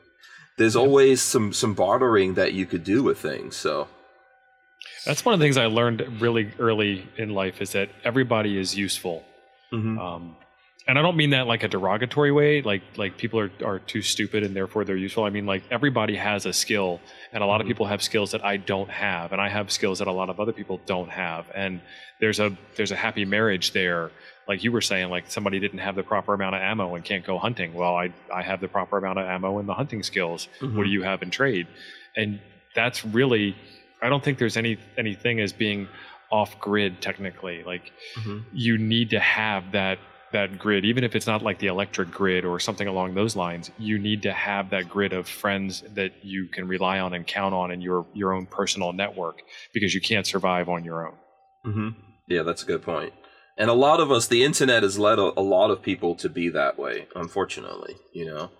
there's 0.57 0.75
always 0.75 1.19
some 1.19 1.51
some 1.51 1.73
bartering 1.73 2.35
that 2.35 2.53
you 2.53 2.67
could 2.67 2.83
do 2.83 3.01
with 3.01 3.17
things. 3.17 3.55
So 3.55 3.87
that's 5.03 5.25
one 5.25 5.33
of 5.33 5.39
the 5.39 5.45
things 5.45 5.57
I 5.57 5.65
learned 5.65 6.21
really 6.21 6.51
early 6.59 7.07
in 7.17 7.31
life 7.31 7.59
is 7.59 7.71
that 7.71 7.89
everybody 8.03 8.59
is 8.59 8.75
useful. 8.77 9.25
Mm-hmm. 9.73 9.97
Um, 9.97 10.35
and 10.87 10.97
I 10.97 11.01
don't 11.01 11.17
mean 11.17 11.31
that 11.31 11.47
like 11.47 11.63
a 11.63 11.67
derogatory 11.67 12.31
way, 12.31 12.61
like 12.61 12.81
like 12.97 13.17
people 13.17 13.39
are, 13.39 13.51
are 13.65 13.79
too 13.79 14.01
stupid 14.01 14.43
and 14.43 14.55
therefore 14.55 14.85
they're 14.85 14.95
useful. 14.95 15.23
I 15.23 15.29
mean 15.29 15.45
like 15.45 15.63
everybody 15.71 16.15
has 16.15 16.45
a 16.45 16.53
skill, 16.53 16.99
and 17.31 17.43
a 17.43 17.45
lot 17.45 17.55
mm-hmm. 17.55 17.61
of 17.61 17.67
people 17.67 17.85
have 17.87 18.01
skills 18.01 18.31
that 18.31 18.43
I 18.43 18.57
don't 18.57 18.89
have, 18.89 19.31
and 19.31 19.41
I 19.41 19.49
have 19.49 19.71
skills 19.71 19.99
that 19.99 20.07
a 20.07 20.11
lot 20.11 20.29
of 20.29 20.39
other 20.39 20.53
people 20.53 20.79
don't 20.85 21.09
have. 21.09 21.45
And 21.53 21.81
there's 22.19 22.39
a 22.39 22.55
there's 22.75 22.91
a 22.91 22.95
happy 22.95 23.25
marriage 23.25 23.73
there 23.73 24.11
like 24.47 24.63
you 24.63 24.71
were 24.71 24.81
saying, 24.81 25.09
like 25.09 25.25
somebody 25.29 25.59
didn't 25.59 25.79
have 25.79 25.95
the 25.95 26.03
proper 26.03 26.33
amount 26.33 26.55
of 26.55 26.61
ammo 26.61 26.95
and 26.95 27.03
can't 27.03 27.25
go 27.25 27.37
hunting. 27.37 27.73
Well, 27.73 27.95
I 27.95 28.13
I 28.33 28.41
have 28.41 28.61
the 28.61 28.67
proper 28.67 28.97
amount 28.97 29.19
of 29.19 29.25
ammo 29.25 29.59
and 29.59 29.67
the 29.67 29.73
hunting 29.73 30.03
skills. 30.03 30.47
Mm-hmm. 30.61 30.77
What 30.77 30.83
do 30.83 30.89
you 30.89 31.03
have 31.03 31.21
in 31.21 31.29
trade? 31.29 31.67
And 32.15 32.39
that's 32.73 33.05
really, 33.05 33.55
I 34.01 34.09
don't 34.09 34.23
think 34.23 34.39
there's 34.39 34.57
any 34.57 34.77
anything 34.97 35.41
as 35.41 35.51
being 35.51 35.87
off 36.31 36.59
grid 36.59 37.01
technically. 37.01 37.63
Like 37.63 37.91
mm-hmm. 38.15 38.39
you 38.53 38.77
need 38.77 39.09
to 39.09 39.19
have 39.19 39.71
that 39.73 39.99
that 40.31 40.59
grid, 40.59 40.85
even 40.85 41.03
if 41.03 41.15
it's 41.15 41.27
not 41.27 41.41
like 41.41 41.59
the 41.59 41.67
electric 41.67 42.11
grid 42.11 42.45
or 42.45 42.59
something 42.59 42.87
along 42.87 43.15
those 43.15 43.35
lines. 43.35 43.71
You 43.77 43.97
need 43.97 44.23
to 44.23 44.33
have 44.33 44.69
that 44.71 44.89
grid 44.89 45.13
of 45.13 45.27
friends 45.27 45.83
that 45.93 46.23
you 46.23 46.47
can 46.47 46.67
rely 46.67 46.99
on 46.99 47.13
and 47.13 47.25
count 47.25 47.53
on 47.53 47.71
in 47.71 47.81
your 47.81 48.05
your 48.13 48.33
own 48.33 48.45
personal 48.45 48.93
network 48.93 49.41
because 49.73 49.93
you 49.93 50.01
can't 50.01 50.27
survive 50.27 50.69
on 50.69 50.83
your 50.83 51.07
own. 51.07 51.15
Mm-hmm. 51.65 51.89
Yeah, 52.27 52.43
that's 52.43 52.63
a 52.63 52.65
good 52.65 52.81
point. 52.81 53.13
And 53.57 53.69
a 53.69 53.73
lot 53.73 53.99
of 53.99 54.11
us, 54.11 54.27
the 54.27 54.43
internet 54.43 54.83
has 54.83 54.99
led 54.99 55.17
a, 55.17 55.31
a 55.39 55.41
lot 55.41 55.71
of 55.71 55.81
people 55.81 56.13
to 56.15 56.29
be 56.29 56.49
that 56.49 56.77
way. 56.77 57.07
Unfortunately, 57.15 57.95
you 58.13 58.25
know, 58.25 58.51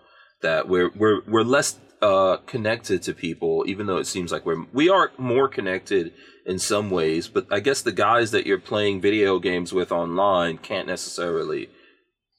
that 0.42 0.68
we're 0.68 0.90
we're 0.96 1.22
we're 1.28 1.44
less 1.44 1.80
uh, 2.02 2.38
connected 2.46 3.04
to 3.04 3.14
people, 3.14 3.64
even 3.68 3.88
though 3.88 3.98
it 3.98 4.08
seems 4.08 4.32
like 4.32 4.46
we're 4.46 4.66
we 4.74 4.90
are 4.90 5.12
more 5.18 5.48
connected 5.48 6.14
in 6.48 6.58
some 6.58 6.90
ways. 6.90 7.28
But 7.28 7.46
I 7.52 7.60
guess 7.60 7.84
the 7.84 7.92
guys 7.92 8.32
that 8.32 8.48
you're 8.48 8.58
playing 8.58 9.02
video 9.02 9.38
games 9.38 9.72
with 9.72 9.92
online 9.92 10.58
can't 10.58 10.88
necessarily 10.88 11.70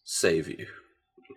save 0.03 0.49
you. 0.49 0.67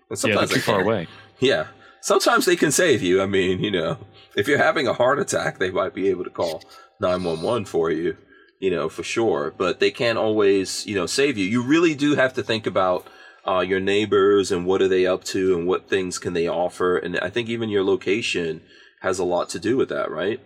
And 0.10 0.18
sometimes 0.18 0.50
yeah, 0.50 0.56
too 0.56 0.62
far 0.62 0.82
away. 0.82 1.08
Yeah, 1.40 1.68
sometimes 2.02 2.46
they 2.46 2.56
can 2.56 2.72
save 2.72 3.04
you. 3.04 3.22
I 3.22 3.28
mean, 3.28 3.64
you 3.64 3.72
know, 3.72 4.00
if 4.36 4.48
you're 4.48 4.58
having 4.58 4.88
a 4.88 4.94
heart 4.94 5.20
attack, 5.20 5.60
they 5.60 5.70
might 5.70 5.94
be 5.94 6.10
able 6.10 6.24
to 6.24 6.30
call 6.32 6.64
nine 7.00 7.24
one 7.24 7.42
one 7.42 7.66
for 7.66 7.92
you 7.92 8.18
you 8.62 8.70
know, 8.70 8.88
for 8.88 9.04
sure. 9.04 9.54
But 9.58 9.82
they 9.82 9.92
can't 9.92 10.18
always, 10.18 10.86
you 10.86 10.96
know, 10.96 11.08
save 11.08 11.38
you. 11.38 11.46
You 11.46 11.64
really 11.64 11.96
do 11.96 12.16
have 12.16 12.34
to 12.36 12.44
think 12.44 12.66
about 12.66 13.06
uh, 13.46 13.60
your 13.60 13.82
neighbors 13.82 14.52
and 14.52 14.66
what 14.66 14.82
are 14.82 14.88
they 14.88 15.06
up 15.06 15.24
to 15.26 15.58
and 15.58 15.68
what 15.68 15.90
things 15.90 16.20
can 16.20 16.34
they 16.34 16.48
offer. 16.48 16.96
And 16.98 17.20
I 17.20 17.30
think 17.30 17.50
even 17.50 17.70
your 17.70 17.84
location 17.84 18.62
has 19.02 19.20
a 19.20 19.26
lot 19.26 19.50
to 19.50 19.60
do 19.60 19.76
with 19.76 19.90
that, 19.90 20.12
right? 20.12 20.40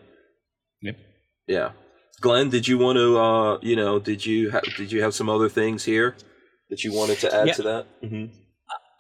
Yep. 0.82 0.98
Yeah. 1.46 1.72
Glenn, 2.22 2.50
did 2.50 2.68
you 2.68 2.78
want 2.78 2.98
to, 2.98 3.18
uh, 3.18 3.60
you 3.62 3.76
know, 3.76 4.00
did 4.00 4.26
you 4.26 4.52
ha- 4.52 4.62
did 4.78 4.92
you 4.92 5.02
have 5.02 5.14
some 5.14 5.30
other 5.30 5.50
things 5.50 5.84
here 5.84 6.16
that 6.70 6.84
you 6.84 6.94
wanted 6.94 7.20
to 7.20 7.34
add 7.34 7.48
yeah. 7.48 7.54
to 7.54 7.62
that? 7.64 8.02
Mm-hmm. 8.04 8.26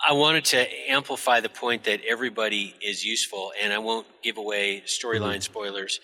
I 0.08 0.14
wanted 0.14 0.46
to 0.46 0.68
amplify 0.90 1.40
the 1.40 1.50
point 1.50 1.86
that 1.86 2.02
everybody 2.08 2.76
is 2.82 3.04
useful, 3.04 3.52
and 3.62 3.74
I 3.74 3.80
won't 3.80 4.06
give 4.22 4.38
away 4.38 4.84
storyline 4.86 5.36
mm-hmm. 5.36 5.40
spoilers, 5.42 6.00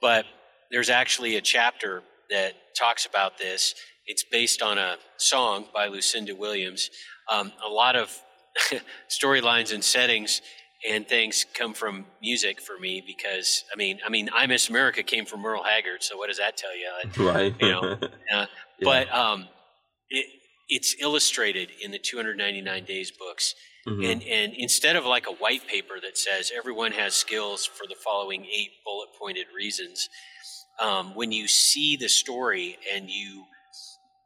but 0.00 0.26
there's 0.70 0.90
actually 0.90 1.36
a 1.36 1.40
chapter 1.40 2.02
that 2.30 2.52
talks 2.76 3.06
about 3.06 3.38
this. 3.38 3.74
It's 4.06 4.24
based 4.24 4.60
on 4.60 4.76
a 4.76 4.96
song 5.16 5.66
by 5.72 5.86
Lucinda 5.86 6.34
Williams. 6.34 6.90
Um, 7.30 7.52
a 7.64 7.70
lot 7.70 7.96
of 7.96 8.14
storylines 9.08 9.72
and 9.72 9.82
settings 9.82 10.42
and 10.86 11.08
things 11.08 11.44
come 11.54 11.74
from 11.74 12.06
music 12.22 12.60
for 12.60 12.78
me 12.78 13.02
because 13.06 13.64
I 13.72 13.76
mean, 13.76 13.98
I 14.04 14.08
mean, 14.08 14.30
I 14.32 14.46
Miss 14.46 14.68
America 14.68 15.02
came 15.02 15.24
from 15.24 15.40
Merle 15.40 15.64
Haggard, 15.64 16.02
so 16.02 16.16
what 16.16 16.28
does 16.28 16.38
that 16.38 16.56
tell 16.56 16.76
you? 16.76 16.88
Right. 17.18 17.54
You 17.60 17.68
know, 17.68 17.80
uh, 18.02 18.08
yeah. 18.30 18.46
but 18.82 19.12
um, 19.12 19.48
it, 20.08 20.26
it's 20.68 20.94
illustrated 21.00 21.70
in 21.82 21.90
the 21.90 21.98
299 21.98 22.84
Days 22.84 23.10
books. 23.10 23.54
Mm-hmm. 23.86 24.04
And, 24.04 24.22
and 24.24 24.54
instead 24.54 24.96
of 24.96 25.06
like 25.06 25.26
a 25.26 25.32
white 25.32 25.66
paper 25.66 25.94
that 26.02 26.18
says 26.18 26.52
everyone 26.54 26.92
has 26.92 27.14
skills 27.14 27.64
for 27.64 27.86
the 27.86 27.94
following 27.94 28.44
eight 28.44 28.70
bullet 28.84 29.08
pointed 29.18 29.46
reasons, 29.56 30.08
um, 30.78 31.14
when 31.14 31.32
you 31.32 31.48
see 31.48 31.96
the 31.96 32.08
story 32.08 32.76
and 32.94 33.10
you 33.10 33.44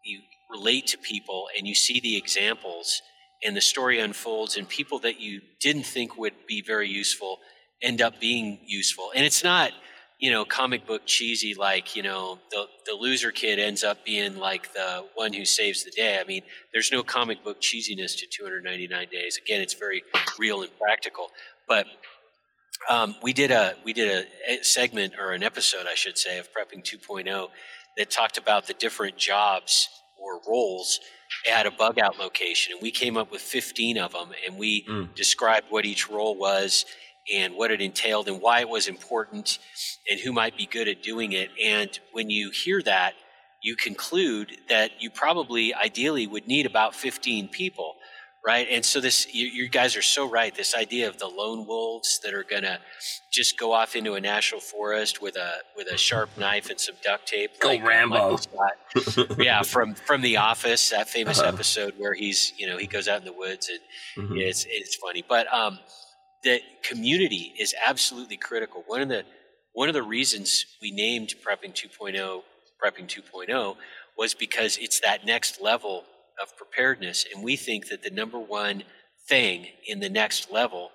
you 0.05 0.21
relate 0.51 0.87
to 0.89 0.99
people 0.99 1.47
and 1.57 1.67
you 1.67 1.75
see 1.75 2.01
the 2.01 2.17
examples 2.17 3.01
and 3.45 3.57
the 3.57 3.61
story 3.61 3.99
unfolds 3.99 4.57
and 4.57 4.69
people 4.69 4.99
that 5.01 5.21
you 5.21 5.41
didn't 5.61 5.85
think 5.85 6.17
would 6.17 6.35
be 6.47 6.63
very 6.63 6.89
useful 6.89 7.39
end 7.83 8.01
up 8.01 8.21
being 8.21 8.61
useful. 8.65 9.11
And 9.15 9.25
it's 9.25 9.43
not 9.43 9.73
you 10.19 10.31
know 10.31 10.45
comic 10.45 10.87
book 10.87 11.03
cheesy 11.05 11.55
like 11.55 11.97
you 11.97 12.03
know 12.03 12.39
the 12.53 12.67
the 12.87 12.95
loser 12.95 13.33
kid 13.33 13.59
ends 13.59 13.83
up 13.83 14.05
being 14.05 14.37
like 14.37 14.73
the 14.73 15.05
one 15.15 15.33
who 15.33 15.45
saves 15.45 15.85
the 15.85 15.91
day. 15.91 16.19
I 16.21 16.25
mean 16.25 16.43
there's 16.73 16.93
no 16.93 17.03
comic 17.03 17.43
book 17.43 17.61
cheesiness 17.61 18.17
to 18.19 18.27
299 18.27 19.09
days. 19.11 19.37
Again 19.37 19.61
it's 19.61 19.75
very 19.75 20.03
real 20.39 20.63
and 20.63 20.71
practical. 20.79 21.29
But 21.69 21.87
um, 22.89 23.15
we 23.23 23.33
did 23.33 23.51
a 23.51 23.75
we 23.85 23.93
did 23.93 24.27
a 24.49 24.65
segment 24.65 25.15
or 25.19 25.33
an 25.33 25.43
episode, 25.43 25.87
I 25.91 25.95
should 25.95 26.19
say, 26.19 26.39
of 26.39 26.49
Prepping 26.53 26.85
2.0 26.85 27.49
that 27.97 28.11
talked 28.11 28.39
about 28.39 28.67
the 28.67 28.75
different 28.75 29.17
jobs 29.17 29.89
or 30.19 30.41
roles 30.49 31.01
at 31.51 31.67
a 31.67 31.71
bug 31.71 31.99
out 31.99 32.19
location, 32.19 32.75
and 32.75 32.83
we 32.83 32.91
came 32.91 33.17
up 33.17 33.31
with 33.31 33.43
15 33.43 33.99
of 33.99 34.13
them, 34.13 34.31
and 34.47 34.57
we 34.57 34.85
mm. 34.85 35.15
described 35.15 35.67
what 35.71 35.85
each 35.85 36.09
role 36.09 36.37
was 36.37 36.85
and 37.33 37.55
what 37.55 37.71
it 37.71 37.81
entailed 37.81 38.29
and 38.29 38.41
why 38.41 38.61
it 38.61 38.69
was 38.69 38.89
important 38.89 39.59
and 40.11 40.19
who 40.21 40.33
might 40.33 40.57
be 40.57 40.67
good 40.67 40.89
at 40.89 41.03
doing 41.03 41.33
it. 41.33 41.51
And 41.63 41.89
when 42.13 42.31
you 42.31 42.51
hear 42.51 42.83
that, 42.83 43.15
you 43.63 43.77
conclude 43.77 44.57
that 44.69 44.91
you 45.01 45.09
probably 45.09 45.73
ideally 45.73 46.27
would 46.27 46.49
need 46.49 46.67
about 46.67 46.95
15 46.95 47.49
people 47.49 47.95
right? 48.45 48.67
And 48.71 48.85
so 48.85 49.01
this, 49.01 49.33
you, 49.33 49.47
you, 49.47 49.69
guys 49.69 49.97
are 49.97 50.03
so 50.03 50.29
right. 50.29 50.55
This 50.55 50.75
idea 50.75 51.09
of 51.09 51.19
the 51.19 51.29
lone 51.29 51.67
wolves 51.67 52.19
that 52.25 52.35
are 52.35 52.43
going 52.43 52.63
to 52.63 52.81
just 53.33 53.59
go 53.59 53.73
off 53.73 53.95
into 53.95 54.15
a 54.15 54.21
national 54.21 54.61
forest 54.61 55.23
with 55.23 55.37
a 55.37 55.59
with 55.77 55.87
a 55.87 55.97
sharp 55.97 56.31
knife 56.37 56.69
and 56.69 56.81
some 56.81 56.97
duct 57.05 57.29
tape. 57.29 57.61
Go 57.61 57.69
like 57.69 57.85
Rambo! 57.85 58.39
yeah, 59.39 59.63
from 59.63 59.95
from 59.95 60.23
The 60.23 60.39
Office, 60.39 60.91
that 60.91 61.09
famous 61.09 61.39
uh-huh. 61.39 61.49
episode 61.49 61.95
where 61.99 62.15
he's 62.15 62.53
you 62.59 62.67
know 62.67 62.79
he 62.79 62.87
goes 62.87 63.09
out 63.09 63.21
in 63.21 63.25
the 63.25 63.33
woods 63.33 63.69
and 63.69 64.27
mm-hmm. 64.27 64.39
it's 64.39 64.67
it's 64.69 64.97
funny, 64.97 65.25
but 65.27 65.53
um, 65.53 65.79
the 66.43 66.61
community 66.83 67.55
is 67.59 67.75
absolutely 67.87 68.37
critical. 68.37 68.83
One 68.87 69.01
of 69.01 69.09
the 69.09 69.25
one 69.73 69.89
of 69.89 69.95
the 69.95 70.03
reasons 70.03 70.67
we 70.83 70.91
named 70.91 71.35
Prepping 71.47 71.73
2.0 71.73 72.43
Prepping 72.83 73.07
2.0 73.07 73.77
was 74.19 74.35
because 74.35 74.77
it's 74.79 75.01
that 75.01 75.25
next 75.25 75.61
level 75.61 76.05
of 76.43 76.57
preparedness. 76.57 77.25
And 77.33 77.45
we 77.45 77.57
think 77.57 77.89
that 77.89 78.03
the 78.03 78.11
number 78.11 78.39
one 78.39 78.83
thing 79.29 79.67
in 79.87 80.01
the 80.01 80.09
next 80.11 80.51
level 80.51 80.91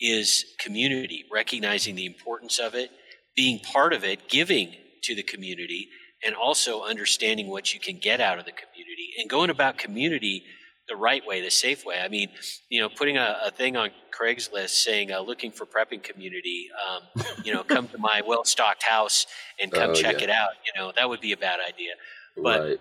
is 0.00 0.44
community, 0.58 1.24
recognizing 1.32 1.94
the 1.94 2.06
importance 2.06 2.58
of 2.58 2.74
it, 2.74 2.90
being 3.34 3.58
part 3.60 3.92
of 3.92 4.04
it, 4.04 4.28
giving 4.28 4.74
to 5.02 5.14
the 5.14 5.22
community, 5.22 5.88
and 6.24 6.34
also 6.34 6.82
understanding 6.82 7.48
what 7.48 7.72
you 7.72 7.80
can 7.80 7.98
get 7.98 8.20
out 8.20 8.38
of 8.38 8.44
the 8.44 8.52
community 8.52 9.12
and 9.18 9.28
going 9.28 9.50
about 9.50 9.78
community 9.78 10.44
the 10.88 10.96
right 10.96 11.26
way, 11.26 11.40
the 11.40 11.50
safe 11.50 11.84
way. 11.84 12.00
I 12.00 12.08
mean, 12.08 12.28
you 12.68 12.80
know, 12.80 12.88
putting 12.88 13.16
a, 13.16 13.38
a 13.46 13.50
thing 13.50 13.76
on 13.76 13.90
Craigslist 14.18 14.70
saying, 14.70 15.12
uh, 15.12 15.20
looking 15.20 15.50
for 15.50 15.66
prepping 15.66 16.02
community, 16.02 16.68
um, 16.88 17.24
you 17.44 17.52
know, 17.52 17.64
come 17.64 17.88
to 17.88 17.98
my 17.98 18.22
well 18.26 18.44
stocked 18.44 18.84
house 18.84 19.26
and 19.60 19.72
come 19.72 19.90
oh, 19.90 19.94
check 19.94 20.18
yeah. 20.18 20.24
it 20.24 20.30
out, 20.30 20.50
you 20.64 20.80
know, 20.80 20.92
that 20.96 21.08
would 21.08 21.20
be 21.20 21.32
a 21.32 21.36
bad 21.36 21.58
idea. 21.60 21.94
But 22.36 22.60
right. 22.60 22.80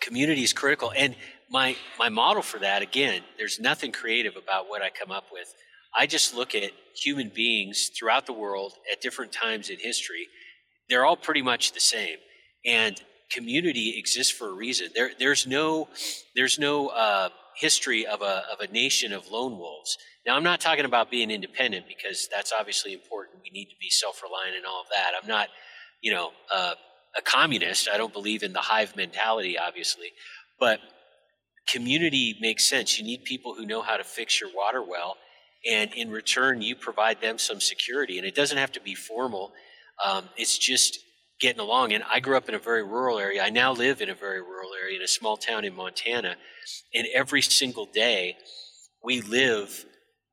Community 0.00 0.42
is 0.42 0.52
critical. 0.52 0.92
And 0.96 1.14
my 1.50 1.76
my 1.98 2.08
model 2.08 2.42
for 2.42 2.58
that, 2.58 2.82
again, 2.82 3.22
there's 3.38 3.58
nothing 3.58 3.92
creative 3.92 4.36
about 4.36 4.68
what 4.68 4.82
I 4.82 4.90
come 4.90 5.10
up 5.10 5.26
with. 5.32 5.52
I 5.94 6.06
just 6.06 6.34
look 6.34 6.54
at 6.54 6.70
human 6.94 7.30
beings 7.34 7.90
throughout 7.98 8.26
the 8.26 8.32
world 8.32 8.74
at 8.92 9.00
different 9.00 9.32
times 9.32 9.70
in 9.70 9.78
history. 9.78 10.28
They're 10.88 11.04
all 11.04 11.16
pretty 11.16 11.42
much 11.42 11.72
the 11.72 11.80
same. 11.80 12.16
And 12.64 13.00
community 13.32 13.98
exists 13.98 14.32
for 14.32 14.48
a 14.48 14.52
reason. 14.52 14.88
There, 14.94 15.10
there's 15.18 15.46
no, 15.46 15.88
there's 16.34 16.58
no 16.58 16.88
uh, 16.88 17.28
history 17.56 18.06
of 18.06 18.22
a, 18.22 18.44
of 18.52 18.60
a 18.60 18.66
nation 18.72 19.12
of 19.12 19.30
lone 19.30 19.58
wolves. 19.58 19.96
Now, 20.26 20.36
I'm 20.36 20.42
not 20.42 20.60
talking 20.60 20.84
about 20.84 21.10
being 21.10 21.30
independent 21.30 21.86
because 21.88 22.28
that's 22.30 22.52
obviously 22.52 22.92
important. 22.92 23.38
We 23.42 23.50
need 23.50 23.66
to 23.66 23.76
be 23.80 23.90
self-reliant 23.90 24.56
and 24.56 24.66
all 24.66 24.82
of 24.82 24.88
that. 24.92 25.12
I'm 25.20 25.28
not, 25.28 25.48
you 26.02 26.12
know, 26.12 26.30
uh, 26.52 26.74
a 27.16 27.22
communist. 27.22 27.88
I 27.92 27.96
don't 27.96 28.12
believe 28.12 28.42
in 28.42 28.52
the 28.52 28.60
hive 28.60 28.96
mentality, 28.96 29.58
obviously, 29.58 30.12
but 30.58 30.80
community 31.68 32.36
makes 32.40 32.68
sense. 32.68 32.98
You 32.98 33.04
need 33.04 33.24
people 33.24 33.54
who 33.54 33.66
know 33.66 33.82
how 33.82 33.96
to 33.96 34.04
fix 34.04 34.40
your 34.40 34.50
water 34.54 34.82
well, 34.82 35.16
and 35.68 35.92
in 35.94 36.10
return, 36.10 36.62
you 36.62 36.74
provide 36.74 37.20
them 37.20 37.38
some 37.38 37.60
security. 37.60 38.18
And 38.18 38.26
it 38.26 38.34
doesn't 38.34 38.56
have 38.56 38.72
to 38.72 38.80
be 38.80 38.94
formal. 38.94 39.52
Um, 40.04 40.28
it's 40.36 40.56
just 40.56 40.98
getting 41.40 41.60
along. 41.60 41.92
And 41.92 42.04
I 42.10 42.20
grew 42.20 42.36
up 42.36 42.48
in 42.48 42.54
a 42.54 42.58
very 42.58 42.82
rural 42.82 43.18
area. 43.18 43.42
I 43.42 43.50
now 43.50 43.72
live 43.72 44.00
in 44.00 44.08
a 44.08 44.14
very 44.14 44.40
rural 44.40 44.70
area 44.80 44.96
in 44.96 45.02
a 45.02 45.08
small 45.08 45.36
town 45.36 45.64
in 45.64 45.74
Montana. 45.74 46.36
And 46.94 47.06
every 47.14 47.42
single 47.42 47.86
day, 47.86 48.36
we 49.02 49.20
live 49.22 49.84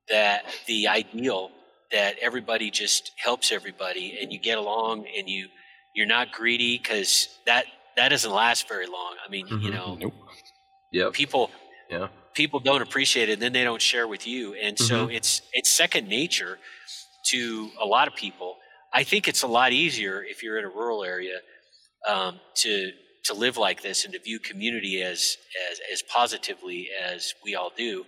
that 0.10 0.46
the 0.68 0.88
ideal 0.88 1.52
that 1.92 2.16
everybody 2.22 2.70
just 2.70 3.12
helps 3.18 3.52
everybody 3.52 4.18
and 4.22 4.32
you 4.32 4.40
get 4.40 4.58
along 4.58 5.06
and 5.18 5.30
you 5.30 5.48
you're 5.98 6.06
not 6.06 6.32
greedy 6.32 6.78
because 6.78 7.28
that 7.48 7.66
that 7.96 8.10
doesn't 8.10 8.32
last 8.32 8.70
very 8.70 8.86
long. 8.86 9.16
I 9.26 9.30
mean, 9.32 9.48
mm-hmm. 9.48 9.66
you 9.66 9.72
know, 9.72 9.98
nope. 10.00 10.14
yep. 10.92 11.14
people 11.14 11.50
yeah. 11.90 12.10
people 12.36 12.60
don't 12.60 12.84
appreciate 12.84 13.30
it 13.30 13.34
and 13.34 13.42
then 13.42 13.52
they 13.52 13.64
don't 13.64 13.82
share 13.82 14.08
with 14.08 14.28
you. 14.28 14.54
And 14.54 14.78
so 14.78 15.08
mm-hmm. 15.08 15.16
it's 15.16 15.42
it's 15.54 15.72
second 15.72 16.08
nature 16.08 16.60
to 17.32 17.72
a 17.82 17.86
lot 17.86 18.08
of 18.08 18.14
people. 18.14 18.58
I 18.94 19.04
think 19.04 19.28
it's 19.28 19.42
a 19.42 19.48
lot 19.48 19.74
easier 19.74 20.24
if 20.24 20.44
you're 20.44 20.60
in 20.60 20.66
a 20.66 20.70
rural 20.70 21.04
area 21.04 21.40
um, 22.08 22.40
to 22.58 22.92
to 23.26 23.34
live 23.34 23.58
like 23.58 23.82
this 23.82 24.06
and 24.06 24.14
to 24.14 24.20
view 24.20 24.38
community 24.38 25.02
as 25.02 25.38
as 25.72 25.80
as 25.92 26.04
positively 26.04 26.90
as 27.04 27.34
we 27.44 27.56
all 27.56 27.72
do. 27.76 28.06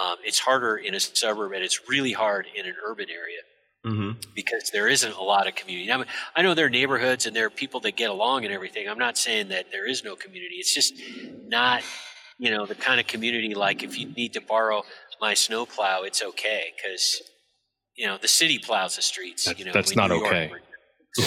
Um, 0.00 0.16
it's 0.24 0.38
harder 0.38 0.76
in 0.76 0.94
a 0.94 1.00
suburb 1.00 1.52
and 1.52 1.64
it's 1.64 1.88
really 1.88 2.12
hard 2.12 2.46
in 2.54 2.64
an 2.64 2.74
urban 2.86 3.10
area. 3.10 3.40
Mm-hmm. 3.84 4.18
Because 4.34 4.70
there 4.70 4.88
isn't 4.88 5.12
a 5.12 5.22
lot 5.22 5.46
of 5.46 5.54
community. 5.54 5.92
I, 5.92 5.98
mean, 5.98 6.06
I 6.34 6.42
know 6.42 6.54
there 6.54 6.66
are 6.66 6.70
neighborhoods 6.70 7.26
and 7.26 7.36
there 7.36 7.46
are 7.46 7.50
people 7.50 7.80
that 7.80 7.96
get 7.96 8.08
along 8.08 8.44
and 8.44 8.52
everything. 8.52 8.88
I'm 8.88 8.98
not 8.98 9.18
saying 9.18 9.48
that 9.48 9.70
there 9.70 9.86
is 9.86 10.02
no 10.02 10.16
community. 10.16 10.56
It's 10.56 10.74
just 10.74 10.94
not, 11.46 11.82
you 12.38 12.50
know, 12.50 12.64
the 12.64 12.74
kind 12.74 12.98
of 12.98 13.06
community 13.06 13.54
like 13.54 13.82
if 13.82 13.98
you 13.98 14.10
need 14.12 14.32
to 14.34 14.40
borrow 14.40 14.84
my 15.20 15.34
snowplow, 15.34 16.02
it's 16.02 16.22
okay 16.22 16.72
because, 16.76 17.22
you 17.94 18.06
know, 18.06 18.16
the 18.16 18.28
city 18.28 18.58
plows 18.58 18.96
the 18.96 19.02
streets. 19.02 19.44
That, 19.44 19.58
you 19.58 19.66
know, 19.66 19.72
that's 19.72 19.94
not 19.94 20.10
okay. 20.10 20.50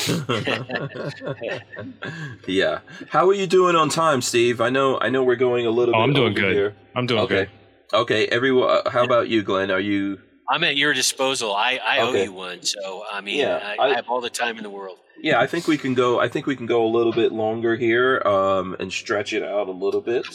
yeah. 2.47 2.79
How 3.09 3.29
are 3.29 3.33
you 3.33 3.47
doing 3.47 3.75
on 3.75 3.89
time, 3.89 4.21
Steve? 4.21 4.59
I 4.59 4.69
know 4.69 4.99
I 4.99 5.09
know 5.09 5.23
we're 5.23 5.37
going 5.37 5.65
a 5.65 5.69
little 5.69 5.95
oh, 5.95 5.99
bit 5.99 6.03
I'm 6.03 6.13
doing 6.13 6.33
good. 6.33 6.55
Here. 6.55 6.75
I'm 6.93 7.05
doing 7.05 7.21
okay. 7.21 7.45
good. 7.45 7.49
Okay, 7.93 8.27
everyone. 8.27 8.69
Uh, 8.69 8.89
how 8.89 9.05
about 9.05 9.29
you, 9.29 9.43
Glenn? 9.43 9.71
Are 9.71 9.79
you? 9.79 10.19
I'm 10.49 10.63
at 10.63 10.77
your 10.77 10.93
disposal. 10.93 11.53
I, 11.55 11.79
I 11.85 11.99
Okay. 12.01 12.21
owe 12.21 12.23
you 12.25 12.31
one, 12.33 12.63
so 12.63 13.03
I 13.11 13.21
mean, 13.21 13.39
Yeah, 13.39 13.59
I, 13.79 13.83
I- 13.83 13.89
I 13.91 13.95
have 13.95 14.07
all 14.09 14.21
the 14.21 14.29
time 14.29 14.57
in 14.57 14.63
the 14.63 14.69
world. 14.69 14.97
Yeah, 15.21 15.39
I 15.39 15.47
think 15.47 15.67
we 15.67 15.77
can 15.77 15.93
go. 15.95 16.19
I 16.19 16.27
think 16.27 16.45
we 16.45 16.55
can 16.55 16.67
go 16.67 16.85
a 16.85 16.91
little 16.97 17.11
bit 17.11 17.31
longer 17.31 17.75
here, 17.75 18.21
um, 18.25 18.75
and 18.79 18.93
stretch 18.93 19.33
it 19.33 19.43
out 19.43 19.67
a 19.67 19.71
little 19.71 20.01
bit. 20.01 20.25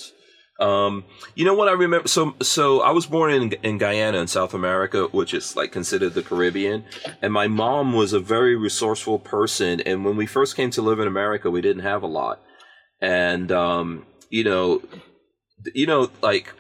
Um, 0.61 1.05
you 1.35 1.45
know 1.45 1.55
what 1.55 1.69
I 1.69 1.73
remember? 1.73 2.09
So, 2.09 2.35
so 2.43 2.81
I 2.83 2.91
was 2.91 3.07
born 3.07 3.33
in 3.33 3.53
in 3.63 3.79
Guyana 3.79 4.19
in 4.19 4.27
South 4.27 4.55
America, 4.55 5.05
which 5.13 5.35
is 5.35 5.57
like 5.57 5.71
considered 5.73 6.15
the 6.15 6.23
Caribbean. 6.23 6.85
And 7.23 7.33
my 7.33 7.47
mom 7.49 7.93
was 7.93 8.13
a 8.13 8.21
very 8.21 8.55
resourceful 8.57 9.19
person. 9.21 9.81
And 9.81 10.05
when 10.05 10.17
we 10.17 10.27
first 10.27 10.57
came 10.57 10.71
to 10.73 10.83
live 10.83 10.99
in 11.01 11.07
America, 11.09 11.51
we 11.51 11.61
didn't 11.63 11.83
have 11.83 12.03
a 12.03 12.07
lot. 12.09 12.41
And 13.01 13.51
um, 13.53 14.05
you 14.31 14.45
know, 14.45 14.83
you 15.75 15.87
know, 15.87 16.11
like 16.23 16.53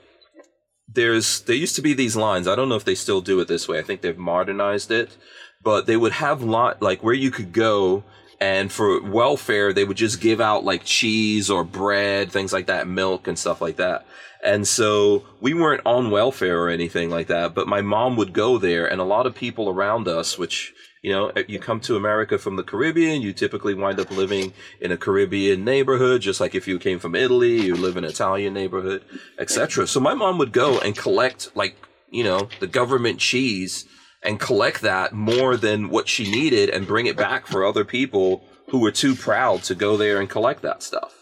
there's 0.95 1.41
there 1.43 1.57
used 1.57 1.77
to 1.77 1.83
be 1.83 1.95
these 1.95 2.17
lines. 2.17 2.47
I 2.49 2.55
don't 2.55 2.69
know 2.69 2.77
if 2.77 2.85
they 2.85 2.95
still 2.95 3.21
do 3.21 3.41
it 3.41 3.49
this 3.49 3.69
way. 3.69 3.79
I 3.79 3.83
think 3.83 4.01
they've 4.01 4.17
modernized 4.17 4.91
it, 4.91 5.17
but 5.63 5.87
they 5.87 5.97
would 5.97 6.13
have 6.13 6.43
lot 6.43 6.83
like 6.83 7.03
where 7.03 7.15
you 7.15 7.31
could 7.31 7.53
go 7.53 8.05
and 8.41 8.73
for 8.73 9.01
welfare 9.03 9.73
they 9.73 9.85
would 9.85 9.97
just 9.97 10.21
give 10.21 10.41
out 10.41 10.65
like 10.65 10.85
cheese 10.85 11.49
or 11.49 11.65
bread, 11.65 12.33
things 12.33 12.53
like 12.53 12.67
that, 12.67 12.89
milk 12.89 13.29
and 13.29 13.39
stuff 13.39 13.61
like 13.61 13.77
that. 13.77 14.07
And 14.45 14.67
so 14.67 15.25
we 15.41 15.55
weren't 15.55 15.83
on 15.87 16.11
welfare 16.11 16.61
or 16.61 16.69
anything 16.69 17.11
like 17.11 17.29
that, 17.29 17.55
but 17.55 17.69
my 17.69 17.81
mom 17.81 18.17
would 18.17 18.33
go 18.33 18.59
there 18.59 18.87
and 18.87 19.01
a 19.01 19.05
lot 19.05 19.27
of 19.27 19.37
people 19.37 19.69
around 19.69 20.09
us, 20.09 20.37
which 20.37 20.75
you 21.03 21.11
know, 21.13 21.29
eh, 21.31 21.43
you 21.49 21.59
come 21.59 21.81
to 21.81 21.97
America 21.97 22.39
from 22.39 22.57
the 22.57 22.63
Caribbean, 22.63 23.21
you 23.21 23.33
typically 23.33 23.75
wind 23.75 24.01
up 24.01 24.11
living 24.11 24.53
in 24.81 24.93
a 24.93 24.97
Caribbean 24.97 25.65
neighborhood, 25.65 26.23
just 26.23 26.41
like 26.41 26.55
if 26.55 26.69
you 26.69 26.79
came 26.79 26.99
from 26.99 27.15
Italy, 27.15 27.61
you 27.61 27.75
live 27.75 27.97
in 27.97 28.05
an 28.05 28.11
Italian 28.11 28.55
neighborhood, 28.55 29.05
etc. 29.39 29.87
So 29.87 30.01
my 30.01 30.15
mom 30.15 30.39
would 30.39 30.53
go 30.53 30.79
and 30.79 30.97
collect 30.97 31.55
like, 31.57 31.77
you 32.11 32.23
know, 32.23 32.49
the 32.61 32.69
government 32.69 33.19
cheese 33.19 33.85
and 34.23 34.39
collect 34.39 34.83
that 34.83 35.13
more 35.13 35.57
than 35.57 35.91
what 35.91 36.09
she 36.09 36.31
needed 36.31 36.71
and 36.71 36.87
bring 36.87 37.07
it 37.07 37.17
back 37.17 37.49
for 37.49 37.65
other 37.65 37.85
people 37.85 38.45
who 38.69 38.79
were 38.79 38.93
too 38.93 39.17
proud 39.17 39.65
to 39.65 39.75
go 39.75 39.97
there 39.97 40.21
and 40.21 40.31
collect 40.31 40.63
that 40.63 40.83
stuff. 40.83 41.15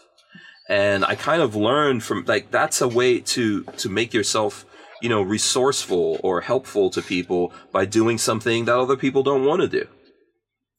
And 0.69 1.03
I 1.03 1.15
kind 1.15 1.41
of 1.41 1.55
learned 1.55 2.03
from 2.03 2.23
like 2.25 2.51
that's 2.51 2.81
a 2.81 2.87
way 2.87 3.19
to 3.19 3.63
to 3.63 3.89
make 3.89 4.13
yourself 4.13 4.65
you 5.01 5.09
know, 5.09 5.21
resourceful 5.21 6.19
or 6.23 6.41
helpful 6.41 6.89
to 6.91 7.01
people 7.01 7.51
by 7.71 7.85
doing 7.85 8.17
something 8.17 8.65
that 8.65 8.77
other 8.77 8.95
people 8.95 9.23
don't 9.23 9.45
want 9.45 9.61
to 9.61 9.67
do. 9.67 9.87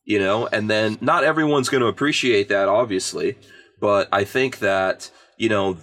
You 0.05 0.18
know, 0.18 0.49
and 0.49 0.68
then 0.68 0.99
not 1.01 1.23
everyone's 1.23 1.68
going 1.68 1.83
to 1.83 1.86
appreciate 1.86 2.49
that, 2.49 2.68
obviously, 2.68 3.39
but 3.81 4.09
I 4.10 4.25
think 4.25 4.59
that, 4.59 5.10
you 5.36 5.49
know, 5.49 5.76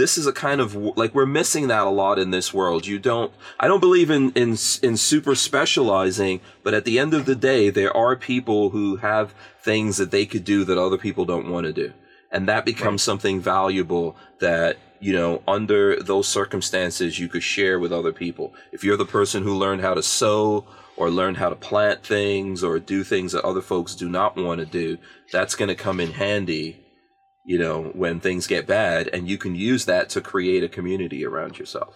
this 0.00 0.16
is 0.16 0.26
a 0.26 0.32
kind 0.32 0.62
of 0.62 0.74
like 0.74 1.14
we're 1.14 1.26
missing 1.26 1.68
that 1.68 1.86
a 1.86 1.90
lot 1.90 2.18
in 2.18 2.30
this 2.30 2.54
world. 2.54 2.86
You 2.86 2.98
don't, 2.98 3.32
I 3.58 3.68
don't 3.68 3.80
believe 3.80 4.10
in, 4.10 4.32
in, 4.32 4.56
in 4.82 4.96
super 4.96 5.34
specializing, 5.34 6.40
but 6.62 6.72
at 6.72 6.86
the 6.86 6.98
end 6.98 7.12
of 7.12 7.26
the 7.26 7.34
day, 7.34 7.68
there 7.68 7.94
are 7.94 8.16
people 8.16 8.70
who 8.70 8.96
have 8.96 9.34
things 9.62 9.98
that 9.98 10.10
they 10.10 10.24
could 10.24 10.44
do 10.44 10.64
that 10.64 10.78
other 10.78 10.96
people 10.96 11.26
don't 11.26 11.50
want 11.50 11.66
to 11.66 11.72
do. 11.72 11.92
And 12.32 12.48
that 12.48 12.64
becomes 12.64 13.02
right. 13.02 13.12
something 13.12 13.40
valuable 13.40 14.16
that 14.38 14.78
you 15.00 15.14
know, 15.14 15.42
under 15.48 16.00
those 16.02 16.28
circumstances, 16.28 17.18
you 17.18 17.28
could 17.28 17.42
share 17.42 17.78
with 17.78 17.92
other 17.92 18.12
people. 18.12 18.54
If 18.70 18.84
you're 18.84 18.98
the 18.98 19.06
person 19.06 19.42
who 19.42 19.56
learned 19.56 19.80
how 19.80 19.94
to 19.94 20.02
sew 20.02 20.66
or 20.96 21.10
learned 21.10 21.38
how 21.38 21.48
to 21.48 21.56
plant 21.56 22.04
things 22.04 22.62
or 22.62 22.78
do 22.78 23.02
things 23.02 23.32
that 23.32 23.44
other 23.44 23.62
folks 23.62 23.94
do 23.94 24.08
not 24.08 24.36
want 24.36 24.60
to 24.60 24.66
do, 24.66 24.98
that's 25.32 25.54
going 25.54 25.70
to 25.70 25.74
come 25.74 26.00
in 26.00 26.12
handy, 26.12 26.84
you 27.46 27.58
know, 27.58 27.84
when 27.94 28.20
things 28.20 28.46
get 28.46 28.66
bad. 28.66 29.08
And 29.08 29.26
you 29.26 29.38
can 29.38 29.54
use 29.54 29.86
that 29.86 30.10
to 30.10 30.20
create 30.20 30.62
a 30.62 30.68
community 30.68 31.24
around 31.24 31.58
yourself. 31.58 31.94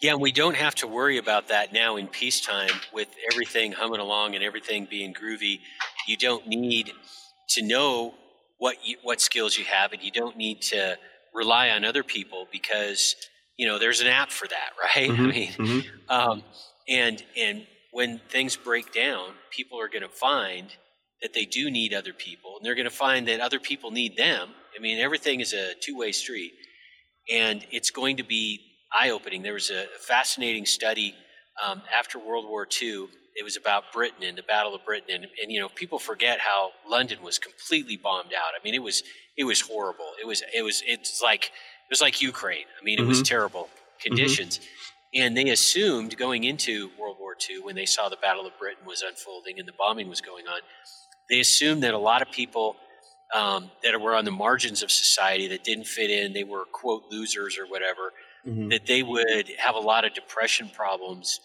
Yeah, 0.00 0.14
we 0.14 0.30
don't 0.30 0.56
have 0.56 0.74
to 0.76 0.86
worry 0.86 1.18
about 1.18 1.48
that 1.48 1.72
now 1.72 1.96
in 1.96 2.06
peacetime 2.06 2.70
with 2.92 3.08
everything 3.32 3.72
humming 3.72 3.98
along 3.98 4.34
and 4.34 4.44
everything 4.44 4.86
being 4.88 5.12
groovy. 5.12 5.60
You 6.06 6.16
don't 6.16 6.46
need 6.46 6.92
to 7.50 7.62
know 7.62 8.14
what 8.58 8.76
you, 8.84 8.98
what 9.02 9.20
skills 9.20 9.58
you 9.58 9.64
have, 9.64 9.92
and 9.92 10.02
you 10.02 10.10
don't 10.10 10.36
need 10.36 10.60
to 10.62 10.96
rely 11.36 11.70
on 11.70 11.84
other 11.84 12.02
people 12.02 12.48
because 12.50 13.14
you 13.56 13.68
know 13.68 13.78
there's 13.78 14.00
an 14.00 14.08
app 14.08 14.30
for 14.30 14.48
that, 14.48 14.70
right? 14.82 15.10
Mm-hmm, 15.10 15.22
I 15.22 15.32
mean, 15.32 15.52
mm-hmm. 15.52 16.10
um, 16.10 16.42
and 16.88 17.22
and 17.38 17.66
when 17.92 18.20
things 18.28 18.56
break 18.56 18.92
down, 18.92 19.30
people 19.50 19.80
are 19.80 19.88
going 19.88 20.02
to 20.02 20.08
find 20.08 20.74
that 21.22 21.32
they 21.32 21.44
do 21.44 21.70
need 21.70 21.94
other 21.94 22.12
people, 22.12 22.56
and 22.56 22.66
they're 22.66 22.74
going 22.74 22.88
to 22.88 22.94
find 22.94 23.28
that 23.28 23.40
other 23.40 23.60
people 23.60 23.90
need 23.90 24.16
them. 24.16 24.50
I 24.76 24.80
mean, 24.80 24.98
everything 24.98 25.40
is 25.40 25.52
a 25.52 25.72
two-way 25.80 26.12
street, 26.12 26.52
and 27.32 27.64
it's 27.70 27.90
going 27.90 28.18
to 28.18 28.22
be 28.24 28.60
eye-opening. 28.92 29.42
There 29.42 29.54
was 29.54 29.70
a 29.70 29.86
fascinating 30.00 30.66
study 30.66 31.14
um, 31.64 31.82
after 31.96 32.18
World 32.18 32.46
War 32.46 32.66
II. 32.82 33.08
It 33.38 33.44
was 33.44 33.56
about 33.56 33.92
Britain 33.92 34.22
and 34.22 34.36
the 34.38 34.42
Battle 34.42 34.74
of 34.74 34.84
Britain, 34.84 35.10
and, 35.14 35.26
and 35.42 35.52
you 35.52 35.60
know 35.60 35.68
people 35.68 35.98
forget 35.98 36.40
how 36.40 36.70
London 36.88 37.22
was 37.22 37.38
completely 37.38 37.96
bombed 37.96 38.32
out. 38.32 38.52
I 38.58 38.62
mean, 38.64 38.74
it 38.74 38.82
was 38.82 39.02
it 39.36 39.44
was 39.44 39.60
horrible. 39.60 40.12
It 40.20 40.26
was 40.26 40.42
it 40.54 40.62
was 40.62 40.82
it's 40.86 41.20
like 41.22 41.44
it 41.44 41.90
was 41.90 42.00
like 42.00 42.22
Ukraine. 42.22 42.66
I 42.80 42.84
mean, 42.84 42.98
it 42.98 43.02
mm-hmm. 43.02 43.10
was 43.10 43.22
terrible 43.22 43.68
conditions. 44.00 44.58
Mm-hmm. 44.58 45.22
And 45.22 45.36
they 45.36 45.48
assumed 45.50 46.16
going 46.16 46.44
into 46.44 46.90
World 46.98 47.16
War 47.18 47.36
II, 47.48 47.62
when 47.62 47.74
they 47.74 47.86
saw 47.86 48.08
the 48.08 48.16
Battle 48.16 48.46
of 48.46 48.58
Britain 48.58 48.84
was 48.84 49.02
unfolding 49.02 49.58
and 49.58 49.66
the 49.66 49.72
bombing 49.72 50.08
was 50.08 50.20
going 50.20 50.46
on, 50.46 50.60
they 51.30 51.40
assumed 51.40 51.82
that 51.84 51.94
a 51.94 51.98
lot 51.98 52.22
of 52.22 52.30
people 52.30 52.76
um, 53.34 53.70
that 53.82 54.00
were 54.00 54.14
on 54.14 54.24
the 54.24 54.30
margins 54.30 54.82
of 54.82 54.90
society 54.90 55.48
that 55.48 55.64
didn't 55.64 55.86
fit 55.86 56.10
in, 56.10 56.32
they 56.32 56.44
were 56.44 56.64
quote 56.72 57.04
losers 57.10 57.58
or 57.58 57.66
whatever, 57.66 58.12
mm-hmm. 58.46 58.68
that 58.68 58.86
they 58.86 59.02
would 59.02 59.48
have 59.58 59.74
a 59.74 59.80
lot 59.80 60.04
of 60.04 60.14
depression 60.14 60.70
problems 60.74 61.40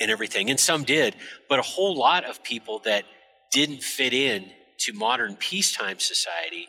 and 0.00 0.10
everything. 0.10 0.50
And 0.50 0.60
some 0.60 0.84
did, 0.84 1.16
but 1.48 1.58
a 1.58 1.62
whole 1.62 1.96
lot 1.96 2.24
of 2.24 2.42
people 2.42 2.80
that 2.84 3.04
didn't 3.52 3.82
fit 3.82 4.12
in 4.12 4.50
to 4.78 4.92
modern 4.92 5.36
peacetime 5.36 5.98
society 5.98 6.68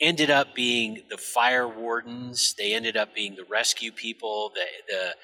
ended 0.00 0.30
up 0.30 0.54
being 0.54 1.02
the 1.10 1.18
fire 1.18 1.68
wardens. 1.68 2.54
They 2.56 2.74
ended 2.74 2.96
up 2.96 3.14
being 3.14 3.34
the 3.34 3.44
rescue 3.44 3.92
people, 3.92 4.52
the 4.54 4.64
the 4.88 5.14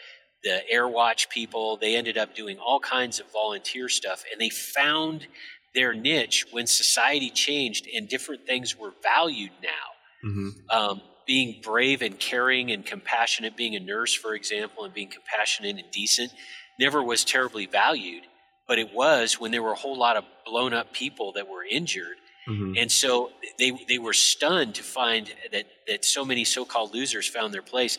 the 0.45 0.71
air 0.71 0.87
watch 0.87 1.29
people. 1.29 1.77
They 1.77 1.97
ended 1.97 2.19
up 2.19 2.35
doing 2.35 2.59
all 2.59 2.81
kinds 2.81 3.21
of 3.21 3.31
volunteer 3.33 3.89
stuff, 3.89 4.25
and 4.31 4.41
they 4.41 4.51
found 4.51 5.27
their 5.75 5.95
niche 5.95 6.47
when 6.51 6.67
society 6.67 7.31
changed 7.31 7.87
and 7.95 8.09
different 8.09 8.47
things 8.47 8.77
were 8.77 8.93
valued 9.03 9.53
now. 9.63 10.29
Mm-hmm. 10.29 10.49
Um, 10.71 11.03
being 11.27 11.61
brave 11.61 12.03
and 12.03 12.19
caring 12.19 12.71
and 12.71 12.87
compassionate, 12.87 13.57
being 13.57 13.75
a 13.75 13.81
nurse, 13.81 14.15
for 14.15 14.35
example, 14.35 14.85
and 14.85 14.95
being 14.95 15.09
compassionate 15.11 15.77
and 15.77 15.91
decent, 15.91 16.33
never 16.79 17.03
was 17.03 17.25
terribly 17.25 17.67
valued. 17.67 18.25
But 18.69 18.79
it 18.79 18.93
was 18.93 19.35
when 19.39 19.53
there 19.53 19.63
were 19.63 19.73
a 19.73 19.77
whole 19.77 19.97
lot 19.97 20.17
of 20.17 20.25
blown 20.45 20.75
up 20.75 20.93
people 20.93 21.33
that 21.33 21.49
were 21.49 21.65
injured. 21.65 22.17
Mm-hmm. 22.49 22.75
And 22.79 22.91
so 22.91 23.31
they, 23.59 23.73
they 23.89 23.99
were 23.99 24.13
stunned 24.13 24.75
to 24.77 24.83
find 24.83 25.33
that, 25.53 25.67
that 25.89 26.05
so 26.05 26.25
many 26.25 26.45
so 26.45 26.65
called 26.65 26.95
losers 26.95 27.29
found 27.29 27.55
their 27.55 27.63
place. 27.63 27.99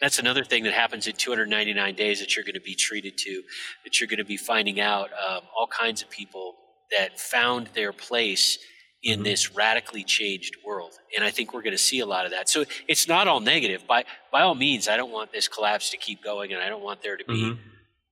That's 0.00 0.18
another 0.18 0.44
thing 0.44 0.64
that 0.64 0.74
happens 0.74 1.06
in 1.06 1.14
299 1.14 1.94
days 1.94 2.20
that 2.20 2.36
you're 2.36 2.44
going 2.44 2.54
to 2.54 2.60
be 2.60 2.74
treated 2.74 3.16
to, 3.18 3.42
that 3.84 3.98
you're 4.00 4.08
going 4.08 4.18
to 4.18 4.24
be 4.24 4.36
finding 4.36 4.80
out 4.80 5.10
um, 5.12 5.42
all 5.58 5.66
kinds 5.66 6.02
of 6.02 6.10
people 6.10 6.56
that 6.90 7.18
found 7.18 7.68
their 7.68 7.92
place 7.92 8.58
in 9.02 9.16
mm-hmm. 9.16 9.24
this 9.24 9.54
radically 9.54 10.04
changed 10.04 10.56
world. 10.64 10.92
And 11.14 11.24
I 11.24 11.30
think 11.30 11.54
we're 11.54 11.62
going 11.62 11.72
to 11.72 11.78
see 11.78 12.00
a 12.00 12.06
lot 12.06 12.24
of 12.24 12.32
that. 12.32 12.48
So 12.48 12.64
it's 12.88 13.08
not 13.08 13.28
all 13.28 13.40
negative. 13.40 13.86
By 13.86 14.04
by 14.32 14.42
all 14.42 14.54
means, 14.54 14.88
I 14.88 14.96
don't 14.96 15.12
want 15.12 15.32
this 15.32 15.48
collapse 15.48 15.90
to 15.90 15.96
keep 15.96 16.22
going, 16.22 16.52
and 16.52 16.62
I 16.62 16.68
don't 16.68 16.82
want 16.82 17.02
there 17.02 17.16
to 17.16 17.24
be 17.24 17.34
mm-hmm. 17.34 17.60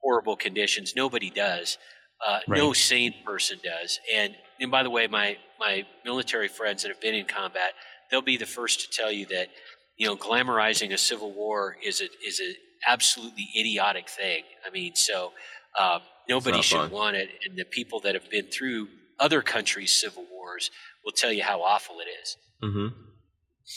Horrible 0.04 0.36
conditions. 0.36 0.92
Nobody 0.94 1.30
does. 1.30 1.78
Uh, 2.24 2.40
right. 2.46 2.58
No 2.58 2.72
sane 2.72 3.14
person 3.24 3.58
does. 3.64 3.98
And 4.14 4.34
and 4.60 4.70
by 4.70 4.82
the 4.82 4.90
way, 4.90 5.06
my 5.08 5.36
my 5.58 5.86
military 6.04 6.48
friends 6.48 6.82
that 6.82 6.90
have 6.90 7.00
been 7.00 7.14
in 7.14 7.26
combat, 7.26 7.72
they'll 8.10 8.22
be 8.22 8.36
the 8.36 8.46
first 8.46 8.80
to 8.82 8.96
tell 8.96 9.10
you 9.10 9.26
that 9.26 9.48
you 9.96 10.06
know 10.06 10.16
glamorizing 10.16 10.92
a 10.92 10.98
civil 10.98 11.32
war 11.32 11.76
is 11.82 12.00
a 12.00 12.08
is 12.24 12.40
a 12.40 12.54
absolutely 12.88 13.48
idiotic 13.58 14.08
thing. 14.08 14.44
I 14.66 14.70
mean, 14.70 14.94
so. 14.94 15.32
Um, 15.78 16.02
Nobody 16.28 16.62
should 16.62 16.78
fun. 16.78 16.90
want 16.90 17.16
it. 17.16 17.28
And 17.44 17.58
the 17.58 17.64
people 17.64 18.00
that 18.00 18.14
have 18.14 18.30
been 18.30 18.46
through 18.46 18.88
other 19.18 19.42
countries' 19.42 19.94
civil 20.00 20.24
wars 20.30 20.70
will 21.04 21.12
tell 21.12 21.32
you 21.32 21.42
how 21.42 21.62
awful 21.62 21.96
it 22.00 22.08
is. 22.22 22.36
Mm-hmm. 22.62 22.86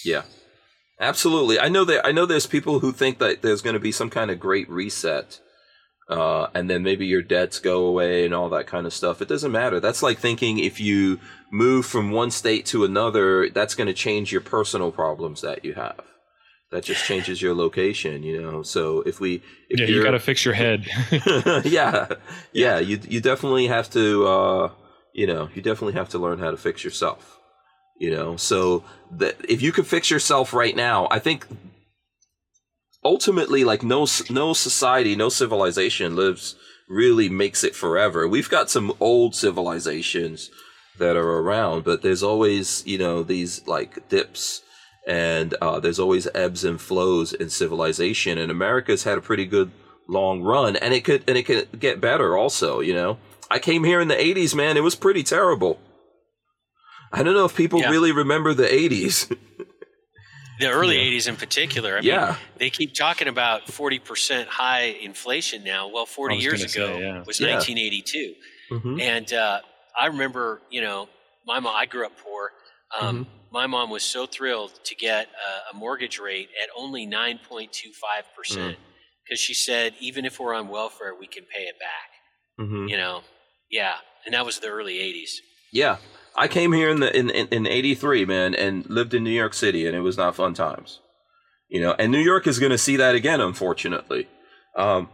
Yeah, 0.06 0.24
absolutely. 1.00 1.60
I 1.60 1.70
know 1.70 1.86
that. 1.86 2.06
I 2.06 2.12
know 2.12 2.26
there's 2.26 2.48
people 2.48 2.80
who 2.80 2.92
think 2.92 3.20
that 3.20 3.42
there's 3.42 3.62
going 3.62 3.74
to 3.74 3.80
be 3.80 3.92
some 3.92 4.10
kind 4.10 4.32
of 4.32 4.40
great 4.40 4.70
reset, 4.70 5.40
uh, 6.10 6.48
and 6.54 6.70
then 6.70 6.84
maybe 6.84 7.06
your 7.06 7.22
debts 7.22 7.60
go 7.60 7.86
away 7.86 8.24
and 8.24 8.34
all 8.34 8.50
that 8.50 8.68
kind 8.68 8.86
of 8.86 8.94
stuff. 8.94 9.22
It 9.22 9.28
doesn't 9.28 9.52
matter. 9.52 9.80
That's 9.80 10.02
like 10.02 10.20
thinking 10.20 10.60
if 10.60 10.80
you 10.80 11.20
move 11.52 11.86
from 11.86 12.12
one 12.12 12.32
state 12.32 12.66
to 12.68 12.86
another, 12.86 13.50
that's 13.50 13.76
going 13.76 13.88
to 13.88 13.94
change 13.94 14.32
your 14.32 14.42
personal 14.42 14.92
problems 14.92 15.42
that 15.42 15.66
you 15.66 15.74
have. 15.74 16.00
That 16.72 16.84
just 16.84 17.06
changes 17.06 17.42
your 17.42 17.56
location 17.56 18.24
you 18.24 18.42
know? 18.42 18.62
So 18.62 19.00
if 19.02 19.22
we 19.22 19.42
if 19.70 19.80
yeah 19.80 19.86
you 19.86 20.04
got 20.04 20.12
to 20.12 20.20
fix 20.20 20.44
your 20.44 20.54
head. 20.54 20.86
Yeah. 21.66 22.08
Yeah. 22.52 22.80
You 22.80 23.00
you 23.08 23.22
definitely 23.22 23.68
have 23.68 23.90
to 23.92 24.28
uh 24.28 24.72
you 25.14 25.28
know 25.28 25.50
you 25.56 25.62
definitely 25.62 25.94
have 25.94 26.10
to 26.10 26.20
learn 26.20 26.40
how 26.40 26.52
to 26.52 26.58
fix 26.58 26.84
yourself 26.84 27.40
you 28.00 28.12
know? 28.12 28.36
So 28.36 28.84
that 29.12 29.38
if 29.48 29.62
you 29.62 29.72
could 29.72 29.88
fix 29.88 30.12
yourself 30.12 30.54
right 30.54 30.76
now 30.76 31.08
i 31.10 31.20
think 31.20 31.48
ultimately 33.08 33.64
like 33.64 33.84
no 33.84 34.06
no 34.30 34.54
society 34.54 35.16
no 35.16 35.30
civilization 35.30 36.16
lives 36.16 36.56
really 36.90 37.30
makes 37.30 37.64
it 37.64 37.76
forever 37.76 38.28
we've 38.28 38.50
got 38.50 38.70
some 38.70 38.94
old 39.00 39.34
civilizations 39.34 40.50
that 41.00 41.16
are 41.16 41.40
around 41.40 41.84
but 41.84 42.02
there's 42.02 42.24
always 42.24 42.86
you 42.86 42.98
know 42.98 43.24
these 43.24 43.66
like 43.68 44.10
dips 44.10 44.62
and 45.08 45.54
uh, 45.62 45.80
there's 45.80 46.00
always 46.00 46.28
ebbs 46.36 46.66
and 46.66 46.80
flows 46.80 47.32
in 47.32 47.50
civilization. 47.50 48.38
And 48.38 48.52
America's 48.52 49.06
had 49.06 49.18
a 49.18 49.22
pretty 49.22 49.46
good 49.46 49.72
long 50.08 50.44
run, 50.44 50.76
and 50.76 50.94
it 50.94 51.06
could 51.06 51.24
and 51.28 51.38
it 51.38 51.44
could 51.44 51.80
get 51.80 52.02
better 52.02 52.38
also. 52.38 52.82
You 52.82 52.94
know, 52.94 53.18
I 53.50 53.58
came 53.58 53.86
here 53.86 54.02
in 54.02 54.10
the 54.10 54.16
'80s, 54.16 54.54
man. 54.54 54.76
It 54.76 54.84
was 54.84 54.96
pretty 54.96 55.24
terrible. 55.24 55.80
I 57.14 57.24
don't 57.24 57.36
know 57.36 57.46
if 57.46 57.56
people 57.56 57.80
yeah. 57.80 57.90
really 57.90 58.12
remember 58.12 58.54
the 58.54 58.66
'80s. 58.66 59.36
the 60.60 60.70
early 60.70 60.98
yeah. 60.98 61.18
80s 61.18 61.28
in 61.28 61.36
particular. 61.36 61.98
I 61.98 62.00
yeah. 62.02 62.26
Mean, 62.26 62.36
they 62.58 62.70
keep 62.70 62.94
talking 62.94 63.28
about 63.28 63.68
40% 63.68 64.48
high 64.48 64.96
inflation 65.02 65.64
now. 65.64 65.90
Well, 65.90 66.06
40 66.06 66.36
years 66.38 66.64
ago 66.64 66.88
say, 66.88 67.02
yeah. 67.02 67.18
was 67.20 67.40
1982. 67.40 68.34
Mm-hmm. 68.72 69.00
And 69.00 69.34
uh, 69.34 69.60
I 70.00 70.08
remember, 70.08 70.62
you 70.70 70.82
know, 70.82 71.10
my 71.46 71.60
mom, 71.60 71.74
I 71.76 71.86
grew 71.86 72.06
up 72.06 72.14
poor. 72.18 72.52
Um, 73.00 73.26
mm-hmm 73.26 73.38
my 73.52 73.68
mom 73.68 73.90
was 73.90 74.04
so 74.04 74.26
thrilled 74.26 74.72
to 74.84 74.96
get 74.96 75.28
a, 75.28 75.76
a 75.76 75.78
mortgage 75.78 76.20
rate 76.20 76.50
at 76.62 76.70
only 76.78 77.08
9.25% 77.08 77.70
because 78.46 78.60
mm. 78.60 78.76
she 79.36 79.54
said, 79.54 79.94
even 80.00 80.26
if 80.26 80.40
we're 80.40 80.54
on 80.54 80.68
welfare, 80.68 81.14
we 81.18 81.28
can 81.28 81.44
pay 81.44 81.64
it 81.64 81.76
back. 81.80 82.66
Mm-hmm. 82.66 82.88
You 82.88 82.98
know, 82.98 83.22
yeah. 83.72 83.96
And 84.26 84.34
that 84.34 84.46
was 84.46 84.60
the 84.60 84.68
early 84.68 84.96
80s. 84.96 85.38
Yeah. 85.72 85.98
I 86.38 86.48
came 86.48 86.72
here 86.72 86.90
in 86.90 87.00
the 87.00 87.16
in, 87.18 87.30
in, 87.30 87.48
in 87.48 87.68
83, 87.68 88.26
man, 88.26 88.54
and 88.54 88.88
lived 88.90 89.14
in 89.14 89.24
New 89.24 89.32
York 89.32 89.54
City, 89.54 89.86
and 89.86 89.96
it 89.96 90.02
was 90.02 90.18
not 90.18 90.36
fun 90.36 90.54
times. 90.54 91.00
You 91.70 91.82
know, 91.82 91.96
and 92.00 92.12
New 92.12 92.22
York 92.22 92.48
is 92.48 92.60
going 92.60 92.72
to 92.72 92.78
see 92.78 92.96
that 92.98 93.16
again, 93.16 93.42
unfortunately. 93.42 94.28
Um, 94.76 95.10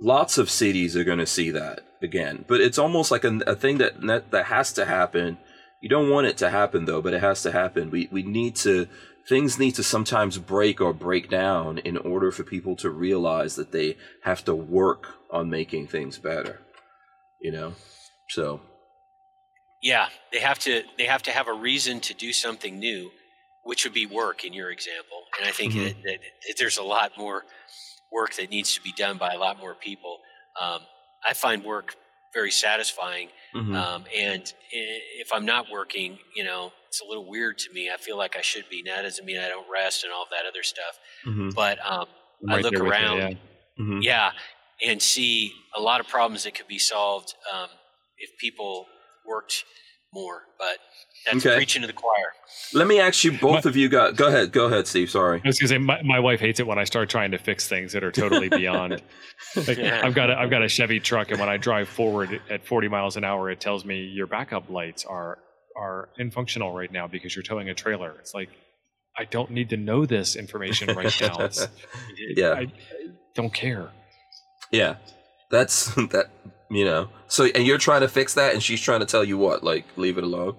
lots 0.00 0.38
of 0.38 0.50
cities 0.50 0.96
are 0.96 1.04
going 1.04 1.18
to 1.18 1.26
see 1.26 1.50
that 1.50 1.80
again, 2.02 2.44
but 2.48 2.60
it's 2.60 2.78
almost 2.78 3.10
like 3.10 3.24
a, 3.24 3.38
a 3.46 3.54
thing 3.54 3.78
that, 3.78 4.00
that 4.02 4.30
that 4.30 4.46
has 4.46 4.72
to 4.72 4.86
happen 4.86 5.38
you 5.84 5.90
don't 5.90 6.08
want 6.08 6.26
it 6.26 6.38
to 6.38 6.48
happen 6.48 6.86
though, 6.86 7.02
but 7.02 7.12
it 7.12 7.20
has 7.20 7.42
to 7.42 7.52
happen. 7.52 7.90
We 7.90 8.08
we 8.10 8.22
need 8.22 8.56
to 8.56 8.88
things 9.28 9.58
need 9.58 9.74
to 9.74 9.82
sometimes 9.82 10.38
break 10.38 10.80
or 10.80 10.94
break 10.94 11.28
down 11.28 11.76
in 11.76 11.98
order 11.98 12.30
for 12.30 12.42
people 12.42 12.74
to 12.76 12.88
realize 12.88 13.56
that 13.56 13.70
they 13.70 13.98
have 14.22 14.42
to 14.46 14.54
work 14.54 15.08
on 15.30 15.50
making 15.50 15.88
things 15.88 16.16
better. 16.16 16.62
You 17.38 17.52
know? 17.52 17.74
So 18.30 18.62
yeah, 19.84 20.08
they 20.32 20.40
have 20.40 20.58
to 20.60 20.82
they 20.96 21.04
have 21.04 21.22
to 21.24 21.30
have 21.30 21.46
a 21.46 21.52
reason 21.52 22.00
to 22.00 22.14
do 22.14 22.32
something 22.32 22.78
new, 22.78 23.10
which 23.64 23.84
would 23.84 23.92
be 23.92 24.06
work 24.06 24.42
in 24.44 24.54
your 24.54 24.70
example. 24.70 25.24
And 25.38 25.46
I 25.46 25.52
think 25.52 25.74
mm-hmm. 25.74 25.84
that, 25.84 26.02
that, 26.04 26.18
that, 26.48 26.54
there's 26.58 26.78
a 26.78 26.82
lot 26.82 27.12
more 27.18 27.44
work 28.10 28.34
that 28.36 28.50
needs 28.50 28.74
to 28.74 28.80
be 28.80 28.92
done 28.96 29.18
by 29.18 29.34
a 29.34 29.38
lot 29.38 29.60
more 29.60 29.74
people. 29.74 30.20
Um, 30.60 30.80
I 31.28 31.34
find 31.34 31.62
work 31.62 31.96
very 32.32 32.50
satisfying. 32.50 33.28
Mm-hmm. 33.54 33.74
Um, 33.74 34.04
and 34.16 34.52
if 34.72 35.28
I'm 35.32 35.44
not 35.44 35.66
working, 35.70 36.18
you 36.34 36.44
know, 36.44 36.72
it's 36.88 37.02
a 37.02 37.06
little 37.06 37.28
weird 37.28 37.58
to 37.58 37.72
me. 37.72 37.90
I 37.92 37.98
feel 37.98 38.16
like 38.16 38.36
I 38.36 38.40
should 38.40 38.68
be. 38.70 38.82
Now, 38.82 38.96
that 38.96 39.02
doesn't 39.02 39.24
mean 39.24 39.38
I 39.38 39.48
don't 39.48 39.66
rest 39.70 40.02
and 40.04 40.12
all 40.12 40.26
that 40.30 40.46
other 40.48 40.62
stuff. 40.62 40.98
Mm-hmm. 41.26 41.50
But 41.54 41.78
um, 41.84 42.06
right 42.42 42.58
I 42.58 42.60
look 42.60 42.80
around, 42.80 43.16
you, 43.16 43.22
yeah. 43.22 43.34
Mm-hmm. 43.78 43.98
yeah. 44.00 44.30
and 44.84 45.02
see 45.02 45.52
a 45.76 45.80
lot 45.80 46.00
of 46.00 46.08
problems 46.08 46.44
that 46.44 46.54
could 46.54 46.68
be 46.68 46.78
solved 46.78 47.34
um, 47.52 47.68
if 48.18 48.30
people 48.38 48.86
worked 49.26 49.64
more. 50.12 50.42
But 50.58 50.78
that's 51.26 51.44
okay. 51.44 51.56
preaching 51.56 51.82
to 51.82 51.86
the 51.86 51.92
choir. 51.92 52.32
Let 52.72 52.86
me 52.86 53.00
ask 53.00 53.24
you, 53.24 53.32
both 53.32 53.64
my, 53.64 53.68
of 53.70 53.76
you, 53.76 53.88
got 53.88 54.16
go 54.16 54.28
ahead, 54.28 54.52
go 54.52 54.66
ahead, 54.66 54.86
Steve. 54.86 55.10
Sorry. 55.10 55.40
I 55.44 55.46
was 55.46 55.58
going 55.58 55.68
to 55.68 55.74
say 55.74 55.78
my, 55.78 56.02
my 56.02 56.20
wife 56.20 56.40
hates 56.40 56.60
it 56.60 56.66
when 56.66 56.78
I 56.78 56.84
start 56.84 57.08
trying 57.08 57.30
to 57.32 57.38
fix 57.38 57.68
things 57.68 57.92
that 57.92 58.04
are 58.04 58.12
totally 58.12 58.48
beyond. 58.50 59.02
like, 59.56 59.78
yeah. 59.78 60.00
I've 60.04 60.14
got 60.14 60.30
a, 60.30 60.38
I've 60.38 60.50
got 60.50 60.62
a 60.62 60.68
Chevy 60.68 61.00
truck, 61.00 61.30
and 61.30 61.40
when 61.40 61.48
I 61.48 61.56
drive 61.56 61.88
forward 61.88 62.40
at 62.50 62.66
40 62.66 62.88
miles 62.88 63.16
an 63.16 63.24
hour, 63.24 63.50
it 63.50 63.60
tells 63.60 63.84
me 63.84 64.04
your 64.04 64.26
backup 64.26 64.70
lights 64.70 65.04
are 65.04 65.38
are 65.76 66.08
infunctional 66.20 66.72
right 66.72 66.92
now 66.92 67.08
because 67.08 67.34
you're 67.34 67.42
towing 67.42 67.68
a 67.68 67.74
trailer. 67.74 68.14
It's 68.20 68.34
like 68.34 68.50
I 69.16 69.24
don't 69.24 69.50
need 69.50 69.70
to 69.70 69.76
know 69.76 70.06
this 70.06 70.36
information 70.36 70.94
right 70.96 71.14
now. 71.20 71.38
It's, 71.40 71.66
yeah, 72.18 72.50
I, 72.50 72.60
I 72.60 72.72
don't 73.34 73.52
care. 73.52 73.90
Yeah, 74.70 74.96
that's 75.50 75.94
that. 75.94 76.30
You 76.74 76.84
know, 76.84 77.08
so 77.28 77.44
and 77.44 77.64
you're 77.64 77.78
trying 77.78 78.00
to 78.00 78.08
fix 78.08 78.34
that, 78.34 78.52
and 78.52 78.60
she's 78.60 78.80
trying 78.80 78.98
to 78.98 79.06
tell 79.06 79.22
you 79.22 79.38
what, 79.38 79.62
like, 79.62 79.84
leave 79.96 80.18
it 80.18 80.24
alone. 80.24 80.56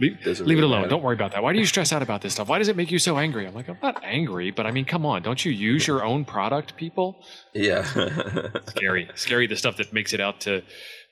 Leave, 0.00 0.16
leave 0.24 0.40
really 0.40 0.58
it 0.58 0.62
alone. 0.62 0.80
Matter. 0.82 0.90
Don't 0.90 1.02
worry 1.02 1.16
about 1.16 1.32
that. 1.32 1.42
Why 1.42 1.52
do 1.52 1.58
you 1.58 1.66
stress 1.66 1.92
out 1.92 2.00
about 2.00 2.22
this 2.22 2.34
stuff? 2.34 2.48
Why 2.48 2.58
does 2.58 2.68
it 2.68 2.76
make 2.76 2.92
you 2.92 3.00
so 3.00 3.18
angry? 3.18 3.44
I'm 3.44 3.54
like, 3.54 3.68
I'm 3.68 3.78
not 3.82 4.00
angry, 4.04 4.52
but 4.52 4.64
I 4.64 4.70
mean, 4.70 4.84
come 4.84 5.04
on. 5.04 5.22
Don't 5.22 5.44
you 5.44 5.50
use 5.50 5.88
your 5.88 6.04
own 6.04 6.24
product, 6.24 6.76
people? 6.76 7.24
Yeah. 7.54 7.82
scary. 8.66 9.10
Scary 9.16 9.48
the 9.48 9.56
stuff 9.56 9.76
that 9.78 9.92
makes 9.92 10.12
it 10.12 10.20
out 10.20 10.40
to, 10.42 10.62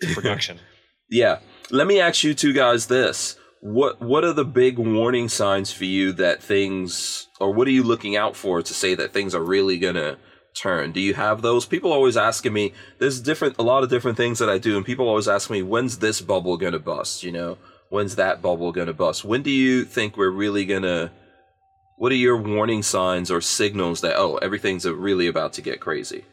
to 0.01 0.15
production. 0.15 0.61
yeah. 1.11 1.41
Let 1.71 1.89
me 1.89 1.99
ask 1.99 2.23
you 2.23 2.33
two 2.33 2.53
guys 2.53 2.87
this. 2.87 3.37
What 3.61 4.01
what 4.01 4.23
are 4.23 4.35
the 4.35 4.45
big 4.45 4.79
warning 4.79 5.29
signs 5.29 5.73
for 5.73 5.87
you 5.87 6.13
that 6.13 6.41
things 6.41 7.27
or 7.41 7.53
what 7.53 7.67
are 7.67 7.73
you 7.73 7.83
looking 7.83 8.15
out 8.15 8.37
for 8.37 8.63
to 8.63 8.75
say 8.75 8.95
that 8.95 9.13
things 9.13 9.35
are 9.35 9.43
really 9.43 9.79
gonna 9.79 10.19
turn? 10.57 10.93
Do 10.93 11.01
you 11.01 11.15
have 11.15 11.43
those? 11.43 11.67
People 11.67 11.93
always 11.93 12.17
asking 12.17 12.53
me, 12.53 12.73
there's 12.99 13.21
different 13.21 13.57
a 13.59 13.63
lot 13.63 13.83
of 13.83 13.91
different 13.91 14.17
things 14.17 14.39
that 14.39 14.49
I 14.49 14.59
do, 14.59 14.77
and 14.77 14.85
people 14.85 15.09
always 15.09 15.29
ask 15.29 15.51
me, 15.51 15.63
when's 15.63 15.99
this 15.99 16.21
bubble 16.21 16.57
gonna 16.57 16.79
bust, 16.79 17.23
you 17.23 17.33
know? 17.33 17.59
when's 17.89 18.17
that 18.17 18.43
bubble 18.43 18.73
to 18.87 18.93
bust? 18.93 19.25
When 19.25 19.43
do 19.43 19.51
you 19.51 19.85
think 19.85 20.17
we're 20.17 20.31
really 20.31 20.65
to 20.83 21.11
what 21.99 22.13
are 22.13 22.17
your 22.17 22.37
warning 22.37 22.83
signs 22.83 23.31
or 23.31 23.41
signals 23.41 24.03
that 24.03 24.17
oh, 24.17 24.37
everything's 24.37 24.87
really 24.87 25.27
about 25.27 25.55
to 25.55 25.63
get 25.63 25.81
crazy? 25.81 26.25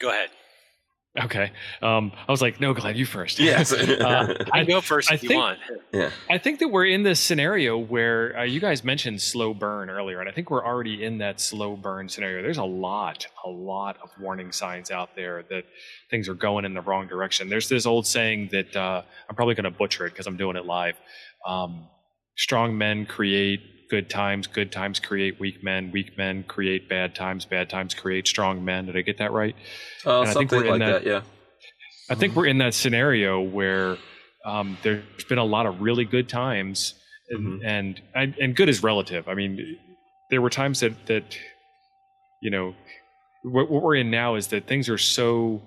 Go 0.00 0.08
ahead. 0.08 0.30
Okay. 1.18 1.50
Um, 1.82 2.12
I 2.28 2.30
was 2.30 2.40
like, 2.40 2.60
no, 2.60 2.72
Glenn, 2.72 2.94
you 2.94 3.04
first. 3.04 3.40
Yes. 3.40 3.72
uh, 3.72 4.44
I 4.52 4.64
go 4.64 4.80
first 4.80 5.10
I 5.10 5.14
if 5.14 5.22
you 5.24 5.30
think, 5.30 5.40
want. 5.40 5.58
Yeah. 5.92 6.10
I 6.30 6.38
think 6.38 6.60
that 6.60 6.68
we're 6.68 6.86
in 6.86 7.02
this 7.02 7.18
scenario 7.18 7.76
where 7.78 8.38
uh, 8.38 8.42
you 8.44 8.60
guys 8.60 8.84
mentioned 8.84 9.20
slow 9.20 9.52
burn 9.52 9.90
earlier, 9.90 10.20
and 10.20 10.28
I 10.28 10.32
think 10.32 10.50
we're 10.50 10.64
already 10.64 11.02
in 11.04 11.18
that 11.18 11.40
slow 11.40 11.74
burn 11.74 12.08
scenario. 12.08 12.42
There's 12.42 12.58
a 12.58 12.64
lot, 12.64 13.26
a 13.44 13.50
lot 13.50 13.98
of 14.02 14.10
warning 14.20 14.52
signs 14.52 14.92
out 14.92 15.16
there 15.16 15.42
that 15.50 15.64
things 16.10 16.28
are 16.28 16.34
going 16.34 16.64
in 16.64 16.74
the 16.74 16.80
wrong 16.80 17.08
direction. 17.08 17.48
There's 17.48 17.68
this 17.68 17.86
old 17.86 18.06
saying 18.06 18.50
that 18.52 18.76
uh, 18.76 19.02
I'm 19.28 19.34
probably 19.34 19.56
going 19.56 19.64
to 19.64 19.76
butcher 19.76 20.06
it 20.06 20.10
because 20.10 20.28
I'm 20.28 20.36
doing 20.36 20.54
it 20.54 20.64
live. 20.64 20.94
Um, 21.44 21.88
strong 22.36 22.78
men 22.78 23.04
create 23.04 23.60
good 23.90 24.08
times, 24.08 24.46
good 24.46 24.72
times 24.72 25.00
create 25.00 25.38
weak 25.40 25.62
men, 25.62 25.90
weak 25.90 26.16
men 26.16 26.44
create 26.44 26.88
bad 26.88 27.14
times, 27.14 27.44
bad 27.44 27.68
times 27.68 27.92
create 27.92 28.26
strong 28.26 28.64
men. 28.64 28.86
Did 28.86 28.96
I 28.96 29.02
get 29.02 29.18
that 29.18 29.32
right? 29.32 29.56
Uh, 30.06 30.24
something 30.26 30.64
like 30.64 30.78
that, 30.78 31.04
that, 31.04 31.06
yeah. 31.06 31.22
I 32.08 32.14
think 32.14 32.34
we're 32.34 32.46
in 32.46 32.58
that 32.58 32.74
scenario 32.74 33.40
where 33.40 33.98
um, 34.44 34.78
there's 34.82 35.24
been 35.28 35.38
a 35.38 35.44
lot 35.44 35.66
of 35.66 35.80
really 35.80 36.04
good 36.04 36.28
times, 36.28 36.94
and, 37.28 37.60
mm-hmm. 37.60 38.00
and 38.14 38.34
and 38.40 38.56
good 38.56 38.68
is 38.68 38.82
relative. 38.82 39.28
I 39.28 39.34
mean, 39.34 39.76
there 40.30 40.40
were 40.40 40.50
times 40.50 40.80
that 40.80 41.06
that 41.06 41.36
you 42.40 42.50
know 42.50 42.74
what, 43.42 43.70
what 43.70 43.82
we're 43.82 43.96
in 43.96 44.10
now 44.10 44.36
is 44.36 44.48
that 44.48 44.66
things 44.66 44.88
are 44.88 44.98
so 44.98 45.62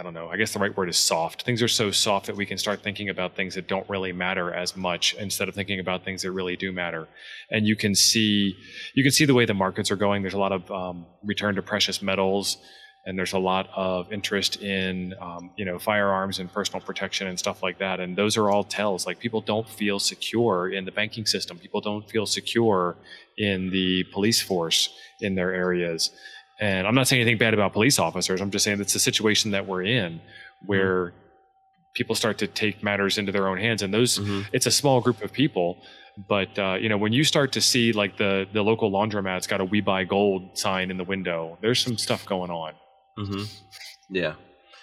I, 0.00 0.02
don't 0.02 0.14
know. 0.14 0.30
I 0.30 0.38
guess 0.38 0.54
the 0.54 0.58
right 0.58 0.74
word 0.74 0.88
is 0.88 0.96
soft. 0.96 1.42
Things 1.42 1.60
are 1.60 1.68
so 1.68 1.90
soft 1.90 2.26
that 2.26 2.34
we 2.34 2.46
can 2.46 2.56
start 2.56 2.82
thinking 2.82 3.10
about 3.10 3.36
things 3.36 3.54
that 3.54 3.68
don't 3.68 3.86
really 3.86 4.12
matter 4.12 4.50
as 4.50 4.74
much 4.74 5.14
instead 5.18 5.46
of 5.46 5.54
thinking 5.54 5.78
about 5.78 6.06
things 6.06 6.22
that 6.22 6.32
really 6.32 6.56
do 6.56 6.72
matter. 6.72 7.06
And 7.50 7.66
you 7.66 7.76
can 7.76 7.94
see 7.94 8.56
you 8.94 9.02
can 9.02 9.12
see 9.12 9.26
the 9.26 9.34
way 9.34 9.44
the 9.44 9.52
markets 9.52 9.90
are 9.90 9.96
going. 9.96 10.22
There's 10.22 10.32
a 10.32 10.38
lot 10.38 10.52
of 10.52 10.70
um, 10.70 11.04
return 11.22 11.54
to 11.56 11.62
precious 11.62 12.00
metals, 12.00 12.56
and 13.04 13.18
there's 13.18 13.34
a 13.34 13.38
lot 13.38 13.68
of 13.76 14.10
interest 14.10 14.62
in 14.62 15.12
um, 15.20 15.50
you 15.58 15.66
know 15.66 15.78
firearms 15.78 16.38
and 16.38 16.50
personal 16.50 16.80
protection 16.80 17.26
and 17.26 17.38
stuff 17.38 17.62
like 17.62 17.78
that. 17.80 18.00
And 18.00 18.16
those 18.16 18.38
are 18.38 18.48
all 18.48 18.64
tells. 18.64 19.04
Like 19.04 19.18
people 19.18 19.42
don't 19.42 19.68
feel 19.68 19.98
secure 19.98 20.70
in 20.70 20.86
the 20.86 20.92
banking 20.92 21.26
system. 21.26 21.58
People 21.58 21.82
don't 21.82 22.08
feel 22.08 22.24
secure 22.24 22.96
in 23.36 23.68
the 23.68 24.04
police 24.14 24.40
force 24.40 24.88
in 25.20 25.34
their 25.34 25.52
areas 25.52 26.10
and 26.60 26.86
I'm 26.86 26.94
not 26.94 27.08
saying 27.08 27.22
anything 27.22 27.38
bad 27.38 27.54
about 27.54 27.72
police 27.72 27.98
officers. 27.98 28.40
I'm 28.40 28.50
just 28.50 28.64
saying 28.64 28.80
it's 28.80 28.94
a 28.94 29.00
situation 29.00 29.52
that 29.52 29.66
we're 29.66 29.82
in 29.82 30.20
where 30.66 31.06
mm-hmm. 31.06 31.16
people 31.94 32.14
start 32.14 32.38
to 32.38 32.46
take 32.46 32.82
matters 32.82 33.16
into 33.16 33.32
their 33.32 33.48
own 33.48 33.58
hands. 33.58 33.82
And 33.82 33.92
those, 33.92 34.18
mm-hmm. 34.18 34.42
it's 34.52 34.66
a 34.66 34.70
small 34.70 35.00
group 35.00 35.22
of 35.22 35.32
people. 35.32 35.78
But 36.28 36.58
uh, 36.58 36.76
you 36.78 36.90
know, 36.90 36.98
when 36.98 37.14
you 37.14 37.24
start 37.24 37.52
to 37.52 37.62
see 37.62 37.92
like 37.92 38.18
the 38.18 38.46
the 38.52 38.62
local 38.62 38.90
laundromat's 38.90 39.46
got 39.46 39.60
a 39.60 39.64
"We 39.64 39.80
Buy 39.80 40.04
Gold" 40.04 40.58
sign 40.58 40.90
in 40.90 40.98
the 40.98 41.04
window, 41.04 41.56
there's 41.62 41.82
some 41.82 41.96
stuff 41.96 42.26
going 42.26 42.50
on. 42.50 42.74
Mm-hmm. 43.18 43.44
Yeah, 44.10 44.34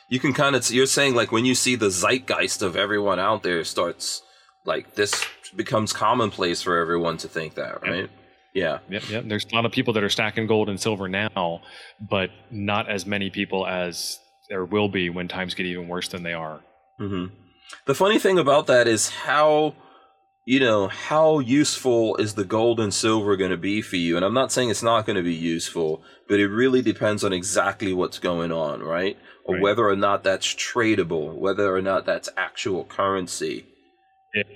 you 0.10 0.20
can 0.20 0.34
kind 0.34 0.56
of. 0.56 0.68
You're 0.72 0.88
saying 0.88 1.14
like 1.14 1.32
when 1.32 1.46
you 1.46 1.54
see 1.54 1.76
the 1.76 1.92
zeitgeist 1.92 2.64
of 2.64 2.76
everyone 2.76 3.20
out 3.20 3.44
there 3.44 3.64
starts 3.66 4.24
like 4.66 4.96
this 4.96 5.26
becomes 5.56 5.94
commonplace 5.94 6.62
for 6.62 6.78
everyone 6.78 7.18
to 7.18 7.28
think 7.28 7.56
that, 7.56 7.84
right? 7.84 8.10
Yeah. 8.58 8.80
Yep, 8.90 9.10
yep. 9.11 9.24
There's 9.27 9.45
a 9.52 9.56
lot 9.56 9.68
of 9.68 9.72
people 9.72 9.94
that 9.94 10.03
are 10.03 10.10
stacking 10.10 10.48
gold 10.48 10.68
and 10.68 10.80
silver 10.80 11.08
now, 11.08 11.61
but 12.02 12.32
not 12.50 12.90
as 12.90 13.06
many 13.06 13.30
people 13.30 13.68
as 13.68 14.18
there 14.50 14.66
will 14.66 14.90
be 14.90 15.11
when 15.11 15.27
times 15.27 15.53
get 15.53 15.68
even 15.68 15.88
worse 15.88 16.08
than 16.08 16.24
they 16.24 16.34
are. 16.34 16.61
Mm-hmm. 17.00 17.36
The 17.86 17.94
funny 17.94 18.18
thing 18.18 18.40
about 18.40 18.66
that 18.66 18.88
is 18.88 19.10
how, 19.10 19.76
you 20.45 20.60
know, 20.60 20.88
how 20.88 21.38
useful 21.38 22.16
is 22.16 22.34
the 22.34 22.45
gold 22.45 22.80
and 22.80 22.92
silver 22.92 23.38
going 23.38 23.52
to 23.52 23.58
be 23.58 23.84
for 23.84 23.98
you? 23.98 24.16
And 24.16 24.26
I'm 24.26 24.34
not 24.34 24.52
saying 24.52 24.72
it's 24.72 24.82
not 24.82 25.06
going 25.06 25.18
to 25.18 25.22
be 25.22 25.36
useful, 25.36 26.02
but 26.27 26.40
it 26.40 26.48
really 26.48 26.82
depends 26.82 27.24
on 27.24 27.34
exactly 27.34 27.94
what's 27.94 28.18
going 28.18 28.52
on, 28.52 28.82
right? 28.82 29.19
Or 29.45 29.53
right. 29.53 29.61
whether 29.61 29.88
or 29.88 29.95
not 29.95 30.24
that's 30.24 30.48
tradable, 30.48 31.36
whether 31.36 31.76
or 31.76 31.82
not 31.84 32.08
that's 32.08 32.27
actual 32.36 32.86
currency. 32.86 33.68
It, 34.34 34.48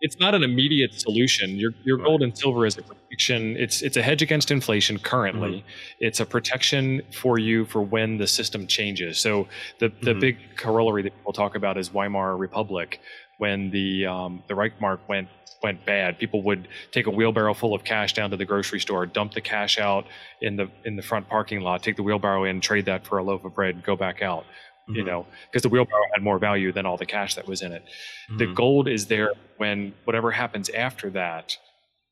it's 0.00 0.18
not 0.18 0.34
an 0.34 0.42
immediate 0.42 0.94
solution. 1.00 1.56
Your 1.56 1.72
your 1.84 1.98
gold 1.98 2.22
and 2.22 2.36
silver 2.36 2.66
is 2.66 2.76
a 2.76 2.82
protection. 2.82 3.56
It's 3.56 3.82
it's 3.82 3.96
a 3.96 4.02
hedge 4.02 4.22
against 4.22 4.50
inflation 4.50 4.98
currently. 4.98 5.58
Mm-hmm. 5.58 5.68
It's 6.00 6.20
a 6.20 6.26
protection 6.26 7.02
for 7.12 7.38
you 7.38 7.64
for 7.64 7.80
when 7.80 8.18
the 8.18 8.26
system 8.26 8.66
changes. 8.66 9.18
So 9.18 9.48
the 9.78 9.88
the 9.88 10.10
mm-hmm. 10.10 10.20
big 10.20 10.38
corollary 10.56 11.02
that 11.02 11.16
people 11.16 11.32
talk 11.32 11.54
about 11.54 11.78
is 11.78 11.92
Weimar 11.92 12.36
Republic. 12.36 13.00
When 13.38 13.70
the 13.70 14.06
um, 14.06 14.42
the 14.48 14.54
Reichsmark 14.54 15.00
went 15.08 15.28
went 15.62 15.84
bad, 15.86 16.18
people 16.18 16.42
would 16.42 16.68
take 16.92 17.06
a 17.06 17.10
wheelbarrow 17.10 17.54
full 17.54 17.74
of 17.74 17.82
cash 17.82 18.12
down 18.12 18.30
to 18.30 18.36
the 18.36 18.44
grocery 18.44 18.80
store, 18.80 19.06
dump 19.06 19.32
the 19.32 19.40
cash 19.40 19.78
out 19.78 20.06
in 20.42 20.56
the 20.56 20.70
in 20.84 20.96
the 20.96 21.02
front 21.02 21.28
parking 21.28 21.60
lot, 21.60 21.82
take 21.82 21.96
the 21.96 22.02
wheelbarrow 22.02 22.44
in, 22.44 22.60
trade 22.60 22.84
that 22.84 23.06
for 23.06 23.18
a 23.18 23.24
loaf 23.24 23.44
of 23.44 23.54
bread, 23.54 23.74
and 23.74 23.84
go 23.84 23.96
back 23.96 24.20
out 24.22 24.44
mm-hmm. 24.88 24.96
you 24.96 25.04
know, 25.04 25.26
because 25.50 25.62
the 25.62 25.68
wheelbarrow 25.68 26.02
had 26.14 26.22
more 26.22 26.38
value 26.38 26.72
than 26.72 26.86
all 26.86 26.96
the 26.96 27.06
cash 27.06 27.34
that 27.34 27.46
was 27.46 27.62
in 27.62 27.72
it. 27.72 27.82
Mm-hmm. 27.82 28.38
The 28.38 28.46
gold 28.46 28.88
is 28.88 29.06
there 29.06 29.32
when 29.56 29.94
whatever 30.04 30.30
happens 30.30 30.68
after 30.70 31.10
that, 31.10 31.56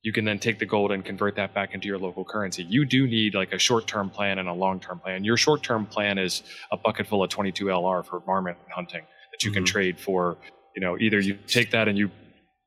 you 0.02 0.12
can 0.12 0.26
then 0.26 0.38
take 0.38 0.58
the 0.58 0.66
gold 0.66 0.92
and 0.92 1.02
convert 1.02 1.34
that 1.36 1.54
back 1.54 1.72
into 1.72 1.88
your 1.88 1.98
local 1.98 2.24
currency. 2.24 2.62
You 2.64 2.84
do 2.84 3.06
need 3.06 3.34
like 3.34 3.52
a 3.52 3.58
short 3.58 3.86
term 3.86 4.10
plan 4.10 4.38
and 4.38 4.48
a 4.48 4.52
long 4.52 4.78
term 4.78 4.98
plan. 4.98 5.24
Your 5.24 5.38
short 5.38 5.62
term 5.62 5.86
plan 5.86 6.18
is 6.18 6.42
a 6.70 6.76
bucket 6.76 7.06
full 7.06 7.24
of 7.24 7.30
22 7.30 7.66
LR 7.66 8.04
for 8.04 8.20
varmint 8.20 8.58
hunting 8.68 9.02
that 9.32 9.42
you 9.42 9.50
mm-hmm. 9.50 9.56
can 9.56 9.64
trade 9.64 9.98
for. 9.98 10.36
You 10.76 10.82
know, 10.82 10.98
either 10.98 11.20
you 11.20 11.38
take 11.46 11.70
that 11.70 11.88
and 11.88 11.96
you 11.96 12.10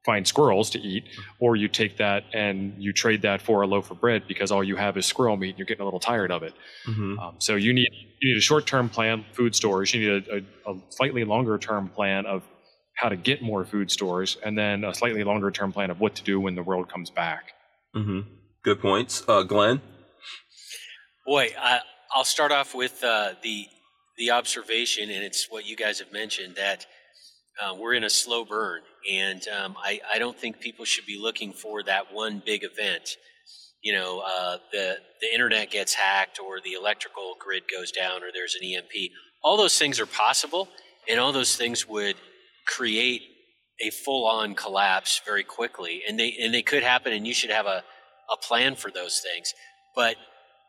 find 0.08 0.26
squirrels 0.26 0.70
to 0.70 0.80
eat, 0.80 1.04
or 1.40 1.58
you 1.58 1.68
take 1.68 1.98
that 1.98 2.24
and 2.34 2.74
you 2.80 2.94
trade 2.94 3.22
that 3.22 3.42
for 3.42 3.62
a 3.62 3.68
loaf 3.68 3.92
of 3.92 4.00
bread 4.00 4.24
because 4.26 4.52
all 4.54 4.64
you 4.64 4.78
have 4.78 4.96
is 4.96 5.06
squirrel 5.06 5.36
meat 5.36 5.50
and 5.50 5.60
you're 5.60 5.66
getting 5.66 5.82
a 5.82 5.86
little 5.86 6.00
tired 6.00 6.32
of 6.32 6.44
it. 6.44 6.54
Mm-hmm. 6.88 7.20
Um, 7.20 7.36
so 7.40 7.56
you 7.56 7.74
need 7.74 7.90
you 8.22 8.32
need 8.32 8.38
a 8.38 8.42
short 8.42 8.66
term 8.66 8.88
plan, 8.88 9.26
food 9.34 9.54
stores. 9.54 9.94
You 9.94 10.00
need 10.10 10.28
a, 10.30 10.38
a, 10.38 10.72
a 10.72 10.80
slightly 10.90 11.26
longer 11.26 11.58
term 11.58 11.90
plan 11.90 12.26
of 12.26 12.42
how 12.94 13.10
to 13.10 13.18
get 13.18 13.42
more 13.42 13.66
food 13.66 13.92
stores, 13.92 14.38
and 14.44 14.58
then 14.58 14.86
a 14.86 14.94
slightly 14.94 15.26
longer 15.26 15.52
term 15.52 15.74
plan 15.74 15.92
of 15.92 16.00
what 16.00 16.16
to 16.16 16.24
do 16.24 16.40
when 16.40 16.56
the 16.56 16.64
world 16.64 16.90
comes 16.90 17.10
back. 17.10 17.52
Mm-hmm. 17.94 18.22
Good 18.64 18.80
points, 18.80 19.24
uh, 19.28 19.44
Glenn. 19.44 19.82
Boy, 21.26 21.50
I, 21.60 21.82
will 22.16 22.24
start 22.24 22.54
off 22.54 22.74
with 22.74 23.04
uh, 23.04 23.34
the 23.44 23.68
the 24.18 24.32
observation, 24.32 25.12
and 25.12 25.22
it's 25.22 25.48
what 25.52 25.68
you 25.68 25.76
guys 25.76 26.00
have 26.00 26.14
mentioned 26.14 26.56
that 26.56 26.88
uh, 27.62 27.76
we're 27.76 27.94
in 27.94 28.04
a 28.04 28.10
slow 28.10 28.46
burn, 28.46 28.82
and 29.12 29.42
um, 29.48 29.76
I, 29.84 30.00
I, 30.14 30.20
don't 30.20 30.38
think 30.38 30.60
people 30.60 30.86
should 30.86 31.06
be 31.06 31.18
looking 31.20 31.54
for 31.54 31.82
that 31.84 32.14
one 32.14 32.42
big 32.46 32.64
event. 32.64 33.18
You 33.82 33.94
know, 33.94 34.20
uh, 34.26 34.58
the 34.72 34.98
the 35.22 35.34
internet 35.34 35.72
gets 35.72 35.94
hacked, 35.94 36.40
or 36.40 36.60
the 36.64 36.74
electrical 36.74 37.36
grid 37.40 37.64
goes 37.72 37.92
down, 37.92 38.24
or 38.24 38.28
there's 38.34 38.56
an 38.56 38.68
EMP. 38.68 39.12
All 39.44 39.58
those 39.58 39.78
things 39.78 40.00
are 40.00 40.06
possible, 40.06 40.68
and 41.10 41.20
all 41.20 41.32
those 41.32 41.56
things 41.56 41.88
would 41.88 42.16
create 42.68 43.22
a 43.86 43.90
full-on 43.92 44.56
collapse 44.56 45.22
very 45.26 45.44
quickly, 45.44 46.02
and 46.08 46.20
they 46.20 46.38
and 46.42 46.54
they 46.54 46.64
could 46.64 46.84
happen. 46.84 47.14
And 47.14 47.26
you 47.26 47.34
should 47.34 47.52
have 47.52 47.66
a 47.66 47.84
a 48.32 48.38
plan 48.38 48.76
for 48.76 48.92
those 48.92 49.20
things, 49.20 49.54
but 49.96 50.16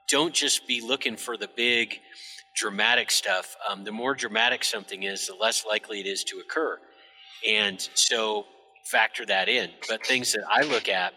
don't 0.09 0.33
just 0.33 0.67
be 0.67 0.81
looking 0.81 1.17
for 1.17 1.37
the 1.37 1.49
big 1.55 1.99
dramatic 2.59 3.11
stuff, 3.11 3.57
um, 3.71 3.85
the 3.85 3.93
more 3.93 4.15
dramatic 4.15 4.65
something 4.65 5.05
is, 5.05 5.27
the 5.29 5.35
less 5.35 5.65
likely 5.65 6.01
it 6.01 6.07
is 6.07 6.25
to 6.25 6.39
occur. 6.39 6.79
And 7.47 7.89
so 7.95 8.47
factor 8.91 9.25
that 9.27 9.49
in. 9.49 9.71
But 9.89 10.05
things 10.05 10.33
that 10.33 10.45
I 10.51 10.63
look 10.63 10.89
at 10.89 11.15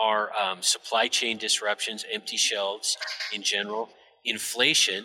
are 0.00 0.30
um, 0.34 0.62
supply 0.62 1.08
chain 1.08 1.38
disruptions, 1.38 2.04
empty 2.12 2.36
shelves 2.36 2.96
in 3.32 3.42
general, 3.42 3.88
inflation. 4.24 5.04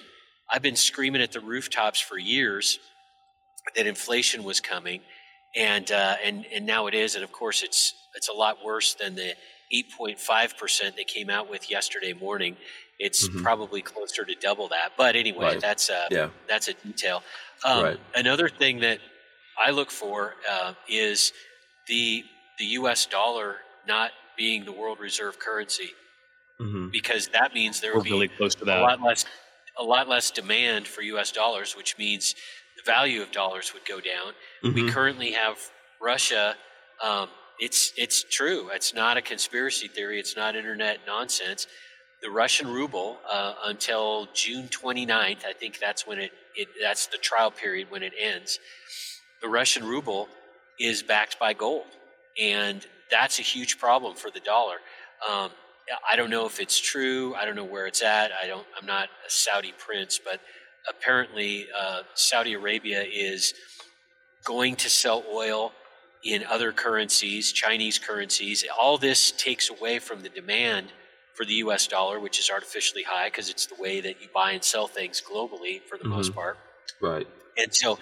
I've 0.51 0.61
been 0.61 0.75
screaming 0.75 1.21
at 1.21 1.31
the 1.31 1.39
rooftops 1.39 1.99
for 1.99 2.17
years 2.17 2.79
that 3.75 3.87
inflation 3.87 4.43
was 4.43 4.59
coming, 4.59 5.01
and 5.55 5.89
uh, 5.91 6.15
and 6.23 6.45
and 6.53 6.65
now 6.65 6.87
it 6.87 6.93
is. 6.93 7.15
And 7.15 7.23
of 7.23 7.31
course, 7.31 7.63
it's 7.63 7.93
it's 8.15 8.27
a 8.29 8.33
lot 8.33 8.57
worse 8.65 8.95
than 8.95 9.15
the 9.15 9.33
8.5 9.73 10.57
percent 10.57 10.95
they 10.97 11.03
came 11.05 11.29
out 11.29 11.49
with 11.49 11.69
yesterday 11.69 12.13
morning. 12.13 12.57
It's 13.01 13.27
mm-hmm. 13.27 13.41
probably 13.41 13.81
closer 13.81 14.23
to 14.23 14.35
double 14.35 14.67
that. 14.67 14.91
But 14.95 15.15
anyway, 15.15 15.45
right. 15.45 15.59
that's 15.59 15.89
a 15.89 16.05
yeah. 16.11 16.29
that's 16.47 16.67
a 16.67 16.73
detail. 16.73 17.23
Um, 17.65 17.83
right. 17.83 17.99
Another 18.15 18.47
thing 18.47 18.79
that 18.81 18.99
I 19.57 19.71
look 19.71 19.89
for 19.89 20.35
uh, 20.49 20.73
is 20.87 21.33
the 21.87 22.23
the 22.59 22.65
U.S. 22.65 23.07
dollar 23.07 23.57
not 23.87 24.11
being 24.37 24.65
the 24.65 24.71
world 24.71 24.99
reserve 24.99 25.39
currency, 25.39 25.89
mm-hmm. 26.59 26.89
because 26.89 27.27
that 27.29 27.55
means 27.55 27.81
there 27.81 27.95
will 27.95 28.03
be 28.03 28.11
really 28.11 28.27
close 28.27 28.53
to 28.55 28.65
that. 28.65 28.79
a 28.79 28.81
lot 28.81 29.01
less 29.01 29.25
a 29.79 29.83
lot 29.83 30.07
less 30.07 30.29
demand 30.29 30.87
for 30.87 31.01
U.S. 31.01 31.31
dollars, 31.31 31.75
which 31.75 31.97
means 31.97 32.35
the 32.77 32.83
value 32.85 33.23
of 33.23 33.31
dollars 33.31 33.73
would 33.73 33.85
go 33.85 33.99
down. 33.99 34.33
Mm-hmm. 34.63 34.75
We 34.75 34.91
currently 34.91 35.31
have 35.31 35.57
Russia. 35.99 36.55
Um, 37.03 37.29
it's 37.59 37.93
it's 37.97 38.23
true. 38.23 38.69
It's 38.71 38.93
not 38.93 39.17
a 39.17 39.23
conspiracy 39.23 39.87
theory. 39.87 40.19
It's 40.19 40.35
not 40.35 40.55
internet 40.55 40.99
nonsense 41.07 41.65
the 42.21 42.29
Russian 42.29 42.67
ruble 42.67 43.17
uh, 43.29 43.53
until 43.65 44.27
June 44.33 44.67
29th. 44.67 45.45
I 45.45 45.53
think 45.53 45.79
that's 45.79 46.05
when 46.05 46.19
it, 46.19 46.31
it, 46.55 46.67
that's 46.81 47.07
the 47.07 47.17
trial 47.17 47.51
period 47.51 47.89
when 47.89 48.03
it 48.03 48.13
ends. 48.19 48.59
The 49.41 49.47
Russian 49.47 49.83
ruble 49.83 50.29
is 50.79 51.01
backed 51.01 51.39
by 51.39 51.53
gold, 51.53 51.87
and 52.39 52.85
that's 53.09 53.39
a 53.39 53.41
huge 53.41 53.79
problem 53.79 54.15
for 54.15 54.29
the 54.29 54.39
dollar. 54.39 54.75
Um, 55.29 55.49
I 56.09 56.15
don't 56.15 56.29
know 56.29 56.45
if 56.45 56.59
it's 56.59 56.79
true. 56.79 57.35
I 57.35 57.45
don't 57.45 57.55
know 57.55 57.65
where 57.65 57.87
it's 57.87 58.03
at. 58.03 58.31
I 58.31 58.47
don't. 58.47 58.65
I'm 58.79 58.85
not 58.85 59.09
a 59.27 59.29
Saudi 59.29 59.73
prince, 59.77 60.19
but 60.23 60.39
apparently 60.87 61.67
uh, 61.77 62.01
Saudi 62.13 62.53
Arabia 62.53 63.03
is 63.03 63.53
going 64.45 64.75
to 64.75 64.89
sell 64.89 65.23
oil 65.31 65.73
in 66.23 66.43
other 66.43 66.71
currencies, 66.71 67.51
Chinese 67.51 67.97
currencies. 67.97 68.63
All 68.79 68.97
this 68.97 69.31
takes 69.31 69.69
away 69.69 69.99
from 69.99 70.21
the 70.21 70.29
demand 70.29 70.91
for 71.33 71.45
the 71.45 71.53
US 71.55 71.87
dollar, 71.87 72.19
which 72.19 72.39
is 72.39 72.49
artificially 72.49 73.03
high 73.03 73.27
because 73.27 73.49
it's 73.49 73.65
the 73.65 73.75
way 73.79 74.01
that 74.01 74.21
you 74.21 74.27
buy 74.33 74.51
and 74.51 74.63
sell 74.63 74.87
things 74.87 75.21
globally 75.21 75.81
for 75.81 75.97
the 75.97 76.03
mm-hmm. 76.03 76.13
most 76.13 76.33
part. 76.33 76.57
Right. 76.99 77.27
And 77.57 77.73
so 77.73 77.99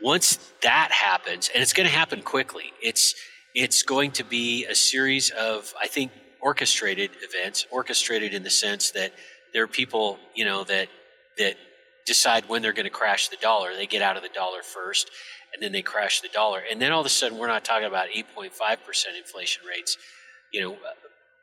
once 0.00 0.38
that 0.62 0.90
happens, 0.90 1.50
and 1.52 1.62
it's 1.62 1.72
going 1.72 1.88
to 1.88 1.94
happen 1.94 2.22
quickly, 2.22 2.72
it's 2.82 3.14
it's 3.54 3.82
going 3.82 4.10
to 4.12 4.24
be 4.24 4.66
a 4.66 4.74
series 4.74 5.30
of, 5.30 5.72
I 5.80 5.86
think, 5.86 6.12
orchestrated 6.42 7.10
events, 7.22 7.66
orchestrated 7.70 8.34
in 8.34 8.42
the 8.42 8.50
sense 8.50 8.90
that 8.90 9.12
there 9.54 9.62
are 9.62 9.68
people, 9.68 10.18
you 10.34 10.44
know, 10.44 10.64
that 10.64 10.88
that 11.38 11.56
decide 12.06 12.48
when 12.48 12.62
they're 12.62 12.72
going 12.72 12.84
to 12.84 12.90
crash 12.90 13.28
the 13.28 13.36
dollar. 13.36 13.74
They 13.74 13.86
get 13.86 14.02
out 14.02 14.16
of 14.16 14.22
the 14.22 14.28
dollar 14.28 14.62
first, 14.62 15.10
and 15.52 15.62
then 15.62 15.72
they 15.72 15.82
crash 15.82 16.20
the 16.20 16.28
dollar. 16.28 16.62
And 16.70 16.80
then 16.80 16.92
all 16.92 17.00
of 17.00 17.06
a 17.06 17.10
sudden, 17.10 17.38
we're 17.38 17.48
not 17.48 17.64
talking 17.64 17.86
about 17.86 18.08
8.5% 18.08 18.52
inflation 19.18 19.62
rates, 19.66 19.98
you 20.52 20.60
know, 20.60 20.76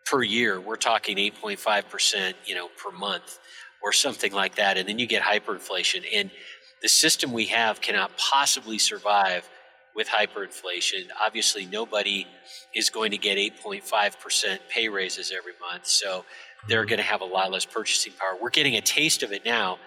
per 0.06 0.24
year. 0.24 0.60
We're 0.60 0.76
talking 0.76 1.18
8.5%, 1.18 2.34
you 2.46 2.56
know, 2.56 2.70
per 2.78 2.92
month 2.92 3.40
or 3.82 3.92
something 3.92 4.32
like 4.32 4.56
that. 4.56 4.78
And 4.78 4.88
then 4.88 5.00
you 5.00 5.08
get 5.08 5.22
hyperinflation. 5.24 6.06
And 6.14 6.32
the 6.82 6.90
system 6.90 7.32
we 7.32 7.46
have 7.48 7.82
cannot 7.82 8.18
possibly 8.18 8.78
survive 8.78 9.50
with 9.96 10.08
hyperinflation. 10.08 11.08
Obviously, 11.24 11.66
nobody 11.66 12.26
is 12.74 12.90
going 12.90 13.12
to 13.12 13.18
get 13.18 13.38
8.5% 13.38 14.60
pay 14.70 14.90
raises 14.90 15.32
every 15.32 15.54
month. 15.60 15.88
So 15.88 16.26
they're 16.68 16.86
going 16.86 16.98
to 16.98 17.06
have 17.06 17.22
a 17.22 17.26
lot 17.26 17.52
less 17.52 17.66
purchasing 17.66 18.14
power. 18.14 18.38
We're 18.42 18.50
getting 18.50 18.76
a 18.76 18.82
taste 18.82 19.24
of 19.24 19.32
it 19.32 19.46
now. 19.46 19.78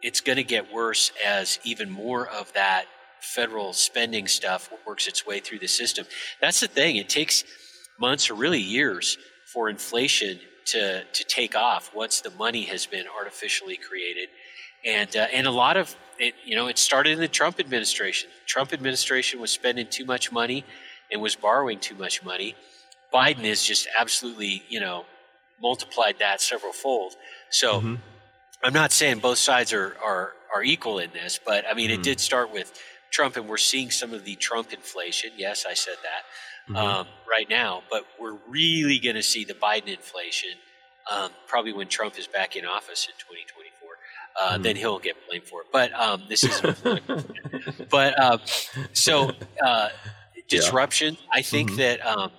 It's 0.00 0.20
going 0.20 0.36
to 0.36 0.44
get 0.44 0.72
worse 0.72 1.10
as 1.26 1.58
even 1.64 1.90
more 1.90 2.28
of 2.28 2.52
that 2.52 2.84
federal 3.20 3.72
spending 3.72 4.28
stuff 4.28 4.70
works 4.86 5.08
its 5.08 5.26
way 5.26 5.40
through 5.40 5.58
the 5.58 5.68
system. 5.68 6.06
That's 6.40 6.60
the 6.60 6.68
thing. 6.68 6.96
It 6.96 7.08
takes 7.08 7.44
months 7.98 8.30
or 8.30 8.34
really 8.34 8.60
years 8.60 9.18
for 9.52 9.70
inflation 9.70 10.38
to, 10.66 11.02
to 11.04 11.24
take 11.24 11.56
off 11.56 11.94
once 11.94 12.20
the 12.20 12.30
money 12.32 12.64
has 12.64 12.84
been 12.86 13.06
artificially 13.18 13.76
created. 13.76 14.28
And, 14.84 15.16
uh, 15.16 15.26
and 15.32 15.46
a 15.46 15.50
lot 15.50 15.76
of 15.78 15.96
it, 16.18 16.34
you 16.44 16.54
know, 16.54 16.66
it 16.66 16.76
started 16.76 17.12
in 17.12 17.20
the 17.20 17.28
Trump 17.28 17.58
administration. 17.58 18.28
Trump 18.46 18.72
administration 18.72 19.40
was 19.40 19.50
spending 19.50 19.86
too 19.86 20.04
much 20.04 20.30
money 20.30 20.64
and 21.10 21.22
was 21.22 21.34
borrowing 21.34 21.78
too 21.78 21.94
much 21.94 22.22
money. 22.22 22.56
Biden 23.12 23.44
has 23.44 23.62
just 23.62 23.88
absolutely, 23.98 24.62
you 24.68 24.80
know, 24.80 25.06
multiplied 25.62 26.16
that 26.18 26.40
several 26.40 26.72
fold. 26.72 27.14
So 27.50 27.78
mm-hmm. 27.78 27.94
I'm 28.62 28.74
not 28.74 28.92
saying 28.92 29.20
both 29.20 29.38
sides 29.38 29.72
are, 29.72 29.96
are, 30.04 30.32
are 30.54 30.62
equal 30.62 30.98
in 30.98 31.10
this, 31.12 31.40
but 31.44 31.64
I 31.70 31.72
mean, 31.72 31.90
mm-hmm. 31.90 32.00
it 32.00 32.04
did 32.04 32.20
start 32.20 32.52
with 32.52 32.78
Trump, 33.10 33.36
and 33.36 33.48
we're 33.48 33.56
seeing 33.56 33.90
some 33.90 34.12
of 34.12 34.24
the 34.24 34.34
Trump 34.34 34.72
inflation. 34.72 35.30
Yes, 35.38 35.64
I 35.66 35.72
said 35.72 35.96
that 36.02 36.24
mm-hmm. 36.68 36.76
um, 36.76 37.06
right 37.28 37.48
now, 37.48 37.82
but 37.90 38.04
we're 38.20 38.38
really 38.48 38.98
going 38.98 39.16
to 39.16 39.22
see 39.22 39.44
the 39.44 39.54
Biden 39.54 39.88
inflation 39.88 40.50
um, 41.10 41.30
probably 41.46 41.72
when 41.72 41.88
Trump 41.88 42.18
is 42.18 42.26
back 42.26 42.54
in 42.56 42.66
office 42.66 43.06
in 43.06 43.14
2024 43.18 43.68
uh, 44.38 44.56
mm. 44.56 44.62
then 44.62 44.76
he'll 44.76 44.98
get 44.98 45.16
blamed 45.28 45.44
for 45.44 45.62
it. 45.62 45.66
But 45.72 45.92
um, 45.92 46.24
this 46.28 46.44
is, 46.44 46.60
but 47.90 48.18
uh, 48.18 48.38
so 48.92 49.32
uh, 49.64 49.88
disruption. 50.48 51.14
Yeah. 51.14 51.20
I 51.32 51.42
think 51.42 51.70
mm-hmm. 51.70 51.78
that 51.78 52.06
um, 52.06 52.30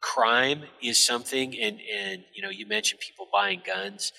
crime 0.00 0.62
is 0.82 1.04
something, 1.04 1.58
and 1.58 1.78
and 1.94 2.24
you 2.34 2.42
know, 2.42 2.50
you 2.50 2.66
mentioned 2.66 3.00
people 3.00 3.28
buying 3.32 3.62
guns. 3.64 4.12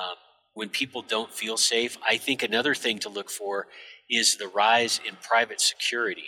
Um, 0.00 0.16
when 0.54 0.68
people 0.68 1.02
don't 1.02 1.32
feel 1.32 1.56
safe, 1.56 1.96
I 2.06 2.18
think 2.18 2.42
another 2.42 2.74
thing 2.74 2.98
to 3.00 3.08
look 3.08 3.30
for 3.30 3.68
is 4.10 4.36
the 4.36 4.48
rise 4.48 5.00
in 5.06 5.16
private 5.22 5.60
security. 5.60 6.26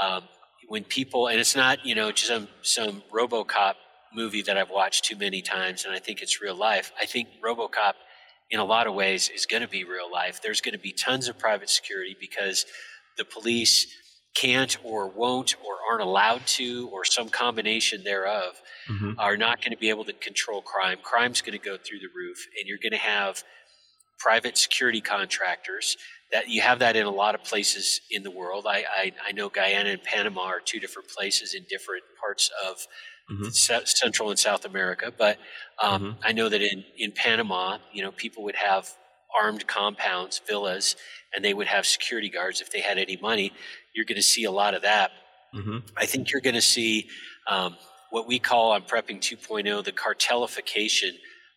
Um, 0.00 0.24
when 0.68 0.84
people, 0.84 1.28
and 1.28 1.38
it's 1.38 1.56
not 1.56 1.84
you 1.84 1.94
know 1.94 2.12
just 2.12 2.28
some 2.28 2.48
some 2.62 3.02
RoboCop 3.12 3.74
movie 4.12 4.42
that 4.42 4.56
I've 4.56 4.70
watched 4.70 5.04
too 5.04 5.16
many 5.16 5.42
times, 5.42 5.84
and 5.84 5.94
I 5.94 5.98
think 5.98 6.22
it's 6.22 6.40
real 6.40 6.56
life. 6.56 6.92
I 7.00 7.06
think 7.06 7.28
RoboCop 7.44 7.94
in 8.50 8.60
a 8.60 8.64
lot 8.64 8.86
of 8.86 8.94
ways 8.94 9.30
is 9.34 9.46
going 9.46 9.62
to 9.62 9.68
be 9.68 9.84
real 9.84 10.10
life. 10.10 10.40
There's 10.42 10.60
going 10.60 10.74
to 10.74 10.78
be 10.78 10.92
tons 10.92 11.28
of 11.28 11.38
private 11.38 11.70
security 11.70 12.16
because 12.18 12.66
the 13.16 13.24
police 13.24 13.86
can't 14.34 14.76
or 14.84 15.08
won't 15.08 15.56
or 15.64 15.76
aren't 15.88 16.02
allowed 16.02 16.44
to 16.46 16.88
or 16.92 17.04
some 17.04 17.28
combination 17.28 18.02
thereof 18.02 18.60
mm-hmm. 18.88 19.12
are 19.18 19.36
not 19.36 19.60
going 19.60 19.70
to 19.70 19.78
be 19.78 19.88
able 19.88 20.04
to 20.04 20.12
control 20.12 20.60
crime. 20.60 20.98
Crime's 21.02 21.40
going 21.40 21.58
to 21.58 21.64
go 21.64 21.76
through 21.76 22.00
the 22.00 22.08
roof 22.14 22.46
and 22.58 22.68
you're 22.68 22.78
going 22.78 22.92
to 22.92 22.98
have 22.98 23.44
private 24.18 24.58
security 24.58 25.00
contractors 25.00 25.96
that 26.34 26.48
you 26.48 26.60
have 26.60 26.80
that 26.80 26.96
in 26.96 27.06
a 27.06 27.10
lot 27.10 27.36
of 27.36 27.44
places 27.44 28.00
in 28.10 28.24
the 28.24 28.30
world. 28.30 28.66
I, 28.68 28.84
I, 28.92 29.12
I 29.28 29.32
know 29.32 29.48
Guyana 29.48 29.90
and 29.90 30.02
Panama 30.02 30.42
are 30.42 30.60
two 30.60 30.80
different 30.80 31.08
places 31.08 31.54
in 31.54 31.64
different 31.70 32.02
parts 32.20 32.50
of 32.68 32.88
mm-hmm. 33.30 33.50
Central 33.84 34.30
and 34.30 34.38
South 34.38 34.64
America. 34.64 35.12
But 35.16 35.38
um, 35.80 36.02
mm-hmm. 36.02 36.20
I 36.24 36.32
know 36.32 36.48
that 36.48 36.60
in, 36.60 36.82
in 36.98 37.12
Panama, 37.12 37.78
you 37.92 38.02
know, 38.02 38.10
people 38.10 38.42
would 38.42 38.56
have 38.56 38.90
armed 39.40 39.68
compounds, 39.68 40.40
villas, 40.44 40.96
and 41.32 41.44
they 41.44 41.54
would 41.54 41.68
have 41.68 41.86
security 41.86 42.28
guards 42.28 42.60
if 42.60 42.72
they 42.72 42.80
had 42.80 42.98
any 42.98 43.16
money. 43.16 43.52
You're 43.94 44.04
going 44.04 44.16
to 44.16 44.22
see 44.22 44.42
a 44.42 44.50
lot 44.50 44.74
of 44.74 44.82
that. 44.82 45.12
Mm-hmm. 45.54 45.78
I 45.96 46.06
think 46.06 46.32
you're 46.32 46.40
going 46.40 46.54
to 46.54 46.60
see 46.60 47.08
um, 47.48 47.76
what 48.10 48.26
we 48.26 48.40
call 48.40 48.72
on 48.72 48.82
Prepping 48.82 49.20
2.0 49.20 49.84
the 49.84 49.92
cartelification 49.92 51.14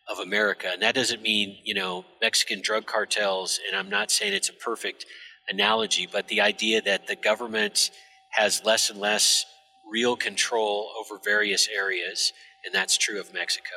of 0.08 0.18
America. 0.18 0.68
And 0.72 0.82
that 0.82 0.94
doesn't 0.94 1.22
mean, 1.22 1.58
you 1.64 1.74
know, 1.74 2.04
Mexican 2.20 2.60
drug 2.62 2.86
cartels, 2.86 3.60
and 3.66 3.76
I'm 3.76 3.90
not 3.90 4.10
saying 4.10 4.32
it's 4.32 4.48
a 4.48 4.54
perfect 4.54 5.06
analogy, 5.48 6.08
but 6.10 6.28
the 6.28 6.40
idea 6.40 6.80
that 6.82 7.06
the 7.06 7.16
government 7.16 7.90
has 8.30 8.64
less 8.64 8.90
and 8.90 9.00
less 9.00 9.44
real 9.90 10.16
control 10.16 10.90
over 10.98 11.20
various 11.22 11.68
areas, 11.68 12.32
and 12.64 12.74
that's 12.74 12.96
true 12.96 13.20
of 13.20 13.32
Mexico. 13.32 13.74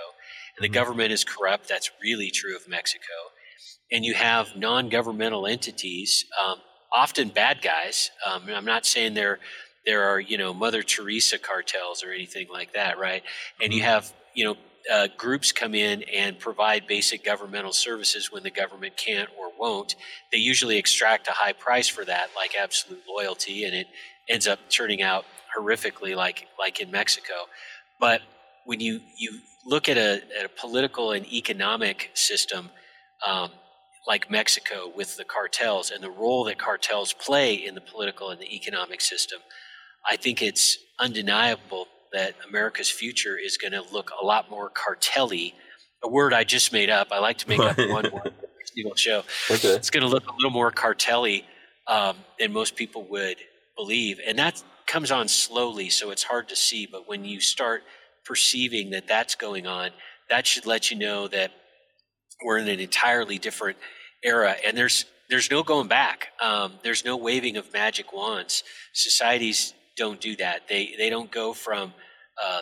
And 0.58 0.64
the 0.64 0.68
mm-hmm. 0.68 0.74
government 0.74 1.12
is 1.12 1.24
corrupt, 1.24 1.68
that's 1.68 1.92
really 2.02 2.30
true 2.30 2.56
of 2.56 2.68
Mexico. 2.68 3.04
And 3.92 4.06
you 4.06 4.14
have 4.14 4.56
non 4.56 4.90
governmental 4.90 5.48
entities, 5.48 6.26
um, 6.42 6.58
often 6.94 7.30
bad 7.30 7.62
guys. 7.62 8.12
Um, 8.26 8.44
I'm 8.54 8.66
not 8.66 8.86
saying 8.86 9.14
there, 9.14 9.40
there 9.86 10.04
are, 10.10 10.20
you 10.20 10.38
know, 10.38 10.54
Mother 10.54 10.84
Teresa 10.84 11.38
cartels 11.38 12.04
or 12.04 12.12
anything 12.12 12.48
like 12.52 12.74
that, 12.74 13.00
right? 13.00 13.24
And 13.62 13.74
you 13.74 13.82
mm-hmm. 13.82 13.90
have, 13.90 14.14
you 14.34 14.46
know, 14.46 14.56
uh, 14.92 15.08
groups 15.18 15.52
come 15.52 15.76
in 15.76 16.04
and 16.04 16.40
provide 16.40 16.88
basic 16.88 17.24
governmental 17.24 17.74
services 17.74 18.32
when 18.32 18.44
the 18.44 18.52
government 18.52 18.98
can't 18.98 19.30
or 19.38 19.52
won't. 19.58 19.96
They 20.32 20.38
usually 20.40 20.78
extract 20.78 21.28
a 21.28 21.32
high 21.32 21.54
price 21.54 21.88
for 21.88 22.06
that, 22.06 22.30
like 22.36 22.56
absolute 22.60 23.04
loyalty, 23.08 23.66
and 23.66 23.76
it 23.76 23.88
ends 24.30 24.48
up 24.48 24.60
turning 24.70 25.02
out 25.02 25.26
horrifically 25.58 26.16
like 26.16 26.48
like 26.58 26.80
in 26.80 26.92
Mexico. 26.92 27.34
But 28.00 28.22
when 28.66 28.80
you 28.80 29.02
you 29.18 29.40
look 29.66 29.90
at 29.90 29.98
a, 29.98 30.22
at 30.38 30.46
a 30.46 30.50
political 30.50 31.12
and 31.12 31.26
economic 31.32 32.10
system 32.14 32.70
um, 33.26 33.52
like 34.08 34.32
Mexico 34.32 34.92
with 34.96 35.18
the 35.18 35.24
cartels 35.24 35.92
and 35.92 36.04
the 36.04 36.10
role 36.10 36.46
that 36.46 36.58
cartels 36.58 37.14
play 37.14 37.54
in 37.54 37.76
the 37.76 37.82
political 37.82 38.30
and 38.32 38.42
the 38.42 38.56
economic 38.56 39.02
system, 39.02 39.40
I 40.10 40.16
think 40.18 40.42
it's 40.42 40.78
undeniable 41.00 41.88
that 42.14 42.36
America's 42.48 42.90
future 42.90 43.38
is 43.38 43.58
going 43.58 43.74
to 43.74 43.84
look 43.92 44.12
a 44.22 44.26
lot 44.26 44.50
more 44.50 44.70
cartelly. 44.70 45.54
A 46.04 46.10
word 46.10 46.34
I 46.34 46.44
just 46.44 46.74
made 46.74 46.90
up. 46.90 47.10
I 47.12 47.20
like 47.20 47.38
to 47.40 47.50
make 47.50 47.60
up 47.60 47.78
one 47.78 48.12
word 48.12 48.34
single 48.74 48.96
show. 48.96 49.24
Okay. 49.50 49.70
It's 49.70 49.90
going 49.90 50.04
to 50.04 50.10
look 50.10 50.28
a 50.28 50.34
little 50.34 50.52
more 50.52 50.72
cartelly 50.72 51.44
um, 51.88 52.18
than 52.40 52.52
most 52.54 52.76
people 52.76 53.08
would 53.10 53.38
believe, 53.76 54.20
and 54.26 54.38
that 54.40 54.62
comes 54.88 55.12
on 55.12 55.28
slowly, 55.28 55.90
so 55.90 56.12
it's 56.12 56.24
hard 56.24 56.50
to 56.50 56.56
see. 56.56 56.88
But 56.92 57.08
when 57.08 57.26
you 57.26 57.40
start 57.40 57.84
perceiving 58.26 58.92
that 58.92 59.08
that's 59.08 59.36
going 59.36 59.68
on, 59.68 59.92
that 60.30 60.46
should 60.46 60.66
let 60.66 60.92
you 60.92 60.98
know 60.98 61.28
that 61.28 61.52
we're 62.44 62.58
in 62.58 62.68
an 62.68 62.80
entirely 62.80 63.38
different 63.38 63.78
era, 64.24 64.56
and 64.66 64.78
there's 64.78 65.06
there's 65.30 65.50
no 65.50 65.64
going 65.64 65.88
back. 65.88 66.28
Um, 66.42 66.74
there's 66.84 67.06
no 67.06 67.16
waving 67.16 67.56
of 67.56 67.72
magic 67.72 68.12
wands. 68.12 68.64
Societies 68.94 69.74
don't 70.02 70.20
do 70.20 70.36
that. 70.38 70.68
They 70.68 70.96
they 70.98 71.12
don't 71.12 71.30
go 71.30 71.54
from 71.54 71.94
uh, 72.44 72.62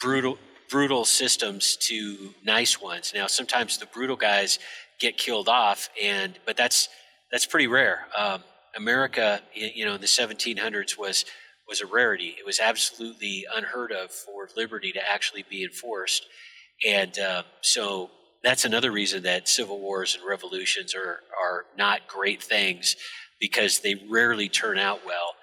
brutal 0.00 0.38
brutal 0.70 1.04
systems 1.04 1.76
to 1.88 2.32
nice 2.44 2.80
ones. 2.80 3.12
Now 3.12 3.26
sometimes 3.26 3.78
the 3.78 3.86
brutal 3.86 4.14
guys 4.14 4.60
get 5.00 5.16
killed 5.16 5.48
off, 5.48 5.88
and 6.00 6.38
but 6.46 6.56
that's 6.56 6.88
that's 7.32 7.46
pretty 7.46 7.66
rare. 7.66 8.06
Um, 8.16 8.44
America, 8.76 9.40
you 9.54 9.84
know, 9.84 9.94
in 9.94 10.00
the 10.00 10.06
1700s 10.06 10.96
was 10.96 11.24
was 11.68 11.80
a 11.80 11.86
rarity. 11.86 12.36
It 12.38 12.46
was 12.46 12.60
absolutely 12.60 13.44
unheard 13.52 13.90
of 13.90 14.12
for 14.12 14.48
liberty 14.56 14.92
to 14.92 15.00
actually 15.12 15.44
be 15.50 15.64
enforced. 15.64 16.26
And 16.86 17.18
uh, 17.18 17.42
so 17.60 18.10
that's 18.44 18.64
another 18.64 18.92
reason 18.92 19.24
that 19.24 19.48
civil 19.48 19.80
wars 19.80 20.14
and 20.14 20.24
revolutions 20.26 20.94
are, 20.94 21.20
are 21.44 21.64
not 21.76 22.06
great 22.06 22.40
things 22.40 22.94
because 23.40 23.80
they 23.80 23.96
rarely 24.08 24.48
turn 24.48 24.78
out 24.78 25.00
well. 25.04 25.34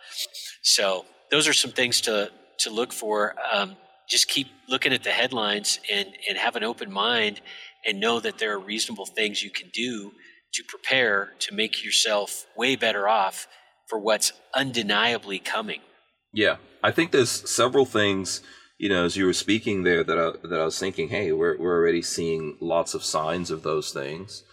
So 0.63 1.05
those 1.31 1.47
are 1.47 1.53
some 1.53 1.71
things 1.71 2.01
to, 2.01 2.31
to 2.59 2.69
look 2.69 2.93
for. 2.93 3.35
Um, 3.51 3.75
just 4.07 4.27
keep 4.27 4.47
looking 4.69 4.93
at 4.93 5.03
the 5.03 5.11
headlines 5.11 5.79
and, 5.91 6.07
and 6.29 6.37
have 6.37 6.55
an 6.55 6.63
open 6.63 6.91
mind 6.91 7.41
and 7.85 7.99
know 7.99 8.19
that 8.19 8.37
there 8.37 8.53
are 8.53 8.59
reasonable 8.59 9.05
things 9.05 9.43
you 9.43 9.49
can 9.49 9.69
do 9.73 10.11
to 10.53 10.63
prepare 10.63 11.31
to 11.39 11.53
make 11.53 11.83
yourself 11.83 12.45
way 12.55 12.75
better 12.75 13.07
off 13.07 13.47
for 13.87 13.99
what's 13.99 14.31
undeniably 14.55 15.39
coming. 15.39 15.81
Yeah, 16.33 16.57
I 16.83 16.91
think 16.91 17.11
there's 17.11 17.49
several 17.49 17.85
things. 17.85 18.41
You 18.77 18.89
know, 18.89 19.05
as 19.05 19.15
you 19.15 19.25
were 19.25 19.33
speaking 19.33 19.83
there, 19.83 20.03
that 20.03 20.17
I, 20.17 20.47
that 20.47 20.59
I 20.59 20.65
was 20.65 20.77
thinking, 20.77 21.09
hey, 21.09 21.31
we're 21.31 21.57
we're 21.57 21.77
already 21.77 22.01
seeing 22.01 22.57
lots 22.59 22.93
of 22.93 23.03
signs 23.03 23.51
of 23.51 23.63
those 23.63 23.91
things. 23.91 24.43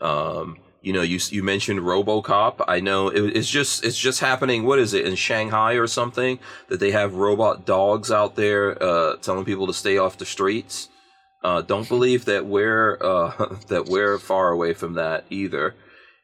Um, 0.00 0.58
you 0.82 0.92
know, 0.92 1.02
you 1.02 1.18
you 1.30 1.42
mentioned 1.42 1.80
RoboCop. 1.80 2.64
I 2.66 2.80
know 2.80 3.08
it, 3.08 3.36
it's 3.36 3.50
just 3.50 3.84
it's 3.84 3.98
just 3.98 4.20
happening. 4.20 4.64
What 4.64 4.78
is 4.78 4.94
it 4.94 5.06
in 5.06 5.14
Shanghai 5.14 5.74
or 5.74 5.86
something 5.86 6.38
that 6.68 6.80
they 6.80 6.90
have 6.92 7.14
robot 7.14 7.66
dogs 7.66 8.10
out 8.10 8.36
there 8.36 8.82
uh, 8.82 9.16
telling 9.16 9.44
people 9.44 9.66
to 9.66 9.74
stay 9.74 9.98
off 9.98 10.18
the 10.18 10.26
streets. 10.26 10.88
Uh, 11.42 11.62
don't 11.62 11.88
believe 11.88 12.24
that 12.26 12.46
we're 12.46 12.98
uh, 13.00 13.56
that 13.68 13.86
we're 13.86 14.18
far 14.18 14.50
away 14.50 14.72
from 14.72 14.94
that 14.94 15.24
either. 15.30 15.74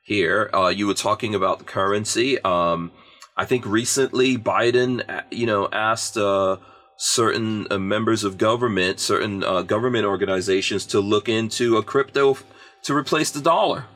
Here, 0.03 0.51
uh, 0.55 0.69
you 0.69 0.87
were 0.87 0.95
talking 0.95 1.35
about 1.35 1.59
the 1.59 1.65
currency. 1.65 2.41
Um, 2.43 2.93
I 3.37 3.45
think 3.45 3.67
recently 3.67 4.39
Biden, 4.39 5.03
uh, 5.09 5.23
you 5.33 5.47
know, 5.47 5.69
asked 5.73 6.17
uh, 6.17 6.59
certain 6.97 7.67
members 7.71 8.23
of 8.23 8.39
government, 8.39 9.01
certain 9.01 9.41
government 9.67 10.07
organizations 10.07 10.87
to 10.87 11.01
look 11.01 11.29
into 11.29 11.77
a 11.77 11.83
crypto 11.83 12.39
to 12.85 12.95
replace 12.95 13.33
the 13.33 13.41
dollar. 13.41 13.87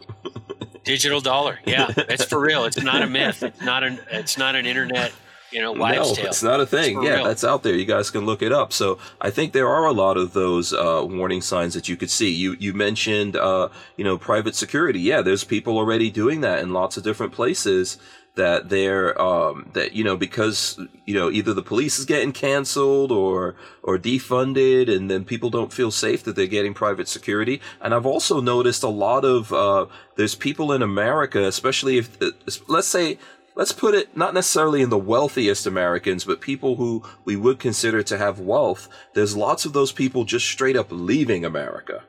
Digital 0.84 1.20
dollar, 1.20 1.58
yeah, 1.66 1.92
it's 1.96 2.24
for 2.24 2.40
real. 2.40 2.64
It's 2.64 2.82
not 2.82 3.02
a 3.02 3.06
myth. 3.06 3.42
It's 3.42 3.60
not 3.60 3.84
an. 3.84 4.00
It's 4.10 4.38
not 4.38 4.56
an 4.56 4.66
internet. 4.66 5.12
You 5.52 5.60
know, 5.60 5.72
wives' 5.72 6.10
no, 6.10 6.14
tale. 6.14 6.26
it's 6.26 6.42
not 6.42 6.60
a 6.60 6.66
thing. 6.66 7.02
Yeah, 7.02 7.16
real. 7.16 7.24
that's 7.24 7.44
out 7.44 7.62
there. 7.64 7.74
You 7.74 7.84
guys 7.84 8.10
can 8.10 8.24
look 8.24 8.40
it 8.40 8.52
up. 8.52 8.72
So 8.72 8.98
I 9.20 9.30
think 9.30 9.52
there 9.52 9.68
are 9.68 9.84
a 9.84 9.92
lot 9.92 10.16
of 10.16 10.32
those 10.32 10.72
uh, 10.72 11.04
warning 11.04 11.42
signs 11.42 11.74
that 11.74 11.88
you 11.88 11.96
could 11.96 12.10
see. 12.10 12.30
You 12.30 12.56
you 12.58 12.72
mentioned 12.72 13.36
uh, 13.36 13.68
you 13.96 14.04
know 14.04 14.16
private 14.16 14.54
security. 14.54 15.00
Yeah, 15.00 15.22
there's 15.22 15.44
people 15.44 15.76
already 15.76 16.10
doing 16.10 16.40
that 16.42 16.60
in 16.60 16.72
lots 16.72 16.96
of 16.96 17.02
different 17.02 17.32
places 17.32 17.98
that 18.36 18.68
they're 18.68 19.20
um, 19.20 19.70
that 19.74 19.92
you 19.92 20.04
know 20.04 20.16
because 20.16 20.80
you 21.04 21.14
know 21.14 21.30
either 21.30 21.52
the 21.52 21.62
police 21.62 21.98
is 21.98 22.04
getting 22.04 22.32
canceled 22.32 23.10
or 23.12 23.56
or 23.82 23.98
defunded 23.98 24.94
and 24.94 25.10
then 25.10 25.24
people 25.24 25.50
don't 25.50 25.72
feel 25.72 25.90
safe 25.90 26.22
that 26.24 26.36
they're 26.36 26.46
getting 26.46 26.74
private 26.74 27.08
security. 27.08 27.60
And 27.80 27.94
i've 27.94 28.06
also 28.06 28.40
noticed 28.40 28.82
a 28.82 28.88
lot 28.88 29.24
of 29.24 29.52
uh, 29.52 29.86
there's 30.16 30.34
people 30.34 30.72
in 30.72 30.82
america 30.82 31.44
especially 31.44 31.98
if 31.98 32.20
uh, 32.22 32.30
let's 32.68 32.88
say 32.88 33.18
let's 33.54 33.72
put 33.72 33.94
it 33.94 34.16
not 34.16 34.34
necessarily 34.34 34.82
in 34.82 34.90
the 34.90 34.98
wealthiest 34.98 35.66
americans 35.66 36.24
but 36.24 36.40
people 36.40 36.76
who 36.76 37.02
we 37.24 37.36
would 37.36 37.58
consider 37.58 38.02
to 38.02 38.18
have 38.18 38.38
wealth 38.38 38.88
there's 39.14 39.36
lots 39.36 39.64
of 39.64 39.72
those 39.72 39.92
people 39.92 40.24
just 40.24 40.46
straight 40.46 40.76
up 40.76 40.88
leaving 40.90 41.44
america 41.44 42.02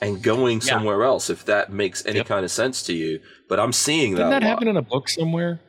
and 0.00 0.22
going 0.22 0.60
yeah. 0.60 0.66
somewhere 0.66 1.04
else 1.04 1.30
if 1.30 1.44
that 1.46 1.72
makes 1.72 2.04
any 2.06 2.18
yep. 2.18 2.26
kind 2.26 2.44
of 2.44 2.50
sense 2.50 2.82
to 2.84 2.94
you. 2.94 3.20
But 3.48 3.60
i'm 3.60 3.72
seeing 3.72 4.14
Didn't 4.14 4.30
that 4.30 4.40
that 4.40 4.46
happen 4.46 4.68
in 4.68 4.76
a 4.76 4.82
book 4.82 5.08
somewhere? 5.08 5.60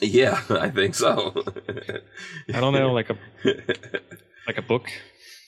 Yeah 0.00 0.42
i 0.50 0.70
think 0.70 0.94
so. 0.94 1.34
I 2.52 2.60
don't 2.60 2.72
know 2.72 2.92
like 2.92 3.10
a 3.10 3.16
like 4.46 4.58
a 4.58 4.62
book? 4.62 4.88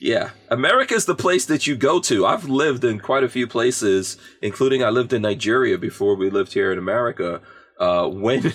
Yeah. 0.03 0.31
America's 0.49 1.05
the 1.05 1.15
place 1.15 1.45
that 1.45 1.67
you 1.67 1.77
go 1.77 2.01
to. 2.01 2.25
I've 2.25 2.49
lived 2.49 2.85
in 2.85 3.01
quite 3.01 3.23
a 3.23 3.29
few 3.29 3.47
places 3.47 4.17
including 4.43 4.83
i 4.83 4.91
lived 4.91 5.13
in 5.13 5.23
nigeria 5.23 5.79
before 5.79 6.17
we 6.17 6.31
lived 6.31 6.53
here 6.55 6.73
in 6.73 6.79
america 6.79 7.41
uh, 7.79 8.07
when 8.07 8.53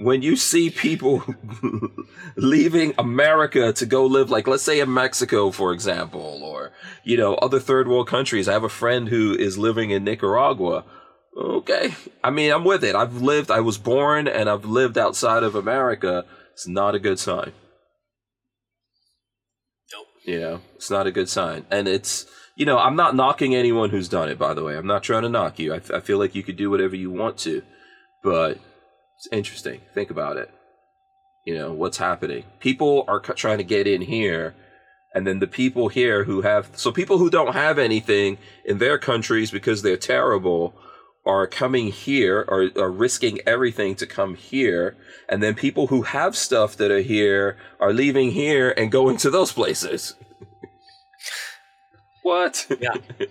when 0.00 0.22
you 0.22 0.34
see 0.34 0.70
people 0.70 1.22
leaving 2.36 2.94
America 2.96 3.72
to 3.72 3.86
go 3.86 4.06
live, 4.06 4.30
like 4.30 4.46
let's 4.46 4.62
say 4.62 4.80
in 4.80 4.92
Mexico, 4.92 5.50
for 5.50 5.72
example, 5.72 6.40
or 6.42 6.72
you 7.04 7.16
know 7.16 7.34
other 7.36 7.60
third 7.60 7.86
world 7.86 8.08
countries. 8.08 8.48
I 8.48 8.52
have 8.52 8.64
a 8.64 8.68
friend 8.68 9.08
who 9.08 9.34
is 9.34 9.58
living 9.58 9.90
in 9.90 10.04
Nicaragua. 10.04 10.84
Okay, 11.36 11.94
I 12.24 12.30
mean 12.30 12.50
I'm 12.50 12.64
with 12.64 12.82
it. 12.82 12.94
I've 12.94 13.20
lived, 13.20 13.50
I 13.50 13.60
was 13.60 13.78
born, 13.78 14.26
and 14.26 14.48
I've 14.48 14.64
lived 14.64 14.96
outside 14.96 15.42
of 15.42 15.54
America. 15.54 16.24
It's 16.54 16.66
not 16.66 16.94
a 16.94 16.98
good 16.98 17.18
sign. 17.18 17.52
Nope. 19.92 20.06
You 20.24 20.40
know, 20.40 20.60
it's 20.76 20.90
not 20.90 21.06
a 21.06 21.12
good 21.12 21.28
sign, 21.28 21.66
and 21.70 21.86
it's 21.86 22.26
you 22.56 22.64
know 22.64 22.78
I'm 22.78 22.96
not 22.96 23.14
knocking 23.14 23.54
anyone 23.54 23.90
who's 23.90 24.08
done 24.08 24.30
it. 24.30 24.38
By 24.38 24.54
the 24.54 24.64
way, 24.64 24.76
I'm 24.76 24.86
not 24.86 25.02
trying 25.02 25.22
to 25.22 25.28
knock 25.28 25.58
you. 25.58 25.74
I, 25.74 25.80
I 25.94 26.00
feel 26.00 26.18
like 26.18 26.34
you 26.34 26.42
could 26.42 26.56
do 26.56 26.70
whatever 26.70 26.96
you 26.96 27.10
want 27.10 27.36
to, 27.38 27.62
but 28.22 28.58
it's 29.20 29.28
interesting. 29.32 29.82
Think 29.92 30.08
about 30.08 30.38
it. 30.38 30.48
You 31.44 31.54
know, 31.54 31.72
what's 31.74 31.98
happening? 31.98 32.44
People 32.58 33.04
are 33.06 33.20
trying 33.20 33.58
to 33.58 33.64
get 33.64 33.86
in 33.86 34.00
here, 34.00 34.54
and 35.14 35.26
then 35.26 35.40
the 35.40 35.46
people 35.46 35.88
here 35.88 36.24
who 36.24 36.40
have, 36.40 36.70
so 36.72 36.90
people 36.90 37.18
who 37.18 37.28
don't 37.28 37.52
have 37.52 37.78
anything 37.78 38.38
in 38.64 38.78
their 38.78 38.96
countries 38.96 39.50
because 39.50 39.82
they're 39.82 39.98
terrible 39.98 40.72
are 41.26 41.46
coming 41.46 41.88
here 41.88 42.46
or 42.48 42.70
are 42.78 42.90
risking 42.90 43.40
everything 43.46 43.94
to 43.96 44.06
come 44.06 44.36
here. 44.36 44.96
And 45.28 45.42
then 45.42 45.54
people 45.54 45.88
who 45.88 46.00
have 46.00 46.34
stuff 46.34 46.74
that 46.78 46.90
are 46.90 47.02
here 47.02 47.58
are 47.78 47.92
leaving 47.92 48.30
here 48.30 48.72
and 48.74 48.90
going 48.90 49.18
to 49.18 49.28
those 49.28 49.52
places. 49.52 50.14
what? 52.22 52.66
Yeah. 52.80 52.94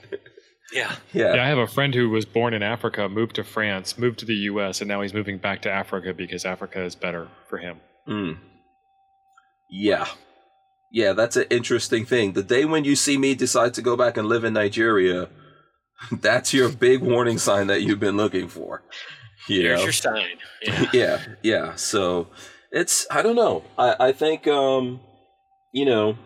Yeah. 0.74 0.96
yeah. 1.14 1.36
Yeah. 1.36 1.44
I 1.44 1.48
have 1.48 1.58
a 1.58 1.68
friend 1.68 1.94
who 1.94 2.10
was 2.10 2.26
born 2.26 2.54
in 2.54 2.64
Africa, 2.64 3.10
moved 3.10 3.36
to 3.36 3.44
France, 3.44 3.98
moved 3.98 4.20
to 4.20 4.26
the 4.26 4.36
US, 4.36 4.82
and 4.82 4.88
now 4.88 5.02
he's 5.02 5.14
moving 5.14 5.38
back 5.38 5.62
to 5.64 5.72
Africa 5.72 6.14
because 6.14 6.46
Africa 6.46 6.84
is 6.84 6.96
better 6.96 7.28
for 7.48 7.58
him. 7.58 7.80
Mm. 8.08 8.38
Yeah. 9.70 10.08
Yeah, 10.92 11.14
that's 11.14 11.36
an 11.36 11.46
interesting 11.50 12.06
thing. 12.06 12.34
The 12.34 12.44
day 12.44 12.66
when 12.66 12.84
you 12.84 12.96
see 12.96 13.18
me 13.18 13.36
decide 13.36 13.74
to 13.76 13.82
go 13.82 13.96
back 13.96 14.18
and 14.18 14.28
live 14.28 14.44
in 14.44 14.54
Nigeria, 14.54 15.30
that's 16.12 16.54
your 16.54 16.70
big 16.70 17.02
warning 17.02 17.38
sign 17.38 17.68
that 17.68 17.82
you've 17.82 18.00
been 18.00 18.18
looking 18.18 18.48
for. 18.48 18.84
You 19.48 19.62
Here's 19.62 19.80
know? 19.80 19.84
your 19.84 19.94
sign. 19.94 20.26
Yeah. 20.62 20.86
yeah, 20.94 21.26
yeah. 21.44 21.76
So 21.76 22.28
it's 22.72 23.08
I 23.10 23.22
don't 23.22 23.36
know. 23.36 23.64
I, 23.78 23.96
I 24.08 24.12
think 24.12 24.48
um, 24.48 25.00
you 25.72 25.86
know, 25.86 26.18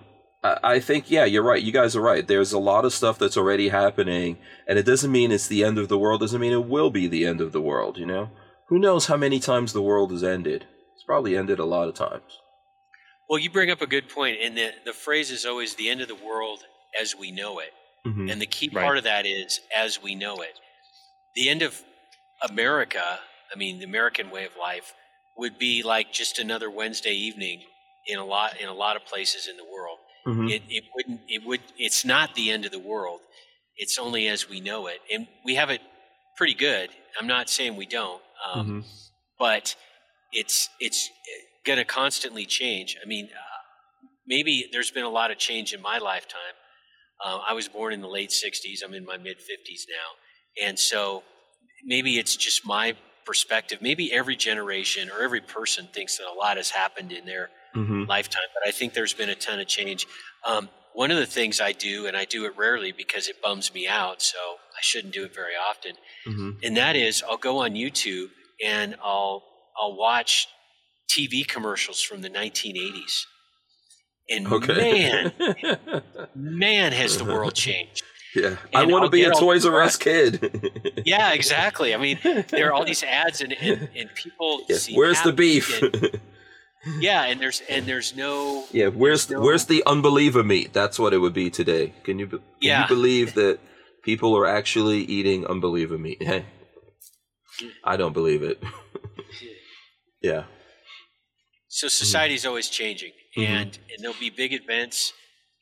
I 0.44 0.82
think, 0.82 1.10
yeah, 1.10 1.24
you're 1.24 1.44
right. 1.44 1.64
You 1.64 1.72
guys 1.72 1.96
are 1.96 2.02
right. 2.02 2.28
There's 2.28 2.52
a 2.52 2.60
lot 2.60 2.84
of 2.84 2.92
stuff 2.92 3.18
that's 3.18 3.38
already 3.38 3.70
happening, 3.70 4.38
and 4.68 4.78
it 4.78 4.86
doesn't 4.86 5.12
mean 5.12 5.32
it's 5.32 5.48
the 5.48 5.64
end 5.64 5.78
of 5.78 5.88
the 5.88 5.98
world. 5.98 6.20
Doesn't 6.20 6.42
mean 6.42 6.52
it 6.52 6.66
will 6.66 6.90
be 6.90 7.08
the 7.08 7.26
end 7.26 7.40
of 7.40 7.54
the 7.54 7.62
world. 7.62 7.98
You 7.98 8.06
know, 8.06 8.30
who 8.68 8.78
knows 8.78 9.06
how 9.06 9.16
many 9.16 9.40
times 9.40 9.72
the 9.72 9.82
world 9.82 10.12
has 10.12 10.24
ended? 10.24 10.66
It's 10.96 11.06
probably 11.06 11.38
ended 11.38 11.60
a 11.60 11.66
lot 11.66 11.88
of 11.88 11.96
times. 11.96 12.40
Well, 13.30 13.40
you 13.40 13.50
bring 13.50 13.72
up 13.72 13.82
a 13.82 13.88
good 13.88 14.10
point, 14.10 14.38
and 14.42 14.58
the 14.58 14.72
the 14.86 14.92
phrase 14.92 15.32
is 15.32 15.46
always 15.46 15.76
the 15.76 15.90
end 15.90 16.02
of 16.02 16.10
the 16.10 16.16
world 16.16 16.66
as 17.00 17.16
we 17.16 17.32
know 17.32 17.60
it, 17.60 17.72
mm-hmm. 18.06 18.30
and 18.30 18.42
the 18.42 18.46
key 18.46 18.68
part 18.68 18.86
right. 18.86 18.98
of 18.98 19.06
that 19.06 19.26
is 19.26 19.62
as 19.74 20.04
we 20.04 20.14
know 20.14 20.42
it. 20.42 20.60
The 21.36 21.48
end 21.48 21.62
of 21.62 21.82
America, 22.50 23.20
I 23.54 23.58
mean, 23.58 23.80
the 23.80 23.86
American 23.86 24.30
way 24.30 24.44
of 24.44 24.52
life, 24.60 24.94
would 25.38 25.58
be 25.58 25.84
like 25.84 26.12
just 26.12 26.38
another 26.38 26.70
Wednesday 26.70 27.14
evening 27.14 27.62
in 28.08 28.20
a 28.20 28.26
lot 28.26 28.60
in 28.60 28.68
a 28.68 28.74
lot 28.74 28.98
of 28.98 29.06
places 29.06 29.48
in 29.48 29.56
the 29.56 29.64
world 29.64 30.00
Mm-hmm. 30.26 30.48
It, 30.48 30.61
it 30.69 30.84
wouldn't. 30.95 31.22
It 31.27 31.45
would. 31.45 31.61
It's 31.77 32.06
not 32.06 32.35
the 32.35 32.50
end 32.52 32.66
of 32.66 32.72
the 32.72 32.80
world. 32.80 33.19
It's 33.76 33.98
only 33.98 34.27
as 34.27 34.50
we 34.50 34.61
know 34.61 34.88
it, 34.88 35.00
and 35.11 35.27
we 35.43 35.56
have 35.56 35.69
it 35.69 35.82
pretty 36.38 36.53
good. 36.53 36.90
I'm 37.19 37.27
not 37.27 37.50
saying 37.50 37.76
we 37.76 37.85
don't, 37.85 38.22
um, 38.53 38.68
mm-hmm. 38.68 38.80
but 39.38 39.76
it's 40.32 40.69
it's 40.80 41.10
going 41.66 41.77
to 41.77 41.85
constantly 41.85 42.45
change. 42.45 42.98
I 43.03 43.08
mean, 43.08 43.26
uh, 43.26 44.08
maybe 44.27 44.69
there's 44.72 44.92
been 44.92 45.03
a 45.03 45.10
lot 45.10 45.32
of 45.32 45.38
change 45.38 45.74
in 45.74 45.82
my 45.82 45.98
lifetime. 45.98 46.40
Uh, 47.24 47.40
I 47.48 47.53
was 47.53 47.68
born 47.68 47.93
in 47.93 48.02
the 48.02 48.08
late 48.08 48.30
'60s. 48.30 48.80
I'm 48.84 48.93
in 48.93 49.06
my 49.06 49.18
mid 49.18 49.38
50s 49.38 49.84
now, 49.90 50.66
and 50.66 50.80
so 50.80 51.24
maybe 51.84 52.18
it's 52.18 52.35
just 52.35 52.66
my 52.66 52.95
perspective. 53.26 53.82
Maybe 53.82 54.11
every 54.11 54.35
generation 54.35 55.10
or 55.10 55.22
every 55.22 55.42
person 55.42 55.88
thinks 55.93 56.18
that 56.18 56.27
a 56.27 56.34
lot 56.34 56.58
has 56.58 56.69
happened 56.69 57.11
in 57.11 57.26
their 57.26 57.50
mm-hmm. 57.76 58.03
lifetime, 58.03 58.43
but 58.53 58.68
I 58.68 58.72
think 58.72 58.93
there's 58.93 59.14
been 59.14 59.30
a 59.30 59.35
ton 59.35 59.60
of 59.60 59.68
change. 59.68 60.08
Um, 60.45 60.69
one 60.93 61.11
of 61.11 61.18
the 61.18 61.26
things 61.26 61.60
I 61.60 61.72
do, 61.72 62.06
and 62.06 62.16
I 62.16 62.26
do 62.26 62.45
it 62.45 62.53
rarely 62.58 62.92
because 62.92 63.27
it 63.27 63.42
bums 63.42 63.74
me 63.74 63.88
out, 63.88 64.22
so 64.22 64.38
I 64.38 64.82
shouldn't 64.82 65.14
do 65.14 65.24
it 65.24 65.34
very 65.34 65.53
often, 65.69 65.93
mm-hmm. 66.27 66.52
and 66.64 66.77
that 66.77 66.95
is 66.95 67.24
I'll 67.27 67.38
go 67.38 67.60
on 67.60 67.72
YouTube 67.72 68.30
and 68.64 68.95
I'll 69.03 69.43
I'll 69.82 69.95
watch 69.95 70.48
TV 71.10 71.48
commercials 71.48 72.02
from 72.02 72.22
the 72.22 72.30
1980s. 72.30 73.26
And 74.30 74.48
okay. 74.52 74.74
man, 74.74 75.34
man, 76.35 76.92
has 76.93 77.18
the 77.18 77.26
world 77.26 77.56
changed. 77.56 78.03
Yeah, 78.35 78.48
and 78.48 78.58
I 78.74 78.85
want 78.85 79.06
to 79.06 79.11
be 79.11 79.24
a 79.24 79.32
Toys 79.32 79.66
R 79.66 79.82
Us 79.82 79.98
kid. 79.98 81.02
yeah, 81.06 81.34
exactly. 81.34 81.93
I 81.93 81.98
mean, 81.98 82.19
there 82.24 82.69
are 82.69 82.74
all 82.74 82.85
these 82.85 83.03
ads, 83.03 83.42
and, 83.42 83.53
and, 83.53 83.90
and 83.95 84.10
people. 84.16 84.66
Where's 84.93 85.22
the 85.22 85.34
beef? 85.34 85.82
And, 85.84 86.19
yeah, 87.00 87.24
and 87.24 87.40
there's 87.40 87.62
and 87.70 87.86
there's 87.86 88.16
no. 88.16 88.66
Yeah, 88.72 88.88
where's 88.88 89.30
no, 89.30 89.40
where's 89.40 89.66
the 89.66 89.84
unbeliever 89.86 90.44
meat? 90.44 90.74
That's 90.74 91.00
what 91.00 91.14
it 91.14 91.20
would 91.20 91.34
be 91.34 91.50
today. 91.50 91.94
Can 92.03 92.20
you 92.20 92.28
can 92.28 92.42
yeah. 92.60 92.82
you 92.82 92.88
believe 92.88 93.34
that 93.36 93.60
people 94.03 94.36
are 94.38 94.45
actually 94.45 95.00
eating 95.00 95.45
unbeliever 95.45 95.98
meat? 95.98 96.22
Hey, 96.22 96.45
I 97.84 97.98
don't 97.98 98.14
believe 98.14 98.44
it. 98.44 98.62
yeah. 100.22 100.44
So 101.70 101.88
society's 101.88 102.42
mm-hmm. 102.42 102.50
always 102.50 102.70
changing, 102.70 103.12
mm-hmm. 103.38 103.52
and 103.52 103.80
and 103.90 104.00
there'll 104.03 104.20
be 104.20 104.30
big 104.30 104.53
events 104.53 105.14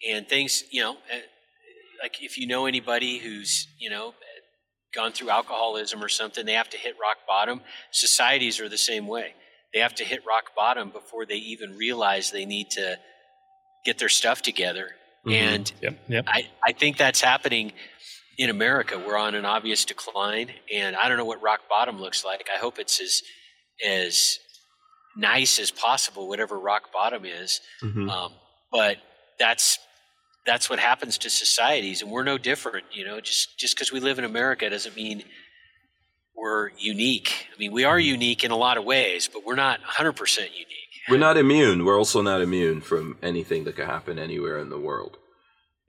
and 0.08 0.28
things. 0.28 0.64
You 0.72 0.82
know, 0.82 0.98
eh, 1.12 1.22
like 2.02 2.24
if 2.24 2.38
you 2.38 2.48
know 2.48 2.66
anybody 2.66 3.20
who's 3.20 3.68
you 3.80 3.90
know 3.90 4.16
gone 4.94 5.12
through 5.12 5.30
alcoholism 5.30 6.04
or 6.04 6.10
something, 6.10 6.46
they 6.46 6.54
have 6.54 6.70
to 6.70 6.78
hit 6.78 6.96
rock 7.00 7.18
bottom. 7.28 7.62
Societies 7.92 8.60
are 8.60 8.68
the 8.68 8.78
same 8.78 9.08
way. 9.08 9.36
They 9.74 9.80
have 9.80 9.96
to 9.96 10.04
hit 10.04 10.26
rock 10.28 10.56
bottom 10.56 10.90
before 10.90 11.26
they 11.26 11.36
even 11.36 11.78
realize 11.78 12.32
they 12.32 12.46
need 12.46 12.72
to 12.72 12.98
get 13.86 13.98
their 13.98 14.10
stuff 14.10 14.42
together. 14.42 14.90
Mm-hmm. 15.26 15.32
And 15.32 15.72
yep, 15.82 16.00
yep. 16.08 16.26
I, 16.28 16.48
I 16.66 16.72
think 16.74 16.98
that's 16.98 17.22
happening 17.22 17.74
in 18.38 18.50
America. 18.50 19.02
We're 19.06 19.18
on 19.18 19.36
an 19.36 19.46
obvious 19.46 19.86
decline, 19.86 20.50
and 20.74 20.96
I 20.96 21.08
don't 21.08 21.18
know 21.18 21.26
what 21.26 21.42
rock 21.42 21.62
bottom 21.70 22.00
looks 22.00 22.26
like. 22.26 22.48
I 22.54 22.58
hope 22.58 22.80
it's 22.80 23.00
as 23.00 23.22
as 23.86 24.40
nice 25.16 25.60
as 25.60 25.72
possible, 25.72 26.28
whatever 26.28 26.60
rock 26.60 26.92
bottom 26.92 27.26
is. 27.26 27.62
Mm-hmm. 27.84 28.10
Um, 28.10 28.34
but 28.72 28.98
that's 29.40 29.80
that's 30.46 30.70
what 30.70 30.80
happens 30.80 31.20
to 31.20 31.30
societies, 31.30 32.02
and 32.02 32.12
we're 32.12 32.24
no 32.24 32.38
different. 32.38 32.86
You 32.92 33.06
know, 33.06 33.20
just 33.22 33.58
just 33.60 33.76
because 33.76 33.92
we 33.92 34.00
live 34.00 34.18
in 34.18 34.26
America 34.26 34.70
doesn't 34.70 34.96
mean 34.96 35.24
we're 36.42 36.72
unique. 36.80 37.48
I 37.56 37.60
mean, 37.60 37.72
we 37.72 37.84
are 37.84 38.00
unique 38.00 38.44
in 38.44 38.50
a 38.50 38.58
lot 38.58 38.78
of 38.78 38.84
ways, 38.84 39.30
but 39.32 39.46
we're 39.46 39.56
not 39.56 39.80
100% 39.82 40.40
unique. 40.40 40.68
We're 41.08 41.18
not 41.18 41.38
immune. 41.38 41.86
We're 41.86 41.98
also 41.98 42.22
not 42.22 42.42
immune 42.42 42.82
from 42.82 43.18
anything 43.22 43.64
that 43.66 43.76
could 43.76 43.86
happen 43.86 44.18
anywhere 44.18 44.58
in 44.58 44.70
the 44.70 44.80
world. 44.80 45.18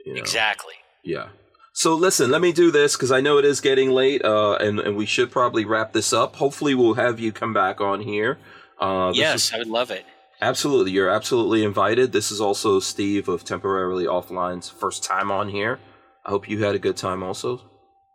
You 0.05 0.15
know? 0.15 0.21
Exactly. 0.21 0.75
Yeah. 1.03 1.29
So 1.73 1.95
listen, 1.95 2.31
let 2.31 2.43
me 2.43 2.53
do 2.53 2.71
this 2.71 2.97
because 2.97 3.11
I 3.11 3.23
know 3.23 3.39
it 3.39 3.47
is 3.47 3.63
getting 3.63 3.91
late, 3.93 4.23
uh, 4.23 4.57
and 4.57 4.79
and 4.79 4.95
we 4.95 5.07
should 5.07 5.31
probably 5.31 5.65
wrap 5.65 5.95
this 5.95 6.13
up. 6.13 6.37
Hopefully, 6.37 6.75
we'll 6.75 6.95
have 6.95 7.19
you 7.19 7.33
come 7.33 7.55
back 7.55 7.81
on 7.81 8.03
here. 8.03 8.39
Uh, 8.79 9.11
yes, 9.15 9.47
is, 9.47 9.53
I 9.55 9.59
would 9.59 9.69
love 9.69 9.91
it. 9.91 10.05
Absolutely, 10.43 10.91
you're 10.93 11.09
absolutely 11.09 11.65
invited. 11.65 12.13
This 12.13 12.31
is 12.31 12.43
also 12.43 12.79
Steve 12.79 13.27
of 13.27 13.43
Temporarily 13.43 14.05
Offline's 14.05 14.69
first 14.69 15.03
time 15.03 15.31
on 15.31 15.49
here. 15.49 15.79
I 16.27 16.31
hope 16.31 16.47
you 16.47 16.63
had 16.63 16.75
a 16.75 16.79
good 16.79 16.99
time, 16.99 17.23
also. 17.23 17.63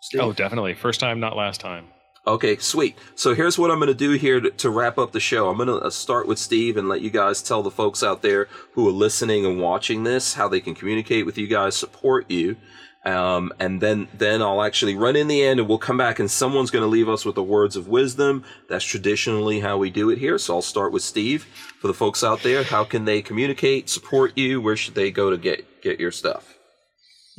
Steve. 0.01 0.21
Oh, 0.21 0.33
definitely, 0.33 0.75
first 0.75 0.99
time, 0.99 1.19
not 1.19 1.35
last 1.35 1.59
time. 1.59 1.87
Okay, 2.27 2.57
sweet. 2.57 2.97
So 3.15 3.33
here's 3.33 3.57
what 3.57 3.71
I'm 3.71 3.79
going 3.79 3.87
to 3.87 3.93
do 3.93 4.11
here 4.11 4.41
to, 4.41 4.51
to, 4.51 4.69
wrap 4.69 4.97
up 4.97 5.13
the 5.13 5.19
show. 5.19 5.47
I'm 5.47 5.55
going 5.55 5.69
to 5.69 5.77
uh, 5.77 5.89
start 5.89 6.27
with 6.27 6.37
Steve 6.37 6.75
and 6.75 6.89
let 6.89 6.99
you 6.99 7.09
guys 7.09 7.41
tell 7.41 7.63
the 7.63 7.71
folks 7.71 8.03
out 8.03 8.21
there 8.21 8.49
who 8.73 8.85
are 8.85 8.91
listening 8.91 9.45
and 9.45 9.61
watching 9.61 10.03
this 10.03 10.33
how 10.33 10.49
they 10.49 10.59
can 10.59 10.75
communicate 10.75 11.25
with 11.25 11.37
you 11.37 11.47
guys, 11.47 11.77
support 11.77 12.29
you, 12.29 12.57
um, 13.05 13.53
and 13.61 13.79
then 13.79 14.09
then 14.13 14.41
I'll 14.41 14.61
actually 14.61 14.95
run 14.95 15.15
in 15.15 15.29
the 15.29 15.41
end, 15.41 15.61
and 15.61 15.69
we'll 15.69 15.77
come 15.77 15.95
back, 15.95 16.19
and 16.19 16.29
someone's 16.29 16.69
going 16.69 16.83
to 16.83 16.89
leave 16.89 17.07
us 17.07 17.23
with 17.23 17.35
the 17.35 17.43
words 17.43 17.77
of 17.77 17.87
wisdom. 17.87 18.43
That's 18.67 18.83
traditionally 18.83 19.61
how 19.61 19.77
we 19.77 19.89
do 19.89 20.09
it 20.09 20.17
here. 20.17 20.37
So 20.37 20.55
I'll 20.55 20.61
start 20.61 20.91
with 20.91 21.03
Steve. 21.03 21.45
For 21.79 21.87
the 21.87 21.93
folks 21.93 22.25
out 22.25 22.43
there, 22.43 22.65
how 22.65 22.83
can 22.83 23.05
they 23.05 23.21
communicate, 23.21 23.87
support 23.87 24.37
you? 24.37 24.59
Where 24.59 24.75
should 24.75 24.95
they 24.95 25.11
go 25.11 25.29
to 25.29 25.37
get 25.37 25.81
get 25.81 25.97
your 25.97 26.11
stuff? 26.11 26.56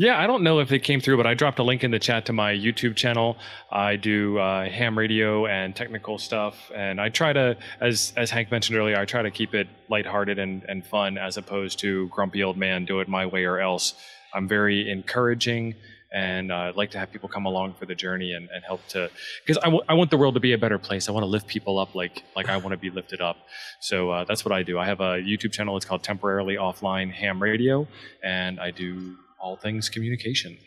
Yeah, 0.01 0.17
I 0.17 0.29
don't 0.29 0.45
know 0.45 0.61
if 0.61 0.71
it 0.71 0.85
came 0.85 1.01
through, 1.01 1.17
but 1.17 1.27
I 1.27 1.35
dropped 1.35 1.59
a 1.59 1.65
link 1.65 1.83
in 1.83 1.91
the 1.91 1.99
chat 1.99 2.27
to 2.27 2.33
my 2.33 2.53
YouTube 2.53 2.95
channel. 2.95 3.37
I 3.69 3.97
do 3.97 4.39
uh, 4.39 4.71
ham 4.71 4.97
radio 4.97 5.47
and 5.47 5.75
technical 5.75 6.19
stuff, 6.19 6.71
and 6.73 7.01
I 7.01 7.09
try 7.09 7.33
to, 7.33 7.57
as 7.81 8.13
as 8.17 8.31
Hank 8.31 8.53
mentioned 8.53 8.79
earlier, 8.79 8.97
I 8.97 9.07
try 9.07 9.23
to 9.23 9.31
keep 9.33 9.55
it 9.55 9.67
lighthearted 9.91 10.39
and, 10.39 10.63
and 10.69 10.87
fun 10.87 11.19
as 11.19 11.37
opposed 11.37 11.81
to 11.81 12.07
grumpy 12.11 12.45
old 12.45 12.57
man, 12.57 12.85
do 12.85 13.01
it 13.01 13.09
my 13.09 13.27
way 13.27 13.45
or 13.45 13.59
else. 13.59 13.95
I'm 14.33 14.47
very 14.47 14.89
encouraging 14.89 15.75
and 16.13 16.53
uh, 16.53 16.57
I'd 16.57 16.77
like 16.77 16.93
to 16.93 16.99
have 16.99 17.11
people 17.11 17.29
come 17.29 17.45
along 17.45 17.75
for 17.75 17.85
the 17.85 17.95
journey 17.95 18.33
and, 18.33 18.49
and 18.55 18.65
help 18.65 18.87
to 18.89 19.11
because 19.45 19.59
I, 19.59 19.67
w- 19.67 19.83
I 19.89 19.95
want 19.95 20.11
the 20.11 20.17
world 20.17 20.35
to 20.35 20.41
be 20.41 20.53
a 20.53 20.59
better 20.59 20.79
place. 20.79 21.09
I 21.09 21.13
want 21.13 21.25
to 21.25 21.29
lift 21.29 21.49
people 21.49 21.79
up 21.79 21.95
like 21.95 22.23
like 22.37 22.49
I 22.49 22.57
want 22.57 22.71
to 22.71 22.79
be 22.79 22.91
lifted 22.91 23.21
up. 23.21 23.37
So 23.81 24.11
uh, 24.11 24.25
that's 24.25 24.45
what 24.45 24.53
I 24.53 24.63
do. 24.63 24.79
I 24.79 24.87
have 24.87 25.01
a 25.01 25.19
YouTube 25.21 25.53
channel. 25.53 25.77
It's 25.77 25.85
called 25.85 26.03
Temporarily 26.03 26.55
Offline 26.55 27.11
Ham 27.13 27.43
Radio, 27.43 27.87
and 28.23 28.61
I 28.61 28.71
do 28.71 29.17
all 29.41 29.57
things 29.57 29.89
communication. 29.89 30.59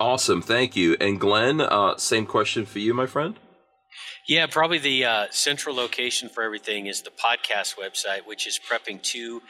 Awesome, 0.00 0.42
thank 0.42 0.74
you. 0.74 0.96
And 1.00 1.20
Glenn, 1.20 1.60
uh, 1.60 1.96
same 1.98 2.26
question 2.26 2.64
for 2.64 2.78
you, 2.78 2.94
my 2.94 3.06
friend. 3.06 3.38
Yeah, 4.28 4.46
probably 4.46 4.78
the 4.78 5.04
uh, 5.04 5.26
central 5.30 5.74
location 5.74 6.28
for 6.28 6.42
everything 6.42 6.86
is 6.86 7.02
the 7.02 7.10
podcast 7.10 7.76
website, 7.76 8.26
which 8.26 8.46
is 8.46 8.58
prepping2 8.58 9.40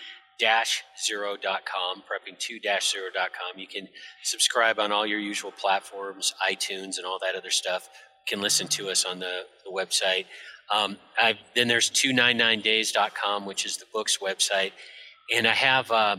zero.com, 1.04 2.02
prepping2 2.02 2.82
zero.com. 2.82 3.58
You 3.58 3.66
can 3.66 3.88
subscribe 4.24 4.78
on 4.78 4.90
all 4.90 5.06
your 5.06 5.20
usual 5.20 5.52
platforms, 5.52 6.34
iTunes, 6.50 6.96
and 6.96 7.06
all 7.06 7.18
that 7.20 7.34
other 7.36 7.50
stuff. 7.50 7.88
You 8.26 8.36
can 8.36 8.42
listen 8.42 8.66
to 8.68 8.88
us 8.88 9.04
on 9.04 9.18
the, 9.18 9.42
the 9.64 9.70
website. 9.70 10.26
Um, 10.72 10.96
then 11.54 11.68
there's 11.68 11.90
299days.com, 11.90 13.46
which 13.46 13.66
is 13.66 13.76
the 13.76 13.86
book's 13.92 14.18
website. 14.18 14.72
And 15.34 15.46
I 15.46 15.54
have 15.54 15.90
uh, 15.90 16.16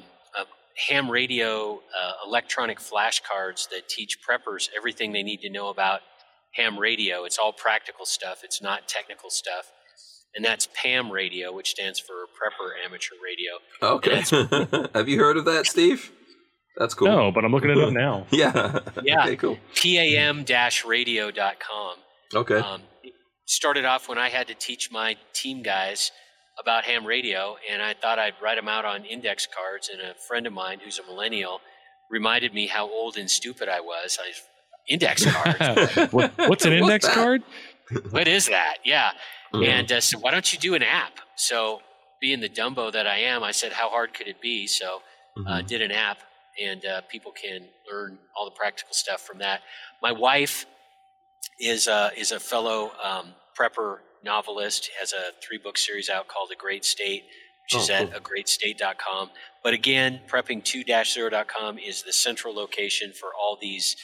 ham 0.88 1.10
radio 1.10 1.76
uh, 1.76 2.12
electronic 2.26 2.80
flashcards 2.80 3.70
that 3.70 3.88
teach 3.90 4.20
preppers 4.22 4.70
everything 4.76 5.14
they 5.14 5.24
need 5.24 5.42
to 5.42 5.50
know 5.50 5.70
about 5.70 6.02
ham 6.52 6.78
radio. 6.78 7.24
It's 7.26 7.38
all 7.38 7.54
practical 7.54 8.06
stuff, 8.06 8.44
it's 8.44 8.62
not 8.62 8.88
technical 8.88 9.30
stuff 9.30 9.72
and 10.36 10.44
that's 10.44 10.68
PAM 10.74 11.12
radio, 11.12 11.54
which 11.54 11.70
stands 11.70 12.00
for 12.00 12.14
Prepper 12.34 12.72
Amateur 12.86 13.14
Radio. 13.24 13.60
Okay. 13.82 14.24
Have 14.96 15.08
you 15.08 15.20
heard 15.20 15.38
of 15.38 15.46
that, 15.46 15.68
Steve? 15.68 16.12
That's 16.78 16.96
cool. 16.96 17.08
No, 17.08 17.32
but 17.32 17.46
I'm 17.46 17.52
looking 17.52 17.70
it 17.70 17.78
up 17.78 17.94
now. 17.94 18.26
yeah. 18.32 18.80
Yeah. 19.04 19.26
Okay, 19.26 19.36
cool. 19.36 19.60
PAM-radio.com. 19.76 21.96
Okay. 22.34 22.56
Um, 22.56 22.82
started 23.46 23.86
off 23.86 24.10
when 24.10 24.18
I 24.18 24.30
had 24.30 24.48
to 24.48 24.56
teach 24.56 24.92
my 24.92 25.16
team 25.34 25.62
guys 25.62 26.12
about 26.60 26.86
ham 26.86 27.06
radio, 27.06 27.56
and 27.70 27.82
I 27.82 27.94
thought 27.94 28.20
I'd 28.20 28.36
write 28.42 28.56
them 28.56 28.68
out 28.68 28.86
on 28.86 29.06
index 29.06 29.48
cards. 29.48 29.90
And 29.90 30.02
a 30.02 30.14
friend 30.14 30.46
of 30.46 30.54
mine 30.54 30.80
who's 30.84 31.00
a 31.00 31.04
millennial 31.04 31.62
reminded 32.10 32.54
me 32.54 32.68
how 32.68 32.90
old 32.90 33.18
and 33.18 33.30
stupid 33.30 33.70
I 33.70 33.80
was. 33.80 34.20
I 34.22 34.32
index 34.88 35.26
cards. 35.32 36.12
what, 36.12 36.34
what's 36.38 36.66
an 36.66 36.74
index 36.74 37.06
what's 37.06 37.16
card? 37.16 37.44
what 38.12 38.28
is 38.28 38.48
that? 38.48 38.78
Yeah. 38.84 39.12
Mm-hmm. 39.54 39.64
And 39.64 39.92
uh, 39.92 40.02
so, 40.02 40.20
why 40.20 40.32
don't 40.32 40.52
you 40.52 40.60
do 40.60 40.76
an 40.76 40.84
app? 40.84 41.20
So, 41.36 41.82
being 42.20 42.40
the 42.40 42.50
Dumbo 42.50 42.92
that 42.92 43.08
I 43.08 43.18
am, 43.18 43.44
I 43.44 43.52
said, 43.52 43.74
how 43.74 43.90
hard 43.90 44.14
could 44.14 44.28
it 44.28 44.42
be? 44.42 44.68
So, 44.68 45.02
uh, 45.38 45.40
mm-hmm. 45.40 45.48
uh, 45.48 45.62
did 45.62 45.82
an 45.82 45.92
app, 45.92 46.20
and 46.62 46.86
uh, 46.86 47.02
people 47.10 47.32
can 47.32 47.68
learn 47.92 48.18
all 48.36 48.46
the 48.46 48.56
practical 48.56 48.94
stuff 48.94 49.22
from 49.22 49.40
that. 49.40 49.62
My 50.02 50.12
wife 50.12 50.66
is 51.60 51.88
uh, 51.88 52.10
is 52.18 52.32
a 52.32 52.40
fellow 52.40 52.92
um, 53.04 53.34
prepper 53.58 53.98
novelist. 54.24 54.90
Has 55.00 55.14
a 55.14 55.32
three 55.46 55.58
book 55.58 55.78
series 55.78 56.10
out 56.10 56.28
called 56.28 56.50
A 56.52 56.56
Great 56.56 56.86
State, 56.86 57.24
which 57.66 57.80
oh, 57.80 57.84
is 57.84 57.90
at 57.90 58.12
cool. 58.12 58.22
agreatstate.com. 58.22 59.32
But 59.64 59.74
again, 59.74 60.22
prepping2-0.com 60.30 61.78
is 61.80 62.04
the 62.04 62.14
central 62.14 62.54
location 62.54 63.14
for 63.14 63.30
all 63.34 63.58
these 63.60 63.96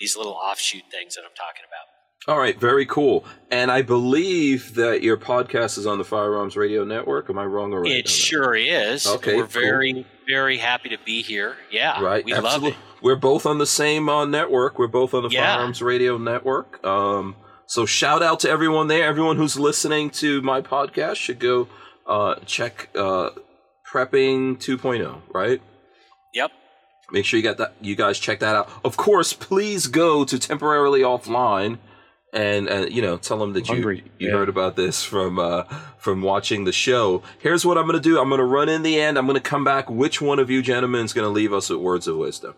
these 0.00 0.16
little 0.16 0.32
offshoot 0.32 0.82
things 0.90 1.14
that 1.14 1.22
I'm 1.22 1.34
talking 1.36 1.62
about. 1.68 1.86
All 2.26 2.38
right, 2.38 2.58
very 2.58 2.86
cool. 2.86 3.24
And 3.50 3.70
I 3.70 3.82
believe 3.82 4.74
that 4.76 5.02
your 5.02 5.18
podcast 5.18 5.76
is 5.76 5.86
on 5.86 5.98
the 5.98 6.04
Firearms 6.04 6.56
Radio 6.56 6.82
Network. 6.82 7.28
Am 7.28 7.38
I 7.38 7.44
wrong 7.44 7.74
or 7.74 7.82
right? 7.82 7.92
It 7.92 8.08
sure 8.08 8.54
is. 8.54 9.06
Okay, 9.06 9.36
we're 9.36 9.42
cool. 9.42 9.60
very, 9.60 10.06
very 10.26 10.56
happy 10.56 10.88
to 10.88 10.96
be 11.04 11.22
here. 11.22 11.56
Yeah, 11.70 12.00
right. 12.02 12.24
We 12.24 12.32
Absolutely. 12.32 12.70
love 12.70 12.78
it. 12.78 13.02
We're 13.02 13.16
both 13.16 13.44
on 13.44 13.58
the 13.58 13.66
same 13.66 14.08
uh, 14.08 14.24
network. 14.24 14.78
We're 14.78 14.86
both 14.86 15.12
on 15.12 15.22
the 15.22 15.28
yeah. 15.28 15.56
Firearms 15.56 15.82
Radio 15.82 16.16
Network. 16.16 16.82
Um, 16.84 17.36
so 17.66 17.86
shout 17.86 18.22
out 18.22 18.40
to 18.40 18.50
everyone 18.50 18.88
there. 18.88 19.04
Everyone 19.04 19.36
who's 19.36 19.58
listening 19.58 20.10
to 20.10 20.42
my 20.42 20.60
podcast 20.60 21.16
should 21.16 21.38
go 21.38 21.68
uh, 22.06 22.36
check 22.46 22.90
uh, 22.94 23.30
Prepping 23.90 24.56
2.0. 24.56 25.22
Right. 25.32 25.62
Yep. 26.34 26.50
Make 27.12 27.24
sure 27.24 27.38
you 27.38 27.44
got 27.44 27.58
that. 27.58 27.74
You 27.80 27.94
guys 27.94 28.18
check 28.18 28.40
that 28.40 28.56
out. 28.56 28.70
Of 28.84 28.96
course, 28.96 29.32
please 29.32 29.86
go 29.86 30.24
to 30.24 30.38
temporarily 30.38 31.00
offline 31.00 31.78
and 32.32 32.68
uh, 32.68 32.86
you 32.90 33.00
know 33.00 33.16
tell 33.16 33.38
them 33.38 33.52
that 33.52 33.66
Hungry. 33.66 33.98
you 33.98 34.02
you 34.18 34.28
yeah. 34.28 34.34
heard 34.34 34.48
about 34.48 34.74
this 34.74 35.04
from 35.04 35.38
uh, 35.38 35.62
from 35.98 36.22
watching 36.22 36.64
the 36.64 36.72
show. 36.72 37.22
Here's 37.38 37.64
what 37.64 37.78
I'm 37.78 37.84
going 37.84 38.00
to 38.00 38.00
do. 38.00 38.18
I'm 38.18 38.28
going 38.28 38.40
to 38.40 38.44
run 38.44 38.68
in 38.68 38.82
the 38.82 39.00
end. 39.00 39.16
I'm 39.16 39.26
going 39.26 39.40
to 39.40 39.48
come 39.48 39.64
back. 39.64 39.88
Which 39.88 40.20
one 40.20 40.38
of 40.38 40.50
you 40.50 40.60
gentlemen 40.60 41.04
is 41.04 41.12
going 41.12 41.26
to 41.26 41.30
leave 41.30 41.52
us 41.52 41.70
with 41.70 41.78
words 41.78 42.08
of 42.08 42.16
wisdom? 42.16 42.54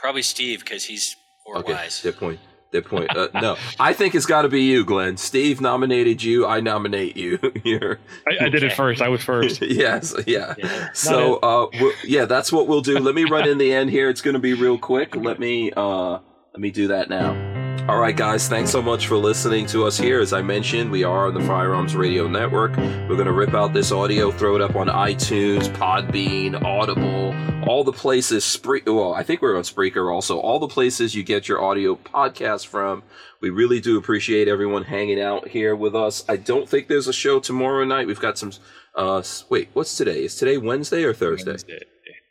Probably 0.00 0.22
Steve 0.22 0.60
because 0.60 0.84
he's 0.84 1.16
more 1.46 1.58
okay, 1.58 1.72
wise. 1.72 2.00
Good 2.00 2.16
point. 2.16 2.38
Good 2.70 2.84
point. 2.84 3.16
Uh, 3.16 3.28
no, 3.34 3.56
I 3.80 3.94
think 3.94 4.14
it's 4.14 4.26
got 4.26 4.42
to 4.42 4.48
be 4.48 4.62
you, 4.62 4.84
Glenn. 4.84 5.16
Steve 5.16 5.60
nominated 5.60 6.22
you. 6.22 6.46
I 6.46 6.60
nominate 6.60 7.16
you. 7.16 7.38
Here. 7.64 7.98
I, 8.26 8.46
I 8.46 8.48
did 8.50 8.62
it 8.62 8.74
first. 8.74 9.00
I 9.00 9.08
was 9.08 9.22
first. 9.22 9.62
yes. 9.62 10.14
Yeah. 10.26 10.54
yeah. 10.58 10.92
So, 10.92 11.36
uh, 11.36 11.68
yeah, 12.04 12.26
that's 12.26 12.52
what 12.52 12.68
we'll 12.68 12.82
do. 12.82 12.98
Let 12.98 13.14
me 13.14 13.24
run 13.24 13.48
in 13.48 13.56
the 13.56 13.72
end 13.72 13.90
here. 13.90 14.10
It's 14.10 14.20
going 14.20 14.34
to 14.34 14.40
be 14.40 14.52
real 14.52 14.78
quick. 14.78 15.16
Let 15.16 15.38
me 15.38 15.72
uh, 15.74 16.18
let 16.52 16.60
me 16.60 16.70
do 16.70 16.88
that 16.88 17.08
now. 17.08 17.57
All 17.86 17.98
right, 17.98 18.14
guys, 18.16 18.48
thanks 18.48 18.70
so 18.70 18.82
much 18.82 19.06
for 19.06 19.16
listening 19.16 19.64
to 19.66 19.84
us 19.86 19.96
here. 19.96 20.20
As 20.20 20.32
I 20.34 20.42
mentioned, 20.42 20.90
we 20.90 21.04
are 21.04 21.26
on 21.28 21.34
the 21.34 21.40
Firearms 21.40 21.96
Radio 21.96 22.28
Network. 22.28 22.76
We're 22.76 23.08
going 23.16 23.26
to 23.26 23.32
rip 23.32 23.54
out 23.54 23.72
this 23.72 23.92
audio, 23.92 24.30
throw 24.30 24.56
it 24.56 24.60
up 24.62 24.76
on 24.76 24.88
iTunes, 24.88 25.68
Podbean, 25.70 26.62
Audible, 26.62 27.34
all 27.66 27.84
the 27.84 27.92
places. 27.92 28.44
Spree- 28.44 28.82
well, 28.86 29.14
I 29.14 29.22
think 29.22 29.40
we're 29.40 29.56
on 29.56 29.62
Spreaker 29.62 30.12
also. 30.12 30.38
All 30.38 30.58
the 30.58 30.68
places 30.68 31.14
you 31.14 31.22
get 31.22 31.48
your 31.48 31.62
audio 31.62 31.94
podcast 31.96 32.66
from. 32.66 33.02
We 33.40 33.48
really 33.50 33.80
do 33.80 33.96
appreciate 33.96 34.48
everyone 34.48 34.84
hanging 34.84 35.20
out 35.20 35.48
here 35.48 35.74
with 35.74 35.94
us. 35.94 36.24
I 36.28 36.36
don't 36.36 36.68
think 36.68 36.88
there's 36.88 37.08
a 37.08 37.12
show 37.12 37.40
tomorrow 37.40 37.84
night. 37.84 38.06
We've 38.06 38.20
got 38.20 38.36
some. 38.36 38.52
Uh, 38.94 39.22
wait, 39.48 39.68
what's 39.72 39.96
today? 39.96 40.24
Is 40.24 40.36
today 40.36 40.58
Wednesday 40.58 41.04
or 41.04 41.14
Thursday? 41.14 41.52
Wednesday. 41.52 41.82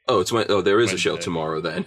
Oh, 0.10 0.22
it's 0.22 0.32
when, 0.32 0.46
oh, 0.50 0.62
there 0.62 0.80
is 0.80 0.92
Wednesday. 0.92 1.10
a 1.10 1.16
show 1.16 1.18
tomorrow 1.18 1.60
then. 1.60 1.86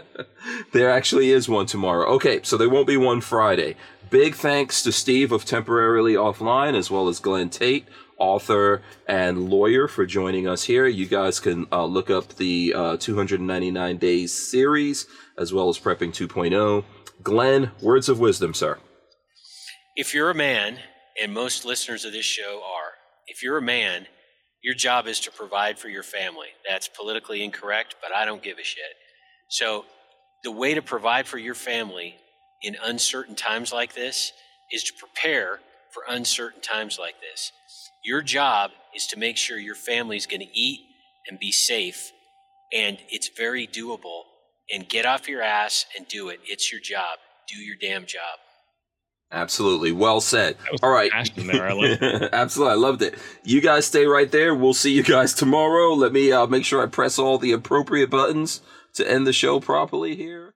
there 0.72 0.90
actually 0.90 1.30
is 1.30 1.48
one 1.48 1.66
tomorrow. 1.66 2.06
Okay, 2.14 2.40
so 2.42 2.56
there 2.56 2.68
won't 2.68 2.88
be 2.88 2.96
one 2.96 3.20
Friday. 3.20 3.76
Big 4.10 4.34
thanks 4.34 4.82
to 4.82 4.92
Steve 4.92 5.32
of 5.32 5.44
Temporarily 5.44 6.14
Offline, 6.14 6.74
as 6.74 6.90
well 6.90 7.08
as 7.08 7.20
Glenn 7.20 7.48
Tate, 7.50 7.86
author 8.18 8.82
and 9.08 9.48
lawyer, 9.48 9.86
for 9.86 10.06
joining 10.06 10.48
us 10.48 10.64
here. 10.64 10.86
You 10.86 11.06
guys 11.06 11.38
can 11.38 11.66
uh, 11.70 11.84
look 11.84 12.10
up 12.10 12.36
the 12.36 12.72
uh, 12.74 12.96
299 12.96 13.96
Days 13.98 14.32
series, 14.32 15.06
as 15.38 15.52
well 15.52 15.68
as 15.68 15.78
Prepping 15.78 16.12
2.0. 16.12 16.84
Glenn, 17.22 17.70
words 17.80 18.08
of 18.08 18.18
wisdom, 18.18 18.54
sir. 18.54 18.78
If 19.94 20.14
you're 20.14 20.30
a 20.30 20.34
man, 20.34 20.78
and 21.20 21.32
most 21.32 21.64
listeners 21.64 22.04
of 22.04 22.12
this 22.12 22.26
show 22.26 22.60
are, 22.64 22.92
if 23.26 23.42
you're 23.42 23.58
a 23.58 23.62
man, 23.62 24.06
your 24.62 24.74
job 24.74 25.06
is 25.06 25.20
to 25.20 25.30
provide 25.30 25.78
for 25.78 25.88
your 25.88 26.02
family. 26.02 26.48
That's 26.68 26.88
politically 26.88 27.44
incorrect, 27.44 27.96
but 28.02 28.14
I 28.14 28.24
don't 28.24 28.42
give 28.42 28.58
a 28.58 28.64
shit. 28.64 28.84
So, 29.48 29.84
the 30.42 30.50
way 30.50 30.74
to 30.74 30.82
provide 30.82 31.26
for 31.26 31.38
your 31.38 31.54
family 31.54 32.16
in 32.62 32.76
uncertain 32.82 33.34
times 33.34 33.72
like 33.72 33.94
this 33.94 34.32
is 34.70 34.82
to 34.84 34.92
prepare 34.98 35.60
for 35.92 36.02
uncertain 36.08 36.60
times 36.60 36.98
like 36.98 37.14
this. 37.20 37.52
Your 38.04 38.22
job 38.22 38.70
is 38.94 39.06
to 39.08 39.18
make 39.18 39.36
sure 39.36 39.58
your 39.58 39.74
family 39.74 40.16
is 40.16 40.26
going 40.26 40.40
to 40.40 40.58
eat 40.58 40.80
and 41.28 41.38
be 41.38 41.52
safe, 41.52 42.12
and 42.72 42.98
it's 43.08 43.30
very 43.36 43.66
doable. 43.66 44.22
And 44.72 44.88
get 44.88 45.06
off 45.06 45.28
your 45.28 45.42
ass 45.42 45.86
and 45.96 46.08
do 46.08 46.28
it. 46.28 46.40
It's 46.44 46.72
your 46.72 46.80
job. 46.80 47.18
Do 47.46 47.56
your 47.56 47.76
damn 47.80 48.04
job. 48.04 48.38
Absolutely. 49.36 49.92
Well 49.92 50.22
said. 50.22 50.56
All 50.82 50.90
right. 50.90 51.10
There. 51.10 51.20
I 51.20 51.24
Absolutely. 52.32 52.72
I 52.72 52.76
loved 52.76 53.02
it. 53.02 53.14
You 53.44 53.60
guys 53.60 53.84
stay 53.84 54.06
right 54.06 54.30
there. 54.30 54.54
We'll 54.54 54.72
see 54.72 54.92
you 54.92 55.02
guys 55.02 55.34
tomorrow. 55.34 55.92
Let 55.92 56.12
me 56.12 56.32
uh, 56.32 56.46
make 56.46 56.64
sure 56.64 56.82
I 56.82 56.86
press 56.86 57.18
all 57.18 57.36
the 57.36 57.52
appropriate 57.52 58.08
buttons 58.08 58.62
to 58.94 59.08
end 59.08 59.26
the 59.26 59.34
show 59.34 59.60
properly 59.60 60.16
here. 60.16 60.54